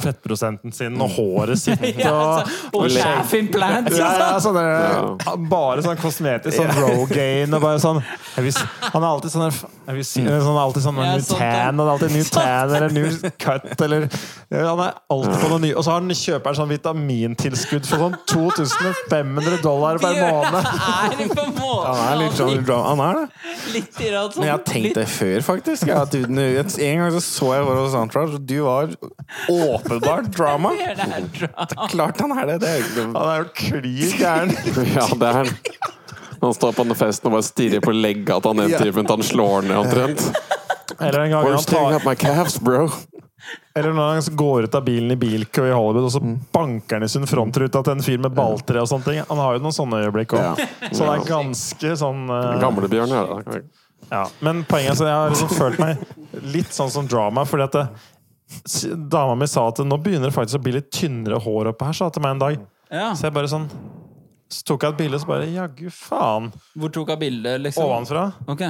fettprosenten 0.00 0.72
sin 0.74 1.00
og 1.00 1.12
håret 1.16 1.60
sitt 1.60 1.82
Ja, 2.04 2.12
og 2.12 2.38
altså, 2.42 2.70
og 2.74 2.90
laugh 2.94 3.34
implant. 3.38 3.90
ja, 3.94 4.10
ja, 4.18 4.30
sånn 4.42 4.58
der, 4.58 4.72
Ja. 4.74 5.36
Bare 5.50 5.84
sånn 5.84 6.00
kosmetisk, 6.00 6.56
sånn 6.58 6.72
Rogaine 6.78 7.54
og 7.58 7.64
bare 7.64 7.82
sånn 7.82 8.02
vil, 8.36 8.52
Han 8.90 9.02
er 9.02 9.08
alltid 9.08 9.34
sånn 9.34 9.48
jeg 9.84 9.98
vil 9.98 10.06
si, 10.08 10.22
sånn, 10.24 10.58
alltid 10.58 10.86
sånn 10.86 10.98
Ja, 11.02 11.14
new 11.14 11.26
tan, 11.28 11.80
og 11.80 11.86
er 11.86 11.92
alltid 11.94 12.14
new 12.14 12.28
tan 12.32 12.74
eller 12.78 12.94
new 12.94 13.30
cut 13.42 13.84
eller 13.84 14.06
ja, 14.08 14.62
Han 14.70 14.80
er 14.80 14.94
alltid 15.12 15.36
på 15.42 15.50
noe 15.50 15.60
ny. 15.62 15.70
Og 15.74 15.84
så 15.84 15.92
har 15.92 16.00
han 16.02 16.14
kjøper 16.14 16.50
han 16.50 16.58
sånn 16.60 16.70
vitamintilskudd 16.72 17.88
for 17.88 18.04
sånn 18.04 18.16
2500 18.30 19.60
dollar 19.64 20.00
per 20.02 20.16
måned. 20.20 20.58
er 20.64 20.72
Han 21.84 22.02
er 22.06 22.20
litt 22.22 22.38
sånn 22.38 22.62
Han 22.70 23.02
er 23.04 23.20
det. 23.20 23.26
litt 23.74 23.98
sånn, 23.98 24.38
Men 24.38 24.48
jeg 24.48 24.54
har 24.54 24.64
tenkt 24.68 24.98
det 25.00 25.06
før, 25.10 25.44
faktisk. 25.46 25.88
Ja, 25.90 26.02
at 26.04 26.14
du, 26.14 26.22
en 26.24 27.02
gang 27.02 27.12
så, 27.14 27.22
så 27.24 27.52
jeg 27.58 27.68
var 27.68 27.82
hos 27.82 27.96
Entourage, 27.98 28.38
og 28.38 28.48
du 28.48 28.56
var 28.64 28.94
åpenbart 29.84 30.24
drama. 30.36 30.72
Det 30.78 31.06
er. 31.06 31.88
Klart 31.90 32.20
han 32.20 32.32
er 32.38 32.46
det. 32.52 32.58
det 32.64 32.68
er 32.68 32.82
jo 32.82 33.06
Han 33.12 33.28
er 33.28 33.42
jo 33.44 33.48
klin 33.54 34.14
gæren. 34.22 34.54
Ja, 34.94 35.06
det 35.14 35.28
er 35.32 35.40
han. 35.42 35.52
Han 36.44 36.54
står 36.54 36.72
på 36.76 36.84
den 36.84 36.96
festen 36.98 37.30
og 37.30 37.38
bare 37.38 37.46
stirrer 37.46 37.80
på 37.84 37.92
legga 37.96 38.40
til 38.44 38.52
han 38.58 38.70
Ja. 38.70 38.78
typen 38.82 39.06
til 39.08 39.16
han 39.16 39.24
slår 39.24 39.68
ned 39.68 39.76
omtrent. 39.80 40.24
Eller 41.00 41.20
en 41.24 41.30
gang 41.32 41.44
Where's 41.46 41.62
han 41.62 41.68
staring 41.68 41.90
tar 41.90 42.00
up 42.02 42.04
my 42.10 42.14
calves, 42.14 42.58
bro? 42.60 42.88
Eller 43.76 43.92
når 43.92 44.10
han 44.14 44.36
går 44.38 44.64
ut 44.68 44.74
av 44.78 44.84
bilen 44.86 45.10
i 45.12 45.16
bilkø 45.20 45.64
i 45.68 45.72
Hollywood, 45.74 46.06
og 46.06 46.12
så 46.14 46.20
banker 46.54 46.96
han 46.96 47.04
i 47.04 47.08
sin 47.12 47.26
frontruta 47.28 47.82
til 47.84 47.92
en 47.96 48.04
fyr 48.04 48.20
med 48.22 48.32
balltre 48.36 48.80
og 48.80 48.88
sånne 48.88 49.04
ting. 49.08 49.18
Han 49.28 49.40
har 49.42 49.56
jo 49.56 49.64
noen 49.64 49.74
sånne 49.76 49.98
øyeblikk 50.06 50.32
òg. 50.38 50.44
Ja. 50.62 50.68
Så 50.94 51.02
det 51.04 51.10
er 51.16 51.26
ganske 51.28 51.96
sånn 52.00 52.22
eh, 52.32 52.52
Gamlebjørn, 52.62 53.12
ja. 53.12 53.60
Ja, 54.12 54.22
men 54.44 54.62
poenget 54.68 55.00
er 55.00 55.08
at 55.08 55.10
jeg 55.10 55.16
har 55.18 55.32
liksom 55.34 55.52
følt 55.56 55.80
meg 55.80 56.44
litt 56.54 56.72
sånn 56.76 56.92
som 56.92 57.06
drama, 57.08 57.44
fordi 57.48 57.66
at 57.66 57.76
det, 57.76 57.84
dama 59.10 59.34
mi 59.38 59.46
sa 59.50 59.68
at 59.70 59.80
nå 59.84 59.96
begynner 60.02 60.30
det 60.30 60.36
faktisk 60.36 60.60
å 60.60 60.64
bli 60.64 60.76
litt 60.78 60.90
tynnere 60.94 61.40
hår 61.42 61.72
oppe 61.72 61.88
her, 61.88 61.96
sa 61.96 62.10
til 62.12 62.24
meg 62.24 62.36
en 62.36 62.42
dag. 62.42 62.64
Ja. 62.92 63.10
Så 63.16 63.26
jeg 63.28 63.34
bare 63.34 63.48
sånn 63.50 63.64
Så 64.54 64.60
tok 64.68 64.84
jeg 64.84 64.92
et 64.92 64.98
bilde, 65.00 65.18
så 65.18 65.26
bare 65.26 65.46
jaggu 65.50 65.88
faen. 65.90 66.50
Hvor 66.78 66.90
tok 66.92 67.08
hun 67.10 67.18
bildet, 67.18 67.56
liksom? 67.64 67.88
Ovenfra. 67.88 68.26
Ok. 68.52 68.60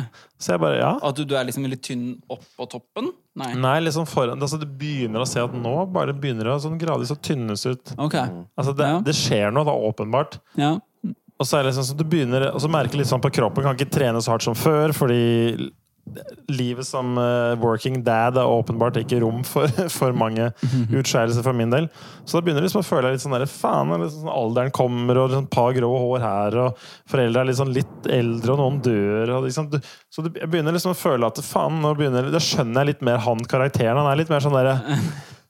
Så 0.41 0.55
jeg 0.55 0.63
bare 0.63 0.79
ja. 0.79 0.93
At 1.05 1.19
du, 1.19 1.25
du 1.29 1.35
er 1.37 1.45
liksom 1.45 1.67
litt 1.69 1.83
tynn 1.85 2.07
opp 2.33 2.45
på 2.57 2.69
toppen? 2.73 3.11
Nei. 3.37 3.51
Nei, 3.59 3.75
liksom 3.83 4.07
foran 4.09 4.41
altså, 4.41 4.57
Du 4.63 4.65
begynner 4.71 5.21
å 5.21 5.29
se 5.29 5.43
at 5.43 5.53
nå 5.53 5.75
bare 5.93 6.15
begynner 6.17 6.47
det 6.49 6.55
sånn 6.65 6.79
gradvis 6.81 7.13
å 7.13 7.19
tynnes 7.21 7.67
ut. 7.67 7.93
Ok. 7.99 8.15
Altså, 8.57 8.73
det, 8.79 8.87
Ja. 8.95 9.03
det 9.05 9.17
skjer 9.19 9.53
noe, 9.53 9.67
da, 9.67 9.75
åpenbart. 9.91 10.39
Ja. 10.57 10.77
Og 11.35 11.45
så 11.51 11.59
er 11.59 11.65
det 11.67 11.73
liksom 11.75 11.89
sånn, 11.91 11.99
du 11.99 12.05
begynner 12.07 12.47
Og 12.55 12.61
så 12.63 12.69
merker 12.71 12.97
litt 13.03 13.11
sånn 13.11 13.21
på 13.21 13.33
kroppen 13.35 13.65
Kan 13.67 13.75
ikke 13.75 13.91
trene 13.91 14.21
så 14.23 14.31
hardt 14.31 14.45
som 14.47 14.55
før 14.55 14.93
Fordi 14.95 15.73
livet 16.53 16.87
som 16.87 17.19
uh, 17.19 17.55
working 17.61 18.03
dad 18.05 18.37
Er 18.39 18.51
åpenbart 18.51 18.99
ikke 19.01 19.21
rom 19.23 19.43
for, 19.47 19.69
for 19.99 20.15
mange 20.17 20.51
utskjærelser 20.93 21.45
for 21.45 21.57
min 21.57 21.73
del. 21.73 21.89
Så 22.25 22.37
da 22.37 22.45
begynner 22.45 22.65
liksom 22.65 22.83
å 22.83 22.87
føle 22.87 23.15
litt 23.15 23.25
sånn 23.25 23.37
Faen, 23.51 23.93
liksom, 24.03 24.29
alderen 24.31 24.73
kommer 24.75 25.19
Og 25.19 25.31
liksom 25.31 25.49
et 25.49 25.55
par 25.55 25.73
grå 25.77 25.91
hår 25.91 26.25
her 26.25 26.59
Og 26.65 26.87
foreldre 27.11 27.45
er 27.45 27.59
sånn 27.59 27.75
litt 27.75 28.09
eldre 28.11 28.55
Og 28.55 28.63
noen 28.63 28.81
dør 28.85 29.37
og 29.39 29.49
liksom, 29.49 29.71
du, 29.73 29.81
Så 30.13 30.25
du, 30.25 30.33
jeg 30.39 30.51
begynner 30.53 30.77
liksom 30.77 30.95
å 30.95 30.99
føle 30.99 31.31
at 31.31 31.41
Faen, 31.45 31.81
nå 31.83 31.95
begynner 31.99 32.33
Da 32.35 32.43
skjønner 32.43 32.85
jeg 32.85 32.95
litt 32.95 33.07
mer 33.07 33.23
han 33.25 33.41
karakteren. 33.49 34.01
Han 34.01 34.11
er 34.11 34.21
litt 34.21 34.33
mer 34.33 34.45
sånn 34.45 34.57
der 34.57 34.75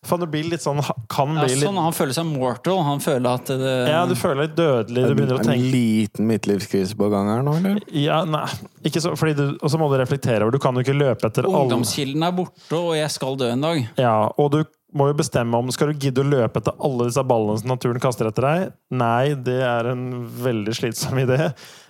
Faen, 0.05 0.20
der 0.22 0.31
blir 0.31 0.47
litt 0.52 0.62
sånn 0.64 0.78
Kan 1.12 1.32
ja, 1.35 1.44
bli 1.47 1.55
litt 1.55 1.64
sånn, 1.64 1.78
han 1.81 1.94
føler 1.97 2.16
seg 2.16 2.26
mortal. 2.28 2.82
Han 2.86 3.01
føler 3.05 3.28
at 3.40 3.51
det, 3.60 3.72
Ja, 3.90 4.05
du 4.10 4.14
føler 4.18 4.43
deg 4.44 4.51
litt 4.51 4.59
dødelig 4.60 5.05
Du 5.09 5.14
begynner 5.18 5.40
å 5.40 5.44
En 5.55 5.66
liten 5.74 6.28
midtlivskrise 6.31 6.97
på 7.01 7.09
gang 7.12 7.31
her 7.32 7.43
nå, 7.47 7.56
eller? 7.60 7.82
Ja, 7.97 8.22
nei, 8.28 8.44
ikke 8.86 9.02
så, 9.05 9.14
fordi 9.18 9.35
du, 9.39 9.44
og 9.60 9.72
så 9.72 9.81
må 9.81 9.89
du 9.93 9.98
reflektere 10.01 10.44
over 10.47 10.55
Du 10.56 10.60
kan 10.62 10.76
jo 10.76 10.85
ikke 10.86 10.97
løpe 10.97 11.28
etter 11.31 11.48
alle 11.48 11.64
Ungdomskilden 11.66 12.24
er 12.28 12.35
borte, 12.36 12.78
og 12.78 12.94
jeg 12.98 13.10
skal 13.14 13.39
dø 13.40 13.51
en 13.55 13.64
dag. 13.68 13.85
ja, 14.01 14.16
Og 14.39 14.51
du 14.55 14.60
må 14.94 15.09
jo 15.10 15.16
bestemme 15.18 15.59
om 15.59 15.72
Skal 15.74 15.90
du 15.90 16.05
gidde 16.06 16.22
å 16.22 16.28
løpe 16.28 16.60
etter 16.62 16.76
alle 16.86 17.09
disse 17.09 17.24
ballene 17.26 17.59
som 17.59 17.72
naturen 17.72 18.02
kaster 18.02 18.28
etter 18.31 18.47
deg? 18.47 18.76
Nei, 18.94 19.32
det 19.35 19.56
er 19.66 19.89
en 19.90 20.05
veldig 20.44 20.74
slitsom 20.78 21.18
idé. 21.24 21.48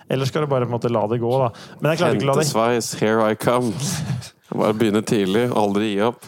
Eller 0.09 0.25
skal 0.29 0.45
du 0.45 0.49
bare 0.49 0.65
på 0.65 0.71
en 0.73 0.77
måte 0.77 0.89
la 0.93 1.03
det 1.09 1.19
gå, 1.21 1.29
da? 1.41 1.51
Men 1.81 1.91
jeg 1.93 2.01
klarer 2.01 2.17
ikke 2.17 2.25
å 2.25 2.31
la 2.31 2.37
det 2.39 2.47
Hentesveis, 2.47 2.89
here 3.01 3.25
I 3.29 3.37
come. 3.37 3.73
Bare 4.55 4.73
begynne 4.77 5.01
tidlig, 5.05 5.47
aldri 5.57 5.87
gi 5.95 6.01
opp. 6.05 6.25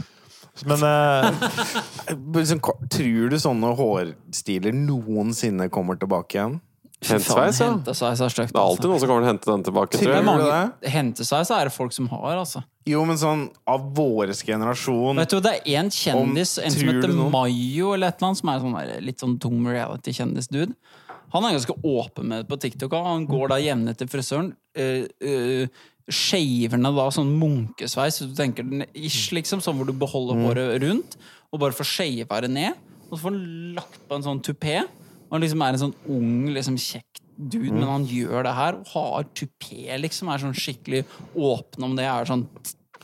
Men 0.66 0.84
eh, 0.88 1.32
Liksom, 2.38 2.62
Tror 2.90 3.30
du 3.30 3.38
sånne 3.42 3.74
hårstiler 3.78 4.74
noensinne 4.74 5.70
kommer 5.74 6.00
tilbake 6.00 6.40
igjen? 6.40 6.58
Hentesveis, 6.98 7.60
ja. 7.62 7.68
Hentesveis 7.70 8.22
er 8.26 8.32
støkt, 8.34 8.54
Det 8.56 8.58
er 8.58 8.64
alltid 8.64 8.90
noen 8.90 9.02
som 9.04 9.10
kommer 9.12 9.22
til 9.22 9.28
å 9.28 9.30
hente 9.30 9.52
den 9.52 9.64
tilbake, 9.68 10.00
tror 10.02 10.14
jeg. 10.16 10.26
Mange, 10.26 10.62
hentesveis 10.90 11.52
er 11.54 11.70
det 11.70 11.74
folk 11.76 11.94
som 11.94 12.08
har, 12.10 12.40
altså. 12.40 12.64
Jo, 12.90 13.04
men 13.06 13.20
sånn 13.22 13.44
av 13.70 13.84
vår 13.94 14.32
generasjon 14.34 15.22
Vet 15.22 15.36
du, 15.36 15.38
Det 15.44 15.54
er 15.60 15.78
en 15.84 15.92
kjendis, 15.94 16.56
Om- 16.58 16.66
en 16.66 16.74
som 16.74 16.90
heter? 16.90 17.14
Mayo, 17.36 17.92
eller 17.94 18.10
et 18.10 18.18
eller 18.18 18.32
annet, 18.32 18.42
som 18.42 18.50
er 18.50 18.64
sånn 18.64 18.78
der, 18.80 19.02
litt 19.06 19.22
sånn 19.22 19.38
dum 19.38 19.68
reality-kjendis-dude. 19.70 20.74
Han 21.36 21.44
er 21.44 21.58
ganske 21.58 21.76
åpen 21.84 22.26
med 22.32 22.42
det 22.42 22.50
på 22.50 22.60
TikTok. 22.66 22.94
Han 23.04 23.28
går 23.28 23.50
da 23.52 23.60
jevnlig 23.60 23.98
til 24.00 24.08
frisøren. 24.08 24.54
Uh, 24.78 25.06
uh, 25.22 25.68
Shaver 26.10 26.78
ned 26.80 26.96
da 26.96 27.10
sånn 27.12 27.34
munkesveis, 27.40 28.20
så 28.22 28.28
du 28.30 28.34
tenker 28.38 28.64
den 28.64 28.86
ish, 28.96 29.32
liksom, 29.36 29.60
sånn 29.60 29.76
hvor 29.76 29.86
du 29.86 29.94
beholder 29.94 30.36
Mm. 30.36 30.46
håret 30.48 30.82
rundt, 30.82 31.18
og 31.52 31.60
bare 31.60 31.72
får 31.76 31.86
shava 31.86 32.42
det 32.42 32.50
ned. 32.52 32.74
Og 33.12 33.18
så 33.18 33.22
får 33.24 33.32
han 33.32 33.76
lagt 33.76 34.00
på 34.10 34.16
en 34.16 34.24
sånn 34.24 34.42
tupé. 34.42 34.84
Og 34.84 35.32
han 35.32 35.42
liksom 35.42 35.62
er 35.62 35.74
en 35.74 35.80
sånn 35.80 35.94
ung, 36.10 36.48
liksom 36.54 36.78
kjekk 36.78 37.20
dude, 37.38 37.70
Mm. 37.72 37.80
men 37.80 37.88
han 37.88 38.06
gjør 38.08 38.44
det 38.44 38.54
her 38.56 38.74
og 38.76 38.88
har 38.94 39.24
tupé, 39.36 40.00
liksom. 40.02 40.30
Er 40.34 40.38
sånn 40.40 40.56
skikkelig 40.56 41.04
åpen 41.36 41.84
om 41.84 41.96
det. 41.96 42.06
Er 42.06 42.26
sånn 42.26 42.48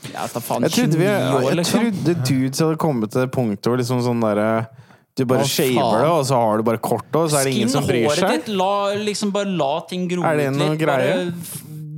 jeg 0.03 0.11
vet 0.13 0.33
da 0.33 0.39
faen, 0.39 0.61
Jeg 0.63 0.71
trodde, 0.71 0.97
vi, 0.97 1.05
29 1.05 1.33
år, 1.33 1.41
jeg 1.43 1.55
liksom. 1.55 1.79
trodde 1.79 2.25
dudes 2.27 2.59
hadde 2.59 2.77
kommet 2.77 3.11
til 3.11 3.21
det 3.21 3.31
punktet 3.31 3.63
hvor 3.63 3.77
liksom 3.77 4.01
sånn 4.01 4.19
derre 4.21 4.67
Du 5.15 5.25
bare 5.25 5.43
shaver 5.45 6.01
det, 6.01 6.09
og 6.09 6.25
så 6.25 6.33
har 6.33 6.57
du 6.57 6.63
bare 6.63 6.77
kort, 6.79 7.05
og 7.13 7.29
så 7.29 7.37
er 7.39 7.43
det 7.45 7.53
ingen 7.53 7.69
som 7.69 7.83
bryr 7.85 8.07
håret 8.09 8.17
seg. 8.17 8.29
ditt, 8.31 8.47
la, 8.47 8.95
liksom 8.95 9.31
bare 9.31 9.45
la 9.45 9.79
ting 9.81 10.07
gro 10.07 10.23
det 10.23 10.47
ut 10.49 10.57
litt. 10.57 10.87
Bare 10.87 11.31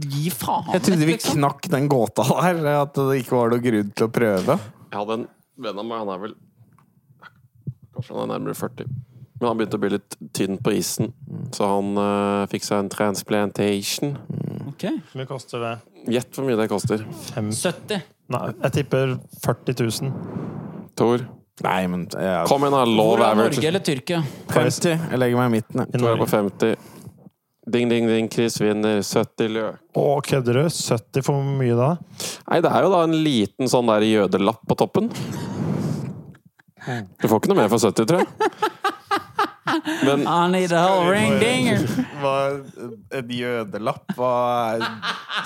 gi 0.04 0.30
faen 0.34 0.74
Jeg 0.76 0.86
trodde 0.88 1.08
vi 1.08 1.14
liksom. 1.16 1.40
knakk 1.40 1.70
den 1.72 1.90
gåta 1.92 2.26
der, 2.28 2.62
at 2.82 2.98
det 2.98 3.20
ikke 3.22 3.38
var 3.38 3.54
noe 3.54 3.64
grunn 3.64 3.92
til 3.96 4.08
å 4.08 4.14
prøve. 4.14 4.58
Jeg 4.92 5.00
hadde 5.00 5.20
en 5.20 5.28
venn 5.66 5.82
av 5.82 5.88
meg, 5.88 6.04
han 6.04 6.14
er 6.16 6.24
vel 6.26 6.36
Kanskje 7.96 8.16
han 8.16 8.26
er 8.26 8.32
nærmere 8.34 8.58
40. 8.60 8.90
Men 9.40 9.48
han 9.50 9.60
begynte 9.60 9.78
å 9.78 9.84
bli 9.84 9.92
litt 9.94 10.16
tynn 10.36 10.58
på 10.64 10.72
isen, 10.76 11.14
så 11.56 11.68
han 11.74 11.96
uh, 12.00 12.48
fikk 12.52 12.64
seg 12.68 12.82
en 12.84 12.92
transplantation. 12.92 14.14
Ok. 14.72 14.86
Hvor 15.12 15.22
mye 15.22 15.30
koster 15.30 15.64
det? 15.64 15.72
Gjett 16.16 16.36
hvor 16.36 16.48
mye 16.48 16.60
det 16.60 16.68
koster. 16.72 17.04
Fem 17.34 17.50
70. 17.56 18.04
Nei, 18.36 18.44
jeg 18.66 18.76
tipper 18.80 19.16
40 19.44 19.80
000. 20.10 20.14
Tor. 21.00 21.26
Nei, 21.64 21.82
men 21.88 22.04
jeg, 22.12 22.48
Kom 22.50 22.66
igjen, 22.66 22.76
da. 22.76 22.84
Love 22.88 23.16
Hvor 23.16 23.26
er 23.30 23.38
Norge 23.40 23.68
eller 23.70 23.84
Tyrkia? 23.84 24.22
50. 24.52 25.06
Jeg 25.12 25.20
legger 25.22 25.40
meg 25.40 25.52
i 25.52 25.54
midten. 25.54 25.84
jeg. 25.84 26.00
Tor 26.00 26.10
er 26.12 26.20
på 26.20 26.28
50. 26.32 26.95
Ding, 27.66 27.90
ding, 27.90 28.06
ding. 28.06 28.30
Chris 28.30 28.60
vinner. 28.62 29.02
70 29.02 29.50
løk. 29.56 29.80
Å, 29.98 30.06
kødder 30.26 30.60
du? 30.62 30.66
70 30.70 31.26
for 31.26 31.48
mye 31.58 31.78
da? 31.78 31.92
Nei, 32.52 32.60
det 32.62 32.70
er 32.70 32.86
jo 32.86 32.92
da 32.94 33.02
en 33.08 33.16
liten 33.26 33.72
sånn 33.72 33.90
der 33.90 34.06
jødelapp 34.06 34.62
på 34.70 34.78
toppen. 34.78 35.10
Du 36.86 37.26
får 37.26 37.40
ikke 37.40 37.50
noe 37.50 37.64
mer 37.64 37.72
for 37.72 37.82
70, 37.82 38.06
tror 38.06 38.22
jeg. 38.22 38.30
Men 40.06 40.28
I 40.28 40.48
need 40.52 40.72
a 40.72 40.82
whole 40.88 41.10
ring 41.12 41.40
dinger. 41.40 41.80
Hva, 42.22 42.34
en 43.18 43.30
jødelapp? 43.34 44.14
Hva 44.16 44.34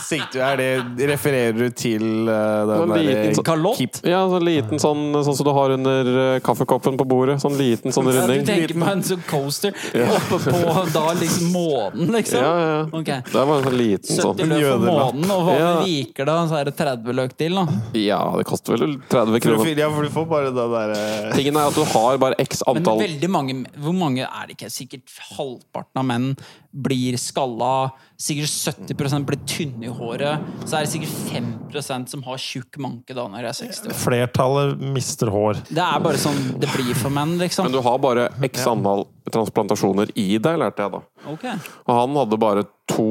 sikter 0.03 0.41
Er 0.43 0.59
det 0.59 1.07
Refererer 1.09 1.55
du 1.57 1.69
til 1.75 2.03
uh, 2.27 2.67
den 2.67 2.81
Sånn 2.81 2.91
derre 2.93 3.31
sånn- 3.37 3.47
Kalott? 3.47 3.99
Ja, 4.07 4.21
en 4.27 4.45
liten 4.45 4.81
sånn, 4.81 5.05
sånn 5.25 5.37
som 5.39 5.47
du 5.47 5.51
har 5.55 5.73
under 5.75 6.09
uh, 6.13 6.39
kaffekoppen 6.45 6.97
på 6.99 7.07
bordet. 7.09 7.39
Sånn 7.41 7.55
liten 7.59 7.95
sånn 7.95 8.09
Ja, 8.13 8.25
du 8.27 8.43
tenker 8.47 8.75
på 8.75 8.89
en 8.91 9.03
sånn 9.07 9.23
coaster 9.29 9.73
oppe 10.03 10.39
på 10.45 10.83
da 10.93 11.05
liksom 11.19 11.49
månen, 11.55 12.11
liksom? 12.13 12.43
Ja, 12.43 12.51
ja. 12.59 12.81
Okay. 12.99 13.23
Det 13.31 13.45
var 13.45 13.55
en 13.61 13.65
sånn 13.69 13.77
liten 13.79 14.19
70 14.19 14.21
sånn 14.25 14.53
løk 14.53 14.65
for 14.67 14.85
månen, 14.85 15.31
og 15.35 15.43
hva 15.47 15.57
Ja. 15.59 15.71
viker 15.85 16.27
da? 16.29 16.37
Så 16.49 16.59
er 16.59 16.69
det 16.69 16.75
30 16.79 17.15
løk 17.21 17.35
til, 17.39 17.55
da. 17.59 17.65
Ja, 17.97 18.19
det 18.37 18.45
koster 18.49 18.75
vel 18.77 18.97
30 19.09 19.39
kroner. 19.47 19.73
ja, 19.79 19.89
for 19.95 20.03
du 20.03 20.09
får 20.13 20.27
bare 20.29 20.51
det 20.53 20.67
derre 20.75 21.33
Tingen 21.35 21.57
er 21.59 21.69
at 21.71 21.75
du 21.79 21.83
har 21.95 22.17
bare 22.21 22.35
x 22.43 22.61
Men 22.67 22.79
antall 22.81 22.99
veldig 23.01 23.29
mange 23.31 23.55
Hvor 23.79 23.95
mange 23.95 24.18
er 24.25 24.47
det 24.47 24.57
ikke? 24.57 24.71
Sikkert 24.73 25.13
halvparten 25.35 26.01
av 26.01 26.07
menn 26.09 26.27
blir 26.69 27.17
skalla. 27.19 27.91
Sikkert 28.19 28.51
70% 28.89 29.27
blir 29.27 29.39
tynne 29.49 29.87
i 29.89 29.93
håret. 29.93 30.45
Så 30.65 30.77
er 30.77 30.85
det 30.85 30.91
sikkert 30.93 31.15
5% 31.31 32.13
som 32.13 32.25
har 32.27 32.41
tjukk 32.41 32.79
manke 32.81 33.15
da 33.17 33.27
når 33.29 33.47
de 33.47 33.51
er 33.51 33.59
60. 33.61 33.95
Flertallet 34.03 34.83
mister 34.97 35.31
hår. 35.33 35.63
Det 35.69 35.85
er 35.85 36.03
bare 36.03 36.21
sånn 36.21 36.41
det 36.59 36.69
blir 36.73 36.93
for 36.97 37.13
menn, 37.13 37.37
liksom. 37.41 37.69
Men 37.69 37.77
du 37.77 37.83
har 37.85 38.01
bare 38.03 38.29
x 38.49 38.67
antall 38.69 39.07
transplantasjoner 39.29 40.11
i 40.17 40.31
deg, 40.41 40.57
lærte 40.61 40.85
jeg 40.85 40.93
da. 40.95 41.01
Ok. 41.29 41.45
Og 41.85 41.93
han 41.95 42.17
hadde 42.17 42.39
bare 42.41 42.65
to, 42.89 43.05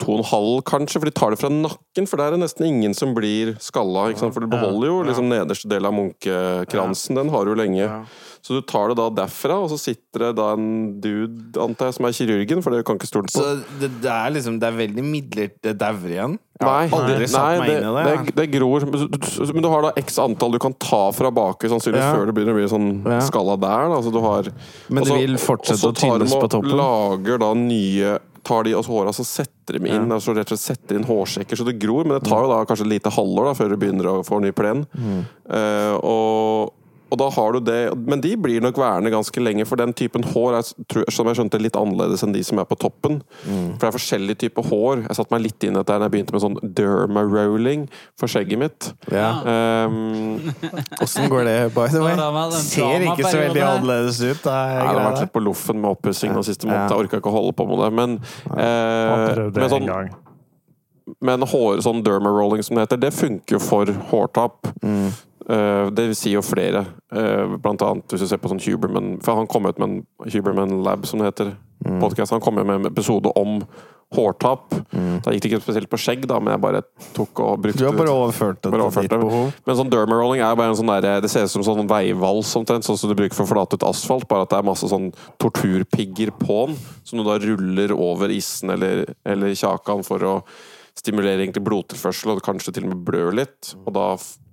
to 0.00 0.14
og 0.14 0.18
en 0.20 0.28
halv, 0.30 0.56
kanskje, 0.68 1.00
for 1.00 1.10
de 1.10 1.14
tar 1.16 1.34
det 1.34 1.40
fra 1.42 1.50
nakken. 1.52 2.08
For 2.08 2.20
der 2.20 2.30
er 2.30 2.36
det 2.36 2.42
nesten 2.44 2.66
ingen 2.68 2.96
som 2.96 3.12
blir 3.16 3.54
skalla. 3.62 4.08
For 4.20 4.42
du 4.42 4.48
beholder 4.50 4.90
jo 4.90 4.98
liksom 5.08 5.30
nederste 5.30 5.70
del 5.70 5.88
av 5.88 5.94
munkekransen. 5.96 7.20
Den 7.20 7.32
har 7.34 7.48
du 7.48 7.54
lenge. 7.58 7.88
Så 8.40 8.56
du 8.56 8.62
tar 8.64 8.88
det 8.88 8.96
da 8.96 9.08
derfra, 9.20 9.58
og 9.60 9.68
så 9.72 9.76
sitter 9.80 10.30
det 10.30 10.30
da 10.38 10.52
en 10.56 10.68
dude, 11.04 11.50
antar 11.60 11.90
jeg, 11.90 11.98
som 11.98 12.06
er 12.08 12.14
kirurgen, 12.16 12.62
for 12.64 12.72
det 12.72 12.86
kan 12.88 12.96
ikke 12.96 13.10
stole 13.10 13.28
på. 13.28 13.36
Så 13.36 13.80
det, 13.82 13.90
det 14.00 14.14
er 14.14 14.32
liksom 14.32 14.56
Det 14.60 14.70
er 14.70 14.78
veldig 14.78 15.04
midlertidig 15.04 15.66
Det 15.68 15.76
dauer 15.80 16.14
igjen. 16.14 16.38
Nei, 16.60 16.88
aldri 16.92 17.18
nei 17.24 17.26
satt 17.32 17.58
meg 17.60 17.70
inn 17.72 17.84
i 17.88 17.92
det, 18.04 18.14
det. 18.26 18.34
det, 18.36 18.46
gror. 18.52 18.84
Men 19.54 19.62
du 19.64 19.68
har 19.72 19.82
da 19.86 19.92
x 19.96 20.18
antall 20.20 20.52
du 20.52 20.58
kan 20.60 20.74
ta 20.74 21.02
fra 21.16 21.30
baki, 21.32 21.70
sannsynligvis 21.72 22.04
Ja. 22.04 22.14
før 22.14 22.26
det 22.28 22.34
begynner 22.36 22.52
å 22.52 22.58
bli 22.60 22.68
sånn 22.68 22.88
Ja. 23.06 23.20
skalla 23.24 23.56
der. 23.58 23.88
Da. 23.88 23.94
Altså, 23.96 24.12
du 24.12 24.20
har, 24.20 24.42
Men 24.90 25.02
og 25.02 25.06
det 25.06 25.12
så- 25.14 25.20
vil 25.20 25.36
fortsette 25.38 25.72
og 25.72 25.78
så 25.80 25.92
å 25.92 25.96
tar 25.96 26.18
de 26.18 26.24
tynnes 26.24 26.34
og 26.34 26.42
på 26.42 26.50
toppen? 26.50 26.76
lager 26.76 27.38
da 27.38 27.54
nye 27.54 28.18
Tar 28.42 28.62
de 28.64 28.72
også 28.72 28.88
håra, 28.88 29.12
så 29.12 29.22
setter 29.22 29.78
de 29.78 29.86
inn 29.86 30.08
altså 30.10 30.34
rett 30.34 30.50
og 30.50 30.56
slett 30.56 30.78
setter 30.78 30.96
inn 30.96 31.04
hårsekker, 31.04 31.58
så 31.60 31.62
det 31.62 31.78
gror. 31.78 32.06
Men 32.06 32.18
det 32.18 32.24
tar 32.26 32.40
jo 32.40 32.48
da 32.48 32.64
kanskje 32.64 32.86
et 32.86 33.02
lite 33.02 33.10
halvår 33.12 33.44
da, 33.44 33.52
før 33.52 33.68
du 33.68 33.76
begynner 33.76 34.06
å 34.08 34.24
få 34.24 34.40
ny 34.40 34.50
plen. 34.50 34.86
Mm. 34.96 35.26
Eh, 35.50 35.98
og, 36.02 36.72
og 37.10 37.18
da 37.18 37.28
har 37.34 37.52
du 37.52 37.60
det 37.64 37.78
Men 37.98 38.22
de 38.22 38.34
blir 38.38 38.62
nok 38.62 38.78
værende 38.78 39.10
ganske 39.12 39.42
lenge, 39.42 39.66
for 39.68 39.80
den 39.80 39.92
typen 39.96 40.24
hår 40.32 40.58
er 40.58 40.68
tror- 40.90 41.10
som 41.10 41.26
jeg 41.26 41.36
skjønte 41.40 41.60
litt 41.60 41.76
annerledes 41.78 42.22
enn 42.24 42.32
de 42.34 42.42
som 42.46 42.58
er 42.62 42.68
på 42.68 42.78
toppen. 42.78 43.20
Mm. 43.44 43.74
For 43.74 43.82
det 43.82 43.88
er 43.90 43.96
forskjellige 43.98 44.40
typer 44.44 44.68
hår. 44.70 45.02
Jeg 45.08 45.18
satte 45.18 45.34
meg 45.34 45.42
litt 45.42 45.66
inn 45.66 45.74
i 45.74 45.80
dette 45.80 45.98
da 45.98 46.06
jeg 46.06 46.14
begynte 46.14 46.36
med 46.36 46.44
sånn 46.44 46.58
derma-rolling 46.62 47.88
for 48.18 48.30
skjegget 48.30 48.62
mitt. 48.62 48.92
Ja. 49.10 49.30
Um, 49.86 50.54
Åssen 51.02 51.28
går 51.32 51.44
det, 51.48 51.58
by 51.74 51.88
the 51.90 52.02
way? 52.04 52.14
Ja, 52.14 52.46
det 52.50 52.62
Ser 52.62 53.06
ikke 53.10 53.26
så 53.26 53.36
veldig 53.42 53.66
annerledes 53.66 54.22
ut. 54.22 54.42
Det 54.44 54.54
er 54.54 54.74
jeg 54.78 54.88
har 54.88 55.04
vært 55.10 55.22
litt 55.26 55.34
på 55.34 55.44
loffen 55.44 55.80
med 55.82 55.90
oppussing 55.96 56.34
den 56.34 56.46
siste 56.46 56.68
måneden. 56.68 56.90
Jeg 56.90 57.06
orka 57.06 57.20
ikke 57.20 57.32
å 57.32 57.38
holde 57.40 57.54
på 57.58 57.66
med 57.70 57.84
det. 57.84 57.92
Men, 58.00 58.18
eh, 58.56 59.48
men 59.50 59.72
sånn, 59.72 59.88
en 59.90 60.18
men 61.20 61.42
hår, 61.42 61.80
sånn 61.84 62.04
derma-rolling 62.06 62.62
som 62.64 62.78
det 62.78 62.86
heter, 62.86 63.00
det 63.02 63.10
funker 63.16 63.56
jo 63.56 63.60
for 63.62 63.90
hårtap. 64.12 64.70
Mm. 64.84 65.10
Eh, 65.50 65.90
det 65.96 66.10
sier 66.14 66.38
jo 66.38 66.46
flere. 66.46 66.84
Eh, 67.12 67.56
blant 67.58 67.82
annet 67.82 68.12
hvis 68.12 68.22
du 68.22 68.30
ser 68.30 68.38
på 68.38 68.50
sånn 68.52 68.62
Huberman 68.62 69.16
For 69.24 69.34
han 69.34 69.48
kom 69.50 69.66
ut 69.66 69.80
med 69.82 69.88
en 69.88 70.28
Huberman 70.30 70.82
Lab, 70.86 71.08
som 71.10 71.22
det 71.22 71.32
heter. 71.32 71.56
Mm. 71.86 71.98
Podcast. 72.02 72.34
Han 72.36 72.44
kom 72.44 72.60
med 72.60 72.70
en 72.70 72.90
episode 72.90 73.32
om 73.40 73.58
hårtap. 74.14 74.74
Mm. 74.90 75.20
Da 75.22 75.32
gikk 75.32 75.44
det 75.44 75.50
ikke 75.52 75.62
spesielt 75.62 75.90
på 75.90 75.98
skjegg, 76.00 76.24
da, 76.26 76.40
men 76.42 76.50
jeg 76.56 76.62
bare 76.64 76.80
tok 77.14 77.42
og 77.44 77.60
brukte 77.62 77.78
Du 77.78 77.86
har 77.86 77.94
bare 77.94 78.14
overført 78.14 78.58
det 78.64 78.72
til 78.72 79.06
ditt 79.06 79.14
behov. 79.14 79.52
Men 79.66 79.78
sånn 79.78 79.92
derma-rolling 79.92 80.42
er 80.42 80.58
bare 80.58 80.74
en 80.74 80.78
sånn 80.80 80.90
der, 80.90 81.22
Det 81.22 81.30
ser 81.30 81.46
ut 81.46 81.54
som 81.54 81.64
sånn 81.66 81.90
veivals, 81.90 82.50
omtrent, 82.58 82.86
sånn 82.86 82.98
som 82.98 83.12
du 83.12 83.14
bruker 83.18 83.38
for 83.38 83.46
å 83.46 83.52
flate 83.52 83.78
ut 83.78 83.86
asfalt, 83.86 84.26
bare 84.30 84.48
at 84.48 84.50
det 84.50 84.58
er 84.58 84.66
masse 84.66 84.90
sånn 84.90 85.12
torturpigger 85.42 86.34
på 86.42 86.58
den, 86.66 86.76
som 87.06 87.22
du 87.22 87.26
da 87.26 87.38
ruller 87.38 87.94
over 87.94 88.34
issen 88.34 88.74
eller, 88.74 89.14
eller 89.24 89.54
kjakan 89.54 90.02
for 90.06 90.26
å 90.26 90.36
stimulere 90.98 91.44
egentlig 91.44 91.62
blodtilførsel, 91.64 92.34
og 92.34 92.44
kanskje 92.44 92.74
til 92.74 92.88
og 92.88 92.96
med 92.96 93.04
blør 93.06 93.34
litt. 93.44 93.76
Og 93.86 93.94
da 93.94 94.08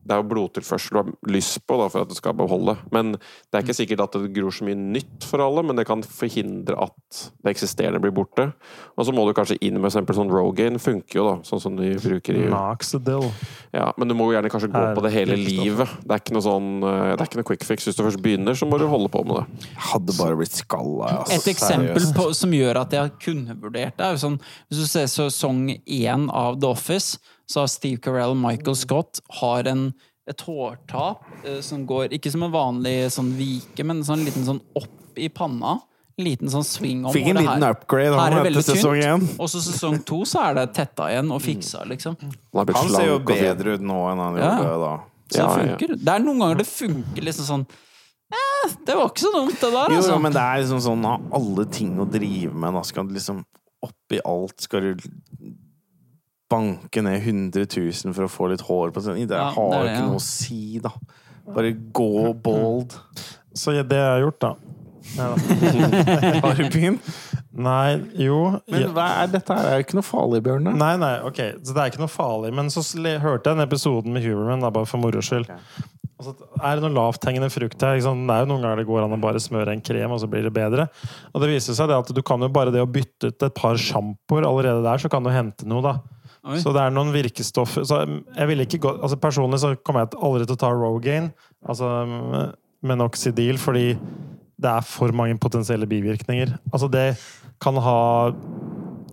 det 0.07 0.15
er 0.15 0.21
jo 0.21 0.27
blodtilførsel 0.31 0.95
du 0.95 0.99
har 1.01 1.09
lyst 1.33 1.59
på 1.67 1.77
da, 1.81 1.87
for 1.91 2.05
at 2.05 2.11
det 2.11 2.17
skal 2.17 2.35
beholde. 2.37 2.77
Men 2.95 3.15
det 3.17 3.59
er 3.59 3.65
ikke 3.65 3.75
sikkert 3.75 4.05
at 4.05 4.15
det 4.15 4.31
gror 4.37 4.53
så 4.55 4.67
mye 4.67 4.77
nytt 4.79 5.27
for 5.27 5.43
alle, 5.43 5.63
men 5.67 5.79
det 5.79 5.87
kan 5.89 6.03
forhindre 6.05 6.77
at 6.87 7.21
det 7.43 7.51
eksisterende 7.53 7.99
blir 8.03 8.15
borte. 8.15 8.49
Og 8.95 9.07
så 9.07 9.15
må 9.15 9.25
du 9.27 9.33
kanskje 9.37 9.59
inn 9.67 9.79
med 9.79 9.89
eksempel 9.91 10.15
sånn 10.17 10.31
Rogaine. 10.31 10.79
Funker 10.81 11.19
jo, 11.19 11.25
da, 11.27 11.35
sånn 11.47 11.61
som 11.63 11.75
de 11.79 11.91
bruker 11.99 12.39
i 12.39 12.47
Noxidil. 12.51 13.27
ja, 13.75 13.89
men 13.99 14.07
du 14.09 14.15
må 14.17 14.29
jo 14.29 14.37
gjerne 14.37 14.51
kanskje 14.53 14.71
gå 14.71 14.83
på 14.97 15.05
det 15.05 15.13
hele 15.15 15.37
livet. 15.39 15.95
Det 16.03 16.15
er 16.15 16.23
ikke 16.23 16.37
noe 16.37 16.45
sånn 16.47 16.71
eh, 16.81 17.13
Det 17.13 17.19
er 17.19 17.27
ikke 17.29 17.41
noe 17.41 17.49
quick 17.51 17.67
fix. 17.67 17.87
Hvis 17.89 17.99
du 17.99 18.03
først 18.05 18.23
begynner, 18.23 18.57
så 18.57 18.67
må 18.69 18.79
du 18.79 18.87
holde 18.89 19.11
på 19.13 19.23
med 19.27 19.41
det. 19.41 19.69
Jeg 19.73 19.85
hadde 19.91 20.17
bare 20.19 20.39
blitt 20.39 20.55
skalla. 20.57 21.11
Altså, 21.21 21.41
Et 21.41 21.51
eksempel 21.53 22.11
på, 22.15 22.29
som 22.37 22.53
gjør 22.55 22.81
at 22.85 22.95
jeg 22.95 23.15
kunne 23.23 23.57
vurdert 23.59 23.97
det, 23.97 24.05
er 24.05 24.15
jo 24.15 24.23
sånn 24.23 24.37
Hvis 24.67 24.83
du 24.83 24.87
ser 24.89 25.09
sesong 25.11 25.65
én 25.83 26.29
av 26.31 26.59
The 26.61 26.71
Office, 26.71 27.19
så 27.47 27.63
har 27.63 27.67
Steve 27.71 27.97
Carell 28.03 28.33
og 28.35 28.39
Michael 28.41 28.75
Scott 28.75 29.21
har 29.41 29.67
en, 29.71 29.93
et 30.27 30.41
hårtap 30.43 31.23
eh, 31.45 31.61
som 31.63 31.85
går 31.87 32.11
Ikke 32.17 32.31
som 32.33 32.43
en 32.43 32.51
vanlig 32.51 32.97
sånn 33.13 33.29
vike, 33.37 33.85
men 33.87 34.03
sånn 34.03 34.25
liten 34.27 34.43
sånn 34.47 34.59
opp 34.75 35.17
i 35.17 35.29
panna. 35.33 35.77
En 36.17 36.25
liten 36.25 36.49
sånn 36.49 36.65
swing 36.65 37.03
om. 37.05 37.13
Fikk 37.13 37.27
en 37.29 37.35
det 37.37 37.43
liten 37.45 37.63
her- 37.63 37.75
upgrade 37.77 38.13
her 38.19 38.35
er 38.39 38.47
etter 38.49 38.65
sesong 38.65 39.01
én. 39.05 39.25
Og 39.39 39.47
så 39.53 39.61
sesong 39.61 39.99
to 40.05 40.23
så 40.25 40.41
er 40.49 40.55
det 40.59 40.63
tetta 40.73 41.07
igjen 41.13 41.29
og 41.31 41.41
fiksa, 41.45 41.83
liksom. 41.87 42.15
Han, 42.21 42.63
er 42.67 42.73
Han 42.73 42.89
ser 42.89 43.07
jo 43.11 43.19
bedre 43.19 43.75
ut 43.77 43.81
nå 43.85 43.99
enn 44.11 44.17
han 44.25 44.35
Ja. 44.41 44.51
gjorde 44.57 44.79
da. 44.83 44.95
Så 45.29 45.37
Ja, 45.37 45.47
det 45.47 45.67
ja. 45.67 45.77
funker. 45.77 45.95
Det 46.05 46.13
er 46.15 46.19
noen 46.25 46.39
ganger 46.39 46.57
det 46.57 46.67
funker 46.67 47.21
liksom 47.27 47.45
sånn 47.45 47.65
eh, 48.31 48.69
Det 48.85 48.95
var 48.95 49.09
ikke 49.09 49.23
så 49.25 49.31
dumt, 49.33 49.59
det 49.61 49.71
der, 49.71 49.89
altså. 49.97 50.11
jo, 50.11 50.19
men 50.19 50.31
det 50.33 50.41
er 50.41 50.57
liksom 50.63 50.81
sånn 50.87 51.05
av 51.05 51.21
alle 51.39 51.65
ting 51.71 51.97
å 51.99 52.09
drive 52.11 52.53
med, 52.53 52.73
da 52.73 52.81
skal 52.83 53.07
du 53.07 53.13
liksom 53.13 53.45
oppi 53.85 54.19
alt 54.25 54.59
skal 54.61 54.81
du 54.81 55.05
banke 56.51 57.03
ned 57.03 57.19
100 57.19 57.67
000 57.67 58.15
for 58.15 58.27
å 58.27 58.31
få 58.31 58.49
litt 58.51 58.63
hår 58.67 58.93
på 58.95 59.03
seg. 59.03 59.23
Det 59.29 59.37
har 59.37 59.53
jo 59.57 59.83
ikke 59.87 60.07
noe 60.07 60.21
å 60.21 60.23
si, 60.23 60.79
da. 60.83 60.93
Bare 61.47 61.71
gå 61.95 62.33
bold. 62.43 62.97
Så 63.57 63.73
det 63.73 63.97
jeg 63.97 64.11
har 64.11 64.23
gjort, 64.25 64.41
da 64.43 64.55
Har 66.43 66.57
du 66.57 66.65
begynt? 66.67 67.05
Nei, 67.57 67.97
jo 68.21 68.59
Men 68.69 68.89
hva 68.93 69.05
er 69.23 69.29
dette 69.31 69.55
her? 69.55 69.69
Er 69.69 69.79
jo 69.79 69.85
ikke 69.87 69.97
noe 69.97 70.05
farlig, 70.05 70.41
Bjørn? 70.45 70.67
da? 70.67 70.73
Nei, 70.77 70.93
nei, 71.01 71.13
ok, 71.25 71.39
så 71.63 71.73
det 71.73 71.83
er 71.83 71.93
ikke 71.93 72.03
noe 72.03 72.11
farlig. 72.11 72.51
Men 72.53 72.69
så 72.73 72.83
hørte 73.23 73.49
jeg 73.49 73.57
den 73.57 73.63
episoden 73.63 74.13
med 74.13 74.25
Huberman, 74.25 74.65
da, 74.65 74.69
bare 74.73 74.89
for 74.89 75.01
moro 75.01 75.23
skyld. 75.23 75.47
Altså, 76.17 76.33
er 76.59 76.77
det 76.77 76.83
noe 76.83 76.95
lavthengende 76.97 77.49
frukt 77.53 77.81
her. 77.85 77.97
Liksom. 77.97 78.25
Det 78.27 78.35
er 78.35 78.43
jo 78.43 78.49
noen 78.51 78.63
ganger 78.65 78.81
det 78.81 78.87
går 78.89 79.03
an 79.05 79.15
å 79.17 79.21
bare 79.21 79.41
smøre 79.41 79.73
en 79.73 79.83
krem, 79.85 80.13
og 80.13 80.21
så 80.21 80.29
blir 80.29 80.45
det 80.45 80.53
bedre. 80.53 80.87
Og 81.31 81.43
det 81.43 81.51
viser 81.53 81.77
seg 81.77 81.89
det 81.89 81.97
at 81.97 82.13
du 82.13 82.21
kan 82.25 82.41
jo 82.43 82.51
bare 82.53 82.73
det 82.73 82.83
å 82.83 82.89
bytte 82.89 83.31
ut 83.31 83.47
et 83.47 83.57
par 83.57 83.77
sjampoer 83.81 84.45
allerede 84.49 84.85
der, 84.85 85.01
så 85.01 85.11
kan 85.13 85.25
du 85.25 85.33
hente 85.33 85.69
noe, 85.69 85.85
da. 85.85 85.97
Oi. 86.47 86.59
Så 86.63 86.71
det 86.75 86.81
er 86.85 86.93
noen 86.95 87.11
virkestoffer 87.11 87.83
så 87.87 88.01
jeg 88.07 88.47
ville 88.47 88.63
ikke 88.67 88.79
gå, 88.85 88.91
altså 89.03 89.17
Personlig 89.19 89.59
så 89.59 89.73
kommer 89.83 90.05
jeg 90.05 90.19
aldri 90.23 90.45
til 90.47 90.55
å 90.55 90.61
ta 90.61 90.69
Rogaine, 90.71 91.33
altså 91.67 91.89
Menoxidil, 92.87 93.57
fordi 93.59 93.87
det 94.57 94.69
er 94.71 94.85
for 94.85 95.11
mange 95.13 95.37
potensielle 95.41 95.85
bivirkninger. 95.89 96.55
Altså 96.71 96.87
Det 96.93 97.07
kan 97.61 97.75
ha 97.81 97.97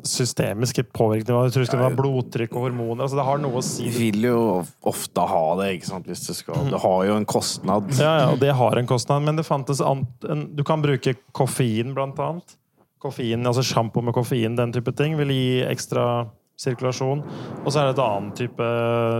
systemiske 0.05 0.82
påvirkninger. 0.93 1.47
Jeg 1.48 1.55
tror 1.55 1.69
det 1.70 1.81
var 1.81 1.94
blodtrykk 1.97 2.52
og 2.59 2.66
hormoner. 2.66 3.06
Altså 3.06 3.16
Det 3.16 3.24
har 3.24 3.39
noe 3.40 3.61
å 3.61 3.65
si. 3.65 3.86
Du 3.89 3.97
vil 3.97 4.27
jo 4.28 4.40
ofte 4.85 5.24
ha 5.31 5.44
det, 5.62 5.70
ikke 5.78 5.89
sant, 5.90 6.09
hvis 6.11 6.27
du 6.27 6.35
skal. 6.36 6.66
Det 6.73 6.81
har 6.82 7.06
jo 7.09 7.16
en 7.16 7.24
kostnad. 7.28 7.89
Ja, 7.97 8.12
ja, 8.20 8.27
og 8.35 8.40
det 8.43 8.52
har 8.59 8.77
en 8.81 8.89
kostnad. 8.90 9.24
Men 9.24 9.40
det 9.40 9.47
fantes 9.48 9.81
ant- 9.81 10.28
en, 10.28 10.44
Du 10.56 10.62
kan 10.65 10.82
bruke 10.85 11.16
koffein, 11.32 11.94
blant 11.97 12.20
annet. 12.20 12.56
Koffein, 13.01 13.44
altså 13.48 13.65
Sjampo 13.65 14.01
med 14.05 14.15
koffein, 14.16 14.56
den 14.56 14.73
type 14.73 14.93
ting, 14.97 15.16
vil 15.16 15.28
gi 15.32 15.62
ekstra 15.69 16.27
sirkulasjon. 16.60 17.22
Og 17.64 17.68
så 17.68 17.81
er 17.81 17.89
det 17.89 17.94
et 17.97 18.02
annet 18.05 18.39
type 18.39 18.68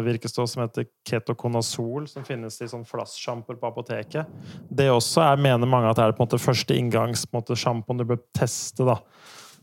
virkestoff 0.07 0.51
som 0.53 0.65
heter 0.65 0.87
ketokonazol, 1.09 2.09
som 2.11 2.27
finnes 2.27 2.61
i 2.63 2.69
sånn 2.71 2.87
flasssjampoer 2.89 3.59
på 3.61 3.71
apoteket. 3.71 4.31
Det 4.69 4.91
også 4.93 5.25
er, 5.27 5.41
mener 5.43 5.71
mange 5.71 5.91
at 5.91 5.99
det 5.99 6.07
er 6.07 6.17
på 6.17 6.23
en 6.23 6.29
måte 6.29 6.43
første 6.43 6.77
inngangssjampoen 6.79 8.03
du 8.03 8.07
bør 8.13 8.21
teste. 8.37 8.87
da. 8.87 9.01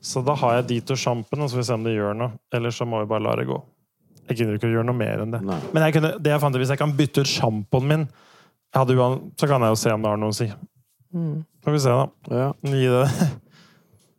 Så 0.01 0.23
da 0.25 0.35
har 0.41 0.59
jeg 0.59 0.69
de 0.71 0.79
to 0.91 0.97
sjampene, 0.97 1.45
så 1.47 1.57
får 1.57 1.61
vi 1.61 1.67
se 1.69 1.77
om 1.77 1.85
det 1.85 1.93
gjør 1.95 2.17
noe. 2.17 2.35
Ellers 2.53 2.81
så 2.81 2.87
må 2.89 3.03
vi 3.03 3.11
bare 3.11 3.25
la 3.27 3.35
det 3.37 3.47
gå. 3.49 3.59
Jeg 4.29 4.39
gidder 4.39 4.57
ikke 4.57 4.69
å 4.69 4.75
gjøre 4.75 4.87
noe 4.87 4.97
mer 4.97 5.23
enn 5.23 5.33
det. 5.33 5.41
Nei. 5.45 5.59
Men 5.75 5.85
jeg 5.85 5.97
kunne, 5.97 6.15
det 6.23 6.33
jeg 6.33 6.41
fant 6.41 6.55
ut, 6.55 6.61
hvis 6.63 6.73
jeg 6.73 6.81
kan 6.81 6.95
bytte 6.97 7.23
ut 7.23 7.29
sjampoen 7.29 7.87
min, 7.89 8.09
hadde 8.75 8.95
uan, 8.97 9.17
så 9.39 9.49
kan 9.51 9.63
jeg 9.65 9.73
jo 9.73 9.79
se 9.81 9.93
om 9.93 10.03
det 10.03 10.11
har 10.11 10.19
noe 10.21 10.33
å 10.33 10.37
si. 10.37 10.47
Får 11.61 11.75
vi 11.75 11.81
se, 11.83 11.93
da. 11.93 12.35
Ja. 12.41 12.49
Gi 12.65 12.91
det. 12.95 13.07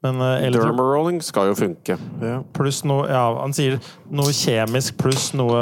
Men 0.02 0.18
eh, 0.20 0.48
Dermarolling 0.50 1.20
skal 1.22 1.52
jo 1.52 1.54
funke. 1.58 1.94
Ja. 2.22 2.40
pluss 2.56 2.80
noe 2.88 3.04
Ja, 3.10 3.22
han 3.38 3.54
sier 3.54 3.76
noe 4.10 4.32
kjemisk 4.34 4.96
pluss 4.98 5.28
noe 5.38 5.60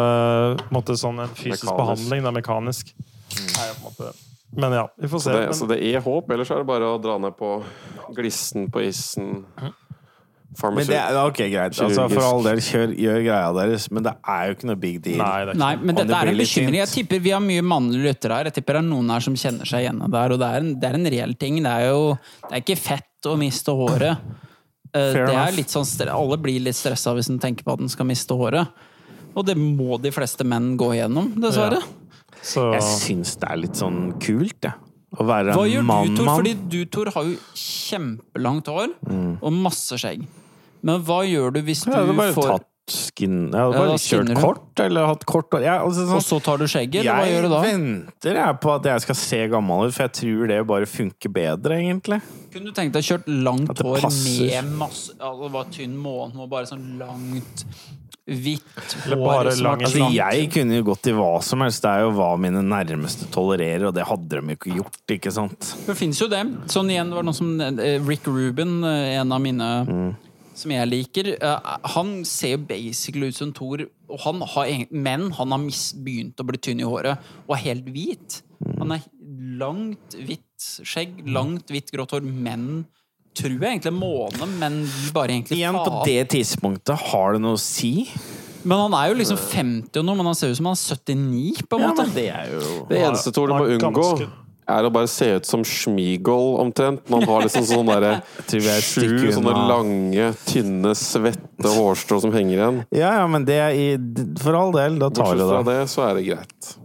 på 0.63 0.73
måte 0.79 0.97
sånn 0.97 1.21
en 1.21 1.29
fysisk 1.37 1.67
Mekanisk. 1.69 1.77
behandling. 1.77 2.25
Det 2.25 2.33
mekanisk. 2.39 2.95
Er 2.97 3.45
mekanisk. 3.45 3.61
på 3.61 3.75
en 3.75 3.85
måte 3.91 4.13
Men 4.57 4.73
ja, 4.81 4.87
vi 4.99 5.09
får 5.13 5.21
Så 5.21 5.29
se. 5.29 5.35
det, 5.37 5.45
Men, 5.51 5.59
så 5.61 5.69
det 5.71 5.79
er 5.93 6.01
håp, 6.03 6.33
ellers 6.35 6.51
er 6.51 6.63
det 6.65 6.67
bare 6.73 6.89
å 6.89 6.97
dra 7.03 7.19
ned 7.23 7.37
på 7.39 7.53
glissen 8.17 8.71
på 8.73 8.81
isen. 8.89 9.45
Men 10.61 10.83
det 10.89 10.97
er 10.99 11.15
ok, 11.21 11.37
greit. 11.53 11.77
Altså, 11.79 12.09
for 12.11 12.25
all 12.27 12.41
del, 12.43 12.59
kjør, 12.59 12.91
gjør 12.99 13.21
greia 13.23 13.53
deres, 13.55 13.85
men 13.95 14.03
det 14.03 14.17
er 14.27 14.49
jo 14.49 14.57
ikke 14.57 14.67
noe 14.73 14.81
big 14.83 14.97
deal. 15.05 15.21
nei, 15.23 15.45
det 15.47 15.55
Nei, 15.61 15.69
men 15.79 15.95
det, 15.95 16.09
det, 16.09 16.11
det 16.11 16.17
er 16.19 16.31
en 16.33 16.41
bekymring. 16.43 16.79
Jeg 16.81 16.91
tipper 16.97 17.21
Vi 17.23 17.31
har 17.37 17.45
mye 17.45 17.63
mannlige 17.63 18.09
lyttere 18.09 18.41
her. 18.41 18.51
Jeg 18.51 18.57
tipper 18.59 18.81
det 18.81 18.83
er 18.83 18.89
noen 18.89 19.13
her 19.15 19.23
som 19.29 19.37
kjenner 19.39 19.71
seg 19.71 19.85
igjen 19.85 20.03
i 20.03 20.09
det 20.11 20.25
her. 20.25 20.35
Og 20.35 20.43
det 20.43 20.49
er 20.51 20.65
en, 20.65 20.73
det 20.83 20.89
er 20.91 20.99
en 20.99 21.07
reell 21.15 21.37
ting. 21.39 21.61
Det 21.63 21.71
er 21.77 21.87
jo 21.93 22.03
det 22.49 22.51
er 22.51 22.65
ikke 22.65 22.79
fett 22.83 23.07
å 23.29 23.37
miste 23.39 23.73
håret. 23.77 24.19
Eh, 24.95 25.13
Fair 25.13 25.27
det 25.27 25.35
er 25.37 25.53
litt 25.53 25.69
sånn, 25.71 25.87
Alle 26.09 26.37
blir 26.39 26.61
litt 26.61 26.75
stressa 26.75 27.13
hvis 27.15 27.29
en 27.31 27.39
tenker 27.39 27.63
på 27.65 27.73
at 27.73 27.81
en 27.81 27.89
skal 27.89 28.07
miste 28.07 28.35
håret. 28.35 28.69
Og 29.37 29.45
det 29.47 29.55
må 29.57 30.01
de 30.01 30.11
fleste 30.11 30.43
menn 30.45 30.77
gå 30.77 30.89
igjennom, 30.97 31.35
dessverre. 31.39 31.83
så 32.43 32.73
Jeg 32.75 32.83
syns 32.83 33.37
det 33.39 33.49
er 33.51 33.57
litt 33.57 33.75
sånn 33.79 34.19
kult, 34.19 34.61
jeg. 34.63 34.73
Å 35.19 35.25
være 35.27 35.55
Hva 35.55 35.67
gjør 35.69 35.83
mann, 35.85 36.15
du, 36.15 36.17
Tor? 36.23 36.27
Fordi 36.39 36.55
du, 36.71 36.85
Tor, 36.87 37.11
har 37.11 37.25
jo 37.25 37.37
kjempelangt 37.55 38.67
hår 38.71 38.95
Mm. 39.07 39.39
og 39.43 39.53
masse 39.53 39.93
skjegg. 39.99 40.27
Men 40.83 41.03
hva 41.03 41.21
gjør 41.27 41.53
du 41.53 41.63
hvis 41.63 41.85
du 41.85 41.91
Jeg 41.91 41.99
hadde 41.99 42.17
bare 42.17 42.33
får 42.33 42.49
tatt 42.59 42.67
skin 42.95 43.37
Jeg 43.51 43.57
hadde 43.57 43.79
bare 43.79 43.95
ja, 43.95 44.01
kjørt 44.05 44.33
kort, 44.41 44.83
eller 44.85 45.09
hatt 45.11 45.25
kort 45.29 45.55
hår. 45.55 45.65
Jeg, 45.67 45.85
altså, 45.87 46.07
Og 46.07 46.13
sånn, 46.17 46.27
så 46.27 46.41
tar 46.45 46.61
du 46.61 46.67
skjegget, 46.71 47.03
eller 47.03 47.21
hva 47.21 47.29
jeg 47.29 47.37
gjør 47.37 47.47
du 47.47 47.53
da? 47.53 47.61
venter 47.65 48.41
jeg 48.41 48.59
på 48.65 48.75
at 48.75 48.91
jeg 48.91 49.05
skal 49.07 49.19
se 49.21 49.41
gammel 49.55 49.87
ut, 49.87 49.95
for 49.97 50.07
jeg 50.07 50.17
tror 50.21 50.53
det 50.53 50.61
bare 50.73 50.91
funker 50.91 51.35
bedre, 51.37 51.79
egentlig. 51.81 52.21
Kunne 52.51 52.73
du 52.73 52.77
tenkt 52.77 52.99
deg 52.99 53.07
kjørt 53.07 53.31
langt 53.31 53.85
hår 53.85 54.05
passer. 54.05 54.61
med 54.63 54.77
masse 54.81 55.17
altså, 55.19 55.47
Det 55.47 55.55
var 55.57 55.73
tynn 55.77 55.97
måne 56.01 56.45
og 56.45 56.51
bare 56.51 56.71
sånn 56.71 56.87
langt, 57.01 57.67
hvitt 58.31 58.97
hår 59.11 59.51
Altså, 59.51 60.07
jeg 60.15 60.49
kunne 60.55 60.79
jo 60.79 60.87
gått 60.93 61.09
i 61.11 61.15
hva 61.17 61.33
som 61.43 61.63
helst. 61.65 61.83
Det 61.83 61.91
er 61.91 62.05
jo 62.07 62.15
hva 62.19 62.31
mine 62.41 62.63
nærmeste 62.63 63.27
tolererer, 63.35 63.89
og 63.89 63.95
det 63.97 64.07
hadde 64.07 64.31
de 64.31 64.55
jo 64.55 64.59
ikke 64.59 64.75
gjort, 64.79 65.01
ikke 65.17 65.35
sant? 65.35 65.75
Det 65.87 65.97
fins 65.99 66.21
jo 66.23 66.29
det. 66.31 66.43
Sånn 66.71 66.91
igjen 66.93 67.11
var 67.15 67.25
det 67.25 67.31
noe 67.31 67.39
som 67.39 67.55
eh, 67.61 67.99
Rick 68.07 68.29
Rubin, 68.31 68.81
eh, 68.87 69.17
en 69.21 69.35
av 69.35 69.43
mine 69.43 69.71
som 70.61 70.71
jeg 70.75 70.89
liker. 70.91 71.33
eh, 71.41 71.77
Han 71.97 72.13
ser 72.29 72.55
jo 72.57 72.61
basically 72.69 73.29
ut 73.33 73.37
som 73.39 73.53
Thor, 73.57 73.87
og 74.11 74.21
han 74.27 74.41
har, 74.55 74.71
men 74.91 75.31
han 75.39 75.51
har 75.55 75.59
mis, 75.63 75.93
begynt 75.95 76.37
å 76.43 76.47
bli 76.47 76.59
tynn 76.59 76.81
i 76.83 76.89
håret 76.89 77.19
og 77.49 77.57
er 77.57 77.65
helt 77.65 77.89
hvit. 77.91 78.43
Han 78.79 78.93
er 78.93 79.03
langt 79.61 80.17
hvitt 80.21 80.67
skjegg, 80.85 81.23
langt 81.33 81.71
hvitt 81.73 81.91
grått 81.95 82.13
hår, 82.17 82.23
men 82.27 82.85
tror 83.39 83.55
jeg 83.63 83.79
egentlig 83.79 83.95
måne, 83.95 84.47
men 84.59 84.81
bare 85.15 85.33
egentlig 85.37 85.57
faen. 85.57 85.63
Igjen, 85.63 85.79
på 85.87 86.05
det 86.05 86.29
tidspunktet, 86.35 86.99
har 87.13 87.33
det 87.37 87.41
noe 87.45 87.57
å 87.57 87.63
si? 87.63 88.09
Men 88.67 88.77
han 88.83 88.93
er 88.99 89.13
jo 89.13 89.19
liksom 89.23 89.39
50 89.41 90.01
og 90.03 90.05
noe, 90.05 90.19
men 90.19 90.27
han 90.29 90.37
ser 90.37 90.51
ut 90.53 90.59
som 90.59 90.67
han 90.69 90.77
er 90.77 90.83
79, 90.83 91.63
på 91.71 91.79
en 91.79 91.85
Ja, 91.87 91.93
måte. 91.95 92.05
men 92.05 92.15
det 92.19 92.27
er 92.29 92.51
jo 92.53 92.87
Det 92.91 92.99
eneste 93.07 93.33
Thor 93.33 93.47
du 93.49 93.55
må 93.55 93.65
unngå, 93.71 93.93
ganske- 93.97 94.29
er 94.73 94.89
å 94.89 94.93
bare 94.95 95.11
se 95.11 95.29
ut 95.37 95.49
som 95.49 95.65
Schmigol, 95.67 96.57
omtrent. 96.63 97.07
Når 97.11 97.25
han 97.25 97.33
har 97.33 97.47
liksom 97.47 97.67
sånn 97.69 97.91
derre 97.91 98.13
tror 98.51 98.65
vi 98.65 98.71
er 98.73 98.81
et 98.81 98.89
sju 98.89 99.33
sånne 99.37 99.57
lange, 99.71 100.29
tynne, 100.49 100.95
svette 100.99 101.75
hårstrå 101.77 102.21
som 102.25 102.35
henger 102.35 102.57
igjen. 102.57 102.85
Ja, 102.95 103.15
ja, 103.21 103.27
men 103.31 103.49
det 103.49 103.59
er 103.63 103.77
i 103.77 103.89
For 104.43 104.57
all 104.59 104.75
del, 104.77 105.01
da 105.03 105.11
tar 105.11 105.33
Bortsett 105.33 105.51
fra 105.51 105.65
det. 105.67 105.81
det, 105.83 105.91
så 105.95 106.07
er 106.09 106.17
det 106.19 106.29
greit. 106.29 106.77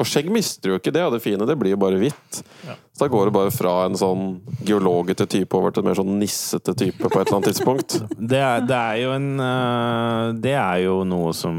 Og 0.00 0.08
skjegg 0.08 0.30
mister 0.32 0.70
jo 0.72 0.78
ikke 0.80 0.92
det, 0.96 1.02
og 1.04 1.12
det 1.12 1.20
fine, 1.20 1.44
det 1.44 1.58
blir 1.60 1.74
jo 1.74 1.80
bare 1.80 1.98
hvitt. 2.00 2.38
Så 2.40 3.02
da 3.02 3.08
går 3.12 3.28
det 3.28 3.34
bare 3.36 3.52
fra 3.52 3.74
en 3.84 3.98
sånn 4.00 4.30
geologete 4.64 5.26
type 5.28 5.56
over 5.56 5.74
til 5.74 5.84
en 5.84 5.90
mer 5.90 5.98
sånn 5.98 6.14
nissete 6.20 6.72
type 6.72 7.04
på 7.04 7.10
et 7.20 7.26
eller 7.26 7.36
annet 7.36 7.50
tidspunkt. 7.52 7.98
Det 8.30 8.40
er, 8.40 8.64
det 8.64 8.76
er 8.76 8.96
jo 9.00 9.12
en 9.16 9.28
øh, 9.42 10.32
Det 10.40 10.52
er 10.54 10.82
jo 10.84 10.96
noe 11.08 11.32
som 11.36 11.56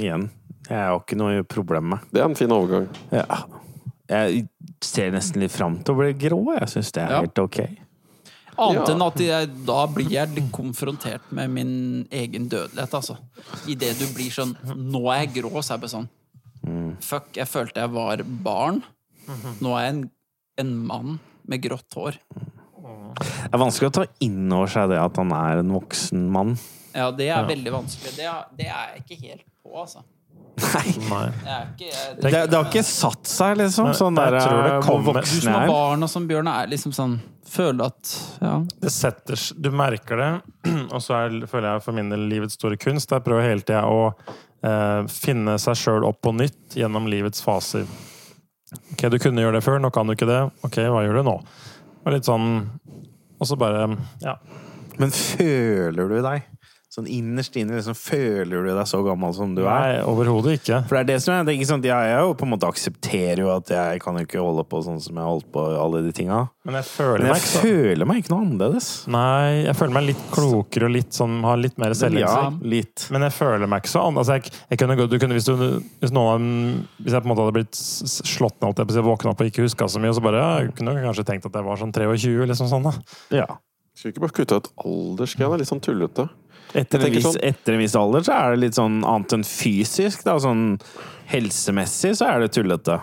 Igjen, 0.00 0.26
jeg 0.66 0.76
har 0.76 0.98
ikke 0.98 1.18
noe 1.20 1.44
problem 1.48 1.92
med. 1.94 2.04
Det 2.12 2.20
er 2.20 2.28
en 2.28 2.36
fin 2.38 2.52
overgang. 2.54 2.88
Ja. 3.14 3.24
Jeg 4.10 4.48
ser 4.82 5.12
nesten 5.14 5.40
litt 5.44 5.52
fram 5.54 5.78
til 5.86 5.94
å 5.94 5.98
bli 6.00 6.12
grå. 6.18 6.40
Jeg 6.58 6.68
syns 6.72 6.90
det 6.96 7.02
er 7.04 7.10
Ja. 7.14 7.20
helt 7.22 7.38
ok. 7.38 7.60
Annet 8.60 8.88
Ja. 8.88 8.94
enn 8.94 9.02
at 9.06 9.20
jeg, 9.22 9.50
da 9.64 9.86
blir 9.86 10.10
jeg 10.10 10.34
litt 10.34 10.50
konfrontert 10.52 11.30
med 11.32 11.48
min 11.50 12.08
egen 12.10 12.48
dødelighet, 12.50 12.92
altså. 12.98 13.16
Idet 13.70 13.98
du 13.98 14.06
blir 14.12 14.30
sånn 14.34 14.56
Nå 14.76 15.06
er 15.14 15.24
jeg 15.26 15.42
grå, 15.42 15.62
så 15.62 15.72
er 15.72 15.78
jeg 15.78 15.84
bare 15.86 15.94
sånn 15.96 16.08
Fuck, 17.00 17.32
jeg 17.38 17.46
følte 17.48 17.80
jeg 17.80 17.90
var 17.94 18.16
barn. 18.44 18.82
Nå 19.62 19.72
er 19.78 19.86
jeg 19.86 19.94
en, 19.94 20.10
en 20.58 20.74
mann 20.86 21.18
med 21.48 21.62
grått 21.62 21.94
hår. 21.96 22.18
Det 22.30 23.54
er 23.54 23.58
vanskelig 23.62 23.88
å 23.88 23.92
ta 23.92 24.04
inn 24.20 24.52
over 24.52 24.66
seg 24.66 24.90
det 24.90 24.98
at 25.00 25.16
han 25.16 25.32
er 25.32 25.58
en 25.62 25.70
voksen 25.72 26.28
mann. 26.30 26.58
Ja, 26.94 27.10
det 27.12 27.28
er 27.30 27.46
veldig 27.48 27.72
vanskelig. 27.72 28.12
Det 28.16 28.26
er, 28.26 28.44
det 28.58 28.66
er 28.66 28.94
jeg 28.96 29.04
ikke 29.06 29.20
helt 29.28 29.44
på, 29.62 29.72
altså. 29.80 30.02
Nei. 30.60 30.92
Nei. 31.08 31.24
Jeg 31.44 31.56
er 31.56 31.66
ikke, 31.74 32.22
Det, 32.22 32.30
det 32.50 32.56
har 32.58 32.66
ikke 32.68 32.84
satt 32.86 33.26
seg, 33.30 33.56
liksom. 33.60 33.90
Sånn 33.96 34.18
jeg 34.20 34.32
der 34.34 34.44
tror 34.44 34.62
det 34.66 34.72
øh, 34.76 34.82
kommer- 34.86 35.20
Du 35.24 35.26
som 35.40 35.52
har 35.56 35.66
barn 35.70 36.02
og 36.06 36.10
som 36.12 36.26
Bjørn 36.30 36.50
er 36.52 36.70
liksom 36.72 36.92
sånn 36.96 37.18
Føler 37.50 37.88
at 37.90 38.12
Ja. 38.40 38.52
Det 38.80 38.92
setter 38.94 39.40
Du 39.58 39.70
merker 39.74 40.16
det, 40.20 40.28
og 40.94 41.00
så 41.02 41.16
er, 41.24 41.40
føler 41.50 41.72
jeg 41.74 41.82
for 41.82 41.96
min 41.96 42.12
del 42.12 42.28
livets 42.30 42.54
store 42.60 42.76
kunst. 42.78 43.10
Jeg 43.10 43.24
prøver 43.26 43.42
hele 43.48 43.64
tida 43.66 43.80
å 43.90 44.04
eh, 44.62 45.00
finne 45.10 45.56
seg 45.58 45.74
sjøl 45.80 46.06
opp 46.06 46.20
på 46.22 46.30
nytt 46.36 46.76
gjennom 46.78 47.08
livets 47.10 47.42
faser. 47.42 47.88
Ok, 48.94 49.08
du 49.10 49.18
kunne 49.18 49.42
gjøre 49.42 49.58
det 49.58 49.64
før, 49.66 49.80
nå 49.82 49.90
kan 49.90 50.06
du 50.06 50.14
ikke 50.14 50.28
det. 50.30 50.38
Ok, 50.62 50.78
hva 50.92 51.02
gjør 51.02 51.18
du 51.18 51.26
nå? 51.26 51.36
Og 52.06 52.14
litt 52.14 52.24
sånn 52.28 52.46
Og 53.40 53.48
så 53.50 53.56
bare 53.58 53.88
Ja. 54.22 54.36
Men 55.00 55.10
føler 55.10 56.06
du 56.10 56.18
deg 56.22 56.46
sånn 56.90 57.06
innerst 57.06 57.54
inne 57.54 57.76
liksom, 57.78 57.94
Føler 57.94 58.64
du 58.66 58.70
deg 58.74 58.86
så 58.90 58.98
gammel 59.06 59.30
som 59.36 59.52
du 59.54 59.60
er? 59.62 59.68
Nei, 59.70 59.98
overhodet 60.10 60.56
ikke. 60.58 60.80
For 60.90 60.96
det 60.98 61.00
er 61.04 61.08
det 61.12 61.18
som 61.22 61.34
er, 61.36 61.44
det 61.46 61.52
er 61.52 61.58
ikke 61.60 61.68
sant? 61.70 61.84
Jeg, 61.86 62.08
jeg 62.10 62.24
jo 62.26 62.32
på 62.40 62.46
en 62.48 62.50
måte 62.50 62.66
aksepterer 62.66 63.42
jo 63.44 63.50
at 63.54 63.70
jeg 63.70 64.00
kan 64.02 64.18
jo 64.18 64.24
ikke 64.26 64.42
holde 64.42 64.64
på 64.66 64.80
sånn 64.82 64.98
som 65.04 65.14
jeg 65.14 65.22
har 65.22 65.30
holdt 65.30 65.46
på 65.54 65.62
alle 65.84 66.00
de 66.02 66.10
tinga. 66.16 66.40
Men 66.66 66.76
jeg 66.80 66.88
føler 66.90 67.22
Men 67.22 67.30
meg 67.30 67.38
jeg 67.38 67.44
ikke 67.44 67.52
så 67.52 67.62
føler 67.62 68.10
meg 68.10 68.18
ikke 68.24 68.32
noe 68.34 68.42
annerledes. 68.44 68.88
Nei, 69.14 69.44
jeg 69.68 69.76
føler 69.78 69.96
meg 70.00 70.08
litt 70.10 70.24
klokere 70.34 70.88
og 70.90 70.92
litt 70.98 71.16
sånn 71.16 71.38
Har 71.46 71.62
litt 71.62 71.78
mer 71.80 71.94
Ja, 71.94 72.00
selvinnsikt. 72.02 72.66
litt. 72.74 73.06
Men 73.14 73.24
jeg 73.28 73.36
føler 73.38 73.70
meg 73.70 73.84
ikke 73.84 73.94
så 73.94 74.02
annerledes. 74.08 74.34
Altså, 74.34 74.50
jeg, 74.50 74.66
jeg 74.74 74.82
kunne 74.82 74.98
du 75.14 75.16
kunne, 75.22 75.38
hvis, 75.38 75.46
du, 75.48 75.54
hvis, 76.02 76.12
noen, 76.12 76.28
av 76.34 76.42
dem- 76.42 76.84
hvis 77.06 77.14
jeg 77.16 77.22
på 77.22 77.30
en 77.30 77.32
måte 77.36 77.46
hadde 77.46 77.56
blitt 77.60 77.80
slått 77.80 78.58
ned, 78.58 78.66
holdt 78.68 78.82
jeg 78.82 78.90
på 78.90 78.96
å 78.96 78.98
si, 78.98 79.06
våkna 79.14 79.30
opp 79.36 79.40
og 79.46 79.54
ikke 79.54 79.64
huska 79.64 79.88
så 79.94 80.02
mye, 80.02 80.12
så 80.18 80.26
bare 80.26 80.42
ja, 80.42 80.50
jeg 80.66 80.74
kunne 80.82 80.98
kanskje 81.06 81.24
tenkt 81.30 81.46
at 81.46 81.54
jeg 81.54 81.70
var 81.70 81.78
sånn 81.80 81.94
23, 81.94 82.50
liksom 82.50 82.68
sånn, 82.74 82.90
da. 82.90 82.92
Ja. 83.30 83.46
Skulle 83.96 84.14
ikke 84.14 84.22
bare 84.26 84.36
kutte 84.36 84.58
ut 84.60 84.68
aldersgreia? 84.84 85.48
Er 85.54 85.60
litt 85.62 85.68
sånn 85.70 85.80
tullete. 85.84 86.28
Etter 86.74 87.02
en, 87.02 87.12
vis, 87.12 87.24
sånn- 87.26 87.42
etter 87.42 87.74
en 87.74 87.82
viss 87.82 87.96
alder 87.98 88.26
så 88.26 88.36
er 88.36 88.54
det 88.54 88.64
litt 88.66 88.78
sånn 88.78 89.00
annet 89.02 89.32
enn 89.38 89.46
fysisk. 89.46 90.24
Da. 90.24 90.38
Sånn 90.42 90.78
helsemessig 91.30 92.16
så 92.18 92.28
er 92.30 92.44
det 92.44 92.52
tullete. 92.54 93.00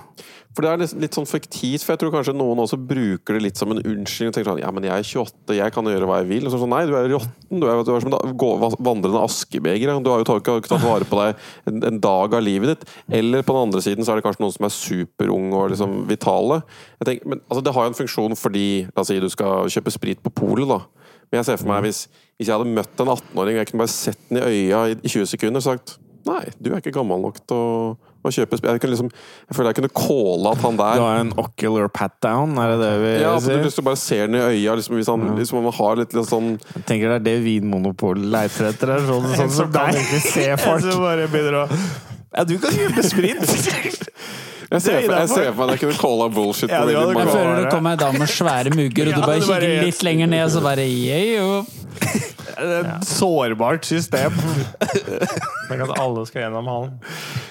For 0.57 0.65
det 0.65 0.69
er 0.71 0.79
litt, 0.81 0.93
litt 1.03 1.13
sånn 1.13 1.27
fiktivt, 1.29 1.83
for 1.85 1.93
jeg 1.93 1.99
tror 2.01 2.11
kanskje 2.15 2.33
noen 2.33 2.57
også 2.63 2.79
bruker 2.81 3.35
det 3.37 3.43
litt 3.43 3.59
som 3.59 3.69
en 3.69 3.77
unnskyldning. 3.77 4.31
og 4.31 4.33
tenker 4.33 4.49
sånn, 4.49 4.61
ja, 4.63 4.71
men 4.73 4.87
jeg 4.87 5.03
er 5.03 5.05
28, 5.05 5.53
jeg 5.53 5.73
kan 5.75 5.85
gjøre 5.85 6.07
hva 6.09 6.15
jeg 6.23 6.29
vil. 6.31 6.47
Og 6.47 6.53
så 6.55 6.61
sånn, 6.63 6.71
nei, 6.73 6.79
du 6.89 6.95
er 6.97 7.11
råtten. 7.11 7.59
Du 7.61 7.67
er, 7.69 7.83
du 7.85 7.91
er 7.93 8.01
som 8.01 8.15
en 8.15 8.73
vandrende 8.87 9.21
askebeger. 9.21 9.93
Du 10.01 10.09
har 10.09 10.23
jo 10.23 10.39
ikke 10.41 10.65
tatt 10.65 10.81
vare 10.81 11.05
på 11.05 11.19
deg 11.21 11.43
en, 11.69 11.83
en 11.91 12.01
dag 12.01 12.33
av 12.33 12.41
livet 12.41 12.73
ditt. 12.73 12.89
Eller 13.19 13.45
på 13.45 13.53
den 13.53 13.67
andre 13.67 13.83
siden 13.85 14.01
så 14.01 14.15
er 14.15 14.17
det 14.17 14.25
kanskje 14.25 14.41
noen 14.47 14.55
som 14.57 14.65
er 14.65 14.73
superunge 14.73 15.61
og 15.61 15.69
liksom 15.75 15.93
vitale. 16.09 16.63
Tenker, 17.05 17.29
men 17.29 17.43
altså, 17.45 17.61
Det 17.61 17.75
har 17.77 17.85
jo 17.85 17.93
en 17.93 18.01
funksjon 18.01 18.39
fordi 18.41 18.67
La 18.95 19.03
oss 19.05 19.13
si 19.13 19.19
du 19.21 19.29
skal 19.29 19.69
kjøpe 19.69 19.93
sprit 19.93 20.25
på 20.25 20.33
polet, 20.41 20.65
da. 20.73 20.81
Men 21.27 21.41
jeg 21.41 21.49
ser 21.51 21.61
for 21.61 21.67
meg 21.73 21.85
hvis, 21.87 22.05
hvis 22.39 22.47
jeg 22.49 22.55
hadde 22.55 22.71
møtt 22.75 23.01
en 23.03 23.13
18-åring 23.13 23.57
og 23.57 23.61
jeg 23.63 23.69
kunne 23.71 23.83
bare 23.83 23.93
sett 23.93 24.19
den 24.29 24.39
i 24.39 24.45
øya 24.47 24.83
i 24.93 24.99
i 25.01 25.09
20 25.11 25.31
sekunder 25.35 25.63
og 25.63 25.69
sagt 25.71 25.97
Nei, 26.27 26.41
du 26.59 26.73
er 26.73 26.81
ikke 26.81 26.91
gammel 26.91 27.21
nok 27.23 27.37
til 27.47 27.55
å, 27.55 27.75
å 28.27 28.31
kjøpe 28.35 28.57
spill. 28.59 28.73
Jeg, 28.75 28.81
kunne 28.83 28.91
liksom, 28.97 29.11
jeg 29.47 29.55
føler 29.55 29.69
jeg 29.71 29.77
kunne 29.77 29.91
calla 29.95 30.51
at 30.57 30.63
han 30.65 30.79
der 30.81 30.97
Du 30.99 31.03
har 31.05 31.19
en 31.21 31.29
ocular 31.39 31.87
pat-down, 31.95 32.57
er 32.59 32.73
det 32.73 32.79
det 32.81 32.89
vi 32.99 33.11
ja, 33.21 33.29
du 33.37 33.45
sier? 33.45 33.61
lyst 33.63 33.79
til 33.79 33.85
å 33.85 33.87
bare 33.87 34.01
ser 34.01 34.25
den 34.27 34.35
i 34.35 34.41
øya, 34.43 34.73
liksom, 34.75 34.97
hvis 34.99 35.07
han 35.13 35.23
liksom, 35.37 35.61
man 35.63 35.77
har 35.77 35.95
litt, 36.01 36.17
litt 36.17 36.27
sånn 36.27 36.49
Jeg 36.57 36.83
tenker 36.89 37.13
det 37.13 37.21
er 37.21 37.25
det 37.29 37.37
Vinmonopolet 37.45 38.27
leiter 38.35 38.67
etter. 38.73 38.91
er 38.97 39.07
Sånn, 39.07 39.29
sånn 39.39 39.55
som 39.55 39.71
deg. 39.71 40.03
som 40.67 41.05
bare 41.05 41.31
begynner 41.31 41.61
å 41.61 41.65
Ja, 41.71 42.43
du 42.43 42.57
kan 42.59 42.75
kjøpe 42.75 43.07
sprit! 43.07 44.11
Jeg 44.67 44.81
ser, 44.83 45.01
for, 45.07 45.63
meg 45.63 45.69
at 45.69 45.75
jeg 45.77 45.79
kunne 45.85 45.99
calla 46.01 46.27
bullshit 46.33 46.71
på 46.73 46.79
veldig 46.89 46.95
Jeg 46.97 47.29
føler 47.31 47.61
det 47.61 47.69
kommer 47.71 47.95
ei 47.95 48.01
dame 48.01 48.23
med 48.23 48.31
svære 48.33 48.73
mugger, 48.75 49.11
og 49.11 49.13
du 49.17 49.27
bare 49.27 49.43
kikker 49.45 49.85
litt 49.87 50.03
lenger 50.03 50.33
ned, 50.33 50.43
og 50.47 50.55
så 50.57 50.63
bare 50.65 50.87
yeah, 50.87 51.27
jo. 51.37 51.65
Et 52.57 52.87
sårbart 53.05 53.85
system. 53.85 54.33
Tenk 55.67 55.83
at 55.83 55.99
alle 55.99 56.23
skal 56.25 56.47
gjennom 56.47 56.69
hallen. 56.71 56.95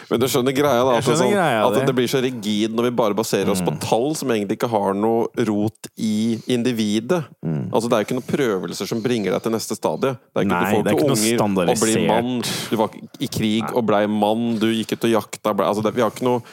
Men 0.06 0.22
du 0.22 0.26
skjønner 0.30 0.54
greia, 0.54 0.82
da. 0.86 0.96
At, 0.96 1.02
det, 1.02 1.04
skjønner 1.04 1.20
sånn, 1.20 1.32
greia, 1.34 1.60
at 1.66 1.74
det. 1.74 1.82
det 1.88 1.94
blir 1.98 2.10
så 2.10 2.20
rigid 2.22 2.74
når 2.76 2.88
vi 2.88 2.92
bare 3.00 3.16
baserer 3.18 3.50
oss 3.52 3.62
på 3.64 3.74
tall 3.82 4.12
som 4.18 4.30
egentlig 4.34 4.58
ikke 4.60 4.70
har 4.70 4.94
noe 4.98 5.46
rot 5.48 5.90
i 5.98 6.38
individet. 6.52 7.22
Altså 7.42 7.90
Det 7.90 7.96
er 7.96 8.02
jo 8.02 8.08
ikke 8.08 8.18
noen 8.18 8.28
prøvelser 8.28 8.90
som 8.90 9.02
bringer 9.04 9.34
deg 9.34 9.46
til 9.46 9.54
neste 9.56 9.78
stadie. 9.78 10.14
Det 10.16 10.42
er 10.42 10.46
ikke, 10.46 10.54
Nei, 10.54 10.60
du 10.62 10.76
får 10.76 10.86
det 10.86 10.92
er 10.92 10.98
ikke 10.98 11.06
unger 11.06 11.10
noe 11.10 11.16
og 11.16 11.22
blir 11.26 11.40
standardisert. 11.40 12.06
mann. 12.10 12.32
Du 12.70 12.76
var 12.80 12.98
i 13.26 13.30
krig 13.38 13.72
og 13.72 13.86
blei 13.90 14.02
mann. 14.10 14.46
Du 14.62 14.68
gikk 14.70 14.96
ut 14.96 15.08
og 15.10 15.14
jakta. 15.16 15.54
Ble, 15.56 15.70
altså 15.70 15.86
det, 15.86 15.94
vi 15.96 16.06
har 16.06 16.14
ikke 16.14 16.28
noen 16.28 16.46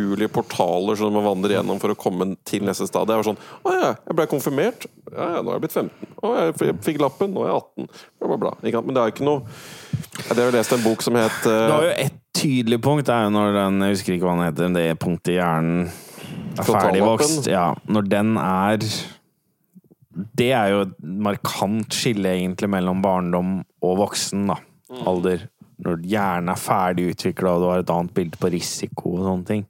naturlige 0.00 0.28
portaler 0.28 0.96
som 0.96 1.12
man 1.12 1.24
vandrer 1.24 1.58
gjennom 1.58 1.80
for 1.80 1.92
å 1.92 1.98
komme 1.98 2.34
til 2.44 2.64
neste 2.64 2.86
stad. 2.88 3.08
Jeg 3.08 3.20
var 3.20 3.26
sånn 3.26 3.40
Å 3.62 3.74
ja, 3.74 3.90
jeg 4.06 4.16
ble 4.16 4.26
konfirmert. 4.30 4.86
Ja, 5.10 5.36
ja, 5.36 5.42
nå 5.42 5.50
er 5.50 5.58
jeg 5.58 5.64
blitt 5.66 5.76
15. 5.76 6.14
Å, 6.22 6.32
jeg 6.38 6.76
fikk 6.86 7.00
lappen. 7.02 7.34
Nå 7.34 7.44
er 7.44 7.50
jeg 7.50 7.60
18. 7.60 7.90
Bla, 8.20 8.30
bla, 8.30 8.38
bla. 8.38 8.54
Men 8.62 8.94
det 8.94 9.02
er 9.02 9.10
jo 9.10 9.14
ikke 9.14 9.28
noe 9.28 9.42
Jeg 10.24 10.36
har 10.36 10.42
jo 10.44 10.56
lest 10.56 10.74
en 10.76 10.84
bok 10.84 11.04
som 11.04 11.18
het 11.18 11.38
Du 11.44 11.50
har 11.50 11.84
uh, 11.84 11.88
jo 11.88 11.94
ett 12.06 12.18
tydelig 12.40 12.80
punkt. 12.82 13.06
Det 13.08 13.14
er 13.14 13.28
jo 13.28 13.34
når 13.34 13.56
den 13.58 13.86
Jeg 13.86 13.96
husker 13.96 14.16
ikke 14.16 14.28
hva 14.28 14.36
den 14.38 14.48
heter. 14.48 14.74
Det 14.78 14.98
punktet 15.02 15.34
i 15.34 15.38
hjernen 15.38 15.86
er 16.56 16.68
ferdigvokst. 16.68 17.50
Ja, 17.50 17.68
når 17.90 18.10
den 18.10 18.34
er 18.40 18.80
Det 20.40 20.50
er 20.56 20.74
jo 20.74 20.82
et 20.88 20.98
markant 21.00 21.94
skille, 21.94 22.34
egentlig, 22.36 22.70
mellom 22.70 23.02
barndom 23.04 23.60
og 23.84 23.96
voksen 24.04 24.50
da. 24.50 24.60
alder. 25.06 25.48
Når 25.80 26.02
hjernen 26.04 26.52
er 26.52 26.60
ferdig 26.60 27.06
utvikla, 27.14 27.54
og 27.54 27.62
du 27.62 27.68
har 27.70 27.82
et 27.82 27.92
annet 27.94 28.12
bilde 28.12 28.36
på 28.40 28.50
risiko 28.52 29.14
og 29.14 29.22
sånne 29.24 29.48
ting. 29.48 29.62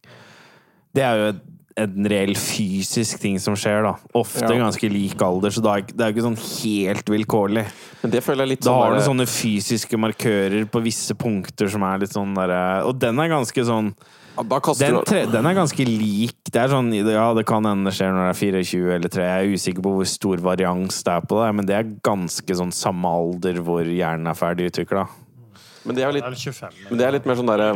Det 0.95 1.03
er 1.07 1.17
jo 1.21 1.33
en 1.81 2.07
reell 2.11 2.35
fysisk 2.37 3.21
ting 3.23 3.39
som 3.41 3.55
skjer, 3.59 3.83
da. 3.87 3.95
Ofte 4.19 4.43
Ja. 4.45 4.59
ganske 4.59 4.91
lik 4.91 5.21
alder, 5.23 5.51
så 5.51 5.63
det 5.63 5.71
er, 5.71 6.13
jo 6.13 6.13
ikke 6.13 6.29
sånn 6.29 6.41
helt 6.63 7.07
vilkårlig. 7.07 7.67
Men 8.03 8.11
det 8.11 8.23
føler 8.25 8.45
jeg 8.45 8.49
litt 8.49 8.61
Da 8.63 8.71
sånn 8.71 8.83
har 8.83 8.95
du 8.97 9.01
sånne 9.07 9.27
fysiske 9.29 9.97
markører 9.97 10.65
på 10.71 10.83
visse 10.83 11.15
punkter 11.15 11.71
som 11.71 11.83
er 11.83 11.99
litt 11.99 12.13
sånn 12.13 12.35
derre 12.35 12.85
Og 12.87 12.99
den 12.99 13.19
er 13.19 13.29
ganske 13.29 13.65
sånn 13.65 13.95
den, 14.41 15.05
tre, 15.05 15.27
den 15.27 15.45
er 15.45 15.55
ganske 15.55 15.85
lik. 15.85 16.39
Det 16.51 16.57
er 16.57 16.69
sånn 16.69 16.93
Ja, 16.95 17.35
det 17.35 17.45
kan 17.47 17.63
hende 17.65 17.91
det 17.91 17.95
skjer 17.95 18.13
når 18.15 18.31
det 18.31 18.37
er 18.37 18.63
24 18.63 18.95
eller 18.95 19.09
3. 19.09 19.23
Jeg 19.27 19.41
er 19.45 19.55
usikker 19.55 19.83
på 19.83 19.95
hvor 19.97 20.07
stor 20.07 20.37
varians 20.39 21.03
det 21.03 21.13
er 21.13 21.21
på 21.21 21.45
det, 21.45 21.55
men 21.55 21.67
det 21.67 21.77
er 21.77 21.91
ganske 22.01 22.57
sånn 22.57 22.73
samme 22.73 23.05
alder 23.05 23.61
hvor 23.61 23.85
hjernen 23.85 24.27
er 24.31 24.39
ferdig 24.39 24.71
utvikla. 24.73 25.09
Men 25.85 25.97
det 25.97 26.03
er 26.05 26.13
Det 26.13 26.21
litt, 26.21 26.27
er 26.29 26.53
25. 26.53 26.81
men 26.91 26.99
det 27.01 27.07
er 27.07 27.15
litt 27.15 27.27
mer 27.29 27.39
sånn 27.39 27.49
derre 27.49 27.69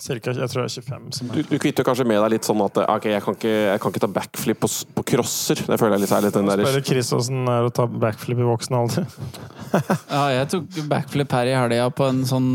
Cirka, 0.00 0.32
jeg 0.32 0.48
tror 0.48 0.64
det 0.64 0.70
er 0.70 0.74
25 0.80 1.10
som 1.18 1.28
du, 1.28 1.38
er 1.42 1.48
du 1.50 1.58
kvitter 1.60 1.84
kanskje 1.84 2.06
med 2.08 2.22
deg 2.22 2.32
litt 2.36 2.48
sånn 2.48 2.62
at 2.64 2.80
Ok, 2.86 3.08
jeg 3.12 3.24
kan 3.26 3.36
ikke, 3.36 3.52
jeg 3.52 3.82
kan 3.82 3.92
ikke 3.94 4.02
ta 4.06 4.10
backflip 4.16 4.60
på, 4.64 4.70
på 4.96 5.04
crosser. 5.12 5.60
Det 5.60 5.78
føler 5.80 5.98
jeg 5.98 6.04
litt 6.06 6.14
er 6.16 6.24
litt 6.24 6.38
den 6.38 6.48
der 6.48 6.64
Spør 6.64 6.86
Chris 6.88 7.12
åssen 7.18 7.44
det 7.44 7.58
er 7.58 7.68
å 7.68 7.74
ta 7.74 7.86
backflip 7.88 8.40
i 8.40 8.48
voksen 8.48 8.78
alder. 8.80 9.08
Ja, 10.14 10.24
jeg 10.30 10.48
tok 10.52 10.76
backflip 10.88 11.32
her 11.34 11.50
i 11.50 11.54
helga 11.58 11.88
på 11.92 12.06
en 12.08 12.22
sånn 12.28 12.50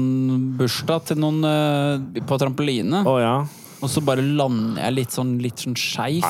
bursdag 0.60 1.10
til 1.12 1.20
noen 1.22 1.44
eh, 1.46 2.22
på 2.26 2.38
trampoline. 2.42 3.04
Oh, 3.06 3.20
ja. 3.22 3.34
Og 3.80 3.88
så 3.88 4.02
bare 4.04 4.20
lander 4.22 4.82
jeg 4.84 4.94
litt 4.98 5.14
sånn, 5.16 5.30
litt 5.40 5.62
sånn 5.64 5.76
skeivt. 5.80 6.26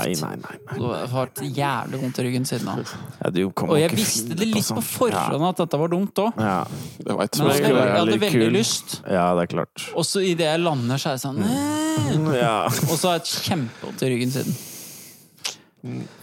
Og 0.78 0.84
jeg 0.94 1.08
har 1.10 1.14
hatt 1.16 1.40
jævlig 1.42 2.02
vondt 2.04 2.20
i 2.22 2.26
ryggen 2.28 2.46
siden 2.46 2.70
da. 2.70 2.76
Ja, 3.24 3.32
du 3.34 3.40
Og 3.50 3.76
jeg 3.80 3.92
visste 3.98 4.38
det 4.38 4.48
litt 4.52 4.68
sånn. 4.68 4.78
på 4.78 4.86
forhånd 4.86 5.48
at 5.50 5.64
dette 5.64 5.80
var 5.82 5.90
dumt 5.90 6.22
òg. 6.22 6.38
Ja. 6.38 6.60
Jeg 7.00 7.10
Men 7.10 7.50
jeg, 7.50 7.64
jeg 7.64 7.74
er 7.74 7.94
hadde 7.98 8.20
veldig 8.22 8.32
kul. 8.36 8.50
lyst. 8.54 9.00
ja, 9.10 9.28
det 9.36 9.48
er 9.48 9.54
klart. 9.56 9.88
Og 9.98 10.06
så 10.06 10.22
idet 10.22 10.46
jeg 10.52 10.62
lander, 10.62 11.02
så 11.02 11.10
er 11.10 11.18
jeg 11.18 11.26
sånn 11.26 12.36
Ja. 12.38 12.58
Og 12.70 12.96
så 12.98 13.10
har 13.10 13.18
jeg 13.18 13.26
et 13.26 13.34
kjempevondt 13.50 14.04
i 14.06 14.12
ryggen 14.14 14.32
siden. 14.38 14.60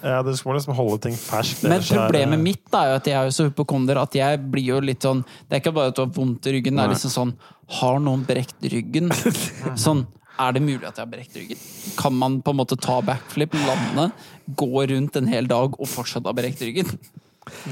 Ja, 0.05 0.19
du 0.23 0.35
skal 0.37 0.53
liksom 0.59 0.75
holde 0.77 0.99
ting 1.07 1.15
ferskt. 1.17 1.63
Men 1.65 1.81
problemet 1.81 2.37
er 2.37 2.43
mitt 2.43 2.65
da, 2.71 2.83
er 2.85 2.91
jo 2.91 2.97
at 3.01 3.07
jeg 3.09 3.17
er 3.17 3.25
jo 3.31 3.33
så 3.39 3.47
hypokonder 3.49 3.97
at 4.03 4.13
jeg 4.19 4.41
blir 4.53 4.67
jo 4.69 4.81
litt 4.85 5.01
sånn 5.07 5.23
Det 5.49 5.57
er 5.57 5.63
ikke 5.63 5.73
bare 5.79 5.93
at 5.95 5.97
du 5.97 6.03
har 6.05 6.11
vondt 6.13 6.45
i 6.51 6.53
ryggen, 6.59 6.77
det 6.77 6.85
er 6.85 6.93
liksom 6.93 7.13
sånn 7.15 7.33
Har 7.79 7.97
noen 8.05 8.27
brekt 8.29 8.61
ryggen? 8.69 9.09
Sånn 9.87 10.05
er 10.39 10.57
det 10.57 10.63
mulig 10.65 10.85
at 10.85 10.97
jeg 10.99 11.05
har 11.05 11.13
brekt 11.13 11.37
ryggen? 11.39 11.61
Kan 11.99 12.17
man 12.19 12.41
på 12.45 12.53
en 12.53 12.61
måte 12.61 12.79
ta 12.81 12.99
backflip, 13.05 13.55
lande, 13.67 14.11
gå 14.59 14.87
rundt 14.93 15.17
en 15.17 15.31
hel 15.31 15.49
dag 15.51 15.77
og 15.79 15.89
fortsatt 15.91 16.29
ha 16.29 16.35
brekt 16.37 16.63
ryggen? 16.65 16.91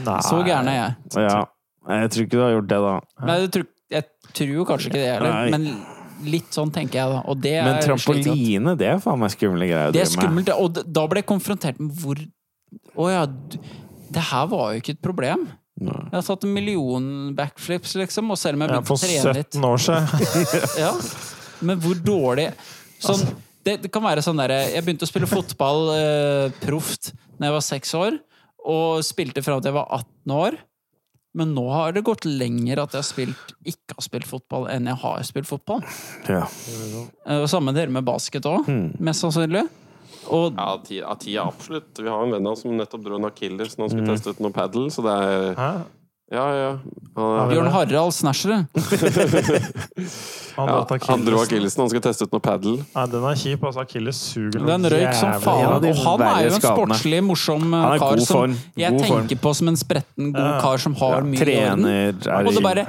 Nei. 0.05 0.21
Så 0.25 0.39
gæren 0.47 0.71
er 0.71 0.81
jeg. 0.81 1.27
ja. 1.27 1.43
Jeg 1.85 2.11
tror 2.15 2.25
ikke 2.25 2.33
du 2.33 2.41
har 2.41 2.53
gjort 2.55 2.69
det, 2.71 2.77
da. 2.81 2.93
Nei, 3.29 3.35
jeg 3.43 3.51
tror, 3.53 3.65
jeg 3.93 4.05
tror 4.39 4.53
jo 4.55 4.65
kanskje 4.69 4.89
ikke 4.89 5.01
det 5.03 5.11
heller, 5.11 5.51
men 5.53 5.67
litt 6.33 6.55
sånn 6.57 6.71
tenker 6.73 7.01
jeg 7.01 7.13
da. 7.13 7.19
Og 7.29 7.43
det 7.45 7.55
Men 7.59 7.75
er 7.75 7.85
trampoline, 7.85 8.77
det 8.81 8.89
er 8.89 9.03
faen 9.05 9.21
meg 9.21 9.35
skumle 9.35 9.69
greier 9.69 9.93
å 9.93 9.95
Det 9.95 10.05
er 10.05 10.09
skummelt, 10.09 10.49
og 10.55 10.81
da 10.81 11.05
ble 11.11 11.21
jeg 11.21 11.29
konfrontert 11.29 11.83
med 11.83 11.93
hvor 12.01 12.23
Å 13.05 13.11
ja, 13.11 13.27
det 14.15 14.25
her 14.31 14.49
var 14.51 14.73
jo 14.73 14.81
ikke 14.81 14.97
et 14.97 15.05
problem. 15.05 15.45
Nei. 15.85 16.01
Jeg 16.07 16.17
har 16.17 16.27
tatt 16.27 16.45
en 16.47 16.55
million 16.55 17.07
backflips, 17.35 17.97
liksom, 17.99 18.31
og 18.31 18.39
selv 18.39 18.57
om 18.57 18.65
jeg 18.65 18.73
begynte 18.73 18.89
for 18.89 18.97
å 18.97 19.05
trene 19.05 19.33
litt 19.37 19.57
17 19.59 19.69
år 19.69 19.83
siden. 19.85 20.07
ja. 20.85 20.93
Men 21.63 21.81
hvor 21.81 21.95
dårlig 21.95 22.53
sånn, 22.99 23.23
det, 23.65 23.83
det 23.83 23.91
kan 23.93 24.03
være 24.03 24.23
sånn 24.23 24.37
derre 24.37 24.73
Jeg 24.75 24.85
begynte 24.85 25.05
å 25.07 25.11
spille 25.11 25.27
fotball 25.31 25.91
eh, 25.97 26.51
proft 26.65 27.13
da 27.39 27.47
jeg 27.49 27.53
var 27.57 27.61
seks 27.67 27.95
år, 27.99 28.19
og 28.65 29.03
spilte 29.05 29.43
fram 29.43 29.61
til 29.61 29.73
jeg 29.73 29.75
var 29.77 29.89
18 29.91 30.33
år. 30.39 30.59
Men 31.35 31.51
nå 31.55 31.65
har 31.73 31.93
det 31.93 32.05
gått 32.07 32.25
lenger 32.25 32.79
at 32.85 32.93
jeg 32.95 33.01
har 33.03 33.09
spilt, 33.09 33.55
ikke 33.67 33.97
har 33.99 34.05
spilt 34.07 34.27
fotball, 34.31 34.69
enn 34.71 34.87
jeg 34.87 34.95
har 35.03 35.23
spilt 35.27 35.49
fotball. 35.51 35.83
Ja. 36.31 36.45
Eh, 37.27 37.41
Og 37.43 37.49
samme 37.51 37.75
dere 37.75 37.91
med 37.91 38.05
basket 38.07 38.47
òg, 38.47 38.69
Mm. 38.69 38.95
mest 39.01 39.21
sannsynlig. 39.25 39.65
Og 40.31 40.55
Ja, 40.57 40.77
tida, 40.79 41.15
tida 41.21 41.43
absolutt. 41.51 41.91
Vi 41.99 42.09
har 42.09 42.23
en 42.23 42.31
venn 42.31 42.47
av 42.47 42.53
oss 42.53 42.63
som 42.63 42.71
nettopp 42.79 43.03
dro 43.05 43.17
en 43.17 43.25
akilles 43.29 43.75
når 43.77 43.83
han 43.83 43.91
skulle 43.91 44.07
Mm. 44.07 44.15
teste 44.15 44.31
ut 44.31 44.41
noe 44.41 44.53
padel, 44.53 44.87
så 44.95 45.03
det 45.03 45.13
er 45.13 45.55
Hæ? 45.59 45.85
Ja, 46.33 46.45
ja. 46.57 46.71
Han, 47.17 47.49
Bjørn 47.51 47.69
Harald 47.75 48.13
Snæsjere. 48.17 48.65
Han, 50.55 50.69
ja, 50.71 50.99
han 51.09 51.25
dro 51.27 51.41
akillesen. 51.43 51.81
han 51.83 51.89
skal 51.91 52.03
teste 52.05 52.29
ut 52.29 52.35
noe 52.35 52.43
padel. 52.43 52.77
Nei, 52.95 53.05
den 53.11 53.25
er 53.27 53.39
kjip. 53.41 53.65
altså 53.67 53.83
Akilles 53.83 54.21
suger 54.31 54.61
noe 54.63 54.69
Den 54.69 54.87
røyk 54.93 55.17
som 55.19 55.33
faen. 55.43 55.65
Og 55.67 55.99
han 56.05 56.23
er 56.29 56.45
jo 56.47 56.53
en 56.53 56.63
sportslig, 56.63 57.19
morsom 57.27 57.75
kar 57.75 58.23
som 58.23 58.55
jeg 58.79 59.01
tenker 59.03 59.41
på 59.43 59.55
som 59.59 59.73
en 59.73 59.81
spretten, 59.81 60.31
god 60.37 60.61
kar 60.63 60.79
som 60.85 60.95
har 61.01 61.27
mye 61.27 61.43
i 61.43 61.59
orden. 61.59 61.89
Og 62.47 62.53
det 62.55 62.63
bare 62.63 62.87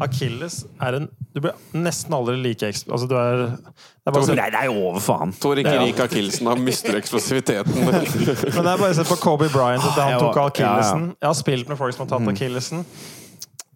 Akilles 0.00 0.62
er 0.80 0.96
en 1.00 1.08
Du 1.34 1.40
blir 1.44 1.52
nesten 1.76 2.14
aldri 2.16 2.36
like 2.40 2.66
eksplosiv 2.70 2.92
Altså, 2.96 3.08
du 3.10 3.14
er 3.20 3.42
Det 3.56 4.10
er 4.10 4.14
bare 4.16 4.36
Nei, 4.38 4.48
det 4.54 4.60
er 4.62 4.66
jo 4.70 4.78
over 4.88 5.00
faen. 5.04 5.34
Tor 5.40 5.60
ikke 5.60 5.74
Ja. 5.76 5.84
rik 5.84 6.00
akillesen, 6.02 6.48
han 6.50 6.64
mister 6.64 6.96
eksplosiviteten. 6.98 7.74
men 7.84 8.00
det 8.00 8.72
er 8.72 8.80
bare 8.80 8.90
å 8.90 8.96
se 8.96 9.04
på 9.06 9.18
Kobe 9.20 9.50
Bryant 9.52 9.84
da 9.96 10.08
han 10.08 10.18
tok 10.22 10.36
ja, 10.40 10.46
akillesen. 10.50 11.06
Jeg 11.20 11.28
har 11.28 11.38
spilt 11.38 11.68
med 11.70 11.78
folk 11.78 11.94
som 11.94 12.06
har 12.06 12.12
tatt 12.16 12.32
akillesen. 12.32 12.84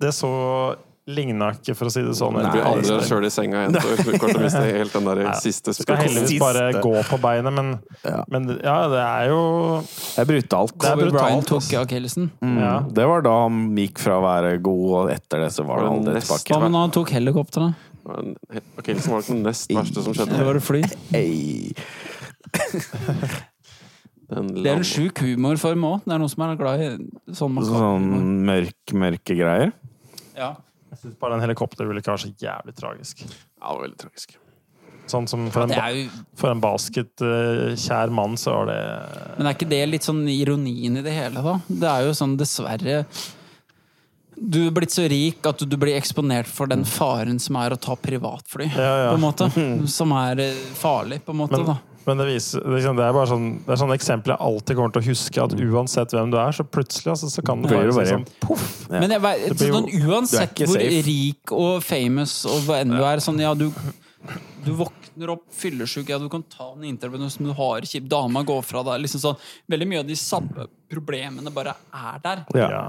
Det 0.00 0.10
så 0.16 0.30
ligna 1.04 1.50
ikke, 1.52 1.74
for 1.76 1.90
å 1.90 1.92
si 1.92 2.00
det 2.04 2.14
sånn. 2.16 2.38
Du 2.40 2.46
blir 2.54 2.64
aldri 2.64 2.96
sjøl 3.04 3.26
i 3.28 3.30
senga 3.32 3.64
igjen. 3.64 3.76
Kort 4.22 4.38
å 4.38 4.40
miste 4.40 4.62
helt 4.78 4.94
den 4.96 5.08
der 5.10 5.20
siste 5.42 5.74
Du 5.74 5.82
skal 5.82 6.00
heldigvis 6.00 6.40
bare 6.40 6.80
gå 6.80 6.94
på 7.10 7.18
beinet, 7.20 7.52
men, 7.52 7.74
Ja. 8.06 8.22
men 8.32 8.48
ja, 8.56 8.76
det 8.92 9.02
er 9.04 9.28
jo 9.32 9.40
Det 9.84 10.24
er 10.24 10.30
brutalt. 10.30 10.76
Det 10.80 10.90
er 10.90 11.00
brutalt, 11.02 11.18
Brian 11.18 11.44
tok 11.50 11.68
akillesen. 11.84 12.30
Mm. 12.40 12.56
Ja. 12.62 12.74
Det 13.00 13.08
var 13.10 13.24
da 13.26 13.34
han 13.42 13.64
gikk 13.76 14.00
fra 14.00 14.16
å 14.20 14.24
være 14.24 14.56
god, 14.64 14.84
og 15.02 15.12
etter 15.14 15.44
det 15.44 15.50
så 15.52 15.66
var 15.68 15.84
det 15.84 15.90
aldri 15.92 16.24
tilbake. 16.24 16.54
Hva 16.54 16.62
med 16.64 16.76
når 16.76 16.86
han 16.88 16.96
tok 16.98 17.14
helikopteret? 17.18 17.90
Akillesen 18.80 19.12
var 19.14 19.24
det 19.28 19.40
nest 19.44 19.72
verste 19.72 20.04
som 20.04 20.16
skjedde. 20.16 20.36
Det 20.40 20.48
var 20.48 20.60
det 20.60 20.64
fly. 20.64 20.84
Hey. 21.12 21.72
Det 24.24 24.64
er 24.64 24.78
en 24.78 24.86
sjuk 24.86 25.20
humorform 25.20 25.84
òg. 25.86 26.04
Det 26.06 26.14
er 26.14 26.20
noen 26.22 26.30
som 26.32 26.42
er 26.46 26.56
glad 26.58 26.80
i 26.80 26.86
sånn 27.36 27.58
Sånn 27.68 28.06
mørk, 28.48 28.94
mørke 28.96 29.36
greier. 29.36 29.74
Ja. 30.34 30.54
Jeg 30.94 31.02
syns 31.02 31.18
bare 31.20 31.34
ville 31.36 31.44
helikopterulykke 31.48 32.14
var 32.14 32.22
så 32.24 32.30
jævlig 32.40 32.74
tragisk. 32.78 33.22
Ja, 33.26 33.68
det 33.68 33.74
var 33.74 33.84
veldig 33.84 34.00
tragisk. 34.06 34.36
Sånn 35.10 35.26
som 35.28 35.42
for 35.52 35.66
en, 35.66 35.72
ba- 35.74 35.90
jo, 35.92 36.06
for 36.40 36.48
en 36.54 36.60
basketkjær 36.64 38.12
mann, 38.14 38.38
så 38.40 38.54
var 38.56 38.70
det 38.70 38.76
men 39.36 39.48
er 39.50 39.56
ikke 39.58 39.68
det 39.68 39.80
litt 39.90 40.06
sånn 40.06 40.22
ironien 40.32 40.96
i 40.96 41.02
det 41.04 41.12
hele, 41.12 41.42
da? 41.44 41.58
Det 41.68 41.90
er 41.90 42.06
jo 42.06 42.14
sånn, 42.16 42.38
dessverre 42.40 43.02
Du 44.34 44.56
er 44.66 44.72
blitt 44.74 44.94
så 44.94 45.04
rik 45.10 45.44
at 45.46 45.60
du, 45.60 45.66
du 45.68 45.76
blir 45.78 45.94
eksponert 45.98 46.48
for 46.48 46.66
den 46.72 46.86
faren 46.88 47.36
som 47.42 47.58
er 47.60 47.74
å 47.76 47.78
ta 47.78 47.94
privatfly. 48.00 48.70
Ja, 48.72 48.94
ja. 49.04 49.10
På 49.12 49.18
en 49.20 49.26
måte. 49.26 49.50
Som 49.98 50.10
er 50.16 50.40
farlig, 50.74 51.20
på 51.26 51.30
en 51.36 51.38
måte. 51.44 51.60
Men, 51.60 51.68
da. 51.68 51.76
Men 52.06 52.20
det 52.20 52.26
viser 52.28 52.64
liksom, 52.68 52.96
Det 52.98 53.04
er 53.06 53.14
bare 53.16 53.28
sånn 53.30 53.46
Det 53.64 53.72
er 53.74 53.78
sånn 53.80 53.92
eksempel 53.94 54.34
jeg 54.34 54.40
alltid 54.48 54.76
kommer 54.76 54.92
til 54.96 55.02
å 55.02 55.06
huske, 55.08 55.44
at 55.44 55.54
uansett 55.56 56.12
hvem 56.16 56.32
du 56.34 56.38
er, 56.40 56.52
så 56.56 56.66
plutselig 56.68 57.12
altså, 57.14 57.30
så 57.32 57.44
kan 57.46 57.62
det 57.64 57.70
Blir 57.72 57.90
bare 57.92 58.04
det 58.04 58.12
sånn 58.12 58.26
poff! 58.44 58.66
Ja. 58.90 59.00
Men 59.00 59.14
jeg, 59.16 59.22
vet- 59.24 59.64
sånn, 59.64 59.88
uansett 60.08 60.64
hvor 60.66 60.84
rik 61.08 61.54
og 61.56 61.80
famous 61.84 62.34
og 62.50 62.66
hva 62.68 62.82
enn 62.84 62.92
du 62.96 63.00
er, 63.02 63.22
sånn 63.24 63.40
ja, 63.40 63.54
du, 63.56 63.70
du 64.64 64.72
våkner 64.76 65.03
opp 65.34 65.44
fyllesyk, 65.54 66.08
ja, 66.10 66.18
du 66.18 66.28
kan 66.32 66.42
ta 66.50 66.72
en 66.72 66.84
intravenøs, 66.88 67.38
men 67.40 67.52
du 67.52 67.56
har 67.58 67.86
kjip 67.88 68.08
dama 68.10 68.42
går 68.46 68.62
fra 68.66 68.82
deg. 68.86 69.02
Liksom 69.04 69.22
sånn, 69.22 69.38
veldig 69.70 69.88
mye 69.90 70.02
av 70.02 70.08
de 70.08 70.16
samme 70.18 70.66
problemene 70.90 71.52
bare 71.54 71.74
er 71.94 72.20
der. 72.24 72.44
Ja. 72.58 72.82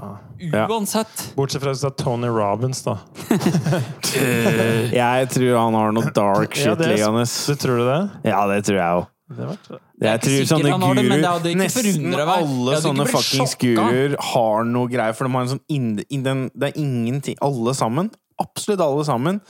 Uansett. 0.66 1.14
Ja. 1.22 1.34
Bortsett 1.38 1.64
fra 1.64 1.74
hvis 1.74 1.82
det 1.84 1.90
er 1.92 1.98
Tony 2.02 2.30
Robins, 2.30 2.84
da. 2.86 2.98
Jeg 5.02 5.28
tror 5.34 5.58
han 5.58 5.76
har 5.78 5.92
noe 5.96 6.14
dark 6.14 6.56
shit 6.56 6.72
Ja, 6.72 6.78
liggende. 6.78 7.26
Du 7.26 7.60
tror 7.60 7.82
du 7.82 7.86
det? 7.88 8.00
Ja, 8.30 8.46
det 8.50 8.62
tror 8.68 8.80
jeg 8.80 9.02
òg. 9.02 9.12
Det 9.26 9.42
er 9.42 9.80
Jeg 9.98 10.20
ikke 10.20 10.26
tror 10.26 10.44
sånne 10.52 10.74
guru 10.78 10.98
det, 11.02 11.30
det 11.42 11.52
guruer 11.56 11.56
Nesten 11.58 12.12
alle 12.14 12.76
sånne 12.84 13.06
fuckings 13.10 13.56
guruer 13.58 14.14
har 14.22 14.68
noe 14.68 14.90
greier, 14.92 15.16
for 15.18 15.26
de 15.26 15.34
har 15.34 15.46
en 15.46 15.50
sånn 15.56 15.64
in, 15.66 15.88
in 16.14 16.22
den, 16.22 16.44
Det 16.54 16.68
er 16.70 16.78
ingenting 16.78 17.38
Alle 17.42 17.74
sammen, 17.74 18.12
absolutt 18.38 18.84
alle 18.84 19.02
sammen, 19.08 19.40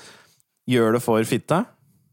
gjør 0.70 0.97
det 0.97 1.03
for 1.05 1.28
fitte. 1.28 1.61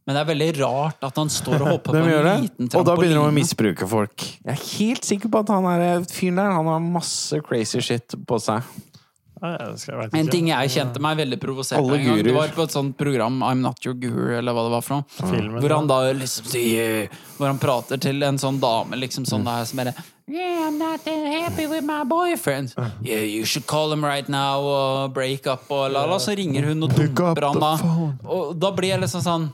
Men 0.03 0.17
det 0.17 0.21
er 0.23 0.29
veldig 0.33 0.47
rart 0.59 1.05
at 1.07 1.19
han 1.21 1.29
står 1.31 1.61
og 1.61 1.67
hopper 1.77 1.95
på 1.95 1.99
en 2.03 2.07
liten 2.43 2.67
trampoline. 2.67 2.79
og 2.81 2.87
da 2.89 2.95
begynner 2.99 3.21
han 3.23 3.31
å 3.31 3.35
misbruke 3.35 3.87
folk. 3.87 4.25
Jeg 4.43 4.51
er 4.55 4.63
helt 4.77 5.07
sikker 5.07 5.31
på 5.31 5.43
at 5.45 5.53
han 5.53 5.67
er 5.71 6.07
fyren 6.11 6.41
der 6.41 6.51
Han 6.57 6.71
har 6.71 6.81
masse 6.83 7.39
crazy 7.47 7.79
shit 7.83 8.17
på 8.27 8.39
seg. 8.43 8.67
En 9.43 10.29
ting 10.31 10.47
jeg 10.47 10.71
kjente 10.71 11.01
meg 11.03 11.17
veldig 11.19 11.37
provosert 11.41 11.81
av 11.81 11.89
en 11.91 12.05
gang, 12.05 12.21
det 12.23 12.31
var 12.31 12.53
på 12.55 12.63
et 12.63 12.71
sånt 12.71 12.93
program, 12.95 13.41
I'm 13.43 13.59
Not 13.59 13.83
Your 13.83 13.97
Guru, 13.99 14.29
eller 14.37 14.55
hva 14.55 14.63
det 14.69 14.71
var 14.71 14.85
for 14.85 15.01
noe. 15.01 15.31
Filmen, 15.33 15.57
Hvor 15.59 15.73
han 15.75 15.89
da 15.89 15.97
liksom 16.15 16.47
sier 16.47 17.09
Hvor 17.35 17.49
han 17.49 17.59
prater 17.59 17.99
til 17.99 18.23
en 18.23 18.39
sånn 18.39 18.61
dame 18.63 18.95
liksom 19.01 19.27
sånn 19.27 19.43
der 19.43 19.65
som 19.67 19.81
bare 19.83 19.95
Yeah, 20.31 20.69
I'm 20.69 20.77
not 20.79 21.03
happy 21.03 21.65
with 21.67 21.83
my 21.83 22.05
boyfriend. 22.07 22.71
Yeah, 23.03 23.25
you 23.27 23.43
should 23.43 23.67
call 23.67 23.91
him 23.91 24.05
right 24.05 24.29
now 24.31 24.63
og 24.63 25.11
break 25.13 25.45
up 25.51 25.67
og 25.67 25.91
la 25.91 26.05
la. 26.07 26.15
Så 26.23 26.31
ringer 26.39 26.63
hun 26.69 26.87
og 26.87 26.95
dumper 26.95 27.43
han 27.43 27.59
da. 27.59 27.73
Og 28.23 28.55
da 28.55 28.71
blir 28.71 28.93
jeg 28.93 29.03
liksom 29.03 29.25
sånn 29.25 29.49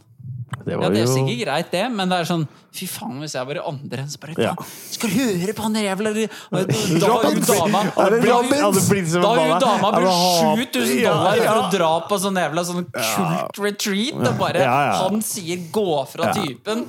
Det 0.66 0.74
Ja, 0.76 0.90
det 0.90 0.98
er 1.00 1.06
jo 1.06 1.14
sikkert 1.14 1.46
greit, 1.46 1.72
det, 1.72 1.86
men 1.92 2.10
det 2.10 2.18
er 2.20 2.26
sånn 2.30 2.48
Fy 2.72 2.86
faen, 2.86 3.16
hvis 3.18 3.34
jeg 3.34 3.48
var 3.50 3.58
i 3.58 3.62
andre 3.66 4.04
så 4.08 4.20
bare 4.22 4.36
Ja. 4.38 4.54
Skal 4.92 5.10
du 5.10 5.16
høre 5.18 5.54
på 5.58 5.64
han 5.66 5.74
jævla 5.74 6.12
Da 6.14 6.60
har 6.60 7.24
jo 7.26 7.40
dama 7.42 7.82
da 7.90 8.04
har 8.04 8.12
jo- 8.14 9.60
dama 9.60 9.92
brukt 9.96 10.74
7000 10.74 11.02
Ja, 11.02 11.14
dollar 11.14 11.38
for 11.38 11.62
å 11.62 11.72
dra 11.72 11.92
på 12.10 12.20
sånn 12.22 12.38
jævla 12.38 12.66
sånn 12.66 12.86
kult 12.94 13.58
retreat, 13.60 14.28
og 14.28 14.38
bare. 14.38 14.66
Han 14.66 15.22
sier 15.22 15.58
'gå 15.72 16.08
fra 16.08 16.34
typen'. 16.34 16.86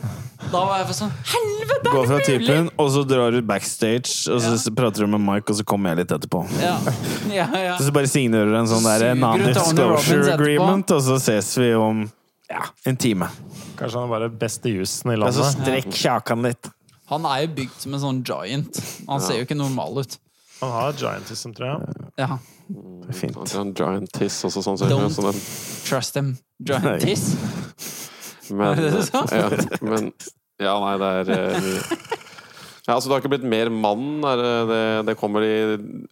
Da 0.50 0.64
var 0.64 0.78
jeg 0.78 0.94
sånn 0.96 1.10
Helvete, 1.24 1.90
Gå 1.92 2.02
er 2.02 2.06
fra 2.06 2.16
det 2.18 2.28
mulig?! 2.28 2.46
typen, 2.46 2.70
og 2.78 2.90
så 2.90 3.04
drar 3.06 3.30
du 3.30 3.42
backstage, 3.42 4.28
og 4.32 4.40
så 4.40 4.74
prater 4.74 5.04
du 5.04 5.06
med 5.06 5.20
Mike, 5.20 5.50
og 5.50 5.56
så 5.56 5.64
kommer 5.64 5.90
jeg 5.94 5.98
litt 5.98 6.14
etterpå. 6.16 6.46
Ja. 6.60 6.78
Ja, 7.30 7.46
ja. 7.54 7.76
Så 7.78 7.92
bare 7.92 8.08
signerer 8.08 8.46
du 8.46 8.56
en 8.56 8.66
sånn 8.66 8.82
der 8.82 9.14
non-disclosure 9.14 10.32
agreement, 10.34 10.90
og 10.90 11.02
så 11.02 11.18
ses 11.20 11.56
vi 11.58 11.74
om 11.74 12.10
ja, 12.50 12.64
en 12.90 12.96
time. 13.00 13.28
Kanskje 13.78 13.96
han 14.00 14.08
er 14.08 14.12
bare 14.16 14.28
beste 14.42 14.72
jusen 14.72 15.12
i 15.12 15.16
landet. 15.18 15.38
Altså, 15.38 15.62
strekk 15.62 15.92
kjakan 15.96 16.42
litt. 16.48 16.70
Han 17.10 17.24
er 17.26 17.44
jo 17.44 17.52
bygd 17.56 17.76
som 17.82 17.94
en 17.96 18.02
sånn 18.04 18.18
giant. 18.26 18.80
Han 19.08 19.22
ser 19.24 19.40
jo 19.40 19.46
ikke 19.48 19.56
normal 19.58 20.02
ut. 20.04 20.18
Han 20.60 20.70
har 20.74 20.92
giantism, 21.00 21.54
tror 21.56 21.70
jeg. 21.70 21.94
Ja. 22.20 22.36
Det 22.70 23.08
er 23.10 23.16
fint. 23.16 23.38
Han 23.38 23.48
har 23.50 23.62
en 23.64 23.72
giant 23.74 24.12
tiss 24.14 24.36
også, 24.46 24.62
sånn 24.62 24.76
Don't- 24.90 25.14
sånn 25.16 25.40
Trust 25.88 26.18
him. 26.20 26.34
Giant 26.62 27.00
tiss. 27.02 27.30
Men, 28.50 28.66
Er 28.72 28.74
det 28.82 28.90
det 28.90 28.98
du 28.98 29.02
sa? 29.06 29.24
ja, 29.30 29.48
men 29.86 30.12
Ja, 30.60 30.74
nei, 30.82 30.94
det 31.00 31.08
er 31.08 31.30
eh, 31.32 31.82
Ja, 32.86 32.96
altså, 32.96 33.06
det 33.08 33.14
har 33.14 33.20
ikke 33.22 33.30
blitt 33.36 33.46
mer 33.48 33.70
mann. 33.70 34.06
Er 34.26 34.40
det, 34.42 34.54
det, 34.70 34.80
det 35.10 35.14
kommer 35.20 35.44
i, 35.46 35.54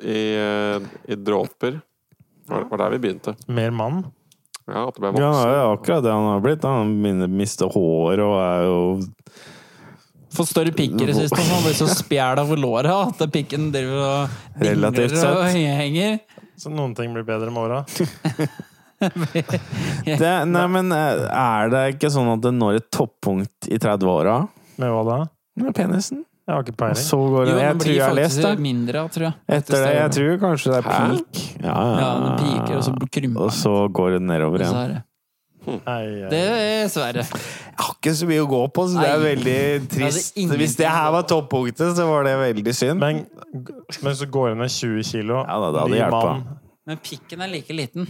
i, 0.07 0.21
eh, 0.39 0.87
i 1.11 1.19
dråper. 1.19 1.79
Det 1.79 2.53
var, 2.55 2.65
var 2.71 2.83
der 2.85 2.95
vi 2.97 3.01
begynte. 3.07 3.35
Mer 3.51 3.71
mann. 3.75 4.05
Ja, 4.69 4.85
at 4.89 4.97
det 4.99 5.03
ble 5.03 5.23
Ja, 5.23 5.33
det 5.33 5.57
er 5.57 5.71
akkurat 5.73 6.05
det 6.05 6.13
han 6.13 6.29
har 6.29 6.43
blitt. 6.45 6.67
Han 6.69 7.31
mister 7.37 7.73
hår 7.73 8.25
og 8.25 8.35
er 8.43 8.67
jo 8.69 8.81
Får 10.37 10.45
større 10.51 10.73
pikker 10.77 11.09
i 11.09 11.15
siste, 11.17 11.41
han 11.41 11.63
blir 11.65 11.73
så 11.75 11.87
spjæla 11.89 12.43
over 12.45 12.61
låret 12.61 12.93
at 12.93 13.31
pikken 13.33 13.71
driver 13.73 14.03
og 14.05 14.35
dingler 14.61 15.15
og 15.31 15.47
henger. 15.49 16.19
Så 16.61 16.69
noen 16.75 16.93
ting 16.95 17.15
blir 17.17 17.25
bedre 17.25 17.49
med 17.49 17.65
åra. 17.65 17.81
det, 20.05 20.33
Nei, 20.53 20.67
men 20.75 20.93
eh, 20.93 21.25
er 21.33 21.73
det 21.73 21.83
ikke 21.95 22.13
sånn 22.13 22.29
at 22.35 22.45
det 22.45 22.53
når 22.59 22.81
et 22.83 22.89
toppunkt 22.93 23.71
i 23.71 23.81
30-åra? 23.81 24.41
Med 24.83 24.93
hva 24.93 25.03
da? 25.09 25.19
Med 25.63 25.75
penisen? 25.77 26.28
Jeg 26.49 26.55
har 26.57 26.63
ikke 26.65 26.77
peiling. 26.81 27.05
så 27.05 27.17
går 27.29 27.45
det 27.45 27.53
Jo, 27.53 27.59
Jeg 27.61 27.75
tror 27.83 27.93
jeg 27.93 28.05
har 28.07 28.15
lest 28.17 28.41
det. 28.41 28.53
mindre, 28.65 29.01
tror 29.13 29.25
jeg. 29.27 29.35
Etter 29.53 29.75
det, 29.85 29.91
jeg 29.99 30.11
tror 30.17 30.39
kanskje 30.47 30.71
det 30.73 30.79
er 30.79 30.87
peak. 30.89 31.43
Ja, 31.61 31.75
Ja, 32.01 32.09
den 32.25 32.39
piker, 32.41 32.77
og 32.79 32.83
så 32.87 32.95
krymper 33.13 33.41
Og 33.45 33.51
så 33.53 33.75
går 33.93 34.11
det 34.17 34.23
nedover 34.23 34.65
igjen. 34.65 35.03
det- 35.69 36.33
jeg- 36.33 36.85
er 36.85 36.89
Sverre. 36.89 37.25
Jeg 37.29 37.85
har 37.85 37.95
ikke 38.01 38.15
så 38.17 38.27
mye 38.27 38.41
å 38.41 38.49
gå 38.49 38.63
på, 38.73 38.87
så 38.89 39.01
det 39.03 39.11
er 39.11 39.19
veldig 39.19 39.89
trist. 39.93 40.35
Det 40.35 40.57
Hvis 40.59 40.77
det 40.77 40.87
her 40.89 41.11
var 41.11 41.23
toppunktet, 41.23 41.95
så 41.97 42.07
var 42.09 42.23
det 42.25 42.39
veldig 42.57 42.75
synd. 42.75 42.99
Men, 42.99 43.27
men 44.03 44.15
så 44.15 44.25
går 44.31 44.49
det 44.49 44.57
ned 44.59 44.71
20 44.71 45.03
kilo. 45.05 45.45
Ja 45.45 45.61
da, 45.61 45.71
det 45.73 45.81
hadde 45.85 46.01
hjulpet. 46.01 46.47
Men 46.89 47.01
pikken 47.05 47.43
er 47.45 47.51
like 47.53 47.75
liten. 47.77 48.07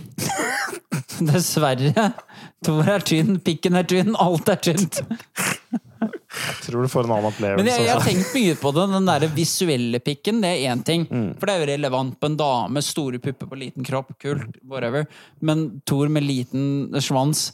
Dessverre. 1.28 2.12
Tor 2.62 2.86
er 2.94 3.02
tynn, 3.02 3.40
pikken 3.42 3.74
er 3.78 3.86
tynn, 3.90 4.14
alt 4.22 4.50
er 4.52 4.60
tynt. 4.62 5.00
Jeg 5.98 6.60
tror 6.62 6.84
du 6.84 6.90
får 6.92 7.08
en 7.08 7.14
annen 7.16 7.26
opplevelse. 7.32 7.58
Men 7.58 7.70
jeg, 7.72 7.86
jeg 7.88 7.94
har 7.96 8.04
tenkt 8.06 8.34
mye 8.36 8.56
på 8.60 8.70
det. 8.76 8.84
Den 8.92 9.08
der 9.08 9.26
visuelle 9.34 9.98
pikken, 10.04 10.42
det 10.44 10.52
er 10.54 10.70
én 10.70 10.84
ting. 10.86 11.08
Mm. 11.10 11.30
For 11.40 11.50
det 11.50 11.56
er 11.56 11.64
jo 11.64 11.70
relevant 11.72 12.18
på 12.20 12.30
en 12.30 12.36
dame. 12.38 12.82
Store 12.86 13.18
pupper 13.24 13.50
på 13.50 13.58
liten 13.58 13.86
kropp. 13.88 14.12
Kult. 14.22 14.60
Whatever. 14.62 15.08
Men 15.42 15.68
Thor 15.88 16.12
med 16.12 16.28
liten 16.28 16.94
svans 17.02 17.48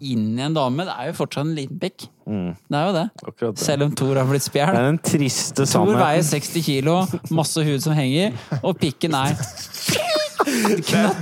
inn 0.00 0.38
i 0.38 0.42
en 0.46 0.54
dame, 0.56 0.86
det 0.88 0.94
er 0.96 1.10
jo 1.10 1.16
fortsatt 1.18 1.44
en 1.44 1.56
liten 1.58 1.76
pikk. 1.80 2.06
Mm. 2.24 2.54
Det 2.72 2.78
er 2.78 2.86
jo 2.86 2.94
det. 2.96 3.06
Det. 3.42 3.50
Selv 3.60 3.84
om 3.84 3.92
Thor 4.00 4.16
har 4.16 4.28
blitt 4.30 4.46
Det 4.46 4.48
spjæl. 4.48 4.70
er 4.72 4.86
den 4.86 5.00
triste 5.04 5.66
Thor 5.68 5.92
veier 5.92 6.24
60 6.24 6.64
kilo, 6.64 6.94
masse 7.36 7.64
hud 7.66 7.84
som 7.84 7.92
henger, 7.98 8.32
og 8.62 8.78
pikken 8.80 9.16
er 9.18 9.36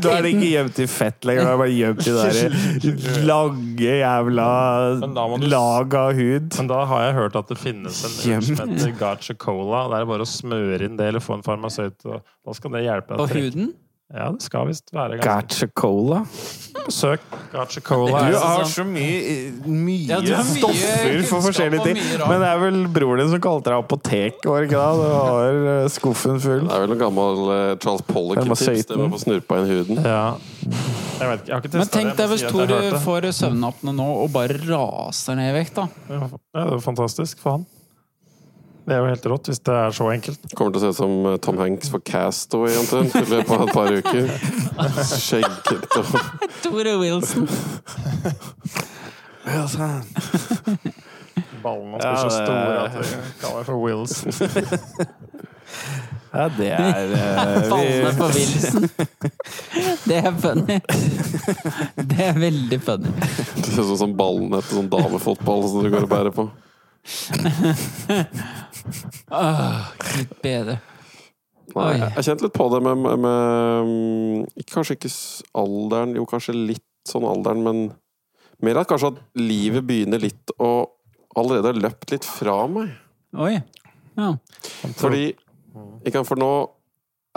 Da 0.02 0.12
er 0.16 0.22
det 0.24 0.30
ikke 0.34 0.48
gjemt 0.52 0.78
i 0.82 0.86
fett 0.90 1.26
lenger, 1.28 1.44
det 1.44 1.52
er 1.52 1.60
bare 1.62 1.74
gjemt 1.74 2.06
i 2.06 2.14
det 2.14 2.26
der 2.36 3.24
lange 3.30 3.94
jævla 3.98 4.46
da 5.02 5.26
du- 5.38 5.46
lag 5.50 5.94
av 6.00 6.12
hud. 6.18 6.48
Men 6.58 6.70
da 6.70 6.84
har 6.92 7.04
jeg 7.06 7.14
hørt 7.18 7.36
at 7.42 7.48
det 7.52 7.58
finnes 7.60 8.00
en 8.04 8.36
øl 8.36 8.46
som 8.46 8.62
heter 8.74 8.94
Gacha 9.00 9.34
Cola. 9.34 9.84
Det 9.92 10.00
er 10.02 10.08
bare 10.12 10.26
å 10.26 10.30
smøre 10.30 10.80
inn 10.88 10.96
det 11.00 11.10
eller 11.12 11.24
få 11.24 11.38
en 11.38 11.44
farmasøyt. 11.46 11.98
og 12.06 12.22
Da 12.46 12.56
skal 12.56 12.76
det 12.76 12.84
hjelpe 12.86 13.16
deg. 13.16 13.18
på 13.18 13.28
huden. 13.34 13.72
Ja, 14.08 14.30
det 14.32 14.40
skal 14.40 14.64
visst 14.70 14.88
være 14.96 15.18
ganske 15.18 15.28
Gacha 15.28 15.66
Cola. 15.76 16.22
Søk 16.88 17.20
Gacha 17.52 17.82
Cola. 17.84 18.22
Du 18.24 18.36
har 18.40 18.62
så 18.64 18.84
mye, 18.88 19.50
mye 19.68 20.06
Ja, 20.08 20.20
du 20.24 20.30
har 20.32 20.46
mye 20.48 20.62
stoffer 20.62 21.18
for 21.28 21.44
forskjellige 21.44 21.84
ting. 21.84 22.00
Men 22.22 22.40
det 22.40 22.48
er 22.48 22.62
vel 22.62 22.78
broren 22.88 23.20
din 23.20 23.28
som 23.34 23.42
kalte 23.44 23.68
deg 23.68 23.82
apotek, 23.82 24.40
var 24.48 24.64
det 24.64 24.70
ikke 24.70 24.80
da? 24.80 24.88
Du 24.96 25.12
har 25.12 25.60
eh, 25.74 25.90
skuffen 25.92 26.40
full. 26.40 26.64
Det 26.64 26.72
er 26.78 26.86
vel 26.86 26.96
en 26.96 27.02
gammel 27.04 27.44
eh, 27.52 27.74
Charles 27.84 28.06
Pollock-tips. 28.08 28.64
Det 28.88 28.96
var 28.96 29.04
å 29.10 29.12
få 29.12 29.22
snurpa 29.26 29.60
inn 29.60 29.72
huden. 29.74 30.00
Ja. 30.00 30.24
Jeg 31.18 31.28
vet 31.34 31.50
jeg 31.50 31.58
har 31.58 31.64
ikke 31.66 31.76
Men 31.76 31.92
tenk 31.92 32.16
deg 32.16 32.32
hvis 32.32 32.46
det. 32.48 33.02
får 33.04 33.28
søvnapne 33.42 33.92
nå 33.92 34.08
og 34.24 34.32
bare 34.32 34.56
raser 34.64 35.36
ned 35.36 35.52
i 35.52 35.58
vekt, 35.60 35.82
da. 35.82 35.88
Ja, 36.08 36.30
det 36.32 36.64
er 36.64 36.72
jo 36.78 36.80
fantastisk 36.88 37.44
for 37.44 37.58
han. 37.58 37.68
Det 38.88 38.94
er 38.96 39.02
jo 39.02 39.08
helt 39.10 39.26
rått 39.28 39.48
hvis 39.50 39.58
det 39.68 39.74
er 39.76 39.90
så 39.92 40.06
enkelt. 40.08 40.44
Kommer 40.56 40.72
til 40.72 40.80
å 40.80 40.82
se 40.86 40.90
ut 40.94 40.96
som 40.96 41.26
eh, 41.28 41.34
Tom 41.44 41.58
Hanks 41.60 41.90
for 41.92 42.00
Castaway 42.08 42.72
omtrent 42.80 43.12
i 43.20 43.24
løpet 43.28 43.50
av 43.52 43.64
et 43.66 43.74
par 43.76 43.92
uker. 43.92 44.30
Skjeggete 45.10 46.00
og 46.00 46.06
Tore 46.64 46.94
Wilson. 47.02 47.44
Ballene 51.62 51.98
hans 51.98 52.04
blir 52.04 52.16
så 52.22 52.30
store 52.32 52.78
at 52.86 52.96
vi 52.96 53.04
kaller 53.42 53.60
det 53.60 53.66
for 53.68 53.76
Wilson. 53.84 54.32
Ja, 56.28 56.44
det 56.52 56.66
er 56.76 57.12
eh, 57.16 57.68
Ballene 57.68 58.10
på 58.16 58.26
Wilson. 58.34 58.84
Det 60.08 60.18
er 60.20 60.34
funny. 60.40 60.76
Det 61.96 62.20
er 62.24 62.36
veldig 62.40 62.78
funny. 62.84 63.12
Det 63.56 63.68
ser 63.72 63.92
ut 63.92 64.00
som 64.00 64.12
ballene 64.16 64.60
etter 64.60 64.76
sånn 64.76 64.90
damefotball 64.92 65.64
som 65.68 65.84
du 65.84 65.90
går 65.92 66.04
og 66.04 66.12
bærer 66.12 66.32
på. 66.36 66.44
Åh, 69.30 69.88
Gud 70.02 70.36
bedre. 70.42 70.78
Nei, 71.74 71.92
jeg 71.98 72.12
jeg 72.16 72.24
kjente 72.26 72.46
litt 72.46 72.56
på 72.56 72.66
det 72.72 72.80
med, 72.84 72.96
med, 73.04 73.16
med 73.22 74.64
Kanskje 74.72 74.96
ikke 74.96 75.10
alderen, 75.60 76.14
jo 76.16 76.24
kanskje 76.28 76.54
litt 76.56 76.86
sånn 77.08 77.26
alderen, 77.28 77.60
men 77.64 77.76
mer 78.64 78.80
at 78.80 78.88
kanskje 78.90 79.12
at 79.12 79.20
livet 79.38 79.84
begynner 79.86 80.20
litt 80.22 80.54
å 80.58 80.88
allerede 81.38 81.70
har 81.70 81.78
løpt 81.78 82.10
litt 82.14 82.26
fra 82.26 82.66
meg. 82.72 82.90
Oi. 83.38 83.54
Ja. 84.18 84.32
Fordi 84.98 85.28
For 86.26 86.40
nå 86.40 86.50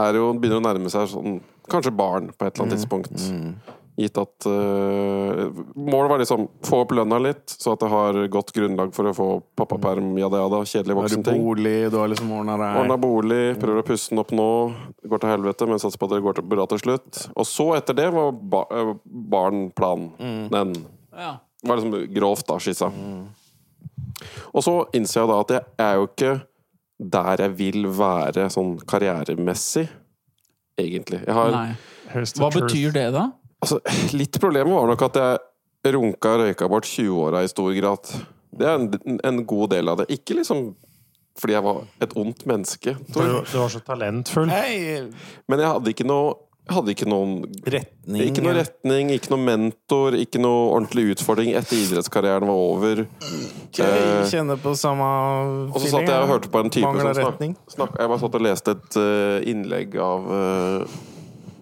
er 0.01 0.15
det 0.15 0.21
jo, 0.21 0.31
begynner 0.33 0.57
det 0.57 0.63
å 0.63 0.65
nærme 0.65 0.91
seg 0.93 1.09
sånn 1.11 1.41
Kanskje 1.71 1.91
barn 1.93 2.31
på 2.33 2.47
et 2.47 2.55
eller 2.55 2.65
annet 2.65 2.79
tidspunkt. 2.79 3.13
Mm. 3.31 3.51
Gitt 3.99 4.15
at 4.18 4.45
uh, 4.47 5.51
Målet 5.76 6.09
var 6.09 6.22
liksom 6.22 6.45
få 6.63 6.80
opp 6.85 6.93
lønna 6.95 7.18
litt, 7.22 7.43
så 7.51 7.73
at 7.76 7.81
det 7.84 7.89
har 7.91 8.19
godt 8.31 8.53
grunnlag 8.55 8.93
for 8.95 9.09
å 9.09 9.13
få 9.15 9.27
pappaperm, 9.59 10.13
jada 10.19 10.39
jada, 10.39 10.61
kjedelig 10.63 10.95
Har 10.95 11.01
du 11.01 11.07
voksenting. 11.09 11.43
bolig, 11.43 11.76
du 11.91 11.97
har 11.99 12.11
liksom 12.11 12.31
ordna 12.38 12.55
Ordna 12.55 12.95
deg 12.95 13.03
bolig, 13.03 13.41
prøver 13.61 13.84
å 13.84 13.88
pusse 13.88 14.13
den 14.13 14.23
opp 14.23 14.31
nå. 14.35 14.47
Det 15.01 15.11
går 15.11 15.23
til 15.23 15.34
helvete, 15.34 15.68
men 15.69 15.84
satser 15.84 16.01
på 16.01 16.07
at 16.07 16.15
det 16.15 16.22
går 16.23 16.39
til 16.39 16.47
bra 16.53 16.68
til 16.72 16.81
slutt. 16.85 17.26
Og 17.35 17.49
så, 17.49 17.68
etter 17.81 17.99
det, 17.99 18.07
var 18.15 18.31
ba 18.55 18.63
øh, 18.80 18.93
barn 19.35 19.68
planen. 19.76 20.13
Den 20.53 20.73
ja. 21.11 21.35
var 21.68 21.81
liksom 21.81 22.13
grovt, 22.15 22.47
da, 22.47 22.61
skissa. 22.63 22.91
Og 24.51 24.63
så 24.63 24.77
innser 24.95 25.22
jeg 25.22 25.31
da 25.34 25.41
at 25.43 25.53
jeg 25.57 25.89
er 25.89 25.99
jo 25.99 26.07
ikke 26.07 26.34
der 27.11 27.41
jeg 27.47 27.57
vil 27.57 27.88
være 27.97 28.47
sånn 28.53 28.76
karrieremessig, 28.88 29.88
egentlig. 30.80 31.23
Jeg 31.26 31.35
har 31.35 31.53
Nei. 31.55 31.69
Hva 32.11 32.26
truth. 32.27 32.57
betyr 32.57 32.91
det, 32.95 33.07
da? 33.15 33.30
Altså, 33.61 33.79
litt 34.19 34.39
problemet 34.41 34.73
var 34.73 34.91
nok 34.91 35.07
at 35.09 35.19
jeg 35.21 35.95
runka 35.95 36.35
og 36.35 36.45
røyka 36.45 36.69
bort 36.69 36.85
20-åra 36.89 37.41
i 37.45 37.49
stor 37.51 37.73
grad. 37.77 38.13
Det 38.51 38.67
er 38.67 38.77
en, 38.77 39.19
en 39.25 39.43
god 39.47 39.71
del 39.73 39.89
av 39.89 40.01
det. 40.01 40.09
Ikke 40.13 40.38
liksom 40.38 40.71
fordi 41.39 41.55
jeg 41.55 41.63
var 41.63 41.77
et 42.03 42.11
ondt 42.19 42.41
menneske, 42.45 42.91
Du, 43.07 43.13
Tor. 43.15 43.29
du 43.47 43.53
var 43.57 43.69
så 43.71 43.79
talentfull. 43.88 44.49
Hei! 44.51 45.07
men 45.47 45.61
jeg 45.63 45.69
hadde 45.71 45.93
ikke 45.93 46.05
noe 46.05 46.33
jeg 46.61 46.75
hadde 46.77 46.91
ikke 46.93 47.07
noen 47.09 47.31
Retning. 47.65 48.19
Ikke 48.21 48.43
noen 48.45 48.57
retning, 48.59 49.09
ikke 49.15 49.31
noen 49.33 49.45
mentor, 49.47 50.15
ikke 50.15 50.39
noe 50.39 50.67
ordentlig 50.75 51.15
utfordring 51.15 51.55
etter 51.57 51.73
idrettskarrieren 51.79 52.45
var 52.47 52.59
over. 52.61 53.01
Jeg 53.75 54.27
kjenner 54.29 54.59
på 54.61 54.75
samme 54.77 55.07
feeling. 55.09 55.71
Og 55.73 55.81
så 55.81 55.89
satt 55.95 56.11
jeg 56.13 56.21
og 56.21 56.29
hørte 56.29 56.51
på 56.53 56.61
en 56.61 56.71
type 56.71 56.85
Mangler 56.85 57.17
som 57.17 57.33
snak, 57.33 57.57
snak, 57.73 57.97
Jeg 57.97 58.13
bare 58.13 58.21
satt 58.21 58.38
og 58.38 58.45
leste 58.45 58.75
et 58.77 58.99
eh, 59.01 59.49
innlegg 59.51 59.97
av 60.05 60.29
eh, 60.38 60.95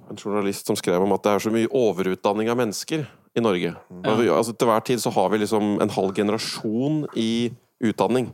en 0.09 0.19
journalist 0.19 0.67
som 0.67 0.77
skrev 0.79 1.03
om 1.03 1.13
at 1.15 1.23
det 1.25 1.33
er 1.33 1.45
så 1.45 1.53
mye 1.53 1.71
overutdanning 1.75 2.51
av 2.51 2.59
mennesker 2.59 3.05
i 3.37 3.43
Norge. 3.43 3.73
Altså, 4.03 4.53
til 4.53 4.69
hver 4.69 4.85
tid 4.85 5.01
så 5.03 5.13
har 5.13 5.29
vi 5.33 5.41
liksom 5.43 5.77
en 5.83 5.93
halv 5.93 6.15
generasjon 6.17 7.03
i 7.19 7.51
utdanning. 7.79 8.31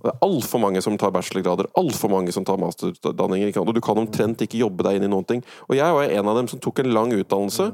Og 0.00 0.06
Det 0.06 0.12
er 0.12 0.22
altfor 0.24 0.60
mange 0.62 0.80
som 0.84 0.94
tar 0.96 1.10
bachelorgrader, 1.12 1.66
altfor 1.76 2.08
mange 2.12 2.32
som 2.32 2.44
tar 2.46 2.60
masterutdanninger. 2.62 3.52
Og 3.60 3.72
du 3.74 3.80
kan 3.84 3.98
omtrent 4.00 4.40
ikke 4.40 4.60
jobbe 4.62 4.86
deg 4.86 4.96
inn 4.96 5.08
i 5.08 5.10
noen 5.10 5.26
ting. 5.28 5.42
Og 5.68 5.74
jeg 5.76 5.96
var 5.96 6.14
en 6.14 6.30
av 6.30 6.38
dem 6.38 6.48
som 6.48 6.62
tok 6.62 6.80
en 6.80 6.92
lang 6.94 7.12
utdannelse. 7.12 7.66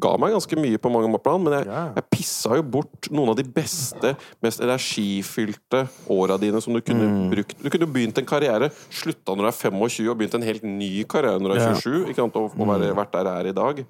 Ga 0.00 0.14
meg 0.22 0.32
ganske 0.32 0.58
mye 0.58 0.80
på 0.80 0.92
mange 0.94 1.20
plan, 1.22 1.42
men 1.44 1.58
jeg, 1.58 1.66
jeg 1.98 2.06
pissa 2.14 2.56
jo 2.56 2.64
bort 2.78 3.10
noen 3.12 3.34
av 3.34 3.36
de 3.38 3.44
beste, 3.44 4.14
mest 4.44 4.62
energifylte 4.64 5.84
åra 6.14 6.38
dine 6.40 6.62
som 6.64 6.74
du 6.74 6.80
kunne 6.80 7.28
brukt. 7.34 7.58
Du 7.60 7.68
kunne 7.74 7.90
begynt 7.90 8.22
en 8.22 8.30
karriere, 8.32 8.70
slutta 8.88 9.34
når 9.34 9.50
du 9.50 9.50
er 9.52 9.60
25 9.60 10.08
og 10.08 10.16
begynt 10.22 10.38
en 10.38 10.48
helt 10.48 10.64
ny 10.64 10.94
karriere 11.10 11.42
når 11.42 11.52
du 11.52 11.58
er 11.58 11.76
27, 11.82 12.00
ikke 12.14 12.22
sant? 12.22 12.40
og, 12.40 12.56
og 12.56 12.70
være, 12.70 12.94
vært 12.96 13.14
der 13.18 13.30
jeg 13.30 13.44
er 13.44 13.52
i 13.52 13.56
dag. 13.60 13.84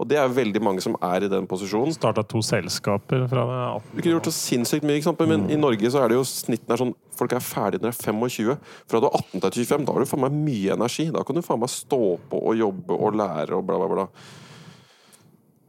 Og 0.00 0.08
det 0.08 0.16
er 0.16 0.32
veldig 0.32 0.62
mange 0.64 0.80
som 0.80 0.94
er 1.04 1.26
i 1.26 1.28
den 1.28 1.44
posisjonen. 1.48 1.92
Starta 1.92 2.24
to 2.24 2.40
selskaper 2.44 3.26
fra 3.28 3.44
det 3.50 3.56
18. 3.60 3.90
Du 3.92 3.98
kunne 3.98 4.14
gjort 4.14 4.28
så 4.30 4.32
sinnssykt 4.32 4.86
mye, 4.88 5.14
men 5.28 5.44
i 5.52 5.58
Norge 5.60 5.92
så 5.92 6.00
er 6.00 6.12
det 6.12 6.16
jo 6.16 6.26
snitten 6.28 6.72
er 6.72 6.80
sånn 6.80 6.96
Folk 7.20 7.34
er 7.36 7.42
ferdige 7.44 7.82
når 7.84 7.92
de 7.92 7.98
er 7.98 8.14
25. 8.16 8.68
Fra 8.88 9.00
du 9.02 9.06
er 9.10 9.16
18 9.18 9.42
til 9.44 9.66
25, 9.68 9.82
da 9.84 9.92
har 9.92 10.00
du 10.00 10.08
faen 10.08 10.22
meg 10.24 10.36
mye 10.46 10.72
energi. 10.72 11.04
Da 11.12 11.20
kan 11.28 11.36
du 11.36 11.42
faen 11.44 11.60
meg 11.60 11.68
stå 11.68 11.98
på 12.30 12.38
og 12.40 12.54
jobbe 12.56 12.96
og 12.96 13.18
lære 13.20 13.58
og 13.58 13.66
bla, 13.68 13.76
bla, 13.82 13.88
bla. 13.92 14.06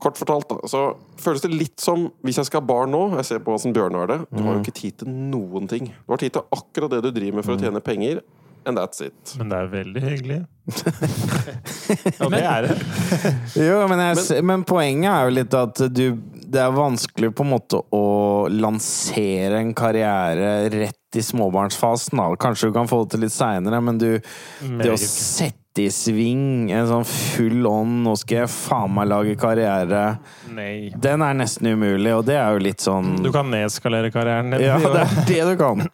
Kort 0.02 0.18
fortalt, 0.18 0.48
da, 0.48 0.70
så 0.72 0.86
føles 1.22 1.44
det 1.44 1.52
litt 1.52 1.84
som 1.84 2.08
hvis 2.26 2.40
jeg 2.40 2.48
skal 2.48 2.64
ha 2.64 2.70
barn 2.72 2.90
nå 2.90 3.02
Jeg 3.20 3.28
ser 3.28 3.42
på 3.46 3.54
åssen 3.54 3.76
Bjørnar 3.76 4.06
har 4.06 4.14
det. 4.14 4.20
Du 4.32 4.40
har 4.46 4.56
jo 4.56 4.64
ikke 4.64 4.78
tid 4.80 5.02
til 5.04 5.12
noen 5.12 5.68
ting. 5.70 5.92
Du 6.08 6.16
har 6.16 6.24
tid 6.24 6.38
til 6.38 6.48
akkurat 6.56 6.96
det 6.96 7.04
du 7.04 7.12
driver 7.12 7.42
med 7.42 7.46
for 7.46 7.58
å 7.58 7.62
tjene 7.62 7.84
penger, 7.84 8.24
and 8.66 8.78
that's 8.78 9.02
it. 9.02 9.36
Men 9.38 9.50
det 9.50 9.58
er 9.58 9.70
veldig 9.72 10.02
hyggelig. 10.02 10.40
ja, 12.20 12.30
det 12.30 12.42
er 12.46 12.68
det. 12.68 12.76
Jo, 13.68 13.80
men, 13.90 14.00
jeg, 14.00 14.18
men, 14.18 14.46
men 14.46 14.66
poenget 14.68 15.10
er 15.12 15.28
jo 15.28 15.34
litt 15.34 15.56
at 15.58 15.82
du 15.90 16.04
Det 16.52 16.60
er 16.62 16.76
vanskelig 16.76 17.32
på 17.36 17.44
en 17.44 17.50
måte 17.52 17.80
å 17.96 18.06
lansere 18.52 19.60
en 19.60 19.74
karriere 19.76 20.70
rett 20.72 21.18
i 21.18 21.24
småbarnsfasen. 21.26 22.20
Da. 22.20 22.30
Kanskje 22.40 22.70
du 22.70 22.76
kan 22.76 22.88
få 22.88 23.04
det 23.04 23.16
til 23.16 23.26
litt 23.26 23.36
seinere, 23.36 23.82
men 23.84 24.00
du 24.00 24.10
Det 24.20 24.92
å 24.92 25.00
sette 25.00 25.58
i 25.80 25.88
sving 25.92 26.68
en 26.76 26.88
sånn 26.90 27.06
full 27.08 27.68
on 27.70 28.02
'nå 28.04 28.18
skal 28.20 28.42
jeg 28.42 28.52
faen 28.52 28.92
meg 28.92 29.08
lage 29.08 29.38
karriere', 29.40 30.18
Nei. 30.52 30.92
den 30.92 31.24
er 31.24 31.38
nesten 31.40 31.70
umulig, 31.72 32.12
og 32.12 32.26
det 32.28 32.36
er 32.36 32.52
jo 32.52 32.60
litt 32.66 32.84
sånn 32.84 33.14
Du 33.24 33.32
kan 33.32 33.48
nedskalere 33.48 34.12
karrieren 34.12 34.52
din. 34.52 34.66
Ja, 34.68 34.76
det 34.84 35.06
er 35.06 35.26
det 35.30 35.42
du 35.54 35.56
kan. 35.62 35.88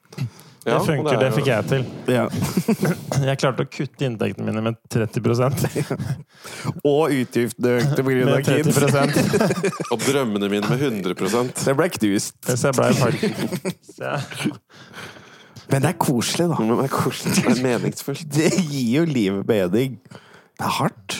Det 0.67 0.73
Ja, 0.73 0.79
det 0.83 0.87
funker, 0.89 1.13
er 1.15 1.21
det 1.21 1.27
fikk 1.31 1.45
jeg 1.47 1.67
til. 1.69 1.83
Ja. 2.11 2.23
Jeg 3.27 3.39
klarte 3.39 3.63
å 3.63 3.67
kutte 3.71 4.03
inntektene 4.03 4.43
mine 4.49 4.59
med 4.65 4.75
30 4.91 5.21
Og 6.91 7.13
utgiftene 7.15 7.77
økte 7.77 8.03
pga. 8.03 8.41
kids. 8.43 8.75
30% 8.75 9.93
Og 9.95 10.03
drømmene 10.03 10.49
mine 10.51 10.67
med 10.67 10.83
100 10.83 11.15
Det 11.63 11.75
ble 11.79 11.87
knust. 11.95 12.35
Så 12.51 12.67
jeg 12.67 12.75
ble 12.75 12.89
jeg- 14.03 14.51
Men 15.71 15.81
det 15.85 15.89
er 15.93 15.97
koselig, 16.03 16.49
da. 16.51 16.57
Men 16.59 16.75
det 16.81 16.85
er 16.89 16.95
koselig. 16.97 17.35
Det 17.37 17.53
er 17.53 17.63
meningsfullt. 17.63 18.27
Det 18.37 18.51
gir 18.59 18.89
jo 18.97 19.05
livet 19.07 19.47
mening. 19.47 19.95
Det 20.11 20.65
er 20.67 20.73
hardt. 20.81 21.17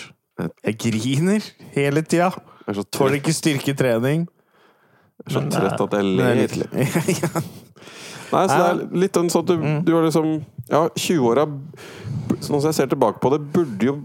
Jeg 0.68 0.76
griner 0.84 1.48
hele 1.78 2.03
tida. 2.03 2.34
Får 2.68 3.15
ikke 3.22 3.32
styrketrening. 3.36 4.28
jeg 5.24 5.32
er 5.32 5.40
så 5.40 5.45
trøtt 5.56 5.88
at 5.88 5.95
jeg 5.95 6.03
er 6.03 6.11
ler. 6.19 6.60
ja. 7.24 7.41
Nei, 8.33 8.43
så 8.47 8.57
det 8.57 8.67
er 8.67 8.99
litt 8.99 9.13
sånn 9.17 9.29
at 9.39 9.45
du, 9.47 9.57
Mm. 9.57 9.83
du 9.85 9.93
har 9.95 10.03
liksom 10.03 10.45
Ja, 10.69 10.89
20-åra 10.89 11.45
Sånn 12.41 12.59
som 12.61 12.67
jeg 12.69 12.75
ser 12.75 12.87
tilbake 12.91 13.21
på 13.23 13.31
det, 13.31 13.39
burde 13.53 13.85
jo 13.87 14.01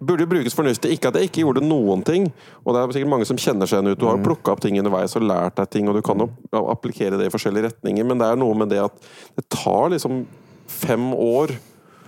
Burde 0.00 0.22
jo 0.22 0.26
brukes 0.30 0.54
fornuftig. 0.54 0.92
Ikke 0.94 1.08
at 1.10 1.16
jeg 1.18 1.26
ikke 1.28 1.42
gjorde 1.42 1.60
noen 1.66 2.04
ting. 2.06 2.28
Og 2.64 2.72
det 2.72 2.80
er 2.80 2.92
sikkert 2.94 3.10
mange 3.10 3.26
som 3.26 3.36
kjenner 3.36 3.66
seg 3.66 3.80
igjen 3.80 3.90
ut. 3.90 3.98
Du 3.98 4.06
har 4.06 4.14
jo 4.14 4.22
Mm. 4.22 4.28
plukka 4.28 4.52
opp 4.52 4.60
ting 4.62 4.78
underveis 4.78 5.16
og 5.16 5.22
lært 5.26 5.56
deg 5.56 5.70
ting, 5.70 5.88
og 5.88 5.96
du 5.96 6.02
kan 6.02 6.16
jo 6.22 6.30
applikere 6.70 7.18
det 7.18 7.26
i 7.26 7.34
forskjellige 7.34 7.66
retninger, 7.72 8.06
men 8.06 8.16
det 8.18 8.28
er 8.30 8.36
noe 8.36 8.54
med 8.54 8.68
det 8.70 8.78
at 8.78 8.92
det 9.36 9.48
tar 9.50 9.90
liksom 9.90 10.24
fem 10.68 11.12
år 11.12 11.50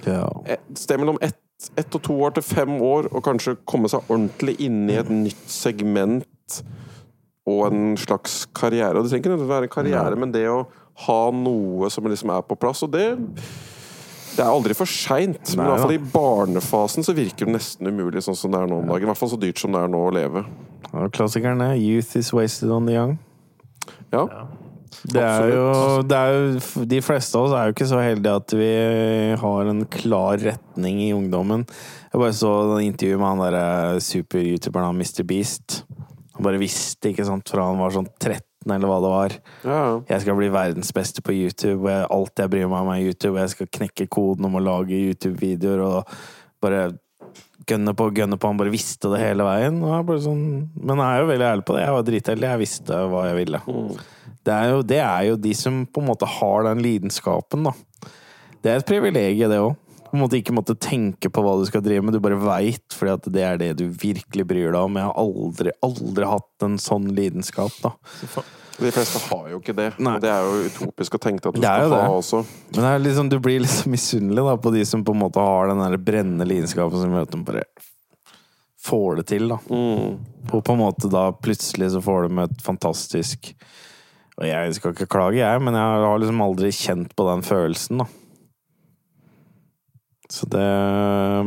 ja. 0.07 0.29
et 0.47 0.61
sted 0.77 0.99
mellom 1.01 1.19
ett 1.21 1.37
ett 1.77 1.95
og 1.95 2.01
to 2.03 2.15
år 2.15 2.33
til 2.33 2.43
fem 2.43 2.81
år 2.81 3.09
og 3.13 3.23
kanskje 3.23 3.57
komme 3.67 3.89
seg 3.91 4.01
ordentlig 4.09 4.55
inn 4.61 4.89
i 4.89 4.95
et 4.97 5.11
nytt 5.11 5.45
segment 5.47 6.63
og 7.47 7.67
en 7.73 7.97
slags 7.97 8.47
karriere. 8.55 8.97
Og 8.97 9.05
det 9.05 9.11
trenger 9.11 9.37
ikke 9.37 9.49
være 9.51 9.63
en 9.69 9.69
karriere, 9.69 10.17
men 10.17 10.33
det 10.33 10.47
å 10.49 10.67
ha 11.07 11.21
noe 11.35 11.91
som 11.93 12.09
liksom 12.11 12.33
er 12.35 12.47
på 12.47 12.59
plass. 12.61 12.85
Og 12.87 12.93
det 12.95 13.07
det 14.31 14.45
er 14.45 14.51
aldri 14.55 14.75
for 14.79 14.89
seint, 14.89 15.51
men 15.57 15.67
i 15.67 15.71
hvert 15.73 15.83
fall 15.83 15.97
i 15.97 16.05
barnefasen 16.13 17.05
så 17.05 17.13
virker 17.17 17.49
det 17.49 17.57
nesten 17.57 17.91
umulig 17.91 18.23
sånn 18.25 18.39
som 18.39 18.53
det 18.55 18.61
er 18.63 18.71
nå 18.71 18.79
om 18.79 18.87
dagen. 18.89 19.05
I 19.05 19.11
hvert 19.11 19.19
fall 19.19 19.33
så 19.33 19.39
dyrt 19.41 19.59
som 19.61 19.75
det 19.75 19.83
er 19.83 19.91
nå 19.91 20.01
å 20.07 20.13
leve. 20.15 20.45
Og 20.95 21.11
klassikerne. 21.15 21.73
Youth 21.77 22.17
is 22.19 22.31
wasted 22.33 22.71
on 22.73 22.87
the 22.89 22.95
young. 22.95 23.17
Ja. 24.15 24.25
Det 25.11 25.23
er 25.23 25.53
jo, 25.53 25.67
det 26.03 26.17
er 26.19 26.33
jo 26.35 26.85
De 26.91 26.99
fleste 27.05 27.39
av 27.39 27.47
oss 27.47 27.53
er 27.55 27.69
jo 27.69 27.75
ikke 27.77 27.87
så 27.89 28.01
heldige 28.03 28.41
at 28.41 28.55
vi 28.59 28.71
har 29.39 29.71
en 29.71 29.85
klar 29.93 30.41
retning 30.43 30.99
i 31.05 31.13
ungdommen. 31.15 31.65
Jeg 32.11 32.23
bare 32.23 32.37
så 32.37 32.51
en 32.65 32.85
intervju 32.85 33.21
med 33.21 33.29
han 33.29 33.43
derre 33.45 34.03
super-youtuberen 34.05 34.91
han 34.91 34.99
Mr. 34.99 35.23
Beast. 35.27 35.83
Han 36.37 36.47
bare 36.47 36.61
visste, 36.63 37.13
ikke 37.13 37.27
sant, 37.29 37.51
fra 37.51 37.69
han 37.71 37.81
var 37.81 37.95
sånn 37.95 38.11
13 38.19 38.50
eller 38.67 38.91
hva 38.91 38.99
det 39.01 39.13
var. 39.15 39.37
ja. 39.65 39.83
Jeg 40.11 40.25
skal 40.25 40.37
bli 40.37 40.51
verdens 40.53 40.93
beste 40.93 41.23
på 41.25 41.33
YouTube, 41.33 41.89
og 41.89 42.11
alt 42.13 42.43
jeg 42.43 42.53
bryr 42.53 42.69
meg 42.69 42.85
om 42.85 42.91
er 42.93 43.05
YouTube. 43.07 43.39
Jeg 43.41 43.55
skal 43.55 43.71
knekke 43.79 44.09
koden 44.13 44.49
om 44.49 44.59
å 44.59 44.65
lage 44.65 44.99
YouTube-videoer 44.99 45.81
og 45.87 46.15
bare 46.61 46.91
gønne 47.71 47.95
på 47.97 48.09
og 48.11 48.21
gønne 48.21 48.39
på. 48.41 48.51
Han 48.51 48.61
bare 48.61 48.73
visste 48.75 49.11
det 49.13 49.23
hele 49.23 49.47
veien. 49.47 49.81
Jeg 49.81 50.23
sånn, 50.27 50.47
men 50.77 51.01
jeg 51.01 51.09
er 51.09 51.23
jo 51.23 51.31
veldig 51.31 51.49
ærlig 51.51 51.67
på 51.69 51.77
det. 51.77 51.85
Jeg 51.87 51.97
var 51.97 52.09
dritheldig. 52.09 52.49
Jeg 52.51 52.63
visste 52.65 53.03
hva 53.13 53.27
jeg 53.31 53.39
ville. 53.41 53.63
Det 54.41 54.57
er, 54.57 54.73
jo, 54.73 54.83
det 54.93 55.01
er 55.05 55.25
jo 55.29 55.39
de 55.49 55.53
som 55.57 55.83
på 55.87 56.03
en 56.03 56.09
måte 56.09 56.29
har 56.29 56.65
den 56.69 56.81
lidenskapen, 56.85 57.69
da. 57.69 57.75
Det 58.61 58.73
er 58.73 58.81
et 58.81 58.89
privilegium, 58.89 59.53
det 59.53 59.61
òg. 59.61 59.77
På 60.11 60.19
en 60.19 60.25
måte 60.25 60.41
ikke 60.41 60.55
måtte 60.57 60.75
tenke 60.75 61.31
på 61.31 61.43
hva 61.45 61.53
du 61.61 61.67
skal 61.69 61.85
drive 61.85 62.03
med, 62.03 62.17
du 62.17 62.23
bare 62.23 62.39
veit, 62.43 62.87
fordi 62.97 63.13
at 63.15 63.29
det 63.31 63.45
er 63.47 63.61
det 63.61 63.69
du 63.79 63.85
virkelig 63.89 64.47
bryr 64.51 64.73
deg 64.73 64.81
om. 64.81 64.99
Jeg 64.99 65.07
har 65.07 65.21
aldri, 65.23 65.75
aldri 65.87 66.31
hatt 66.33 66.67
en 66.67 66.81
sånn 66.83 67.07
lidenskap, 67.15 67.77
da. 67.85 67.95
De 68.81 68.89
fleste 68.95 69.21
har 69.29 69.49
jo 69.53 69.59
ikke 69.61 69.75
det. 69.77 69.91
Nei. 70.01 70.17
Det 70.23 70.31
er 70.33 70.47
jo 70.47 70.65
utopisk 70.71 71.19
å 71.19 71.21
tenke 71.21 71.51
at 71.51 71.57
du 71.57 71.61
skal 71.61 71.93
ha 71.93 72.09
også. 72.15 72.41
Men 72.73 72.81
det 72.81 72.91
er 72.91 73.03
liksom, 73.05 73.29
du 73.29 73.37
blir 73.43 73.61
liksom 73.63 73.93
misunnelig 73.93 74.45
da, 74.47 74.57
på 74.65 74.73
de 74.75 74.85
som 74.89 75.05
på 75.05 75.15
en 75.15 75.21
måte 75.21 75.45
har 75.45 75.69
den 75.71 75.83
der 75.85 75.97
brennende 76.01 76.49
lidenskapen 76.49 77.03
som 77.03 77.13
gjør 77.15 77.29
at 77.29 77.35
de 77.35 77.43
bare 77.47 77.67
får 78.81 79.21
det 79.21 79.27
til, 79.29 79.51
da. 79.53 79.59
Mm. 79.69 80.17
Og 80.49 80.65
på 80.65 80.75
en 80.75 80.81
måte 80.81 81.11
da 81.13 81.27
plutselig 81.37 81.93
så 81.93 82.01
får 82.03 82.27
de 82.27 82.41
et 82.47 82.63
fantastisk 82.65 83.53
Og 84.41 84.47
jeg 84.49 84.73
skal 84.79 84.95
ikke 84.95 85.11
klage, 85.13 85.43
jeg, 85.43 85.61
men 85.61 85.77
jeg 85.77 86.01
har 86.07 86.23
liksom 86.23 86.41
aldri 86.41 86.73
kjent 86.73 87.13
på 87.13 87.27
den 87.29 87.45
følelsen, 87.45 88.01
da. 88.01 88.09
Så 90.31 90.47
det 90.47 90.65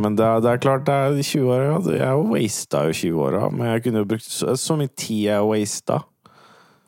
Men 0.04 0.16
det 0.20 0.26
er, 0.28 0.42
det 0.44 0.50
er 0.52 0.58
klart, 0.64 0.84
det 0.86 0.94
er 0.94 1.20
20 1.24 1.52
år, 1.54 1.62
ja. 1.70 1.78
Jeg 2.00 2.26
wasta 2.34 2.82
jo 2.90 2.96
20-åra, 3.00 3.46
men 3.56 3.70
jeg 3.72 3.84
kunne 3.86 4.02
jo 4.04 4.10
brukt 4.14 4.26
så, 4.28 4.58
så 4.60 4.76
mye 4.80 4.92
tid 4.92 5.30
jeg 5.30 5.46
wasta. 5.48 6.02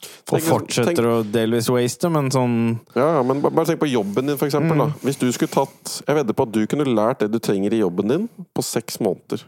Og 0.05 0.35
Tenk- 0.35 0.43
fortsetter 0.45 1.05
å 1.07 1.13
delvis 1.23 1.69
waste, 1.71 2.09
men 2.13 2.27
sånn 2.33 2.57
Ja, 2.97 3.07
ja, 3.17 3.23
men 3.25 3.39
ba- 3.41 3.49
bare 3.49 3.65
tenk 3.71 3.79
på 3.81 3.87
jobben 3.89 4.27
din, 4.27 4.37
for 4.37 4.45
eksempel. 4.49 4.77
Da. 4.83 4.89
Hvis 5.01 5.17
du 5.17 5.25
skulle 5.33 5.49
tatt 5.55 5.95
Jeg 6.05 6.17
vedder 6.19 6.33
på 6.37 6.45
at 6.45 6.51
du 6.53 6.61
kunne 6.69 6.85
lært 6.85 7.23
det 7.23 7.31
du 7.33 7.39
trenger 7.39 7.73
i 7.73 7.79
jobben 7.81 8.11
din, 8.11 8.27
på 8.53 8.61
seks 8.65 8.99
måneder. 9.01 9.45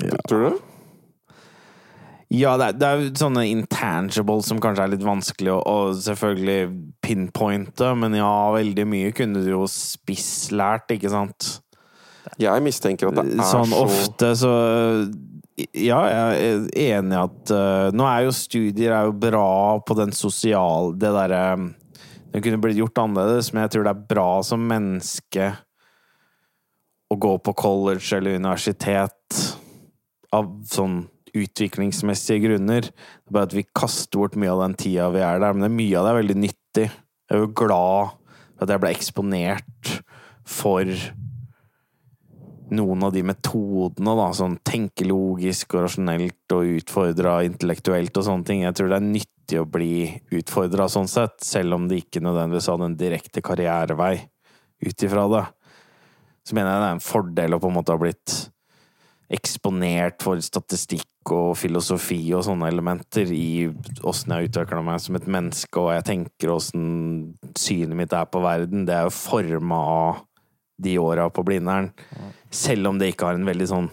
Ja. 0.00 0.16
Tror 0.28 0.44
du 0.44 0.48
det? 0.54 0.60
Ja, 2.30 2.56
det 2.60 2.66
er, 2.66 2.72
det 2.76 2.88
er 2.88 3.04
sånne 3.16 3.46
intangibles 3.48 4.46
som 4.50 4.58
kanskje 4.60 4.84
er 4.84 4.90
litt 4.92 5.04
vanskelig 5.04 5.48
å, 5.54 5.60
å 5.64 5.76
selvfølgelig 5.96 6.58
pinpointe, 7.04 7.94
men 7.96 8.12
ja, 8.18 8.28
veldig 8.52 8.84
mye 8.88 9.14
kunne 9.16 9.40
du 9.44 9.48
jo 9.54 9.62
spisslært, 9.72 10.92
ikke 10.92 11.08
sant? 11.12 11.54
Jeg 12.40 12.64
mistenker 12.64 13.10
at 13.10 13.18
det 13.18 13.38
er 13.38 13.48
Sånn 13.48 13.72
så 13.72 13.82
ofte 13.86 14.32
så 14.38 14.52
Ja, 15.74 16.00
jeg 16.06 16.48
er 16.48 16.66
enig 16.98 17.16
i 17.16 17.20
at 17.20 17.52
uh, 17.54 17.88
Nå 17.96 18.06
er 18.08 18.26
jo 18.26 18.34
studier 18.36 18.94
er 18.94 19.08
jo 19.08 19.16
bra 19.18 19.78
på 19.82 19.96
den 19.98 20.14
sosiale 20.16 20.94
Det 20.98 21.12
derre 21.16 21.42
Det 22.34 22.42
kunne 22.44 22.60
blitt 22.62 22.78
gjort 22.78 23.00
annerledes, 23.02 23.52
men 23.52 23.64
jeg 23.64 23.74
tror 23.74 23.88
det 23.88 23.94
er 23.94 24.08
bra 24.12 24.30
som 24.46 24.66
menneske 24.68 25.52
å 27.08 27.16
gå 27.16 27.30
på 27.40 27.54
college 27.56 28.04
eller 28.18 28.36
universitet 28.36 29.38
av 30.36 30.50
sånn 30.68 30.98
utviklingsmessige 31.32 32.42
grunner. 32.42 32.84
Det 32.84 33.30
er 33.30 33.32
bare 33.32 33.48
at 33.48 33.56
vi 33.56 33.64
kaster 33.72 34.20
bort 34.20 34.36
mye 34.36 34.52
av 34.52 34.60
den 34.66 34.76
tida 34.76 35.06
vi 35.14 35.22
er 35.24 35.40
der, 35.40 35.56
men 35.56 35.64
det 35.64 35.70
er 35.70 35.78
mye 35.78 35.96
av 35.96 36.04
det 36.04 36.10
er 36.10 36.18
veldig 36.18 36.36
nyttig 36.42 36.68
nyttig. 36.68 36.90
Jeg 37.28 37.36
er 37.36 37.42
jo 37.42 37.52
glad 37.54 38.14
for 38.56 38.64
at 38.64 38.72
jeg 38.72 38.82
ble 38.82 38.92
eksponert 38.92 39.92
for 40.48 40.84
noen 42.74 43.04
av 43.06 43.12
de 43.14 43.22
metodene, 43.26 44.14
da, 44.18 44.28
sånn 44.36 44.58
tenke 44.66 45.06
logisk 45.08 45.74
og 45.76 45.86
rasjonelt 45.86 46.54
og 46.56 46.74
utfordra 46.78 47.38
intellektuelt 47.46 48.16
og 48.20 48.26
sånne 48.26 48.48
ting. 48.48 48.64
Jeg 48.64 48.76
tror 48.78 48.92
det 48.92 48.98
er 48.98 49.06
nyttig 49.06 49.60
å 49.60 49.68
bli 49.68 49.92
utfordra 50.38 50.88
sånn 50.92 51.08
sett, 51.10 51.38
selv 51.44 51.78
om 51.78 51.88
det 51.88 52.02
ikke 52.04 52.22
nødvendigvis 52.24 52.68
hadde 52.72 52.90
en 52.90 52.98
direkte 53.00 53.44
karrierevei 53.44 54.14
ut 54.84 55.06
ifra 55.08 55.26
det. 55.32 55.44
Så 56.46 56.56
mener 56.56 56.72
jeg 56.72 56.82
det 56.82 56.88
er 56.88 56.96
en 56.96 57.04
fordel 57.04 57.56
å 57.56 57.60
på 57.62 57.70
en 57.70 57.76
måte 57.76 57.94
ha 57.94 58.00
blitt 58.00 58.38
eksponert 59.28 60.22
for 60.24 60.40
statistikk 60.40 61.32
og 61.36 61.52
filosofi 61.60 62.22
og 62.32 62.46
sånne 62.46 62.70
elementer 62.70 63.28
i 63.34 63.68
åssen 64.08 64.32
jeg 64.32 64.48
utvikler 64.48 64.80
meg 64.86 65.02
som 65.04 65.18
et 65.18 65.28
menneske, 65.28 65.82
og 65.82 65.92
jeg 65.92 66.06
tenker 66.08 66.54
åssen 66.54 66.86
synet 67.58 67.98
mitt 67.98 68.14
er 68.16 68.30
på 68.32 68.40
verden. 68.40 68.86
Det 68.88 68.96
er 68.96 69.04
jo 69.08 69.12
forma 69.12 69.82
av 69.92 70.22
de 70.78 70.98
åra 71.02 71.28
på 71.34 71.44
Blindern. 71.46 71.90
Selv 72.50 72.90
om 72.90 72.98
det 73.00 73.12
ikke 73.12 73.30
har 73.30 73.38
en 73.38 73.48
veldig 73.48 73.68
sånn 73.70 73.88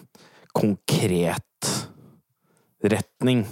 konkret 0.56 1.42
retning. 2.86 3.44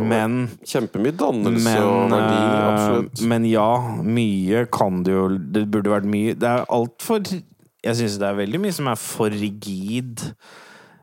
Men 0.00 0.44
Kjempemye 0.64 1.12
dannelse 1.18 1.72
og 1.82 2.04
men, 2.08 2.14
verdi, 2.14 2.36
eh, 2.38 2.66
absolutt. 2.68 3.22
men 3.26 3.46
ja, 3.50 3.70
mye 4.06 4.62
kan 4.72 5.00
det 5.04 5.16
jo 5.16 5.24
Det 5.50 5.64
burde 5.66 5.90
vært 5.90 6.06
mye 6.06 6.36
Det 6.38 6.46
er 6.46 6.62
altfor 6.70 7.24
Jeg 7.26 7.98
syns 7.98 8.20
det 8.22 8.28
er 8.28 8.38
veldig 8.38 8.60
mye 8.62 8.76
som 8.76 8.86
er 8.92 9.00
for 9.02 9.34
rigid 9.34 10.22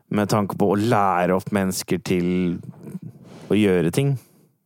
med 0.08 0.30
tanke 0.32 0.56
på 0.56 0.70
å 0.72 0.78
lære 0.80 1.36
opp 1.36 1.50
mennesker 1.52 2.00
til 2.00 2.28
å 3.52 3.56
gjøre 3.58 3.90
ting. 3.92 4.14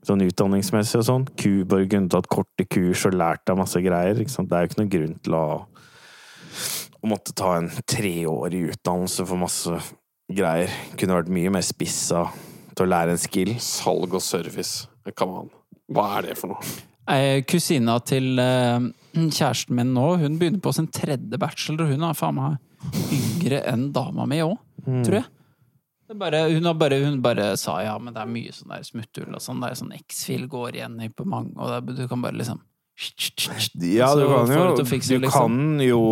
Sånn 0.06 0.22
utdanningsmessig 0.22 1.00
og 1.00 1.06
sånn. 1.08 1.24
Kuborg 1.34 1.88
kunne 1.90 2.12
tatt 2.12 2.28
korte 2.30 2.66
kurs 2.70 3.02
og 3.08 3.16
lært 3.18 3.42
deg 3.48 3.58
masse 3.58 3.82
greier. 3.82 4.20
Det 4.22 4.28
er 4.38 4.62
jo 4.62 4.70
ikke 4.70 4.78
noen 4.78 4.92
grunn 4.92 5.16
til 5.26 5.34
å, 5.34 5.42
å 7.02 7.10
måtte 7.10 7.34
ta 7.36 7.56
en 7.58 7.68
treårig 7.88 8.68
utdannelse 8.72 9.26
for 9.26 9.40
masse 9.40 9.82
greier. 10.32 10.70
Kunne 10.98 11.18
vært 11.18 11.32
mye 11.34 11.52
mer 11.52 11.66
spissa 11.66 12.28
til 12.72 12.86
å 12.86 12.90
lære 12.92 13.16
en 13.16 13.20
skill. 13.20 13.54
Salg 13.62 14.14
og 14.14 14.24
service. 14.24 14.86
Come 15.18 15.44
on. 15.44 15.52
Hva 15.92 16.08
er 16.18 16.30
det 16.30 16.38
for 16.40 16.54
noe? 16.54 16.72
Eh, 17.10 17.42
Kusina 17.48 17.98
til 18.06 18.38
eh, 18.38 18.88
kjæresten 19.12 19.74
min 19.76 19.90
nå, 19.96 20.06
hun 20.22 20.38
begynner 20.38 20.62
på 20.62 20.72
sin 20.76 20.86
tredje 20.94 21.38
bachelor, 21.40 21.84
og 21.84 21.94
hun 21.96 22.06
er 22.06 22.16
faen 22.16 22.38
meg 22.38 23.12
yngre 23.14 23.62
enn 23.70 23.88
dama 23.94 24.26
mi 24.30 24.38
òg, 24.44 24.54
tror 24.86 25.18
jeg. 25.18 25.28
Det 26.12 26.18
bare, 26.18 26.42
hun, 26.52 26.66
har 26.68 26.74
bare, 26.76 26.98
hun 27.02 27.20
bare 27.24 27.52
sa 27.56 27.78
ja, 27.80 27.94
men 27.98 28.14
det 28.14 28.20
er 28.22 28.30
mye 28.30 28.52
sånn 28.54 28.74
der 28.74 28.82
smutthull 28.84 29.32
og 29.32 29.42
sånn. 29.42 29.62
Det 29.62 29.70
er 29.70 29.78
sånn 29.80 29.94
X-fil 29.96 30.44
går 30.50 30.78
igjen 30.78 30.98
i 31.00 31.08
på 31.08 31.24
mange, 31.26 31.54
og 31.56 31.72
det, 31.72 31.96
du 31.98 32.04
kan 32.10 32.22
bare 32.24 32.36
liksom 32.38 32.60
Ja, 33.82 34.12
du 34.14 34.24
kan 34.28 34.50
jo 34.52 34.64
du 34.76 34.82
Du 34.82 34.84
det, 34.84 35.18
liksom. 35.24 35.30
kan 35.32 35.80
jo 35.82 36.02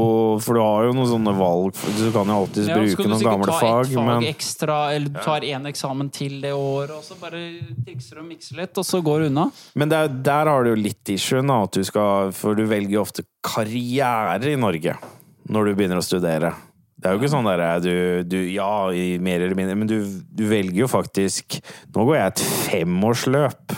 For 0.42 0.58
du 0.58 0.60
har 0.60 0.86
jo 0.88 0.94
noen 0.96 1.10
sånne 1.10 1.34
valg 1.38 1.76
Du 1.98 2.08
kan 2.14 2.30
jo 2.30 2.38
alltids 2.40 2.70
bruke 2.70 2.94
skal 2.94 3.06
du 3.06 3.12
noen 3.12 3.20
sikkert 3.20 3.36
gamle 3.36 3.50
ta 3.50 3.58
fag, 3.60 3.84
ett 3.84 3.98
fag 4.00 4.26
ekstra, 4.30 4.78
eller 4.96 5.12
du 5.14 5.20
tar 5.22 5.46
én 5.46 5.68
eksamen 5.70 6.10
til 6.14 6.40
det 6.42 6.52
året, 6.56 6.96
og 6.96 7.04
så 7.06 7.18
bare 7.20 7.42
trikser 7.86 8.22
og 8.22 8.26
mikser 8.30 8.58
litt, 8.62 8.80
og 8.80 8.86
så 8.86 9.02
går 9.04 9.24
du 9.24 9.28
unna. 9.30 9.46
Men 9.78 9.92
der, 9.92 10.10
der 10.10 10.50
har 10.50 10.64
du 10.66 10.72
jo 10.72 10.80
litt 10.80 11.12
issuen, 11.14 11.52
at 11.54 11.76
du 11.76 11.86
skal 11.86 12.34
For 12.36 12.58
du 12.58 12.64
velger 12.70 12.98
jo 12.98 13.04
ofte 13.04 13.26
karriere 13.44 14.50
i 14.50 14.58
Norge 14.60 14.96
når 15.50 15.70
du 15.70 15.78
begynner 15.78 16.00
å 16.00 16.04
studere. 16.04 16.52
Det 17.00 17.08
er 17.08 17.16
jo 17.16 17.22
ikke 17.22 17.32
sånn 17.32 17.48
der 17.48 17.62
du, 17.80 17.94
du 18.28 18.38
Ja, 18.52 18.90
mer 19.24 19.40
eller 19.40 19.56
mindre, 19.56 19.76
men 19.78 19.88
du, 19.88 19.98
du 20.04 20.44
velger 20.50 20.82
jo 20.82 20.90
faktisk 20.90 21.60
Nå 21.94 22.04
går 22.04 22.18
jeg 22.18 22.32
et 22.34 22.42
femårsløp. 22.68 23.76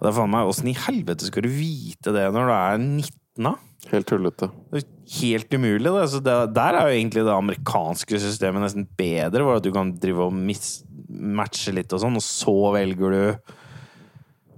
Og 0.00 0.06
det 0.06 0.10
er 0.10 0.16
faen 0.16 0.32
meg 0.32 0.48
Åssen 0.48 0.70
i 0.70 0.78
helvete 0.86 1.28
skal 1.28 1.44
du 1.44 1.50
vite 1.52 2.14
det 2.16 2.24
når 2.32 2.48
du 2.48 2.54
er 2.56 2.78
19, 2.80 3.44
da? 3.44 3.52
Helt 3.90 4.08
tullete. 4.08 4.48
Det 4.72 4.80
er 4.80 4.86
helt 5.20 5.54
umulig. 5.56 5.92
Det. 5.92 6.04
Så 6.12 6.20
det, 6.24 6.36
der 6.56 6.76
er 6.76 6.88
jo 6.88 6.96
egentlig 6.98 7.24
det 7.26 7.34
amerikanske 7.34 8.20
systemet 8.20 8.64
nesten 8.64 8.88
bedre, 8.96 9.44
hvor 9.44 9.60
at 9.60 9.64
du 9.64 9.72
kan 9.74 9.92
drive 10.00 10.28
og 10.28 10.36
mis, 10.36 10.80
matche 11.08 11.74
litt 11.76 11.92
og 11.96 12.02
sånn, 12.02 12.16
og 12.16 12.24
så 12.24 12.56
velger 12.76 13.16
du 13.16 13.52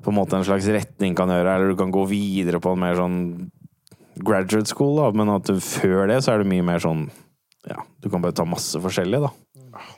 på 0.03 0.11
en 0.11 0.19
måte 0.19 0.39
en 0.39 0.47
slags 0.47 0.67
retning 0.75 1.15
kan 1.19 1.31
gjøre, 1.31 1.55
eller 1.55 1.75
du 1.75 1.79
kan 1.79 1.95
gå 1.95 2.03
videre 2.11 2.59
på 2.63 2.75
en 2.75 2.83
mer 2.83 2.99
sånn 2.99 3.19
graduate 4.23 4.71
school, 4.71 4.99
da, 4.99 5.11
men 5.15 5.31
at 5.33 5.47
du, 5.47 5.61
før 5.63 6.11
det 6.11 6.19
så 6.25 6.35
er 6.35 6.43
det 6.43 6.51
mye 6.51 6.67
mer 6.67 6.83
sånn 6.83 7.07
ja, 7.71 7.79
du 8.03 8.09
kan 8.11 8.23
bare 8.23 8.35
ta 8.35 8.47
masse 8.49 8.79
forskjellig, 8.83 9.23
da. 9.23 9.31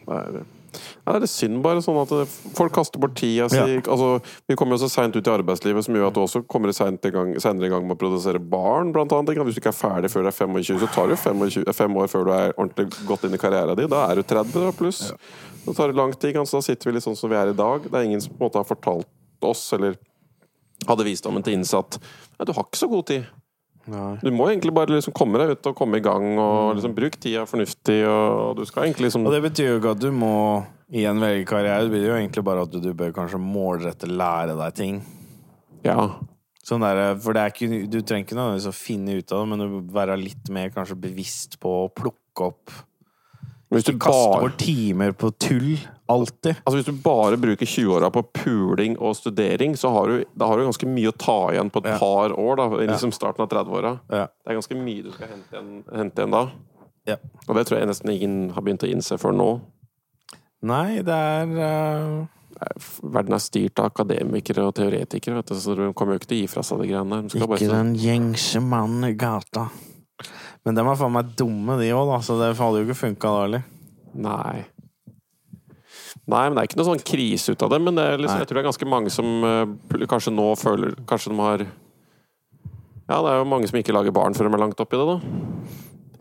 Det 0.04 0.18
er, 0.18 0.44
ja, 0.74 1.16
det 1.16 1.28
er 1.28 1.32
synd 1.32 1.60
bare 1.64 1.82
sånn 1.84 1.98
at 2.02 2.12
det, 2.12 2.26
folk 2.56 2.74
kaster 2.76 3.02
bort 3.02 3.16
tida 3.18 3.48
si. 3.52 3.60
Ja. 3.60 3.82
Altså, 3.82 4.18
vi 4.50 4.56
kommer 4.58 4.76
jo 4.78 4.84
så 4.84 4.90
seint 4.92 5.16
ut 5.16 5.26
i 5.26 5.32
arbeidslivet 5.34 5.86
som 5.86 5.96
gjør 5.98 6.10
at 6.10 6.18
du 6.18 6.22
også 6.24 6.44
kommer 6.50 6.74
seinere 6.74 7.12
i 7.12 7.72
gang, 7.72 7.84
med 7.84 7.96
å 7.96 8.00
produsere 8.00 8.40
barn, 8.40 8.92
blant 8.94 9.12
annet. 9.14 9.42
Hvis 9.44 9.58
du 9.58 9.62
ikke 9.62 9.72
er 9.74 9.78
ferdig 9.78 10.12
før 10.12 10.26
du 10.26 10.30
er 10.32 10.38
25, 10.38 10.80
så 10.82 10.90
tar 10.94 11.10
det 11.10 11.18
jo 11.18 11.74
fem 11.76 11.98
år 12.00 12.10
før 12.12 12.28
du 12.28 12.32
er 12.36 12.54
ordentlig 12.56 12.88
godt 13.08 13.28
inn 13.28 13.36
i 13.36 13.40
karrieren 13.40 13.78
din. 13.78 13.90
Da 13.92 14.06
er 14.08 14.20
du 14.20 14.26
30 14.26 14.72
pluss. 14.78 14.78
pluss. 14.78 15.04
Da 15.64 15.72
tar 15.72 15.92
det 15.92 15.98
lang 15.98 16.12
tid. 16.12 16.36
Så 16.44 16.58
da 16.58 16.64
sitter 16.64 16.90
vi 16.90 16.96
litt 16.96 17.06
sånn 17.06 17.18
som 17.18 17.30
vi 17.32 17.38
er 17.38 17.52
i 17.52 17.56
dag. 17.56 17.86
Det 17.86 17.94
er 17.98 18.08
ingen 18.08 18.22
som 18.22 18.34
på 18.34 18.42
en 18.42 18.48
måte 18.48 18.60
har 18.60 18.68
fortalt 18.68 19.08
oss, 19.44 19.66
eller 19.76 19.96
hadde 20.88 21.06
visdommen 21.06 21.44
til 21.44 21.56
innsatt 21.58 21.98
«Nei, 22.34 22.46
du 22.48 22.52
har 22.56 22.66
ikke 22.66 22.80
så 22.80 22.88
god 22.90 23.06
tid. 23.08 23.28
Du 23.84 24.30
må 24.32 24.46
egentlig 24.48 24.72
bare 24.76 24.94
liksom 24.94 25.12
komme 25.16 25.40
deg 25.40 25.54
ut 25.54 25.68
og 25.68 25.76
komme 25.76 26.00
i 26.00 26.04
gang, 26.04 26.24
og 26.40 26.76
liksom 26.78 26.94
bruk 26.96 27.18
tida 27.20 27.44
fornuftig, 27.48 27.98
og 28.08 28.56
du 28.56 28.64
skal 28.68 28.86
egentlig 28.86 29.10
liksom 29.10 29.26
Og 29.28 29.34
det 29.34 29.42
betyr 29.44 29.74
jo 29.74 29.80
ikke 29.80 29.92
at 29.92 30.00
du 30.00 30.08
må 30.14 30.36
igjen 30.94 31.20
velge 31.20 31.48
karriere, 31.48 31.84
det 31.84 31.92
betyr 31.92 32.08
jo 32.12 32.20
egentlig 32.20 32.44
bare 32.46 32.64
at 32.64 32.72
du, 32.72 32.88
bør 32.96 33.12
kanskje 33.16 33.40
målrette 33.42 34.08
lære 34.08 34.56
deg 34.60 34.78
ting. 34.78 35.02
Ja. 35.84 35.98
Sånn 36.64 36.84
der, 36.84 37.02
for 37.20 37.36
det 37.36 37.44
ikke, 37.52 37.82
du 37.92 37.98
trenger 38.00 38.24
ikke 38.24 38.38
nødvendigvis 38.38 38.70
å 38.70 38.76
finne 38.76 39.18
ut 39.18 39.36
av 39.36 39.42
det, 39.42 39.48
men 39.52 39.64
du 39.64 39.92
være 39.92 40.16
litt 40.20 40.48
mer 40.54 40.72
kanskje 40.72 40.96
bevisst 41.02 41.58
på 41.60 41.72
å 41.82 41.90
plukke 41.92 42.48
opp 42.48 42.72
hvis 43.74 43.84
du 43.88 43.92
Ikke 43.92 44.06
kaste 44.06 44.40
bort 44.44 44.56
timer 44.62 45.12
på 45.18 45.30
tull. 45.38 45.74
Alltid. 46.08 46.58
Altså 46.66 46.76
Hvis 46.76 46.86
du 46.86 46.92
bare 47.04 47.36
bruker 47.40 47.66
20-åra 47.66 48.10
på 48.12 48.22
puling 48.36 48.98
og 49.00 49.14
studering, 49.16 49.72
så 49.80 49.88
har 49.94 50.06
du, 50.10 50.24
da 50.36 50.46
har 50.50 50.60
du 50.60 50.66
ganske 50.66 50.86
mye 50.90 51.08
å 51.12 51.16
ta 51.16 51.36
igjen 51.54 51.70
på 51.72 51.80
et 51.82 51.90
Ja. 51.94 51.98
par 51.98 52.34
år. 52.36 52.56
da 52.60 52.68
liksom 52.92 53.12
starten 53.12 53.40
av 53.42 53.48
30-åra. 53.48 53.94
Ja. 54.10 54.26
Det 54.44 54.52
er 54.52 54.58
ganske 54.60 54.76
mye 54.76 55.02
du 55.02 55.10
skal 55.12 55.28
hente 55.28 55.52
igjen, 55.56 55.84
hente 55.94 56.20
igjen 56.22 56.30
da. 56.36 56.42
Ja. 57.06 57.16
Og 57.48 57.56
det 57.56 57.66
tror 57.66 57.78
jeg 57.80 57.88
nesten 57.88 58.10
ingen 58.12 58.50
har 58.50 58.62
begynt 58.62 58.84
å 58.84 58.90
innse 58.90 59.18
før 59.18 59.32
nå. 59.36 59.60
Nei, 60.62 61.02
det 61.04 61.12
er 61.12 61.46
uh... 61.58 62.26
Verden 63.02 63.34
er 63.34 63.42
styrt 63.42 63.80
av 63.82 63.90
akademikere 63.90 64.62
og 64.64 64.76
teoretikere, 64.78 65.40
vet 65.40 65.50
du, 65.50 65.54
så 65.58 65.74
de 65.76 65.88
kommer 65.92 66.14
jo 66.14 66.20
ikke 66.22 66.28
til 66.30 66.38
å 66.38 66.40
gi 66.44 66.46
fra 66.52 66.62
seg 66.62 66.78
de 66.80 66.86
greiene 66.92 67.10
der. 67.10 67.22
De 67.26 67.28
skal 67.34 67.48
bare 67.50 67.58
ikke 67.58 67.72
så- 67.72 67.80
den 67.82 67.94
gjengse 67.98 68.62
mannen 68.62 69.04
i 69.08 69.12
gata. 69.18 69.64
Men 70.64 70.78
dem 70.78 70.88
er 70.88 70.96
faen 70.96 71.12
meg 71.12 71.34
dumme, 71.36 71.76
de 71.80 71.90
òg, 71.92 72.14
så 72.24 72.38
det 72.40 72.54
hadde 72.56 72.80
jo 72.80 72.86
ikke 72.86 73.02
funka 73.02 73.32
da 73.34 73.42
heller. 73.44 73.66
Nei. 74.14 74.64
Nei, 76.24 76.44
men 76.46 76.56
det 76.56 76.62
er 76.62 76.68
ikke 76.70 76.78
noe 76.80 76.88
sånn 76.88 77.04
krise 77.04 77.52
ut 77.52 77.62
av 77.66 77.72
det. 77.74 77.80
Men 77.84 77.98
det 77.98 78.06
liksom, 78.16 78.40
jeg 78.40 78.48
tror 78.48 78.58
det 78.58 78.62
er 78.62 78.70
ganske 78.70 78.88
mange 78.88 79.12
som 79.12 79.32
uh, 79.44 80.06
kanskje 80.08 80.32
nå 80.32 80.46
føler 80.56 80.94
Kanskje 81.08 81.34
de 81.34 81.40
har 81.42 81.64
Ja, 81.66 83.18
det 83.18 83.32
er 83.34 83.40
jo 83.42 83.48
mange 83.50 83.68
som 83.68 83.76
ikke 83.80 83.92
lager 83.92 84.14
barn 84.16 84.36
før 84.36 84.48
de 84.48 84.56
er 84.56 84.62
langt 84.62 84.80
oppi 84.80 85.00
det, 85.00 85.04
da. 85.10 85.18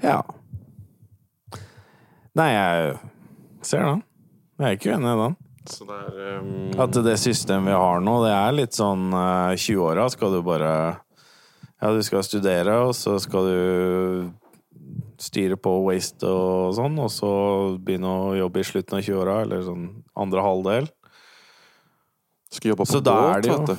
Ja. 0.03 0.19
Nei, 2.35 2.49
jeg 2.51 2.97
ser 3.63 3.87
den. 3.87 4.03
Jeg 4.59 4.67
er 4.67 4.77
ikke 4.77 4.91
uenig 4.91 5.13
i 5.13 5.21
den. 5.21 5.39
Så 5.71 5.87
det 5.87 5.95
er 5.95 6.41
um, 6.43 6.51
At 6.83 6.99
det 7.05 7.15
systemet 7.21 7.71
vi 7.71 7.79
har 7.79 8.03
nå, 8.03 8.17
det 8.25 8.33
er 8.35 8.57
litt 8.57 8.75
sånn 8.75 9.07
uh, 9.15 9.55
20-åra 9.55 10.09
skal 10.11 10.35
du 10.35 10.41
bare 10.43 10.73
Ja, 11.83 11.89
du 11.91 11.99
skal 12.07 12.23
studere, 12.23 12.77
og 12.87 12.93
så 12.95 13.17
skal 13.19 13.47
du 13.49 14.31
styre 15.19 15.57
på 15.59 15.71
waste 15.85 16.27
og 16.27 16.73
sånn, 16.77 16.95
og 17.03 17.09
så 17.11 17.29
begynne 17.83 18.07
å 18.07 18.29
jobbe 18.37 18.61
i 18.63 18.67
slutten 18.67 18.97
av 18.99 19.03
20-åra, 19.03 19.35
eller 19.45 19.65
sånn 19.67 19.83
andre 20.19 20.43
halvdel. 20.45 20.87
Skal 22.53 22.71
jobbe 22.73 22.85
på 22.85 22.91
Så 22.93 23.01
båt, 23.03 23.43
det 23.43 23.51
jo- 23.51 23.59
vet 23.59 23.73
du. 23.73 23.75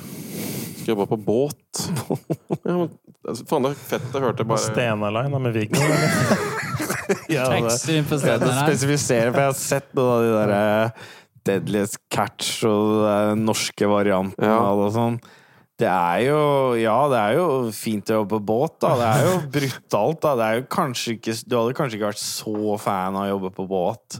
Skal 0.85 0.91
jobbe 0.93 1.07
på 1.09 1.17
båt. 1.25 1.81
ja, 2.67 2.75
men, 2.77 2.89
altså, 3.25 3.45
faen, 3.49 3.65
det 3.65 3.71
er 3.73 3.81
fett 3.89 4.17
å 4.19 4.21
høre 4.21 4.45
bare 4.45 4.61
Stena 4.61 5.09
Line 5.15 5.33
da, 5.33 5.39
med 5.41 5.55
Viggo, 5.57 5.81
eller? 5.81 6.43
Ja, 7.29 7.45
det- 7.53 7.73
spesifiserer 7.77 8.05
på 8.05 8.17
Jeg 8.17 8.21
stedet 8.21 8.45
må 8.45 8.53
her. 8.53 8.67
spesifisere, 8.69 9.31
for 9.31 9.39
jeg 9.41 9.49
har 9.51 9.57
sett 9.59 9.91
noen 9.97 10.11
av 10.11 10.21
de 10.25 10.31
der 10.35 10.53
eh, 10.59 11.09
Deadliest 11.45 11.97
Catch 12.13 12.63
og 12.69 12.93
den 13.05 13.43
norske 13.45 13.89
varianten 13.89 14.45
Ja. 14.45 14.55
det 14.61 14.85
og 14.87 14.93
sånn. 14.95 15.19
Det 15.79 15.89
er 15.91 16.19
jo 16.29 16.39
Ja, 16.79 16.97
det 17.11 17.19
er 17.19 17.33
jo 17.39 17.45
fint 17.75 18.07
å 18.13 18.21
jobbe 18.21 18.37
på 18.37 18.45
båt, 18.53 18.77
da. 18.83 18.93
Det 19.01 19.07
er 19.11 19.25
jo 19.27 19.35
brutalt, 19.57 20.19
da. 20.23 20.33
Det 20.39 20.45
er 20.49 20.59
jo 20.61 20.65
kanskje 20.71 21.15
ikke 21.17 21.35
Du 21.45 21.55
hadde 21.59 21.75
kanskje 21.77 21.99
ikke 21.99 22.11
vært 22.13 22.23
så 22.23 22.77
fan 22.79 23.17
av 23.19 23.25
å 23.25 23.31
jobbe 23.33 23.51
på 23.57 23.65
båt. 23.69 24.19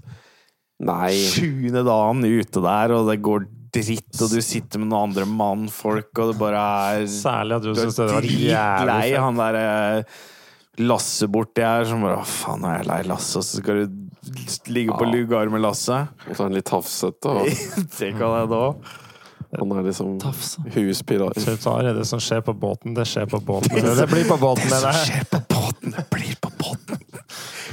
Nei. 0.86 1.14
Sjuende 1.32 1.86
dagen 1.88 2.26
ute 2.28 2.64
der, 2.66 2.92
og 2.98 3.08
det 3.08 3.22
går 3.24 3.46
dritt, 3.76 4.12
og 4.24 4.32
du 4.32 4.40
sitter 4.44 4.80
med 4.80 4.88
noen 4.92 5.10
andre 5.10 5.26
mannfolk, 5.28 6.12
og 6.20 6.34
det 6.34 6.36
bare 6.40 6.60
er 6.96 7.06
Særlig 7.12 7.58
at 7.58 7.64
du 7.66 7.70
Du 7.74 7.80
syns 7.80 7.98
det 8.00 8.06
var 8.12 8.28
jævlig 8.28 9.00
fett. 9.02 9.20
han 9.24 9.40
derre 9.40 9.66
Lasse 10.84 11.28
borti 11.32 11.64
her 11.64 11.86
som 11.88 12.04
bare 12.04 12.20
Å, 12.20 12.28
faen, 12.28 12.60
nå 12.64 12.68
er 12.72 12.82
jeg 12.82 12.88
lei 12.92 13.00
Lasse, 13.08 13.40
og 13.40 13.48
så 13.48 13.62
skal 13.62 13.82
du 13.86 14.04
ligge 14.76 14.96
på 15.00 15.08
Ja. 15.08 15.12
lugar 15.16 15.52
med 15.54 15.64
Lasse. 15.64 16.02
Og 16.28 16.36
så 16.36 16.44
er 16.46 16.50
den 16.52 16.58
litt 16.60 16.68
tafsete. 16.68 17.32
Og... 17.40 17.48
Det 17.96 18.12
kan 18.18 18.34
jeg 18.42 18.50
da. 18.52 18.64
Han 19.60 19.72
er 19.72 19.84
liksom 19.88 20.20
huspirat. 20.76 21.40
Så 21.62 21.78
er 21.80 21.94
det 21.94 22.06
som 22.10 22.22
skjer 22.24 22.42
på 22.46 22.54
båten, 22.54 22.94
det 22.98 23.08
skjer 23.10 23.30
på 23.32 23.40
båten. 23.40 23.72
Det 24.00 24.08
blir 24.12 24.28
på 24.28 24.38
båten, 24.38 24.70
Det 24.70 24.82
som 24.82 24.94
skjer 24.94 25.24
på 25.32 25.42
båten, 25.50 25.96
det 25.98 26.06
blir 26.12 26.36
på 26.42 26.52
båten. 26.58 26.85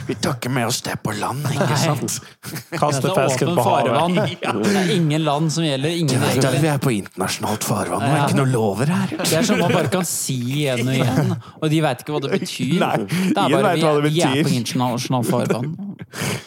Vi 0.06 0.14
tar 0.18 0.34
ikke 0.36 0.50
med 0.52 0.66
oss 0.66 0.80
det 0.82 0.96
på 1.02 1.12
land, 1.14 1.44
ikke 1.52 1.76
sant? 1.78 2.16
Kaste 2.82 3.10
er 3.12 3.28
fisken 3.28 3.52
åpen 3.52 3.58
på 3.58 3.64
farvann. 3.66 4.16
havet. 4.22 4.66
Det 4.66 4.80
er 4.80 4.92
ingen 4.96 5.24
land 5.24 5.52
som 5.54 5.66
gjelder. 5.66 5.96
Ingen 6.02 6.22
vet, 6.24 6.46
vi 6.62 6.70
er 6.72 6.82
på 6.82 6.92
internasjonalt 6.96 7.66
farvann, 7.66 8.04
det 8.04 8.12
er 8.16 8.24
ikke 8.26 8.38
noe 8.40 8.52
lover 8.52 8.92
her. 8.92 9.14
Det 9.22 9.38
er 9.38 9.48
sånn 9.48 9.62
man 9.62 9.74
bare 9.74 9.92
kan 9.92 10.06
si 10.08 10.38
igjen 10.62 10.82
og 10.86 10.94
igjen, 10.96 11.34
og 11.60 11.66
de 11.72 11.80
veit 11.86 12.04
ikke 12.04 12.16
hva 12.16 12.22
det 12.26 12.32
betyr. 12.34 12.76
Nei, 12.82 12.92
det 13.08 13.46
er 13.46 13.56
bare 13.56 13.72
vet 13.72 13.82
vi, 13.82 13.86
det 13.86 14.14
vi 14.18 14.24
er 14.28 14.38
på 14.48 14.54
internasjonalt 14.58 15.30
farvann. 15.30 15.74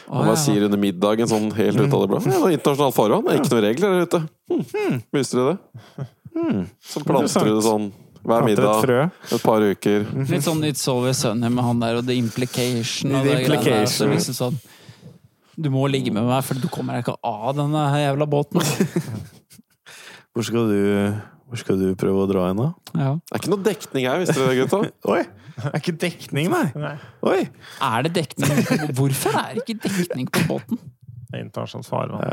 Hva 0.05 0.21
oh, 0.21 0.29
ja. 0.29 0.37
sier 0.39 0.67
under 0.67 0.81
middagen 0.81 1.29
sånn 1.29 1.51
helt 1.57 1.79
ut 1.79 1.87
av 1.87 2.05
det 2.05 2.09
blå. 2.11 2.23
Ja, 2.29 2.41
er 2.41 2.57
internasjonalt 2.59 2.97
farvann. 2.97 3.27
Det 3.27 3.35
er 3.35 3.43
ikke 3.43 3.53
noen 3.55 3.67
regler 3.69 3.95
der 3.95 4.09
ute. 4.09 4.23
Hm. 4.51 4.99
Visste 5.15 5.39
du 5.39 5.45
det? 5.51 6.09
Så 6.83 7.01
planter 7.05 7.47
du 7.47 7.55
det 7.55 7.63
sånn 7.65 7.93
hver 8.25 8.45
middag 8.47 8.89
et 9.31 9.43
par 9.43 9.63
uker. 9.65 10.07
Litt 10.29 10.45
sånn 10.45 10.63
It's 10.65 10.85
Always 10.91 11.21
Sunny 11.21 11.51
med 11.53 11.65
han 11.65 11.83
der 11.83 11.99
og 11.99 12.07
The 12.07 12.17
Implication. 12.17 13.13
Og 13.13 13.27
The 13.27 13.37
greiene 13.45 13.85
der, 13.85 14.11
liksom 14.15 14.37
sånn, 14.37 14.57
du 15.55 15.69
må 15.71 15.85
ligge 15.87 16.11
med 16.11 16.25
meg, 16.27 16.41
for 16.43 16.59
du 16.59 16.67
kommer 16.71 16.97
deg 16.97 17.05
ikke 17.05 17.15
av 17.23 17.55
denne 17.57 17.85
jævla 18.01 18.27
båten. 18.27 18.65
Hvor 20.35 20.43
skal 20.43 20.65
du, 20.67 20.79
hvor 21.47 21.59
skal 21.61 21.77
du 21.79 21.85
prøve 21.95 22.25
å 22.25 22.27
dra 22.27 22.49
hen, 22.49 22.57
da? 22.59 22.65
Ja. 22.91 23.11
Det 23.15 23.37
er 23.37 23.39
ikke 23.39 23.51
noe 23.53 23.63
dekning 23.63 24.07
her, 24.09 24.17
visste 24.19 24.35
dere 24.35 24.49
det, 24.51 24.65
gutta? 24.65 24.81
Oi! 25.13 25.21
Det 25.55 25.69
er 25.69 25.77
ikke 25.79 25.93
dekning, 26.01 26.49
nei. 26.51 26.65
Nei. 26.75 26.91
Oi! 27.23 27.37
Er 27.87 28.03
det 28.03 28.11
dekning? 28.17 28.51
Hvorfor 28.97 29.37
er 29.39 29.53
det 29.55 29.63
ikke 29.63 29.77
dekning 29.85 30.27
på 30.27 30.43
båten? 30.49 30.81
Det 31.31 31.39
er 31.39 31.41
internasjonalt 31.41 31.87
farvann. 31.89 32.21
Uh, 32.21 32.27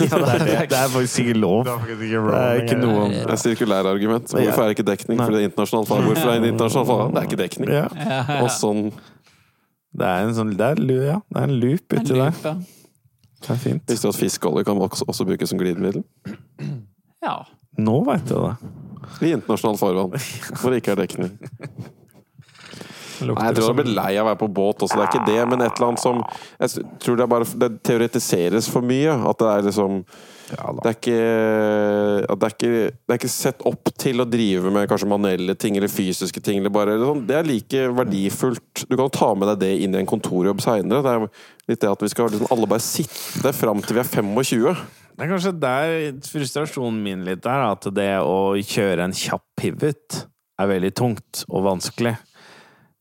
ja, 0.00 0.18
det 0.20 0.30
er 0.34 0.44
det. 0.44 0.54
Det 0.70 0.78
er 0.78 0.88
faktisk 0.92 1.18
ikke 1.24 1.34
lov. 1.38 1.64
Det 1.66 1.72
er 1.72 1.82
ikke 1.84 1.96
Det 2.00 2.38
er 2.40 2.62
ikke 2.62 2.78
noen 2.80 3.12
Det 3.12 3.34
er 3.34 3.40
sirkulærargument. 3.42 4.32
Hvorfor 4.32 4.62
er 4.62 4.70
det 4.70 4.78
ikke 4.78 4.86
dekning? 4.90 5.20
Fordi 5.20 5.36
det 5.36 5.42
er 5.42 5.50
internasjonalt 5.50 5.90
farvann. 5.90 6.08
Hvorfor 6.12 6.30
er 6.32 6.40
det 6.40 6.52
internasjonalt 6.54 6.88
farvann? 6.90 7.12
Det 7.12 7.20
er 7.22 7.28
ikke 7.28 7.42
dekning. 7.42 7.74
ja. 7.74 7.84
Ja, 8.06 8.22
Og 8.44 8.48
sånn 8.54 8.86
Det 9.96 10.08
er 10.08 10.24
en 10.24 10.34
sånn 10.36 10.54
det 10.56 10.70
er, 10.72 10.80
ja, 11.10 11.18
det 11.32 11.42
er 11.42 11.50
en 11.50 11.54
loop 11.60 11.92
uti 11.96 12.16
der. 12.16 12.40
Det 13.46 13.52
er 13.52 13.60
fint. 13.60 13.84
Visste 13.90 14.08
du 14.08 14.14
at 14.14 14.18
fiskeolje 14.18 14.64
kan 14.66 14.80
også, 14.80 15.04
også 15.08 15.28
brukes 15.28 15.52
som 15.52 15.60
glidemiddel? 15.60 16.02
ja. 17.24 17.36
Nå 17.76 17.98
veit 18.08 18.24
du 18.30 18.38
det. 18.40 18.72
I 19.28 19.34
internasjonalt 19.36 19.80
farvann. 19.80 20.16
Hvor 20.60 20.72
det 20.72 20.80
ikke 20.80 20.96
er 20.96 21.02
dekning. 21.04 21.36
Nei, 23.22 23.48
jeg 23.48 23.56
tror 23.56 23.68
jeg 23.70 23.78
blir 23.80 23.92
lei 23.96 24.12
av 24.16 24.26
å 24.26 24.30
være 24.30 24.40
på 24.40 24.48
båt 24.58 24.84
også. 24.84 24.98
Det 24.98 25.04
er 25.04 25.12
ikke 25.12 25.28
det, 25.28 25.42
men 25.50 25.64
et 25.64 25.76
eller 25.76 25.90
annet 25.90 26.02
som 26.02 26.22
Jeg 26.60 26.86
tror 27.02 27.18
det 27.18 27.24
er 27.24 27.30
bare 27.32 27.50
Det 27.62 27.68
teoretiseres 27.86 28.70
for 28.72 28.86
mye. 28.86 29.14
At 29.30 29.40
det 29.40 29.52
er 29.52 29.68
liksom 29.68 30.02
Ja 30.52 30.74
Det 30.76 30.90
er 30.90 30.98
ikke 30.98 31.16
det, 32.26 32.36
er 32.36 32.54
ikke 32.54 32.70
det 32.70 33.14
er 33.14 33.20
ikke 33.20 33.32
sett 33.32 33.64
opp 33.66 33.90
til 33.98 34.22
å 34.22 34.28
drive 34.28 34.70
med 34.74 34.88
kanskje 34.90 35.10
manuelle 35.10 35.56
ting 35.58 35.78
eller 35.78 35.92
fysiske 35.92 36.42
ting. 36.44 36.60
Eller 36.60 36.74
bare, 36.74 36.94
eller 36.94 37.12
sånn. 37.12 37.24
Det 37.28 37.38
er 37.38 37.48
like 37.48 37.88
verdifullt. 37.96 38.84
Du 38.86 38.94
kan 38.98 39.10
ta 39.14 39.32
med 39.34 39.52
deg 39.54 39.64
det 39.64 39.72
inn 39.86 39.96
i 39.96 40.02
en 40.02 40.12
kontorjobb 40.12 40.62
seinere. 40.64 41.02
Det 41.02 41.16
er 41.16 41.72
litt 41.72 41.82
det 41.82 41.90
at 41.90 42.04
vi 42.04 42.12
skal 42.12 42.30
liksom 42.30 42.52
alle 42.54 42.70
bare 42.70 42.84
sitte 42.84 43.54
fram 43.56 43.82
til 43.82 43.98
vi 43.98 44.04
er 44.04 44.12
25. 44.12 44.86
Det 45.16 45.24
er 45.24 45.30
kanskje 45.32 45.52
der 45.56 45.92
frustrasjonen 46.28 46.98
min 47.00 47.22
litt 47.24 47.46
er, 47.48 47.62
at 47.72 47.86
det 47.96 48.10
å 48.20 48.52
kjøre 48.60 49.06
en 49.06 49.16
kjapp 49.16 49.46
pivot 49.56 50.26
er 50.60 50.68
veldig 50.68 50.90
tungt 50.96 51.44
og 51.48 51.64
vanskelig. 51.64 52.12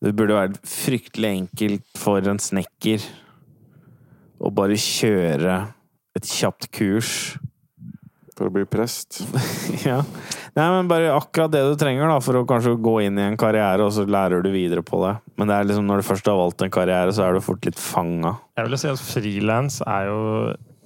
Det 0.06 0.14
burde 0.14 0.38
være 0.38 0.60
fryktelig 0.70 1.32
enkelt 1.40 1.98
for 1.98 2.22
en 2.30 2.38
snekker 2.42 3.02
å 4.38 4.52
bare 4.54 4.78
kjøre 4.78 5.56
et 6.16 6.30
kjapt 6.30 6.70
kurs. 6.76 7.14
For 8.36 8.50
å 8.50 8.54
bli 8.54 8.66
prest. 8.68 9.24
Ja. 9.86 10.00
Nei, 10.56 10.66
men 10.72 10.88
bare 10.90 11.12
akkurat 11.14 11.52
det 11.52 11.60
du 11.68 11.74
trenger 11.78 12.08
da, 12.10 12.16
for 12.24 12.40
å 12.40 12.46
kanskje 12.48 12.78
gå 12.82 12.94
inn 13.04 13.20
i 13.20 13.26
en 13.26 13.36
karriere, 13.38 13.84
og 13.86 13.92
så 13.94 14.06
lærer 14.08 14.42
du 14.42 14.48
videre 14.54 14.82
på 14.86 15.02
det. 15.04 15.12
Men 15.36 15.52
det 15.52 15.58
er 15.58 15.68
liksom 15.68 15.90
når 15.90 16.02
du 16.02 16.08
først 16.08 16.30
har 16.32 16.38
valgt 16.40 16.64
en 16.64 16.74
karriere, 16.74 17.12
så 17.14 17.26
er 17.26 17.36
du 17.36 17.44
fort 17.44 17.68
litt 17.68 17.78
fanga. 17.82 18.32
Jeg 18.56 18.70
vil 18.70 18.80
si 18.82 18.90
at 18.90 19.04
frilans 19.04 19.82
er 19.84 20.08
jo 20.10 20.22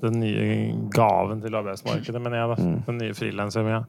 den 0.04 0.20
nye 0.24 0.58
gaven 0.96 1.44
til 1.44 1.56
arbeidsmarkedet, 1.60 2.24
men 2.24 2.36
jeg, 2.40 2.50
da. 2.52 2.58
Mm. 2.60 2.80
Den 2.88 3.00
nye 3.04 3.18
frilansjobben. 3.18 3.88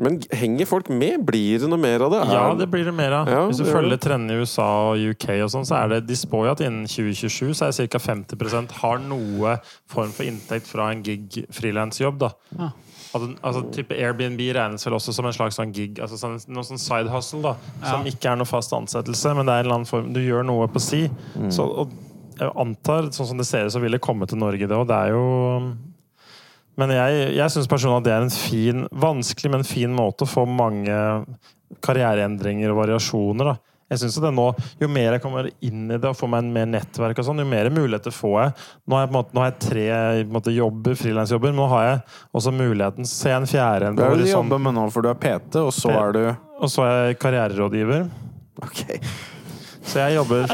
Men 0.00 0.18
henger 0.32 0.66
folk 0.66 0.88
med? 0.88 1.24
Blir 1.28 1.58
det 1.60 1.68
noe 1.68 1.78
mer 1.80 2.00
av 2.06 2.10
det? 2.14 2.20
Ja, 2.32 2.44
det 2.56 2.66
blir 2.72 2.84
det 2.88 2.94
mer 2.96 3.12
av. 3.20 3.28
Ja, 3.28 3.42
Hvis 3.50 3.60
du 3.60 3.66
følger 3.68 4.00
trendene 4.00 4.38
i 4.38 4.40
USA 4.44 4.66
og 4.94 4.98
UK 5.12 5.26
og 5.44 5.50
sånn, 5.52 5.66
så 5.68 5.76
er 5.82 5.88
det 5.92 6.06
De 6.08 6.16
spår 6.16 6.46
jo 6.48 6.52
at 6.54 6.62
innen 6.64 6.86
2027 6.88 7.52
så 7.58 7.68
er 7.68 7.88
ca. 7.92 7.98
50% 7.98 8.72
har 8.80 8.98
noe 9.04 9.58
form 9.90 10.10
for 10.16 10.24
inntekt 10.24 10.66
fra 10.70 10.90
en 10.94 11.02
gig 11.04 11.42
frilansjobb. 11.52 12.24
Ja. 12.58 12.70
Altså, 13.12 13.32
altså 13.42 13.64
type 13.74 13.96
Airbnb 13.98 14.38
regnes 14.54 14.84
vel 14.86 14.94
også 14.94 15.12
som 15.12 15.26
en 15.26 15.34
slags 15.34 15.56
sånn 15.58 15.72
gig, 15.74 15.98
altså 15.98 16.16
sånn, 16.16 16.36
noe 16.54 16.62
sånn 16.62 16.78
side 16.78 17.10
hustle, 17.10 17.42
da. 17.42 17.56
Som 17.82 18.04
Ja. 18.06 18.12
ikke 18.12 18.30
er 18.32 18.36
noe 18.38 18.46
fast 18.46 18.70
ansettelse, 18.72 19.34
men 19.34 19.46
det 19.46 19.52
er 19.52 19.58
en 19.58 19.64
eller 19.66 19.74
annen 19.80 19.86
form 19.90 20.12
Du 20.14 20.20
gjør 20.20 20.46
noe 20.46 20.68
på 20.70 20.80
si. 20.80 21.08
Så, 21.50 21.66
og 21.66 21.90
jeg 22.38 22.52
antar, 22.56 23.10
sånn 23.10 23.26
som 23.26 23.36
det 23.36 23.46
ser 23.46 23.66
ut, 23.66 23.72
så 23.74 23.80
vil 23.82 23.90
det 23.92 24.00
komme 24.00 24.26
til 24.30 24.38
Norge, 24.38 24.62
det 24.64 24.70
òg. 24.78 24.86
Det 24.86 24.96
er 24.96 25.10
jo 25.10 25.76
Men 26.80 26.94
jeg, 26.94 27.24
jeg 27.36 27.52
syns 27.52 27.68
personlig 27.70 28.00
at 28.00 28.06
det 28.06 28.12
er 28.14 28.26
en 28.26 28.32
fin, 28.34 28.84
vanskelig, 29.02 29.50
men 29.52 29.66
fin 29.68 29.92
måte 29.94 30.24
å 30.24 30.30
få 30.30 30.46
mange 30.48 30.96
karriereendringer 31.84 32.72
og 32.72 32.80
variasjoner. 32.80 33.52
da. 33.52 33.58
Jeg 33.90 33.98
synes 34.04 34.16
at 34.20 34.24
det 34.28 34.30
nå, 34.36 34.44
Jo 34.78 34.88
mer 34.92 35.16
jeg 35.16 35.22
kommer 35.24 35.48
inn 35.66 35.88
i 35.90 35.96
det 35.98 36.06
og 36.06 36.14
får 36.14 36.30
meg 36.30 36.44
en 36.44 36.52
mer 36.54 36.68
nettverk, 36.70 37.18
og 37.18 37.26
sånn, 37.26 37.42
jo 37.42 37.48
mer 37.50 37.70
muligheter 37.74 38.14
får 38.14 38.36
jeg. 38.38 38.52
Nå 38.86 38.96
har 38.96 39.06
jeg, 39.06 39.12
måte, 39.16 39.34
nå 39.34 39.42
har 39.42 39.50
jeg 39.50 39.58
tre 39.64 39.86
måte, 40.30 40.54
jobber, 40.54 40.94
frilansjobber, 41.00 41.50
men 41.50 41.58
nå 41.58 41.66
har 41.72 41.86
jeg 41.88 41.98
også 42.38 42.54
muligheten 42.54 43.08
Se 43.10 43.34
en 43.34 43.48
fjerde 43.50 43.90
Hva 43.98 44.12
er 44.12 44.20
det 44.20 44.28
du 44.28 44.32
jobber 44.32 44.62
med 44.62 44.78
nå? 44.78 44.86
For 44.94 45.04
du 45.04 45.10
er 45.10 45.18
PT, 45.18 45.58
og 45.58 45.74
så 45.74 45.90
er 45.96 46.16
du 46.16 46.22
Og 46.30 46.70
så 46.70 46.86
er 46.86 46.96
jeg 47.10 47.20
karriererådgiver. 47.24 48.06
Ok. 48.62 48.84
Så 49.90 50.04
jeg 50.04 50.20
jobber 50.20 50.46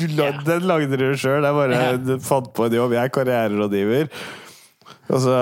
Den 0.48 0.64
lagde 0.70 0.96
du 0.96 1.08
sjøl. 1.20 1.44
Det 1.44 1.50
er 1.50 1.56
bare 1.56 2.20
fant 2.24 2.48
på 2.56 2.64
en 2.64 2.76
jobb. 2.80 2.94
Jeg 2.96 3.10
er 3.10 3.12
karriererådgiver. 3.12 4.08
Altså, 5.10 5.38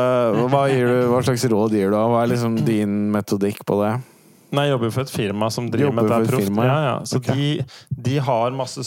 hva, 0.48 0.62
du, 0.72 0.94
hva 1.12 1.24
slags 1.26 1.44
råd 1.50 1.74
gir 1.76 1.92
du? 1.92 1.98
Hva 1.98 2.22
er 2.22 2.32
liksom 2.32 2.56
din 2.66 3.10
metodikk 3.14 3.64
på 3.68 3.82
det? 3.82 3.98
Nei, 4.48 4.64
jeg 4.64 4.72
jobber 4.72 4.92
for 4.94 5.04
et 5.04 5.10
firma 5.12 5.48
som 5.52 5.66
driver 5.68 5.92
med 5.92 6.06
dette 6.08 6.30
proft. 6.30 6.52
Ja, 6.64 6.76
ja. 6.86 6.94
Så 7.04 7.18
okay. 7.20 7.36
de, 7.36 7.96
de 8.06 8.14
har 8.24 8.54
masse 8.56 8.84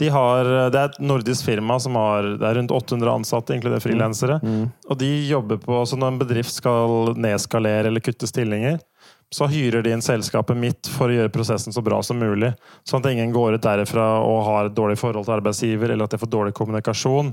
de 0.00 0.08
har, 0.08 0.48
Det 0.72 0.80
er 0.80 0.86
et 0.86 1.00
nordisk 1.04 1.44
firma 1.44 1.76
som 1.82 1.98
har 2.00 2.30
Det 2.40 2.46
er 2.48 2.56
rundt 2.56 2.72
800 2.72 3.12
ansatte, 3.12 3.56
inkludert 3.56 3.84
frilansere. 3.84 4.38
Mm. 4.40 4.70
Og 4.88 5.00
de 5.02 5.10
jobber 5.28 5.60
på 5.60 5.82
Så 5.84 6.00
når 6.00 6.14
en 6.14 6.22
bedrift 6.22 6.54
skal 6.54 7.12
nedskalere 7.20 7.92
eller 7.92 8.04
kutte 8.04 8.28
stillinger, 8.30 8.80
så 9.30 9.46
hyrer 9.46 9.84
de 9.86 9.92
inn 9.94 10.00
selskapet 10.02 10.56
mitt 10.58 10.88
for 10.90 11.06
å 11.06 11.14
gjøre 11.14 11.30
prosessen 11.30 11.70
så 11.72 11.82
bra 11.86 12.00
som 12.02 12.18
mulig. 12.18 12.48
Sånn 12.88 12.98
at 13.04 13.12
ingen 13.12 13.30
går 13.30 13.54
ut 13.54 13.62
derifra 13.62 14.06
og 14.26 14.40
har 14.48 14.66
et 14.66 14.74
dårlig 14.74 14.96
forhold 14.98 15.28
til 15.28 15.36
arbeidsgiver, 15.36 15.92
eller 15.94 16.08
at 16.08 16.16
de 16.16 16.18
får 16.18 16.30
dårlig 16.32 16.54
kommunikasjon. 16.58 17.28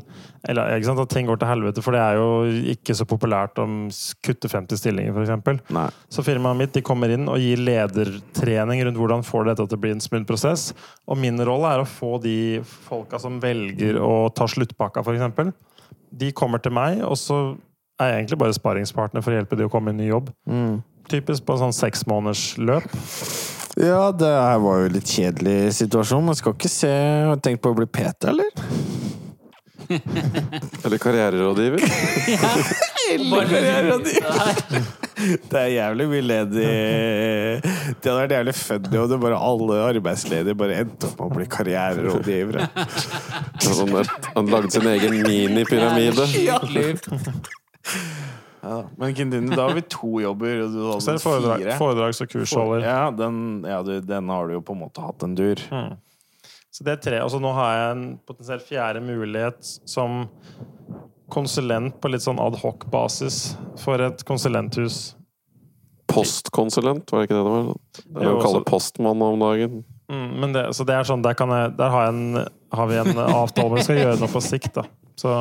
Eller 0.47 0.75
at 0.77 1.09
ting 1.09 1.25
går 1.25 1.39
til 1.41 1.49
helvete, 1.49 1.81
for 1.81 1.97
det 1.97 2.03
er 2.03 2.19
jo 2.19 2.27
ikke 2.75 2.93
så 2.99 3.07
populært 3.09 3.57
å 3.57 3.65
s- 3.89 4.13
kutte 4.21 4.45
50 4.51 4.77
stillinger, 4.77 5.17
f.eks. 5.17 5.63
Så 6.13 6.21
firmaet 6.27 6.59
mitt 6.61 6.73
de 6.77 6.83
kommer 6.85 7.09
inn 7.15 7.25
og 7.27 7.41
gir 7.41 7.57
ledertrening 7.65 8.83
rundt 8.85 8.97
hvordan 9.01 9.25
får 9.25 9.49
dette 9.49 9.65
til 9.67 9.77
å 9.77 9.81
bli 9.81 9.95
en 9.95 10.03
smooth 10.03 10.27
prosess. 10.29 10.67
Og 11.09 11.17
min 11.17 11.39
rolle 11.49 11.71
er 11.73 11.81
å 11.81 11.89
få 11.89 12.17
de 12.21 12.61
folka 12.87 13.17
som 13.19 13.39
velger 13.41 13.97
å 14.01 14.27
ta 14.37 14.45
sluttpakka, 14.45 15.01
f.eks. 15.01 15.53
De 16.17 16.29
kommer 16.31 16.61
til 16.63 16.71
meg, 16.77 17.01
og 17.03 17.17
så 17.19 17.39
er 17.99 18.11
jeg 18.13 18.21
egentlig 18.21 18.39
bare 18.43 18.53
sparingspartner 18.55 19.23
for 19.25 19.33
å 19.33 19.39
hjelpe 19.39 19.57
de 19.57 19.65
å 19.65 19.71
komme 19.73 19.89
i 19.89 19.97
ny 19.97 20.11
jobb. 20.11 20.29
Mm. 20.45 20.77
Typisk 21.07 21.45
på 21.47 21.55
en 21.55 21.61
sånn 21.67 21.75
seks 21.75 22.05
måneders. 22.09 22.55
Ja, 23.77 24.09
det 24.11 24.29
her 24.31 24.59
var 24.63 24.83
jo 24.83 24.93
litt 24.95 25.11
kjedelig 25.11 25.75
situasjon. 25.77 26.25
Man 26.27 26.37
skal 26.39 26.55
ikke 26.57 26.71
se 26.71 26.91
Har 26.91 27.37
du 27.37 27.43
tenkt 27.45 27.61
på 27.63 27.71
å 27.71 27.77
bli 27.77 27.87
PT, 27.87 28.31
eller? 28.33 28.49
Eller 30.85 30.97
karriererådgiver. 31.05 31.79
Det 35.49 35.59
er 35.59 35.69
jævlig 35.71 36.07
mye 36.11 36.23
ledig 36.25 36.65
Det 36.67 37.71
hadde 38.03 38.17
vært 38.17 38.35
jævlig 38.35 38.55
funny 38.57 38.99
om 39.01 39.07
det 39.11 39.19
bare 39.23 39.39
alle 39.49 39.77
arbeidsledige 39.85 40.57
bare 40.59 40.81
endte 40.83 41.07
opp 41.07 41.21
med 41.21 41.29
å 41.29 41.37
bli 41.37 41.47
karriererådgivere. 41.55 42.67
Sånn 43.67 43.95
han 43.95 44.51
lagde 44.51 44.73
sin 44.75 44.89
egen 44.91 45.21
minipyramide. 45.23 46.27
Ja, 46.43 46.59
men 48.97 49.13
Kintini, 49.15 49.55
da 49.55 49.67
har 49.67 49.75
vi 49.77 49.81
to 49.91 50.19
jobber, 50.23 50.61
og 50.65 50.71
du 50.73 50.79
Så 51.03 51.11
er 51.13 51.17
det 51.17 51.23
foredrag, 51.23 51.63
fire. 51.63 51.77
foredrags- 51.79 52.21
og 52.23 52.29
kursholder. 52.33 52.85
Ja, 52.85 53.11
den, 53.11 53.39
ja 53.67 53.81
du, 53.83 53.93
den 54.01 54.29
har 54.33 54.47
du 54.47 54.53
jo 54.57 54.61
på 54.61 54.75
en 54.75 54.81
måte 54.85 55.01
hatt 55.05 55.23
en 55.23 55.35
dur. 55.35 55.61
Mm. 55.71 55.97
Så 56.71 56.83
det 56.85 56.93
er 56.97 57.01
tre. 57.09 57.19
Og 57.25 57.31
så 57.33 57.39
nå 57.41 57.51
har 57.57 57.73
jeg 57.75 57.91
en 57.95 58.05
potensielt 58.27 58.65
fjerde 58.67 59.01
mulighet 59.01 59.61
som 59.89 60.27
konsulent 61.33 61.97
på 62.01 62.11
litt 62.13 62.21
sånn 62.23 62.39
adhoc-basis 62.39 63.55
for 63.81 63.99
et 64.05 64.21
konsulenthus. 64.27 65.15
Postkonsulent, 66.07 67.09
var 67.11 67.19
det 67.23 67.27
ikke 67.27 67.35
det 67.35 67.43
det 67.43 67.51
var? 67.51 67.71
Det 67.97 68.21
er 68.21 68.23
Jo, 68.29 68.37
å 68.37 68.41
kalle 68.41 68.61
også- 68.61 68.69
postmann 68.69 69.21
om 69.21 69.39
dagen. 69.39 69.83
Mm, 70.09 70.39
men 70.39 70.53
det, 70.53 70.63
så 70.75 70.85
det 70.87 70.95
er 70.95 71.03
sånn, 71.03 71.21
der, 71.21 71.33
kan 71.33 71.49
jeg, 71.49 71.75
der 71.77 71.89
har, 71.89 72.05
jeg 72.05 72.13
en, 72.15 72.47
har 72.71 72.87
vi 72.87 72.95
en 72.95 73.17
avtale 73.17 73.65
om 73.67 73.75
vi 73.75 73.83
skal 73.83 73.97
gjøre 73.97 74.19
noe 74.21 74.31
på 74.31 74.41
sikt. 74.41 74.73
da. 74.73 74.83
Så 75.17 75.31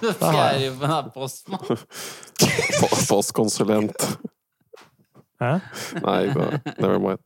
Fjerde 0.00 0.66
jobben 0.66 0.94
er 0.98 1.08
postmann. 1.14 1.64
Po- 2.80 3.00
Postkonsulent. 3.10 4.06
hæ? 5.42 5.50
Nei, 6.04 6.20
never 6.78 6.98
mind. 7.02 7.18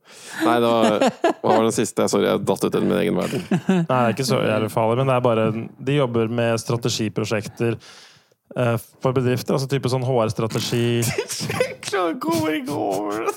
Nei, 0.43 0.55
det 0.63 0.71
var, 0.71 1.05
hva 1.43 1.53
var 1.53 1.63
den 1.67 1.75
siste? 1.75 2.07
Sorry, 2.09 2.25
jeg 2.27 2.43
datt 2.49 2.65
ut 2.67 2.75
i 2.75 2.81
min 2.83 2.97
egen 2.97 3.17
verden. 3.19 3.43
Nei, 3.51 3.83
det 3.85 3.97
er 4.01 4.15
ikke 4.15 4.25
så 4.27 4.39
jævlig 4.43 4.71
farlig, 4.73 4.99
men 5.03 5.11
det 5.11 5.15
er 5.19 5.25
bare 5.27 5.45
De 5.89 5.97
jobber 5.99 6.31
med 6.39 6.57
strategiprosjekter 6.63 7.77
eh, 7.77 8.75
for 9.03 9.13
bedrifter. 9.17 9.55
Altså 9.57 9.69
type 9.71 9.91
sånn 9.93 10.05
HR-strategi. 10.07 11.03
Kommer 12.23 12.57
ikke 12.57 12.73
over 12.75 13.29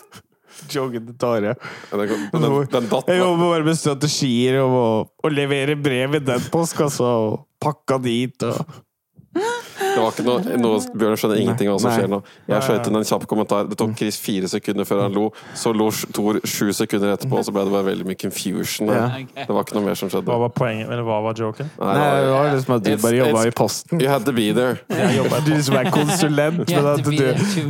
Joken 0.71 1.07
til 1.07 1.15
Tare. 1.21 1.55
Den, 1.93 2.11
den, 2.35 2.57
den 2.73 2.89
datt 2.91 3.09
Jeg 3.09 3.21
jobber 3.23 3.47
bare 3.55 3.65
med 3.69 3.79
strategier 3.81 4.59
og 4.65 4.75
å, 4.81 4.89
å 5.25 5.31
levere 5.33 5.77
brev 5.81 6.19
i 6.19 6.25
den 6.25 6.43
postkassa 6.53 7.15
og 7.29 7.39
pakka 7.61 7.99
dit 8.03 8.47
og 8.49 8.65
Det 9.91 10.01
var 10.01 10.11
ikke 10.13 10.25
noe, 10.27 10.57
noe 10.63 10.81
Bjørn 11.01 11.17
skjønner 11.21 11.41
ingenting 11.43 11.69
av 11.71 11.75
hva 11.77 11.81
som 11.83 11.91
Nei. 11.91 11.99
skjer 11.99 12.09
nå. 12.13 12.19
Jeg 12.49 12.63
skjøt 12.67 12.87
inn 12.91 12.97
en 13.01 13.05
kjapp 13.11 13.27
kommentar. 13.31 13.69
Det 13.71 13.77
tok 13.81 13.95
Chris 13.99 14.17
fire 14.21 14.49
sekunder 14.49 14.85
før 14.89 15.03
han 15.03 15.13
lo. 15.17 15.33
Så 15.55 15.73
lo 15.75 15.91
Tor 16.15 16.39
sju 16.45 16.71
sekunder 16.73 17.15
etterpå, 17.17 17.39
og 17.41 17.45
så 17.45 17.53
ble 17.55 17.65
det 17.67 17.73
bare 17.75 17.87
veldig 17.91 18.07
mye 18.07 18.19
confusion. 18.21 18.89
Ja. 18.89 19.09
Det 19.35 19.49
var 19.51 19.65
ikke 19.65 19.75
noe 19.79 19.85
mer 19.91 19.95
som 19.99 20.09
skjedde. 20.13 20.27
Hva 20.31 20.39
var 20.45 20.53
poenget, 20.55 20.89
eller 20.91 21.03
hva 21.07 21.21
var 21.23 21.35
joken? 21.35 21.71
Nei, 21.81 21.95
Nei, 21.99 22.21
det 22.21 22.31
var, 22.31 22.51
liksom 22.55 22.75
at 22.77 22.85
du 22.85 22.97
bare 23.03 23.17
jobba 23.21 23.45
i 23.47 23.51
Posten. 23.51 24.01
you 24.01 24.09
had 24.09 24.25
to 24.25 24.33
be 24.33 24.53
there. 24.53 24.79
Du 25.51 25.63
som 25.63 25.77
er 25.81 25.91
konsulent, 25.91 26.69
men 26.71 26.87
at 26.87 27.05
du 27.05 27.13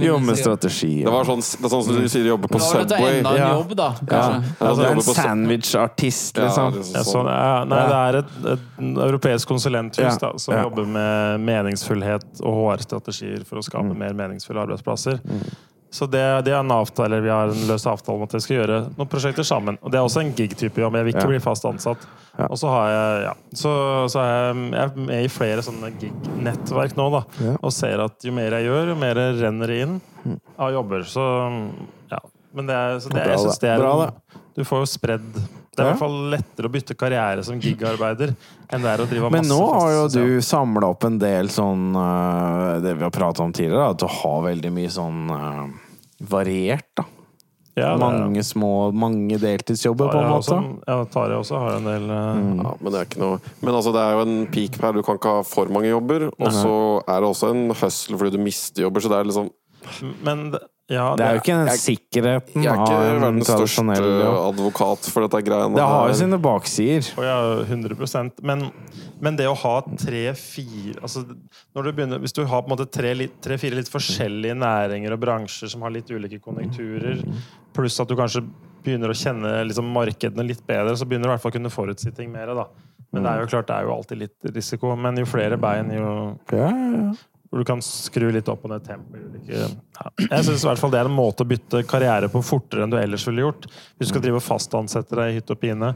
jobber 0.04 0.24
med 0.26 0.36
strategi. 0.38 1.04
Det 1.04 1.12
var 1.12 1.24
sånn, 1.24 1.40
det 1.40 1.64
er 1.64 1.72
sånn 1.72 1.84
som 1.86 1.96
du 1.96 2.08
sier 2.08 2.26
jobber 2.26 2.48
på 2.52 2.60
Subway. 2.60 3.18
enda 3.20 3.30
en 3.36 3.56
jobb, 3.58 3.74
da, 3.76 3.88
Ja. 4.00 4.06
kanskje. 4.10 4.54
Ja, 4.60 4.66
Altså, 4.70 4.82
en 4.90 5.00
sandwich-artist, 5.00 6.36
Ja, 6.36 6.44
liksom. 6.44 6.74
liksom 6.74 6.94
Ja, 6.94 7.00
sånn. 7.02 7.12
sånn, 7.12 7.26
ja, 7.26 7.64
nei, 7.64 7.86
det 7.88 7.98
er 8.00 8.18
et, 8.18 8.58
et 8.58 8.60
europeisk 9.06 9.48
konsulenthus 9.48 9.98
Ja. 9.98 10.16
da, 10.18 10.36
som 10.38 10.54
Ja. 10.54 10.62
jobber 10.64 10.84
med 10.86 11.40
meningsfullhet 11.40 12.09
og 12.42 12.54
HR-strategier 12.78 13.44
for 13.46 13.60
å 13.60 13.62
skape 13.66 13.90
Mm. 13.90 13.98
mer 13.98 14.12
meningsfulle 14.14 14.62
arbeidsplasser. 14.66 15.20
Så 15.92 16.06
det, 16.06 16.20
det 16.46 16.52
er 16.54 16.60
en 16.60 16.70
avtale, 16.70 17.06
eller 17.10 17.20
vi 17.24 17.28
har 17.34 17.48
en 17.50 17.64
løs 17.66 17.82
avtale 17.90 18.14
om 18.16 18.22
at 18.22 18.30
vi 18.36 18.38
skal 18.44 18.56
gjøre 18.60 18.76
noen 18.96 19.08
prosjekter 19.10 19.42
sammen. 19.42 19.76
Og 19.82 19.90
Det 19.90 19.98
er 19.98 20.04
også 20.06 20.20
en 20.22 20.32
gig-type 20.38 20.78
jobb. 20.78 20.94
Jeg 20.94 21.04
vil 21.04 21.14
ikke 21.14 21.24
Ja. 21.26 21.30
bli 21.32 21.40
fast 21.42 21.64
ansatt. 21.66 22.04
Ja. 22.38 22.46
Og 22.46 22.56
så 22.60 22.68
har 22.70 22.86
jeg, 22.92 23.24
ja, 23.24 23.32
så, 23.58 23.72
så 24.08 24.20
er 24.22 24.30
jeg, 24.54 24.70
jeg 24.70 24.84
er 24.84 24.96
med 24.96 25.24
i 25.24 25.28
flere 25.28 25.64
sånne 25.66 25.90
gig-nettverk 25.98 26.94
nå, 26.96 27.10
da. 27.10 27.56
Og 27.64 27.72
ser 27.74 27.98
at 28.04 28.22
jo 28.22 28.30
mer 28.32 28.50
jeg 28.54 28.68
gjør, 28.70 28.86
jo 28.92 28.94
mer 29.02 29.14
renner 29.42 29.66
det 29.66 29.80
inn 29.82 30.00
av 30.58 30.70
jobber. 30.72 31.02
Så 31.10 31.26
ja. 32.12 32.18
Men 32.54 32.66
det 32.70 32.78
så 33.02 33.10
det, 33.10 33.26
jeg 33.26 33.38
syns 33.38 33.58
det. 33.60 33.70
er 33.70 33.78
Bra, 33.82 34.06
en- 34.06 34.40
Du 34.54 34.62
får 34.64 34.78
jo 34.82 34.86
spredd 34.86 35.42
Det 35.70 35.84
er 35.84 35.86
i 35.86 35.90
hvert 35.92 36.00
fall 36.02 36.16
lettere 36.32 36.66
å 36.66 36.72
bytte 36.74 36.94
karriere 36.98 37.44
som 37.46 37.60
gigarbeider 37.62 38.32
enn 38.74 38.82
det 38.82 38.90
er 38.90 39.02
å 39.04 39.06
drive 39.06 39.28
av 39.28 39.32
Men 39.32 39.44
masse 39.46 39.52
nå 39.54 39.68
har 39.70 39.92
jo 39.94 40.02
du 40.16 40.40
samla 40.42 40.88
opp 40.90 41.04
en 41.06 41.18
del 41.22 41.48
sånn 41.54 41.94
øh, 41.94 42.80
Det 42.82 42.96
vi 42.98 43.06
har 43.06 43.14
pratet 43.14 43.40
om 43.44 43.52
tidligere, 43.54 43.92
at 43.94 44.02
du 44.02 44.06
har 44.10 44.42
veldig 44.48 44.72
mye 44.74 44.90
sånn 44.90 45.30
øh, 45.30 45.62
variert, 46.30 46.88
da. 46.98 47.04
ja, 47.78 47.92
det 47.94 48.00
Mange 48.02 48.42
små 48.44 48.72
Mange 48.92 49.38
deltidsjobber, 49.40 50.10
på 50.10 50.18
en 50.20 50.28
måte. 50.34 50.58
også, 50.58 50.58
ja, 50.90 50.98
Tarjei 51.14 51.38
også 51.38 51.62
har 51.62 51.78
en 51.78 51.88
del 51.88 52.10
eh, 52.10 52.26
Mm. 52.40 52.58
Ja, 52.64 52.74
men 52.80 52.92
det 52.92 52.98
er 53.00 53.06
ikke 53.08 53.22
noe 53.22 53.38
Men 53.62 53.74
altså, 53.78 53.92
det 53.94 54.02
er 54.02 54.12
jo 54.18 54.26
en 54.26 54.36
peak 54.52 54.76
her. 54.82 54.92
Du 54.98 55.02
kan 55.06 55.16
ikke 55.20 55.36
ha 55.38 55.46
for 55.46 55.70
mange 55.72 55.88
jobber. 55.94 56.26
Og 56.34 56.52
så 56.54 56.74
er 57.06 57.20
det 57.22 57.30
også 57.30 57.50
en 57.54 57.62
hustle 57.78 58.18
fordi 58.20 58.34
du 58.36 58.42
mister 58.42 58.82
jobber, 58.88 59.00
så 59.06 59.08
det 59.14 59.18
er 59.22 59.30
liksom 59.30 59.50
Men 60.26 60.50
det- 60.52 60.66
ja, 60.90 61.04
Det 61.14 61.22
er 61.24 61.36
jo 61.36 61.40
ikke 61.40 61.54
den 61.54 61.68
Jeg- 61.70 61.80
sikkerheten 61.84 62.62
Jeg 62.64 62.72
er 62.72 62.80
ikke 62.82 63.20
verdens 63.22 63.46
største 63.46 63.84
advokat 64.50 65.10
for 65.12 65.26
dette 65.26 65.42
greiene. 65.46 65.76
Det 65.78 65.84
har 65.86 66.08
jo 66.08 66.14
sine 66.18 66.38
baksider. 66.42 67.12
Oh, 67.16 67.24
ja, 67.24 67.36
100% 67.64 68.42
men, 68.42 68.72
men 69.20 69.36
det 69.36 69.46
å 69.46 69.54
ha 69.54 69.76
tre-fire 69.82 70.98
altså, 71.00 71.22
når 71.76 71.84
du 71.84 71.92
begynner, 71.92 72.18
Hvis 72.18 72.34
du 72.34 72.44
har 72.44 72.62
på 72.62 72.70
en 72.70 72.76
måte 72.76 72.90
tre-fire 72.90 73.30
tre, 73.40 73.70
litt 73.70 73.88
forskjellige 73.92 74.58
næringer 74.58 75.14
og 75.14 75.20
bransjer 75.22 75.70
som 75.70 75.82
har 75.82 75.90
litt 75.94 76.10
ulike 76.10 76.40
konjunkturer, 76.42 77.22
pluss 77.72 78.00
at 78.00 78.08
du 78.08 78.16
kanskje 78.18 78.42
begynner 78.82 79.12
å 79.12 79.16
kjenne 79.16 79.64
liksom, 79.68 79.90
markedene 79.94 80.46
litt 80.46 80.66
bedre, 80.66 80.96
så 80.96 81.06
begynner 81.06 81.28
du 81.28 81.30
i 81.30 81.34
hvert 81.36 81.42
fall 81.44 81.52
å 81.52 81.58
kunne 81.58 81.70
forutsi 81.70 82.14
ting 82.16 82.32
mer. 82.32 82.46
Da. 82.56 82.66
Men 83.12 83.22
det 83.22 83.30
er 83.30 83.40
jo 83.44 83.50
klart, 83.50 83.66
det 83.68 83.76
er 83.76 83.84
jo 83.86 83.94
alltid 83.94 84.18
litt 84.18 84.54
risiko. 84.56 84.96
Men 84.96 85.16
jo 85.20 85.26
flere 85.28 85.58
bein, 85.60 85.90
jo 85.94 86.38
Ja, 86.52 86.70
ja, 86.70 86.90
ja. 86.96 87.12
Hvor 87.50 87.58
du 87.58 87.66
kan 87.66 87.80
skru 87.82 88.28
litt 88.30 88.48
opp 88.48 88.62
og 88.64 88.70
ned 88.70 88.84
tempoet. 88.86 89.40
Ja. 89.50 89.66
Jeg 90.22 90.44
fall 90.78 90.92
det 90.94 91.00
er 91.02 91.08
en 91.10 91.16
måte 91.16 91.42
å 91.42 91.48
bytte 91.50 91.82
karriere 91.90 92.28
på 92.30 92.42
fortere 92.46 92.84
enn 92.86 92.92
du 92.94 92.98
ellers 93.00 93.26
ville 93.26 93.42
gjort. 93.42 93.66
Hvis 93.98 94.06
du 94.06 94.12
skal 94.14 94.22
drive 94.22 94.38
og 94.38 94.46
fastansette 94.46 95.18
deg 95.18 95.32
i 95.32 95.38
hytt 95.40 95.50
og 95.50 95.58
pine. 95.60 95.88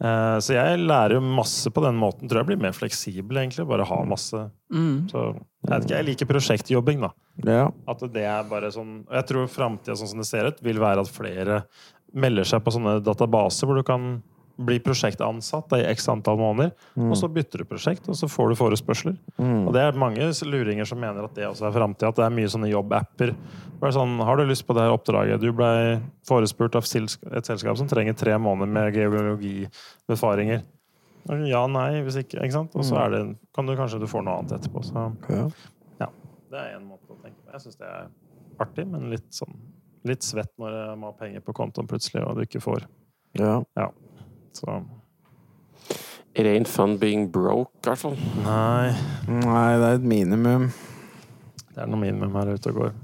Eh, 0.00 0.38
Så 0.40 0.56
jeg 0.56 0.80
lærer 0.80 1.18
jo 1.18 1.20
masse 1.20 1.68
på 1.70 1.84
den 1.84 2.00
måten. 2.00 2.26
Tror 2.28 2.40
jeg 2.40 2.48
blir 2.54 2.62
mer 2.64 2.72
fleksibel, 2.72 3.36
egentlig. 3.42 3.68
Bare 3.68 3.84
ha 3.88 4.00
masse 4.08 4.46
Mm. 4.74 5.04
Så 5.12 5.20
jeg 5.36 5.70
vet 5.70 5.84
ikke, 5.84 5.94
jeg 6.00 6.06
liker 6.08 6.26
prosjektjobbing, 6.26 7.00
da. 7.04 7.10
ja. 7.46 7.66
At 7.86 8.00
det 8.10 8.24
er 8.26 8.42
bare 8.48 8.72
sånn 8.74 9.04
Og 9.06 9.12
jeg 9.14 9.26
tror 9.28 9.46
framtida, 9.46 9.94
sånn 9.94 10.08
som 10.10 10.18
det 10.18 10.26
ser 10.26 10.48
ut, 10.48 10.58
vil 10.64 10.80
være 10.82 11.04
at 11.04 11.12
flere 11.14 11.60
melder 12.12 12.44
seg 12.48 12.64
på 12.64 12.72
sånne 12.74 12.96
databaser 13.04 13.68
hvor 13.68 13.76
du 13.78 13.84
kan 13.86 14.22
bli 14.56 14.78
prosjektansatt 14.82 15.72
i 15.78 15.82
x 15.90 16.06
antall 16.12 16.38
måneder, 16.38 16.72
og 17.08 17.16
så 17.18 17.28
bytter 17.32 17.62
du 17.62 17.68
prosjekt, 17.68 18.06
og 18.10 18.18
så 18.18 18.28
får 18.30 18.52
du 18.52 18.58
forespørsler. 18.58 19.16
Mm. 19.38 19.66
Og 19.66 19.72
det 19.74 19.82
er 19.82 19.98
mange 19.98 20.28
luringer 20.46 20.88
som 20.88 21.00
mener 21.02 21.26
at 21.26 21.34
det 21.34 21.48
også 21.48 21.68
er 21.68 21.74
framtida. 21.74 22.12
At 22.12 22.20
det 22.20 22.26
er 22.26 22.36
mye 22.36 22.52
sånne 22.52 22.70
jobbapper. 22.70 23.34
Sånn, 23.94 24.14
har 24.24 24.38
du 24.38 24.46
lyst 24.48 24.66
på 24.68 24.76
det 24.76 24.86
her 24.86 24.94
oppdraget? 24.94 25.42
Du 25.42 25.50
ble 25.56 26.00
forespurt 26.28 26.78
av 26.78 26.86
et 26.86 27.50
selskap 27.50 27.80
som 27.80 27.90
trenger 27.90 28.16
tre 28.18 28.38
måneder 28.38 28.70
med 28.76 28.96
geologibefaringer. 28.96 30.64
Ja, 31.48 31.64
nei, 31.66 32.02
hvis 32.04 32.20
ikke. 32.20 32.42
ikke 32.44 32.58
sant? 32.60 32.74
Og 32.76 32.84
så 32.86 32.98
er 33.00 33.14
det, 33.14 33.22
kan 33.56 33.66
du 33.66 33.74
kanskje 33.78 34.02
du 34.02 34.08
får 34.10 34.26
noe 34.26 34.40
annet 34.40 34.58
etterpå. 34.58 34.84
Så 34.84 35.06
ja. 35.32 36.10
det 36.52 36.60
er 36.60 36.76
en 36.76 36.90
måte 36.90 37.10
å 37.10 37.18
tenke 37.18 37.40
på. 37.40 37.54
Jeg 37.56 37.64
syns 37.64 37.80
det 37.80 37.88
er 37.88 38.10
artig, 38.62 38.84
men 38.86 39.08
litt 39.10 39.30
sånn 39.34 39.56
litt 40.04 40.24
svett 40.24 40.52
når 40.60 40.74
man 40.94 41.08
har 41.08 41.18
penger 41.18 41.44
på 41.44 41.54
kontoen 41.56 41.88
plutselig, 41.88 42.22
og 42.24 42.36
du 42.36 42.44
ikke 42.44 42.60
får. 42.60 42.84
Ja. 43.40 43.56
ja. 43.78 43.88
Så 44.54 44.82
It 46.34 46.46
ain't 46.50 46.66
fun 46.66 46.96
being 46.98 47.28
broke, 47.30 47.70
i 47.84 47.90
hvert 47.90 48.00
fall. 48.00 48.16
nei, 48.42 48.90
Nei, 49.28 49.68
det 49.78 49.86
er 49.90 49.98
et 50.00 50.06
minimum. 50.10 50.64
det 51.74 51.82
er 51.84 51.86
noe 51.92 52.00
minimum 52.00 52.34
her 52.40 52.50
ute 52.56 52.72
og 52.72 52.80
går. 52.80 52.96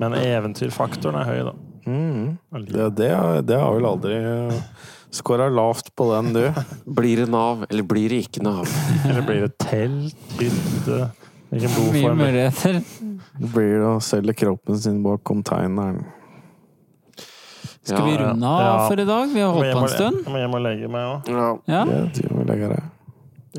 Men 0.00 0.12
eventyrfaktoren 0.20 1.16
er 1.22 1.30
høy, 1.30 1.40
da. 1.48 1.54
Mm. 1.86 2.36
Det, 2.66 2.90
det, 2.98 3.08
har- 3.14 3.40
det 3.46 3.56
har 3.60 3.72
vel 3.76 3.86
aldri 3.88 4.16
Skåra 5.16 5.46
lavt 5.48 5.92
på 5.96 6.10
den, 6.12 6.32
du. 6.34 6.42
Blir 6.98 7.22
det 7.22 7.28
Nav, 7.32 7.62
eller 7.70 7.86
blir 7.88 8.10
det 8.12 8.18
ikke 8.26 8.42
Nav? 8.44 8.66
Eller 9.06 9.22
blir 9.24 9.46
det 9.46 9.54
telt, 9.62 10.16
hytte 10.40 11.06
Hvilken 11.48 11.92
Mye 11.94 12.12
muligheter. 12.18 12.80
Blir 13.38 13.76
det 13.78 13.86
å 13.86 14.00
selge 14.02 14.34
kroppen 14.36 14.76
sin 14.82 14.98
bak 15.04 15.22
containeren. 15.24 16.02
Skal 17.86 18.02
vi 18.08 18.16
runde 18.18 18.46
av 18.50 18.60
Ja. 18.60 18.88
for 18.88 19.00
i 19.00 19.04
dag? 19.06 19.28
Vi 19.32 19.40
har 19.40 19.52
holdt 19.54 19.72
på 19.72 19.82
en 19.86 19.94
stund. 19.94 20.16
Jeg 20.24 20.32
må 20.34 20.42
hjem 20.42 20.54
og 20.58 20.62
legge 20.66 20.88
meg 20.90 21.06
òg. 21.12 21.30
Ja, 21.30 21.46
Ja. 21.70 21.84
Det 21.84 22.22
jeg 22.24 22.32
vi 22.36 22.44
legger 22.50 22.68
det. 22.76 22.82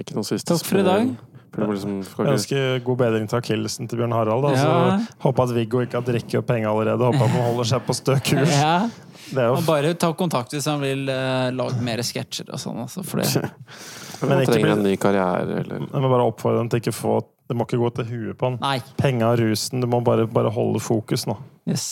ikke 0.03 0.15
noe 0.19 0.27
siste 0.27 0.53
Takk 0.53 0.65
for 0.67 0.77
i 0.79 0.83
dag. 0.83 1.15
Liksom, 1.57 1.93
Jeg 2.03 2.27
ønsker 2.35 2.83
god 2.85 2.97
bedring 2.99 3.27
til 3.27 3.39
akillesen 3.39 3.87
til 3.89 3.97
Bjørn 3.97 4.11
Harald. 4.13 4.43
Da. 4.43 4.49
Ja. 4.53 4.63
Så 4.99 5.07
Håper 5.25 5.43
at 5.47 5.53
Viggo 5.55 5.79
ikke 5.81 5.93
har 5.97 6.03
drikket 6.05 6.35
opp 6.37 6.45
penger 6.51 6.69
allerede. 6.69 6.99
Håper 7.07 7.23
at 7.23 7.29
han 7.33 7.45
holder 7.47 7.63
seg 7.71 7.81
på 7.87 7.95
stø 7.97 8.13
kurs. 8.19 8.51
Ja. 8.53 8.89
Det 9.31 9.37
er 9.41 9.47
jo 9.47 9.55
Og 9.57 9.65
bare 9.65 9.93
ta 9.95 10.11
kontakt 10.13 10.51
hvis 10.53 10.65
han 10.69 10.79
vil 10.79 11.09
uh, 11.09 11.49
lage 11.51 11.81
mer 11.81 11.97
sketsjer 12.05 12.51
og 12.53 12.59
sånn. 12.61 12.77
Altså, 12.83 13.03
for 13.03 13.17
det. 13.23 13.49
Men 14.27 14.43
ikke 14.45 14.61
bli- 14.61 14.71
en 14.71 14.83
ny 14.83 14.95
karriere, 14.97 15.63
eller 15.63 15.79
Jeg 15.81 16.01
må 16.03 16.09
bare 16.13 16.27
oppfordre 16.29 16.59
dem 16.61 16.69
til 16.69 16.79
ikke 16.83 16.93
få 16.93 17.21
Det 17.49 17.55
må 17.57 17.65
ikke 17.65 17.79
gå 17.79 17.89
til 17.95 18.05
huet 18.05 18.37
på 18.37 18.45
han. 18.59 18.81
Penga 18.97 19.31
og 19.31 19.39
rusen, 19.39 19.81
du 19.81 19.87
må 19.87 20.03
bare, 20.03 20.27
bare 20.27 20.51
holde 20.51 20.79
fokus 20.83 21.25
nå. 21.25 21.37
Yes. 21.67 21.85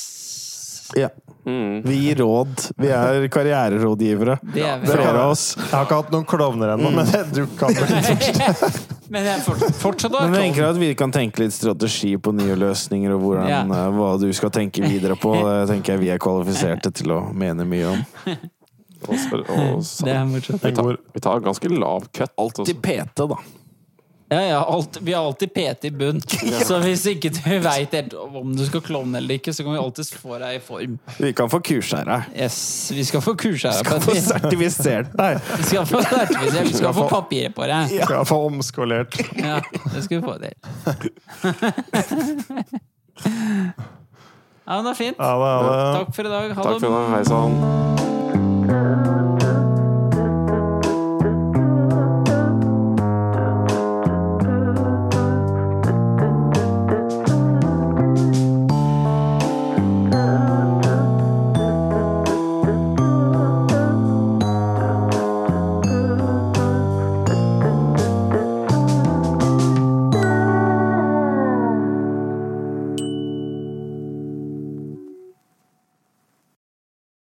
Ja. 0.96 1.10
mm. 1.46 1.82
Vi 1.86 1.96
gir 2.04 2.16
råd. 2.22 2.72
Vi 2.78 2.88
er 2.94 3.28
karriererådgivere. 3.34 4.38
Det 4.54 4.64
er 4.66 4.80
vi. 4.84 4.88
Flere 4.92 5.16
av 5.24 5.32
oss. 5.34 5.46
Jeg 5.58 5.72
har 5.74 5.86
ikke 5.88 6.00
hatt 6.02 6.12
noen 6.14 6.26
klovner 6.30 6.74
ennå, 6.76 6.92
men 6.94 7.10
du 7.34 7.46
kan 7.58 7.74
Men 9.14 9.28
jeg 9.28 9.42
fortsatt 9.78 10.12
Men 10.16 10.34
jeg 10.34 10.48
tenker 10.48 10.66
at 10.70 10.78
vi 10.82 10.88
kan 10.98 11.12
tenke 11.14 11.44
litt 11.44 11.54
strategi 11.54 12.16
på 12.18 12.34
nye 12.34 12.56
løsninger, 12.58 13.14
og 13.14 13.22
hvordan, 13.22 13.50
Ja. 13.52 13.60
eh, 13.62 13.92
hva 13.94 14.16
du 14.20 14.26
skal 14.34 14.50
tenke 14.56 14.82
videre 14.86 15.16
på. 15.16 15.34
Det 15.46 15.68
tenker 15.74 15.94
jeg 15.94 16.00
vi 16.02 16.10
er 16.16 16.18
kvalifiserte 16.22 16.92
til 17.02 17.14
å 17.14 17.20
mene 17.34 17.66
mye 17.70 17.92
om. 17.92 18.06
Og, 19.06 19.14
så- 19.22 19.44
og, 19.46 19.84
så- 19.86 20.06
Det 20.06 20.16
er 20.16 20.26
morsomt. 20.26 20.64
vi, 20.64 20.72
tar, 20.72 20.98
vi 21.14 21.20
tar 21.22 21.40
ganske 21.46 21.70
lav 21.70 22.08
cut. 22.12 22.32
Alt. 22.42 22.64
Til 22.66 22.76
PT, 22.82 23.28
da. 23.30 23.36
Ja, 24.28 24.42
ja, 24.42 24.66
alt, 24.66 24.98
vi 25.02 25.14
har 25.14 25.26
alltid 25.26 25.54
PT 25.54 25.86
i 25.86 25.92
bunn. 25.92 26.22
Så 26.66 26.80
hvis 26.82 27.06
ikke 27.12 27.30
du 27.30 27.60
veit 27.62 27.94
om 28.18 28.56
du 28.58 28.66
skal 28.66 28.82
klovne 28.82 29.18
eller 29.22 29.36
ikke, 29.38 29.54
så 29.54 29.62
kan 29.64 29.74
vi 29.76 29.80
alltid 29.84 30.06
få 30.18 30.40
deg 30.42 30.56
i 30.58 30.60
form. 30.66 30.96
Vi 31.22 31.30
kan 31.38 31.50
få 31.52 31.60
kursa 31.62 31.98
her. 32.02 32.24
Yes, 32.34 32.58
Vi 32.96 33.04
skal 33.06 33.22
få 33.22 33.36
kursa 33.38 33.70
her. 33.76 33.84
skal 33.86 34.02
få 34.02 34.16
sertifisert 34.18 35.14
deg. 35.14 35.38
Vi 35.60 35.64
skal 35.70 35.86
få 35.86 36.02
sertifisert, 36.10 36.66
vi 36.72 36.78
skal 36.80 36.94
få 36.98 37.06
papiret 37.12 37.54
på 37.56 37.62
deg. 37.70 37.86
Vi 37.94 38.02
skal 38.02 38.26
få 38.26 38.36
omskolert. 38.50 39.14
Ja, 39.38 39.60
det 39.94 40.04
skal 40.08 40.18
vi 40.18 40.24
få 40.26 40.38
til. 40.42 40.54
Ja, 44.66 44.80
men 44.82 44.86
det 44.88 44.92
er 44.92 44.96
fint. 44.98 45.18
Ja, 45.22 45.34
det 45.38 45.50
er 45.54 45.60
det. 45.70 45.76
Takk 46.00 46.10
for 46.18 46.26
i 46.26 46.30
dag. 46.34 46.50
Ha 46.58 46.62
Takk 46.66 46.74
det 46.74 46.82
for 46.82 46.90
dag, 46.98 47.06
Hei 47.14 47.22
sann. 47.30 47.54